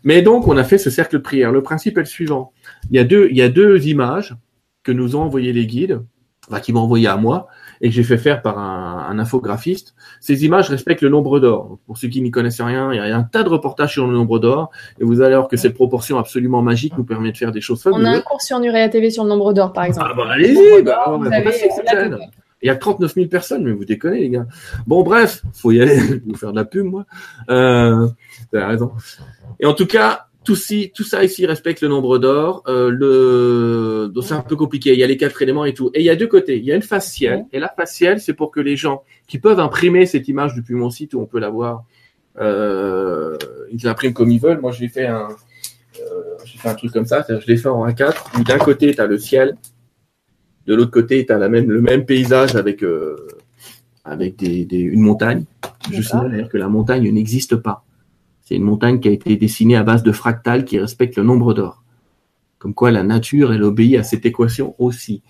mais 0.02 0.22
donc, 0.22 0.48
on 0.48 0.56
a 0.56 0.64
fait 0.64 0.78
ce 0.78 0.90
cercle 0.90 1.16
de 1.16 1.22
prière. 1.22 1.52
Le 1.52 1.62
principe 1.62 1.96
est 1.98 2.02
le 2.02 2.06
suivant. 2.06 2.52
Il 2.90 2.96
y 2.96 2.98
a 2.98 3.04
deux, 3.04 3.28
il 3.30 3.36
y 3.36 3.42
a 3.42 3.48
deux 3.48 3.86
images 3.86 4.34
que 4.86 4.92
nous 4.92 5.16
ont 5.16 5.22
envoyé 5.22 5.52
les 5.52 5.66
guides, 5.66 6.00
enfin, 6.48 6.60
qui 6.60 6.72
m'ont 6.72 6.80
envoyé 6.80 7.08
à 7.08 7.16
moi, 7.16 7.48
et 7.80 7.88
que 7.88 7.94
j'ai 7.94 8.04
fait 8.04 8.18
faire 8.18 8.40
par 8.40 8.56
un, 8.56 9.18
infographiste. 9.18 9.96
Ces 10.20 10.44
images 10.44 10.70
respectent 10.70 11.02
le 11.02 11.08
nombre 11.08 11.40
d'or. 11.40 11.78
Pour 11.86 11.98
ceux 11.98 12.06
qui 12.06 12.22
n'y 12.22 12.30
connaissent 12.30 12.60
rien, 12.60 12.92
il 12.92 12.96
y 12.96 13.00
a 13.00 13.16
un 13.16 13.24
tas 13.24 13.42
de 13.42 13.48
reportages 13.48 13.94
sur 13.94 14.06
le 14.06 14.12
nombre 14.12 14.38
d'or, 14.38 14.70
et 15.00 15.04
vous 15.04 15.22
allez 15.22 15.34
voir 15.34 15.48
que 15.48 15.56
cette 15.56 15.74
proportion 15.74 16.18
absolument 16.18 16.62
magique 16.62 16.96
nous 16.96 17.02
permet 17.02 17.32
de 17.32 17.36
faire 17.36 17.50
des 17.50 17.60
choses 17.60 17.82
fabuleuses. 17.82 18.06
On 18.06 18.12
a 18.12 18.16
un 18.16 18.20
cours 18.20 18.40
sur 18.40 18.60
Nurea 18.60 18.88
TV 18.88 19.10
sur 19.10 19.24
le 19.24 19.28
nombre 19.28 19.52
d'or, 19.52 19.72
par 19.72 19.84
exemple. 19.84 20.08
Ah 20.08 20.14
bah 20.16 20.30
allez-y, 20.30 20.82
bah, 20.84 21.18
il 22.62 22.68
y 22.68 22.70
a 22.70 22.76
39 22.76 23.14
000 23.14 23.26
personnes, 23.26 23.64
mais 23.64 23.72
vous 23.72 23.84
déconnez, 23.84 24.20
les 24.20 24.30
gars. 24.30 24.46
Bon, 24.86 25.02
bref, 25.02 25.42
faut 25.52 25.72
y 25.72 25.82
aller. 25.82 25.98
vous 26.26 26.36
faire 26.36 26.52
de 26.52 26.56
la 26.56 26.64
pub, 26.64 26.84
moi. 26.84 27.06
Euh, 27.50 28.06
raison. 28.52 28.92
Et 29.58 29.66
en 29.66 29.74
tout 29.74 29.86
cas, 29.86 30.28
tout, 30.46 30.56
tout 30.94 31.04
ça 31.04 31.24
ici 31.24 31.44
respecte 31.44 31.82
le 31.82 31.88
nombre 31.88 32.18
d'or. 32.18 32.62
Euh, 32.68 32.88
le, 32.88 34.12
c'est 34.22 34.34
un 34.34 34.40
peu 34.40 34.54
compliqué. 34.54 34.92
Il 34.92 34.98
y 34.98 35.02
a 35.02 35.06
les 35.06 35.16
quatre 35.16 35.42
éléments 35.42 35.64
et 35.64 35.74
tout. 35.74 35.90
Et 35.92 36.00
il 36.00 36.04
y 36.04 36.10
a 36.10 36.16
deux 36.16 36.28
côtés. 36.28 36.56
Il 36.56 36.64
y 36.64 36.72
a 36.72 36.76
une 36.76 36.82
faciale. 36.82 37.46
Et 37.52 37.58
la 37.58 37.68
faciale, 37.68 38.20
c'est 38.20 38.32
pour 38.32 38.52
que 38.52 38.60
les 38.60 38.76
gens 38.76 39.02
qui 39.26 39.38
peuvent 39.38 39.58
imprimer 39.58 40.06
cette 40.06 40.28
image 40.28 40.54
depuis 40.54 40.74
mon 40.74 40.88
site 40.88 41.14
où 41.14 41.20
on 41.20 41.26
peut 41.26 41.40
la 41.40 41.50
voir, 41.50 41.84
euh, 42.38 43.36
ils 43.72 43.82
l'impriment 43.82 44.14
comme 44.14 44.30
ils 44.30 44.40
veulent. 44.40 44.60
Moi, 44.60 44.70
j'ai 44.70 44.88
fait 44.88 45.06
un, 45.06 45.28
euh, 46.00 46.36
j'ai 46.44 46.58
fait 46.58 46.68
un 46.68 46.74
truc 46.74 46.92
comme 46.92 47.06
ça. 47.06 47.26
Je 47.28 47.46
l'ai 47.46 47.56
fait 47.56 47.68
en 47.68 47.84
A4 47.84 48.38
où 48.38 48.44
d'un 48.44 48.58
côté, 48.58 48.94
tu 48.94 49.00
as 49.00 49.06
le 49.06 49.18
ciel. 49.18 49.56
De 50.66 50.74
l'autre 50.74 50.92
côté, 50.92 51.26
tu 51.26 51.32
as 51.32 51.38
la 51.38 51.48
même, 51.48 51.70
le 51.70 51.80
même 51.80 52.04
paysage 52.04 52.54
avec, 52.54 52.84
euh, 52.84 53.16
avec 54.04 54.36
des, 54.36 54.64
des, 54.64 54.78
une 54.78 55.00
montagne. 55.00 55.44
Je 55.92 56.02
signale 56.02 56.30
d'ailleurs 56.30 56.48
que 56.48 56.58
la 56.58 56.68
montagne 56.68 57.10
n'existe 57.10 57.56
pas. 57.56 57.85
C'est 58.46 58.54
une 58.54 58.62
montagne 58.62 59.00
qui 59.00 59.08
a 59.08 59.10
été 59.10 59.36
dessinée 59.36 59.74
à 59.74 59.82
base 59.82 60.04
de 60.04 60.12
fractales 60.12 60.64
qui 60.64 60.78
respectent 60.78 61.16
le 61.16 61.24
nombre 61.24 61.52
d'or. 61.52 61.82
Comme 62.58 62.74
quoi 62.74 62.92
la 62.92 63.02
nature, 63.02 63.52
elle 63.52 63.64
obéit 63.64 63.96
à 63.96 64.04
cette 64.04 64.24
équation 64.24 64.76
aussi. 64.78 65.24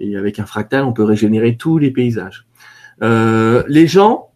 Et 0.00 0.16
avec 0.16 0.40
un 0.40 0.44
fractal, 0.44 0.82
on 0.82 0.92
peut 0.92 1.04
régénérer 1.04 1.56
tous 1.56 1.78
les 1.78 1.92
paysages. 1.92 2.48
Euh, 3.00 3.62
les 3.68 3.86
gens, 3.86 4.32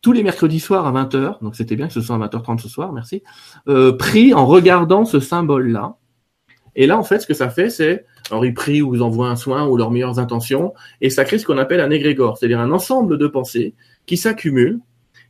tous 0.00 0.12
les 0.12 0.22
mercredis 0.22 0.58
soirs 0.58 0.86
à 0.86 1.04
20h, 1.04 1.42
donc 1.42 1.54
c'était 1.54 1.76
bien 1.76 1.86
que 1.86 1.92
ce 1.92 2.00
soit 2.00 2.16
à 2.16 2.18
20h30 2.18 2.60
ce 2.60 2.68
soir, 2.70 2.94
merci, 2.94 3.22
euh, 3.68 3.92
prient 3.92 4.32
en 4.32 4.46
regardant 4.46 5.04
ce 5.04 5.20
symbole-là. 5.20 5.96
Et 6.76 6.86
là, 6.86 6.98
en 6.98 7.04
fait, 7.04 7.20
ce 7.20 7.26
que 7.26 7.34
ça 7.34 7.50
fait, 7.50 7.68
c'est, 7.68 8.06
alors 8.30 8.46
ils 8.46 8.54
prient 8.54 8.80
ou 8.80 8.94
ils 8.94 9.02
envoient 9.02 9.28
un 9.28 9.36
soin 9.36 9.68
ou 9.68 9.76
leurs 9.76 9.90
meilleures 9.90 10.18
intentions, 10.18 10.72
et 11.02 11.10
ça 11.10 11.26
crée 11.26 11.38
ce 11.38 11.44
qu'on 11.44 11.58
appelle 11.58 11.80
un 11.80 11.90
égrégore, 11.90 12.38
c'est-à-dire 12.38 12.60
un 12.60 12.70
ensemble 12.70 13.18
de 13.18 13.26
pensées 13.26 13.74
qui 14.06 14.16
s'accumulent 14.16 14.80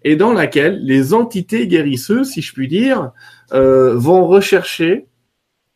et 0.02 0.16
dans 0.16 0.32
laquelle 0.32 0.80
les 0.82 1.14
entités 1.14 1.66
guérisseuses, 1.66 2.30
si 2.30 2.42
je 2.42 2.52
puis 2.52 2.68
dire, 2.68 3.12
euh, 3.52 3.96
vont 3.96 4.26
rechercher 4.26 5.06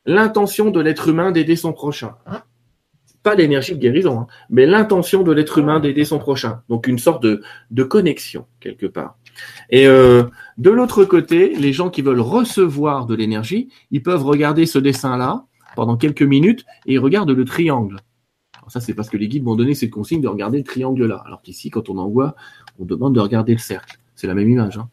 l'intention 0.06 0.70
de 0.70 0.80
l'être 0.80 1.08
humain 1.08 1.32
d'aider 1.32 1.56
son 1.56 1.72
prochain. 1.72 2.14
Pas 3.22 3.34
l'énergie 3.34 3.74
de 3.74 3.80
guérison, 3.80 4.20
hein, 4.20 4.26
mais 4.50 4.66
l'intention 4.66 5.22
de 5.22 5.32
l'être 5.32 5.58
humain 5.58 5.80
d'aider 5.80 6.04
son 6.04 6.18
prochain. 6.18 6.62
Donc 6.68 6.86
une 6.86 6.98
sorte 6.98 7.22
de, 7.22 7.42
de 7.70 7.82
connexion 7.82 8.46
quelque 8.60 8.86
part. 8.86 9.16
Et 9.70 9.86
euh, 9.86 10.24
de 10.58 10.70
l'autre 10.70 11.04
côté, 11.04 11.54
les 11.54 11.72
gens 11.72 11.90
qui 11.90 12.02
veulent 12.02 12.20
recevoir 12.20 13.06
de 13.06 13.14
l'énergie, 13.14 13.68
ils 13.90 14.02
peuvent 14.02 14.24
regarder 14.24 14.66
ce 14.66 14.78
dessin-là 14.78 15.46
pendant 15.74 15.96
quelques 15.96 16.22
minutes 16.22 16.64
et 16.86 16.94
ils 16.94 16.98
regardent 16.98 17.30
le 17.30 17.44
triangle. 17.44 17.96
Alors 18.58 18.70
ça, 18.70 18.80
c'est 18.80 18.94
parce 18.94 19.10
que 19.10 19.16
les 19.16 19.28
guides 19.28 19.42
m'ont 19.42 19.56
donné 19.56 19.74
cette 19.74 19.90
consigne 19.90 20.20
de 20.20 20.28
regarder 20.28 20.58
le 20.58 20.64
triangle-là. 20.64 21.22
Alors 21.26 21.42
qu'ici, 21.42 21.70
quand 21.70 21.88
on 21.88 21.98
envoie, 21.98 22.34
on 22.78 22.84
demande 22.84 23.14
de 23.14 23.20
regarder 23.20 23.52
le 23.52 23.58
cercle. 23.58 23.98
C'est 24.24 24.28
la 24.28 24.34
même 24.34 24.48
image. 24.48 24.78
Hein. 24.78 24.88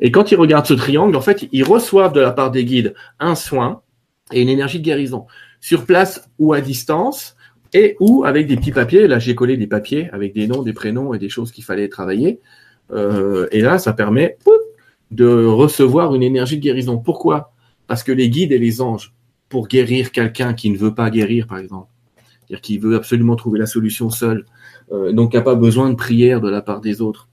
Et 0.00 0.12
quand 0.12 0.30
ils 0.30 0.36
regardent 0.36 0.66
ce 0.66 0.74
triangle, 0.74 1.16
en 1.16 1.20
fait, 1.20 1.48
ils 1.50 1.64
reçoivent 1.64 2.12
de 2.12 2.20
la 2.20 2.30
part 2.30 2.52
des 2.52 2.64
guides 2.64 2.94
un 3.18 3.34
soin 3.34 3.82
et 4.32 4.40
une 4.40 4.48
énergie 4.48 4.78
de 4.78 4.84
guérison 4.84 5.26
sur 5.60 5.84
place 5.84 6.30
ou 6.38 6.52
à 6.52 6.60
distance 6.60 7.34
et 7.72 7.96
ou 7.98 8.22
avec 8.24 8.46
des 8.46 8.54
petits 8.54 8.70
papiers. 8.70 9.08
Là, 9.08 9.18
j'ai 9.18 9.34
collé 9.34 9.56
des 9.56 9.66
papiers 9.66 10.10
avec 10.12 10.32
des 10.32 10.46
noms, 10.46 10.62
des 10.62 10.72
prénoms 10.72 11.12
et 11.12 11.18
des 11.18 11.28
choses 11.28 11.50
qu'il 11.50 11.64
fallait 11.64 11.88
travailler. 11.88 12.38
Euh, 12.92 13.48
et 13.50 13.62
là, 13.62 13.80
ça 13.80 13.92
permet 13.92 14.38
de 15.10 15.44
recevoir 15.44 16.14
une 16.14 16.22
énergie 16.22 16.58
de 16.58 16.62
guérison. 16.62 16.98
Pourquoi? 16.98 17.52
Parce 17.88 18.04
que 18.04 18.12
les 18.12 18.30
guides 18.30 18.52
et 18.52 18.60
les 18.60 18.80
anges, 18.80 19.12
pour 19.48 19.66
guérir 19.66 20.12
quelqu'un 20.12 20.54
qui 20.54 20.70
ne 20.70 20.78
veut 20.78 20.94
pas 20.94 21.10
guérir, 21.10 21.48
par 21.48 21.58
exemple, 21.58 21.88
c'est-à-dire 22.46 22.60
qui 22.60 22.78
veut 22.78 22.94
absolument 22.94 23.34
trouver 23.34 23.58
la 23.58 23.66
solution 23.66 24.08
seul, 24.08 24.46
euh, 24.92 25.10
donc 25.10 25.32
qui 25.32 25.36
n'a 25.36 25.42
pas 25.42 25.56
besoin 25.56 25.90
de 25.90 25.96
prière 25.96 26.40
de 26.40 26.48
la 26.48 26.62
part 26.62 26.80
des 26.80 27.00
autres, 27.00 27.27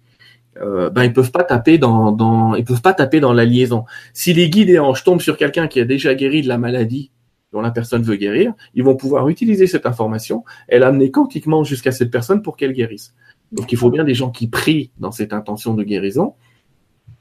euh, 0.62 0.90
ben 0.90 1.04
ils 1.04 1.14
peuvent 1.14 1.32
pas 1.32 1.44
taper 1.44 1.78
dans, 1.78 2.12
dans, 2.12 2.56
ils 2.56 2.64
peuvent 2.64 2.82
pas 2.82 2.94
taper 2.94 3.20
dans 3.20 3.34
la 3.34 3.46
liaison. 3.46 3.86
Si 4.14 4.34
les 4.34 4.50
guides 4.50 4.70
et 4.70 4.80
anges 4.80 5.04
tombent 5.04 5.22
sur 5.22 5.38
quelqu'un 5.38 5.68
qui 5.68 5.80
a 5.80 5.86
déjà 5.86 6.16
guéri 6.16 6.42
de 6.42 6.48
la 6.48 6.58
maladie 6.58 7.12
dont 7.52 7.62
la 7.62 7.72
personne 7.72 8.04
veut 8.04 8.16
guérir, 8.16 8.54
ils 8.74 8.84
vont 8.84 8.96
pouvoir 8.96 9.30
utiliser 9.30 9.68
cette 9.68 9.86
information 9.86 10.44
et 10.70 10.80
l'amener 10.80 11.12
quantiquement 11.12 11.64
jusqu'à 11.64 11.92
cette 11.92 12.12
personne 12.12 12.42
pour 12.42 12.58
qu'elle 12.58 12.74
guérisse. 12.74 13.14
Donc 13.52 13.72
il 13.72 13.78
faut 13.78 13.90
bien 13.90 14.04
des 14.04 14.14
gens 14.14 14.30
qui 14.30 14.48
prient 14.48 14.92
dans 14.98 15.12
cette 15.12 15.34
intention 15.34 15.74
de 15.74 15.84
guérison, 15.84 16.34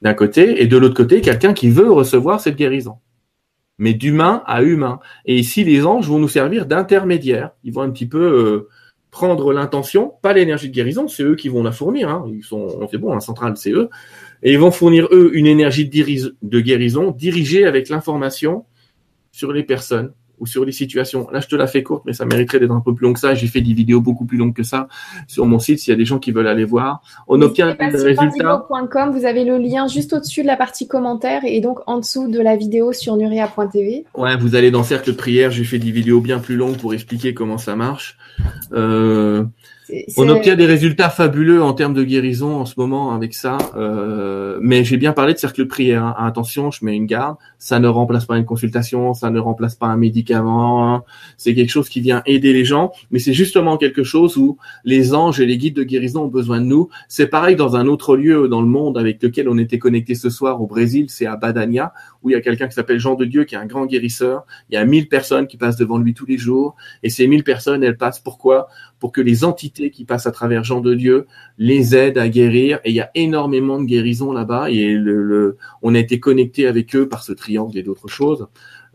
d'un 0.01 0.13
côté, 0.13 0.61
et 0.61 0.67
de 0.67 0.77
l'autre 0.77 0.95
côté, 0.95 1.21
quelqu'un 1.21 1.53
qui 1.53 1.69
veut 1.69 1.91
recevoir 1.91 2.39
cette 2.41 2.57
guérison. 2.57 2.97
Mais 3.77 3.93
d'humain 3.93 4.43
à 4.45 4.63
humain. 4.63 4.99
Et 5.25 5.37
ici, 5.37 5.63
les 5.63 5.85
anges 5.85 6.07
vont 6.07 6.19
nous 6.19 6.29
servir 6.29 6.65
d'intermédiaires. 6.65 7.51
Ils 7.63 7.73
vont 7.73 7.81
un 7.81 7.89
petit 7.89 8.05
peu 8.05 8.21
euh, 8.21 8.69
prendre 9.15 9.53
l'intention, 9.53 10.11
pas 10.21 10.33
l'énergie 10.33 10.67
de 10.67 10.73
guérison, 10.73 11.07
c'est 11.07 11.23
eux 11.23 11.37
qui 11.37 11.47
vont 11.47 11.63
la 11.63 11.71
fournir. 11.71 12.09
Hein. 12.09 12.29
Sont, 12.41 12.85
c'est 12.91 12.97
bon, 12.97 13.13
la 13.13 13.21
centrale, 13.21 13.55
c'est 13.55 13.71
eux. 13.71 13.89
Et 14.43 14.51
ils 14.51 14.59
vont 14.59 14.71
fournir 14.71 15.07
eux 15.09 15.31
une 15.35 15.47
énergie 15.47 15.87
de 15.87 16.59
guérison 16.59 17.11
dirigée 17.11 17.63
avec 17.63 17.87
l'information 17.87 18.65
sur 19.31 19.53
les 19.53 19.63
personnes 19.63 20.11
ou 20.39 20.45
sur 20.45 20.65
les 20.65 20.71
situations. 20.71 21.27
Là, 21.31 21.39
je 21.39 21.47
te 21.47 21.55
la 21.55 21.67
fais 21.67 21.83
courte, 21.83 22.03
mais 22.05 22.13
ça 22.13 22.25
mériterait 22.25 22.59
d'être 22.59 22.71
un 22.71 22.81
peu 22.81 22.93
plus 22.93 23.05
long 23.05 23.13
que 23.13 23.19
ça. 23.19 23.33
J'ai 23.33 23.47
fait 23.47 23.61
des 23.61 23.73
vidéos 23.73 24.01
beaucoup 24.01 24.25
plus 24.25 24.37
longues 24.37 24.53
que 24.53 24.63
ça 24.63 24.87
sur 25.27 25.45
mon 25.45 25.59
site 25.59 25.79
s'il 25.79 25.91
y 25.91 25.93
a 25.93 25.97
des 25.97 26.05
gens 26.05 26.19
qui 26.19 26.31
veulent 26.31 26.47
aller 26.47 26.65
voir. 26.65 27.01
On 27.27 27.41
obtient 27.41 27.73
des 27.73 27.85
résultats. 27.85 28.65
Vous 29.11 29.25
avez 29.25 29.43
le 29.43 29.57
lien 29.57 29.87
juste 29.87 30.13
au-dessus 30.13 30.41
de 30.41 30.47
la 30.47 30.57
partie 30.57 30.87
commentaires 30.87 31.41
et 31.45 31.61
donc 31.61 31.79
en 31.87 31.99
dessous 31.99 32.27
de 32.29 32.39
la 32.39 32.55
vidéo 32.55 32.93
sur 32.93 33.17
nuria.tv. 33.17 34.05
Ouais, 34.15 34.37
vous 34.37 34.55
allez 34.55 34.71
dans 34.71 34.83
Cercle 34.83 35.13
prière. 35.15 35.51
J'ai 35.51 35.63
fait 35.63 35.79
des 35.79 35.91
vidéos 35.91 36.21
bien 36.21 36.39
plus 36.39 36.55
longues 36.55 36.77
pour 36.77 36.93
expliquer 36.93 37.33
comment 37.33 37.57
ça 37.57 37.75
marche. 37.75 38.17
Euh, 38.73 39.45
on 40.17 40.29
obtient 40.29 40.55
des 40.55 40.65
résultats 40.65 41.09
fabuleux 41.09 41.61
en 41.61 41.73
termes 41.73 41.93
de 41.93 42.03
guérison 42.03 42.55
en 42.55 42.65
ce 42.65 42.73
moment 42.77 43.13
avec 43.13 43.33
ça, 43.33 43.57
euh, 43.75 44.57
mais 44.61 44.83
j'ai 44.83 44.97
bien 44.97 45.13
parlé 45.13 45.33
de 45.33 45.37
cercle 45.37 45.61
de 45.61 45.67
prière. 45.67 46.03
Hein. 46.03 46.15
Attention, 46.17 46.71
je 46.71 46.83
mets 46.83 46.95
une 46.95 47.05
garde. 47.05 47.37
Ça 47.59 47.79
ne 47.79 47.87
remplace 47.87 48.25
pas 48.25 48.37
une 48.37 48.45
consultation, 48.45 49.13
ça 49.13 49.29
ne 49.29 49.39
remplace 49.39 49.75
pas 49.75 49.87
un 49.87 49.97
médicament. 49.97 50.93
Hein. 50.93 51.03
C'est 51.37 51.53
quelque 51.53 51.69
chose 51.69 51.89
qui 51.89 52.01
vient 52.01 52.21
aider 52.25 52.53
les 52.53 52.65
gens, 52.65 52.91
mais 53.11 53.19
c'est 53.19 53.33
justement 53.33 53.77
quelque 53.77 54.03
chose 54.03 54.37
où 54.37 54.57
les 54.83 55.13
anges 55.13 55.39
et 55.39 55.45
les 55.45 55.57
guides 55.57 55.75
de 55.75 55.83
guérison 55.83 56.23
ont 56.23 56.29
besoin 56.29 56.59
de 56.59 56.65
nous. 56.65 56.89
C'est 57.07 57.27
pareil 57.27 57.55
dans 57.55 57.75
un 57.75 57.87
autre 57.87 58.15
lieu 58.15 58.47
dans 58.47 58.61
le 58.61 58.67
monde 58.67 58.97
avec 58.97 59.21
lequel 59.21 59.49
on 59.49 59.57
était 59.57 59.79
connecté 59.79 60.15
ce 60.15 60.29
soir 60.29 60.61
au 60.61 60.67
Brésil, 60.67 61.05
c'est 61.09 61.25
à 61.25 61.35
Badania, 61.35 61.93
où 62.23 62.29
il 62.29 62.33
y 62.33 62.35
a 62.35 62.41
quelqu'un 62.41 62.67
qui 62.67 62.73
s'appelle 62.73 62.99
Jean 62.99 63.15
de 63.15 63.25
Dieu, 63.25 63.43
qui 63.43 63.55
est 63.55 63.59
un 63.59 63.65
grand 63.65 63.85
guérisseur. 63.85 64.45
Il 64.69 64.75
y 64.75 64.77
a 64.77 64.85
1000 64.85 65.07
personnes 65.09 65.47
qui 65.47 65.57
passent 65.57 65.77
devant 65.77 65.97
lui 65.97 66.13
tous 66.13 66.25
les 66.25 66.37
jours, 66.37 66.75
et 67.03 67.09
ces 67.09 67.27
1000 67.27 67.43
personnes, 67.43 67.83
elles 67.83 67.97
passent 67.97 68.19
pourquoi? 68.19 68.67
Pour 68.99 69.11
que 69.11 69.21
les 69.21 69.43
entités 69.43 69.91
qui 69.91 70.05
passent 70.05 70.27
à 70.27 70.31
travers 70.31 70.63
Jean 70.63 70.81
de 70.81 70.93
Dieu 70.93 71.27
les 71.57 71.95
aident 71.95 72.17
à 72.17 72.29
guérir. 72.29 72.79
Et 72.83 72.89
il 72.89 72.95
y 72.95 73.01
a 73.01 73.11
énormément 73.15 73.79
de 73.79 73.85
guérisons 73.85 74.31
là-bas, 74.31 74.69
et 74.71 74.97
on 75.81 75.95
a 75.95 75.99
été 75.99 76.19
connecté 76.19 76.67
avec 76.67 76.95
eux 76.95 77.07
par 77.07 77.23
ce 77.23 77.33
triangle 77.33 77.77
et 77.77 77.83
d'autres 77.83 78.07
choses. 78.07 78.47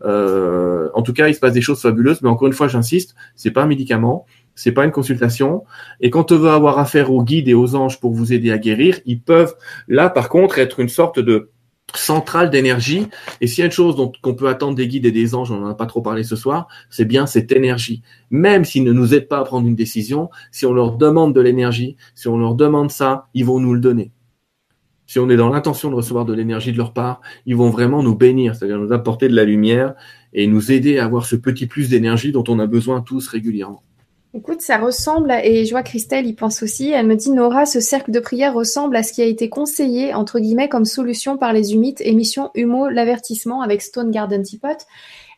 Euh, 0.03 0.89
en 0.93 1.01
tout 1.01 1.13
cas, 1.13 1.27
il 1.27 1.35
se 1.35 1.39
passe 1.39 1.53
des 1.53 1.61
choses 1.61 1.81
fabuleuses, 1.81 2.21
mais 2.21 2.29
encore 2.29 2.47
une 2.47 2.53
fois, 2.53 2.67
j'insiste, 2.67 3.15
c'est 3.35 3.51
pas 3.51 3.63
un 3.63 3.67
médicament, 3.67 4.25
c'est 4.55 4.71
pas 4.71 4.85
une 4.85 4.91
consultation. 4.91 5.63
Et 5.99 6.09
quand 6.09 6.31
on 6.31 6.37
veut 6.37 6.49
avoir 6.49 6.79
affaire 6.79 7.11
aux 7.11 7.23
guides 7.23 7.47
et 7.47 7.53
aux 7.53 7.75
anges 7.75 7.99
pour 7.99 8.11
vous 8.11 8.33
aider 8.33 8.51
à 8.51 8.57
guérir, 8.57 8.99
ils 9.05 9.21
peuvent, 9.21 9.55
là, 9.87 10.09
par 10.09 10.29
contre, 10.29 10.59
être 10.59 10.79
une 10.79 10.89
sorte 10.89 11.19
de 11.19 11.49
centrale 11.95 12.49
d'énergie. 12.49 13.07
Et 13.41 13.47
s'il 13.47 13.59
y 13.59 13.61
a 13.63 13.65
une 13.65 13.71
chose 13.71 13.95
dont 13.95 14.11
qu'on 14.21 14.35
peut 14.35 14.47
attendre 14.47 14.75
des 14.75 14.87
guides 14.87 15.05
et 15.05 15.11
des 15.11 15.35
anges, 15.35 15.51
on 15.51 15.59
n'en 15.59 15.67
a 15.67 15.75
pas 15.75 15.85
trop 15.85 16.01
parlé 16.01 16.23
ce 16.23 16.35
soir, 16.35 16.67
c'est 16.89 17.05
bien 17.05 17.25
cette 17.25 17.51
énergie. 17.51 18.01
Même 18.29 18.65
s'ils 18.65 18.83
ne 18.83 18.91
nous 18.91 19.13
aident 19.13 19.27
pas 19.27 19.39
à 19.39 19.43
prendre 19.43 19.67
une 19.67 19.75
décision, 19.75 20.29
si 20.51 20.65
on 20.65 20.73
leur 20.73 20.93
demande 20.97 21.33
de 21.33 21.41
l'énergie, 21.41 21.97
si 22.15 22.27
on 22.27 22.37
leur 22.37 22.55
demande 22.55 22.91
ça, 22.91 23.27
ils 23.33 23.45
vont 23.45 23.59
nous 23.59 23.73
le 23.73 23.79
donner. 23.79 24.11
Si 25.11 25.19
on 25.19 25.29
est 25.29 25.35
dans 25.35 25.49
l'intention 25.49 25.89
de 25.89 25.95
recevoir 25.95 26.23
de 26.23 26.33
l'énergie 26.33 26.71
de 26.71 26.77
leur 26.77 26.93
part, 26.93 27.19
ils 27.45 27.55
vont 27.55 27.69
vraiment 27.69 28.01
nous 28.01 28.15
bénir, 28.15 28.55
c'est-à-dire 28.55 28.77
nous 28.77 28.93
apporter 28.93 29.27
de 29.27 29.35
la 29.35 29.43
lumière 29.43 29.93
et 30.31 30.47
nous 30.47 30.71
aider 30.71 30.99
à 30.99 31.05
avoir 31.05 31.25
ce 31.25 31.35
petit 31.35 31.67
plus 31.67 31.89
d'énergie 31.89 32.31
dont 32.31 32.45
on 32.47 32.59
a 32.59 32.65
besoin 32.65 33.01
tous 33.01 33.27
régulièrement. 33.27 33.83
Écoute, 34.33 34.61
ça 34.61 34.77
ressemble, 34.77 35.33
et 35.43 35.65
je 35.65 35.71
vois 35.71 35.83
Christelle 35.83 36.25
y 36.25 36.31
pense 36.31 36.63
aussi, 36.63 36.89
elle 36.89 37.05
me 37.05 37.17
dit 37.17 37.31
Nora, 37.31 37.65
ce 37.65 37.81
cercle 37.81 38.11
de 38.11 38.19
prière 38.21 38.53
ressemble 38.53 38.95
à 38.95 39.03
ce 39.03 39.11
qui 39.11 39.21
a 39.21 39.25
été 39.25 39.49
conseillé, 39.49 40.13
entre 40.13 40.39
guillemets, 40.39 40.69
comme 40.69 40.85
solution 40.85 41.37
par 41.37 41.51
les 41.51 41.73
humites, 41.73 41.99
émission 41.99 42.49
Humo, 42.55 42.87
l'avertissement 42.87 43.61
avec 43.61 43.81
Stone 43.81 44.09
Garden 44.09 44.41
Teapot. 44.41 44.85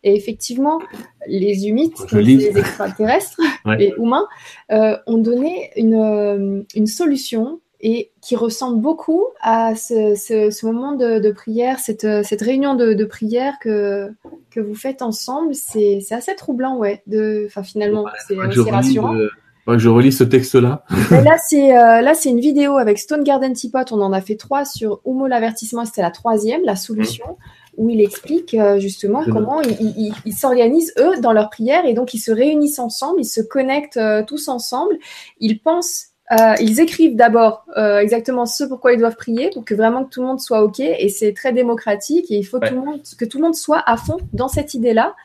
Et 0.04 0.16
effectivement, 0.16 0.80
les 1.26 1.68
humites, 1.68 2.12
les 2.12 2.56
extraterrestres 2.56 3.40
et 3.80 3.94
humains, 3.98 4.28
euh, 4.72 4.96
ont 5.08 5.18
donné 5.18 5.72
une, 5.76 5.96
euh, 5.96 6.62
une 6.76 6.88
solution 6.88 7.62
et 7.86 8.12
qui 8.22 8.38
ressemble 8.38 8.80
beaucoup 8.82 9.26
à 9.42 9.76
ce, 9.76 10.16
ce, 10.16 10.66
moment 10.66 10.94
de, 10.94 11.20
de, 11.20 11.32
prière, 11.32 11.80
cette, 11.80 12.08
cette 12.24 12.42
réunion 12.42 12.76
de, 12.76 12.94
de, 12.94 13.06
prière 13.06 13.56
que, 13.60 14.10
que 14.52 14.62
vous 14.62 14.74
faites 14.74 15.02
ensemble. 15.02 15.54
C'est 15.54 16.00
assez 16.12 16.34
troublant, 16.36 16.78
ouais. 16.78 17.04
De, 17.08 17.44
enfin, 17.46 17.62
finalement, 17.62 18.06
c'est 18.26 18.38
rassurant. 18.72 19.14
je 19.68 19.90
relis 19.90 20.14
ce 20.14 20.24
texte-là. 20.24 20.86
là, 21.12 21.38
c'est 21.46 21.78
euh, 21.78 22.00
là, 22.00 22.14
c'est 22.14 22.30
une 22.30 22.40
vidéo 22.40 22.78
avec 22.78 22.98
Stone 23.00 23.26
Garden 23.26 23.52
Teapot. 23.52 23.92
On 23.92 24.02
en 24.02 24.14
a 24.14 24.22
fait 24.22 24.38
trois 24.38 24.64
sur 24.64 25.02
Humo 25.06 25.28
l'avertissement. 25.28 25.84
C'était 25.84 26.04
la 26.04 26.12
troisième, 26.12 26.62
la 26.64 26.78
solution, 26.78 27.38
où 27.76 27.90
il 27.90 28.00
explique 28.00 28.54
euh, 28.54 28.80
justement 28.80 29.26
comment 29.26 29.62
ils 29.62 30.14
il, 30.24 30.34
s'organisent 30.34 30.94
eux 31.00 31.20
dans 31.20 31.34
leur 31.34 31.50
prière 31.50 31.86
et 31.86 31.94
donc 31.94 32.14
ils 32.14 32.20
se 32.20 32.32
réunissent 32.32 32.80
ensemble, 32.80 33.20
ils 33.20 33.26
se 33.26 33.42
connectent 33.42 33.98
euh, 33.98 34.24
tous 34.26 34.48
ensemble. 34.48 34.96
Ils 35.42 35.60
pensent 35.60 36.13
euh, 36.32 36.56
ils 36.62 36.80
écrivent 36.80 37.18
d'abord 37.18 37.66
euh, 37.76 38.00
exactement 38.00 38.46
ce 38.46 38.64
pourquoi 38.64 38.94
ils 38.94 39.00
doivent 39.00 39.18
prier 39.18 39.50
pour 39.54 39.66
que 39.66 39.76
vraiment 39.76 40.06
que 40.06 40.10
tout 40.10 40.22
le 40.22 40.28
monde 40.28 40.40
soit 40.40 40.64
ok 40.64 40.80
et 40.80 41.10
c'est 41.10 41.34
très 41.34 41.52
démocratique 41.52 42.32
et 42.32 42.36
il 42.36 42.44
faut 42.44 42.60
tout 42.60 42.74
le 42.74 42.82
monde, 42.82 43.02
que 43.18 43.26
tout 43.26 43.40
le 43.40 43.44
monde 43.44 43.56
soit 43.56 43.84
à 43.86 43.98
fond 43.98 44.18
dans 44.32 44.48
cette 44.48 44.74
idée-là. 44.74 45.16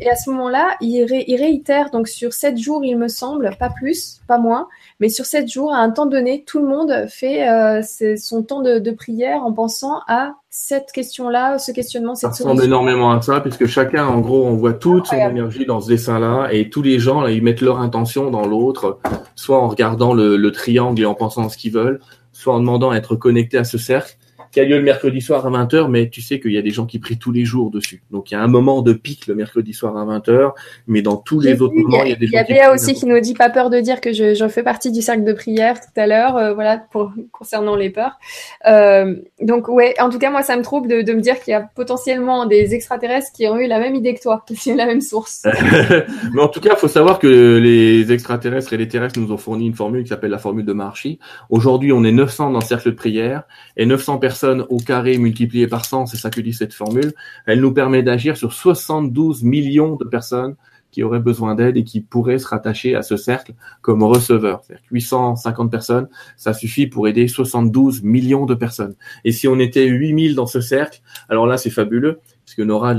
Et 0.00 0.10
à 0.10 0.16
ce 0.16 0.30
moment-là, 0.30 0.76
ils, 0.80 1.04
réitèrent 1.04 1.90
donc 1.90 2.08
sur 2.08 2.32
sept 2.32 2.58
jours, 2.58 2.84
il 2.84 2.98
me 2.98 3.06
semble, 3.06 3.54
pas 3.56 3.70
plus, 3.70 4.20
pas 4.26 4.38
moins, 4.38 4.68
mais 4.98 5.08
sur 5.08 5.26
sept 5.26 5.48
jours, 5.48 5.72
à 5.72 5.78
un 5.78 5.90
temps 5.90 6.06
donné, 6.06 6.42
tout 6.44 6.58
le 6.58 6.66
monde 6.66 7.06
fait 7.08 7.48
euh, 7.48 7.82
son 8.16 8.42
temps 8.42 8.60
de, 8.60 8.80
de 8.80 8.90
prière 8.90 9.44
en 9.44 9.52
pensant 9.52 10.00
à 10.08 10.34
cette 10.60 10.90
question-là, 10.90 11.56
ce 11.60 11.70
questionnement, 11.70 12.16
cette 12.16 12.34
Ça 12.34 12.42
ressemble 12.42 12.64
énormément 12.64 13.12
à 13.12 13.22
ça, 13.22 13.38
puisque 13.38 13.66
chacun, 13.66 14.04
en 14.04 14.18
gros, 14.18 14.44
on 14.44 14.54
voit 14.54 14.72
toute 14.72 15.06
son 15.06 15.14
énergie 15.14 15.64
dans 15.64 15.80
ce 15.80 15.86
dessin-là, 15.86 16.48
et 16.50 16.68
tous 16.68 16.82
les 16.82 16.98
gens, 16.98 17.20
là, 17.20 17.30
ils 17.30 17.42
mettent 17.44 17.60
leur 17.60 17.78
intention 17.78 18.28
dans 18.28 18.44
l'autre, 18.44 18.98
soit 19.36 19.62
en 19.62 19.68
regardant 19.68 20.14
le, 20.14 20.50
triangle 20.50 21.00
et 21.00 21.06
en 21.06 21.14
pensant 21.14 21.46
à 21.46 21.48
ce 21.48 21.56
qu'ils 21.56 21.72
veulent, 21.72 22.00
soit 22.32 22.54
en 22.54 22.58
demandant 22.58 22.90
à 22.90 22.96
être 22.96 23.14
connecté 23.14 23.56
à 23.56 23.62
ce 23.62 23.78
cercle 23.78 24.16
qui 24.52 24.60
a 24.60 24.64
lieu 24.64 24.76
le 24.76 24.82
mercredi 24.82 25.20
soir 25.20 25.46
à 25.46 25.50
20h, 25.50 25.88
mais 25.88 26.08
tu 26.08 26.22
sais 26.22 26.40
qu'il 26.40 26.52
y 26.52 26.58
a 26.58 26.62
des 26.62 26.70
gens 26.70 26.86
qui 26.86 26.98
prient 26.98 27.18
tous 27.18 27.32
les 27.32 27.44
jours 27.44 27.70
dessus. 27.70 28.02
Donc 28.10 28.30
il 28.30 28.34
y 28.34 28.36
a 28.36 28.40
un 28.40 28.48
moment 28.48 28.82
de 28.82 28.92
pic 28.92 29.26
le 29.26 29.34
mercredi 29.34 29.72
soir 29.72 29.96
à 29.96 30.04
20h, 30.04 30.52
mais 30.86 31.02
dans 31.02 31.16
tous 31.16 31.40
les 31.40 31.60
autres 31.60 31.74
moments, 31.74 32.04
il 32.04 32.10
y 32.10 32.12
a 32.12 32.16
des 32.16 32.26
gens 32.26 32.44
qui 32.44 32.52
Il 32.52 32.56
y 32.56 32.60
a 32.60 32.72
aussi 32.72 32.94
qui 32.94 33.06
nous 33.06 33.20
dit 33.20 33.34
pas 33.34 33.50
peur 33.50 33.70
de 33.70 33.80
dire 33.80 34.00
que 34.00 34.12
je, 34.12 34.34
je 34.34 34.48
fais 34.48 34.62
partie 34.62 34.90
du 34.92 35.02
cercle 35.02 35.24
de 35.24 35.32
prière 35.32 35.80
tout 35.80 36.00
à 36.00 36.06
l'heure, 36.06 36.36
euh, 36.36 36.54
voilà, 36.54 36.78
pour, 36.78 37.12
concernant 37.32 37.76
les 37.76 37.90
peurs. 37.90 38.18
Euh, 38.66 39.16
donc 39.40 39.68
ouais, 39.68 39.94
en 40.00 40.08
tout 40.10 40.18
cas, 40.18 40.30
moi, 40.30 40.42
ça 40.42 40.56
me 40.56 40.62
trouble 40.62 40.88
de, 40.88 41.02
de 41.02 41.12
me 41.12 41.20
dire 41.20 41.40
qu'il 41.40 41.52
y 41.52 41.54
a 41.54 41.60
potentiellement 41.60 42.46
des 42.46 42.74
extraterrestres 42.74 43.32
qui 43.32 43.46
ont 43.46 43.58
eu 43.58 43.66
la 43.66 43.78
même 43.78 43.94
idée 43.94 44.14
que 44.14 44.20
toi, 44.20 44.44
c'est 44.54 44.74
la 44.74 44.86
même 44.86 45.00
source. 45.00 45.44
mais 46.32 46.42
en 46.42 46.48
tout 46.48 46.60
cas, 46.60 46.70
il 46.72 46.78
faut 46.78 46.88
savoir 46.88 47.18
que 47.18 47.58
les 47.58 48.10
extraterrestres 48.12 48.72
et 48.72 48.76
les 48.76 48.88
terrestres 48.88 49.18
nous 49.20 49.32
ont 49.32 49.38
fourni 49.38 49.66
une 49.66 49.74
formule 49.74 50.02
qui 50.02 50.08
s'appelle 50.08 50.30
la 50.30 50.38
formule 50.38 50.64
de 50.64 50.72
Marchi. 50.72 51.18
Aujourd'hui, 51.50 51.92
on 51.92 52.04
est 52.04 52.12
900 52.12 52.52
dans 52.52 52.60
le 52.60 52.64
cercle 52.64 52.90
de 52.90 52.94
prière 52.94 53.42
et 53.76 53.86
900 53.86 54.18
personnes 54.18 54.37
au 54.44 54.78
carré 54.78 55.18
multiplié 55.18 55.66
par 55.66 55.84
100, 55.84 56.06
c'est 56.06 56.16
ça 56.16 56.30
que 56.30 56.40
dit 56.40 56.52
cette 56.52 56.74
formule, 56.74 57.12
elle 57.46 57.60
nous 57.60 57.72
permet 57.72 58.02
d'agir 58.02 58.36
sur 58.36 58.52
72 58.52 59.42
millions 59.42 59.96
de 59.96 60.04
personnes 60.04 60.56
qui 60.90 61.02
auraient 61.02 61.20
besoin 61.20 61.54
d'aide 61.54 61.76
et 61.76 61.84
qui 61.84 62.00
pourraient 62.00 62.38
se 62.38 62.46
rattacher 62.48 62.94
à 62.94 63.02
ce 63.02 63.16
cercle 63.16 63.54
comme 63.82 64.02
receveurs. 64.02 64.62
C'est-à-dire 64.64 64.84
850 64.90 65.70
personnes, 65.70 66.08
ça 66.36 66.54
suffit 66.54 66.86
pour 66.86 67.08
aider 67.08 67.28
72 67.28 68.02
millions 68.02 68.46
de 68.46 68.54
personnes. 68.54 68.94
Et 69.24 69.32
si 69.32 69.48
on 69.48 69.58
était 69.58 69.86
8000 69.86 70.34
dans 70.34 70.46
ce 70.46 70.60
cercle, 70.60 71.00
alors 71.28 71.46
là 71.46 71.58
c'est 71.58 71.70
fabuleux, 71.70 72.20
parce 72.48 72.54
que 72.54 72.62
Nora, 72.62 72.94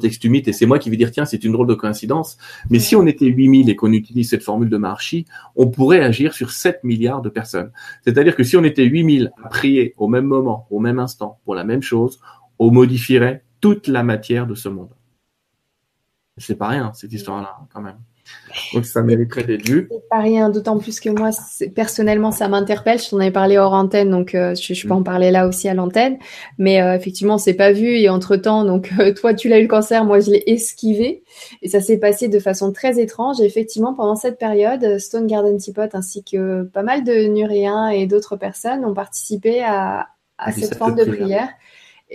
texte 0.00 0.22
humide 0.22 0.46
et 0.46 0.52
c'est 0.52 0.66
moi 0.66 0.78
qui 0.78 0.88
vais 0.88 0.96
dire, 0.96 1.10
tiens, 1.10 1.24
c'est 1.24 1.42
une 1.42 1.50
drôle 1.50 1.66
de 1.66 1.74
coïncidence. 1.74 2.38
Mais 2.70 2.78
si 2.78 2.94
on 2.94 3.04
était 3.08 3.26
8000 3.26 3.68
et 3.68 3.74
qu'on 3.74 3.92
utilise 3.92 4.30
cette 4.30 4.44
formule 4.44 4.68
de 4.68 4.76
Marchi, 4.76 5.24
on 5.56 5.68
pourrait 5.68 5.98
agir 5.98 6.32
sur 6.32 6.52
7 6.52 6.84
milliards 6.84 7.20
de 7.20 7.28
personnes. 7.28 7.72
C'est-à-dire 8.04 8.36
que 8.36 8.44
si 8.44 8.56
on 8.56 8.62
était 8.62 8.84
8000 8.84 9.32
à 9.42 9.48
prier 9.48 9.94
au 9.96 10.06
même 10.06 10.26
moment, 10.26 10.68
au 10.70 10.78
même 10.78 11.00
instant, 11.00 11.40
pour 11.44 11.56
la 11.56 11.64
même 11.64 11.82
chose, 11.82 12.20
on 12.60 12.70
modifierait 12.70 13.42
toute 13.60 13.88
la 13.88 14.04
matière 14.04 14.46
de 14.46 14.54
ce 14.54 14.68
monde. 14.68 14.90
C'est 16.36 16.54
pas 16.54 16.68
rien, 16.68 16.92
cette 16.94 17.12
histoire-là, 17.12 17.66
quand 17.72 17.80
même. 17.80 17.98
Donc 18.72 18.84
ça 18.86 19.02
mériterait 19.02 19.44
d'être 19.44 19.68
lu. 19.68 19.88
Pas 20.10 20.20
rien, 20.20 20.50
d'autant 20.50 20.78
plus 20.78 21.00
que 21.00 21.10
moi, 21.10 21.30
personnellement, 21.74 22.30
ça 22.30 22.48
m'interpelle. 22.48 22.98
Je 22.98 23.10
t'en 23.10 23.18
avais 23.18 23.30
parlé 23.30 23.58
hors 23.58 23.72
antenne, 23.72 24.10
donc 24.10 24.34
euh, 24.34 24.54
je, 24.54 24.74
je, 24.74 24.86
peux 24.86 24.94
en 24.94 25.00
mm. 25.00 25.04
parler 25.04 25.30
là 25.30 25.46
aussi 25.46 25.68
à 25.68 25.74
l'antenne. 25.74 26.18
Mais 26.58 26.80
euh, 26.80 26.94
effectivement, 26.94 27.38
c'est 27.38 27.54
pas 27.54 27.72
vu. 27.72 27.96
Et 27.96 28.08
entre 28.08 28.36
temps, 28.36 28.64
donc 28.64 28.90
euh, 28.98 29.12
toi, 29.12 29.34
tu 29.34 29.48
l'as 29.48 29.58
eu 29.58 29.62
le 29.62 29.68
cancer, 29.68 30.04
moi, 30.04 30.20
je 30.20 30.30
l'ai 30.30 30.42
esquivé. 30.46 31.24
Et 31.62 31.68
ça 31.68 31.80
s'est 31.80 31.98
passé 31.98 32.28
de 32.28 32.38
façon 32.38 32.72
très 32.72 33.00
étrange. 33.00 33.40
Et 33.40 33.44
effectivement, 33.44 33.94
pendant 33.94 34.16
cette 34.16 34.38
période, 34.38 34.98
Stone 34.98 35.26
Garden 35.26 35.58
Teapot 35.58 35.82
ainsi 35.92 36.24
que 36.24 36.62
pas 36.64 36.82
mal 36.82 37.04
de 37.04 37.26
Nuréens 37.26 37.88
et 37.88 38.06
d'autres 38.06 38.36
personnes 38.36 38.84
ont 38.84 38.94
participé 38.94 39.62
à, 39.62 40.08
à 40.38 40.52
cette 40.52 40.76
forme 40.76 40.94
de 40.94 41.04
prière. 41.04 41.48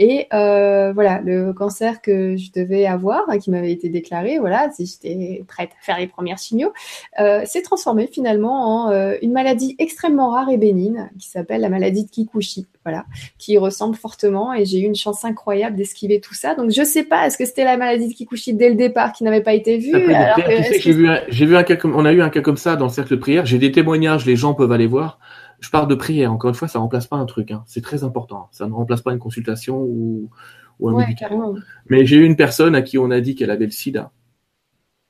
Et 0.01 0.27
euh, 0.33 0.93
voilà, 0.93 1.19
le 1.21 1.51
cancer 1.51 2.01
que 2.01 2.37
je 2.37 2.53
devais 2.53 2.85
avoir, 2.85 3.25
hein, 3.27 3.37
qui 3.37 3.51
m'avait 3.51 3.73
été 3.73 3.89
déclaré, 3.89 4.39
voilà, 4.39 4.71
si 4.71 4.85
j'étais 4.85 5.43
prête 5.45 5.71
à 5.71 5.83
faire 5.83 5.99
les 5.99 6.07
premiers 6.07 6.37
signaux, 6.37 6.71
euh, 7.19 7.41
s'est 7.45 7.61
transformé 7.61 8.07
finalement 8.07 8.85
en 8.85 8.91
euh, 8.91 9.15
une 9.21 9.33
maladie 9.33 9.75
extrêmement 9.77 10.31
rare 10.31 10.49
et 10.49 10.57
bénigne 10.57 11.09
qui 11.19 11.27
s'appelle 11.27 11.59
la 11.59 11.67
maladie 11.67 12.05
de 12.05 12.09
Kikuchi, 12.09 12.65
voilà, 12.85 13.03
qui 13.37 13.57
ressemble 13.57 13.97
fortement. 13.97 14.53
Et 14.53 14.65
j'ai 14.65 14.79
eu 14.79 14.85
une 14.85 14.95
chance 14.95 15.25
incroyable 15.25 15.75
d'esquiver 15.75 16.21
tout 16.21 16.33
ça. 16.33 16.55
Donc 16.55 16.71
je 16.71 16.83
sais 16.85 17.03
pas, 17.03 17.27
est-ce 17.27 17.37
que 17.37 17.43
c'était 17.45 17.65
la 17.65 17.75
maladie 17.75 18.07
de 18.07 18.13
Kikuchi 18.13 18.53
dès 18.53 18.69
le 18.69 18.75
départ 18.75 19.11
qui 19.11 19.25
n'avait 19.25 19.43
pas 19.43 19.53
été 19.53 19.79
vue? 19.79 19.91
J'ai 20.79 20.93
vu, 20.93 21.09
j'ai 21.27 21.45
vu 21.45 21.57
un 21.57 21.63
cas 21.63 21.75
comme, 21.75 21.93
on 21.93 22.05
a 22.05 22.13
eu 22.13 22.21
un 22.21 22.29
cas 22.29 22.41
comme 22.41 22.55
ça 22.55 22.77
dans 22.77 22.85
le 22.85 22.91
cercle 22.91 23.11
de 23.11 23.19
prière. 23.19 23.45
J'ai 23.45 23.57
des 23.57 23.73
témoignages, 23.73 24.25
les 24.25 24.37
gens 24.37 24.53
peuvent 24.53 24.71
aller 24.71 24.87
voir 24.87 25.19
je 25.59 25.69
parle 25.69 25.87
de 25.87 25.95
prière. 25.95 26.31
Encore 26.31 26.49
une 26.49 26.55
fois, 26.55 26.67
ça 26.67 26.79
remplace 26.79 27.07
pas 27.07 27.17
un 27.17 27.25
truc. 27.25 27.51
Hein. 27.51 27.63
C'est 27.67 27.81
très 27.81 28.03
important. 28.03 28.47
Ça 28.51 28.67
ne 28.67 28.73
remplace 28.73 29.01
pas 29.01 29.11
une 29.11 29.19
consultation 29.19 29.81
ou, 29.81 30.29
ou 30.79 30.89
un 30.89 30.97
médicament. 30.97 31.55
Mais 31.89 32.05
j'ai 32.05 32.17
eu 32.17 32.23
une 32.23 32.35
personne 32.35 32.75
à 32.75 32.81
qui 32.81 32.97
on 32.97 33.11
a 33.11 33.19
dit 33.21 33.35
qu'elle 33.35 33.51
avait 33.51 33.65
le 33.65 33.71
SIDA, 33.71 34.11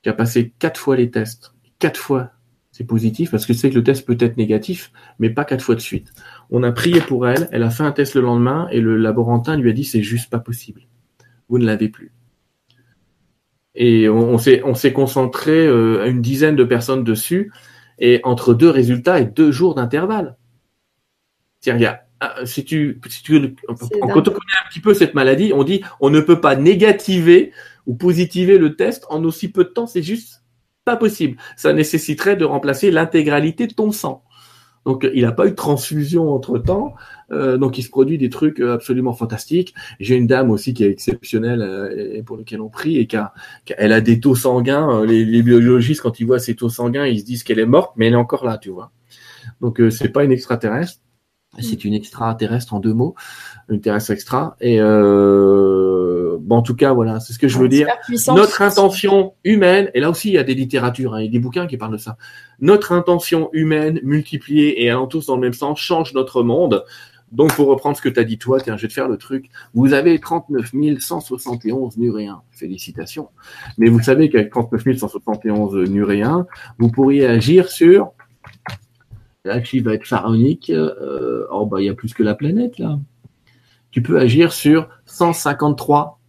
qui 0.02 0.08
a 0.08 0.12
passé 0.12 0.52
quatre 0.58 0.80
fois 0.80 0.96
les 0.96 1.10
tests. 1.10 1.54
Quatre 1.78 1.98
fois, 1.98 2.32
c'est 2.72 2.84
positif 2.84 3.30
parce 3.30 3.46
que 3.46 3.52
c'est 3.52 3.70
que 3.70 3.74
le 3.74 3.84
test 3.84 4.06
peut 4.06 4.16
être 4.20 4.36
négatif, 4.36 4.92
mais 5.18 5.30
pas 5.30 5.44
quatre 5.44 5.62
fois 5.62 5.74
de 5.74 5.80
suite. 5.80 6.12
On 6.50 6.62
a 6.62 6.72
prié 6.72 7.00
pour 7.00 7.28
elle. 7.28 7.48
Elle 7.52 7.62
a 7.62 7.70
fait 7.70 7.84
un 7.84 7.92
test 7.92 8.14
le 8.14 8.20
lendemain 8.22 8.68
et 8.70 8.80
le 8.80 8.96
laborantin 8.96 9.56
lui 9.56 9.70
a 9.70 9.72
dit 9.72 9.84
c'est 9.84 10.02
juste 10.02 10.30
pas 10.30 10.40
possible. 10.40 10.82
Vous 11.48 11.58
ne 11.58 11.66
l'avez 11.66 11.88
plus. 11.88 12.12
Et 13.74 14.08
on, 14.08 14.36
s'est 14.36 14.62
on 14.64 14.74
s'est 14.74 14.92
concentré 14.92 15.66
euh, 15.66 16.04
une 16.06 16.20
dizaine 16.20 16.56
de 16.56 16.64
personnes 16.64 17.04
dessus 17.04 17.52
et 18.00 18.20
entre 18.24 18.52
deux 18.52 18.68
résultats 18.68 19.20
et 19.20 19.26
deux 19.26 19.52
jours 19.52 19.74
d'intervalle. 19.74 20.36
Ah, 22.22 22.44
si 22.44 22.66
tu, 22.66 23.00
si 23.08 23.22
tu, 23.22 23.54
quand 23.66 23.72
on 23.72 24.22
connaît 24.22 24.60
un 24.64 24.68
petit 24.68 24.80
peu 24.80 24.92
cette 24.92 25.14
maladie, 25.14 25.52
on 25.54 25.64
dit 25.64 25.82
on 26.00 26.10
ne 26.10 26.20
peut 26.20 26.40
pas 26.40 26.54
négativer 26.54 27.52
ou 27.86 27.94
positiver 27.94 28.58
le 28.58 28.76
test 28.76 29.06
en 29.08 29.24
aussi 29.24 29.50
peu 29.50 29.64
de 29.64 29.70
temps, 29.70 29.86
c'est 29.86 30.02
juste 30.02 30.42
pas 30.84 30.96
possible. 30.96 31.38
Ça 31.56 31.72
nécessiterait 31.72 32.36
de 32.36 32.44
remplacer 32.44 32.90
l'intégralité 32.90 33.66
de 33.66 33.72
ton 33.72 33.90
sang. 33.90 34.22
Donc 34.84 35.08
il 35.14 35.22
n'a 35.22 35.32
pas 35.32 35.46
eu 35.46 35.50
de 35.50 35.54
transfusion 35.54 36.30
entre 36.30 36.58
temps, 36.58 36.94
euh, 37.32 37.56
donc 37.56 37.78
il 37.78 37.82
se 37.82 37.90
produit 37.90 38.18
des 38.18 38.28
trucs 38.28 38.60
euh, 38.60 38.74
absolument 38.74 39.14
fantastiques. 39.14 39.74
J'ai 39.98 40.16
une 40.16 40.26
dame 40.26 40.50
aussi 40.50 40.74
qui 40.74 40.84
est 40.84 40.90
exceptionnelle 40.90 41.62
euh, 41.62 42.16
et 42.16 42.22
pour 42.22 42.36
laquelle 42.36 42.60
on 42.60 42.68
prie 42.70 42.98
et 42.98 43.06
qui 43.06 43.16
a, 43.16 43.32
elle 43.78 43.92
a 43.92 44.00
des 44.02 44.20
taux 44.20 44.34
sanguins. 44.34 45.04
Les, 45.06 45.24
les, 45.24 45.42
biologistes 45.42 46.02
quand 46.02 46.20
ils 46.20 46.26
voient 46.26 46.38
ces 46.38 46.54
taux 46.54 46.70
sanguins, 46.70 47.06
ils 47.06 47.20
se 47.20 47.24
disent 47.24 47.44
qu'elle 47.44 47.58
est 47.58 47.66
morte, 47.66 47.92
mais 47.96 48.06
elle 48.08 48.14
est 48.14 48.16
encore 48.16 48.44
là, 48.44 48.58
tu 48.58 48.70
vois. 48.70 48.92
Donc 49.62 49.80
c'est 49.90 50.10
pas 50.10 50.24
une 50.24 50.32
extraterrestre. 50.32 51.00
C'est 51.58 51.84
une 51.84 51.94
extraterrestre 51.94 52.74
en 52.74 52.80
deux 52.80 52.94
mots, 52.94 53.16
une 53.68 53.80
terrestre 53.80 54.12
extra. 54.12 54.56
Et 54.60 54.80
euh, 54.80 56.38
bon, 56.40 56.56
en 56.56 56.62
tout 56.62 56.76
cas, 56.76 56.92
voilà, 56.92 57.18
c'est 57.18 57.32
ce 57.32 57.40
que 57.40 57.48
je 57.48 57.58
veux 57.58 57.68
dire. 57.68 57.88
Notre 58.28 58.62
intention 58.62 59.34
humaine, 59.42 59.90
et 59.94 60.00
là 60.00 60.10
aussi 60.10 60.28
il 60.28 60.34
y 60.34 60.38
a 60.38 60.44
des 60.44 60.54
littératures, 60.54 61.14
hein, 61.14 61.20
il 61.20 61.24
y 61.24 61.28
a 61.28 61.32
des 61.32 61.40
bouquins 61.40 61.66
qui 61.66 61.76
parlent 61.76 61.92
de 61.92 61.98
ça. 61.98 62.16
Notre 62.60 62.92
intention 62.92 63.50
humaine 63.52 63.98
multipliée 64.04 64.84
et 64.84 64.90
allant 64.90 65.08
tous 65.08 65.26
dans 65.26 65.34
le 65.34 65.40
même 65.40 65.52
sens 65.52 65.80
change 65.80 66.14
notre 66.14 66.44
monde. 66.44 66.84
Donc, 67.32 67.54
pour 67.54 67.68
reprendre 67.68 67.96
ce 67.96 68.02
que 68.02 68.08
tu 68.08 68.18
as 68.18 68.24
dit 68.24 68.38
toi, 68.38 68.60
tiens, 68.60 68.76
je 68.76 68.82
vais 68.82 68.88
te 68.88 68.92
faire 68.92 69.08
le 69.08 69.16
truc. 69.16 69.50
Vous 69.72 69.92
avez 69.92 70.18
39 70.18 70.72
171 70.98 71.96
nuréens. 71.96 72.42
Félicitations. 72.50 73.28
Mais 73.78 73.88
vous 73.88 74.00
savez 74.00 74.30
qu'avec 74.30 74.50
39 74.50 74.96
171 74.96 75.88
nuréens, 75.88 76.46
vous 76.78 76.90
pourriez 76.90 77.26
agir 77.26 77.68
sur 77.68 78.12
Là, 79.44 79.60
qui 79.60 79.80
va 79.80 79.94
être 79.94 80.06
pharaonique. 80.06 80.70
Euh, 80.70 81.46
oh, 81.50 81.66
bah, 81.66 81.80
il 81.80 81.86
y 81.86 81.88
a 81.88 81.94
plus 81.94 82.14
que 82.14 82.22
la 82.22 82.34
planète, 82.34 82.78
là. 82.78 82.98
Tu 83.90 84.02
peux 84.02 84.18
agir 84.20 84.52
sur 84.52 84.88
153 85.06 86.20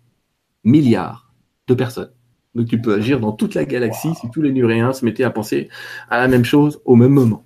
milliards 0.63 1.31
de 1.67 1.73
personnes. 1.73 2.11
Donc, 2.55 2.67
tu 2.67 2.81
peux 2.81 2.95
agir 2.95 3.19
dans 3.19 3.31
toute 3.31 3.53
la 3.53 3.65
galaxie 3.65 4.13
si 4.15 4.29
tous 4.31 4.41
les 4.41 4.51
Nuréens 4.51 4.93
se 4.93 5.05
mettaient 5.05 5.23
à 5.23 5.29
penser 5.29 5.69
à 6.09 6.17
la 6.17 6.27
même 6.27 6.43
chose 6.43 6.81
au 6.85 6.95
même 6.95 7.11
moment. 7.11 7.45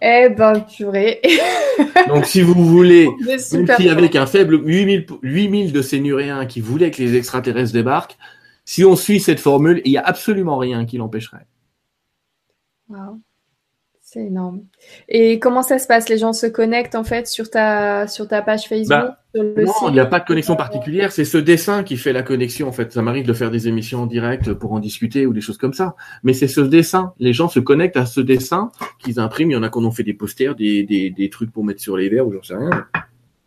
Eh 0.00 0.28
ben, 0.28 0.60
purée. 0.60 1.20
Donc, 2.08 2.26
si 2.26 2.40
vous 2.40 2.54
voulez, 2.54 3.08
même 3.26 3.38
s'il 3.38 3.88
avec 3.88 4.14
un 4.16 4.26
faible 4.26 4.60
8000, 4.64 5.06
8000 5.22 5.72
de 5.72 5.82
ces 5.82 6.00
Nuréens 6.00 6.46
qui 6.46 6.60
voulaient 6.60 6.90
que 6.90 7.02
les 7.02 7.16
extraterrestres 7.16 7.72
débarquent, 7.72 8.16
si 8.64 8.84
on 8.84 8.96
suit 8.96 9.20
cette 9.20 9.40
formule, 9.40 9.82
il 9.84 9.92
n'y 9.92 9.98
a 9.98 10.04
absolument 10.04 10.58
rien 10.58 10.84
qui 10.86 10.98
l'empêcherait. 10.98 11.46
Wow. 12.88 13.20
C'est 14.10 14.24
énorme. 14.24 14.62
Et 15.10 15.38
comment 15.38 15.60
ça 15.60 15.78
se 15.78 15.86
passe? 15.86 16.08
Les 16.08 16.16
gens 16.16 16.32
se 16.32 16.46
connectent 16.46 16.94
en 16.94 17.04
fait 17.04 17.26
sur 17.26 17.50
ta, 17.50 18.06
sur 18.06 18.26
ta 18.26 18.40
page 18.40 18.66
Facebook 18.66 18.88
bah, 18.98 19.18
Non, 19.34 19.88
il 19.88 19.92
n'y 19.92 20.00
a 20.00 20.06
pas 20.06 20.18
de 20.18 20.24
connexion 20.24 20.56
particulière. 20.56 21.12
C'est 21.12 21.26
ce 21.26 21.36
dessin 21.36 21.82
qui 21.82 21.98
fait 21.98 22.14
la 22.14 22.22
connexion 22.22 22.68
en 22.68 22.72
fait. 22.72 22.90
Ça 22.90 23.02
m'arrive 23.02 23.26
de 23.26 23.34
faire 23.34 23.50
des 23.50 23.68
émissions 23.68 24.04
en 24.04 24.06
direct 24.06 24.54
pour 24.54 24.72
en 24.72 24.78
discuter 24.78 25.26
ou 25.26 25.34
des 25.34 25.42
choses 25.42 25.58
comme 25.58 25.74
ça. 25.74 25.94
Mais 26.22 26.32
c'est 26.32 26.48
ce 26.48 26.62
dessin. 26.62 27.12
Les 27.18 27.34
gens 27.34 27.50
se 27.50 27.60
connectent 27.60 27.98
à 27.98 28.06
ce 28.06 28.22
dessin 28.22 28.70
qu'ils 28.98 29.20
impriment. 29.20 29.50
Il 29.50 29.54
y 29.54 29.58
en 29.58 29.62
a 29.62 29.68
qui 29.68 29.76
ont 29.76 29.90
fait 29.90 30.04
des 30.04 30.14
posters, 30.14 30.54
des, 30.54 30.84
des, 30.84 31.10
des 31.10 31.28
trucs 31.28 31.52
pour 31.52 31.62
mettre 31.62 31.82
sur 31.82 31.98
les 31.98 32.08
verres 32.08 32.26
ou 32.26 32.32
j'en 32.32 32.42
sais 32.42 32.56
rien. 32.56 32.70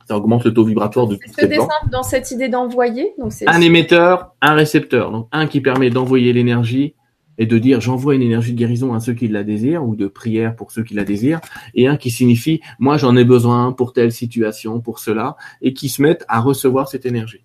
Ça 0.07 0.15
augmente 0.15 0.43
le 0.43 0.53
taux 0.53 0.63
vibratoire 0.63 1.07
de 1.07 1.15
tout 1.15 1.21
ce 1.39 1.45
dessin 1.47 1.67
dans 1.91 2.03
cette 2.03 2.29
idée 2.29 2.49
d'envoyer? 2.49 3.15
un 3.47 3.61
émetteur, 3.61 4.35
un 4.43 4.53
récepteur. 4.53 5.09
Donc 5.09 5.27
un 5.31 5.47
qui 5.47 5.59
permet 5.59 5.89
d'envoyer 5.89 6.33
l'énergie 6.33 6.93
et 7.37 7.45
de 7.45 7.57
dire 7.57 7.81
j'envoie 7.81 8.15
une 8.15 8.21
énergie 8.21 8.53
de 8.53 8.57
guérison 8.57 8.93
à 8.93 8.99
ceux 8.99 9.13
qui 9.13 9.27
la 9.27 9.43
désirent 9.43 9.85
ou 9.85 9.95
de 9.95 10.07
prière 10.07 10.55
pour 10.55 10.71
ceux 10.71 10.83
qui 10.83 10.93
la 10.93 11.03
désirent, 11.03 11.41
et 11.75 11.87
un 11.87 11.97
qui 11.97 12.11
signifie 12.11 12.61
moi 12.79 12.97
j'en 12.97 13.15
ai 13.15 13.25
besoin 13.25 13.71
pour 13.73 13.93
telle 13.93 14.11
situation, 14.11 14.79
pour 14.81 14.99
cela, 14.99 15.35
et 15.61 15.73
qui 15.73 15.89
se 15.89 16.01
mettent 16.01 16.25
à 16.27 16.39
recevoir 16.39 16.87
cette 16.87 17.05
énergie. 17.05 17.43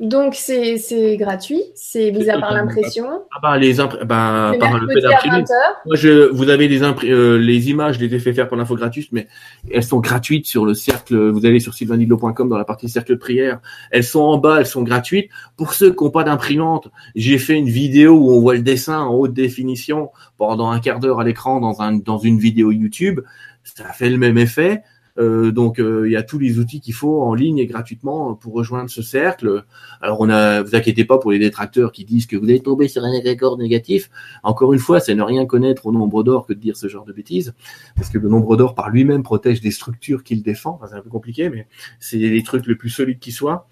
Donc 0.00 0.36
c'est 0.36 1.16
gratuit, 1.16 1.60
c'est 1.74 2.12
mis 2.12 2.30
à 2.30 2.38
part 2.38 2.54
l'impression. 2.54 3.24
Ah 3.34 3.40
bah 3.42 3.58
les 3.58 3.74
bah, 3.74 4.52
par 4.60 4.78
le 4.78 4.86
fait 4.92 5.00
d'imprimer. 5.00 5.44
Moi 5.86 5.96
je 5.96 6.30
vous 6.30 6.50
avez 6.50 6.68
les 6.68 6.84
euh, 6.84 7.36
les 7.36 7.70
images, 7.70 7.96
je 7.96 8.04
les 8.04 8.14
ai 8.14 8.20
fait 8.20 8.32
faire 8.32 8.46
pour 8.46 8.56
l'info 8.56 8.76
gratuite, 8.76 9.08
mais 9.10 9.26
elles 9.72 9.82
sont 9.82 9.98
gratuites 9.98 10.46
sur 10.46 10.64
le 10.64 10.74
cercle. 10.74 11.16
Vous 11.30 11.44
allez 11.44 11.58
sur 11.58 11.74
sylvainidlo.com 11.74 12.48
dans 12.48 12.56
la 12.56 12.64
partie 12.64 12.88
cercle 12.88 13.12
de 13.12 13.16
prière. 13.16 13.58
Elles 13.90 14.04
sont 14.04 14.20
en 14.20 14.38
bas, 14.38 14.60
elles 14.60 14.66
sont 14.66 14.82
gratuites. 14.82 15.30
Pour 15.56 15.74
ceux 15.74 15.92
qui 15.92 16.04
n'ont 16.04 16.10
pas 16.10 16.22
d'imprimante, 16.22 16.88
j'ai 17.16 17.38
fait 17.38 17.56
une 17.56 17.68
vidéo 17.68 18.12
où 18.14 18.30
on 18.30 18.40
voit 18.40 18.54
le 18.54 18.62
dessin 18.62 19.00
en 19.00 19.14
haute 19.14 19.34
définition 19.34 20.10
pendant 20.36 20.70
un 20.70 20.78
quart 20.78 21.00
d'heure 21.00 21.18
à 21.18 21.24
l'écran 21.24 21.58
dans 21.58 21.82
un 21.82 21.94
dans 21.94 22.18
une 22.18 22.38
vidéo 22.38 22.70
YouTube. 22.70 23.20
Ça 23.64 23.92
fait 23.92 24.10
le 24.10 24.18
même 24.18 24.38
effet. 24.38 24.84
Euh, 25.18 25.50
donc 25.50 25.80
euh, 25.80 26.06
il 26.06 26.12
y 26.12 26.16
a 26.16 26.22
tous 26.22 26.38
les 26.38 26.58
outils 26.58 26.80
qu'il 26.80 26.94
faut 26.94 27.22
en 27.22 27.34
ligne 27.34 27.58
et 27.58 27.66
gratuitement 27.66 28.34
pour 28.34 28.54
rejoindre 28.54 28.88
ce 28.88 29.02
cercle. 29.02 29.64
Alors 30.00 30.20
on 30.20 30.28
a, 30.28 30.62
vous 30.62 30.74
inquiétez 30.74 31.04
pas 31.04 31.18
pour 31.18 31.32
les 31.32 31.38
détracteurs 31.38 31.92
qui 31.92 32.04
disent 32.04 32.26
que 32.26 32.36
vous 32.36 32.44
allez 32.44 32.60
tomber 32.60 32.88
sur 32.88 33.04
un 33.04 33.12
égrégore 33.12 33.58
négatif. 33.58 34.10
Encore 34.42 34.72
une 34.72 34.78
fois, 34.78 35.00
c'est 35.00 35.14
ne 35.14 35.22
rien 35.22 35.46
connaître 35.46 35.86
au 35.86 35.92
nombre 35.92 36.22
d'or 36.22 36.46
que 36.46 36.52
de 36.52 36.60
dire 36.60 36.76
ce 36.76 36.88
genre 36.88 37.04
de 37.04 37.12
bêtises, 37.12 37.54
parce 37.96 38.10
que 38.10 38.18
le 38.18 38.28
nombre 38.28 38.56
d'or 38.56 38.74
par 38.74 38.90
lui-même 38.90 39.22
protège 39.22 39.60
des 39.60 39.70
structures 39.70 40.22
qu'il 40.22 40.42
défend. 40.42 40.80
C'est 40.88 40.94
un 40.94 41.00
peu 41.00 41.10
compliqué, 41.10 41.50
mais 41.50 41.66
c'est 41.98 42.18
les 42.18 42.42
trucs 42.42 42.66
les 42.66 42.76
plus 42.76 42.90
solides 42.90 43.18
qui 43.18 43.32
soient. 43.32 43.68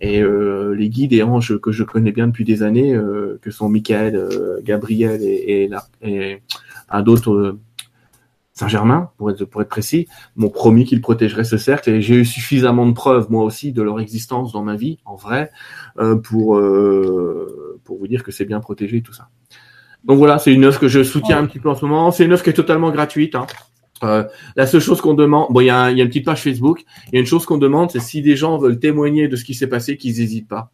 Et 0.00 0.22
euh, 0.22 0.74
les 0.74 0.88
guides 0.88 1.12
et 1.12 1.22
anges 1.22 1.58
que 1.58 1.72
je 1.72 1.82
connais 1.82 2.12
bien 2.12 2.28
depuis 2.28 2.44
des 2.44 2.62
années, 2.62 2.94
euh, 2.94 3.38
que 3.42 3.50
sont 3.50 3.68
Michael, 3.68 4.14
euh, 4.14 4.60
Gabriel 4.62 5.22
et, 5.22 5.64
et, 5.64 5.70
et 6.02 6.42
un 6.88 7.02
d'autres 7.02 7.58
Saint-Germain, 8.58 9.10
pour 9.16 9.30
être, 9.30 9.44
pour 9.44 9.62
être 9.62 9.68
précis, 9.68 10.08
m'ont 10.34 10.50
promis 10.50 10.84
qu'ils 10.84 11.00
protégeraient 11.00 11.44
ce 11.44 11.56
cercle 11.56 11.90
et 11.90 12.02
j'ai 12.02 12.16
eu 12.16 12.24
suffisamment 12.24 12.86
de 12.86 12.92
preuves, 12.92 13.30
moi 13.30 13.44
aussi, 13.44 13.72
de 13.72 13.82
leur 13.82 14.00
existence 14.00 14.52
dans 14.52 14.64
ma 14.64 14.74
vie, 14.74 14.98
en 15.04 15.14
vrai, 15.14 15.50
euh, 15.98 16.16
pour, 16.16 16.56
euh, 16.56 17.78
pour 17.84 17.98
vous 17.98 18.08
dire 18.08 18.24
que 18.24 18.32
c'est 18.32 18.44
bien 18.44 18.58
protégé 18.58 19.00
tout 19.00 19.12
ça. 19.12 19.28
Donc 20.04 20.18
voilà, 20.18 20.38
c'est 20.38 20.52
une 20.52 20.64
œuvre 20.64 20.80
que 20.80 20.88
je 20.88 21.04
soutiens 21.04 21.38
un 21.38 21.46
petit 21.46 21.60
peu 21.60 21.68
en 21.68 21.76
ce 21.76 21.84
moment. 21.84 22.10
C'est 22.10 22.24
une 22.24 22.32
œuvre 22.32 22.42
qui 22.42 22.50
est 22.50 22.54
totalement 22.54 22.90
gratuite. 22.90 23.36
Hein. 23.36 23.46
Euh, 24.02 24.24
la 24.56 24.66
seule 24.66 24.80
chose 24.80 25.00
qu'on 25.00 25.14
demande, 25.14 25.48
bon, 25.50 25.60
il 25.60 25.66
y, 25.66 25.70
a, 25.70 25.90
y 25.90 26.00
a 26.00 26.02
une 26.02 26.08
petite 26.08 26.24
page 26.24 26.42
Facebook. 26.42 26.84
Il 27.08 27.14
y 27.14 27.16
a 27.16 27.20
une 27.20 27.26
chose 27.26 27.46
qu'on 27.46 27.58
demande, 27.58 27.90
c'est 27.90 28.00
si 28.00 28.22
des 28.22 28.36
gens 28.36 28.58
veulent 28.58 28.78
témoigner 28.78 29.28
de 29.28 29.36
ce 29.36 29.44
qui 29.44 29.54
s'est 29.54 29.66
passé, 29.68 29.96
qu'ils 29.96 30.18
n'hésitent 30.18 30.48
pas. 30.48 30.72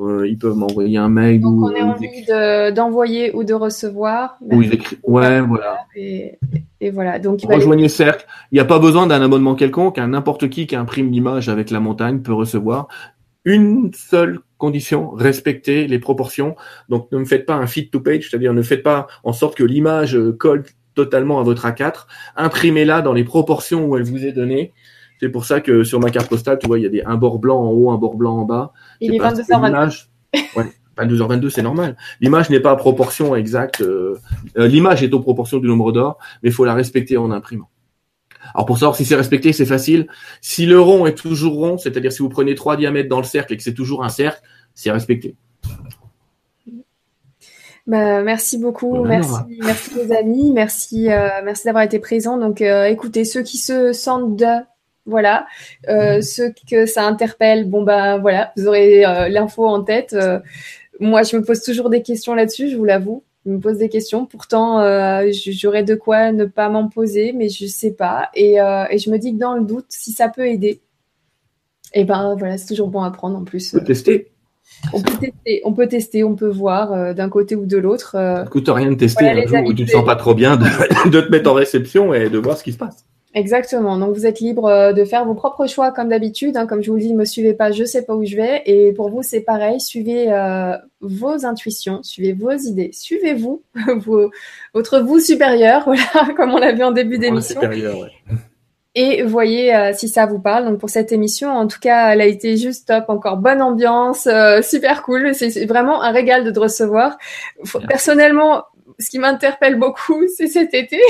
Euh, 0.00 0.28
ils 0.28 0.38
peuvent 0.38 0.54
m'envoyer 0.54 0.96
un 0.96 1.08
mail 1.08 1.40
Donc 1.40 1.54
ou 1.54 1.64
on 1.66 1.74
a 1.74 1.82
envie 1.82 2.24
d'envoyer 2.74 3.34
ou 3.34 3.42
de 3.42 3.54
recevoir. 3.54 4.36
ou 4.40 4.62
ils 4.62 4.72
écrivent. 4.72 5.00
Ouais, 5.02 5.40
voilà. 5.40 5.78
Et, 5.96 6.38
et 6.80 6.90
voilà. 6.90 7.18
Donc 7.18 7.40
Rejoignez 7.42 7.88
Cercle. 7.88 8.24
Il 8.52 8.56
n'y 8.56 8.60
a 8.60 8.64
pas 8.64 8.78
besoin 8.78 9.06
d'un 9.06 9.20
abonnement 9.20 9.56
quelconque. 9.56 9.98
N'importe 9.98 10.48
qui 10.48 10.66
qui 10.66 10.76
imprime 10.76 11.10
l'image 11.10 11.48
avec 11.48 11.70
la 11.70 11.80
montagne 11.80 12.20
peut 12.20 12.32
recevoir. 12.32 12.86
Une 13.44 13.90
seule 13.94 14.40
condition, 14.56 15.10
respecter 15.10 15.86
les 15.88 15.98
proportions. 15.98 16.54
Donc 16.88 17.10
ne 17.10 17.18
me 17.18 17.24
faites 17.24 17.46
pas 17.46 17.54
un 17.54 17.66
fit 17.66 17.88
to 17.90 18.00
page, 18.00 18.28
c'est-à-dire 18.28 18.52
ne 18.52 18.62
faites 18.62 18.82
pas 18.82 19.06
en 19.24 19.32
sorte 19.32 19.56
que 19.56 19.64
l'image 19.64 20.16
euh, 20.16 20.32
colle 20.32 20.64
totalement 20.94 21.40
à 21.40 21.42
votre 21.44 21.66
A4. 21.66 22.06
Imprimez-la 22.36 23.02
dans 23.02 23.12
les 23.12 23.24
proportions 23.24 23.86
où 23.86 23.96
elle 23.96 24.02
vous 24.02 24.26
est 24.26 24.32
donnée. 24.32 24.72
C'est 25.20 25.28
pour 25.30 25.44
ça 25.44 25.60
que 25.60 25.82
sur 25.84 26.00
ma 26.00 26.10
carte 26.10 26.28
postale, 26.28 26.58
tu 26.58 26.66
vois, 26.66 26.78
il 26.78 26.82
y 26.82 26.86
a 26.86 26.90
des, 26.90 27.02
un 27.02 27.16
bord 27.16 27.38
blanc 27.38 27.58
en 27.60 27.70
haut, 27.70 27.90
un 27.90 27.96
bord 27.98 28.14
blanc 28.16 28.38
en 28.38 28.44
bas. 28.44 28.72
il 29.00 29.14
est 29.14 29.18
parce 29.18 29.34
que 29.40 29.42
22h22. 29.42 29.66
l'image- 29.66 30.10
Ouais, 30.56 30.66
22h22, 30.96 31.48
c'est 31.50 31.62
normal. 31.62 31.96
L'image 32.20 32.50
n'est 32.50 32.60
pas 32.60 32.70
à 32.72 32.76
proportion 32.76 33.34
exacte. 33.36 33.80
euh, 33.80 34.16
euh, 34.58 34.66
L'image 34.68 35.02
est 35.02 35.12
aux 35.14 35.20
proportions 35.20 35.58
du 35.58 35.66
nombre 35.68 35.92
d'or, 35.92 36.18
mais 36.42 36.50
il 36.50 36.52
faut 36.52 36.64
la 36.64 36.74
respecter 36.74 37.16
en 37.16 37.30
imprimant. 37.30 37.68
Alors 38.54 38.66
pour 38.66 38.78
savoir 38.78 38.96
si 38.96 39.04
c'est 39.04 39.16
respecté, 39.16 39.52
c'est 39.52 39.66
facile. 39.66 40.06
Si 40.40 40.64
le 40.66 40.80
rond 40.80 41.06
est 41.06 41.14
toujours 41.16 41.54
rond, 41.54 41.78
c'est-à-dire 41.78 42.12
si 42.12 42.22
vous 42.22 42.28
prenez 42.28 42.54
trois 42.54 42.76
diamètres 42.76 43.08
dans 43.08 43.18
le 43.18 43.24
cercle 43.24 43.52
et 43.52 43.56
que 43.56 43.62
c'est 43.62 43.74
toujours 43.74 44.04
un 44.04 44.08
cercle, 44.08 44.40
c'est 44.74 44.90
respecté. 44.90 45.34
Bah, 47.86 48.22
merci 48.22 48.58
beaucoup, 48.58 48.96
Voilà, 48.96 49.16
merci, 49.20 49.58
merci 49.64 49.90
les 49.94 50.12
amis, 50.12 50.52
merci, 50.52 51.10
euh, 51.10 51.28
merci 51.42 51.64
d'avoir 51.64 51.84
été 51.84 51.98
présents. 51.98 52.36
Donc, 52.36 52.60
euh, 52.60 52.84
écoutez, 52.84 53.24
ceux 53.24 53.42
qui 53.42 53.56
se 53.56 53.92
sentent 53.94 54.36
de, 54.36 54.44
voilà, 55.08 55.46
euh, 55.88 56.20
ceux 56.20 56.52
que 56.70 56.86
ça 56.86 57.04
interpelle, 57.06 57.64
bon 57.68 57.82
bah 57.82 58.18
voilà, 58.18 58.52
vous 58.56 58.66
aurez 58.68 59.04
euh, 59.04 59.28
l'info 59.28 59.66
en 59.66 59.82
tête. 59.82 60.12
Euh, 60.12 60.38
moi, 61.00 61.22
je 61.22 61.36
me 61.36 61.42
pose 61.44 61.62
toujours 61.62 61.90
des 61.90 62.02
questions 62.02 62.34
là-dessus, 62.34 62.68
je 62.70 62.76
vous 62.76 62.84
l'avoue. 62.84 63.24
Je 63.46 63.52
me 63.52 63.60
pose 63.60 63.78
des 63.78 63.88
questions. 63.88 64.26
Pourtant, 64.26 64.80
j'aurais 65.32 65.82
de 65.84 65.94
quoi 65.94 66.32
ne 66.32 66.44
pas 66.44 66.68
m'en 66.68 66.88
poser, 66.88 67.32
mais 67.32 67.48
je 67.48 67.66
sais 67.66 67.92
pas. 67.92 68.28
Et, 68.34 68.54
et 68.56 68.98
je 68.98 69.10
me 69.10 69.16
dis 69.16 69.32
que 69.32 69.38
dans 69.38 69.54
le 69.54 69.64
doute, 69.64 69.86
si 69.88 70.12
ça 70.12 70.28
peut 70.28 70.46
aider, 70.46 70.80
et 71.94 72.04
ben 72.04 72.34
voilà, 72.38 72.58
c'est 72.58 72.66
toujours 72.66 72.88
bon 72.88 73.00
à 73.02 73.10
prendre 73.10 73.38
en 73.38 73.44
plus. 73.44 73.74
Tester. 73.86 74.26
On 74.92 75.00
peut 75.00 75.14
tester, 75.18 75.62
on 75.64 75.72
peut 75.72 75.86
tester, 75.86 76.24
on 76.24 76.34
peut 76.34 76.48
voir 76.50 77.14
d'un 77.14 77.28
côté 77.30 77.56
ou 77.56 77.64
de 77.64 77.78
l'autre. 77.78 78.10
Ça 78.12 78.44
coûte 78.50 78.68
rien 78.68 78.90
de 78.90 78.96
tester 78.96 79.24
Voilà, 79.24 79.42
un 79.42 79.46
jour 79.46 79.56
amis, 79.58 79.70
où 79.70 79.72
tu 79.72 79.84
te 79.84 79.90
c'est- 79.90 79.96
sens 79.96 80.04
pas 80.04 80.16
trop 80.16 80.34
bien 80.34 80.56
de, 80.56 80.64
de 81.10 81.20
te 81.22 81.30
mettre 81.30 81.50
en 81.50 81.54
réception 81.54 82.12
et 82.12 82.28
de 82.28 82.38
voir 82.38 82.58
ce 82.58 82.64
qui 82.64 82.72
se 82.72 82.78
passe. 82.78 83.06
Exactement. 83.38 83.96
Donc 83.98 84.14
vous 84.16 84.26
êtes 84.26 84.40
libre 84.40 84.66
euh, 84.66 84.92
de 84.92 85.04
faire 85.04 85.24
vos 85.24 85.34
propres 85.34 85.66
choix 85.68 85.92
comme 85.92 86.08
d'habitude. 86.08 86.56
hein. 86.56 86.66
Comme 86.66 86.82
je 86.82 86.90
vous 86.90 86.96
le 86.96 87.02
dis, 87.02 87.12
ne 87.12 87.18
me 87.18 87.24
suivez 87.24 87.54
pas, 87.54 87.70
je 87.70 87.84
sais 87.84 88.04
pas 88.04 88.14
où 88.16 88.24
je 88.24 88.34
vais. 88.36 88.62
Et 88.66 88.92
pour 88.92 89.10
vous, 89.10 89.22
c'est 89.22 89.40
pareil. 89.42 89.80
Suivez 89.80 90.32
euh, 90.32 90.76
vos 91.00 91.46
intuitions, 91.46 92.02
suivez 92.02 92.32
vos 92.32 92.50
idées, 92.50 92.90
suivez-vous, 92.92 93.62
votre 94.74 95.00
vous 95.00 95.20
supérieur, 95.20 95.82
voilà, 95.86 96.34
comme 96.36 96.50
on 96.52 96.58
l'a 96.58 96.72
vu 96.72 96.82
en 96.82 96.90
début 96.92 97.18
d'émission. 97.18 97.60
ouais. 98.00 98.10
Et 98.94 99.22
voyez 99.22 99.72
euh, 99.76 99.92
si 99.94 100.08
ça 100.08 100.26
vous 100.26 100.40
parle. 100.40 100.64
Donc 100.64 100.78
pour 100.80 100.90
cette 100.90 101.12
émission, 101.12 101.50
en 101.50 101.68
tout 101.68 101.78
cas, 101.78 102.12
elle 102.12 102.20
a 102.20 102.26
été 102.26 102.56
juste 102.56 102.88
top. 102.88 103.04
Encore 103.08 103.36
bonne 103.36 103.62
ambiance, 103.62 104.26
euh, 104.26 104.60
super 104.62 105.02
cool. 105.02 105.34
C'est 105.34 105.50
c'est 105.50 105.66
vraiment 105.66 106.02
un 106.02 106.10
régal 106.10 106.42
de 106.42 106.50
te 106.50 106.58
recevoir. 106.58 107.16
Faut- 107.64 107.78
Personnellement, 107.86 108.64
ce 108.98 109.10
qui 109.10 109.18
m'interpelle 109.18 109.78
beaucoup, 109.78 110.26
c'est 110.36 110.48
cet 110.48 110.74
été. 110.74 111.00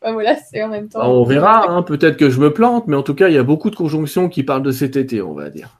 Enfin, 0.00 0.12
voilà, 0.12 0.36
c'est 0.36 0.62
en 0.62 0.68
même 0.68 0.88
temps. 0.88 1.00
Ah, 1.02 1.08
on 1.08 1.24
verra, 1.24 1.70
hein, 1.70 1.82
peut-être 1.82 2.16
que 2.16 2.30
je 2.30 2.40
me 2.40 2.52
plante, 2.52 2.86
mais 2.88 2.96
en 2.96 3.02
tout 3.02 3.14
cas, 3.14 3.28
il 3.28 3.34
y 3.34 3.38
a 3.38 3.42
beaucoup 3.42 3.70
de 3.70 3.76
conjonctions 3.76 4.28
qui 4.28 4.42
parlent 4.42 4.62
de 4.62 4.72
cet 4.72 4.96
été, 4.96 5.22
on 5.22 5.34
va 5.34 5.50
dire. 5.50 5.78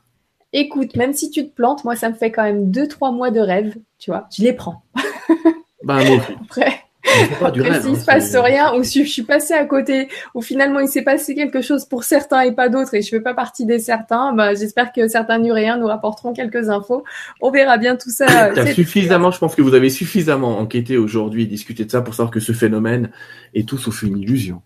Écoute, 0.52 0.96
même 0.96 1.14
si 1.14 1.30
tu 1.30 1.48
te 1.48 1.54
plantes, 1.54 1.84
moi, 1.84 1.96
ça 1.96 2.10
me 2.10 2.14
fait 2.14 2.30
quand 2.30 2.42
même 2.42 2.70
deux, 2.70 2.86
trois 2.86 3.10
mois 3.10 3.30
de 3.30 3.40
rêve, 3.40 3.74
tu 3.98 4.10
vois. 4.10 4.26
Je 4.36 4.42
les 4.42 4.52
prends. 4.52 4.82
Bah, 5.82 6.04
moi. 6.04 6.18
Après, 6.42 6.84
S'il 7.04 7.66
hein, 7.66 7.94
se 7.94 8.04
passe 8.04 8.34
rien, 8.36 8.74
ou 8.74 8.84
si 8.84 9.04
je 9.04 9.10
suis 9.10 9.22
passée 9.22 9.54
à 9.54 9.64
côté, 9.64 10.08
ou 10.34 10.42
finalement 10.42 10.80
il 10.80 10.88
s'est 10.88 11.02
passé 11.02 11.34
quelque 11.34 11.60
chose 11.60 11.84
pour 11.84 12.04
certains 12.04 12.42
et 12.42 12.52
pas 12.52 12.68
d'autres, 12.68 12.94
et 12.94 13.02
je 13.02 13.08
fais 13.08 13.20
pas 13.20 13.34
partie 13.34 13.66
des 13.66 13.78
certains, 13.78 14.32
bah, 14.32 14.54
j'espère 14.54 14.92
que 14.92 15.08
certains 15.08 15.38
nuréens 15.38 15.76
nous 15.78 15.86
rapporteront 15.86 16.32
quelques 16.32 16.68
infos. 16.70 17.04
On 17.40 17.50
verra 17.50 17.76
bien 17.76 17.96
tout 17.96 18.10
ça. 18.10 18.54
Suffisamment, 18.72 19.30
je 19.30 19.38
pense 19.38 19.54
que 19.54 19.62
vous 19.62 19.74
avez 19.74 19.90
suffisamment 19.90 20.58
enquêté 20.58 20.96
aujourd'hui, 20.96 21.46
discuté 21.46 21.84
de 21.84 21.90
ça 21.90 22.02
pour 22.02 22.14
savoir 22.14 22.30
que 22.30 22.40
ce 22.40 22.52
phénomène 22.52 23.10
est 23.54 23.68
tout 23.68 23.78
sauf 23.78 24.02
une 24.02 24.18
illusion. 24.18 24.62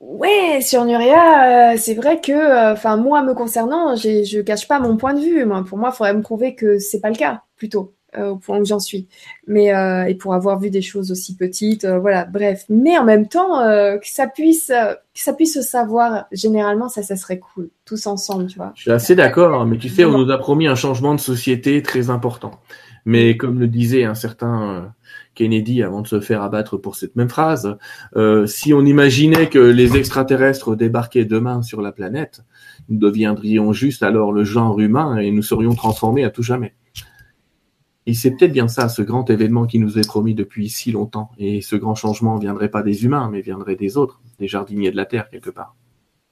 Ouais, 0.00 0.60
sur 0.60 0.84
Nuria, 0.84 1.72
euh, 1.72 1.76
c'est 1.78 1.94
vrai 1.94 2.20
que, 2.20 2.30
euh, 2.30 2.74
enfin, 2.74 2.98
moi, 2.98 3.22
me 3.22 3.32
concernant, 3.32 3.96
je 3.96 4.42
cache 4.42 4.68
pas 4.68 4.78
mon 4.78 4.96
point 4.96 5.14
de 5.14 5.20
vue. 5.20 5.44
Moi, 5.46 5.64
pour 5.64 5.78
moi, 5.78 5.90
il 5.92 5.96
faudrait 5.96 6.14
me 6.14 6.20
prouver 6.20 6.54
que 6.54 6.78
c'est 6.78 7.00
pas 7.00 7.08
le 7.08 7.16
cas, 7.16 7.42
plutôt, 7.56 7.94
au 8.16 8.36
point 8.36 8.58
où 8.58 8.64
j'en 8.64 8.78
suis. 8.78 9.06
Mais 9.46 9.74
euh, 9.74 10.04
et 10.04 10.14
pour 10.14 10.34
avoir 10.34 10.58
vu 10.58 10.70
des 10.70 10.82
choses 10.82 11.10
aussi 11.10 11.36
petites, 11.36 11.84
euh, 11.84 11.98
voilà, 11.98 12.24
bref. 12.24 12.64
Mais 12.68 12.96
en 12.98 13.04
même 13.04 13.28
temps, 13.28 13.60
euh, 13.60 13.98
que 13.98 14.08
ça 14.08 14.26
puisse, 14.26 14.70
euh, 14.70 14.94
que 14.94 15.20
ça 15.20 15.32
puisse 15.32 15.54
se 15.54 15.62
savoir. 15.62 16.26
Généralement, 16.32 16.88
ça, 16.88 17.02
ça 17.02 17.16
serait 17.16 17.38
cool, 17.38 17.70
tous 17.84 18.06
ensemble, 18.06 18.46
tu 18.46 18.56
vois. 18.56 18.72
Je 18.74 18.82
suis 18.82 18.90
assez 18.90 19.14
d'accord, 19.14 19.60
hein, 19.60 19.66
mais 19.66 19.78
tu 19.78 19.88
sais, 19.88 20.04
on 20.04 20.18
nous 20.18 20.30
a 20.30 20.38
promis 20.38 20.66
un 20.66 20.74
changement 20.74 21.14
de 21.14 21.20
société 21.20 21.82
très 21.82 22.10
important. 22.10 22.60
Mais 23.06 23.36
comme 23.36 23.58
le 23.58 23.68
disait 23.68 24.04
un 24.04 24.14
certain 24.14 24.70
euh, 24.70 24.80
Kennedy 25.34 25.82
avant 25.82 26.00
de 26.00 26.06
se 26.06 26.20
faire 26.20 26.42
abattre 26.42 26.78
pour 26.78 26.96
cette 26.96 27.16
même 27.16 27.28
phrase, 27.28 27.76
euh, 28.16 28.46
si 28.46 28.72
on 28.72 28.84
imaginait 28.84 29.48
que 29.48 29.58
les 29.58 29.96
extraterrestres 29.96 30.74
débarquaient 30.74 31.26
demain 31.26 31.62
sur 31.62 31.82
la 31.82 31.92
planète, 31.92 32.42
nous 32.88 32.98
deviendrions 32.98 33.72
juste 33.72 34.02
alors 34.02 34.32
le 34.32 34.44
genre 34.44 34.80
humain 34.80 35.18
et 35.18 35.30
nous 35.30 35.42
serions 35.42 35.74
transformés 35.74 36.24
à 36.24 36.30
tout 36.30 36.42
jamais. 36.42 36.74
Et 38.06 38.14
c'est 38.14 38.32
peut-être 38.32 38.52
bien 38.52 38.68
ça, 38.68 38.88
ce 38.88 39.02
grand 39.02 39.28
événement 39.30 39.66
qui 39.66 39.78
nous 39.78 39.98
est 39.98 40.06
promis 40.06 40.34
depuis 40.34 40.68
si 40.68 40.92
longtemps. 40.92 41.30
Et 41.38 41.62
ce 41.62 41.76
grand 41.76 41.94
changement 41.94 42.36
viendrait 42.36 42.68
pas 42.68 42.82
des 42.82 43.04
humains, 43.04 43.28
mais 43.32 43.40
viendrait 43.40 43.76
des 43.76 43.96
autres, 43.96 44.20
des 44.38 44.48
jardiniers 44.48 44.90
de 44.90 44.96
la 44.96 45.06
Terre 45.06 45.30
quelque 45.30 45.50
part. 45.50 45.74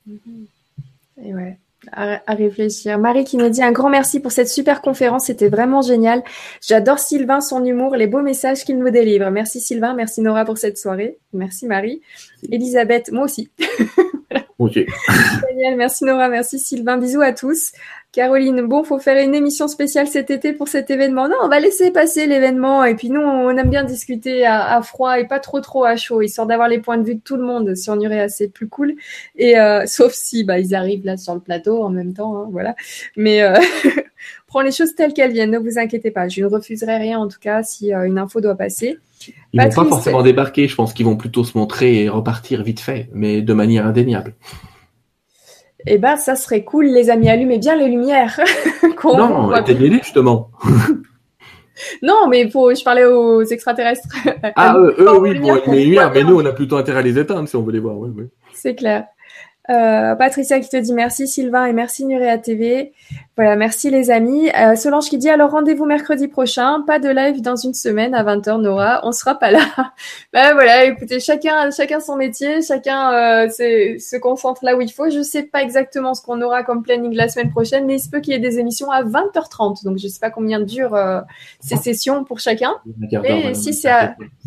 Et 0.06 1.34
ouais, 1.34 1.58
à, 1.90 2.20
à 2.30 2.34
réfléchir. 2.34 2.98
Marie 2.98 3.24
qui 3.24 3.38
nous 3.38 3.48
dit 3.48 3.62
un 3.62 3.72
grand 3.72 3.88
merci 3.88 4.20
pour 4.20 4.32
cette 4.32 4.48
super 4.48 4.82
conférence, 4.82 5.26
c'était 5.26 5.48
vraiment 5.48 5.80
génial. 5.80 6.22
J'adore 6.60 6.98
Sylvain, 6.98 7.40
son 7.40 7.64
humour, 7.64 7.96
les 7.96 8.06
beaux 8.06 8.22
messages 8.22 8.64
qu'il 8.64 8.78
nous 8.78 8.90
délivre. 8.90 9.30
Merci 9.30 9.60
Sylvain, 9.60 9.94
merci 9.94 10.20
Nora 10.20 10.44
pour 10.44 10.58
cette 10.58 10.78
soirée. 10.78 11.18
Merci 11.32 11.66
Marie. 11.66 12.02
Elisabeth, 12.50 13.10
moi 13.12 13.24
aussi. 13.24 13.50
Merci 15.76 16.04
Nora, 16.04 16.28
merci 16.28 16.58
Sylvain, 16.58 16.98
bisous 16.98 17.20
à 17.20 17.32
tous. 17.32 17.72
Caroline, 18.12 18.60
bon, 18.60 18.84
faut 18.84 18.98
faire 18.98 19.24
une 19.24 19.34
émission 19.34 19.68
spéciale 19.68 20.06
cet 20.06 20.30
été 20.30 20.52
pour 20.52 20.68
cet 20.68 20.90
événement. 20.90 21.28
Non, 21.28 21.36
on 21.42 21.48
va 21.48 21.60
laisser 21.60 21.90
passer 21.90 22.26
l'événement. 22.26 22.84
Et 22.84 22.94
puis 22.94 23.08
nous, 23.08 23.22
on 23.22 23.56
aime 23.56 23.70
bien 23.70 23.84
discuter 23.84 24.44
à, 24.44 24.76
à 24.76 24.82
froid 24.82 25.18
et 25.18 25.26
pas 25.26 25.40
trop 25.40 25.60
trop 25.60 25.84
à 25.86 25.96
chaud, 25.96 26.20
histoire 26.20 26.46
d'avoir 26.46 26.68
les 26.68 26.78
points 26.78 26.98
de 26.98 27.04
vue 27.04 27.14
de 27.14 27.20
tout 27.20 27.36
le 27.36 27.42
monde. 27.42 27.74
Si 27.74 27.88
on 27.88 27.98
irait 27.98 28.20
assez 28.20 28.50
plus 28.50 28.68
cool. 28.68 28.96
Et 29.36 29.58
euh, 29.58 29.84
sauf 29.86 30.12
si 30.12 30.44
bah 30.44 30.58
ils 30.58 30.74
arrivent 30.74 31.06
là 31.06 31.16
sur 31.16 31.32
le 31.32 31.40
plateau 31.40 31.82
en 31.82 31.88
même 31.88 32.12
temps, 32.12 32.36
hein, 32.36 32.48
voilà. 32.52 32.76
Mais 33.16 33.42
euh, 33.42 33.56
prends 34.52 34.60
les 34.60 34.70
choses 34.70 34.94
telles 34.94 35.14
qu'elles 35.14 35.32
viennent. 35.32 35.50
Ne 35.50 35.58
vous 35.58 35.78
inquiétez 35.78 36.10
pas. 36.10 36.28
Je 36.28 36.42
ne 36.42 36.46
refuserai 36.46 36.98
rien 36.98 37.18
en 37.18 37.26
tout 37.26 37.38
cas 37.40 37.62
si 37.62 37.92
euh, 37.92 38.04
une 38.04 38.18
info 38.18 38.40
doit 38.40 38.54
passer. 38.54 38.98
Ils 39.52 39.60
vont 39.60 39.68
pas 39.68 39.74
Patrice. 39.74 39.88
forcément 39.88 40.22
débarquer, 40.22 40.68
je 40.68 40.74
pense 40.74 40.92
qu'ils 40.92 41.06
vont 41.06 41.16
plutôt 41.16 41.44
se 41.44 41.56
montrer 41.56 42.02
et 42.02 42.08
repartir 42.08 42.62
vite 42.62 42.80
fait, 42.80 43.08
mais 43.14 43.40
de 43.40 43.52
manière 43.54 43.86
indéniable. 43.86 44.34
Eh 45.86 45.98
ben, 45.98 46.16
ça 46.16 46.36
serait 46.36 46.64
cool, 46.64 46.86
les 46.86 47.08
amis. 47.08 47.28
Allumez 47.28 47.58
bien 47.58 47.76
les 47.76 47.88
lumières. 47.88 48.38
Non, 49.04 49.52
éteignez-les 49.56 49.98
justement. 49.98 50.50
Non, 52.02 52.28
mais 52.28 52.48
pour, 52.48 52.72
je 52.72 52.84
parlais 52.84 53.04
aux 53.04 53.42
extraterrestres. 53.42 54.06
Ah, 54.54 54.76
eux, 54.76 54.94
eux, 54.98 55.18
oui, 55.18 55.36
bon, 55.40 55.58
les 55.66 55.84
lumières, 55.84 56.12
voit 56.12 56.22
mais 56.22 56.28
nous, 56.28 56.40
on 56.40 56.44
a 56.44 56.52
plutôt 56.52 56.76
intérêt 56.76 57.00
à 57.00 57.02
les 57.02 57.18
éteindre 57.18 57.48
si 57.48 57.56
on 57.56 57.62
veut 57.62 57.72
les 57.72 57.80
voir. 57.80 57.98
Oui, 57.98 58.10
oui. 58.14 58.24
C'est 58.52 58.76
clair. 58.76 59.06
Euh, 59.72 60.14
Patricia 60.16 60.60
qui 60.60 60.68
te 60.68 60.76
dit 60.76 60.92
merci 60.92 61.26
Sylvain 61.26 61.64
et 61.64 61.72
merci 61.72 62.04
Nurea 62.04 62.36
TV. 62.36 62.92
Voilà, 63.36 63.56
merci 63.56 63.90
les 63.90 64.10
amis. 64.10 64.50
Euh, 64.50 64.76
Solange 64.76 65.08
qui 65.08 65.16
dit 65.16 65.30
alors 65.30 65.50
rendez-vous 65.50 65.86
mercredi 65.86 66.28
prochain, 66.28 66.82
pas 66.86 66.98
de 66.98 67.08
live 67.08 67.40
dans 67.40 67.56
une 67.56 67.72
semaine 67.72 68.14
à 68.14 68.22
20h 68.22 68.60
Nora, 68.60 69.00
on 69.04 69.12
sera 69.12 69.36
pas 69.36 69.50
là. 69.50 69.60
ben 70.32 70.52
voilà, 70.52 70.84
écoutez, 70.84 71.20
chacun 71.20 71.70
chacun 71.70 72.00
son 72.00 72.16
métier, 72.16 72.60
chacun 72.60 73.12
euh, 73.12 73.48
se 73.48 74.18
concentre 74.18 74.62
là 74.64 74.76
où 74.76 74.82
il 74.82 74.92
faut. 74.92 75.08
Je 75.08 75.22
sais 75.22 75.44
pas 75.44 75.62
exactement 75.62 76.12
ce 76.12 76.20
qu'on 76.20 76.42
aura 76.42 76.64
comme 76.64 76.82
planning 76.82 77.14
la 77.14 77.28
semaine 77.28 77.50
prochaine, 77.50 77.86
mais 77.86 77.94
il 77.94 78.00
se 78.00 78.10
peut 78.10 78.20
qu'il 78.20 78.34
y 78.34 78.36
ait 78.36 78.40
des 78.40 78.58
émissions 78.58 78.90
à 78.90 79.02
20h30. 79.02 79.84
Donc 79.84 79.96
je 79.98 80.08
sais 80.08 80.20
pas 80.20 80.30
combien 80.30 80.60
durent 80.60 81.22
ces 81.60 81.76
sessions 81.76 82.24
pour 82.24 82.40
chacun. 82.40 82.74
Et 83.24 83.54
si 83.54 83.72
c'est 83.72 83.90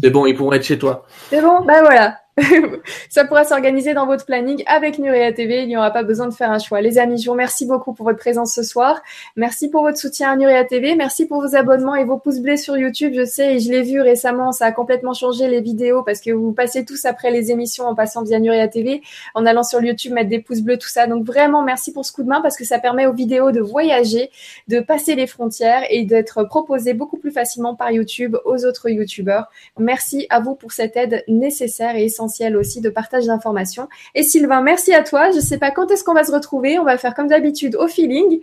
C'est 0.01 0.09
bon, 0.11 0.27
ils 0.27 0.35
pourront 0.35 0.53
être 0.53 0.63
chez 0.63 0.77
toi. 0.77 1.05
C'est 1.29 1.41
bon, 1.41 1.61
ben 1.61 1.81
voilà. 1.81 2.19
ça 3.09 3.23
pourra 3.23 3.45
s'organiser 3.45 3.93
dans 3.93 4.05
votre 4.05 4.25
planning 4.25 4.61
avec 4.65 4.99
Nurea 4.99 5.31
TV. 5.31 5.61
Il 5.61 5.67
n'y 5.67 5.77
aura 5.77 5.91
pas 5.91 6.03
besoin 6.03 6.27
de 6.27 6.33
faire 6.33 6.51
un 6.51 6.59
choix. 6.59 6.81
Les 6.81 6.97
amis, 6.97 7.17
je 7.17 7.27
vous 7.27 7.31
remercie 7.31 7.65
beaucoup 7.65 7.93
pour 7.93 8.05
votre 8.05 8.19
présence 8.19 8.53
ce 8.53 8.61
soir. 8.61 9.01
Merci 9.37 9.69
pour 9.69 9.83
votre 9.83 9.97
soutien 9.97 10.31
à 10.31 10.35
Nurea 10.35 10.65
TV. 10.65 10.95
Merci 10.95 11.27
pour 11.27 11.41
vos 11.41 11.55
abonnements 11.55 11.95
et 11.95 12.03
vos 12.03 12.17
pouces 12.17 12.41
bleus 12.41 12.57
sur 12.57 12.75
YouTube. 12.75 13.13
Je 13.15 13.23
sais, 13.23 13.55
et 13.55 13.59
je 13.59 13.71
l'ai 13.71 13.83
vu 13.83 14.01
récemment, 14.01 14.51
ça 14.51 14.65
a 14.65 14.71
complètement 14.73 15.13
changé 15.13 15.47
les 15.47 15.61
vidéos 15.61 16.03
parce 16.03 16.19
que 16.19 16.31
vous 16.31 16.51
passez 16.51 16.83
tous 16.83 17.05
après 17.05 17.31
les 17.31 17.51
émissions 17.51 17.85
en 17.85 17.95
passant 17.95 18.23
via 18.23 18.37
Nurea 18.39 18.67
TV, 18.67 19.01
en 19.33 19.45
allant 19.45 19.63
sur 19.63 19.81
YouTube 19.81 20.11
mettre 20.11 20.29
des 20.29 20.39
pouces 20.39 20.61
bleus, 20.61 20.77
tout 20.77 20.89
ça. 20.89 21.07
Donc 21.07 21.25
vraiment, 21.25 21.63
merci 21.63 21.93
pour 21.93 22.05
ce 22.05 22.11
coup 22.11 22.23
de 22.23 22.27
main 22.27 22.41
parce 22.41 22.57
que 22.57 22.65
ça 22.65 22.79
permet 22.79 23.05
aux 23.05 23.13
vidéos 23.13 23.51
de 23.51 23.61
voyager, 23.61 24.29
de 24.67 24.81
passer 24.81 25.15
les 25.15 25.27
frontières 25.27 25.83
et 25.89 26.03
d'être 26.03 26.43
proposées 26.43 26.93
beaucoup 26.93 27.17
plus 27.17 27.31
facilement 27.31 27.75
par 27.75 27.91
YouTube 27.91 28.35
aux 28.43 28.65
autres 28.65 28.89
YouTubeurs. 28.89 29.45
Merci 29.79 30.27
à 30.29 30.41
vous 30.41 30.55
pour 30.55 30.73
cette 30.73 30.97
aide 30.97 31.23
nécessaire 31.29 31.95
et 31.95 32.03
essentielle 32.03 32.24
aussi 32.55 32.81
de 32.81 32.89
partage 32.89 33.25
d'informations. 33.25 33.87
Et 34.13 34.23
Sylvain, 34.23 34.61
merci 34.61 34.93
à 34.93 35.03
toi. 35.03 35.31
Je 35.31 35.37
ne 35.37 35.41
sais 35.41 35.57
pas 35.57 35.71
quand 35.71 35.89
est-ce 35.91 36.03
qu'on 36.03 36.13
va 36.13 36.23
se 36.23 36.31
retrouver. 36.31 36.79
On 36.79 36.83
va 36.83 36.97
faire 36.97 37.13
comme 37.13 37.27
d'habitude 37.27 37.75
au 37.75 37.87
feeling. 37.87 38.41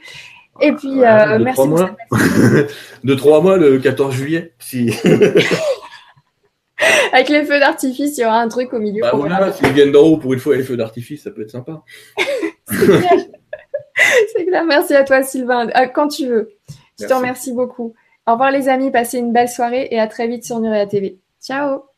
Et 0.60 0.72
puis, 0.72 1.04
euh, 1.04 1.38
merci. 1.38 1.54
Trois 1.54 1.66
mois. 1.66 1.96
de 3.04 3.14
trois 3.14 3.40
mois, 3.40 3.56
le 3.56 3.78
14 3.78 4.14
juillet. 4.14 4.52
Si. 4.58 4.92
Avec 7.12 7.28
les 7.28 7.44
feux 7.44 7.60
d'artifice, 7.60 8.18
il 8.18 8.22
y 8.22 8.24
aura 8.24 8.40
un 8.40 8.48
truc 8.48 8.72
au 8.72 8.78
milieu. 8.78 9.02
Bah 9.02 9.12
voilà, 9.14 9.52
s'ils 9.52 9.72
viennent 9.72 9.92
d'en 9.92 10.02
haut 10.02 10.16
pour 10.16 10.32
une 10.32 10.40
fois 10.40 10.56
les 10.56 10.64
feux 10.64 10.76
d'artifice, 10.76 11.22
ça 11.22 11.30
peut 11.30 11.42
être 11.42 11.50
sympa. 11.50 11.82
C'est 14.34 14.46
clair. 14.46 14.64
Merci 14.64 14.94
à 14.94 15.04
toi, 15.04 15.22
Sylvain. 15.22 15.68
quand 15.94 16.08
tu 16.08 16.26
veux. 16.26 16.50
Je 17.00 17.06
te 17.06 17.14
remercie 17.14 17.52
beaucoup. 17.52 17.94
Au 18.26 18.32
revoir, 18.32 18.50
les 18.50 18.68
amis. 18.68 18.90
Passez 18.90 19.18
une 19.18 19.32
belle 19.32 19.48
soirée 19.48 19.88
et 19.90 20.00
à 20.00 20.06
très 20.06 20.26
vite 20.26 20.44
sur 20.44 20.60
Nuria 20.60 20.86
TV. 20.86 21.18
Ciao 21.40 21.91